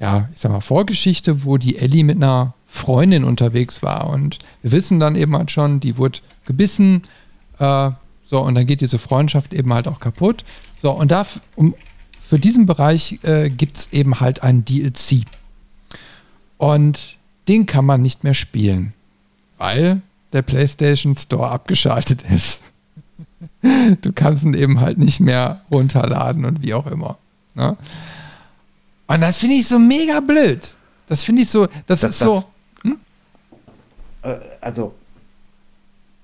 ja, 0.00 0.28
ich 0.34 0.40
sag 0.40 0.50
mal, 0.50 0.60
Vorgeschichte, 0.60 1.44
wo 1.44 1.56
die 1.56 1.78
Ellie 1.78 2.04
mit 2.04 2.16
einer 2.16 2.54
Freundin 2.66 3.24
unterwegs 3.24 3.82
war. 3.82 4.10
Und 4.10 4.38
wir 4.62 4.72
wissen 4.72 4.98
dann 4.98 5.14
eben 5.14 5.36
halt 5.36 5.50
schon, 5.50 5.80
die 5.80 5.96
wurde 5.98 6.20
gebissen. 6.46 7.02
Äh, 7.58 7.90
so, 8.26 8.40
und 8.40 8.54
dann 8.56 8.66
geht 8.66 8.80
diese 8.80 8.98
Freundschaft 8.98 9.54
eben 9.54 9.72
halt 9.72 9.86
auch 9.86 10.00
kaputt. 10.00 10.44
So, 10.82 10.90
und 10.90 11.10
da, 11.10 11.26
um, 11.54 11.74
für 12.28 12.38
diesen 12.38 12.66
Bereich 12.66 13.20
äh, 13.22 13.48
gibt 13.50 13.76
es 13.76 13.92
eben 13.92 14.20
halt 14.20 14.42
ein 14.42 14.64
DLC. 14.64 15.22
Und 16.58 17.18
den 17.46 17.66
kann 17.66 17.84
man 17.84 18.02
nicht 18.02 18.24
mehr 18.24 18.34
spielen, 18.34 18.92
weil 19.58 20.02
der 20.32 20.42
PlayStation 20.42 21.14
Store 21.14 21.48
abgeschaltet 21.50 22.22
ist. 22.30 22.62
du 23.62 24.12
kannst 24.12 24.44
ihn 24.44 24.54
eben 24.54 24.80
halt 24.80 24.98
nicht 24.98 25.20
mehr 25.20 25.62
runterladen 25.72 26.44
und 26.44 26.62
wie 26.62 26.74
auch 26.74 26.86
immer. 26.86 27.18
Ne? 27.54 27.76
Und 29.06 29.20
das 29.20 29.38
finde 29.38 29.56
ich 29.56 29.68
so 29.68 29.78
mega 29.78 30.18
blöd. 30.20 30.76
Das 31.06 31.22
finde 31.22 31.42
ich 31.42 31.50
so, 31.50 31.66
das, 31.86 32.00
das 32.00 32.02
ist 32.10 32.22
das, 32.22 32.28
so. 32.28 32.44
Hm? 32.82 32.98
Äh, 34.22 34.36
also, 34.60 34.94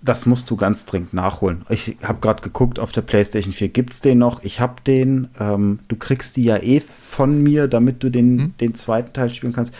das 0.02 0.26
musst 0.26 0.50
du 0.50 0.56
ganz 0.56 0.84
dringend 0.84 1.14
nachholen. 1.14 1.64
Ich 1.68 1.96
habe 2.02 2.20
gerade 2.20 2.42
geguckt, 2.42 2.78
auf 2.78 2.90
der 2.92 3.02
PlayStation 3.02 3.52
4 3.52 3.68
gibt 3.68 3.92
es 3.92 4.00
den 4.00 4.18
noch. 4.18 4.42
Ich 4.42 4.60
habe 4.60 4.74
den. 4.84 5.28
Ähm, 5.38 5.78
du 5.88 5.96
kriegst 5.96 6.36
die 6.36 6.44
ja 6.44 6.56
eh 6.56 6.80
von 6.80 7.42
mir, 7.42 7.68
damit 7.68 8.02
du 8.02 8.10
den, 8.10 8.38
hm? 8.38 8.54
den 8.60 8.74
zweiten 8.74 9.12
Teil 9.12 9.32
spielen 9.32 9.52
kannst. 9.52 9.74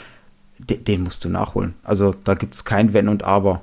Den, 0.59 0.85
den 0.85 1.03
musst 1.03 1.25
du 1.25 1.29
nachholen. 1.29 1.75
Also 1.83 2.15
da 2.25 2.35
gibt 2.35 2.55
es 2.55 2.65
kein 2.65 2.93
Wenn 2.93 3.09
und 3.09 3.25
Aber. 3.25 3.63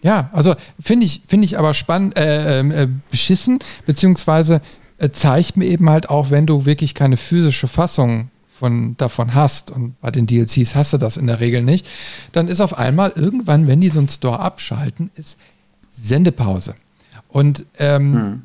Ja, 0.00 0.30
also 0.32 0.54
finde 0.80 1.06
ich, 1.06 1.22
finde 1.26 1.44
ich 1.44 1.58
aber 1.58 1.74
spannend, 1.74 2.16
äh, 2.16 2.60
ähm, 2.60 2.70
äh, 2.70 2.86
beschissen, 3.10 3.58
beziehungsweise 3.84 4.60
äh, 4.98 5.10
zeigt 5.10 5.56
mir 5.56 5.66
eben 5.66 5.90
halt 5.90 6.08
auch, 6.08 6.30
wenn 6.30 6.46
du 6.46 6.66
wirklich 6.66 6.94
keine 6.94 7.16
physische 7.16 7.66
Fassung 7.66 8.30
von, 8.58 8.96
davon 8.96 9.34
hast, 9.34 9.70
und 9.70 10.00
bei 10.00 10.10
den 10.10 10.26
DLCs 10.26 10.74
hast 10.74 10.92
du 10.92 10.98
das 10.98 11.16
in 11.16 11.26
der 11.26 11.40
Regel 11.40 11.62
nicht, 11.62 11.86
dann 12.32 12.48
ist 12.48 12.60
auf 12.60 12.76
einmal 12.76 13.12
irgendwann, 13.14 13.66
wenn 13.66 13.80
die 13.80 13.90
so 13.90 13.98
einen 13.98 14.08
Store 14.08 14.40
abschalten, 14.40 15.10
ist 15.14 15.38
Sendepause. 15.90 16.74
Und 17.28 17.64
ähm, 17.78 18.14
hm. 18.14 18.42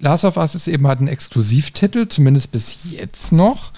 Last 0.00 0.24
of 0.24 0.36
Us 0.36 0.54
ist 0.54 0.68
eben 0.68 0.86
halt 0.86 1.00
ein 1.00 1.08
Exklusivtitel, 1.08 2.06
zumindest 2.08 2.52
bis 2.52 2.90
jetzt 2.90 3.32
noch. 3.32 3.72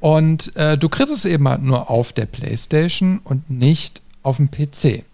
Und 0.00 0.56
äh, 0.56 0.78
du 0.78 0.88
kriegst 0.88 1.12
es 1.12 1.24
eben 1.24 1.46
halt 1.46 1.62
nur 1.62 1.90
auf 1.90 2.12
der 2.12 2.26
PlayStation 2.26 3.20
und 3.22 3.50
nicht 3.50 4.02
auf 4.22 4.38
dem 4.38 4.50
PC. 4.50 5.04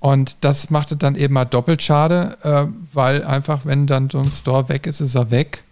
Und 0.00 0.36
das 0.42 0.70
macht 0.70 0.92
es 0.92 0.98
dann 0.98 1.16
eben 1.16 1.34
mal 1.34 1.46
doppelt 1.46 1.82
schade, 1.82 2.36
äh, 2.42 2.66
weil 2.92 3.24
einfach, 3.24 3.64
wenn 3.64 3.86
dann 3.86 4.10
so 4.10 4.18
ein 4.18 4.30
Store 4.30 4.68
weg 4.68 4.86
ist, 4.86 5.00
ist 5.00 5.14
er 5.14 5.30
weg. 5.30 5.64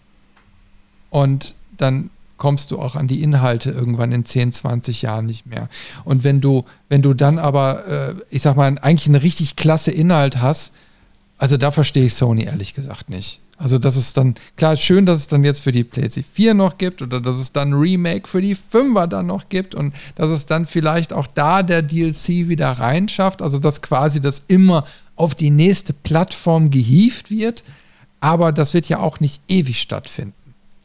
Und 1.10 1.54
dann 1.76 2.10
kommst 2.36 2.70
du 2.70 2.78
auch 2.78 2.96
an 2.96 3.08
die 3.08 3.22
Inhalte 3.22 3.70
irgendwann 3.70 4.12
in 4.12 4.24
10, 4.24 4.52
20 4.52 5.02
Jahren 5.02 5.26
nicht 5.26 5.46
mehr. 5.46 5.68
Und 6.04 6.24
wenn 6.24 6.40
du, 6.40 6.64
wenn 6.88 7.02
du 7.02 7.14
dann 7.14 7.38
aber, 7.38 7.86
äh, 7.86 8.14
ich 8.30 8.42
sag 8.42 8.56
mal, 8.56 8.76
eigentlich 8.80 9.06
einen 9.06 9.16
richtig 9.16 9.56
klasse 9.56 9.90
Inhalt 9.90 10.40
hast, 10.40 10.72
also 11.38 11.56
da 11.56 11.70
verstehe 11.70 12.06
ich 12.06 12.14
Sony 12.14 12.44
ehrlich 12.44 12.74
gesagt 12.74 13.10
nicht. 13.10 13.40
Also 13.56 13.78
das 13.78 13.96
ist 13.96 14.16
dann, 14.16 14.34
klar, 14.56 14.76
schön, 14.76 15.06
dass 15.06 15.18
es 15.18 15.26
dann 15.28 15.44
jetzt 15.44 15.60
für 15.60 15.70
die 15.70 15.84
PlayStation 15.84 16.30
4 16.32 16.54
noch 16.54 16.76
gibt 16.76 17.02
oder 17.02 17.20
dass 17.20 17.36
es 17.36 17.52
dann 17.52 17.72
Remake 17.72 18.26
für 18.26 18.40
die 18.40 18.56
5er 18.56 19.06
dann 19.06 19.26
noch 19.26 19.48
gibt 19.48 19.74
und 19.74 19.94
dass 20.16 20.30
es 20.30 20.46
dann 20.46 20.66
vielleicht 20.66 21.12
auch 21.12 21.28
da 21.28 21.62
der 21.62 21.82
DLC 21.82 22.48
wieder 22.48 22.72
reinschafft, 22.72 23.42
also 23.42 23.58
dass 23.58 23.80
quasi 23.80 24.20
das 24.20 24.42
immer 24.48 24.84
auf 25.14 25.36
die 25.36 25.50
nächste 25.50 25.92
Plattform 25.92 26.70
gehievt 26.70 27.30
wird, 27.30 27.62
aber 28.18 28.50
das 28.50 28.74
wird 28.74 28.88
ja 28.88 28.98
auch 28.98 29.20
nicht 29.20 29.40
ewig 29.46 29.80
stattfinden. 29.80 30.34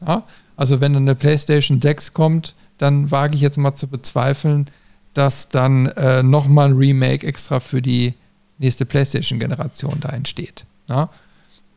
Ja? 0.06 0.22
Also 0.60 0.82
wenn 0.82 0.92
dann 0.92 1.04
eine 1.04 1.14
PlayStation 1.14 1.80
6 1.80 2.12
kommt, 2.12 2.54
dann 2.76 3.10
wage 3.10 3.34
ich 3.34 3.40
jetzt 3.40 3.56
mal 3.56 3.74
zu 3.74 3.88
bezweifeln, 3.88 4.66
dass 5.14 5.48
dann 5.48 5.86
äh, 5.86 6.22
nochmal 6.22 6.68
ein 6.68 6.76
Remake 6.76 7.26
extra 7.26 7.60
für 7.60 7.80
die 7.80 8.12
nächste 8.58 8.84
PlayStation-Generation 8.84 10.00
da 10.00 10.10
entsteht. 10.10 10.66
Ja? 10.86 11.08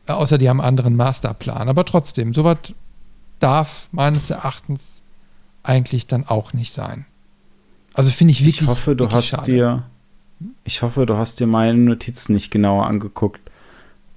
Äh, 0.06 0.12
außer 0.12 0.36
die 0.36 0.50
haben 0.50 0.60
einen 0.60 0.68
anderen 0.68 0.96
Masterplan. 0.96 1.70
Aber 1.70 1.86
trotzdem, 1.86 2.34
sowas 2.34 2.58
darf 3.38 3.88
meines 3.90 4.28
Erachtens 4.28 5.00
eigentlich 5.62 6.06
dann 6.06 6.26
auch 6.28 6.52
nicht 6.52 6.74
sein. 6.74 7.06
Also 7.94 8.10
finde 8.10 8.32
ich 8.32 8.40
wirklich. 8.40 8.60
Ich 8.60 8.68
hoffe, 8.68 8.94
du 8.94 9.10
hast 9.10 9.28
schade. 9.28 9.50
dir. 9.50 9.82
Ich 10.62 10.82
hoffe, 10.82 11.06
du 11.06 11.16
hast 11.16 11.40
dir 11.40 11.46
meine 11.46 11.78
Notizen 11.78 12.34
nicht 12.34 12.50
genauer 12.50 12.84
angeguckt. 12.84 13.43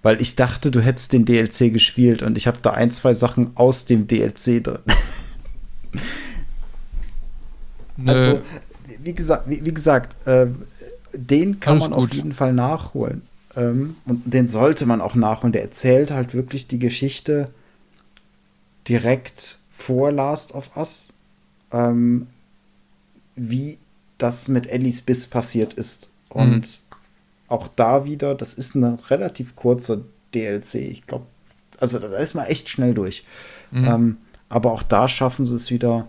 Weil 0.04 0.22
ich 0.22 0.36
dachte, 0.36 0.72
du 0.72 0.80
hättest 0.80 1.14
den 1.14 1.26
DLC 1.26 1.74
gespielt 1.74 2.22
und 2.22 2.38
ich 2.38 2.48
habe 2.48 2.60
da 2.62 2.72
ein, 2.72 2.92
zwei 2.92 3.14
Sachen 3.14 3.52
aus 3.56 3.86
dem 3.86 4.08
DLC 4.08 4.64
drin. 4.64 4.80
Nö. 7.98 8.12
Also, 8.12 8.42
wie 9.04 9.14
gesagt, 9.14 9.50
wie, 9.50 9.66
wie 9.66 9.74
gesagt, 9.74 10.28
äh, 10.28 10.48
den 11.14 11.60
kann 11.60 11.78
Alles 11.78 11.90
man 11.90 12.00
gut. 12.00 12.10
auf 12.10 12.16
jeden 12.16 12.34
Fall 12.34 12.54
nachholen. 12.54 13.24
Ähm, 13.56 13.96
und 14.06 14.22
den 14.32 14.48
sollte 14.48 14.86
man 14.86 15.02
auch 15.02 15.16
nachholen. 15.16 15.52
Der 15.52 15.64
erzählt 15.64 16.12
halt 16.12 16.34
wirklich 16.34 16.68
die 16.68 16.80
Geschichte 16.80 17.50
direkt 18.88 19.58
vor 19.72 20.12
Last 20.12 20.54
of 20.54 20.78
Us, 20.78 21.10
ähm, 21.72 22.28
wie 23.36 23.78
das 24.18 24.48
mit 24.48 24.68
Ellis 24.68 25.02
Biss 25.02 25.28
passiert 25.28 25.74
ist. 25.74 26.10
Und 26.30 26.62
mhm. 26.62 26.87
Auch 27.48 27.68
da 27.68 28.06
wieder, 28.06 28.36
das 28.36 28.54
ist 28.54 28.76
eine 28.76 28.98
relativ 29.10 29.56
kurze 29.56 30.06
DLC. 30.34 30.76
Ich 30.76 31.08
glaube, 31.08 31.26
also 31.80 32.00
da 32.00 32.18
ist 32.18 32.34
man 32.34 32.46
echt 32.46 32.70
schnell 32.70 32.94
durch. 32.94 33.24
Mhm. 33.72 33.86
Ähm, 33.86 34.18
aber 34.50 34.72
auch 34.72 34.84
da 34.84 35.08
schaffen 35.08 35.46
sie 35.46 35.56
es 35.56 35.72
wieder, 35.72 36.08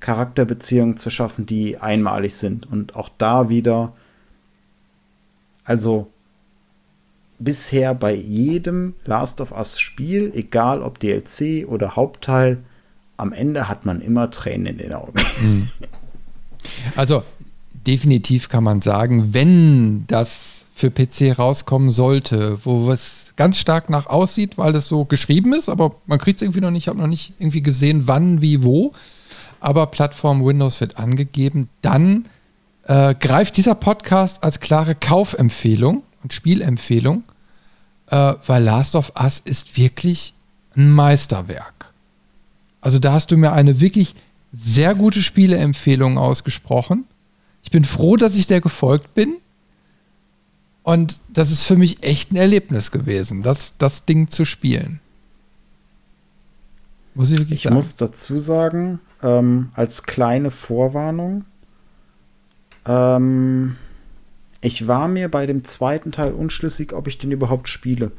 Charakterbeziehungen 0.00 0.98
zu 0.98 1.08
schaffen, 1.10 1.46
die 1.46 1.78
einmalig 1.78 2.34
sind. 2.36 2.70
Und 2.70 2.94
auch 2.94 3.08
da 3.16 3.48
wieder, 3.48 3.94
also 5.64 6.10
bisher 7.38 7.94
bei 7.94 8.14
jedem 8.14 8.94
Last 9.06 9.40
of 9.40 9.52
Us 9.52 9.80
Spiel, 9.80 10.30
egal 10.34 10.82
ob 10.82 10.98
DLC 10.98 11.66
oder 11.66 11.96
Hauptteil, 11.96 12.58
am 13.16 13.32
Ende 13.32 13.68
hat 13.68 13.86
man 13.86 14.00
immer 14.00 14.30
Tränen 14.30 14.66
in 14.66 14.78
den 14.78 14.92
Augen. 14.92 15.20
Mhm. 15.40 15.70
Also 16.96 17.22
definitiv 17.86 18.48
kann 18.48 18.64
man 18.64 18.80
sagen, 18.80 19.34
wenn 19.34 20.06
das 20.06 20.66
für 20.74 20.90
PC 20.90 21.38
rauskommen 21.38 21.90
sollte, 21.90 22.58
wo 22.64 22.90
es 22.90 23.32
ganz 23.36 23.58
stark 23.58 23.90
nach 23.90 24.06
aussieht, 24.06 24.58
weil 24.58 24.72
das 24.72 24.86
so 24.86 25.04
geschrieben 25.04 25.52
ist, 25.52 25.68
aber 25.68 25.94
man 26.06 26.18
kriegt 26.18 26.40
es 26.40 26.42
irgendwie 26.42 26.60
noch 26.60 26.70
nicht, 26.70 26.84
ich 26.84 26.88
habe 26.88 26.98
noch 26.98 27.06
nicht 27.06 27.34
irgendwie 27.38 27.62
gesehen, 27.62 28.06
wann, 28.06 28.40
wie, 28.40 28.64
wo. 28.64 28.92
Aber 29.60 29.86
Plattform 29.86 30.44
Windows 30.44 30.80
wird 30.80 30.98
angegeben. 30.98 31.68
Dann 31.80 32.26
äh, 32.86 33.14
greift 33.14 33.56
dieser 33.56 33.74
Podcast 33.74 34.42
als 34.42 34.60
klare 34.60 34.94
Kaufempfehlung 34.94 36.02
und 36.22 36.32
Spielempfehlung, 36.32 37.22
äh, 38.10 38.34
weil 38.46 38.62
Last 38.62 38.94
of 38.94 39.12
Us 39.18 39.40
ist 39.40 39.76
wirklich 39.76 40.34
ein 40.76 40.90
Meisterwerk. 40.90 41.92
Also 42.80 42.98
da 42.98 43.12
hast 43.12 43.30
du 43.30 43.36
mir 43.36 43.52
eine 43.52 43.80
wirklich 43.80 44.14
sehr 44.52 44.94
gute 44.94 45.22
Spieleempfehlung 45.22 46.18
ausgesprochen. 46.18 47.04
Ich 47.64 47.70
bin 47.70 47.84
froh, 47.84 48.16
dass 48.16 48.36
ich 48.36 48.46
der 48.46 48.60
gefolgt 48.60 49.14
bin. 49.14 49.38
Und 50.84 51.18
das 51.32 51.50
ist 51.50 51.64
für 51.64 51.76
mich 51.76 52.04
echt 52.04 52.30
ein 52.30 52.36
Erlebnis 52.36 52.90
gewesen, 52.90 53.42
das, 53.42 53.74
das 53.78 54.04
Ding 54.04 54.28
zu 54.28 54.44
spielen. 54.44 55.00
Muss 57.14 57.30
ich 57.30 57.38
wirklich 57.38 57.60
ich 57.60 57.62
sagen. 57.64 57.74
muss 57.74 57.96
dazu 57.96 58.38
sagen, 58.38 59.00
ähm, 59.22 59.70
als 59.72 60.02
kleine 60.02 60.50
Vorwarnung, 60.50 61.46
ähm, 62.84 63.76
ich 64.60 64.86
war 64.86 65.08
mir 65.08 65.30
bei 65.30 65.46
dem 65.46 65.64
zweiten 65.64 66.12
Teil 66.12 66.32
unschlüssig, 66.32 66.92
ob 66.92 67.08
ich 67.08 67.16
den 67.16 67.32
überhaupt 67.32 67.70
spiele. 67.70 68.12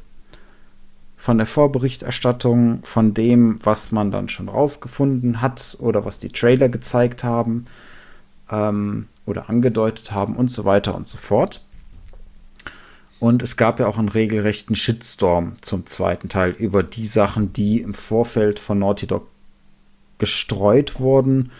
Von 1.17 1.37
der 1.37 1.47
Vorberichterstattung, 1.47 2.79
von 2.83 3.13
dem, 3.13 3.63
was 3.63 3.91
man 3.91 4.11
dann 4.11 4.27
schon 4.27 4.49
rausgefunden 4.49 5.41
hat 5.41 5.77
oder 5.79 6.03
was 6.03 6.17
die 6.17 6.29
Trailer 6.29 6.69
gezeigt 6.69 7.23
haben 7.23 7.65
ähm, 8.49 9.07
oder 9.25 9.49
angedeutet 9.49 10.11
haben 10.11 10.35
und 10.35 10.51
so 10.51 10.65
weiter 10.65 10.95
und 10.95 11.07
so 11.07 11.17
fort. 11.17 11.65
Und 13.19 13.41
es 13.41 13.57
gab 13.57 13.79
ja 13.79 13.87
auch 13.87 13.97
einen 13.97 14.09
regelrechten 14.09 14.75
Shitstorm 14.75 15.53
zum 15.61 15.85
zweiten 15.85 16.29
Teil 16.29 16.51
über 16.51 16.83
die 16.83 17.05
Sachen, 17.05 17.53
die 17.53 17.81
im 17.81 17.93
Vorfeld 17.93 18.59
von 18.59 18.79
Naughty 18.79 19.07
Dog 19.07 19.27
gestreut 20.17 20.99
wurden, 20.99 21.51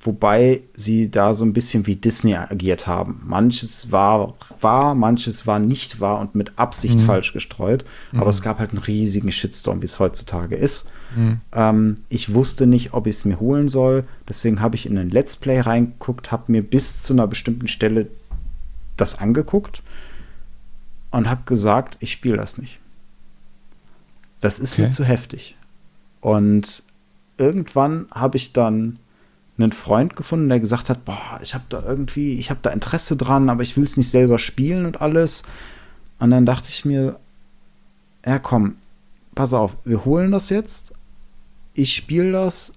wobei 0.00 0.62
sie 0.74 1.10
da 1.10 1.34
so 1.34 1.44
ein 1.44 1.52
bisschen 1.52 1.86
wie 1.86 1.96
Disney 1.96 2.34
agiert 2.34 2.86
haben. 2.86 3.20
Manches 3.26 3.92
war 3.92 4.34
wahr, 4.60 4.94
manches 4.94 5.46
war 5.46 5.58
nicht 5.58 6.00
wahr 6.00 6.20
und 6.20 6.34
mit 6.34 6.58
Absicht 6.58 6.98
mhm. 6.98 7.04
falsch 7.04 7.34
gestreut. 7.34 7.84
Aber 8.12 8.24
mhm. 8.24 8.30
es 8.30 8.40
gab 8.40 8.58
halt 8.58 8.70
einen 8.70 8.78
riesigen 8.78 9.30
Shitstorm, 9.30 9.82
wie 9.82 9.86
es 9.86 9.98
heutzutage 9.98 10.56
ist. 10.56 10.90
Mhm. 11.14 11.40
Ähm, 11.52 11.96
ich 12.08 12.32
wusste 12.32 12.66
nicht, 12.66 12.94
ob 12.94 13.06
ich 13.06 13.16
es 13.16 13.24
mir 13.26 13.40
holen 13.40 13.68
soll. 13.68 14.04
Deswegen 14.26 14.62
habe 14.62 14.74
ich 14.74 14.86
in 14.86 14.96
ein 14.96 15.10
Let's 15.10 15.36
Play 15.36 15.60
reingeguckt, 15.60 16.32
habe 16.32 16.50
mir 16.50 16.62
bis 16.62 17.02
zu 17.02 17.12
einer 17.12 17.26
bestimmten 17.26 17.68
Stelle 17.68 18.08
das 18.96 19.18
angeguckt 19.18 19.82
und 21.10 21.28
habe 21.28 21.42
gesagt, 21.44 21.98
ich 22.00 22.12
spiele 22.12 22.38
das 22.38 22.56
nicht. 22.56 22.78
Das 24.40 24.58
ist 24.58 24.74
okay. 24.74 24.82
mir 24.82 24.90
zu 24.90 25.04
heftig. 25.04 25.56
Und 26.22 26.82
irgendwann 27.36 28.06
habe 28.10 28.38
ich 28.38 28.54
dann 28.54 28.98
einen 29.62 29.72
Freund 29.72 30.16
gefunden, 30.16 30.48
der 30.48 30.60
gesagt 30.60 30.90
hat, 30.90 31.04
boah, 31.04 31.40
ich 31.42 31.54
habe 31.54 31.64
da 31.68 31.82
irgendwie, 31.82 32.34
ich 32.34 32.50
habe 32.50 32.60
da 32.62 32.70
Interesse 32.70 33.16
dran, 33.16 33.48
aber 33.48 33.62
ich 33.62 33.76
will 33.76 33.84
es 33.84 33.96
nicht 33.96 34.10
selber 34.10 34.38
spielen 34.38 34.86
und 34.86 35.00
alles. 35.00 35.42
Und 36.18 36.30
dann 36.30 36.46
dachte 36.46 36.68
ich 36.68 36.84
mir, 36.84 37.18
ja 38.24 38.38
komm, 38.38 38.76
pass 39.34 39.54
auf, 39.54 39.76
wir 39.84 40.04
holen 40.04 40.32
das 40.32 40.50
jetzt, 40.50 40.92
ich 41.74 41.94
spiele 41.94 42.32
das 42.32 42.74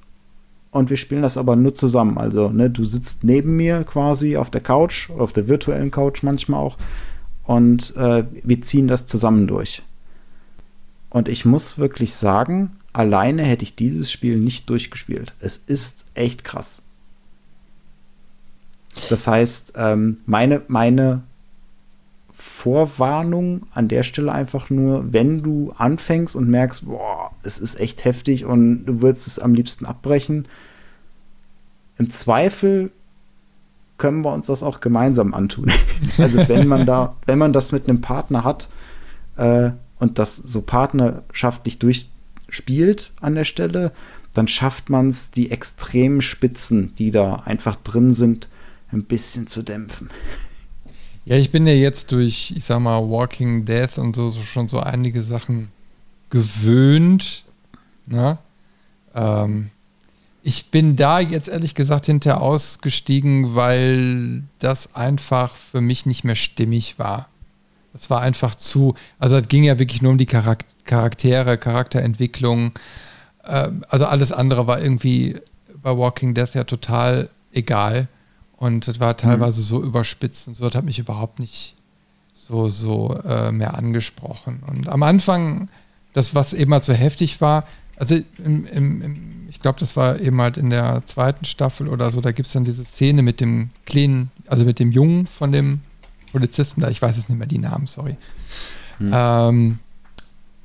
und 0.72 0.90
wir 0.90 0.98
spielen 0.98 1.22
das 1.22 1.38
aber 1.38 1.56
nur 1.56 1.76
zusammen. 1.76 2.18
Also, 2.18 2.50
ne, 2.50 2.70
du 2.70 2.84
sitzt 2.84 3.24
neben 3.24 3.56
mir 3.56 3.84
quasi 3.84 4.38
auf 4.38 4.50
der 4.50 4.62
Couch, 4.62 5.10
auf 5.12 5.34
der 5.34 5.48
virtuellen 5.48 5.92
Couch 5.92 6.24
manchmal 6.24 6.60
auch 6.60 6.78
und 7.44 7.96
äh, 7.98 8.24
wir 8.44 8.62
ziehen 8.62 8.88
das 8.88 9.06
zusammen 9.06 9.48
durch. 9.48 9.84
Und 11.14 11.30
ich 11.30 11.46
muss 11.46 11.78
wirklich 11.78 12.16
sagen, 12.16 12.72
alleine 12.92 13.44
hätte 13.44 13.64
ich 13.64 13.76
dieses 13.76 14.12
Spiel 14.12 14.36
nicht 14.38 14.68
durchgespielt. 14.70 15.34
Es 15.40 15.58
ist 15.58 16.06
echt 16.16 16.44
krass. 16.44 16.82
Das 19.10 19.28
heißt, 19.28 19.74
ähm, 19.78 20.18
meine, 20.26 20.64
meine 20.68 21.22
Vorwarnung 22.32 23.68
an 23.72 23.88
der 23.88 24.02
Stelle 24.02 24.32
einfach 24.32 24.72
nur, 24.72 25.14
wenn 25.14 25.44
du 25.44 25.72
anfängst 25.78 26.36
und 26.36 26.50
merkst, 26.50 26.86
boah, 26.88 27.32
es 27.44 27.60
ist 27.60 27.80
echt 27.80 28.06
heftig 28.06 28.46
und 28.46 28.86
du 28.86 29.02
würdest 29.04 29.28
es 29.28 29.40
am 29.40 29.54
liebsten 29.54 29.86
abbrechen, 29.86 30.48
im 32.00 32.10
Zweifel 32.10 32.92
können 33.98 34.26
wir 34.26 34.34
uns 34.34 34.48
das 34.48 34.64
auch 34.64 34.80
gemeinsam 34.80 35.36
antun. 35.36 35.72
also 36.18 36.40
wenn 36.50 36.68
man 36.68 36.88
da, 36.88 37.16
wenn 37.28 37.38
man 37.38 37.54
das 37.54 37.72
mit 37.72 37.88
einem 37.88 38.02
Partner 38.02 38.44
hat 38.44 38.68
äh, 39.38 39.72
und 40.04 40.20
das 40.20 40.36
so 40.36 40.62
partnerschaftlich 40.62 41.80
durchspielt 41.80 43.12
an 43.22 43.36
der 43.36 43.46
Stelle, 43.46 43.94
dann 44.34 44.50
schafft 44.50 44.90
man 44.90 45.08
es, 45.08 45.32
die 45.32 45.50
extremen 45.50 46.22
Spitzen, 46.22 46.94
die 46.98 47.10
da 47.10 47.36
einfach 47.46 47.78
drin 47.78 48.14
sind, 48.14 48.50
ein 48.92 49.06
bisschen 49.06 49.48
zu 49.48 49.64
dämpfen. 49.64 50.10
Ja, 51.24 51.38
ich 51.38 51.52
bin 51.52 51.66
ja 51.66 51.74
jetzt 51.74 52.12
durch, 52.12 52.54
ich 52.56 52.66
sag 52.66 52.82
mal, 52.82 53.00
Walking 53.10 53.64
Death 53.64 53.98
und 53.98 54.16
so, 54.16 54.30
so 54.30 54.42
schon 54.42 54.68
so 54.68 54.82
einige 54.82 55.22
Sachen 55.22 55.70
gewöhnt. 56.30 57.46
Ne? 58.06 58.38
Ähm, 59.16 59.70
ich 60.42 60.66
bin 60.70 60.98
da 60.98 61.22
jetzt 61.22 61.48
ehrlich 61.48 61.76
gesagt 61.76 62.08
hinterher 62.08 62.42
ausgestiegen, 62.42 63.56
weil 63.56 64.44
das 64.60 64.96
einfach 64.96 65.56
für 65.56 65.80
mich 65.80 66.06
nicht 66.06 66.26
mehr 66.26 66.36
stimmig 66.36 67.00
war. 67.00 67.30
Das 67.94 68.10
war 68.10 68.22
einfach 68.22 68.56
zu, 68.56 68.96
also 69.20 69.38
es 69.38 69.48
ging 69.48 69.64
ja 69.64 69.80
wirklich 69.80 70.02
nur 70.02 70.12
um 70.12 70.18
die 70.18 70.26
Charaktere, 70.26 71.58
Charakterentwicklung. 71.58 72.72
Ähm, 73.46 73.86
also 73.88 74.06
alles 74.06 74.32
andere 74.32 74.68
war 74.68 74.82
irgendwie 74.82 75.36
bei 75.82 75.96
Walking 75.96 76.34
Death 76.34 76.56
ja 76.56 76.64
total 76.64 77.30
egal. 77.54 78.08
Und 78.58 78.88
das 78.88 79.00
war 79.00 79.16
teilweise 79.16 79.62
mhm. 79.62 79.66
so 79.66 79.84
überspitzt 79.84 80.48
und 80.48 80.56
so, 80.56 80.66
das 80.66 80.76
hat 80.76 80.86
mich 80.86 81.00
überhaupt 81.00 81.40
nicht 81.40 81.76
so, 82.34 82.68
so 82.68 83.20
äh, 83.26 83.52
mehr 83.52 83.78
angesprochen. 83.78 84.64
Und 84.66 84.90
am 84.90 85.04
Anfang, 85.04 85.70
das, 86.14 86.34
was 86.34 86.54
eben 86.54 86.74
halt 86.74 86.84
so 86.84 86.94
heftig 86.94 87.42
war, 87.42 87.66
also 87.96 88.16
im, 88.44 88.66
im, 88.66 89.02
im 89.02 89.48
ich 89.50 89.62
glaube, 89.62 89.80
das 89.80 89.96
war 89.96 90.20
eben 90.20 90.42
halt 90.42 90.58
in 90.58 90.72
der 90.72 91.06
zweiten 91.06 91.46
Staffel 91.46 91.88
oder 91.88 92.10
so, 92.10 92.22
da 92.22 92.32
gibt 92.32 92.48
es 92.48 92.54
dann 92.54 92.66
diese 92.66 92.84
Szene 92.84 93.22
mit 93.22 93.40
dem 93.40 93.70
kleinen, 93.86 94.32
also 94.48 94.66
mit 94.66 94.80
dem 94.80 94.92
Jungen 94.92 95.28
von 95.28 95.52
dem 95.52 95.82
Polizisten 96.34 96.82
da, 96.82 96.90
ich 96.90 97.02
weiß 97.02 97.18
es 97.18 97.30
nicht 97.30 97.38
mehr 97.38 97.48
die 97.48 97.60
Namen, 97.60 97.88
sorry. 97.88 98.18
Hm. 98.98 99.12
Ähm, 99.14 99.80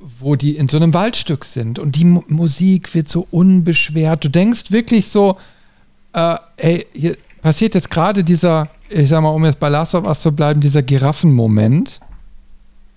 wo 0.01 0.35
die 0.37 0.57
in 0.57 0.69
so 0.69 0.77
einem 0.77 0.95
Waldstück 0.95 1.45
sind 1.45 1.79
und 1.79 1.97
die 1.97 2.03
M 2.03 2.25
Musik 2.29 2.95
wird 2.95 3.09
so 3.09 3.27
unbeschwert. 3.31 4.25
Du 4.25 4.29
denkst 4.29 4.71
wirklich 4.71 5.09
so, 5.09 5.37
äh, 6.13 6.37
ey, 6.57 6.87
hier 6.93 7.17
passiert 7.43 7.75
jetzt 7.75 7.91
gerade 7.91 8.25
dieser, 8.25 8.69
ich 8.89 9.09
sag 9.09 9.23
mal, 9.23 9.31
um 9.31 9.45
jetzt 9.45 9.61
bei 9.61 9.69
Last 9.69 9.95
of 9.95 10.05
Us 10.05 10.21
zu 10.21 10.33
bleiben, 10.33 10.61
dieser 10.61 10.83
Giraffenmoment. 10.83 12.01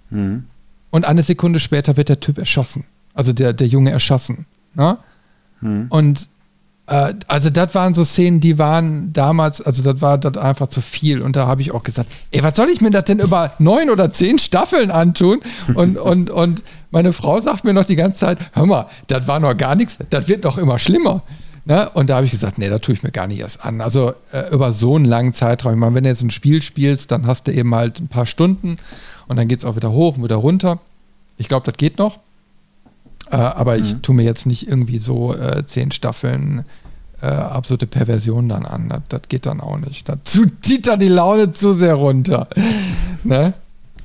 Hm. 0.09 0.45
Und 0.91 1.05
eine 1.05 1.23
Sekunde 1.23 1.59
später 1.59 1.97
wird 1.97 2.09
der 2.09 2.19
Typ 2.19 2.37
erschossen. 2.37 2.85
Also 3.13 3.33
der, 3.33 3.53
der 3.53 3.67
Junge 3.67 3.91
erschossen. 3.91 4.45
Ne? 4.73 4.97
Hm. 5.59 5.87
Und 5.89 6.29
also 7.27 7.49
das 7.49 7.73
waren 7.73 7.93
so 7.93 8.03
Szenen, 8.03 8.41
die 8.41 8.59
waren 8.59 9.13
damals, 9.13 9.61
also 9.61 9.81
das 9.81 10.01
war 10.01 10.17
das 10.17 10.37
einfach 10.37 10.67
zu 10.67 10.81
viel. 10.81 11.21
Und 11.21 11.37
da 11.37 11.47
habe 11.47 11.61
ich 11.61 11.71
auch 11.71 11.83
gesagt, 11.83 12.11
ey, 12.31 12.43
was 12.43 12.57
soll 12.57 12.69
ich 12.69 12.81
mir 12.81 12.91
das 12.91 13.05
denn 13.05 13.19
über 13.19 13.53
neun 13.59 13.89
oder 13.89 14.11
zehn 14.11 14.39
Staffeln 14.39 14.91
antun? 14.91 15.39
Und, 15.73 15.97
und, 15.97 16.29
und 16.29 16.63
meine 16.91 17.13
Frau 17.13 17.39
sagt 17.39 17.63
mir 17.63 17.73
noch 17.73 17.85
die 17.85 17.95
ganze 17.95 18.19
Zeit, 18.19 18.39
hör 18.51 18.65
mal, 18.65 18.87
das 19.07 19.25
war 19.27 19.39
noch 19.39 19.55
gar 19.55 19.75
nichts, 19.75 19.99
das 20.09 20.27
wird 20.27 20.43
noch 20.43 20.57
immer 20.57 20.79
schlimmer. 20.79 21.23
Ne? 21.63 21.89
Und 21.93 22.09
da 22.09 22.17
habe 22.17 22.25
ich 22.25 22.31
gesagt, 22.31 22.57
nee, 22.57 22.67
da 22.67 22.79
tue 22.79 22.95
ich 22.95 23.03
mir 23.03 23.11
gar 23.11 23.27
nicht 23.27 23.39
erst 23.39 23.63
an. 23.63 23.79
Also 23.79 24.13
äh, 24.33 24.51
über 24.51 24.73
so 24.73 24.95
einen 24.95 25.05
langen 25.05 25.31
Zeitraum, 25.31 25.73
ich 25.73 25.79
meine, 25.79 25.95
wenn 25.95 26.03
du 26.03 26.09
jetzt 26.09 26.23
ein 26.23 26.31
Spiel 26.31 26.61
spielst, 26.61 27.11
dann 27.11 27.25
hast 27.25 27.47
du 27.47 27.53
eben 27.53 27.73
halt 27.73 28.01
ein 28.01 28.09
paar 28.09 28.25
Stunden 28.25 28.77
und 29.27 29.37
dann 29.37 29.47
geht 29.47 29.59
es 29.59 29.65
auch 29.65 29.77
wieder 29.77 29.91
hoch 29.91 30.17
und 30.17 30.25
wieder 30.25 30.35
runter. 30.35 30.79
Ich 31.37 31.47
glaube, 31.47 31.65
das 31.65 31.77
geht 31.77 31.99
noch. 31.99 32.19
Äh, 33.31 33.37
aber 33.37 33.77
mhm. 33.77 33.83
ich 33.83 33.95
tue 34.01 34.13
mir 34.13 34.23
jetzt 34.23 34.45
nicht 34.45 34.67
irgendwie 34.67 34.97
so 34.97 35.33
äh, 35.33 35.65
zehn 35.65 35.91
Staffeln 35.91 36.65
äh, 37.21 37.27
absolute 37.27 37.87
Perversion 37.87 38.49
dann 38.49 38.65
an. 38.65 38.89
Das, 38.89 39.01
das, 39.09 39.21
geht 39.29 39.45
dann 39.45 39.61
auch 39.61 39.77
nicht. 39.77 40.09
Dazu 40.09 40.45
zieht 40.61 40.87
da 40.87 40.97
die 40.97 41.07
Laune 41.07 41.51
zu 41.51 41.73
sehr 41.73 41.95
runter. 41.95 42.47
ne? 43.23 43.53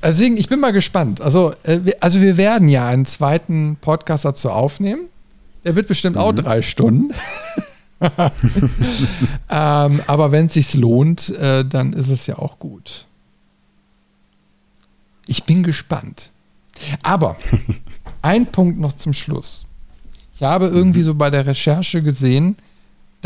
Deswegen, 0.03 0.37
ich 0.37 0.47
bin 0.47 0.59
mal 0.59 0.73
gespannt. 0.73 1.21
Also, 1.21 1.53
äh, 1.63 1.79
also 1.99 2.21
wir 2.21 2.37
werden 2.37 2.69
ja 2.69 2.87
einen 2.87 3.05
zweiten 3.05 3.77
Podcast 3.81 4.25
dazu 4.25 4.51
aufnehmen. 4.51 5.07
Der 5.63 5.75
wird 5.75 5.87
bestimmt 5.87 6.15
mhm. 6.15 6.21
auch 6.21 6.33
drei 6.33 6.61
Stunden. 6.61 7.13
ähm, 9.49 10.01
aber 10.05 10.31
wenn 10.31 10.45
es 10.45 10.53
sich 10.53 10.73
lohnt, 10.75 11.29
äh, 11.29 11.65
dann 11.65 11.93
ist 11.93 12.09
es 12.09 12.27
ja 12.27 12.37
auch 12.37 12.59
gut. 12.59 13.05
Ich 15.25 15.43
bin 15.45 15.63
gespannt. 15.63 16.31
Aber 17.03 17.37
ein 18.21 18.45
Punkt 18.45 18.79
noch 18.79 18.93
zum 18.93 19.13
Schluss. 19.13 19.65
Ich 20.35 20.43
habe 20.43 20.67
irgendwie 20.67 21.01
so 21.01 21.15
bei 21.15 21.31
der 21.31 21.47
Recherche 21.47 22.03
gesehen, 22.03 22.55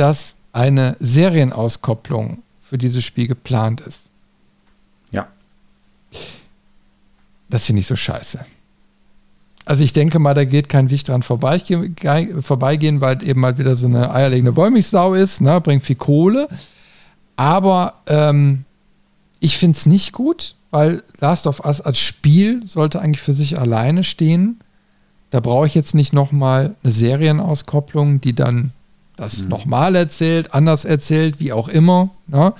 dass 0.01 0.35
eine 0.51 0.97
Serienauskopplung 0.99 2.41
für 2.59 2.79
dieses 2.79 3.03
Spiel 3.03 3.27
geplant 3.27 3.81
ist. 3.81 4.09
Ja. 5.11 5.27
Das 7.51 7.67
finde 7.67 7.81
ich 7.81 7.87
so 7.87 7.95
scheiße. 7.95 8.43
Also 9.63 9.83
ich 9.83 9.93
denke 9.93 10.17
mal, 10.17 10.33
da 10.33 10.43
geht 10.43 10.69
kein 10.69 10.89
Weg 10.89 11.05
dran 11.05 11.21
vorbeigehen, 11.21 11.95
vorbeigehen, 12.41 12.99
weil 12.99 13.23
eben 13.23 13.45
halt 13.45 13.59
wieder 13.59 13.75
so 13.75 13.85
eine 13.85 14.11
eierlegende 14.11 14.55
Wollmilchsau 14.55 15.13
ist, 15.13 15.39
ne? 15.39 15.61
bringt 15.61 15.83
viel 15.83 15.97
Kohle. 15.97 16.49
Aber 17.35 17.93
ähm, 18.07 18.65
ich 19.39 19.59
finde 19.59 19.77
es 19.77 19.85
nicht 19.85 20.13
gut, 20.13 20.55
weil 20.71 21.03
Last 21.19 21.45
of 21.45 21.63
Us 21.63 21.79
als 21.79 21.99
Spiel 21.99 22.65
sollte 22.65 23.01
eigentlich 23.01 23.21
für 23.21 23.33
sich 23.33 23.59
alleine 23.59 24.03
stehen. 24.03 24.61
Da 25.29 25.41
brauche 25.41 25.67
ich 25.67 25.75
jetzt 25.75 25.93
nicht 25.93 26.11
nochmal 26.11 26.75
eine 26.81 26.91
Serienauskopplung, 26.91 28.19
die 28.19 28.33
dann 28.33 28.71
das 29.21 29.43
mhm. 29.43 29.49
nochmal 29.49 29.95
erzählt, 29.95 30.53
anders 30.53 30.83
erzählt, 30.83 31.39
wie 31.39 31.53
auch 31.53 31.67
immer, 31.67 32.09
ne? 32.27 32.53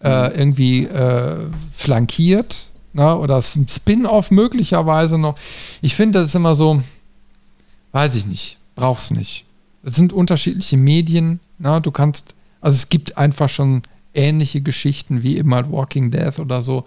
äh, 0.00 0.28
mhm. 0.28 0.38
irgendwie 0.38 0.84
äh, 0.84 1.36
flankiert 1.72 2.70
ne? 2.92 3.18
oder 3.18 3.36
ein 3.36 3.66
Spin-off 3.68 4.30
möglicherweise 4.30 5.18
noch. 5.18 5.36
Ich 5.82 5.96
finde, 5.96 6.20
das 6.20 6.28
ist 6.28 6.36
immer 6.36 6.54
so, 6.54 6.82
weiß 7.92 8.14
ich 8.14 8.26
nicht, 8.26 8.58
brauch's 8.76 9.10
nicht. 9.10 9.44
Das 9.82 9.96
sind 9.96 10.12
unterschiedliche 10.12 10.76
Medien. 10.76 11.40
Ne? 11.58 11.80
Du 11.80 11.90
kannst, 11.90 12.36
also 12.60 12.76
es 12.76 12.88
gibt 12.88 13.18
einfach 13.18 13.48
schon 13.48 13.82
ähnliche 14.14 14.60
Geschichten 14.60 15.24
wie 15.24 15.36
eben 15.36 15.52
halt 15.52 15.70
Walking 15.70 16.12
Death 16.12 16.38
oder 16.38 16.62
so 16.62 16.84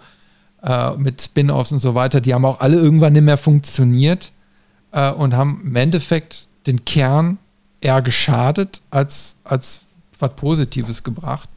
äh, 0.62 0.92
mit 0.92 1.20
Spin-offs 1.20 1.70
und 1.72 1.80
so 1.80 1.94
weiter. 1.94 2.22
Die 2.22 2.32
haben 2.32 2.46
auch 2.46 2.60
alle 2.60 2.76
irgendwann 2.76 3.12
nicht 3.12 3.22
mehr 3.22 3.36
funktioniert 3.36 4.32
äh, 4.92 5.12
und 5.12 5.36
haben 5.36 5.60
im 5.66 5.76
Endeffekt 5.76 6.48
den 6.66 6.86
Kern 6.86 7.36
eher 7.80 8.02
geschadet 8.02 8.82
als, 8.90 9.36
als 9.44 9.82
was 10.18 10.34
Positives 10.34 11.04
gebracht. 11.04 11.48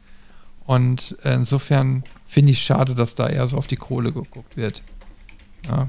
Und 0.64 1.16
insofern 1.24 2.04
finde 2.26 2.52
ich 2.52 2.62
schade, 2.62 2.94
dass 2.94 3.14
da 3.14 3.28
eher 3.28 3.46
so 3.46 3.56
auf 3.56 3.66
die 3.66 3.76
Kohle 3.76 4.12
geguckt 4.12 4.56
wird. 4.56 4.82
Ja. 5.64 5.88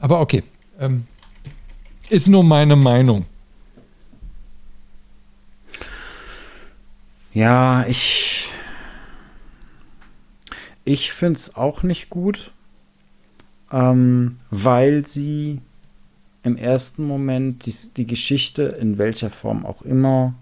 Aber 0.00 0.20
okay. 0.20 0.42
Ähm, 0.78 1.06
ist 2.08 2.28
nur 2.28 2.44
meine 2.44 2.76
Meinung. 2.76 3.26
Ja, 7.34 7.86
ich. 7.86 8.50
Ich 10.84 11.12
finde 11.12 11.38
es 11.38 11.54
auch 11.54 11.84
nicht 11.84 12.10
gut, 12.10 12.50
ähm, 13.70 14.40
weil 14.50 15.06
sie 15.06 15.60
im 16.42 16.56
ersten 16.56 17.04
Moment 17.04 17.66
die, 17.66 17.74
die 17.96 18.06
Geschichte 18.06 18.62
in 18.62 18.98
welcher 18.98 19.30
Form 19.30 19.64
auch 19.64 19.82
immer 19.82 20.34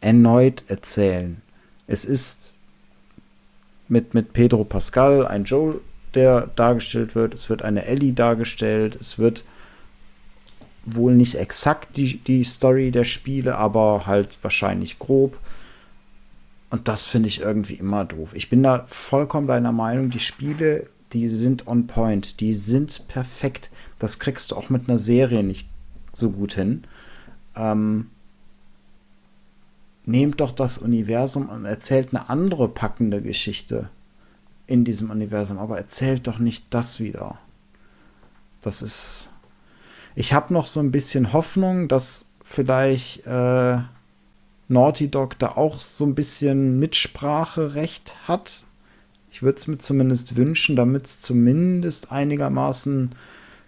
erneut 0.00 0.64
erzählen. 0.68 1.40
Es 1.86 2.04
ist 2.04 2.54
mit, 3.88 4.14
mit 4.14 4.32
Pedro 4.32 4.64
Pascal 4.64 5.26
ein 5.26 5.44
Joel, 5.44 5.80
der 6.14 6.48
dargestellt 6.56 7.14
wird. 7.14 7.34
Es 7.34 7.50
wird 7.50 7.62
eine 7.62 7.84
Ellie 7.84 8.12
dargestellt. 8.12 8.96
Es 9.00 9.18
wird 9.18 9.44
wohl 10.86 11.14
nicht 11.14 11.34
exakt 11.36 11.96
die, 11.96 12.18
die 12.18 12.44
Story 12.44 12.90
der 12.90 13.04
Spiele, 13.04 13.56
aber 13.56 14.06
halt 14.06 14.38
wahrscheinlich 14.42 14.98
grob. 14.98 15.38
Und 16.70 16.88
das 16.88 17.06
finde 17.06 17.28
ich 17.28 17.40
irgendwie 17.40 17.74
immer 17.74 18.04
doof. 18.04 18.30
Ich 18.34 18.50
bin 18.50 18.62
da 18.62 18.84
vollkommen 18.86 19.46
deiner 19.46 19.72
Meinung, 19.72 20.10
die 20.10 20.20
Spiele, 20.20 20.88
die 21.12 21.28
sind 21.28 21.66
on 21.66 21.86
point, 21.86 22.40
die 22.40 22.52
sind 22.52 23.06
perfekt. 23.08 23.70
Das 23.98 24.18
kriegst 24.18 24.50
du 24.50 24.56
auch 24.56 24.70
mit 24.70 24.88
einer 24.88 24.98
Serie 24.98 25.42
nicht 25.42 25.68
so 26.12 26.30
gut 26.30 26.54
hin. 26.54 26.84
Ähm, 27.56 28.10
nehmt 30.06 30.40
doch 30.40 30.52
das 30.52 30.78
Universum 30.78 31.48
und 31.48 31.64
erzählt 31.64 32.14
eine 32.14 32.28
andere 32.28 32.68
packende 32.68 33.22
Geschichte 33.22 33.88
in 34.66 34.84
diesem 34.84 35.10
Universum, 35.10 35.58
aber 35.58 35.76
erzählt 35.76 36.26
doch 36.26 36.38
nicht 36.38 36.66
das 36.70 37.00
wieder. 37.00 37.38
Das 38.62 38.82
ist. 38.82 39.30
Ich 40.14 40.32
habe 40.32 40.52
noch 40.52 40.68
so 40.68 40.80
ein 40.80 40.92
bisschen 40.92 41.32
Hoffnung, 41.32 41.88
dass 41.88 42.30
vielleicht 42.42 43.26
äh, 43.26 43.78
Naughty 44.68 45.10
Dog 45.10 45.38
da 45.38 45.48
auch 45.48 45.80
so 45.80 46.06
ein 46.06 46.14
bisschen 46.14 46.78
Mitspracherecht 46.78 48.28
hat. 48.28 48.64
Ich 49.30 49.42
würde 49.42 49.58
es 49.58 49.66
mir 49.66 49.78
zumindest 49.78 50.36
wünschen, 50.36 50.76
damit 50.76 51.06
es 51.06 51.20
zumindest 51.20 52.12
einigermaßen 52.12 53.10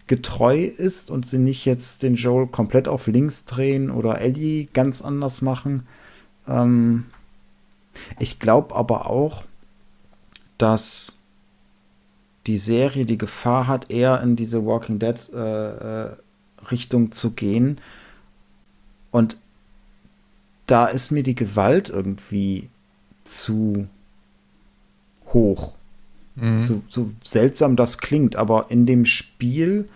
getreu 0.06 0.64
ist 0.64 1.10
und 1.10 1.26
sie 1.26 1.38
nicht 1.38 1.64
jetzt 1.64 2.02
den 2.02 2.14
Joel 2.14 2.46
komplett 2.46 2.88
auf 2.88 3.06
links 3.06 3.44
drehen 3.44 3.90
oder 3.90 4.20
Ellie 4.20 4.68
ganz 4.72 5.02
anders 5.02 5.42
machen. 5.42 5.86
Ähm 6.46 7.06
ich 8.18 8.38
glaube 8.38 8.74
aber 8.74 9.08
auch, 9.08 9.44
dass 10.58 11.16
die 12.46 12.58
Serie 12.58 13.06
die 13.06 13.18
Gefahr 13.18 13.66
hat, 13.66 13.90
eher 13.90 14.22
in 14.22 14.36
diese 14.36 14.64
Walking 14.64 14.98
Dead 14.98 15.18
äh, 15.34 16.04
äh, 16.04 16.10
Richtung 16.70 17.12
zu 17.12 17.32
gehen. 17.32 17.78
Und 19.10 19.36
da 20.66 20.86
ist 20.86 21.10
mir 21.10 21.22
die 21.22 21.34
Gewalt 21.34 21.88
irgendwie 21.88 22.68
zu 23.24 23.88
hoch. 25.32 25.72
Mhm. 26.36 26.62
So, 26.62 26.82
so, 26.88 27.10
seltsam 27.24 27.76
das 27.76 27.98
klingt, 27.98 28.36
aber 28.36 28.70
in 28.70 28.86
dem 28.86 29.06
Spiel 29.06 29.88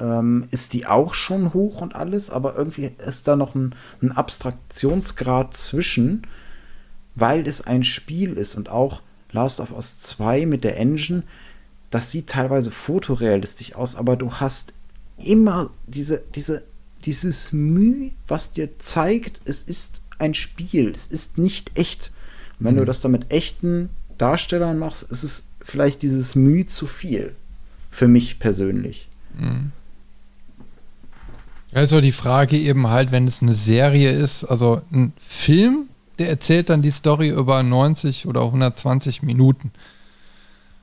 ähm, 0.00 0.48
ist 0.50 0.72
die 0.72 0.86
auch 0.86 1.14
schon 1.14 1.54
hoch 1.54 1.80
und 1.80 1.94
alles, 1.94 2.30
aber 2.30 2.56
irgendwie 2.56 2.92
ist 3.06 3.28
da 3.28 3.36
noch 3.36 3.54
ein, 3.54 3.74
ein 4.02 4.12
Abstraktionsgrad 4.12 5.54
zwischen, 5.54 6.26
weil 7.14 7.46
es 7.46 7.60
ein 7.60 7.84
Spiel 7.84 8.34
ist 8.34 8.54
und 8.54 8.68
auch 8.68 9.02
Last 9.32 9.60
of 9.60 9.72
Us 9.72 9.98
2 9.98 10.46
mit 10.46 10.64
der 10.64 10.76
Engine, 10.76 11.22
das 11.90 12.10
sieht 12.10 12.28
teilweise 12.28 12.70
fotorealistisch 12.70 13.74
aus, 13.74 13.96
aber 13.96 14.16
du 14.16 14.32
hast 14.32 14.74
immer 15.18 15.70
diese, 15.86 16.22
diese, 16.34 16.64
dieses 17.04 17.52
Mühe, 17.52 18.12
was 18.26 18.52
dir 18.52 18.78
zeigt, 18.78 19.40
es 19.44 19.62
ist 19.62 20.00
ein 20.18 20.34
Spiel, 20.34 20.90
es 20.90 21.06
ist 21.06 21.38
nicht 21.38 21.76
echt. 21.76 22.12
Und 22.58 22.66
wenn 22.66 22.74
mhm. 22.74 22.80
du 22.80 22.84
das 22.84 23.00
dann 23.00 23.12
mit 23.12 23.32
echten 23.32 23.90
Darstellern 24.18 24.78
machst, 24.78 25.10
ist 25.10 25.22
es 25.22 25.48
vielleicht 25.62 26.02
dieses 26.02 26.34
Mühe 26.34 26.66
zu 26.66 26.86
viel. 26.86 27.34
Für 27.90 28.06
mich 28.06 28.38
persönlich. 28.38 29.08
Mhm. 29.36 29.72
Also 31.72 32.00
die 32.00 32.12
Frage 32.12 32.56
eben 32.56 32.88
halt, 32.88 33.12
wenn 33.12 33.28
es 33.28 33.42
eine 33.42 33.54
Serie 33.54 34.10
ist, 34.10 34.44
also 34.44 34.82
ein 34.92 35.12
Film, 35.18 35.88
der 36.18 36.28
erzählt 36.28 36.68
dann 36.68 36.82
die 36.82 36.90
Story 36.90 37.28
über 37.28 37.62
90 37.62 38.26
oder 38.26 38.42
120 38.42 39.22
Minuten. 39.22 39.70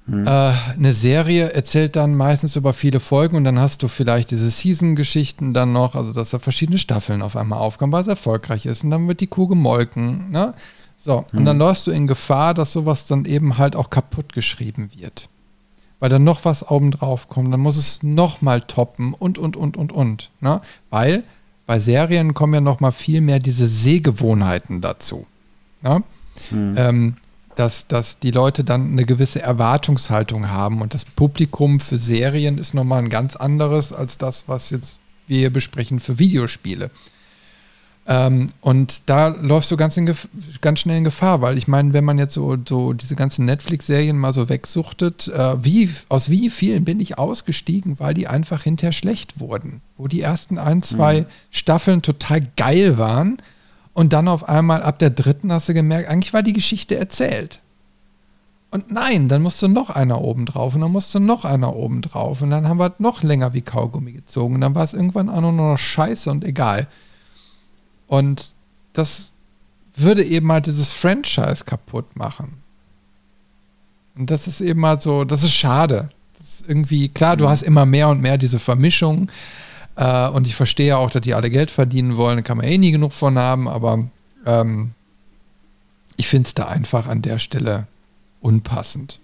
Mhm. 0.06 0.26
Äh, 0.26 0.30
eine 0.30 0.94
Serie 0.94 1.52
erzählt 1.52 1.98
dann 1.98 2.16
meistens 2.16 2.56
über 2.56 2.74
viele 2.74 3.02
Folgen 3.02 3.36
und 3.36 3.44
dann 3.44 3.60
hast 3.60 3.84
du 3.84 3.90
vielleicht 3.90 4.32
diese 4.32 4.50
Season-Geschichten 4.50 5.54
dann 5.54 5.74
noch, 5.74 5.96
also 5.96 6.14
dass 6.14 6.30
da 6.30 6.40
verschiedene 6.40 6.78
Staffeln 6.78 7.22
auf 7.22 7.36
einmal 7.36 7.60
aufkommen, 7.60 7.92
weil 7.92 8.04
es 8.04 8.08
erfolgreich 8.08 8.66
ist 8.66 8.86
und 8.86 8.92
dann 8.92 9.08
wird 9.10 9.20
die 9.20 9.28
Kuh 9.28 9.48
gemolken. 9.48 10.32
Ne? 10.32 10.54
So, 10.96 11.26
mhm. 11.34 11.40
und 11.40 11.46
dann 11.46 11.58
läufst 11.58 11.86
du 11.88 11.92
in 11.92 12.08
Gefahr, 12.08 12.54
dass 12.54 12.72
sowas 12.72 13.06
dann 13.06 13.26
eben 13.26 13.58
halt 13.58 13.76
auch 13.76 13.90
kaputt 13.90 14.32
geschrieben 14.32 14.90
wird 14.96 15.28
weil 16.00 16.10
dann 16.10 16.24
noch 16.24 16.46
was 16.46 16.70
oben 16.70 16.92
drauf 16.92 17.30
kommt, 17.30 17.52
dann 17.52 17.60
muss 17.60 17.78
es 17.78 18.04
noch 18.04 18.42
mal 18.42 18.62
toppen 18.62 19.14
und, 19.14 19.38
und, 19.38 19.56
und, 19.56 19.78
und, 19.78 19.92
und. 19.92 20.32
Ne? 20.42 20.62
Weil 20.90 21.24
bei 21.66 21.80
Serien 21.80 22.34
kommen 22.34 22.54
ja 22.54 22.62
noch 22.62 22.80
mal 22.80 22.92
viel 22.92 23.22
mehr 23.22 23.40
diese 23.40 23.68
Sehgewohnheiten 23.68 24.82
dazu. 24.82 25.26
Ne? 25.82 26.04
Hm. 26.50 26.76
Ähm, 26.78 27.16
dass, 27.56 27.88
dass 27.88 28.20
die 28.20 28.30
Leute 28.30 28.64
dann 28.64 28.92
eine 28.92 29.04
gewisse 29.04 29.42
Erwartungshaltung 29.42 30.50
haben 30.50 30.82
und 30.82 30.94
das 30.94 31.06
Publikum 31.06 31.80
für 31.80 31.98
Serien 31.98 32.60
ist 32.60 32.76
nochmal 32.76 33.00
ein 33.00 33.10
ganz 33.10 33.36
anderes 33.36 33.94
als 33.94 34.20
das, 34.20 34.48
was 34.48 34.70
jetzt 34.70 35.00
wir 35.26 35.40
hier 35.40 35.50
besprechen 35.52 36.00
für 36.00 36.20
Videospiele. 36.20 36.92
Ähm, 38.10 38.48
und 38.62 39.10
da 39.10 39.28
läufst 39.28 39.70
du 39.70 39.76
ganz, 39.76 39.98
in 39.98 40.10
ganz 40.62 40.80
schnell 40.80 41.00
in 41.00 41.04
Gefahr, 41.04 41.42
weil 41.42 41.58
ich 41.58 41.68
meine, 41.68 41.92
wenn 41.92 42.06
man 42.06 42.18
jetzt 42.18 42.34
so, 42.34 42.56
so 42.68 42.94
diese 42.94 43.18
ganzen 43.18 43.46
Netflix-Serien 43.46 44.18
mal 44.18 44.34
so 44.34 44.48
wegsuchtet, 44.48 45.28
äh, 45.28 45.62
wie, 45.64 45.90
aus 46.08 46.30
wie 46.30 46.50
vielen 46.50 46.86
bin 46.86 47.02
ich 47.02 47.18
ausgestiegen, 47.18 48.00
weil 48.00 48.14
die 48.14 48.28
einfach 48.28 48.64
hinterher 48.64 48.94
schlecht 48.94 49.42
wurden. 49.42 49.82
Wo 49.98 50.08
die 50.08 50.22
ersten 50.22 50.58
ein, 50.58 50.84
zwei 50.84 51.22
mhm. 51.22 51.26
Staffeln 51.52 52.02
total 52.02 52.44
geil 52.56 52.98
waren 52.98 53.40
und 53.94 54.14
dann 54.14 54.30
auf 54.30 54.48
einmal 54.48 54.84
ab 54.84 55.00
der 55.00 55.10
dritten 55.10 55.52
hast 55.52 55.68
du 55.68 55.74
gemerkt, 55.74 56.10
eigentlich 56.10 56.34
war 56.34 56.44
die 56.44 56.54
Geschichte 56.54 56.96
erzählt. 56.96 57.60
Und 58.72 58.90
nein, 58.90 59.28
dann 59.28 59.42
musste 59.42 59.68
noch 59.68 59.90
einer 59.90 60.22
oben 60.22 60.46
drauf 60.46 60.76
und 60.76 60.82
dann 60.82 60.92
musste 60.92 61.20
noch 61.20 61.44
einer 61.44 61.76
oben 61.76 62.02
drauf 62.02 62.42
und 62.42 62.52
dann 62.52 62.70
haben 62.70 62.80
wir 62.80 62.94
noch 63.00 63.22
länger 63.24 63.54
wie 63.54 63.62
Kaugummi 63.62 64.14
gezogen 64.14 64.56
und 64.56 64.62
dann 64.62 64.76
war 64.76 64.84
es 64.84 64.94
irgendwann 64.94 65.30
auch 65.30 65.42
nur 65.42 65.52
noch 65.52 65.78
scheiße 65.78 66.30
und 66.32 66.46
egal. 66.46 66.88
Und 68.08 68.56
das 68.94 69.34
würde 69.96 70.24
eben 70.24 70.52
halt 70.52 70.66
dieses 70.66 70.92
Franchise 70.92 71.64
kaputt 71.66 72.16
machen. 72.16 72.62
Und 74.16 74.32
das 74.32 74.48
ist 74.48 74.62
eben 74.62 74.86
halt 74.86 75.02
so, 75.02 75.24
das 75.24 75.44
ist 75.44 75.54
schade. 75.54 76.10
Das 76.38 76.48
ist 76.54 76.70
irgendwie, 76.70 77.10
klar, 77.10 77.38
du 77.38 77.46
mhm. 77.46 77.50
hast 77.50 77.62
immer 77.62 77.86
mehr 77.86 78.10
und 78.10 78.22
mehr 78.22 78.38
diese 78.38 78.60
Vermischung, 78.60 79.30
Äh, 79.98 80.30
und 80.30 80.48
ich 80.48 80.56
verstehe 80.56 80.98
auch, 80.98 81.10
dass 81.10 81.24
die 81.24 81.34
alle 81.34 81.50
Geld 81.50 81.72
verdienen 81.72 82.18
wollen, 82.18 82.38
da 82.38 82.42
kann 82.44 82.58
man 82.58 82.68
eh 82.68 82.78
nie 82.78 82.92
genug 82.92 83.14
von 83.14 83.38
haben, 83.38 83.68
aber 83.68 84.08
ähm, 84.46 84.92
ich 86.18 86.28
finde 86.28 86.48
es 86.48 86.54
da 86.54 86.68
einfach 86.68 87.08
an 87.08 87.22
der 87.22 87.40
Stelle 87.40 87.88
unpassend. 88.40 89.20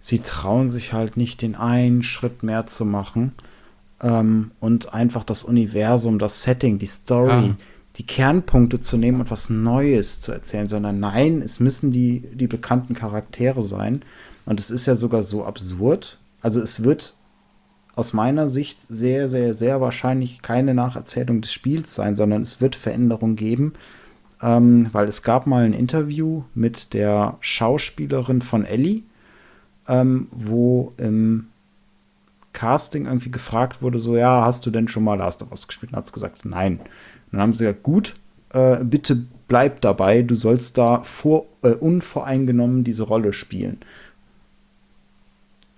Sie 0.00 0.18
trauen 0.18 0.68
sich 0.68 0.92
halt 0.92 1.16
nicht, 1.16 1.40
den 1.40 1.54
einen 1.54 2.02
Schritt 2.02 2.42
mehr 2.42 2.66
zu 2.66 2.84
machen 2.84 3.32
ähm, 4.00 4.52
und 4.60 4.94
einfach 4.94 5.24
das 5.24 5.42
Universum, 5.42 6.18
das 6.18 6.42
Setting, 6.42 6.78
die 6.78 6.86
Story, 6.86 7.48
ja. 7.48 7.56
die 7.96 8.06
Kernpunkte 8.06 8.80
zu 8.80 8.96
nehmen 8.96 9.20
und 9.20 9.30
was 9.30 9.50
Neues 9.50 10.20
zu 10.20 10.32
erzählen, 10.32 10.66
sondern 10.66 11.00
nein, 11.00 11.42
es 11.42 11.60
müssen 11.60 11.90
die, 11.90 12.24
die 12.32 12.46
bekannten 12.46 12.94
Charaktere 12.94 13.62
sein. 13.62 14.02
Und 14.46 14.60
es 14.60 14.70
ist 14.70 14.86
ja 14.86 14.94
sogar 14.94 15.22
so 15.22 15.44
absurd. 15.44 16.18
Also 16.40 16.60
es 16.60 16.82
wird 16.82 17.14
aus 17.98 18.12
meiner 18.12 18.48
Sicht 18.48 18.80
sehr, 18.88 19.26
sehr, 19.26 19.54
sehr 19.54 19.80
wahrscheinlich 19.80 20.40
keine 20.40 20.72
Nacherzählung 20.72 21.40
des 21.40 21.52
Spiels 21.52 21.94
sein, 21.94 22.14
sondern 22.14 22.42
es 22.42 22.60
wird 22.60 22.76
Veränderungen 22.76 23.34
geben, 23.34 23.72
ähm, 24.40 24.88
weil 24.92 25.08
es 25.08 25.24
gab 25.24 25.48
mal 25.48 25.64
ein 25.64 25.72
Interview 25.72 26.44
mit 26.54 26.94
der 26.94 27.36
Schauspielerin 27.40 28.40
von 28.40 28.64
Ellie, 28.64 29.02
ähm, 29.88 30.28
wo 30.30 30.92
im 30.96 31.48
Casting 32.58 33.06
irgendwie 33.06 33.30
gefragt 33.30 33.82
wurde, 33.82 34.00
so, 34.00 34.16
ja, 34.16 34.44
hast 34.44 34.66
du 34.66 34.70
denn 34.70 34.88
schon 34.88 35.04
mal 35.04 35.14
Last 35.14 35.42
of 35.42 35.52
Us 35.52 35.68
gespielt? 35.68 35.92
Und 35.92 35.96
hat 35.96 36.06
es 36.06 36.12
gesagt, 36.12 36.44
nein. 36.44 36.80
Und 36.80 36.88
dann 37.30 37.40
haben 37.40 37.52
sie 37.52 37.64
gesagt, 37.64 37.84
gut, 37.84 38.16
äh, 38.52 38.82
bitte 38.82 39.26
bleib 39.46 39.80
dabei, 39.80 40.22
du 40.22 40.34
sollst 40.34 40.76
da 40.76 41.02
vor, 41.02 41.46
äh, 41.62 41.68
unvoreingenommen 41.68 42.82
diese 42.82 43.04
Rolle 43.04 43.32
spielen. 43.32 43.78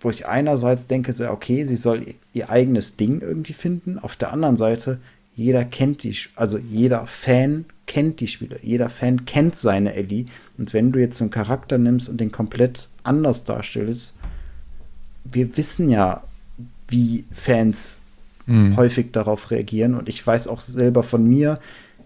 Wo 0.00 0.08
ich 0.08 0.26
einerseits 0.26 0.86
denke, 0.86 1.12
so, 1.12 1.28
okay, 1.28 1.64
sie 1.66 1.76
soll 1.76 2.14
ihr 2.32 2.48
eigenes 2.48 2.96
Ding 2.96 3.20
irgendwie 3.20 3.52
finden. 3.52 3.98
Auf 3.98 4.16
der 4.16 4.32
anderen 4.32 4.56
Seite, 4.56 5.00
jeder 5.36 5.66
kennt 5.66 6.02
die, 6.02 6.16
also 6.34 6.56
jeder 6.56 7.06
Fan 7.06 7.66
kennt 7.86 8.20
die 8.20 8.28
Spiele. 8.28 8.58
Jeder 8.62 8.88
Fan 8.88 9.26
kennt 9.26 9.56
seine 9.56 9.92
Ellie. 9.92 10.24
Und 10.56 10.72
wenn 10.72 10.92
du 10.92 10.98
jetzt 10.98 11.20
einen 11.20 11.30
Charakter 11.30 11.76
nimmst 11.76 12.08
und 12.08 12.18
den 12.18 12.32
komplett 12.32 12.88
anders 13.02 13.44
darstellst, 13.44 14.18
wir 15.24 15.58
wissen 15.58 15.90
ja, 15.90 16.22
wie 16.90 17.24
Fans 17.32 18.02
mhm. 18.46 18.76
häufig 18.76 19.12
darauf 19.12 19.50
reagieren. 19.50 19.94
Und 19.94 20.08
ich 20.08 20.26
weiß 20.26 20.48
auch 20.48 20.60
selber 20.60 21.02
von 21.02 21.26
mir, 21.26 21.58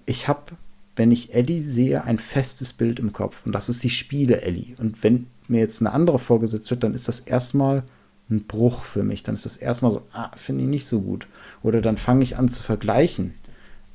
ich 0.06 0.28
habe, 0.28 0.52
wenn 0.96 1.10
ich 1.10 1.34
Ellie 1.34 1.60
sehe, 1.60 2.04
ein 2.04 2.18
festes 2.18 2.72
Bild 2.72 2.98
im 2.98 3.12
Kopf. 3.12 3.42
Und 3.44 3.52
das 3.52 3.68
ist 3.68 3.82
die 3.82 3.90
Spiele 3.90 4.42
Ellie. 4.42 4.74
Und 4.78 5.02
wenn 5.02 5.26
mir 5.48 5.60
jetzt 5.60 5.80
eine 5.80 5.92
andere 5.92 6.18
vorgesetzt 6.18 6.70
wird, 6.70 6.84
dann 6.84 6.94
ist 6.94 7.08
das 7.08 7.20
erstmal 7.20 7.82
ein 8.30 8.44
Bruch 8.44 8.84
für 8.84 9.02
mich. 9.02 9.22
Dann 9.22 9.34
ist 9.34 9.46
das 9.46 9.56
erstmal 9.56 9.90
so, 9.90 10.02
ah, 10.12 10.30
finde 10.36 10.64
ich 10.64 10.70
nicht 10.70 10.86
so 10.86 11.00
gut. 11.00 11.26
Oder 11.62 11.80
dann 11.80 11.96
fange 11.96 12.24
ich 12.24 12.36
an 12.36 12.48
zu 12.48 12.62
vergleichen. 12.62 13.34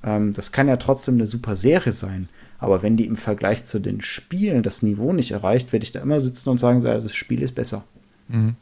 Ähm, 0.03 0.33
das 0.33 0.51
kann 0.51 0.67
ja 0.67 0.77
trotzdem 0.77 1.15
eine 1.15 1.25
super 1.25 1.55
Serie 1.55 1.93
sein. 1.93 2.29
Aber 2.59 2.81
wenn 2.83 2.97
die 2.97 3.05
im 3.05 3.15
Vergleich 3.15 3.63
zu 3.63 3.79
den 3.79 4.01
Spielen 4.01 4.63
das 4.63 4.83
Niveau 4.83 5.13
nicht 5.13 5.31
erreicht, 5.31 5.71
werde 5.71 5.83
ich 5.83 5.93
da 5.93 6.01
immer 6.01 6.19
sitzen 6.19 6.49
und 6.49 6.59
sagen, 6.59 6.83
das 6.83 7.15
Spiel 7.15 7.41
ist 7.41 7.55
besser. 7.55 7.85
Mhm. 8.27 8.55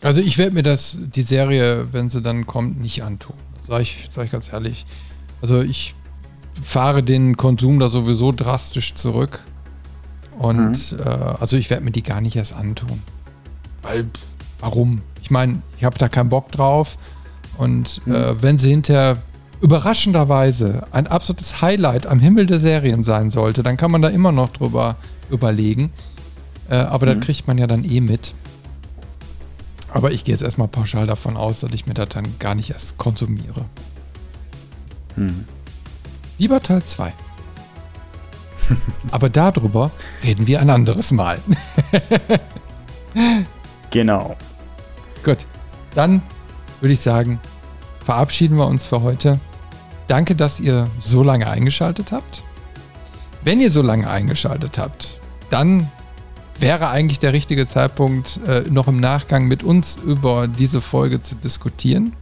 Also 0.00 0.20
ich 0.20 0.38
werde 0.38 0.52
mir 0.52 0.62
das, 0.62 0.98
die 1.00 1.22
Serie, 1.22 1.92
wenn 1.92 2.08
sie 2.08 2.22
dann 2.22 2.46
kommt, 2.46 2.80
nicht 2.80 3.02
antun. 3.02 3.36
Sag 3.66 3.82
ich, 3.82 4.08
sag 4.12 4.26
ich 4.26 4.30
ganz 4.30 4.52
ehrlich. 4.52 4.86
Also 5.42 5.60
ich 5.60 5.94
fahre 6.62 7.02
den 7.02 7.36
Konsum 7.36 7.78
da 7.78 7.88
sowieso 7.88 8.32
drastisch 8.32 8.94
zurück. 8.94 9.42
Und 10.38 10.92
mhm. 10.92 10.98
äh, 11.00 11.10
also 11.40 11.56
ich 11.56 11.68
werde 11.70 11.84
mir 11.84 11.90
die 11.90 12.02
gar 12.02 12.20
nicht 12.20 12.36
erst 12.36 12.54
antun. 12.54 13.02
Weil, 13.82 14.06
warum? 14.60 15.02
Ich 15.22 15.30
meine, 15.30 15.62
ich 15.76 15.84
habe 15.84 15.98
da 15.98 16.08
keinen 16.08 16.28
Bock 16.28 16.52
drauf. 16.52 16.96
Und 17.56 18.06
mhm. 18.06 18.14
äh, 18.14 18.42
wenn 18.42 18.58
sie 18.58 18.70
hinterher 18.70 19.18
überraschenderweise 19.60 20.86
ein 20.92 21.08
absolutes 21.08 21.60
Highlight 21.60 22.06
am 22.06 22.20
Himmel 22.20 22.46
der 22.46 22.60
Serien 22.60 23.02
sein 23.02 23.32
sollte, 23.32 23.64
dann 23.64 23.76
kann 23.76 23.90
man 23.90 24.02
da 24.02 24.08
immer 24.08 24.30
noch 24.30 24.50
drüber 24.52 24.96
überlegen. 25.28 25.90
Äh, 26.70 26.76
aber 26.76 27.06
mhm. 27.06 27.16
das 27.16 27.26
kriegt 27.26 27.48
man 27.48 27.58
ja 27.58 27.66
dann 27.66 27.84
eh 27.84 28.00
mit. 28.00 28.34
Aber 29.92 30.12
ich 30.12 30.24
gehe 30.24 30.34
jetzt 30.34 30.42
erstmal 30.42 30.68
pauschal 30.68 31.06
davon 31.06 31.36
aus, 31.36 31.60
dass 31.60 31.72
ich 31.72 31.86
mir 31.86 31.94
das 31.94 32.10
dann 32.10 32.38
gar 32.38 32.54
nicht 32.54 32.70
erst 32.70 32.98
konsumiere. 32.98 33.64
Mhm. 35.16 35.44
Lieber 36.38 36.62
Teil 36.62 36.82
2. 36.82 37.12
Aber 39.10 39.30
darüber 39.30 39.90
reden 40.22 40.46
wir 40.46 40.60
ein 40.60 40.70
anderes 40.70 41.10
Mal. 41.10 41.38
genau. 43.90 44.36
Gut. 45.24 45.46
Dann 45.94 46.22
würde 46.80 46.92
ich 46.92 47.00
sagen, 47.00 47.40
verabschieden 48.04 48.56
wir 48.56 48.66
uns 48.66 48.86
für 48.86 49.02
heute. 49.02 49.40
Danke, 50.06 50.36
dass 50.36 50.60
ihr 50.60 50.88
so 51.00 51.22
lange 51.22 51.48
eingeschaltet 51.48 52.12
habt. 52.12 52.42
Wenn 53.42 53.60
ihr 53.60 53.70
so 53.70 53.82
lange 53.82 54.08
eingeschaltet 54.08 54.78
habt, 54.78 55.18
dann 55.50 55.90
wäre 56.60 56.88
eigentlich 56.88 57.18
der 57.18 57.32
richtige 57.32 57.66
Zeitpunkt, 57.66 58.40
äh, 58.46 58.62
noch 58.68 58.88
im 58.88 59.00
Nachgang 59.00 59.46
mit 59.46 59.62
uns 59.62 59.96
über 59.96 60.48
diese 60.48 60.80
Folge 60.80 61.20
zu 61.20 61.34
diskutieren, 61.36 62.12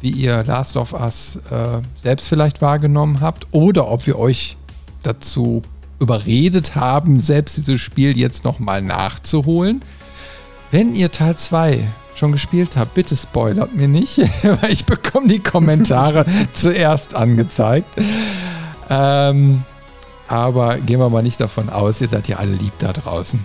wie 0.00 0.10
ihr 0.10 0.44
Last 0.44 0.76
of 0.76 0.92
Us 0.92 1.36
äh, 1.50 1.80
selbst 1.96 2.28
vielleicht 2.28 2.62
wahrgenommen 2.62 3.20
habt 3.20 3.46
oder 3.52 3.88
ob 3.88 4.06
wir 4.06 4.18
euch 4.18 4.56
dazu 5.02 5.62
überredet 5.98 6.74
haben, 6.74 7.20
selbst 7.20 7.56
dieses 7.56 7.80
Spiel 7.80 8.16
jetzt 8.16 8.44
nochmal 8.44 8.82
nachzuholen. 8.82 9.82
Wenn 10.70 10.94
ihr 10.94 11.12
Teil 11.12 11.36
2 11.36 11.86
schon 12.14 12.32
gespielt 12.32 12.76
habt, 12.76 12.94
bitte 12.94 13.16
spoilert 13.16 13.74
mir 13.74 13.88
nicht, 13.88 14.18
weil 14.42 14.72
ich 14.72 14.84
bekomme 14.84 15.28
die 15.28 15.40
Kommentare 15.40 16.24
zuerst 16.52 17.14
angezeigt. 17.14 17.88
Ähm, 18.88 19.62
aber 20.26 20.78
gehen 20.78 21.00
wir 21.00 21.10
mal 21.10 21.22
nicht 21.22 21.40
davon 21.40 21.68
aus, 21.68 22.00
ihr 22.00 22.08
seid 22.08 22.28
ja 22.28 22.36
alle 22.38 22.52
lieb 22.52 22.72
da 22.78 22.92
draußen. 22.92 23.44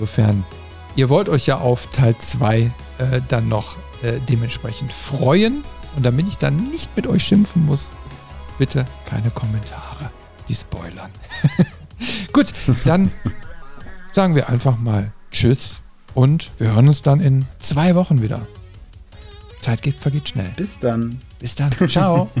Insofern, 0.00 0.44
ihr 0.96 1.10
wollt 1.10 1.28
euch 1.28 1.46
ja 1.46 1.58
auf 1.58 1.86
Teil 1.88 2.16
2 2.16 2.60
äh, 2.60 2.70
dann 3.28 3.50
noch 3.50 3.76
äh, 4.02 4.18
dementsprechend 4.30 4.94
freuen. 4.94 5.62
Und 5.94 6.06
damit 6.06 6.26
ich 6.26 6.38
dann 6.38 6.70
nicht 6.70 6.96
mit 6.96 7.06
euch 7.06 7.22
schimpfen 7.22 7.66
muss, 7.66 7.90
bitte 8.56 8.86
keine 9.04 9.28
Kommentare, 9.28 10.10
die 10.48 10.54
spoilern. 10.54 11.10
Gut, 12.32 12.54
dann 12.86 13.12
sagen 14.12 14.34
wir 14.34 14.48
einfach 14.48 14.78
mal 14.78 15.12
Tschüss 15.32 15.82
und 16.14 16.50
wir 16.56 16.72
hören 16.72 16.88
uns 16.88 17.02
dann 17.02 17.20
in 17.20 17.44
zwei 17.58 17.94
Wochen 17.94 18.22
wieder. 18.22 18.46
Zeit 19.60 19.82
geht, 19.82 19.96
vergeht 19.96 20.30
schnell. 20.30 20.50
Bis 20.56 20.78
dann. 20.78 21.20
Bis 21.38 21.56
dann. 21.56 21.72
Ciao. 21.90 22.30